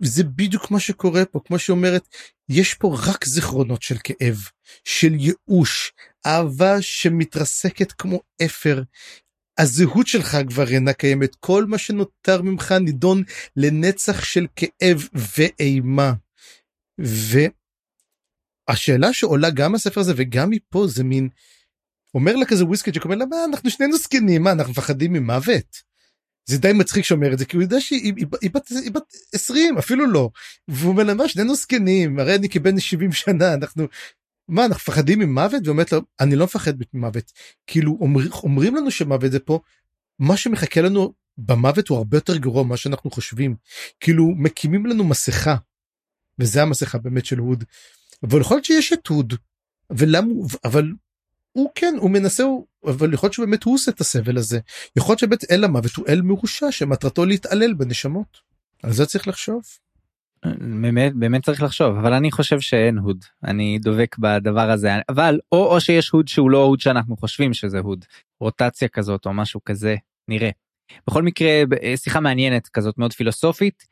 וזה 0.00 0.24
בדיוק 0.24 0.70
מה 0.70 0.80
שקורה 0.80 1.24
פה 1.24 1.40
כמו 1.44 1.58
שאומרת 1.58 2.08
יש 2.48 2.74
פה 2.74 2.96
רק 3.08 3.24
זיכרונות 3.24 3.82
של 3.82 3.96
כאב 4.04 4.36
של 4.84 5.12
ייאוש 5.14 5.92
אהבה 6.26 6.82
שמתרסקת 6.82 7.92
כמו 7.92 8.20
אפר 8.44 8.82
הזהות 9.58 10.06
שלך 10.06 10.36
כבר 10.48 10.68
אינה 10.68 10.92
קיימת 10.92 11.34
כל 11.34 11.64
מה 11.64 11.78
שנותר 11.78 12.42
ממך 12.42 12.72
נידון 12.72 13.22
לנצח 13.56 14.24
של 14.24 14.46
כאב 14.56 15.08
ואימה. 15.36 16.12
והשאלה 18.68 19.12
שעולה 19.12 19.50
גם 19.50 19.72
מהספר 19.72 20.00
הזה 20.00 20.12
וגם 20.16 20.50
מפה 20.50 20.86
זה 20.88 21.04
מין 21.04 21.28
אומר 22.14 22.36
לה 22.36 22.46
כזה 22.46 22.64
וויסקי 22.64 22.90
שאומר 22.94 23.16
לה 23.16 23.26
מה 23.26 23.36
אנחנו 23.44 23.70
שנינו 23.70 23.96
זקנים 23.96 24.42
מה 24.42 24.52
אנחנו 24.52 24.72
מפחדים 24.72 25.12
ממוות. 25.12 25.89
זה 26.46 26.58
די 26.58 26.72
מצחיק 26.72 27.04
שאומר 27.04 27.32
את 27.32 27.38
זה 27.38 27.44
כי 27.44 27.56
הוא 27.56 27.62
יודע 27.62 27.80
שהיא 27.80 28.14
היא, 28.16 28.26
היא, 28.42 28.50
בת, 28.50 28.68
בת 28.92 29.02
20 29.34 29.78
אפילו 29.78 30.06
לא. 30.06 30.30
והוא 30.68 30.92
אומר 30.92 31.02
לה 31.02 31.28
שנינו 31.28 31.54
זקנים 31.54 32.18
הרי 32.18 32.34
אני 32.34 32.48
כבן 32.48 32.80
70 32.80 33.12
שנה 33.12 33.54
אנחנו 33.54 33.86
מה 34.50 34.64
אנחנו 34.64 34.74
מפחדים 34.76 35.18
ממוות? 35.18 35.66
ואומרת 35.66 35.92
לו 35.92 36.00
אני 36.20 36.36
לא 36.36 36.44
מפחד 36.44 36.72
ממוות. 36.94 37.32
כאילו 37.66 37.98
אומר, 38.00 38.20
אומרים 38.32 38.76
לנו 38.76 38.90
שמוות 38.90 39.32
זה 39.32 39.40
פה 39.40 39.60
מה 40.18 40.36
שמחכה 40.36 40.80
לנו 40.80 41.12
במוות 41.38 41.88
הוא 41.88 41.98
הרבה 41.98 42.16
יותר 42.16 42.36
גרוע 42.36 42.62
ממה 42.62 42.76
שאנחנו 42.76 43.10
חושבים. 43.10 43.56
כאילו 44.00 44.34
מקימים 44.36 44.86
לנו 44.86 45.04
מסכה 45.04 45.56
וזה 46.38 46.62
המסכה 46.62 46.98
באמת 46.98 47.26
של 47.26 47.38
הוד. 47.38 47.64
אבל 48.22 48.40
יכול 48.40 48.56
להיות 48.56 48.64
שיש 48.64 48.92
את 48.92 49.06
הוד 49.06 49.34
ולמה 49.90 50.28
אבל 50.64 50.92
הוא 51.52 51.70
כן 51.74 51.94
הוא 51.98 52.10
מנסה 52.10 52.42
הוא 52.42 52.66
אבל 52.86 53.14
יכול 53.14 53.26
להיות 53.26 53.34
שבאמת 53.34 53.62
הוא 53.64 53.74
עושה 53.74 53.90
את 53.90 54.00
הסבל 54.00 54.38
הזה. 54.38 54.60
יכול 54.96 55.12
להיות 55.12 55.18
שבאמת 55.18 55.50
אל 55.50 55.64
המוות 55.64 55.94
הוא 55.96 56.06
אל 56.08 56.22
מרושע 56.22 56.70
שמטרתו 56.70 57.26
להתעלל 57.26 57.74
בנשמות. 57.74 58.38
על 58.82 58.92
זה 58.92 59.06
צריך 59.06 59.28
לחשוב. 59.28 59.62
באמת 60.82 61.14
באמת 61.14 61.44
צריך 61.44 61.62
לחשוב 61.62 61.96
אבל 61.96 62.12
אני 62.12 62.30
חושב 62.30 62.60
שאין 62.60 62.98
הוד. 62.98 63.24
אני 63.44 63.78
דובק 63.78 64.18
בדבר 64.18 64.70
הזה. 64.70 64.90
אבל 65.08 65.38
או 65.52 65.74
או 65.74 65.80
שיש 65.80 66.08
הוד 66.08 66.28
שהוא 66.28 66.50
לא 66.50 66.64
הוד 66.64 66.80
שאנחנו 66.80 67.16
חושבים 67.16 67.54
שזה 67.54 67.78
הוד. 67.78 68.04
רוטציה 68.40 68.88
כזאת 68.88 69.26
או 69.26 69.32
משהו 69.32 69.60
כזה 69.64 69.96
נראה. 70.28 70.50
בכל 71.06 71.22
מקרה 71.22 71.62
שיחה 71.96 72.20
מעניינת 72.20 72.68
כזאת 72.68 72.98
מאוד 72.98 73.12
פילוסופית 73.12 73.84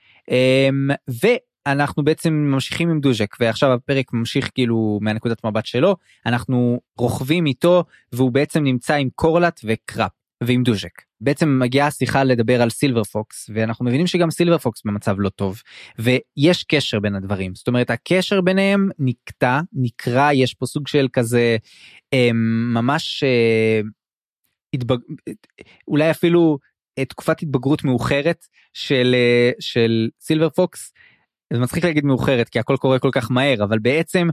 ואנחנו 1.68 2.04
בעצם 2.04 2.32
ממשיכים 2.32 2.90
עם 2.90 3.00
דוז'ק 3.00 3.36
ועכשיו 3.40 3.72
הפרק 3.72 4.12
ממשיך 4.12 4.50
כאילו 4.54 4.98
מהנקודת 5.02 5.44
מבט 5.44 5.66
שלו 5.66 5.96
אנחנו 6.26 6.80
רוכבים 6.98 7.46
איתו 7.46 7.84
והוא 8.12 8.32
בעצם 8.32 8.64
נמצא 8.64 8.94
עם 8.94 9.08
קורלט 9.14 9.60
וקראפ 9.64 10.10
ועם 10.42 10.62
דוז'ק. 10.62 11.02
בעצם 11.20 11.58
מגיעה 11.58 11.86
השיחה 11.86 12.24
לדבר 12.24 12.62
על 12.62 12.70
סילבר 12.70 13.04
פוקס 13.04 13.50
ואנחנו 13.54 13.84
מבינים 13.84 14.06
שגם 14.06 14.30
סילבר 14.30 14.58
פוקס 14.58 14.82
במצב 14.84 15.14
לא 15.18 15.28
טוב 15.28 15.62
ויש 15.98 16.64
קשר 16.64 17.00
בין 17.00 17.14
הדברים 17.14 17.54
זאת 17.54 17.68
אומרת 17.68 17.90
הקשר 17.90 18.40
ביניהם 18.40 18.88
נקטע 18.98 19.60
נקרע 19.72 20.28
יש 20.34 20.54
פה 20.54 20.66
סוג 20.66 20.88
של 20.88 21.08
כזה 21.12 21.56
אה, 22.14 22.30
ממש 22.72 23.24
אה, 23.24 23.80
התבג... 24.74 24.98
אולי 25.88 26.10
אפילו 26.10 26.58
אה, 26.98 27.04
תקופת 27.04 27.42
התבגרות 27.42 27.84
מאוחרת 27.84 28.46
של 28.72 29.14
אה, 29.14 29.50
של 29.60 30.08
סילבר 30.20 30.48
פוקס 30.48 30.92
זה 31.52 31.60
מצחיק 31.60 31.84
להגיד 31.84 32.04
מאוחרת 32.04 32.48
כי 32.48 32.58
הכל 32.58 32.76
קורה 32.76 32.98
כל 32.98 33.10
כך 33.12 33.30
מהר 33.30 33.64
אבל 33.64 33.78
בעצם 33.78 34.28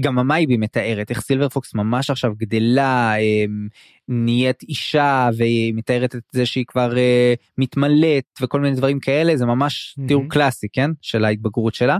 גם 0.00 0.18
המייבי 0.18 0.56
מתארת 0.56 1.10
איך 1.10 1.20
סילבר 1.20 1.48
פוקס 1.48 1.74
ממש 1.74 2.10
עכשיו 2.10 2.32
גדלה 2.36 3.16
אמ, 3.16 3.68
נהיית 4.08 4.62
אישה 4.62 5.28
והיא 5.36 5.74
מתארת 5.74 6.14
את 6.14 6.22
זה 6.32 6.46
שהיא 6.46 6.64
כבר 6.68 6.98
אה, 6.98 7.34
מתמלאת 7.58 8.24
וכל 8.40 8.60
מיני 8.60 8.76
דברים 8.76 9.00
כאלה 9.00 9.36
זה 9.36 9.46
ממש 9.46 9.96
mm-hmm. 9.98 10.08
תיאור 10.08 10.24
קלאסי 10.28 10.66
כן 10.72 10.90
של 11.00 11.24
ההתבגרות 11.24 11.74
שלה. 11.74 11.98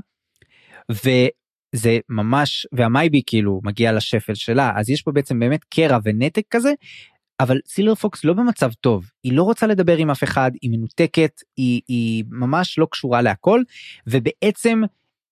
וזה 0.90 1.98
ממש 2.08 2.66
והמייבי 2.72 3.22
כאילו 3.26 3.60
מגיע 3.64 3.92
לשפל 3.92 4.34
שלה 4.34 4.72
אז 4.76 4.90
יש 4.90 5.02
פה 5.02 5.12
בעצם 5.12 5.38
באמת 5.38 5.64
קרע 5.64 5.98
ונתק 6.04 6.42
כזה 6.50 6.72
אבל 7.40 7.58
סילבר 7.66 7.94
פוקס 7.94 8.24
לא 8.24 8.32
במצב 8.32 8.72
טוב. 8.80 9.10
היא 9.24 9.32
לא 9.32 9.42
רוצה 9.42 9.66
לדבר 9.66 9.96
עם 9.96 10.10
אף 10.10 10.24
אחד 10.24 10.50
היא 10.62 10.70
מנותקת 10.70 11.40
היא, 11.56 11.80
היא 11.88 12.24
ממש 12.30 12.78
לא 12.78 12.86
קשורה 12.90 13.22
להכל 13.22 13.62
ובעצם 14.06 14.82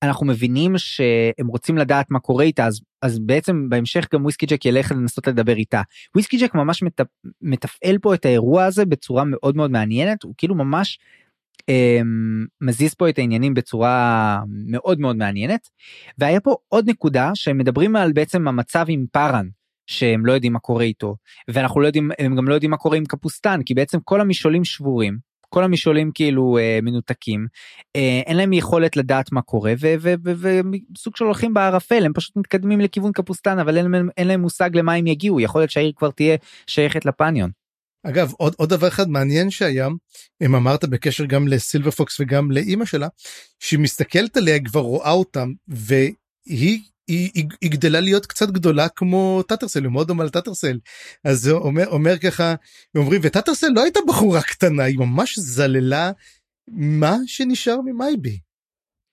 אנחנו 0.03 0.27
מבינים 0.27 0.79
שהם 0.79 1.47
רוצים 1.47 1.79
לדעת 1.79 2.11
מה 2.11 2.19
קורה 2.19 2.45
איתה 2.45 2.67
אז 2.67 2.81
אז 3.03 3.19
בעצם 3.19 3.69
בהמשך 3.69 4.07
גם 4.13 4.23
וויסקי 4.23 4.47
ג'ק 4.47 4.65
ילך 4.65 4.93
לנסות 4.93 5.27
לדבר 5.27 5.57
איתה. 5.57 5.83
וויסקי 6.15 6.37
ג'ק 6.37 6.55
ממש 6.55 6.83
מת, 6.83 7.01
מתפעל 7.43 7.99
פה 7.99 8.15
את 8.15 8.25
האירוע 8.25 8.65
הזה 8.65 8.85
בצורה 8.85 9.25
מאוד 9.25 9.57
מאוד 9.57 9.71
מעניינת 9.71 10.23
הוא 10.23 10.35
כאילו 10.39 10.55
ממש 10.55 10.99
אה, 11.69 12.01
מזיז 12.61 12.95
פה 12.95 13.09
את 13.09 13.19
העניינים 13.19 13.55
בצורה 13.55 14.41
מאוד 14.49 15.01
מאוד 15.01 15.17
מעניינת. 15.17 15.69
והיה 16.19 16.41
פה 16.41 16.57
עוד 16.69 16.91
נקודה 16.91 17.31
שהם 17.35 17.59
מדברים 17.59 17.97
על 17.97 18.13
בעצם 18.13 18.49
המצב 18.49 18.85
עם 18.89 19.07
פארן 19.13 19.49
שהם 19.87 20.27
לא 20.27 20.33
יודעים 20.33 20.53
מה 20.53 20.59
קורה 20.59 20.85
איתו 20.85 21.17
ואנחנו 21.49 21.81
לא 21.81 21.87
יודעים 21.87 22.11
הם 22.19 22.37
גם 22.37 22.49
לא 22.49 22.55
יודעים 22.55 22.71
מה 22.71 22.77
קורה 22.77 22.97
עם 22.97 23.05
קפוסטן 23.05 23.61
כי 23.63 23.75
בעצם 23.75 23.99
כל 24.05 24.21
המשעולים 24.21 24.65
שבורים 24.65 25.19
כל 25.49 25.65
המשעולים 25.65 26.11
כאילו 26.15 26.59
אה, 26.59 26.79
מנותקים 26.83 27.47
אה, 27.97 28.21
אין 28.27 28.37
להם 28.37 28.53
יכולת 28.53 28.97
לדעת 28.97 29.33
מה 29.33 29.43
קורה 29.43 29.75
וסוג 29.83 31.17
של 31.17 31.25
הולכים 31.25 31.55
בערפל 31.55 32.07
הם 32.07 32.13
פשוט 32.13 32.37
מתקדמים 32.37 32.81
לכיוון 32.81 33.13
קפוסטן 33.13 33.59
אבל 33.59 33.77
אין, 33.77 33.95
אין 34.17 34.29
להם 34.29 34.41
מושג 34.41 34.71
למה 34.75 34.95
הם 34.95 35.07
יגיעו 35.07 35.41
יכול 35.41 35.61
להיות 35.61 35.71
שהעיר 35.71 35.93
כבר 35.97 36.11
תהיה 36.11 36.37
שייכת 36.67 37.05
לפניון. 37.05 37.51
אגב 38.07 38.33
עוד 38.37 38.55
עוד 38.57 38.69
דבר 38.69 38.89
אחד 38.89 39.09
מעניין 39.09 39.51
שהיה 39.51 39.89
אם 40.43 40.55
אמרת 40.55 40.85
בקשר 40.85 41.25
גם 41.25 41.49
לסילבר 41.49 41.91
פוקס 41.91 42.21
וגם 42.21 42.51
לאימא 42.51 42.85
שלה 42.85 43.09
שהיא 43.61 43.81
מסתכלת 43.81 44.37
עליה 44.37 44.65
כבר 44.65 44.81
רואה 44.81 45.11
אותם 45.11 45.53
והיא 45.69 46.81
היא, 47.09 47.45
גדלה 47.65 48.01
להיות 48.01 48.27
קצת 48.27 48.51
גדולה 48.51 48.89
כמו 48.89 49.43
טאטרסל, 49.49 49.83
היא 49.83 49.91
מאוד 49.91 50.09
דומה 50.09 50.25
לטאטרסל. 50.25 50.79
אז 51.25 51.41
זה 51.41 51.53
אומר, 51.53 51.87
אומר 51.87 52.19
ככה, 52.19 52.55
אומרים, 52.97 53.21
וטאטרסל 53.25 53.67
לא 53.75 53.83
הייתה 53.83 54.01
בחורה 54.09 54.43
קטנה, 54.43 54.83
היא 54.83 54.99
ממש 54.99 55.39
זללה 55.39 56.11
מה 56.69 57.17
שנשאר 57.27 57.81
ממייבי. 57.81 58.39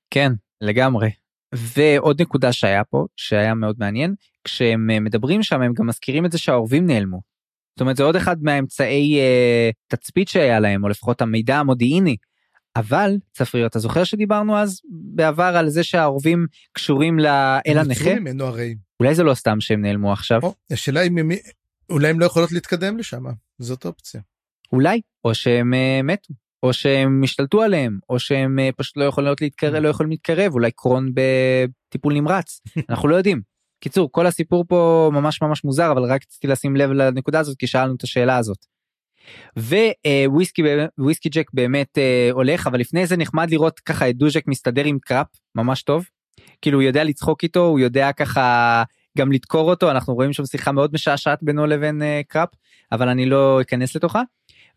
כן, 0.09 0.31
לגמרי. 0.61 1.09
ועוד 1.55 2.21
נקודה 2.21 2.53
שהיה 2.53 2.83
פה, 2.83 3.05
שהיה 3.15 3.53
מאוד 3.53 3.75
מעניין, 3.79 4.15
כשהם 4.43 4.89
אה, 4.89 4.99
מדברים 4.99 5.43
שם 5.43 5.61
הם 5.61 5.73
גם 5.73 5.87
מזכירים 5.87 6.25
את 6.25 6.31
זה 6.31 6.37
שהעורבים 6.37 6.87
נעלמו. 6.87 7.21
זאת 7.75 7.81
אומרת 7.81 7.97
זה 7.97 8.03
עוד 8.03 8.15
אחד 8.15 8.43
מהאמצעי 8.43 9.19
אה, 9.19 9.69
תצפית 9.87 10.27
שהיה 10.27 10.59
להם, 10.59 10.83
או 10.83 10.89
לפחות 10.89 11.21
המידע 11.21 11.57
המודיעיני 11.57 12.15
אבל 12.75 13.17
צפריר 13.31 13.65
אתה 13.65 13.79
זוכר 13.79 14.03
שדיברנו 14.03 14.57
אז 14.57 14.81
בעבר 14.89 15.53
על 15.57 15.69
זה 15.69 15.83
שהעורבים 15.83 16.47
קשורים 16.71 17.19
לאל 17.19 17.77
הנכה? 17.77 18.13
אולי 18.99 19.15
זה 19.15 19.23
לא 19.23 19.33
סתם 19.33 19.61
שהם 19.61 19.81
נעלמו 19.81 20.13
עכשיו. 20.13 20.39
או, 20.43 20.53
השאלה 20.71 21.01
אם 21.01 21.31
אולי 21.89 22.07
הם 22.07 22.19
לא 22.19 22.25
יכולות 22.25 22.51
להתקדם 22.51 22.97
לשם 22.97 23.23
זאת 23.59 23.85
אופציה. 23.85 24.21
אולי 24.71 25.01
או 25.25 25.35
שהם 25.35 25.73
uh, 25.73 26.03
מתו 26.03 26.33
או 26.63 26.73
שהם 26.73 27.23
השתלטו 27.23 27.61
עליהם 27.61 27.99
או 28.09 28.19
שהם 28.19 28.59
uh, 28.59 28.75
פשוט 28.77 28.97
לא 28.97 29.03
יכולים 29.03 29.33
להתקרב 29.41 29.75
לא 29.75 29.89
יכולים 29.89 30.09
להתקרב 30.09 30.53
אולי 30.53 30.71
קרון 30.71 31.11
בטיפול 31.13 32.13
נמרץ 32.13 32.61
אנחנו 32.89 33.07
לא 33.07 33.15
יודעים. 33.15 33.41
קיצור 33.79 34.11
כל 34.11 34.27
הסיפור 34.27 34.65
פה 34.67 35.09
ממש 35.13 35.41
ממש 35.41 35.63
מוזר 35.63 35.91
אבל 35.91 36.03
רק 36.03 36.21
רציתי 36.27 36.47
לשים 36.47 36.75
לב 36.75 36.91
לנקודה 36.91 37.39
הזאת 37.39 37.57
כי 37.57 37.67
שאלנו 37.67 37.95
את 37.95 38.03
השאלה 38.03 38.37
הזאת. 38.37 38.65
וויסקי 40.97 41.29
ג'ק 41.29 41.49
באמת 41.53 41.97
אה, 41.97 42.29
הולך 42.31 42.67
אבל 42.67 42.79
לפני 42.79 43.07
זה 43.07 43.17
נחמד 43.17 43.51
לראות 43.51 43.79
ככה 43.79 44.09
את 44.09 44.17
דוז'ק 44.17 44.43
מסתדר 44.47 44.85
עם 44.85 44.97
קראפ 44.99 45.27
ממש 45.55 45.83
טוב. 45.83 46.05
כאילו 46.61 46.77
הוא 46.77 46.83
יודע 46.83 47.03
לצחוק 47.03 47.43
איתו 47.43 47.65
הוא 47.65 47.79
יודע 47.79 48.11
ככה 48.11 48.83
גם 49.17 49.31
לדקור 49.31 49.69
אותו 49.69 49.91
אנחנו 49.91 50.13
רואים 50.13 50.33
שם 50.33 50.45
שיחה 50.45 50.71
מאוד 50.71 50.93
משעשעת 50.93 51.39
בינו 51.41 51.65
לבין 51.65 52.01
אה, 52.01 52.21
קראפ 52.27 52.49
אבל 52.91 53.09
אני 53.09 53.25
לא 53.25 53.61
אכנס 53.61 53.95
לתוכה. 53.95 54.21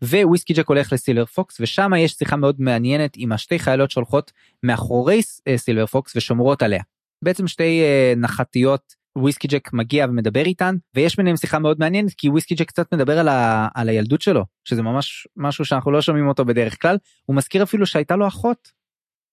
וויסקי 0.03 0.53
ג'ק 0.53 0.67
הולך 0.67 0.93
לסילבר 0.93 1.25
פוקס 1.25 1.57
ושם 1.59 1.91
יש 1.97 2.11
שיחה 2.11 2.35
מאוד 2.35 2.55
מעניינת 2.59 3.13
עם 3.17 3.31
השתי 3.31 3.59
חיילות 3.59 3.91
שהולכות 3.91 4.31
מאחורי 4.63 5.21
אה, 5.47 5.57
סילבר 5.57 5.85
פוקס 5.85 6.15
ושומרות 6.15 6.61
עליה. 6.61 6.81
בעצם 7.21 7.47
שתי 7.47 7.81
נחתיות 8.17 8.96
וויסקי 9.17 9.47
ג'ק 9.47 9.73
מגיע 9.73 10.05
ומדבר 10.09 10.45
איתן 10.45 10.75
ויש 10.95 11.17
ביניהם 11.17 11.37
שיחה 11.37 11.59
מאוד 11.59 11.79
מעניינת 11.79 12.13
כי 12.17 12.29
וויסקי 12.29 12.55
ג'ק 12.55 12.67
קצת 12.67 12.93
מדבר 12.93 13.19
על, 13.19 13.27
ה, 13.27 13.67
על 13.75 13.89
הילדות 13.89 14.21
שלו 14.21 14.45
שזה 14.63 14.81
ממש 14.81 15.27
משהו 15.37 15.65
שאנחנו 15.65 15.91
לא 15.91 16.01
שומעים 16.01 16.27
אותו 16.27 16.45
בדרך 16.45 16.81
כלל. 16.81 16.97
הוא 17.25 17.35
מזכיר 17.35 17.63
אפילו 17.63 17.85
שהייתה 17.85 18.15
לו 18.15 18.27
אחות. 18.27 18.71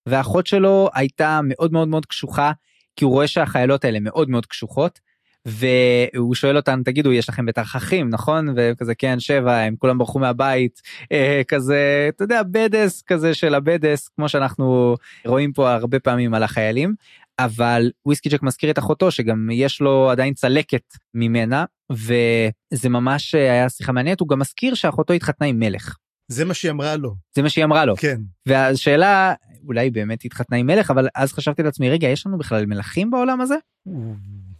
והאחות 0.05 0.47
שלו 0.47 0.89
הייתה 0.93 1.39
מאוד 1.43 1.73
מאוד 1.73 1.87
מאוד 1.87 2.05
קשוחה 2.05 2.51
כי 2.95 3.05
הוא 3.05 3.11
רואה 3.13 3.27
שהחיילות 3.27 3.85
האלה 3.85 3.99
מאוד 3.99 4.29
מאוד 4.29 4.45
קשוחות 4.45 4.99
והוא 5.45 6.35
שואל 6.35 6.57
אותן 6.57 6.83
תגידו 6.83 7.13
יש 7.13 7.29
לכם 7.29 7.45
בטח 7.45 7.75
אחים 7.75 8.09
נכון? 8.09 8.47
וכזה 8.55 8.95
כן 8.95 9.19
שבע 9.19 9.57
הם 9.57 9.75
כולם 9.75 9.97
ברחו 9.97 10.19
מהבית. 10.19 10.81
אה, 11.11 11.41
כזה 11.47 12.09
אתה 12.15 12.23
יודע 12.23 12.41
בדס 12.43 13.01
כזה 13.01 13.33
של 13.33 13.55
הבדס 13.55 14.07
כמו 14.07 14.29
שאנחנו 14.29 14.95
רואים 15.25 15.53
פה 15.53 15.73
הרבה 15.73 15.99
פעמים 15.99 16.33
על 16.33 16.43
החיילים 16.43 16.95
אבל 17.39 17.91
וויסקי 18.05 18.29
ג'ק 18.29 18.43
מזכיר 18.43 18.71
את 18.71 18.79
אחותו 18.79 19.11
שגם 19.11 19.49
יש 19.51 19.81
לו 19.81 20.09
עדיין 20.11 20.33
צלקת 20.33 20.83
ממנה 21.13 21.65
וזה 21.91 22.89
ממש 22.89 23.35
היה 23.35 23.69
שיחה 23.69 23.91
מעניינת 23.91 24.19
הוא 24.19 24.29
גם 24.29 24.39
מזכיר 24.39 24.73
שאחותו 24.73 25.13
התחתנה 25.13 25.47
עם 25.47 25.59
מלך. 25.59 25.95
זה 26.31 26.45
מה 26.45 26.53
שהיא 26.53 26.71
אמרה 26.71 26.95
לו. 26.95 27.15
זה 27.35 27.41
מה 27.41 27.49
שהיא 27.49 27.65
אמרה 27.65 27.85
לו. 27.85 27.95
כן. 27.95 28.21
והשאלה 28.45 29.33
אולי 29.67 29.89
באמת 29.89 30.25
התחתנה 30.25 30.57
עם 30.57 30.67
מלך 30.67 30.91
אבל 30.91 31.07
אז 31.15 31.33
חשבתי 31.33 31.63
לעצמי 31.63 31.89
רגע 31.89 32.07
יש 32.07 32.27
לנו 32.27 32.37
בכלל 32.37 32.65
מלכים 32.65 33.11
בעולם 33.11 33.41
הזה? 33.41 33.55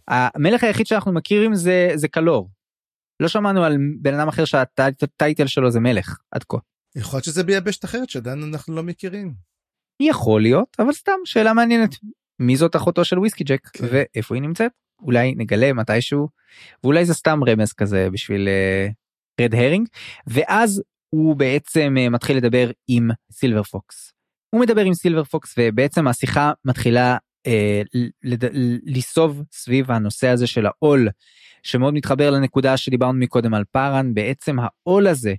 המלך 0.08 0.64
היחיד 0.64 0.86
שאנחנו 0.86 1.12
מכירים 1.12 1.54
זה 1.54 1.90
זה 1.94 2.08
קלור. 2.08 2.50
לא 3.20 3.28
שמענו 3.28 3.64
על 3.64 3.76
בן 4.00 4.14
אדם 4.14 4.28
אחר 4.28 4.44
שהטייטל 4.44 5.46
שלו 5.46 5.70
זה 5.70 5.80
מלך 5.80 6.18
עד 6.30 6.44
כה. 6.48 6.56
יכול 6.96 7.16
להיות 7.16 7.24
שזה 7.24 7.44
ביבשת 7.44 7.84
אחרת 7.84 8.10
שעדיין 8.10 8.42
אנחנו 8.42 8.74
לא 8.74 8.82
מכירים. 8.82 9.34
יכול 10.02 10.42
להיות 10.42 10.76
אבל 10.78 10.92
סתם 10.92 11.12
שאלה 11.24 11.52
מעניינת 11.52 11.94
מי 12.38 12.56
זאת 12.56 12.76
אחותו 12.76 13.04
של 13.04 13.18
וויסקי 13.18 13.44
ג'ק 13.44 13.66
כן. 13.66 13.86
ואיפה 13.90 14.34
היא 14.34 14.42
נמצאת 14.42 14.72
אולי 15.02 15.34
נגלה 15.36 15.72
מתישהו 15.72 16.28
ואולי 16.84 17.04
זה 17.04 17.14
סתם 17.14 17.40
רמז 17.48 17.72
כזה 17.72 18.08
בשביל 18.12 18.48
רד 19.40 19.54
uh, 19.54 19.56
הרינג 19.56 19.88
ואז 20.26 20.82
הוא 21.10 21.36
בעצם 21.36 21.94
uh, 21.98 22.10
מתחיל 22.10 22.36
לדבר 22.36 22.70
עם 22.88 23.10
סילבר 23.32 23.62
פוקס. 23.62 24.12
הוא 24.50 24.60
מדבר 24.60 24.80
עם 24.80 24.94
סילבר 24.94 25.24
פוקס 25.24 25.54
ובעצם 25.58 26.08
השיחה 26.08 26.52
מתחילה 26.64 27.16
uh, 27.48 27.50
לסוב 28.86 29.42
סביב 29.52 29.90
הנושא 29.90 30.28
הזה 30.28 30.46
של 30.46 30.66
העול 30.66 31.08
שמאוד 31.62 31.94
מתחבר 31.94 32.30
לנקודה 32.30 32.76
שדיברנו 32.76 33.18
מקודם 33.18 33.54
על 33.54 33.64
פארן 33.70 34.14
בעצם 34.14 34.56
העול 34.58 35.06
הזה 35.06 35.34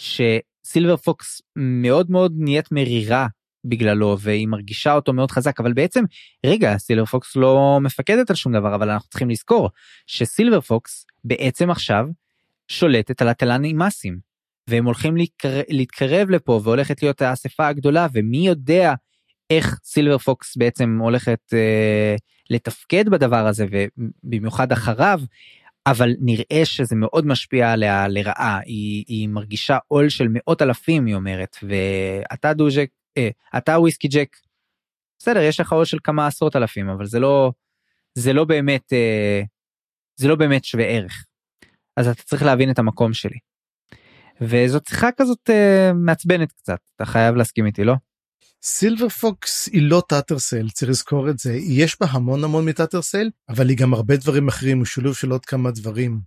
שסילבר 0.00 0.96
פוקס 0.96 1.42
מאוד 1.56 2.10
מאוד 2.10 2.32
נהיית 2.36 2.72
מרירה 2.72 3.26
בגללו 3.68 4.16
והיא 4.20 4.48
מרגישה 4.48 4.92
אותו 4.92 5.12
מאוד 5.12 5.30
חזק 5.30 5.60
אבל 5.60 5.72
בעצם 5.72 6.04
רגע 6.46 6.78
סילבר 6.78 7.04
פוקס 7.04 7.36
לא 7.36 7.78
מפקדת 7.82 8.30
על 8.30 8.36
שום 8.36 8.52
דבר 8.52 8.74
אבל 8.74 8.90
אנחנו 8.90 9.08
צריכים 9.08 9.30
לזכור 9.30 9.70
שסילבר 10.06 10.60
פוקס 10.60 11.06
בעצם 11.24 11.70
עכשיו 11.70 12.06
שולטת 12.68 13.22
על 13.22 13.28
התלן 13.28 13.64
אימאסים 13.64 14.18
והם 14.70 14.84
הולכים 14.84 15.16
להתקרב, 15.16 15.62
להתקרב 15.68 16.30
לפה 16.30 16.60
והולכת 16.64 17.02
להיות 17.02 17.22
האספה 17.22 17.66
הגדולה 17.66 18.06
ומי 18.12 18.46
יודע 18.46 18.94
איך 19.50 19.78
סילבר 19.84 20.18
פוקס 20.18 20.56
בעצם 20.56 20.98
הולכת 21.02 21.40
אה, 21.52 22.16
לתפקד 22.50 23.08
בדבר 23.08 23.46
הזה 23.46 23.66
ובמיוחד 23.70 24.72
אחריו 24.72 25.20
אבל 25.86 26.14
נראה 26.20 26.64
שזה 26.64 26.96
מאוד 26.96 27.26
משפיע 27.26 27.72
עליה 27.72 28.08
לרעה. 28.08 28.60
היא, 28.64 29.04
היא 29.08 29.28
מרגישה 29.28 29.78
עול 29.88 30.08
של 30.08 30.26
מאות 30.30 30.62
אלפים 30.62 31.06
היא 31.06 31.14
אומרת 31.14 31.56
ואתה 31.62 32.54
דוז'ק 32.54 32.88
אתה 33.56 33.78
וויסקי 33.78 34.08
ג'ק. 34.08 34.36
בסדר 35.18 35.40
יש 35.40 35.60
לך 35.60 35.72
עוד 35.72 35.86
של 35.86 35.98
כמה 36.04 36.26
עשרות 36.26 36.56
אלפים 36.56 36.88
אבל 36.88 37.06
זה 37.06 37.18
לא 37.18 37.52
זה 38.14 38.32
לא 38.32 38.44
באמת 38.44 38.92
אה, 38.92 39.42
זה 40.16 40.28
לא 40.28 40.34
באמת 40.34 40.64
שווה 40.64 40.84
ערך. 40.84 41.24
אז 41.96 42.08
אתה 42.08 42.22
צריך 42.22 42.42
להבין 42.42 42.70
את 42.70 42.78
המקום 42.78 43.12
שלי. 43.12 43.38
וזאת 44.40 44.86
שיחה 44.88 45.08
כזאת 45.16 45.50
אה, 45.50 45.92
מעצבנת 45.92 46.52
קצת 46.52 46.78
אתה 46.96 47.04
חייב 47.04 47.34
להסכים 47.34 47.66
איתי 47.66 47.84
לא? 47.84 47.94
סילבר 48.62 49.08
פוקס 49.08 49.68
היא 49.68 49.82
לא 49.82 50.02
טאטרסל 50.08 50.70
צריך 50.70 50.90
לזכור 50.90 51.30
את 51.30 51.38
זה 51.38 51.54
יש 51.54 51.96
בה 52.00 52.06
המון 52.10 52.44
המון 52.44 52.64
מטאטרסל 52.64 53.30
אבל 53.48 53.68
היא 53.68 53.76
גם 53.76 53.94
הרבה 53.94 54.16
דברים 54.16 54.48
אחרים 54.48 54.78
הוא 54.78 54.86
שילוב 54.86 55.16
של 55.16 55.30
עוד 55.30 55.44
כמה 55.44 55.70
דברים. 55.70 56.20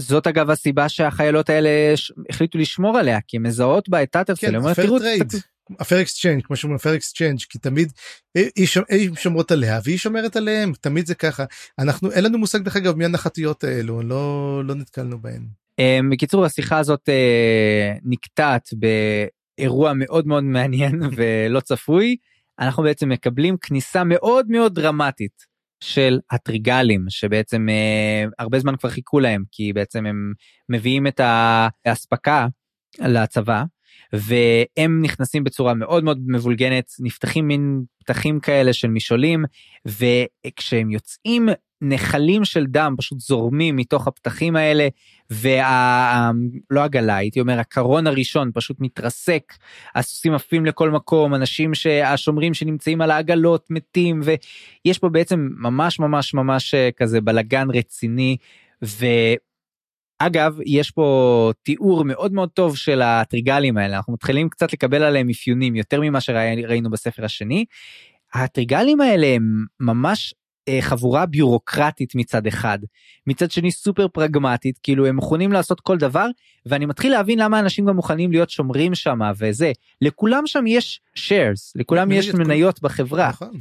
זאת 0.00 0.26
אגב 0.26 0.50
הסיבה 0.50 0.88
שהחיילות 0.88 1.50
האלה 1.50 1.94
החליטו 2.30 2.58
לשמור 2.58 2.98
עליה 2.98 3.18
כי 3.28 3.38
מזהות 3.38 3.88
בה 3.88 4.02
את 4.02 4.10
טאטרסל. 4.10 4.46
כן. 4.46 5.38
ה 5.80 5.84
fair 5.84 6.02
exchange 6.02 6.42
כמו 6.42 6.56
שאומרים 6.56 6.76
ה 6.76 6.80
fair 6.80 6.94
exchange 6.94 7.38
כי 7.48 7.58
תמיד 7.58 7.92
היא 8.34 9.10
שומרות 9.16 9.50
עליה 9.50 9.80
והיא 9.84 9.98
שומרת 9.98 10.36
עליהם 10.36 10.72
תמיד 10.80 11.06
זה 11.06 11.14
ככה. 11.14 11.44
אנחנו 11.78 12.12
אין 12.12 12.24
לנו 12.24 12.38
מושג 12.38 12.62
דרך 12.62 12.76
אגב 12.76 12.96
מי 12.96 13.04
הנחתיות 13.04 13.64
האלו 13.64 14.02
לא 14.02 14.62
לא 14.64 14.74
נתקלנו 14.74 15.18
בהן. 15.18 15.46
אמ, 15.78 16.10
בקיצור 16.10 16.44
השיחה 16.44 16.78
הזאת 16.78 17.08
אה, 17.08 17.92
נקטעת 18.04 18.68
באירוע 19.58 19.92
מאוד 19.94 20.26
מאוד 20.26 20.44
מעניין 20.44 21.00
ולא 21.16 21.60
צפוי. 21.60 22.16
אנחנו 22.58 22.82
בעצם 22.82 23.08
מקבלים 23.08 23.56
כניסה 23.60 24.04
מאוד 24.04 24.46
מאוד 24.48 24.74
דרמטית 24.74 25.56
של 25.80 26.18
הטריגלים 26.30 27.04
שבעצם 27.08 27.68
אה, 27.68 28.24
הרבה 28.38 28.58
זמן 28.58 28.76
כבר 28.76 28.90
חיכו 28.90 29.20
להם 29.20 29.44
כי 29.52 29.72
בעצם 29.72 30.06
הם 30.06 30.32
מביאים 30.68 31.06
את 31.06 31.20
האספקה 31.86 32.46
לצבא 32.98 33.64
והם 34.12 35.02
נכנסים 35.02 35.44
בצורה 35.44 35.74
מאוד 35.74 36.04
מאוד 36.04 36.20
מבולגנת 36.26 36.90
נפתחים 37.00 37.48
מין 37.48 37.82
פתחים 37.98 38.40
כאלה 38.40 38.72
של 38.72 38.88
משעולים 38.88 39.44
וכשהם 39.86 40.90
יוצאים 40.90 41.48
נחלים 41.80 42.44
של 42.44 42.66
דם 42.66 42.94
פשוט 42.98 43.20
זורמים 43.20 43.76
מתוך 43.76 44.06
הפתחים 44.06 44.56
האלה 44.56 44.88
ולא 45.30 46.84
עגלה 46.84 47.16
הייתי 47.16 47.40
אומר 47.40 47.58
הקרון 47.58 48.06
הראשון 48.06 48.50
פשוט 48.54 48.76
מתרסק 48.80 49.52
הסוסים 49.94 50.34
עפים 50.34 50.66
לכל 50.66 50.90
מקום 50.90 51.34
אנשים 51.34 51.74
שהשומרים 51.74 52.54
שנמצאים 52.54 53.00
על 53.00 53.10
העגלות 53.10 53.66
מתים 53.70 54.20
ויש 54.24 54.98
פה 54.98 55.08
בעצם 55.08 55.48
ממש 55.58 56.00
ממש 56.00 56.34
ממש 56.34 56.74
אה, 56.74 56.88
כזה 56.96 57.20
בלגן 57.20 57.68
רציני. 57.70 58.36
ו... 58.84 59.06
אגב 60.18 60.58
יש 60.66 60.90
פה 60.90 61.50
תיאור 61.62 62.04
מאוד 62.04 62.32
מאוד 62.32 62.48
טוב 62.48 62.76
של 62.76 63.02
הטריגלים 63.02 63.76
האלה 63.76 63.96
אנחנו 63.96 64.12
מתחילים 64.12 64.48
קצת 64.48 64.72
לקבל 64.72 65.02
עליהם 65.02 65.30
אפיונים 65.30 65.76
יותר 65.76 66.00
ממה 66.00 66.20
שראינו 66.20 66.90
בספר 66.90 67.24
השני. 67.24 67.64
הטריגלים 68.34 69.00
האלה 69.00 69.26
הם 69.26 69.64
ממש 69.80 70.34
אה, 70.68 70.78
חבורה 70.80 71.26
ביורוקרטית 71.26 72.14
מצד 72.14 72.46
אחד 72.46 72.78
מצד 73.26 73.50
שני 73.50 73.72
סופר 73.72 74.08
פרגמטית 74.08 74.78
כאילו 74.82 75.06
הם 75.06 75.16
מוכנים 75.16 75.52
לעשות 75.52 75.80
כל 75.80 75.98
דבר 75.98 76.26
ואני 76.66 76.86
מתחיל 76.86 77.12
להבין 77.12 77.38
למה 77.38 77.60
אנשים 77.60 77.86
גם 77.86 77.96
מוכנים 77.96 78.32
להיות 78.32 78.50
שומרים 78.50 78.94
שם 78.94 79.18
וזה 79.38 79.72
לכולם 80.00 80.46
שם 80.46 80.66
יש 80.66 81.00
shares 81.18 81.72
לכולם 81.74 82.12
יש 82.12 82.34
מניות 82.34 82.82
בחברה. 82.82 83.28
נכון. 83.28 83.52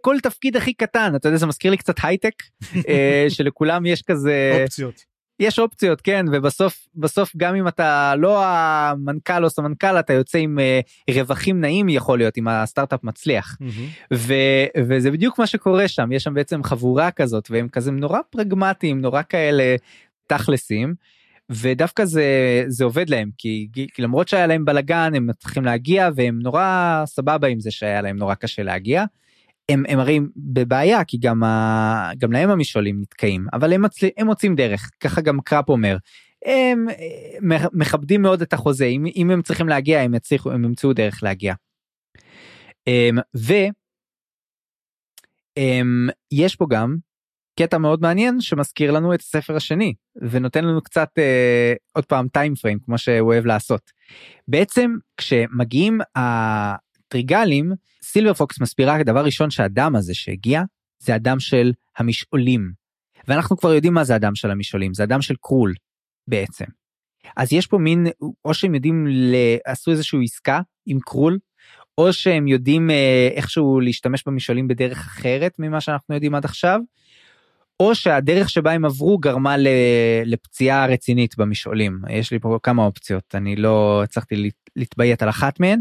כל 0.00 0.16
תפקיד 0.22 0.56
הכי 0.56 0.72
קטן 0.72 1.12
אתה 1.16 1.28
יודע 1.28 1.38
זה 1.38 1.46
מזכיר 1.46 1.70
לי 1.70 1.76
קצת 1.76 1.94
הייטק 2.02 2.34
אה, 2.88 3.26
שלכולם 3.34 3.86
יש 3.86 4.02
כזה 4.02 4.58
אופציות 4.62 5.11
יש 5.42 5.58
אופציות 5.58 6.00
כן 6.00 6.26
ובסוף 6.32 6.88
בסוף 6.94 7.36
גם 7.36 7.54
אם 7.54 7.68
אתה 7.68 8.14
לא 8.16 8.44
המנכ"ל 8.46 9.44
או 9.44 9.50
סמנכ"ל 9.50 9.98
אתה 9.98 10.12
יוצא 10.12 10.38
עם 10.38 10.58
uh, 10.58 11.14
רווחים 11.14 11.60
נעים 11.60 11.88
יכול 11.88 12.18
להיות 12.18 12.38
אם 12.38 12.48
הסטארט-אפ 12.48 13.04
מצליח 13.04 13.56
mm-hmm. 13.60 14.14
ו, 14.14 14.34
וזה 14.78 15.10
בדיוק 15.10 15.38
מה 15.38 15.46
שקורה 15.46 15.88
שם 15.88 16.12
יש 16.12 16.22
שם 16.22 16.34
בעצם 16.34 16.62
חבורה 16.62 17.10
כזאת 17.10 17.50
והם 17.50 17.68
כזה 17.68 17.90
נורא 17.90 18.18
פרגמטיים 18.30 19.00
נורא 19.00 19.22
כאלה 19.28 19.76
תכלסים. 20.26 20.94
ודווקא 21.50 22.04
זה 22.04 22.24
זה 22.66 22.84
עובד 22.84 23.10
להם 23.10 23.30
כי, 23.38 23.68
כי 23.72 24.02
למרות 24.02 24.28
שהיה 24.28 24.46
להם 24.46 24.64
בלאגן 24.64 25.12
הם 25.14 25.30
צריכים 25.38 25.64
להגיע 25.64 26.08
והם 26.14 26.38
נורא 26.42 27.02
סבבה 27.06 27.48
עם 27.48 27.60
זה 27.60 27.70
שהיה 27.70 28.02
להם 28.02 28.16
נורא 28.16 28.34
קשה 28.34 28.62
להגיע. 28.62 29.04
הם, 29.68 29.82
הם 29.88 29.98
הרי 29.98 30.20
בבעיה 30.36 31.04
כי 31.04 31.18
גם, 31.18 31.42
ה, 31.44 32.10
גם 32.18 32.32
להם 32.32 32.50
המשעולים 32.50 33.00
נתקעים 33.00 33.46
אבל 33.52 33.72
הם, 33.72 33.82
מצל, 33.82 34.06
הם 34.16 34.26
מוצאים 34.26 34.54
דרך 34.54 34.90
ככה 35.00 35.20
גם 35.20 35.40
קראפ 35.40 35.68
אומר. 35.68 35.96
הם 36.44 36.86
מכבדים 37.72 38.22
מאוד 38.22 38.42
את 38.42 38.52
החוזה 38.52 38.84
אם, 38.84 39.06
אם 39.16 39.30
הם 39.30 39.42
צריכים 39.42 39.68
להגיע 39.68 40.00
הם 40.00 40.14
יצליחו 40.14 40.52
הם 40.52 40.64
ימצאו 40.64 40.92
דרך 40.92 41.22
להגיע. 41.22 41.54
אמ, 42.86 43.18
ויש 43.34 43.70
אמ, 45.56 46.08
פה 46.58 46.66
גם 46.70 46.96
קטע 47.58 47.78
מאוד 47.78 48.02
מעניין 48.02 48.40
שמזכיר 48.40 48.90
לנו 48.90 49.14
את 49.14 49.20
הספר 49.20 49.56
השני 49.56 49.94
ונותן 50.16 50.64
לנו 50.64 50.82
קצת 50.82 51.08
אה, 51.18 51.74
עוד 51.92 52.06
פעם 52.06 52.28
טיים 52.28 52.54
פריים 52.54 52.78
כמו 52.78 52.98
שהוא 52.98 53.20
אוהב 53.20 53.46
לעשות. 53.46 53.90
בעצם 54.48 54.94
כשמגיעים 55.16 56.00
הטריגלים 56.16 57.72
סילבר 58.04 58.34
פוקס 58.34 58.60
מסבירה 58.60 59.02
דבר 59.02 59.24
ראשון 59.24 59.50
שהדם 59.50 59.96
הזה 59.96 60.14
שהגיע 60.14 60.62
זה 60.98 61.14
הדם 61.14 61.40
של 61.40 61.72
המשעולים. 61.98 62.72
ואנחנו 63.28 63.56
כבר 63.56 63.72
יודעים 63.74 63.94
מה 63.94 64.04
זה 64.04 64.14
הדם 64.14 64.34
של 64.34 64.50
המשעולים 64.50 64.94
זה 64.94 65.02
הדם 65.02 65.22
של 65.22 65.34
קרול 65.40 65.74
בעצם. 66.28 66.64
אז 67.36 67.52
יש 67.52 67.66
פה 67.66 67.78
מין 67.78 68.06
או 68.44 68.54
שהם 68.54 68.74
יודעים 68.74 69.06
עשו 69.64 69.90
איזושהי 69.90 70.24
עסקה 70.24 70.60
עם 70.86 70.98
קרול 71.00 71.38
או 71.98 72.12
שהם 72.12 72.48
יודעים 72.48 72.90
אה, 72.90 73.28
איכשהו 73.34 73.80
להשתמש 73.80 74.24
במשעולים 74.26 74.68
בדרך 74.68 74.98
אחרת 74.98 75.52
ממה 75.58 75.80
שאנחנו 75.80 76.14
יודעים 76.14 76.34
עד 76.34 76.44
עכשיו. 76.44 76.80
או 77.82 77.94
שהדרך 77.94 78.50
שבה 78.50 78.72
הם 78.72 78.84
עברו 78.84 79.18
גרמה 79.18 79.56
לפציעה 80.24 80.86
רצינית 80.86 81.38
במשעולים. 81.38 82.00
יש 82.10 82.30
לי 82.30 82.38
פה 82.38 82.58
כמה 82.62 82.84
אופציות, 82.84 83.34
אני 83.34 83.56
לא 83.56 84.02
הצלחתי 84.04 84.50
להתביית 84.76 85.22
על 85.22 85.28
אחת 85.28 85.60
מהן, 85.60 85.80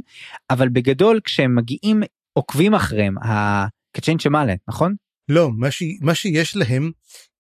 אבל 0.49 0.69
בגדול 0.69 1.19
כשהם 1.23 1.55
מגיעים 1.55 2.03
עוקבים 2.33 2.73
אחריהם, 2.73 3.15
הקצ'יין 3.21 4.19
שמאלה, 4.19 4.53
נכון? 4.67 4.95
לא, 5.30 5.49
מה, 5.57 5.71
ש... 5.71 5.83
מה 6.01 6.15
שיש 6.15 6.55
להם, 6.55 6.91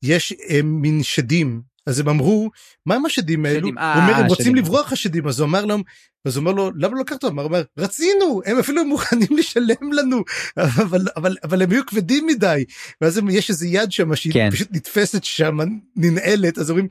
יש 0.03 0.33
הם, 0.49 0.81
מין 0.81 1.03
שדים 1.03 1.61
אז 1.85 1.99
הם 1.99 2.09
אמרו 2.09 2.49
מה 2.85 2.95
הם 2.95 3.05
השדים 3.05 3.45
האלו? 3.45 3.67
הוא 3.67 3.77
אה, 3.77 4.03
אומר 4.03 4.15
הם 4.15 4.25
רוצים 4.25 4.55
לברוח 4.55 4.91
השדים 4.91 5.27
אז 5.27 5.39
הוא 5.39 5.47
אמר 5.47 5.65
להם 5.65 5.81
אז 6.25 6.35
הוא 6.35 6.41
אומר 6.41 6.51
לו 6.51 6.71
למה 6.75 6.95
לא 6.95 7.01
לקחת? 7.01 7.23
הוא 7.23 7.41
אומר 7.41 7.63
רצינו 7.77 8.41
הם 8.45 8.59
אפילו 8.59 8.85
מוכנים 8.85 9.37
לשלם 9.37 9.93
לנו 9.93 10.23
אבל 10.57 11.07
אבל 11.15 11.37
אבל 11.43 11.61
הם 11.61 11.71
היו 11.71 11.85
כבדים 11.85 12.27
מדי 12.27 12.65
ואז 13.01 13.21
יש 13.29 13.49
איזה 13.49 13.67
יד 13.67 13.91
שם 13.91 14.15
שהיא 14.15 14.33
כן. 14.33 14.49
פשוט 14.51 14.67
נתפסת 14.71 15.23
שם 15.23 15.57
ננעלת 15.95 16.57
אז 16.57 16.69
אומרים 16.69 16.87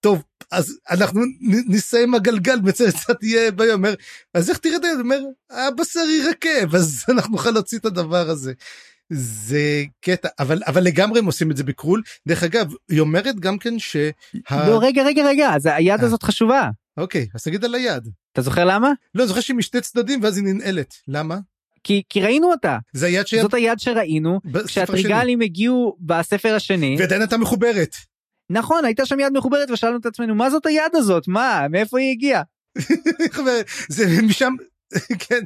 טוב 0.00 0.22
אז 0.50 0.78
אנחנו 0.90 1.20
נסיים 1.68 2.14
הגלגל 2.14 2.56
מצד 2.56 2.90
קצת 2.90 3.22
יהיה 3.22 3.50
ביום 3.50 3.74
אומר 3.74 3.94
אז 4.34 4.50
איך 4.50 4.58
תראה 4.58 4.76
את 4.76 4.82
זה 4.82 5.00
אומר 5.00 5.20
הבשר 5.50 6.00
ירקב 6.00 6.74
אז 6.74 7.04
אנחנו 7.08 7.32
נוכל 7.32 7.50
להוציא 7.50 7.78
את 7.78 7.84
הדבר 7.84 8.30
הזה. 8.30 8.52
זה 9.12 9.84
קטע 10.00 10.28
אבל 10.38 10.62
אבל 10.66 10.82
לגמרי 10.82 11.18
הם 11.18 11.26
עושים 11.26 11.50
את 11.50 11.56
זה 11.56 11.64
בקרול 11.64 12.02
דרך 12.28 12.42
אגב 12.42 12.72
היא 12.88 13.00
אומרת 13.00 13.40
גם 13.40 13.58
כן 13.58 13.78
שה... 13.78 14.10
לא 14.50 14.78
רגע 14.82 15.02
רגע 15.02 15.22
רגע 15.24 15.54
אז 15.54 15.66
היד 15.66 16.00
אה. 16.00 16.06
הזאת 16.06 16.22
חשובה. 16.22 16.70
אוקיי 16.96 17.26
אז 17.34 17.42
תגיד 17.42 17.64
על 17.64 17.74
היד. 17.74 18.08
אתה 18.32 18.42
זוכר 18.42 18.64
למה? 18.64 18.92
לא 19.14 19.26
זוכר 19.26 19.40
שהיא 19.40 19.56
משתי 19.56 19.80
צדדים 19.80 20.22
ואז 20.22 20.36
היא 20.36 20.44
ננעלת 20.44 20.94
למה? 21.08 21.38
כי, 21.84 22.02
כי 22.08 22.20
ראינו 22.20 22.50
אותה. 22.50 22.78
זה 22.92 23.06
היד 23.06 23.26
ש... 23.26 23.34
זאת 23.34 23.54
היד 23.54 23.78
שראינו 23.78 24.40
כשהטריגלים 24.66 25.40
הגיעו 25.40 25.96
בספר 26.00 26.54
השני. 26.54 26.96
ועדיין 26.98 27.20
הייתה 27.20 27.36
מחוברת. 27.36 27.96
נכון 28.50 28.84
הייתה 28.84 29.06
שם 29.06 29.20
יד 29.20 29.32
מחוברת 29.32 29.70
ושאלנו 29.70 29.96
את 29.96 30.06
עצמנו 30.06 30.34
מה 30.34 30.50
זאת 30.50 30.66
היד 30.66 30.94
הזאת 30.94 31.28
מה 31.28 31.66
מאיפה 31.70 31.98
היא 31.98 32.10
הגיעה. 32.10 32.42
זה 33.88 34.22
משם 34.22 34.54
כן 35.28 35.44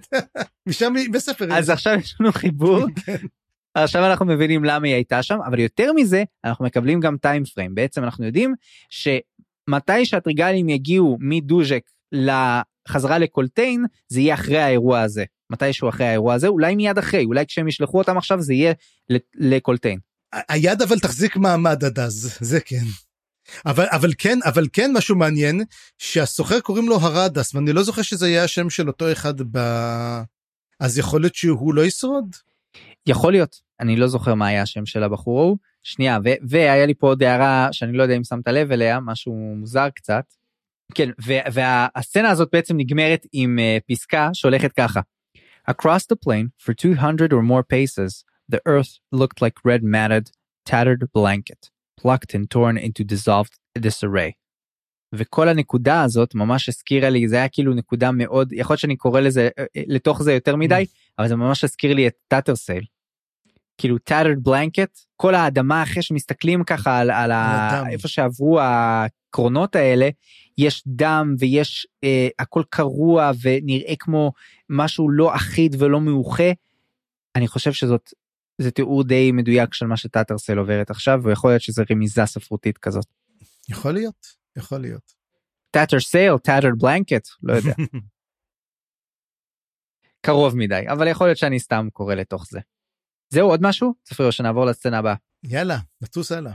משם 0.66 0.94
בספר 1.12 1.54
אז 1.54 1.70
עכשיו 1.70 1.94
יש 1.94 2.16
לנו 2.20 2.32
חיבור 2.32 2.86
כן. 3.04 3.16
עכשיו 3.84 4.06
אנחנו 4.06 4.26
מבינים 4.26 4.64
למה 4.64 4.86
היא 4.86 4.94
הייתה 4.94 5.22
שם, 5.22 5.38
אבל 5.46 5.58
יותר 5.58 5.92
מזה, 5.92 6.24
אנחנו 6.44 6.64
מקבלים 6.64 7.00
גם 7.00 7.16
טיים 7.16 7.44
פריים. 7.44 7.74
בעצם 7.74 8.04
אנחנו 8.04 8.26
יודעים 8.26 8.54
שמתי 8.90 10.04
שהטריגלים 10.04 10.68
יגיעו 10.68 11.18
מדוז'ק 11.20 11.82
לחזרה 12.12 13.18
לקולטיין, 13.18 13.84
זה 14.08 14.20
יהיה 14.20 14.34
אחרי 14.34 14.58
האירוע 14.58 15.00
הזה. 15.00 15.24
מתישהו 15.50 15.88
אחרי 15.88 16.06
האירוע 16.06 16.34
הזה, 16.34 16.48
אולי 16.48 16.74
מיד 16.74 16.98
אחרי, 16.98 17.24
אולי 17.24 17.46
כשהם 17.46 17.68
ישלחו 17.68 17.98
אותם 17.98 18.18
עכשיו 18.18 18.40
זה 18.40 18.54
יהיה 18.54 18.72
לקולטיין. 19.34 19.98
היד 20.48 20.82
אבל 20.82 20.98
תחזיק 20.98 21.36
מעמד 21.36 21.84
עד 21.84 21.98
אז, 21.98 22.38
זה 22.40 22.60
כן. 22.60 22.84
אבל 23.66 23.86
אבל 23.92 24.10
כן 24.18 24.38
אבל 24.44 24.66
כן 24.72 24.90
משהו 24.94 25.16
מעניין 25.16 25.64
שהסוחר 25.98 26.60
קוראים 26.60 26.88
לו 26.88 26.96
הרדס 26.96 27.54
ואני 27.54 27.72
לא 27.72 27.82
זוכר 27.82 28.02
שזה 28.02 28.28
יהיה 28.28 28.44
השם 28.44 28.70
של 28.70 28.88
אותו 28.88 29.12
אחד 29.12 29.34
ב... 29.50 29.58
אז 30.80 30.98
יכול 30.98 31.20
להיות 31.20 31.34
שהוא 31.34 31.74
לא 31.74 31.84
ישרוד. 31.84 32.36
יכול 33.06 33.32
להיות 33.32 33.65
אני 33.80 33.96
לא 33.96 34.06
זוכר 34.06 34.34
מה 34.34 34.46
היה 34.46 34.62
השם 34.62 34.86
של 34.86 35.02
הבחור 35.02 35.40
ההוא 35.40 35.56
שנייה 35.82 36.18
ו- 36.24 36.48
והיה 36.48 36.86
לי 36.86 36.94
פה 36.94 37.06
עוד 37.06 37.22
הערה 37.22 37.68
שאני 37.72 37.92
לא 37.92 38.02
יודע 38.02 38.16
אם 38.16 38.24
שמת 38.24 38.48
לב 38.48 38.72
אליה 38.72 39.00
משהו 39.00 39.54
מוזר 39.56 39.88
קצת. 39.90 40.24
כן 40.94 41.10
והסצנה 41.52 42.30
הזאת 42.30 42.48
בעצם 42.52 42.76
נגמרת 42.76 43.26
עם 43.32 43.58
uh, 43.58 43.84
פסקה 43.88 44.30
שהולכת 44.32 44.72
ככה. 44.72 45.00
Across 45.70 46.02
the 46.12 46.16
plain 46.26 46.46
for 46.62 46.74
200 46.74 47.32
or 47.32 47.42
more 47.42 47.62
paces 47.62 48.24
the 48.52 48.60
earth 48.68 48.98
looked 49.14 49.40
like 49.40 49.58
red 49.64 49.82
matted 49.82 50.30
tattered 50.68 51.02
blanket 51.14 51.70
plucked 52.00 52.34
and 52.34 52.50
torn 52.50 52.76
into 52.78 53.04
dissolved 53.04 53.54
disarray. 53.78 54.32
וכל 55.14 55.48
הנקודה 55.48 56.02
הזאת 56.02 56.34
ממש 56.34 56.68
הזכירה 56.68 57.10
לי 57.10 57.28
זה 57.28 57.36
היה 57.36 57.48
כאילו 57.48 57.74
נקודה 57.74 58.10
מאוד 58.12 58.52
יכול 58.52 58.72
להיות 58.72 58.80
שאני 58.80 58.96
קורא 58.96 59.20
לזה 59.20 59.48
אה, 59.58 59.64
אה, 59.76 59.82
לתוך 59.86 60.22
זה 60.22 60.32
יותר 60.32 60.56
מדי 60.56 60.86
אבל 61.18 61.28
זה 61.28 61.36
ממש 61.36 61.64
הזכיר 61.64 61.94
לי 61.94 62.06
את 62.06 62.14
טאטרסייל. 62.28 62.84
כאילו 63.78 63.96
tattered 64.10 64.48
blanket 64.48 65.06
כל 65.16 65.34
האדמה 65.34 65.82
אחרי 65.82 66.02
שמסתכלים 66.02 66.64
ככה 66.64 66.98
על, 66.98 67.10
על 67.10 67.32
ה... 67.32 67.82
איפה 67.90 68.08
שעברו 68.08 68.60
הקרונות 68.60 69.76
האלה 69.76 70.08
יש 70.58 70.82
דם 70.86 71.34
ויש 71.38 71.86
אה, 72.04 72.28
הכל 72.38 72.62
קרוע 72.70 73.30
ונראה 73.42 73.94
כמו 73.98 74.32
משהו 74.70 75.10
לא 75.10 75.36
אחיד 75.36 75.76
ולא 75.78 76.00
מאוחה. 76.00 76.50
אני 77.36 77.48
חושב 77.48 77.72
שזאת 77.72 78.12
זה 78.58 78.70
תיאור 78.70 79.04
די 79.04 79.32
מדויק 79.32 79.74
של 79.74 79.86
מה 79.86 79.96
שטאטרסל 79.96 80.58
עוברת 80.58 80.90
עכשיו 80.90 81.20
ויכול 81.22 81.50
להיות 81.50 81.62
שזה 81.62 81.84
רמיזה 81.90 82.26
ספרותית 82.26 82.78
כזאת. 82.78 83.06
יכול 83.68 83.92
להיות 83.92 84.26
יכול 84.56 84.78
להיות. 84.78 85.12
טאטרסייל 85.70 86.38
tattered 86.38 86.70
blanket 86.78 87.28
לא 87.42 87.52
יודע. 87.52 87.72
קרוב 90.26 90.56
מדי 90.56 90.82
אבל 90.88 91.08
יכול 91.08 91.26
להיות 91.26 91.38
שאני 91.38 91.60
סתם 91.60 91.88
קורא 91.92 92.14
לתוך 92.14 92.46
זה. 92.50 92.60
זהו 93.28 93.48
עוד 93.48 93.62
משהו? 93.62 93.94
צפרי 94.02 94.26
או 94.26 94.32
שנעבור 94.32 94.64
לסצנה 94.64 94.98
הבאה. 94.98 95.14
יאללה 95.44 95.78
נטוס 96.02 96.32
הלאה. 96.32 96.52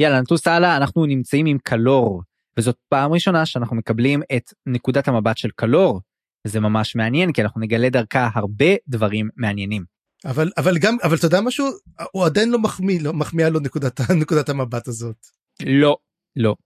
יאללה 0.00 0.20
נטוס 0.20 0.46
הלאה 0.46 0.76
אנחנו 0.76 1.06
נמצאים 1.06 1.46
עם 1.46 1.58
קלור 1.58 2.22
וזאת 2.56 2.76
פעם 2.88 3.12
ראשונה 3.12 3.46
שאנחנו 3.46 3.76
מקבלים 3.76 4.22
את 4.36 4.52
נקודת 4.66 5.08
המבט 5.08 5.38
של 5.38 5.48
קלור. 5.56 6.00
זה 6.46 6.60
ממש 6.60 6.96
מעניין 6.96 7.32
כי 7.32 7.42
אנחנו 7.42 7.60
נגלה 7.60 7.90
דרכה 7.90 8.30
הרבה 8.34 8.74
דברים 8.88 9.28
מעניינים. 9.36 9.84
אבל 10.24 10.50
אבל 10.56 10.78
גם 10.78 10.96
אבל 11.02 11.16
אתה 11.16 11.26
יודע 11.26 11.40
משהו 11.40 11.66
הוא 12.12 12.24
עדיין 12.26 12.50
לא 12.50 12.58
מחמיא 12.58 13.00
לא 13.02 13.12
מחמיאה 13.12 13.50
לו 13.50 13.60
נקודת 13.60 14.00
נקודת 14.20 14.48
המבט 14.48 14.88
הזאת. 14.88 15.26
לא 15.66 15.96
לא 16.36 16.56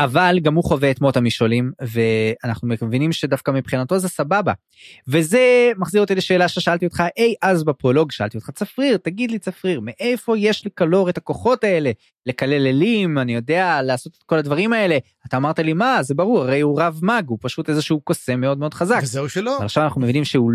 אבל 0.00 0.38
גם 0.42 0.54
הוא 0.54 0.64
חווה 0.64 0.90
את 0.90 1.00
מות 1.00 1.16
המשעולים 1.16 1.72
ואנחנו 1.80 2.68
מבינים 2.82 3.12
שדווקא 3.12 3.50
מבחינתו 3.50 3.98
זה 3.98 4.08
סבבה. 4.08 4.52
וזה 5.08 5.72
מחזיר 5.76 6.00
אותי 6.00 6.14
לשאלה 6.14 6.48
ששאלתי 6.48 6.86
אותך 6.86 7.02
אי 7.16 7.34
אז 7.42 7.64
בפרולוג 7.64 8.12
שאלתי 8.12 8.36
אותך 8.36 8.50
צפריר 8.50 8.96
תגיד 8.96 9.30
לי 9.30 9.38
צפריר 9.38 9.80
מאיפה 9.80 10.38
יש 10.38 10.66
לקלור 10.66 11.08
את 11.08 11.18
הכוחות 11.18 11.64
האלה 11.64 11.90
לקלל 12.26 12.66
אלים 12.66 13.18
אני 13.18 13.34
יודע 13.34 13.82
לעשות 13.82 14.16
את 14.18 14.22
כל 14.22 14.38
הדברים 14.38 14.72
האלה 14.72 14.98
אתה 15.26 15.36
אמרת 15.36 15.58
לי 15.58 15.72
מה 15.72 16.02
זה 16.02 16.14
ברור 16.14 16.42
הרי 16.42 16.60
הוא 16.60 16.80
רב 16.80 17.00
מאג 17.02 17.28
הוא 17.28 17.38
פשוט 17.40 17.68
איזשהו 17.68 18.00
קוסם 18.00 18.40
מאוד 18.40 18.58
מאוד 18.58 18.74
חזק. 18.74 19.00
וזהו 19.02 19.28
שלא. 19.28 19.58
עכשיו 19.62 19.84
אנחנו 19.84 20.00
מבינים 20.00 20.24
שהוא 20.24 20.52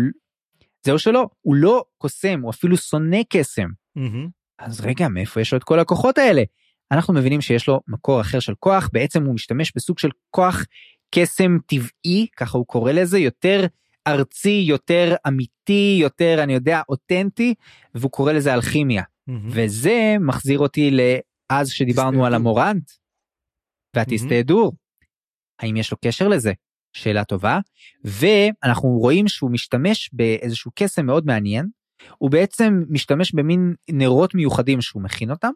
זהו 0.84 0.98
שלא 0.98 1.28
הוא 1.40 1.54
לא 1.54 1.84
קוסם 1.98 2.40
הוא 2.42 2.50
אפילו 2.50 2.76
שונא 2.76 3.20
קסם. 3.28 3.68
Mm-hmm. 3.98 4.28
אז 4.58 4.80
רגע 4.80 5.08
מאיפה 5.08 5.40
יש 5.40 5.52
לו 5.52 5.58
את 5.58 5.64
כל 5.64 5.80
הכוחות 5.80 6.18
האלה 6.18 6.42
אנחנו 6.92 7.14
מבינים 7.14 7.40
שיש 7.40 7.68
לו 7.68 7.80
מקור 7.88 8.20
אחר 8.20 8.40
של 8.40 8.54
כוח, 8.60 8.90
בעצם 8.92 9.24
הוא 9.24 9.34
משתמש 9.34 9.72
בסוג 9.76 9.98
של 9.98 10.08
כוח 10.30 10.64
קסם 11.14 11.58
טבעי, 11.66 12.26
ככה 12.36 12.58
הוא 12.58 12.66
קורא 12.66 12.92
לזה, 12.92 13.18
יותר 13.18 13.66
ארצי, 14.06 14.64
יותר 14.66 15.14
אמיתי, 15.28 15.98
יותר, 16.00 16.40
אני 16.42 16.54
יודע, 16.54 16.80
אותנטי, 16.88 17.54
והוא 17.94 18.10
קורא 18.10 18.32
לזה 18.32 18.54
אלכימיה. 18.54 19.02
Mm-hmm. 19.02 19.32
וזה 19.46 20.16
מחזיר 20.20 20.58
אותי 20.58 20.90
לאז 20.90 21.70
שדיברנו 21.70 22.26
על 22.26 22.34
המורנט 22.34 22.90
והטיסטדור. 23.96 24.72
Mm-hmm. 24.72 25.06
האם 25.60 25.76
יש 25.76 25.90
לו 25.90 25.96
קשר 26.04 26.28
לזה? 26.28 26.52
שאלה 26.92 27.24
טובה. 27.24 27.58
ואנחנו 28.04 28.88
רואים 28.88 29.28
שהוא 29.28 29.50
משתמש 29.50 30.10
באיזשהו 30.12 30.70
קסם 30.74 31.06
מאוד 31.06 31.26
מעניין. 31.26 31.68
הוא 32.18 32.30
בעצם 32.30 32.82
משתמש 32.88 33.34
במין 33.34 33.74
נרות 33.90 34.34
מיוחדים 34.34 34.80
שהוא 34.80 35.02
מכין 35.02 35.30
אותם, 35.30 35.50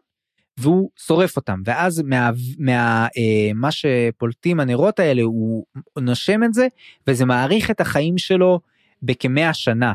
והוא 0.59 0.89
שורף 0.95 1.35
אותם 1.35 1.61
ואז 1.65 2.01
מה, 2.01 2.31
מה 2.59 3.07
אה, 3.17 3.53
מה 3.55 3.69
שפולטים 3.71 4.59
הנרות 4.59 4.99
האלה 4.99 5.21
הוא 5.21 5.65
נושם 5.97 6.43
את 6.43 6.53
זה 6.53 6.67
וזה 7.07 7.25
מעריך 7.25 7.71
את 7.71 7.81
החיים 7.81 8.17
שלו 8.17 8.59
בכמאה 9.03 9.53
שנה 9.53 9.93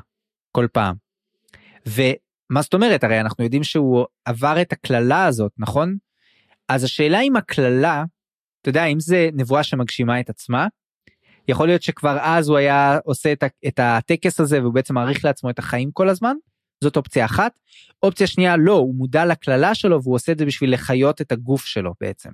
כל 0.52 0.66
פעם. 0.72 0.94
ומה 1.86 2.62
זאת 2.62 2.74
אומרת 2.74 3.04
הרי 3.04 3.20
אנחנו 3.20 3.44
יודעים 3.44 3.64
שהוא 3.64 4.04
עבר 4.24 4.60
את 4.60 4.72
הקללה 4.72 5.24
הזאת 5.24 5.52
נכון? 5.58 5.96
אז 6.68 6.84
השאלה 6.84 7.20
אם 7.20 7.36
הקללה 7.36 8.04
אתה 8.60 8.68
יודע 8.68 8.84
אם 8.84 9.00
זה 9.00 9.28
נבואה 9.32 9.62
שמגשימה 9.62 10.20
את 10.20 10.30
עצמה 10.30 10.66
יכול 11.48 11.66
להיות 11.66 11.82
שכבר 11.82 12.18
אז 12.20 12.48
הוא 12.48 12.56
היה 12.56 12.98
עושה 13.04 13.32
את, 13.32 13.44
את 13.66 13.80
הטקס 13.82 14.40
הזה 14.40 14.62
והוא 14.62 14.74
בעצם 14.74 14.94
מעריך 14.94 15.24
לעצמו 15.24 15.50
את 15.50 15.58
החיים 15.58 15.90
כל 15.90 16.08
הזמן 16.08 16.34
זאת 16.84 16.96
אופציה 16.96 17.24
אחת. 17.24 17.52
אופציה 18.02 18.26
שנייה 18.26 18.56
לא 18.56 18.72
הוא 18.72 18.94
מודע 18.94 19.24
לקללה 19.24 19.74
שלו 19.74 20.02
והוא 20.02 20.14
עושה 20.14 20.32
את 20.32 20.38
זה 20.38 20.44
בשביל 20.44 20.74
לחיות 20.74 21.20
את 21.20 21.32
הגוף 21.32 21.64
שלו 21.64 21.94
בעצם. 22.00 22.30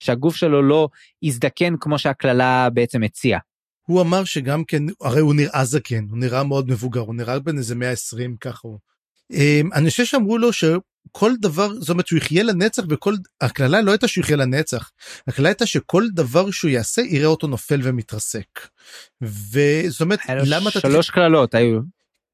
שהגוף 0.00 0.36
שלו 0.36 0.62
לא 0.62 0.88
יזדקן 1.22 1.74
כמו 1.80 1.98
שהקללה 1.98 2.70
בעצם 2.70 3.02
הציעה. 3.02 3.40
הוא 3.86 4.00
אמר 4.00 4.24
שגם 4.24 4.64
כן 4.64 4.82
הרי 5.00 5.20
הוא 5.20 5.34
נראה 5.34 5.64
זקן 5.64 6.06
הוא 6.10 6.18
נראה 6.18 6.42
מאוד 6.42 6.70
מבוגר 6.70 7.00
הוא 7.00 7.14
נראה 7.14 7.38
בין 7.38 7.58
איזה 7.58 7.74
120 7.74 8.36
ככה 8.40 8.68
הוא. 8.68 8.78
אמ, 9.32 9.72
אני 9.72 9.90
חושב 9.90 10.04
שאמרו 10.04 10.38
לו 10.38 10.52
שכל 10.52 11.32
דבר 11.40 11.74
זאת 11.80 11.88
אומרת 11.88 12.06
שהוא 12.06 12.16
יחיה 12.16 12.42
לנצח 12.42 12.82
וכל 12.88 13.14
הקללה 13.40 13.80
לא 13.80 13.90
הייתה 13.90 14.08
שהוא 14.08 14.22
יחיה 14.22 14.36
לנצח 14.36 14.90
הקללה 15.28 15.48
הייתה 15.48 15.66
שכל 15.66 16.04
דבר 16.14 16.50
שהוא 16.50 16.70
יעשה 16.70 17.02
יראה 17.02 17.26
אותו 17.26 17.46
נופל 17.46 17.80
ומתרסק. 17.82 18.68
וזאת 19.22 20.00
אומרת 20.00 20.20
למה 20.28 20.70
אתה 20.70 20.80
שלוש 20.80 21.10
קללות 21.10 21.54
היו 21.54 21.80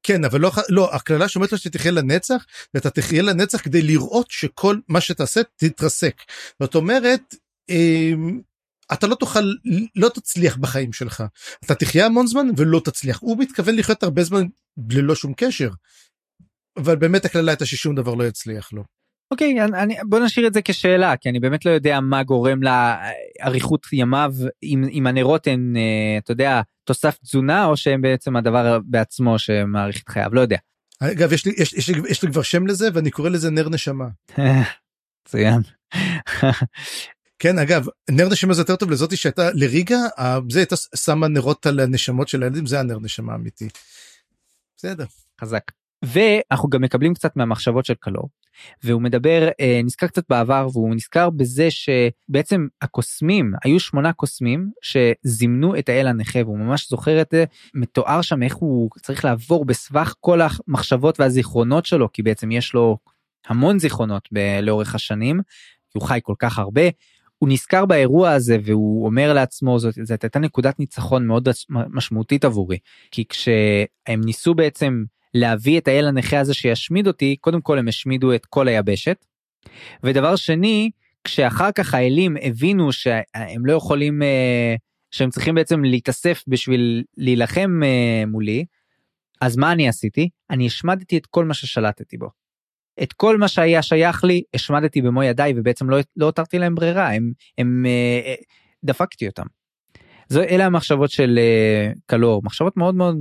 כן 0.03 0.25
אבל 0.25 0.39
לא 0.41 0.51
לא 0.69 0.95
הקללה 0.95 1.27
שאומרת 1.27 1.51
לו 1.51 1.57
שתחיה 1.57 1.91
לנצח 1.91 2.45
ואתה 2.73 2.89
תחיה 2.89 3.21
לנצח 3.21 3.61
כדי 3.61 3.81
לראות 3.81 4.31
שכל 4.31 4.77
מה 4.87 5.01
שתעשה 5.01 5.41
תתרסק. 5.55 6.15
זאת 6.59 6.75
אומרת 6.75 7.35
אמ, 7.69 8.41
אתה 8.93 9.07
לא 9.07 9.15
תוכל 9.15 9.53
לא 9.95 10.09
תצליח 10.09 10.57
בחיים 10.57 10.93
שלך 10.93 11.23
אתה 11.65 11.75
תחיה 11.75 12.05
המון 12.05 12.27
זמן 12.27 12.47
ולא 12.57 12.81
תצליח 12.85 13.19
הוא 13.21 13.37
מתכוון 13.37 13.75
לחיות 13.75 14.03
הרבה 14.03 14.23
זמן 14.23 14.43
ללא 14.89 15.15
שום 15.15 15.33
קשר. 15.37 15.69
אבל 16.77 16.95
באמת 16.95 17.25
הקללה 17.25 17.51
הייתה 17.51 17.65
ששום 17.65 17.95
דבר 17.95 18.13
לא 18.13 18.23
יצליח 18.23 18.73
לו. 18.73 18.83
אוקיי 19.33 19.61
okay, 19.61 19.75
אני, 19.75 19.95
בוא 20.03 20.19
נשאיר 20.19 20.47
את 20.47 20.53
זה 20.53 20.61
כשאלה 20.61 21.17
כי 21.17 21.29
אני 21.29 21.39
באמת 21.39 21.65
לא 21.65 21.71
יודע 21.71 21.99
מה 21.99 22.23
גורם 22.23 22.59
לאריכות 22.63 23.87
ימיו 23.93 24.33
אם, 24.63 24.83
אם 24.91 25.07
הנרות 25.07 25.47
הן 25.47 25.73
אה, 25.77 26.17
אתה 26.17 26.31
יודע 26.31 26.61
תוסף 26.83 27.17
תזונה 27.17 27.65
או 27.65 27.77
שהם 27.77 28.01
בעצם 28.01 28.35
הדבר 28.35 28.79
בעצמו 28.85 29.39
שמאריך 29.39 30.01
את 30.03 30.09
חייו 30.09 30.29
לא 30.33 30.41
יודע. 30.41 30.57
אגב 30.99 31.33
יש 31.33 31.45
לי 31.45 31.53
יש, 31.57 31.73
יש, 31.73 31.89
יש 31.89 32.23
לי 32.23 32.31
כבר 32.31 32.41
שם 32.41 32.67
לזה 32.67 32.89
ואני 32.93 33.11
קורא 33.11 33.29
לזה 33.29 33.49
נר 33.49 33.69
נשמה. 33.69 34.07
מצוין. 35.27 35.61
כן 37.39 37.59
אגב 37.59 37.85
נר 38.11 38.29
נשמה 38.29 38.53
זה 38.53 38.61
יותר 38.61 38.75
טוב 38.75 38.91
לזאתי 38.91 39.15
שהייתה 39.15 39.49
לריגה 39.53 39.99
זה 40.49 40.59
הייתה 40.59 40.75
שמה 40.95 41.27
נרות 41.27 41.65
על 41.65 41.79
הנשמות 41.79 42.27
של 42.27 42.43
הילדים 42.43 42.65
זה 42.65 42.79
הנר 42.79 42.99
נשמה 42.99 43.35
אמיתי. 43.35 43.67
בסדר. 44.77 45.05
חזק. 45.41 45.63
ואנחנו 46.05 46.69
גם 46.69 46.81
מקבלים 46.81 47.13
קצת 47.13 47.35
מהמחשבות 47.35 47.85
של 47.85 47.93
קלור 47.99 48.29
והוא 48.83 49.01
מדבר 49.01 49.49
אה, 49.59 49.81
נזכר 49.83 50.07
קצת 50.07 50.23
בעבר 50.29 50.67
והוא 50.73 50.95
נזכר 50.95 51.29
בזה 51.29 51.67
שבעצם 51.71 52.67
הקוסמים 52.81 53.53
היו 53.63 53.79
שמונה 53.79 54.13
קוסמים 54.13 54.69
שזימנו 54.81 55.79
את 55.79 55.89
האל 55.89 56.07
הנכה 56.07 56.39
והוא 56.39 56.57
ממש 56.57 56.89
זוכר 56.89 57.21
את 57.21 57.27
זה 57.31 57.45
מתואר 57.73 58.21
שם 58.21 58.43
איך 58.43 58.55
הוא 58.55 58.89
צריך 59.01 59.25
לעבור 59.25 59.65
בסבך 59.65 60.13
כל 60.19 60.39
המחשבות 60.41 61.19
והזיכרונות 61.19 61.85
שלו 61.85 62.11
כי 62.11 62.23
בעצם 62.23 62.51
יש 62.51 62.73
לו 62.73 62.97
המון 63.47 63.79
זיכרונות 63.79 64.29
ב- 64.33 64.59
לאורך 64.61 64.95
השנים 64.95 65.39
הוא 65.93 66.03
חי 66.03 66.19
כל 66.23 66.35
כך 66.39 66.59
הרבה. 66.59 66.81
הוא 67.37 67.49
נזכר 67.49 67.85
באירוע 67.85 68.31
הזה 68.31 68.57
והוא 68.65 69.05
אומר 69.05 69.33
לעצמו 69.33 69.79
זאת, 69.79 69.93
זאת 70.03 70.23
הייתה 70.23 70.39
נקודת 70.39 70.79
ניצחון 70.79 71.27
מאוד 71.27 71.49
משמעותית 71.69 72.45
עבורי 72.45 72.77
כי 73.11 73.25
כשהם 73.29 74.21
ניסו 74.25 74.53
בעצם 74.53 75.03
להביא 75.33 75.77
את 75.77 75.87
האל 75.87 76.07
הנכה 76.07 76.39
הזה 76.39 76.53
שישמיד 76.53 77.07
אותי, 77.07 77.35
קודם 77.41 77.61
כל 77.61 77.79
הם 77.79 77.87
השמידו 77.87 78.35
את 78.35 78.45
כל 78.45 78.67
היבשת. 78.67 79.25
ודבר 80.03 80.35
שני, 80.35 80.91
כשאחר 81.23 81.71
כך 81.71 81.93
האלים 81.93 82.37
הבינו 82.41 82.91
שהם 82.91 83.65
לא 83.65 83.73
יכולים, 83.73 84.23
אה, 84.23 84.75
שהם 85.11 85.29
צריכים 85.29 85.55
בעצם 85.55 85.83
להתאסף 85.83 86.43
בשביל 86.47 87.03
להילחם 87.17 87.79
אה, 87.83 88.23
מולי, 88.27 88.65
אז 89.41 89.57
מה 89.57 89.71
אני 89.71 89.87
עשיתי? 89.87 90.29
אני 90.49 90.67
השמדתי 90.67 91.17
את 91.17 91.25
כל 91.25 91.45
מה 91.45 91.53
ששלטתי 91.53 92.17
בו. 92.17 92.29
את 93.03 93.13
כל 93.13 93.37
מה 93.37 93.47
שהיה 93.47 93.81
שייך 93.81 94.23
לי 94.23 94.43
השמדתי 94.53 95.01
במו 95.01 95.23
ידיי 95.23 95.53
ובעצם 95.55 95.89
לא, 95.89 95.97
לא 96.15 96.25
הותרתי 96.25 96.59
להם 96.59 96.75
ברירה 96.75 97.13
הם 97.13 97.31
הם 97.57 97.85
אה, 97.85 98.35
דפקתי 98.83 99.27
אותם. 99.27 99.45
זו 100.29 100.41
אלה 100.41 100.65
המחשבות 100.65 101.11
של 101.11 101.39
קלור 102.05 102.41
מחשבות 102.43 102.77
מאוד 102.77 102.95
מאוד 102.95 103.17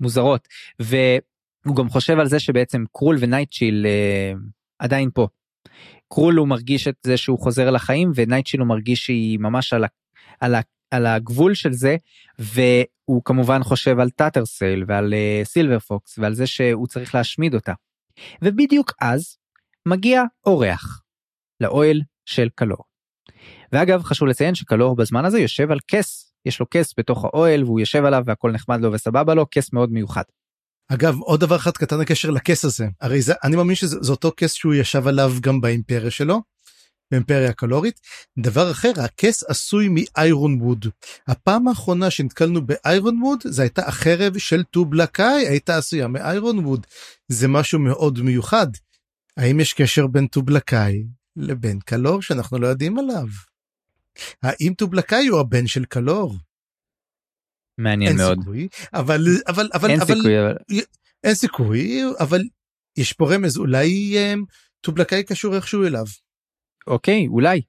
מוזרות 0.00 0.48
והוא 0.80 1.76
גם 1.76 1.88
חושב 1.88 2.18
על 2.18 2.26
זה 2.26 2.40
שבעצם 2.40 2.84
קרול 2.92 3.16
ונייטשיל 3.20 3.86
אה, 3.86 4.32
עדיין 4.78 5.10
פה. 5.14 5.28
קרול 6.08 6.36
הוא 6.36 6.48
מרגיש 6.48 6.88
את 6.88 6.96
זה 7.02 7.16
שהוא 7.16 7.38
חוזר 7.38 7.70
לחיים 7.70 8.12
ונייטשיל 8.14 8.60
הוא 8.60 8.68
מרגיש 8.68 9.06
שהיא 9.06 9.38
ממש 9.38 9.72
על, 9.72 9.84
ה, 9.84 9.86
על, 10.40 10.54
ה, 10.54 10.60
על 10.90 11.06
הגבול 11.06 11.54
של 11.54 11.72
זה 11.72 11.96
והוא 12.38 13.22
כמובן 13.24 13.62
חושב 13.62 13.98
על 13.98 14.10
טאטרסייל 14.10 14.84
ועל 14.88 15.14
אה, 15.14 15.40
סילבר 15.44 15.78
פוקס 15.78 16.18
ועל 16.18 16.34
זה 16.34 16.46
שהוא 16.46 16.86
צריך 16.86 17.14
להשמיד 17.14 17.54
אותה. 17.54 17.72
ובדיוק 18.42 18.92
אז 19.00 19.36
מגיע 19.88 20.22
אורח 20.46 21.02
לאוהל 21.60 22.02
של 22.24 22.48
קלור. 22.54 22.84
ואגב 23.72 24.02
חשוב 24.02 24.28
לציין 24.28 24.54
שקלור 24.54 24.96
בזמן 24.96 25.24
הזה 25.24 25.38
יושב 25.38 25.70
על 25.70 25.78
כס 25.88 26.25
יש 26.46 26.60
לו 26.60 26.66
כס 26.70 26.94
בתוך 26.98 27.24
האוהל 27.24 27.64
והוא 27.64 27.80
יושב 27.80 28.04
עליו 28.04 28.22
והכל 28.26 28.52
נחמד 28.52 28.80
לו 28.80 28.92
וסבבה 28.92 29.34
לו 29.34 29.46
כס 29.50 29.72
מאוד 29.72 29.92
מיוחד. 29.92 30.22
אגב 30.88 31.20
עוד 31.20 31.40
דבר 31.40 31.56
אחד 31.56 31.70
קטן 31.70 32.00
הקשר 32.00 32.30
לכס 32.30 32.64
הזה 32.64 32.88
הרי 33.00 33.22
זה 33.22 33.34
אני 33.44 33.56
מאמין 33.56 33.74
שזה 33.74 34.12
אותו 34.12 34.32
כס 34.36 34.52
שהוא 34.52 34.74
ישב 34.74 35.06
עליו 35.06 35.32
גם 35.40 35.60
באימפריה 35.60 36.10
שלו. 36.10 36.42
באימפריה 37.10 37.50
הקלורית. 37.50 38.00
דבר 38.38 38.70
אחר 38.70 38.92
הכס 38.96 39.44
עשוי 39.44 39.88
מאיירון 39.90 40.62
ווד. 40.62 40.86
הפעם 41.28 41.68
האחרונה 41.68 42.10
שנתקלנו 42.10 42.66
באיירון 42.66 43.22
ווד 43.22 43.38
זה 43.44 43.62
הייתה 43.62 43.86
החרב 43.86 44.38
של 44.38 44.62
טובלקאי 44.62 45.46
הייתה 45.48 45.76
עשויה 45.76 46.08
מאיירון 46.08 46.58
ווד. 46.58 46.86
זה 47.28 47.48
משהו 47.48 47.78
מאוד 47.78 48.20
מיוחד. 48.20 48.66
האם 49.36 49.60
יש 49.60 49.72
קשר 49.72 50.06
בין 50.06 50.26
טובלקאי 50.26 51.04
לבין 51.36 51.80
קלור 51.80 52.22
שאנחנו 52.22 52.58
לא 52.58 52.66
יודעים 52.66 52.98
עליו? 52.98 53.26
האם 54.42 54.72
טובלקאי 54.74 55.26
הוא 55.26 55.40
הבן 55.40 55.66
של 55.66 55.84
קלור? 55.84 56.34
מעניין 57.78 58.16
מאוד. 58.16 58.38
סיכוי, 58.38 58.68
אבל 58.94 59.20
אבל 59.48 59.68
אבל 59.74 59.90
אין 59.90 60.00
אבל 60.00 60.14
סיכוי 60.14 60.40
אבל 60.40 60.56
אין 61.24 61.34
סיכוי 61.34 62.02
אבל 62.20 62.40
יש 62.98 63.12
פה 63.12 63.34
רמז 63.34 63.58
אולי 63.58 64.14
um, 64.14 64.44
טובלקאי 64.80 65.24
קשור 65.24 65.54
איכשהו 65.54 65.86
אליו. 65.86 66.04
אוקיי 66.86 67.26
אולי. 67.26 67.60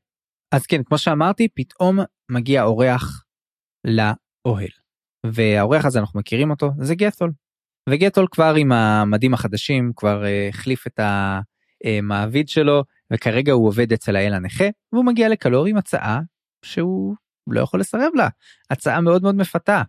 אז 0.51 0.65
כן 0.65 0.83
כמו 0.83 0.97
שאמרתי 0.97 1.47
פתאום 1.55 1.99
מגיע 2.31 2.63
אורח 2.63 3.23
לאוהל 3.85 4.69
והאורח 5.25 5.85
הזה 5.85 5.99
אנחנו 5.99 6.19
מכירים 6.19 6.51
אותו 6.51 6.71
זה 6.81 6.95
גתול. 6.95 7.31
וגתול 7.89 8.27
כבר 8.31 8.53
עם 8.57 8.71
המדים 8.71 9.33
החדשים 9.33 9.91
כבר 9.95 10.23
uh, 10.23 10.49
החליף 10.49 10.87
את 10.87 10.99
המעביד 11.83 12.49
שלו 12.49 12.83
וכרגע 13.13 13.51
הוא 13.51 13.67
עובד 13.67 13.93
אצל 13.93 14.15
האל 14.15 14.33
הנכה 14.33 14.65
והוא 14.93 15.05
מגיע 15.05 15.29
לקלור 15.29 15.65
עם 15.65 15.77
הצעה 15.77 16.19
שהוא 16.65 17.15
לא 17.47 17.61
יכול 17.61 17.79
לסרב 17.79 18.11
לה. 18.15 18.27
הצעה 18.69 19.01
מאוד 19.01 19.23
מאוד 19.23 19.35
מפתה. 19.35 19.81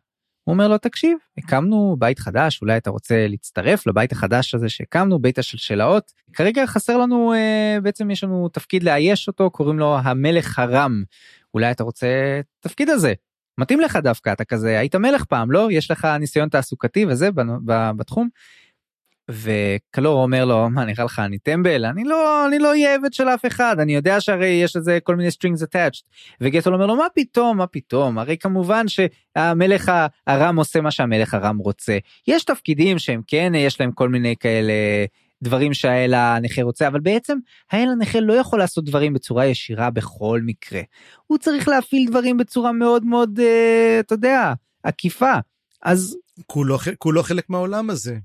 הוא 0.45 0.53
אומר 0.53 0.69
לו 0.69 0.79
תקשיב 0.79 1.19
הקמנו 1.39 1.97
בית 1.99 2.19
חדש 2.19 2.63
אולי 2.63 2.77
אתה 2.77 2.91
רוצה 2.91 3.27
להצטרף 3.29 3.87
לבית 3.87 4.13
החדש 4.13 4.55
הזה 4.55 4.69
שהקמנו 4.69 5.19
בית 5.19 5.39
השלשלאות? 5.39 6.13
כרגע 6.33 6.67
חסר 6.67 6.97
לנו 6.97 7.33
אה, 7.35 7.79
בעצם 7.83 8.11
יש 8.11 8.25
לנו 8.25 8.49
תפקיד 8.49 8.83
לאייש 8.83 9.29
אותו 9.29 9.51
קוראים 9.51 9.79
לו 9.79 9.99
המלך 9.99 10.59
הרם. 10.59 11.03
אולי 11.55 11.71
אתה 11.71 11.85
רוצה 11.85 12.41
תפקיד 12.61 12.89
הזה? 12.89 13.13
מתאים 13.59 13.81
לך 13.81 13.97
דווקא 13.97 14.33
אתה 14.33 14.45
כזה 14.45 14.79
היית 14.79 14.95
מלך 14.95 15.25
פעם 15.25 15.51
לא? 15.51 15.69
יש 15.71 15.91
לך 15.91 16.05
ניסיון 16.21 16.49
תעסוקתי 16.49 17.07
וזה 17.07 17.29
בתחום 17.97 18.29
וקלור 19.31 20.23
אומר 20.23 20.45
לו 20.45 20.71
מה 20.71 20.85
נראה 20.85 21.05
לך 21.05 21.19
אני 21.19 21.39
טמבל? 21.39 21.85
אני 21.85 22.05
לא 22.05 22.47
אני 22.49 22.59
לא 22.59 22.69
אהיה 22.69 22.95
עבד 22.95 23.13
של 23.13 23.29
אף 23.29 23.47
אחד 23.47 23.77
אני 23.81 23.95
יודע 23.95 24.21
שהרי 24.21 24.47
יש 24.47 24.77
לזה 24.77 24.99
כל 25.03 25.17
מיני 25.17 25.29
strings 25.29 25.63
attached. 25.63 26.03
וגטול 26.41 26.75
אומר 26.75 26.87
לו 26.87 26.97
מה 26.97 27.07
פתאום 27.15 27.57
מה 27.57 27.67
פתאום? 27.67 28.19
הרי 28.19 28.37
כמובן 28.37 28.85
שהמלך 28.89 29.93
הרם 30.27 30.57
עושה 30.57 30.81
מה 30.81 30.91
שהמלך 30.91 31.35
הרם 31.35 31.59
רוצה. 31.59 31.99
יש 32.29 32.45
תפקידים 32.45 32.99
שהם 32.99 33.21
כן 33.27 33.53
יש 33.57 33.81
להם 33.81 33.93
כל 33.93 34.09
מיני 34.09 34.35
כאלה 34.41 34.73
דברים 35.43 35.75
שהאל 35.75 36.15
הנכה 36.15 36.63
רוצה 36.63 36.89
אבל 36.89 37.01
בעצם 37.01 37.39
האל 37.73 37.89
הנכה 37.89 38.21
לא 38.21 38.33
יכול 38.33 38.59
לעשות 38.59 38.85
דברים 38.85 39.13
בצורה 39.13 39.47
ישירה 39.47 39.91
בכל 39.91 40.41
מקרה. 40.45 40.81
הוא 41.27 41.39
צריך 41.39 41.69
להפעיל 41.69 42.09
דברים 42.11 42.37
בצורה 42.37 42.73
מאוד 42.73 43.05
מאוד 43.05 43.39
uh, 43.39 44.01
אתה 44.01 44.15
יודע 44.15 44.53
עקיפה. 44.83 45.33
אז 45.83 46.17
כולו, 46.47 46.79
כולו 46.99 47.23
חלק 47.23 47.51
מהעולם 47.51 47.91
הזה. 47.91 48.19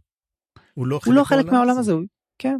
הוא 0.73 0.87
לא 0.87 0.99
חלק, 0.99 1.07
הוא 1.07 1.15
לא 1.15 1.23
חלק 1.23 1.45
מהעולם 1.45 1.77
הזה, 1.77 1.91
הוא... 1.91 2.01
כן. 2.37 2.57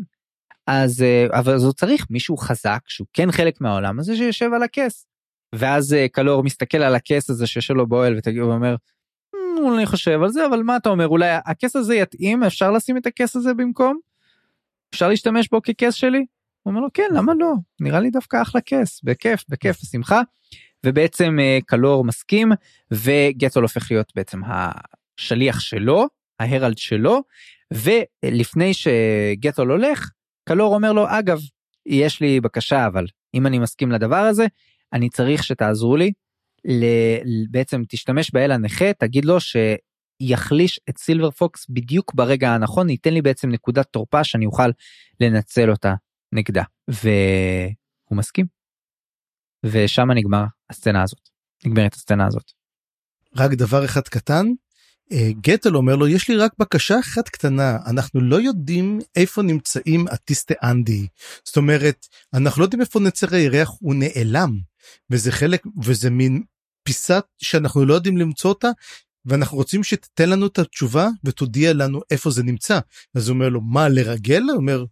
אז 0.68 1.02
אה, 1.02 1.40
אבל 1.40 1.54
אז 1.54 1.64
הוא 1.64 1.74
צריך 1.74 2.08
מישהו 2.10 2.38
חזק 2.38 2.80
שהוא 2.88 3.08
כן 3.14 3.32
חלק 3.32 3.62
מהעולם 3.62 4.00
הזה 4.00 4.16
שיושב 4.16 4.54
על 4.54 4.64
הכס. 4.64 5.08
ואז 5.56 5.94
אה, 5.94 6.08
קלור 6.08 6.44
מסתכל 6.44 6.78
על 6.78 6.96
הכס 6.96 7.30
הזה 7.30 7.48
שיושב 7.48 7.74
לו 7.74 7.88
באוהל 7.88 8.20
ואומר 8.38 8.76
אמ, 9.36 9.74
אני 9.78 9.86
חושב 9.86 10.22
על 10.24 10.30
זה 10.30 10.46
אבל 10.46 10.64
מה 10.64 10.78
אתה 10.78 10.90
אומר 10.90 11.08
אולי 11.08 11.30
הכס 11.46 11.76
הזה 11.76 11.96
יתאים 11.96 12.44
אפשר 12.44 12.72
לשים 12.72 12.98
את 12.98 13.06
הכס 13.06 13.36
הזה 13.36 13.54
במקום? 13.54 14.00
אפשר 14.94 15.08
להשתמש 15.08 15.50
בו 15.50 15.62
ככס 15.62 15.94
שלי? 15.94 16.26
הוא 16.64 16.72
אומר 16.72 16.82
לו 16.82 16.88
כן 16.94 17.08
למה 17.14 17.34
לא 17.40 17.54
נראה 17.82 18.00
לי 18.00 18.10
דווקא 18.10 18.42
אחלה 18.42 18.62
כס 18.62 19.02
בכיף 19.04 19.44
בכיף 19.50 19.82
בשמחה 19.84 20.22
ובעצם 20.86 21.38
אה, 21.40 21.60
קלור 21.66 22.06
מסכים 22.06 22.52
וגטול 22.92 23.64
הופך 23.64 23.92
להיות 23.92 24.12
בעצם 24.16 24.42
השליח 24.46 25.60
שלו 25.60 26.08
ההרלד 26.40 26.78
שלו 26.78 27.22
ולפני 27.74 28.72
שגטול 28.74 29.72
הולך, 29.72 30.10
קלור 30.50 30.76
אומר 30.76 30.94
לו, 30.94 31.06
אגב, 31.08 31.40
יש 31.86 32.22
לי 32.22 32.42
בקשה, 32.42 32.88
אבל 32.88 33.06
אם 33.34 33.48
אני 33.48 33.60
מסכים 33.60 33.92
לדבר 33.92 34.16
הזה, 34.16 34.46
אני 34.94 35.10
צריך 35.10 35.44
שתעזרו 35.44 35.96
לי, 35.96 36.12
בעצם 37.50 37.82
תשתמש 37.90 38.32
באל 38.34 38.52
הנכה, 38.52 38.94
תגיד 38.94 39.26
לו 39.26 39.38
שיחליש 39.40 40.80
את 40.90 40.98
סילבר 40.98 41.32
פוקס 41.32 41.66
בדיוק 41.70 42.14
ברגע 42.16 42.50
הנכון, 42.50 42.90
ייתן 42.90 43.14
לי 43.14 43.22
בעצם 43.22 43.50
נקודת 43.50 43.88
תורפה 43.92 44.24
שאני 44.24 44.46
אוכל 44.46 44.70
לנצל 45.20 45.72
אותה 45.72 45.94
נגדה. 46.32 46.64
והוא 46.88 48.18
מסכים. 48.18 48.46
ושם 49.66 50.12
נגמר 50.12 50.44
הסצנה 50.70 51.04
הזאת. 51.04 51.30
נגמרת 51.66 51.94
הסצנה 51.94 52.28
הזאת. 52.28 52.52
רק 53.36 53.52
דבר 53.52 53.86
אחד 53.86 54.02
קטן, 54.02 54.46
גטל 55.42 55.76
אומר 55.76 55.96
לו 55.96 56.08
יש 56.08 56.30
לי 56.30 56.36
רק 56.36 56.52
בקשה 56.60 57.00
אחת 57.00 57.30
קטנה 57.30 57.78
אנחנו 57.86 58.22
לא 58.22 58.42
יודעים 58.42 59.00
איפה 59.16 59.42
נמצאים 59.42 60.08
הטיסטה 60.08 60.54
אנדי 60.64 61.08
זאת 61.46 61.58
אומרת 61.58 62.08
אנחנו 62.34 62.62
לא 62.62 62.66
יודעים 62.66 62.82
איפה 62.82 63.00
נצר 63.00 63.36
הירח 63.36 63.72
הוא 63.80 63.96
נעלם 63.96 64.60
וזה 65.10 65.32
חלק 65.32 65.66
וזה 65.84 66.10
מין 66.10 66.44
פיסה 66.84 67.20
שאנחנו 67.38 67.86
לא 67.86 67.94
יודעים 67.94 68.18
למצוא 68.18 68.50
אותה 68.50 68.70
ואנחנו 69.26 69.58
רוצים 69.58 69.84
שתתן 69.84 70.30
לנו 70.30 70.48
את 70.48 70.60
התשובה 70.60 71.08
ותודיע 71.24 71.74
לנו 71.74 72.02
איפה 72.12 72.30
זה 72.32 72.44
נמצא 72.44 72.80
אז 73.16 73.28
הוא 73.28 73.34
אומר 73.34 73.50
לו 73.50 73.62
מה 73.62 73.90
לרגל 73.90 74.42
הוא 74.42 74.56
אומר. 74.56 74.86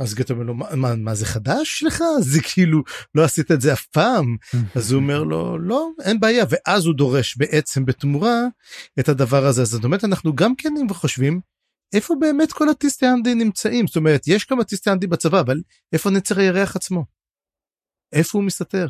אז 0.00 0.14
גטו 0.14 0.34
אומר 0.34 0.44
לו 0.44 0.54
מה, 0.54 0.94
מה, 0.96 1.14
זה 1.14 1.26
חדש 1.26 1.82
לך 1.86 2.04
זה 2.20 2.40
כאילו 2.42 2.82
לא 3.14 3.24
עשית 3.24 3.50
את 3.50 3.60
זה 3.60 3.72
אף 3.72 3.86
פעם 3.86 4.36
אז 4.74 4.92
הוא 4.92 5.00
אומר 5.00 5.22
לו 5.22 5.58
לא 5.58 5.88
אין 6.02 6.20
בעיה 6.20 6.44
ואז 6.50 6.86
הוא 6.86 6.94
דורש 6.94 7.36
בעצם 7.36 7.84
בתמורה 7.84 8.40
את 9.00 9.08
הדבר 9.08 9.46
הזה 9.46 9.62
אז 9.62 9.68
זאת 9.68 9.84
אומרת 9.84 10.04
אנחנו 10.04 10.34
גם 10.34 10.56
כן 10.56 10.72
חושבים 10.90 11.40
איפה 11.94 12.14
באמת 12.20 12.52
כל 12.52 12.68
הטיסטי 12.68 13.06
אנדי 13.06 13.34
נמצאים 13.34 13.86
זאת 13.86 13.96
אומרת 13.96 14.28
יש 14.28 14.44
כמה 14.44 14.64
טיסטי 14.64 14.90
אנדי 14.90 15.06
בצבא 15.06 15.40
אבל 15.40 15.60
איפה 15.92 16.10
נצר 16.10 16.38
הירח 16.38 16.76
עצמו. 16.76 17.04
איפה 18.12 18.38
הוא 18.38 18.44
מסתתר. 18.44 18.86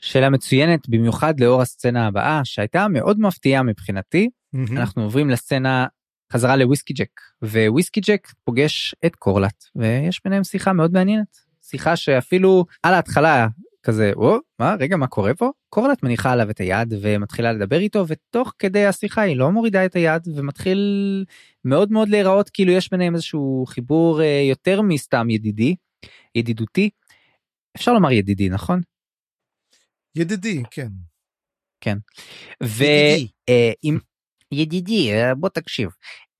שאלה 0.00 0.30
מצוינת 0.30 0.88
במיוחד 0.88 1.40
לאור 1.40 1.62
הסצנה 1.62 2.06
הבאה 2.06 2.40
שהייתה 2.44 2.88
מאוד 2.88 3.20
מפתיעה 3.20 3.62
מבחינתי. 3.62 4.28
אנחנו 4.76 5.02
עוברים 5.02 5.30
לסצנה 5.30 5.86
חזרה 6.32 6.56
לוויסקי 6.56 6.92
ג'ק 6.92 7.20
וויסקי 7.42 8.00
ג'ק 8.00 8.28
פוגש 8.44 8.94
את 9.06 9.16
קורלט 9.16 9.64
ויש 9.76 10.20
ביניהם 10.24 10.44
שיחה 10.44 10.72
מאוד 10.72 10.92
מעניינת. 10.92 11.50
שיחה 11.62 11.96
שאפילו 11.96 12.64
על 12.82 12.94
ההתחלה 12.94 13.46
כזה 13.82 14.12
או 14.16 14.38
מה 14.58 14.74
רגע 14.80 14.96
מה 14.96 15.06
קורה 15.06 15.34
פה? 15.34 15.50
קורלט 15.68 16.02
מניחה 16.02 16.32
עליו 16.32 16.50
את 16.50 16.58
היד 16.58 16.94
ומתחילה 17.00 17.52
לדבר 17.52 17.78
איתו 17.78 18.04
ותוך 18.08 18.52
כדי 18.58 18.86
השיחה 18.86 19.20
היא 19.22 19.36
לא 19.36 19.50
מורידה 19.50 19.84
את 19.84 19.96
היד 19.96 20.28
ומתחיל 20.36 21.24
מאוד 21.64 21.92
מאוד 21.92 22.08
להיראות 22.08 22.50
כאילו 22.50 22.72
יש 22.72 22.90
ביניהם 22.90 23.14
איזשהו 23.14 23.64
חיבור 23.68 24.22
אה, 24.22 24.42
יותר 24.50 24.82
מסתם 24.82 25.30
ידידי 25.30 25.76
ידידותי. 26.34 26.90
אפשר 27.76 27.92
לומר 27.92 28.10
ידידי 28.10 28.48
נכון? 28.48 28.80
ידידי 30.16 30.62
כן. 31.80 31.98
ואם 32.60 32.78
ידידי 33.84 34.09
אה, 34.52 35.34
בוא 35.34 35.48
תקשיב 35.48 35.90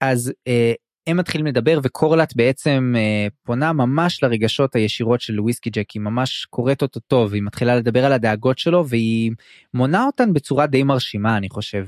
אז 0.01 0.33
אה, 0.49 0.73
הם 1.07 1.17
מתחילים 1.17 1.47
לדבר 1.47 1.79
וקורלט 1.83 2.33
בעצם 2.37 2.95
אה, 2.97 3.27
פונה 3.43 3.73
ממש 3.73 4.23
לרגשות 4.23 4.75
הישירות 4.77 5.21
של 5.21 5.41
וויסקי 5.41 5.71
ג'ק 5.71 5.91
היא 5.91 6.03
ממש 6.03 6.47
קוראת 6.51 6.83
אותו 6.83 7.01
טוב 7.01 7.35
היא 7.35 7.43
מתחילה 7.43 7.77
לדבר 7.77 8.05
על 8.05 8.13
הדאגות 8.13 8.59
שלו 8.59 8.89
והיא 8.89 9.33
מונה 9.75 10.05
אותן 10.05 10.33
בצורה 10.33 10.67
די 10.67 10.83
מרשימה 10.83 11.37
אני 11.37 11.49
חושב. 11.49 11.87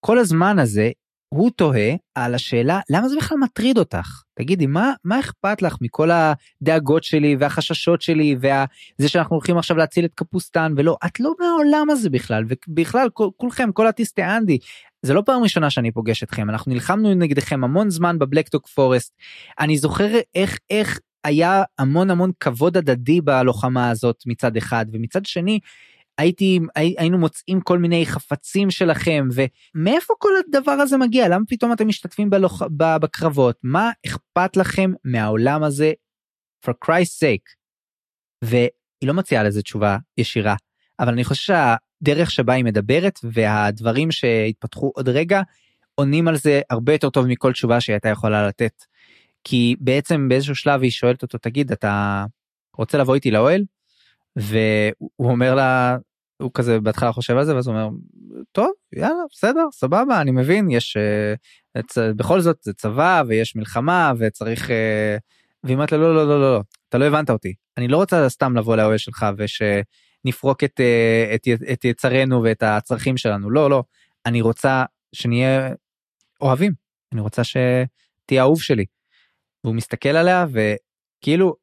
כל 0.00 0.18
הזמן 0.18 0.58
הזה 0.58 0.90
הוא 1.36 1.50
תוהה 1.50 1.94
על 2.14 2.34
השאלה 2.34 2.80
למה 2.90 3.08
זה 3.08 3.16
בכלל 3.16 3.38
מטריד 3.38 3.78
אותך? 3.78 4.22
תגידי 4.34 4.66
מה 4.66 4.92
מה 5.04 5.20
אכפת 5.20 5.62
לך 5.62 5.76
מכל 5.80 6.10
הדאגות 6.10 7.04
שלי 7.04 7.36
והחששות 7.38 8.02
שלי 8.02 8.36
וזה 8.38 9.08
שאנחנו 9.08 9.36
הולכים 9.36 9.58
עכשיו 9.58 9.76
להציל 9.76 10.04
את 10.04 10.14
קפוסטן 10.14 10.74
ולא 10.76 10.96
את 11.06 11.20
לא 11.20 11.34
מהעולם 11.40 11.90
הזה 11.90 12.10
בכלל 12.10 12.44
ובכלל 12.48 13.08
כל, 13.12 13.28
כולכם 13.36 13.72
כל 13.72 13.86
הטיסטי 13.86 14.24
אנדי. 14.24 14.58
זה 15.02 15.14
לא 15.14 15.22
פעם 15.26 15.42
ראשונה 15.42 15.70
שאני 15.70 15.92
פוגש 15.92 16.22
אתכם 16.22 16.50
אנחנו 16.50 16.72
נלחמנו 16.72 17.14
נגדכם 17.14 17.64
המון 17.64 17.90
זמן 17.90 18.18
בבלקטוק 18.18 18.66
פורסט. 18.68 19.12
אני 19.60 19.78
זוכר 19.78 20.08
איך 20.34 20.58
איך 20.70 21.00
היה 21.24 21.62
המון 21.78 22.10
המון 22.10 22.30
כבוד 22.40 22.76
הדדי 22.76 23.20
בלוחמה 23.20 23.90
הזאת 23.90 24.16
מצד 24.26 24.56
אחד 24.56 24.86
ומצד 24.92 25.26
שני 25.26 25.58
הייתי 26.18 26.60
הי, 26.76 26.94
היינו 26.98 27.18
מוצאים 27.18 27.60
כל 27.60 27.78
מיני 27.78 28.06
חפצים 28.06 28.70
שלכם 28.70 29.28
ומאיפה 29.34 30.14
כל 30.18 30.32
הדבר 30.46 30.72
הזה 30.72 30.96
מגיע 30.96 31.28
למה 31.28 31.44
פתאום 31.48 31.72
אתם 31.72 31.88
משתתפים 31.88 32.30
בלוח, 32.30 32.62
ב, 32.62 32.96
בקרבות 32.96 33.56
מה 33.62 33.90
אכפת 34.06 34.56
לכם 34.56 34.92
מהעולם 35.04 35.62
הזה 35.62 35.92
for 36.66 36.72
Christ's 36.84 37.22
sake. 37.22 37.54
והיא 38.44 38.68
לא 39.02 39.14
מציעה 39.14 39.42
לזה 39.42 39.62
תשובה 39.62 39.96
ישירה 40.18 40.54
אבל 41.00 41.12
אני 41.12 41.24
חושב 41.24 41.42
שהדרך 41.42 42.30
שבה 42.30 42.52
היא 42.52 42.64
מדברת 42.64 43.18
והדברים 43.22 44.10
שהתפתחו 44.10 44.92
עוד 44.94 45.08
רגע 45.08 45.42
עונים 45.94 46.28
על 46.28 46.36
זה 46.36 46.60
הרבה 46.70 46.92
יותר 46.92 47.10
טוב 47.10 47.26
מכל 47.26 47.52
תשובה 47.52 47.80
שהיא 47.80 47.94
הייתה 47.94 48.08
יכולה 48.08 48.48
לתת. 48.48 48.84
כי 49.44 49.76
בעצם 49.80 50.28
באיזשהו 50.28 50.54
שלב 50.54 50.82
היא 50.82 50.90
שואלת 50.90 51.22
אותו 51.22 51.38
תגיד 51.38 51.72
אתה 51.72 52.24
רוצה 52.76 52.98
לבוא 52.98 53.14
איתי 53.14 53.30
לאוהל? 53.30 53.64
והוא 54.36 55.30
אומר 55.30 55.54
לה 55.54 55.96
הוא 56.42 56.50
כזה 56.54 56.80
בהתחלה 56.80 57.12
חושב 57.12 57.36
על 57.36 57.44
זה 57.44 57.54
ואז 57.54 57.66
הוא 57.66 57.76
אומר 57.76 57.88
טוב 58.52 58.70
יאללה 58.96 59.22
בסדר 59.32 59.66
סבבה 59.72 60.20
אני 60.20 60.30
מבין 60.30 60.70
יש 60.70 60.96
צ... 61.82 61.98
בכל 61.98 62.40
זאת 62.40 62.56
זה 62.62 62.72
צבא 62.72 63.22
ויש 63.28 63.56
מלחמה 63.56 64.12
וצריך 64.18 64.68
uh, 64.68 64.72
והיא 65.64 65.74
אומרת 65.74 65.92
לו 65.92 65.98
לא 65.98 66.14
לא 66.14 66.28
לא 66.28 66.40
לא 66.40 66.54
לא 66.54 66.62
אתה 66.88 66.98
לא 66.98 67.04
הבנת 67.04 67.30
אותי. 67.30 67.54
אני 67.76 67.88
לא 67.88 67.96
רוצה 67.96 68.28
סתם 68.28 68.56
לבוא 68.56 68.76
לאוהל 68.76 68.98
שלך 68.98 69.26
ושנפרוק 69.36 70.64
את, 70.64 70.80
uh, 70.80 71.34
את, 71.34 71.62
את 71.72 71.84
יצרנו 71.84 72.42
ואת 72.42 72.62
הצרכים 72.62 73.16
שלנו. 73.16 73.50
לא 73.50 73.70
לא 73.70 73.84
אני 74.26 74.40
רוצה 74.40 74.84
שנהיה 75.12 75.70
אוהבים. 76.40 76.72
אני 77.12 77.20
רוצה 77.20 77.42
שתהיה 77.44 78.42
אהוב 78.42 78.62
שלי. 78.62 78.84
והוא 79.64 79.74
מסתכל 79.74 80.08
עליה 80.08 80.46
וכאילו 80.50 81.56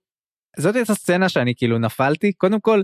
זאת 0.58 0.76
הייתה 0.76 0.96
סצנה 0.96 1.30
שאני 1.30 1.54
כאילו 1.56 1.80
נפלתי. 1.80 2.34
קודם 2.34 2.60
כל 2.60 2.82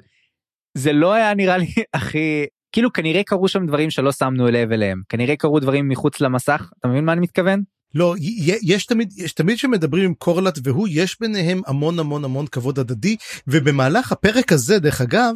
זה 0.78 0.94
לא 0.94 1.14
היה 1.14 1.34
נראה 1.34 1.58
לי 1.58 1.68
הכי 1.94 2.46
כאילו 2.72 2.94
כנראה 2.94 3.24
קרו 3.24 3.48
שם 3.48 3.66
דברים 3.66 3.90
שלא 3.90 4.12
שמנו 4.12 4.48
לב 4.48 4.72
אליהם. 4.72 5.02
כנראה 5.10 5.36
קרו 5.36 5.60
דברים 5.60 5.90
מחוץ 5.90 6.22
למסך. 6.22 6.70
אתה 6.80 6.88
מבין 6.88 7.06
מה 7.06 7.14
אני 7.14 7.22
מתכוון? 7.22 7.62
לא 7.96 8.16
יש 8.64 8.86
תמיד 8.86 9.14
יש 9.18 9.34
תמיד 9.34 9.58
שמדברים 9.58 10.06
עם 10.06 10.14
קורלט 10.14 10.60
והוא 10.64 10.88
יש 10.92 11.18
ביניהם 11.20 11.62
המון 11.68 12.00
המון 12.00 12.26
המון 12.26 12.48
כבוד 12.48 12.80
הדדי. 12.80 13.16
ובמהלך 13.48 14.12
הפרק 14.12 14.52
הזה 14.52 14.80
דרך 14.80 15.02
אגב 15.02 15.36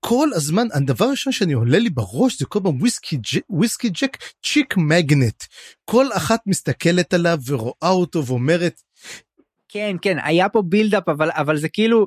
כל 0.00 0.28
הזמן 0.34 0.66
הדבר 0.72 1.04
הראשון 1.04 1.32
שאני 1.32 1.52
עולה 1.52 1.78
לי 1.78 1.90
בראש 1.90 2.38
זה 2.38 2.46
כל 2.46 2.60
פעם 2.62 2.80
וויסקי 2.80 3.16
ג'ק 3.16 3.42
וויסקי 3.50 3.88
ג'ק 3.88 4.16
chick 4.46 4.76
magnet. 4.76 5.44
כל 5.84 6.06
אחת 6.12 6.40
מסתכלת 6.46 7.14
עליו 7.14 7.38
ורואה 7.46 7.90
אותו 7.90 8.26
ואומרת 8.26 8.80
כן 9.68 9.96
כן 10.02 10.16
היה 10.22 10.48
פה 10.48 10.62
build-up 10.62 11.08
אבל 11.08 11.30
אבל 11.32 11.56
זה 11.56 11.68
כאילו 11.68 12.06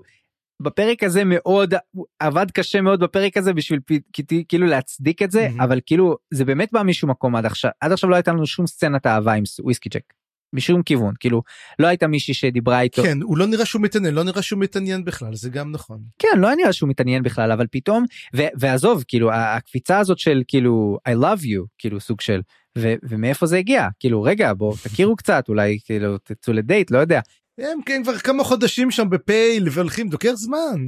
בפרק 0.61 1.03
הזה 1.03 1.23
מאוד 1.25 1.73
עבד 2.19 2.51
קשה 2.51 2.81
מאוד 2.81 2.99
בפרק 2.99 3.38
הזה 3.38 3.53
בשביל 3.53 3.80
כאילו 4.49 4.67
להצדיק 4.67 5.22
את 5.22 5.31
זה 5.31 5.48
מהמם. 5.48 5.61
אבל 5.61 5.80
כאילו 5.85 6.17
זה 6.33 6.45
באמת 6.45 6.69
בא 6.72 6.83
משום 6.83 7.09
מקום 7.09 7.35
עד 7.35 7.45
עכשיו 7.45 7.72
עד 7.81 7.91
עכשיו 7.91 8.09
לא 8.09 8.15
הייתה 8.15 8.31
לנו 8.31 8.45
שום 8.45 8.67
סצנת 8.67 9.07
אהבה 9.07 9.33
עם 9.33 9.43
וויסקי 9.64 9.90
ג'ק. 9.90 10.14
משום 10.53 10.83
כיוון 10.83 11.14
כאילו 11.19 11.41
לא 11.80 11.88
הייתה 11.88 12.07
מישהי 12.07 12.33
שדיברה 12.33 12.81
איתו 12.81 13.03
כן 13.03 13.22
הוא 13.22 13.38
לא 13.38 13.45
נראה 13.45 13.65
שהוא 13.65 13.81
מתעניין 13.81 14.14
לא 14.14 14.23
נראה 14.23 14.41
שהוא 14.41 14.59
מתעניין 14.59 15.06
בכלל 15.06 15.35
זה 15.35 15.49
גם 15.49 15.72
נכון. 15.72 15.99
כן 16.19 16.40
לא 16.40 16.56
נראה 16.56 16.73
שהוא 16.73 16.90
מתעניין 16.90 17.23
בכלל 17.23 17.51
אבל 17.51 17.67
פתאום 17.72 18.06
ו- 18.35 18.48
ועזוב 18.59 19.03
כאילו 19.07 19.31
הקפיצה 19.33 19.99
הזאת 19.99 20.17
של 20.19 20.43
כאילו 20.48 20.98
I 21.09 21.11
love 21.11 21.41
you 21.41 21.65
כאילו 21.77 21.99
סוג 21.99 22.22
של 22.22 22.41
ו- 22.77 22.93
ומאיפה 23.03 23.45
זה 23.45 23.57
הגיע 23.57 23.88
כאילו 23.99 24.23
רגע 24.23 24.53
בוא 24.53 24.75
תכירו 24.83 25.15
קצת 25.15 25.45
אולי 25.49 25.80
כאילו 25.85 26.17
תצאו 26.17 26.53
לדייט 26.53 26.91
לא 26.91 26.98
יודע 26.98 27.19
הם 27.57 27.81
כן 27.85 28.01
כבר 28.03 28.17
כמה 28.17 28.43
חודשים 28.43 28.91
שם 28.91 29.09
בפייל 29.09 29.67
והולכים 29.71 30.09
דוקר 30.09 30.35
זמן. 30.35 30.88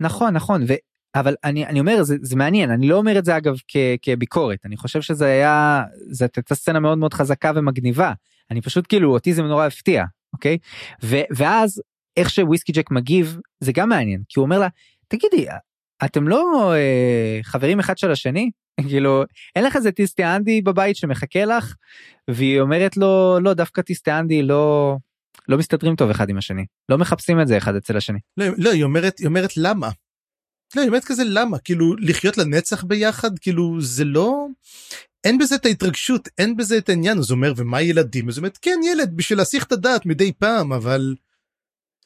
נכון 0.00 0.34
נכון 0.34 0.62
ו... 0.68 0.72
אבל 1.14 1.34
אני 1.44 1.66
אני 1.66 1.80
אומר 1.80 2.02
זה, 2.02 2.16
זה 2.22 2.36
מעניין 2.36 2.70
אני 2.70 2.88
לא 2.88 2.96
אומר 2.96 3.18
את 3.18 3.24
זה 3.24 3.36
אגב 3.36 3.56
כ, 3.68 3.76
כביקורת 4.02 4.58
אני 4.64 4.76
חושב 4.76 5.00
שזה 5.00 5.26
היה 5.26 5.82
זאת 6.10 6.36
הייתה 6.36 6.54
סצנה 6.54 6.80
מאוד 6.80 6.98
מאוד 6.98 7.14
חזקה 7.14 7.52
ומגניבה 7.54 8.12
אני 8.50 8.60
פשוט 8.60 8.84
כאילו 8.88 9.12
אותי 9.12 9.34
זה 9.34 9.42
נורא 9.42 9.66
הפתיע 9.66 10.04
אוקיי? 10.32 10.58
ו, 11.02 11.16
ואז 11.30 11.82
איך 12.16 12.30
שוויסקי 12.30 12.72
ג'ק 12.72 12.90
מגיב 12.90 13.38
זה 13.60 13.72
גם 13.72 13.88
מעניין 13.88 14.22
כי 14.28 14.40
הוא 14.40 14.44
אומר 14.44 14.58
לה 14.58 14.68
תגידי 15.08 15.46
אתם 16.04 16.28
לא 16.28 16.72
אה, 16.74 17.40
חברים 17.42 17.78
אחד 17.78 17.98
של 17.98 18.10
השני? 18.10 18.50
כאילו 18.88 19.24
אין 19.56 19.64
לך 19.64 19.76
איזה 19.76 19.92
טיסטי 19.92 20.24
אנדי 20.24 20.60
בבית 20.60 20.96
שמחכה 20.96 21.44
לך? 21.44 21.74
והיא 22.30 22.60
אומרת 22.60 22.96
לו 22.96 23.38
לא 23.40 23.54
דווקא 23.54 23.82
טיסטי 23.82 24.10
אנדי 24.10 24.42
לא 24.42 24.96
לא 25.48 25.58
מסתדרים 25.58 25.96
טוב 25.96 26.10
אחד 26.10 26.30
עם 26.30 26.38
השני 26.38 26.64
לא 26.88 26.98
מחפשים 26.98 27.40
את 27.40 27.48
זה 27.48 27.58
אחד 27.58 27.74
אצל 27.76 27.96
השני. 27.96 28.18
לא, 28.36 28.46
לא 28.58 28.70
היא 28.70 28.84
אומרת 28.84 29.18
היא 29.18 29.26
אומרת 29.26 29.56
למה. 29.56 29.90
לא, 30.76 30.80
היא 30.80 30.88
אומרת 30.88 31.04
כזה 31.04 31.22
למה 31.24 31.58
כאילו 31.58 31.96
לחיות 31.96 32.38
לנצח 32.38 32.84
ביחד 32.84 33.38
כאילו 33.38 33.80
זה 33.80 34.04
לא 34.04 34.46
אין 35.24 35.38
בזה 35.38 35.54
את 35.54 35.66
ההתרגשות 35.66 36.28
אין 36.38 36.56
בזה 36.56 36.78
את 36.78 36.88
העניין 36.88 37.18
אז 37.18 37.30
הוא 37.30 37.36
אומר 37.36 37.52
ומה 37.56 37.82
ילדים 37.82 38.28
אז 38.28 38.36
היא 38.36 38.42
אומרת 38.42 38.58
כן 38.62 38.80
ילד 38.84 39.12
בשביל 39.16 39.38
להסיח 39.38 39.64
את 39.64 39.72
הדעת 39.72 40.06
מדי 40.06 40.32
פעם 40.32 40.72
אבל. 40.72 41.14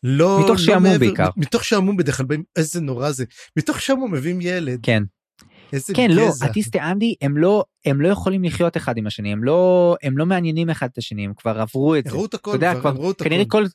לא 0.02 0.38
מתוך 0.38 0.50
לא 0.50 0.56
שעמום 0.56 0.98
בעיקר. 0.98 1.28
מתוך 1.36 1.64
שעמום 1.64 1.96
בדרך 1.96 2.16
כלל 2.16 2.26
איזה 2.56 2.80
נורא 2.80 3.10
זה 3.10 3.24
מתוך 3.56 3.80
שעמום 3.80 4.14
מביאים 4.14 4.40
ילד 4.40 4.80
כן 4.82 5.02
איזה 5.72 5.94
כן 5.94 6.10
לא 6.10 6.26
גזע. 6.26 6.46
הטיסטי 6.46 6.80
אנדי 6.80 7.14
הם 7.22 7.36
לא 7.36 7.64
הם 7.84 8.00
לא 8.00 8.08
יכולים 8.08 8.44
לחיות 8.44 8.76
אחד 8.76 8.96
עם 8.96 9.06
השני 9.06 9.32
הם 9.32 9.44
לא 9.44 9.96
הם 10.02 10.18
לא 10.18 10.26
מעניינים 10.26 10.70
אחד 10.70 10.88
את 10.92 10.98
השני 10.98 11.24
הם 11.24 11.32
כבר 11.36 11.60
עברו 11.60 11.96
את 11.96 12.04
זה. 12.04 12.10
הראו 12.10 12.24
את 12.24 12.34
הכל 12.34 12.50
יודע, 12.54 12.74
כבר 12.80 12.90
אמרו 12.90 13.10
את 13.10 13.22
כנראה 13.22 13.42
הכל. 13.42 13.58
כל 13.58 13.68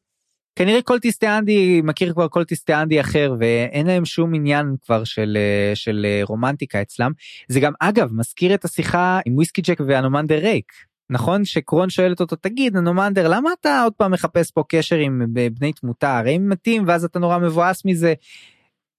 כנראה 0.57 0.81
כל 0.81 0.99
טיסטיאנדי 0.99 1.81
מכיר 1.83 2.13
כבר 2.13 2.27
כל 2.27 2.43
טיסטיאנדי 2.43 3.01
אחר 3.01 3.35
ואין 3.39 3.87
להם 3.87 4.05
שום 4.05 4.35
עניין 4.35 4.75
כבר 4.85 5.03
של, 5.03 5.37
אה, 5.37 5.75
של 5.75 6.05
אה, 6.05 6.21
רומנטיקה 6.23 6.81
אצלם. 6.81 7.11
זה 7.47 7.59
גם 7.59 7.73
אגב 7.79 8.09
מזכיר 8.13 8.53
את 8.53 8.65
השיחה 8.65 9.19
עם 9.25 9.35
וויסקי 9.35 9.61
ג'ק 9.61 9.77
ואנומנדר 9.87 10.37
ריק. 10.37 10.71
נכון 11.09 11.45
שקרון 11.45 11.89
שואלת 11.89 12.19
אותו 12.19 12.35
תגיד 12.35 12.77
אנומנדר 12.77 13.27
למה 13.27 13.49
אתה 13.59 13.81
עוד 13.83 13.93
פעם 13.93 14.11
מחפש 14.11 14.51
פה 14.51 14.63
קשר 14.69 14.95
עם 14.95 15.21
בני 15.53 15.73
תמותה 15.73 16.17
הרי 16.17 16.35
הם 16.35 16.49
מתים 16.49 16.83
ואז 16.87 17.03
אתה 17.03 17.19
נורא 17.19 17.37
מבואס 17.37 17.85
מזה. 17.85 18.13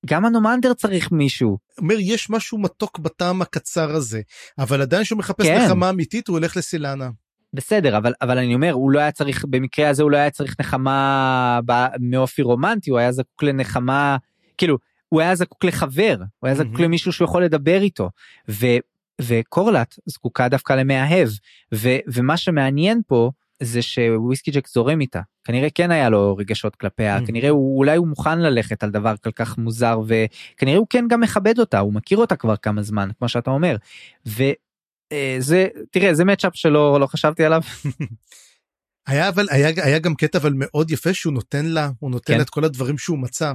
גם 0.07 0.25
הנומנדר 0.25 0.75
צריך 0.75 1.12
מישהו. 1.12 1.59
אומר 1.78 1.97
יש 1.99 2.31
משהו 2.31 2.59
מתוק 2.59 2.99
בטעם 2.99 3.43
הקצר 3.43 3.91
הזה 3.91 4.20
אבל 4.59 4.83
עדיין 4.83 5.05
שהוא 5.05 5.18
מחפש 5.18 5.47
כן. 5.47 5.65
נחמה 5.65 5.91
אמיתית 5.91 6.28
הוא 6.28 6.39
הולך 6.39 6.57
לסילנה. 6.57 7.10
בסדר 7.52 7.97
אבל 7.97 8.12
אבל 8.23 8.39
אני 8.39 8.55
אומר 8.55 8.73
הוא 8.73 8.91
לא 8.91 8.99
היה 8.99 9.12
צריך 9.12 9.44
במקרה 9.51 9.89
הזה 9.89 10.02
הוא 10.02 10.10
לא 10.10 10.17
היה 10.17 10.31
צריך 10.31 10.55
נחמה 10.60 11.60
מאופי 12.01 12.43
רומנטי 12.43 12.91
הוא 12.91 12.99
היה 12.99 13.12
זקוק 13.12 13.43
לנחמה 13.43 14.17
כאילו 14.59 14.78
הוא 15.09 15.20
היה 15.20 15.35
זקוק 15.35 15.65
לחבר 15.65 16.17
הוא 16.39 16.49
היה 16.49 16.55
זקוק 16.55 16.73
מהמם. 16.73 16.85
למישהו 16.85 17.12
שהוא 17.12 17.27
יכול 17.27 17.44
לדבר 17.44 17.83
איתו 17.83 18.10
ו, 18.49 18.67
וקורלט 19.20 19.94
זקוקה 20.07 20.49
דווקא 20.49 20.73
למאהב 20.73 21.28
ו, 21.75 21.89
ומה 22.07 22.36
שמעניין 22.36 23.01
פה 23.07 23.31
זה 23.62 23.83
שוויסקי 23.83 24.51
ג'ק 24.51 24.69
זורם 24.69 25.01
איתה 25.01 25.20
כנראה 25.45 25.70
כן 25.70 25.91
היה 25.91 26.09
לו 26.09 26.37
רגשות 26.37 26.77
כלפיה 26.77 27.15
מהמם. 27.15 27.27
כנראה 27.27 27.49
הוא 27.49 27.78
אולי 27.78 27.97
הוא 27.97 28.09
מוכן 28.09 28.39
ללכת 28.39 28.83
על 28.83 28.91
דבר 28.91 29.15
כל 29.25 29.31
כך 29.31 29.59
מוזר 29.59 30.01
וכנראה 30.07 30.78
הוא 30.78 30.87
כן 30.91 31.05
גם 31.09 31.20
מכבד 31.20 31.59
אותה 31.59 31.78
הוא 31.78 31.95
מכיר 31.95 32.19
אותה 32.19 32.37
כבר 32.37 32.57
כמה 32.57 32.83
זמן 32.83 33.09
כמו 33.19 33.28
שאתה 33.28 33.51
אומר. 33.51 33.77
וזה 34.27 35.67
תראה 35.91 36.15
זה 36.15 36.25
מצ'אפ 36.25 36.57
שלא 36.57 37.01
לא 37.01 37.07
חשבתי 37.07 37.45
עליו 37.45 37.62
היה 39.09 39.28
אבל 39.28 39.47
היה, 39.51 39.85
היה 39.85 39.99
גם 39.99 40.15
קטע 40.15 40.39
אבל 40.39 40.53
מאוד 40.57 40.91
יפה 40.91 41.15
שהוא 41.15 41.33
נותן 41.33 41.67
לה 41.67 41.91
הוא 41.99 42.11
נותן 42.11 42.35
כן. 42.35 42.41
את 42.41 42.51
כל 42.51 42.65
הדברים 42.65 42.99
שהוא 42.99 43.19
מצא. 43.19 43.53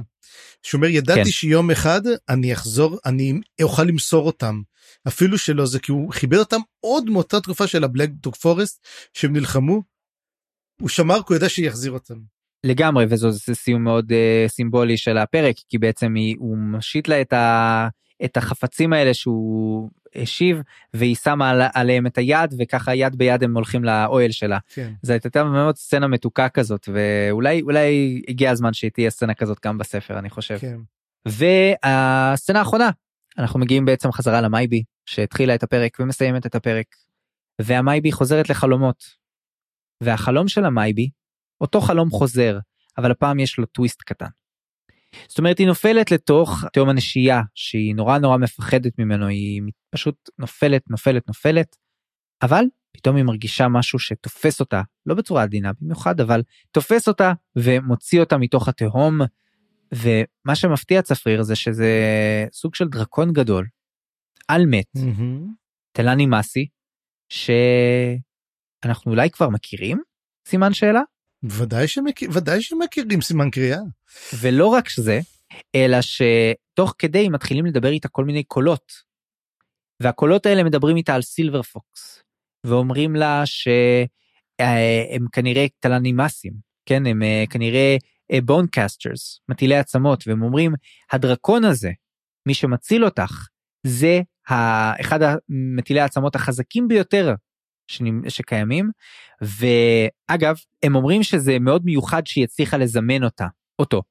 שהוא 0.62 0.78
אומר 0.78 0.88
ידעתי 0.88 1.24
כן. 1.24 1.30
שיום 1.30 1.70
אחד 1.70 2.00
אני 2.28 2.52
אחזור 2.52 2.98
אני 3.06 3.40
אוכל 3.62 3.82
למסור 3.82 4.26
אותם 4.26 4.60
אפילו 5.08 5.38
שלא 5.38 5.66
זה 5.66 5.78
כי 5.78 5.92
הוא 5.92 6.12
חיבר 6.12 6.38
אותם 6.38 6.60
עוד 6.80 7.10
מאותה 7.10 7.40
תקופה 7.40 7.66
של 7.66 7.84
הבלק 7.84 8.10
דוג 8.10 8.34
פורסט 8.34 8.86
שהם 9.12 9.32
נלחמו. 9.32 9.93
הוא 10.80 10.88
שמר 10.88 11.16
כי 11.16 11.24
הוא 11.28 11.36
ידע 11.36 11.48
שיחזיר 11.48 11.92
אותם. 11.92 12.18
לגמרי 12.64 13.06
וזה 13.08 13.30
זה 13.30 13.54
סיום 13.54 13.84
מאוד 13.84 14.12
uh, 14.12 14.48
סימבולי 14.48 14.96
של 14.96 15.18
הפרק 15.18 15.54
כי 15.68 15.78
בעצם 15.78 16.14
היא, 16.14 16.36
הוא 16.38 16.58
מושיט 16.58 17.08
לה 17.08 17.20
את, 17.20 17.32
ה, 17.32 17.88
את 18.24 18.36
החפצים 18.36 18.92
האלה 18.92 19.14
שהוא 19.14 19.90
השיב 20.14 20.60
והיא 20.94 21.16
שמה 21.16 21.50
על, 21.50 21.62
עליהם 21.74 22.06
את 22.06 22.18
היד 22.18 22.54
וככה 22.58 22.94
יד 22.94 23.16
ביד 23.16 23.42
הם 23.44 23.54
הולכים 23.54 23.84
לאוהל 23.84 24.30
שלה 24.30 24.58
כן. 24.68 24.92
זו 25.02 25.12
הייתה 25.12 25.44
מאוד 25.44 25.76
סצנה 25.76 26.06
מתוקה 26.06 26.48
כזאת 26.48 26.88
ואולי 26.92 27.62
אולי 27.62 28.22
הגיע 28.28 28.50
הזמן 28.50 28.72
שתהיה 28.72 29.10
סצנה 29.10 29.34
כזאת 29.34 29.58
גם 29.66 29.78
בספר 29.78 30.18
אני 30.18 30.30
חושב. 30.30 30.58
כן. 30.58 30.78
והסצנה 31.26 32.58
האחרונה 32.58 32.90
אנחנו 33.38 33.60
מגיעים 33.60 33.84
בעצם 33.84 34.12
חזרה 34.12 34.40
למייבי 34.40 34.82
שהתחילה 35.06 35.54
את 35.54 35.62
הפרק 35.62 35.96
ומסיימת 36.00 36.46
את 36.46 36.54
הפרק 36.54 36.86
והמייבי 37.60 38.12
חוזרת 38.12 38.50
לחלומות. 38.50 39.23
והחלום 40.04 40.48
של 40.48 40.64
המייבי 40.64 41.10
אותו 41.60 41.80
חלום 41.80 42.10
חוזר 42.10 42.58
אבל 42.98 43.10
הפעם 43.10 43.38
יש 43.38 43.58
לו 43.58 43.66
טוויסט 43.66 44.02
קטן. 44.02 44.26
זאת 45.28 45.38
אומרת 45.38 45.58
היא 45.58 45.66
נופלת 45.66 46.10
לתוך 46.10 46.64
תהום 46.72 46.88
הנשייה 46.88 47.42
שהיא 47.54 47.94
נורא 47.94 48.18
נורא 48.18 48.36
מפחדת 48.36 48.98
ממנו 48.98 49.26
היא 49.26 49.62
פשוט 49.90 50.30
נופלת 50.38 50.90
נופלת 50.90 51.28
נופלת 51.28 51.76
אבל 52.42 52.64
פתאום 52.92 53.16
היא 53.16 53.24
מרגישה 53.24 53.68
משהו 53.68 53.98
שתופס 53.98 54.60
אותה 54.60 54.82
לא 55.06 55.14
בצורה 55.14 55.42
עדינה 55.42 55.70
במיוחד 55.80 56.20
אבל 56.20 56.42
תופס 56.70 57.08
אותה 57.08 57.32
ומוציא 57.56 58.20
אותה 58.20 58.38
מתוך 58.38 58.68
התהום. 58.68 59.20
ומה 59.94 60.54
שמפתיע 60.54 61.02
צפריר 61.02 61.42
זה 61.42 61.56
שזה 61.56 61.90
סוג 62.52 62.74
של 62.74 62.88
דרקון 62.88 63.32
גדול 63.32 63.66
על 64.48 64.66
מת 64.66 64.86
מהמם. 64.94 65.46
תלני 65.92 66.26
מסי 66.26 66.68
שאנחנו 68.84 69.10
אולי 69.10 69.30
כבר 69.30 69.48
מכירים 69.48 70.02
סימן 70.48 70.74
שאלה 70.74 71.00
ודאי 71.42 71.88
שמכיר 71.88 72.30
ודאי 72.32 72.62
שמכירים 72.62 73.20
סימן 73.20 73.50
קריאה. 73.50 73.80
ולא 74.40 74.66
רק 74.66 74.90
זה 74.96 75.20
אלא 75.74 75.98
שתוך 76.00 76.94
כדי 76.98 77.28
מתחילים 77.28 77.66
לדבר 77.66 77.88
איתה 77.88 78.08
כל 78.08 78.24
מיני 78.24 78.44
קולות. 78.44 78.92
והקולות 80.02 80.46
האלה 80.46 80.62
מדברים 80.62 80.96
איתה 80.96 81.14
על 81.14 81.22
סילבר 81.22 81.62
פוקס 81.62 82.22
ואומרים 82.66 83.16
לה 83.16 83.42
שהם 83.46 85.26
כנראה 85.32 85.66
תלנימסים 85.80 86.52
כן 86.86 87.06
הם 87.06 87.22
אה, 87.22 87.44
כנראה 87.50 87.96
בון 88.44 88.66
קסטרס 88.72 89.40
מטילי 89.48 89.76
עצמות 89.76 90.24
והם 90.26 90.42
אומרים 90.42 90.74
הדרקון 91.12 91.64
הזה 91.64 91.90
מי 92.46 92.54
שמציל 92.54 93.04
אותך 93.04 93.48
זה 93.86 94.20
אחד 95.00 95.18
המטילי 95.22 96.00
העצמות 96.00 96.34
החזקים 96.34 96.88
ביותר 96.88 97.34
שקיימים 98.28 98.90
ואגב 99.40 100.56
הם 100.82 100.94
אומרים 100.94 101.22
שזה 101.22 101.58
מאוד 101.58 101.84
מיוחד 101.84 102.26
שהיא 102.26 102.44
הצליחה 102.44 102.76
לזמן 102.76 103.24
אותה 103.24 103.46
אותו 103.78 104.02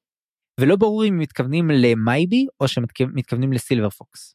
ולא 0.60 0.76
ברור 0.76 1.04
אם 1.04 1.18
מתכוונים 1.18 1.70
למייבי 1.70 2.46
או 2.60 2.68
שמתכוונים 2.68 3.52
לסילבר 3.52 3.90
פוקס. 3.90 4.34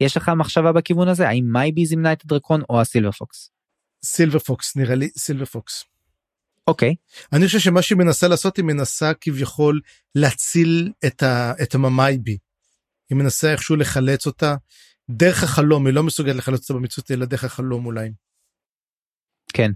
יש 0.00 0.16
לך 0.16 0.28
מחשבה 0.36 0.72
בכיוון 0.72 1.08
הזה 1.08 1.28
האם 1.28 1.44
מייבי 1.52 1.86
זימנה 1.86 2.12
את 2.12 2.24
הדרקון 2.24 2.62
או 2.70 2.80
הסילבר 2.80 3.10
פוקס. 3.10 3.50
סילבר 4.04 4.38
פוקס 4.38 4.76
נראה 4.76 4.94
לי 4.94 5.08
סילבר 5.18 5.44
פוקס. 5.44 5.84
אוקיי 6.66 6.94
אני 7.32 7.46
חושב 7.46 7.58
שמה 7.58 7.82
שהיא 7.82 7.98
מנסה 7.98 8.28
לעשות 8.28 8.56
היא 8.56 8.64
מנסה 8.64 9.12
כביכול 9.20 9.80
להציל 10.14 10.92
את, 11.06 11.22
ה, 11.22 11.52
את 11.62 11.74
הממייבי. 11.74 12.38
היא 13.10 13.18
מנסה 13.18 13.52
איכשהו 13.52 13.76
לחלץ 13.76 14.26
אותה 14.26 14.54
דרך 15.10 15.42
החלום 15.42 15.86
היא 15.86 15.94
לא 15.94 16.02
מסוגלת 16.02 16.36
לחלץ 16.36 16.60
אותה 16.60 16.74
במציאות 16.74 17.10
אלא 17.10 17.26
דרך 17.26 17.44
החלום 17.44 17.86
אולי. 17.86 18.10
כן. 19.50 19.70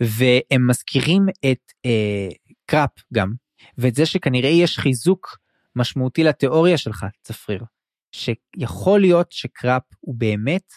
והם 0.00 0.66
מזכירים 0.66 1.26
את 1.52 1.72
אה, 1.86 2.28
קראפ 2.66 2.90
גם 3.14 3.32
ואת 3.78 3.94
זה 3.94 4.06
שכנראה 4.06 4.48
יש 4.48 4.78
חיזוק 4.78 5.38
משמעותי 5.76 6.24
לתיאוריה 6.24 6.78
שלך 6.78 7.06
צפריר 7.22 7.64
שיכול 8.12 9.00
להיות 9.00 9.32
שקראפ 9.32 9.82
הוא 10.00 10.14
באמת 10.14 10.72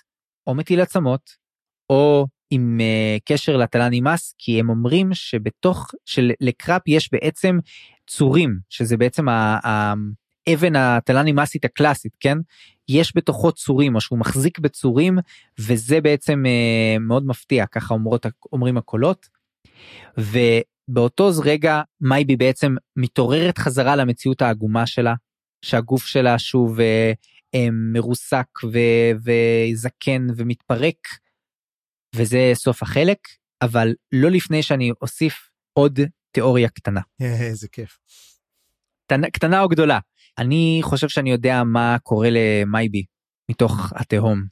או 0.48 0.56
מטיל 0.56 0.82
עצמות 0.82 1.30
או 1.90 2.28
עם 2.50 2.80
uh, 2.80 3.22
קשר 3.26 3.58
לתלן 3.58 3.90
נמאס 3.92 4.36
כי 4.38 4.60
הם 4.60 4.70
אומרים 4.70 5.14
שבתוך 5.14 5.88
שלקראפ 6.06 6.82
יש 6.88 7.10
בעצם 7.12 7.58
צורים 8.08 8.60
שזה 8.70 8.98
בעצם 8.98 9.26
האבן 10.50 10.76
התלן 10.76 11.28
נמאסית 11.28 11.66
הקלאסית 11.66 12.12
כן 12.20 12.38
יש 12.90 13.16
בתוכו 13.16 13.52
צורים 13.52 13.96
או 13.96 14.02
שהוא 14.02 14.20
מחזיק 14.20 14.60
בצורים 14.60 15.18
וזה 15.60 16.02
בעצם 16.02 16.44
uh, 16.46 17.00
מאוד 17.00 17.26
מפתיע 17.26 17.66
ככה 17.66 17.94
אומרות 17.94 18.26
אומרים 18.54 18.78
הקולות. 18.78 19.30
ובאותו 20.18 21.30
רגע 21.44 21.82
מייבי 22.02 22.36
בעצם 22.36 22.76
מתעוררת 22.96 23.58
חזרה 23.58 23.96
למציאות 23.96 24.42
העגומה 24.42 24.88
שלה 24.88 25.14
שהגוף 25.66 26.06
שלה 26.06 26.40
שוב 26.40 26.80
uh, 26.80 26.84
uh, 27.56 27.60
מרוסק 27.72 28.48
ו- 28.64 29.32
וזקן 29.72 30.28
ומתפרק. 30.36 31.08
וזה 32.16 32.52
סוף 32.54 32.84
החלק 32.84 33.18
אבל 33.62 33.94
לא 34.12 34.30
לפני 34.30 34.64
שאני 34.64 34.92
אוסיף 35.02 35.50
עוד 35.74 36.00
תיאוריה 36.32 36.70
קטנה. 36.70 37.02
איזה 37.22 37.68
כיף. 37.68 38.00
קטנה, 39.06 39.30
קטנה 39.30 39.62
או 39.62 39.70
גדולה 39.70 40.00
אני 40.40 40.80
חושב 40.84 41.10
שאני 41.10 41.32
יודע 41.32 41.64
מה 41.64 41.98
קורה 42.04 42.28
למייבי 42.32 43.04
מתוך 43.52 43.94
התהום. 43.96 44.44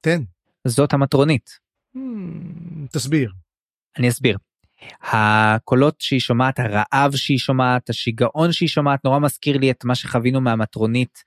תן. 0.00 0.22
זאת 0.66 0.92
המטרונית. 0.92 1.50
Hmm, 1.96 2.00
תסביר. 2.92 3.32
אני 3.98 4.08
אסביר. 4.08 4.38
הקולות 5.02 6.00
שהיא 6.00 6.20
שומעת 6.20 6.58
הרעב 6.58 7.16
שהיא 7.16 7.38
שומעת 7.38 7.90
השיגעון 7.90 8.52
שהיא 8.52 8.68
שומעת 8.68 9.04
נורא 9.04 9.18
מזכיר 9.18 9.58
לי 9.58 9.70
את 9.70 9.84
מה 9.84 9.94
שחווינו 9.94 10.40
מהמטרונית 10.40 11.22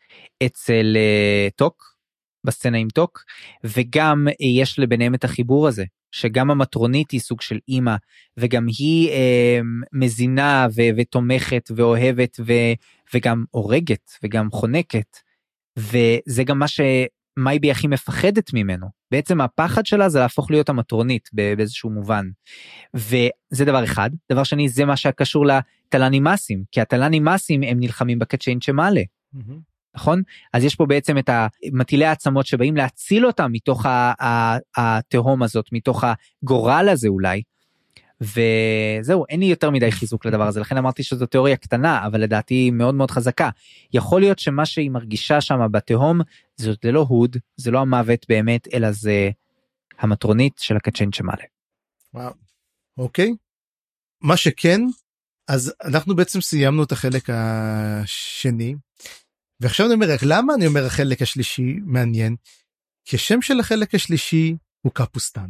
אצל 0.46 0.96
uh, 0.96 1.52
טוק 1.56 1.96
בסצנה 2.44 2.78
עם 2.78 2.88
טוק 2.90 3.24
וגם 3.64 4.28
יש 4.40 4.80
לביניהם 4.80 5.16
את 5.16 5.24
החיבור 5.24 5.68
הזה 5.68 5.84
שגם 6.12 6.52
המטרונית 6.52 7.12
היא 7.12 7.20
סוג 7.20 7.42
של 7.42 7.60
אימא 7.68 7.96
וגם 8.38 8.68
היא 8.78 9.10
uh, 9.10 9.14
מזינה 9.94 10.68
ו- 10.76 10.90
ותומכת 10.98 11.70
ואוהבת 11.76 12.40
ו- 12.46 12.74
וגם 13.14 13.44
הורגת 13.52 14.12
וגם 14.24 14.52
חונקת 14.52 15.18
וזה 15.78 16.44
גם 16.44 16.60
מה 16.60 16.66
שמייבי 16.68 17.72
הכי 17.72 17.88
מפחדת 17.88 18.54
ממנו 18.54 18.88
בעצם 19.12 19.42
הפחד 19.42 19.86
שלה 19.86 20.10
זה 20.10 20.20
להפוך 20.20 20.52
להיות 20.52 20.70
המטרונית 20.70 21.30
באיזשהו 21.34 21.90
מובן. 21.90 22.26
וזה 22.94 23.66
דבר 23.66 23.84
אחד 23.84 24.10
דבר 24.32 24.44
שני 24.44 24.70
זה 24.70 24.86
מה 24.86 24.98
שקשור 24.98 25.46
לתלנימאסים 25.46 26.64
כי 26.72 26.82
התלנימאסים 26.82 27.64
הם 27.64 27.80
נלחמים 27.80 28.20
בקצ'יין 28.20 28.62
שמעלה. 28.62 29.02
נכון 30.00 30.22
אז 30.54 30.64
יש 30.64 30.76
פה 30.76 30.86
בעצם 30.86 31.18
את 31.18 31.30
המטילי 31.30 32.06
העצמות 32.06 32.46
שבאים 32.46 32.78
להציל 32.78 33.26
אותם 33.26 33.52
מתוך 33.52 33.86
התהום 34.78 35.44
הזאת 35.44 35.66
מתוך 35.72 36.04
הגורל 36.44 36.90
הזה 36.92 37.08
אולי. 37.08 37.42
וזהו 38.22 39.26
אין 39.30 39.40
לי 39.40 39.46
יותר 39.46 39.70
מדי 39.70 39.92
חיזוק 39.92 40.26
לדבר 40.26 40.48
הזה 40.48 40.60
לכן 40.60 40.78
אמרתי 40.78 41.04
שזו 41.04 41.26
תיאוריה 41.26 41.58
קטנה 41.58 42.08
אבל 42.08 42.22
לדעתי 42.22 42.54
היא 42.54 42.72
מאוד 42.72 42.96
מאוד 42.96 43.12
חזקה 43.12 43.50
יכול 43.94 44.22
להיות 44.22 44.40
שמה 44.40 44.66
שהיא 44.66 44.92
מרגישה 44.92 45.42
שם 45.42 45.60
בתהום 45.72 46.22
זאת 46.56 46.86
לא 46.86 47.06
הוד 47.10 47.38
זה 47.58 47.72
לא 47.72 47.80
המוות 47.80 48.26
באמת 48.30 48.68
אלא 48.74 48.92
זה 48.92 49.30
המטרונית 50.00 50.54
של 50.58 50.76
הקצ'יין 50.76 51.12
שמעלה. 51.12 51.44
וואו. 52.14 52.34
אוקיי. 52.98 53.34
מה 54.22 54.38
שכן 54.38 54.82
אז 55.48 55.74
אנחנו 55.84 56.16
בעצם 56.16 56.42
סיימנו 56.42 56.84
את 56.84 56.92
החלק 56.92 57.30
השני 57.34 58.76
ועכשיו 59.60 59.86
אני 59.86 59.94
אומר 59.94 60.08
למה 60.22 60.54
אני 60.54 60.68
אומר 60.68 60.86
החלק 60.86 61.22
השלישי 61.22 61.76
מעניין 61.86 62.36
כי 63.06 63.16
השם 63.16 63.42
של 63.42 63.60
החלק 63.60 63.96
השלישי 63.96 64.56
הוא 64.82 64.92
קפוסטן. 64.94 65.50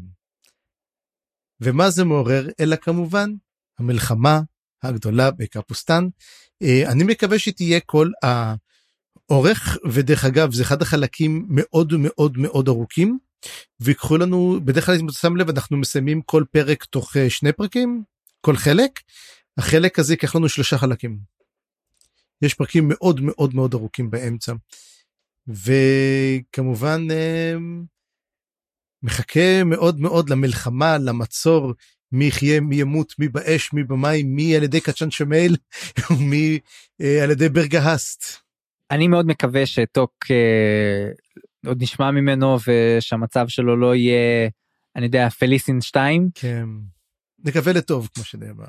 ומה 1.62 1.90
זה 1.90 2.04
מעורר 2.04 2.48
אלא 2.60 2.76
כמובן 2.76 3.34
המלחמה 3.80 4.42
הגדולה 4.84 5.32
בקפוסטן. 5.32 6.08
אה, 6.62 6.92
אני 6.92 7.04
מקווה 7.04 7.40
שתהיה 7.40 7.80
כל 7.80 8.12
האורך 8.24 9.78
ודרך 9.92 10.26
אגב 10.26 10.54
זה 10.54 10.64
אחד 10.64 10.82
החלקים 10.82 11.46
מאוד 11.50 11.94
מאוד 11.98 12.38
מאוד 12.38 12.68
ארוכים 12.68 13.20
ויקחו 13.80 14.18
לנו 14.18 14.60
בדרך 14.66 14.86
כלל 14.86 14.96
אם 15.00 15.06
אתה 15.06 15.14
שם 15.14 15.36
לב 15.36 15.50
אנחנו 15.50 15.78
מסיימים 15.78 16.22
כל 16.22 16.44
פרק 16.52 16.84
תוך 16.84 17.18
אה, 17.18 17.30
שני 17.30 17.52
פרקים 17.52 18.04
כל 18.42 18.56
חלק 18.56 19.00
החלק 19.58 20.00
הזה 20.00 20.14
ייקח 20.14 20.36
לנו 20.36 20.50
שלושה 20.50 20.78
חלקים. 20.78 21.39
יש 22.42 22.54
פרקים 22.54 22.88
מאוד 22.88 23.22
מאוד 23.22 23.56
מאוד 23.56 23.74
ארוכים 23.74 24.10
באמצע. 24.10 24.54
וכמובן 25.48 27.08
אה, 27.12 27.54
מחכה 29.04 29.64
מאוד 29.64 30.00
מאוד 30.00 30.30
למלחמה, 30.30 30.98
למצור, 30.98 31.74
מי 32.12 32.26
יחיה, 32.26 32.62
מי 32.62 32.76
ימות, 32.76 33.14
מי 33.20 33.28
באש, 33.28 33.74
מי 33.74 33.84
במים, 33.84 34.36
מי 34.36 34.56
על 34.56 34.64
ידי 34.64 34.82
קצ'ן 34.82 35.12
שמייל, 35.12 35.56
ומי 36.12 36.60
אה, 37.02 37.24
על 37.24 37.32
ידי 37.32 37.50
ברגהסט. 37.50 38.24
אני 38.92 39.08
מאוד 39.08 39.26
מקווה 39.26 39.66
שטוק 39.66 40.14
אה, 40.32 41.12
עוד 41.66 41.82
נשמע 41.82 42.12
ממנו 42.12 42.58
ושהמצב 42.68 43.48
שלו 43.48 43.78
לא 43.78 43.96
יהיה, 43.96 44.50
אני 44.96 45.06
יודע, 45.06 45.30
פליסין 45.30 45.82
2. 45.82 46.30
כן, 46.36 46.66
נקווה 47.46 47.74
לטוב 47.74 48.10
כמו 48.14 48.24
שנאמר. 48.24 48.68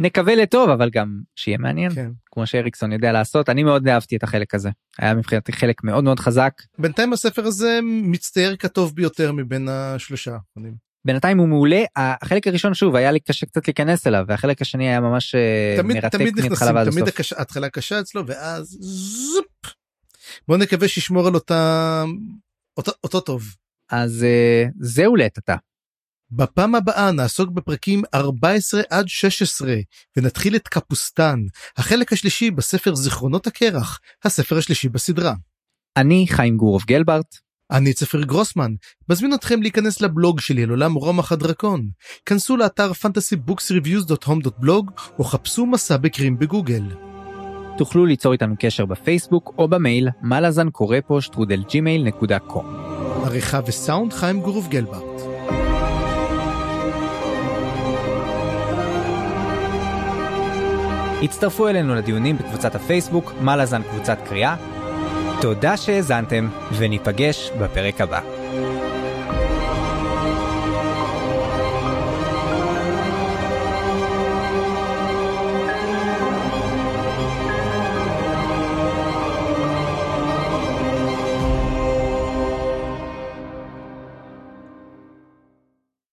נקווה 0.00 0.34
לטוב 0.34 0.70
אבל 0.70 0.90
גם 0.90 1.20
שיהיה 1.36 1.58
מעניין 1.58 1.94
כן. 1.94 2.10
כמו 2.32 2.46
שאריקסון 2.46 2.92
יודע 2.92 3.12
לעשות 3.12 3.48
אני 3.48 3.62
מאוד 3.62 3.88
אהבתי 3.88 4.16
את 4.16 4.22
החלק 4.22 4.54
הזה 4.54 4.70
היה 4.98 5.14
מבחינתי 5.14 5.52
חלק 5.52 5.84
מאוד 5.84 6.04
מאוד 6.04 6.20
חזק 6.20 6.52
בינתיים 6.78 7.12
הספר 7.12 7.46
הזה 7.46 7.78
מצטייר 7.82 8.56
כטוב 8.56 8.94
ביותר 8.94 9.32
מבין 9.32 9.68
השלושה 9.68 10.34
האחרונים. 10.34 10.88
בינתיים 11.04 11.38
הוא 11.38 11.48
מעולה 11.48 11.82
החלק 11.96 12.46
הראשון 12.46 12.74
שוב 12.74 12.96
היה 12.96 13.12
לי 13.12 13.20
קשה 13.20 13.46
קצת 13.46 13.68
להיכנס 13.68 14.06
אליו 14.06 14.24
והחלק 14.28 14.62
השני 14.62 14.88
היה 14.88 15.00
ממש 15.00 15.34
אה, 15.34 15.74
תמיד 15.76 15.96
מרתק 15.96 16.18
תמיד 16.18 16.38
נכנסים 16.40 16.84
תמיד. 16.90 17.08
הקש- 17.08 17.32
ההתחלה 17.32 17.68
קשה 17.68 18.00
אצלו 18.00 18.26
ואז 18.26 18.78
זופ. 18.80 19.72
בוא 20.48 20.56
נקווה 20.56 20.88
שישמור 20.88 21.26
על 21.26 21.34
אותה 21.34 22.04
אותו, 22.76 22.92
אותו 23.04 23.20
טוב. 23.20 23.54
אז 23.90 24.24
אה, 24.24 24.64
זהו 24.80 25.16
לעת 25.16 25.38
עתה. 25.38 25.56
בפעם 26.30 26.74
הבאה 26.74 27.12
נעסוק 27.12 27.50
בפרקים 27.50 28.02
14 28.14 28.80
עד 28.90 29.08
16 29.08 29.74
ונתחיל 30.16 30.56
את 30.56 30.68
קפוסטן, 30.68 31.40
החלק 31.76 32.12
השלישי 32.12 32.50
בספר 32.50 32.94
זיכרונות 32.94 33.46
הקרח, 33.46 33.98
הספר 34.24 34.58
השלישי 34.58 34.88
בסדרה. 34.88 35.34
אני 35.96 36.26
חיים 36.28 36.56
גורוב 36.56 36.82
גלברט 36.86 37.36
אני 37.70 37.92
צפיר 37.92 38.22
גרוסמן, 38.22 38.74
מזמין 39.08 39.34
אתכם 39.34 39.62
להיכנס 39.62 40.00
לבלוג 40.00 40.40
שלי 40.40 40.62
על 40.62 40.70
עולם 40.70 40.94
רומח 40.94 41.32
הדרקון. 41.32 41.88
כנסו 42.26 42.56
לאתר 42.56 42.90
fantasybooksreviews.home.blog 42.90 44.90
או 45.18 45.24
חפשו 45.24 45.66
מסע 45.66 45.96
בקרין 45.96 46.38
בגוגל. 46.38 46.82
תוכלו 47.78 48.06
ליצור 48.06 48.32
איתנו 48.32 48.54
קשר 48.58 48.86
בפייסבוק 48.86 49.54
או 49.58 49.68
במייל 49.68 50.08
מלאזן 50.22 50.70
קורא 50.70 50.96
פה 51.06 51.18
שטרודל 51.20 51.62
ג'ימייל 51.68 52.04
נקודה 52.04 52.38
קום. 52.38 52.74
עריכה 53.24 53.60
וסאונד 53.66 54.12
חיים 54.12 54.40
גורוב 54.40 54.68
גלברט. 54.68 55.22
הצטרפו 61.22 61.68
אלינו 61.68 61.94
לדיונים 61.94 62.36
בקבוצת 62.38 62.74
הפייסבוק 62.74 63.32
מלאזן 63.40 63.82
קבוצת 63.82 64.18
קריאה. 64.28 64.56
תודה 65.40 65.76
שהאזנתם 65.76 66.48
וניפגש 66.72 67.50
בפרק 67.60 68.00
הבא. 68.00 68.37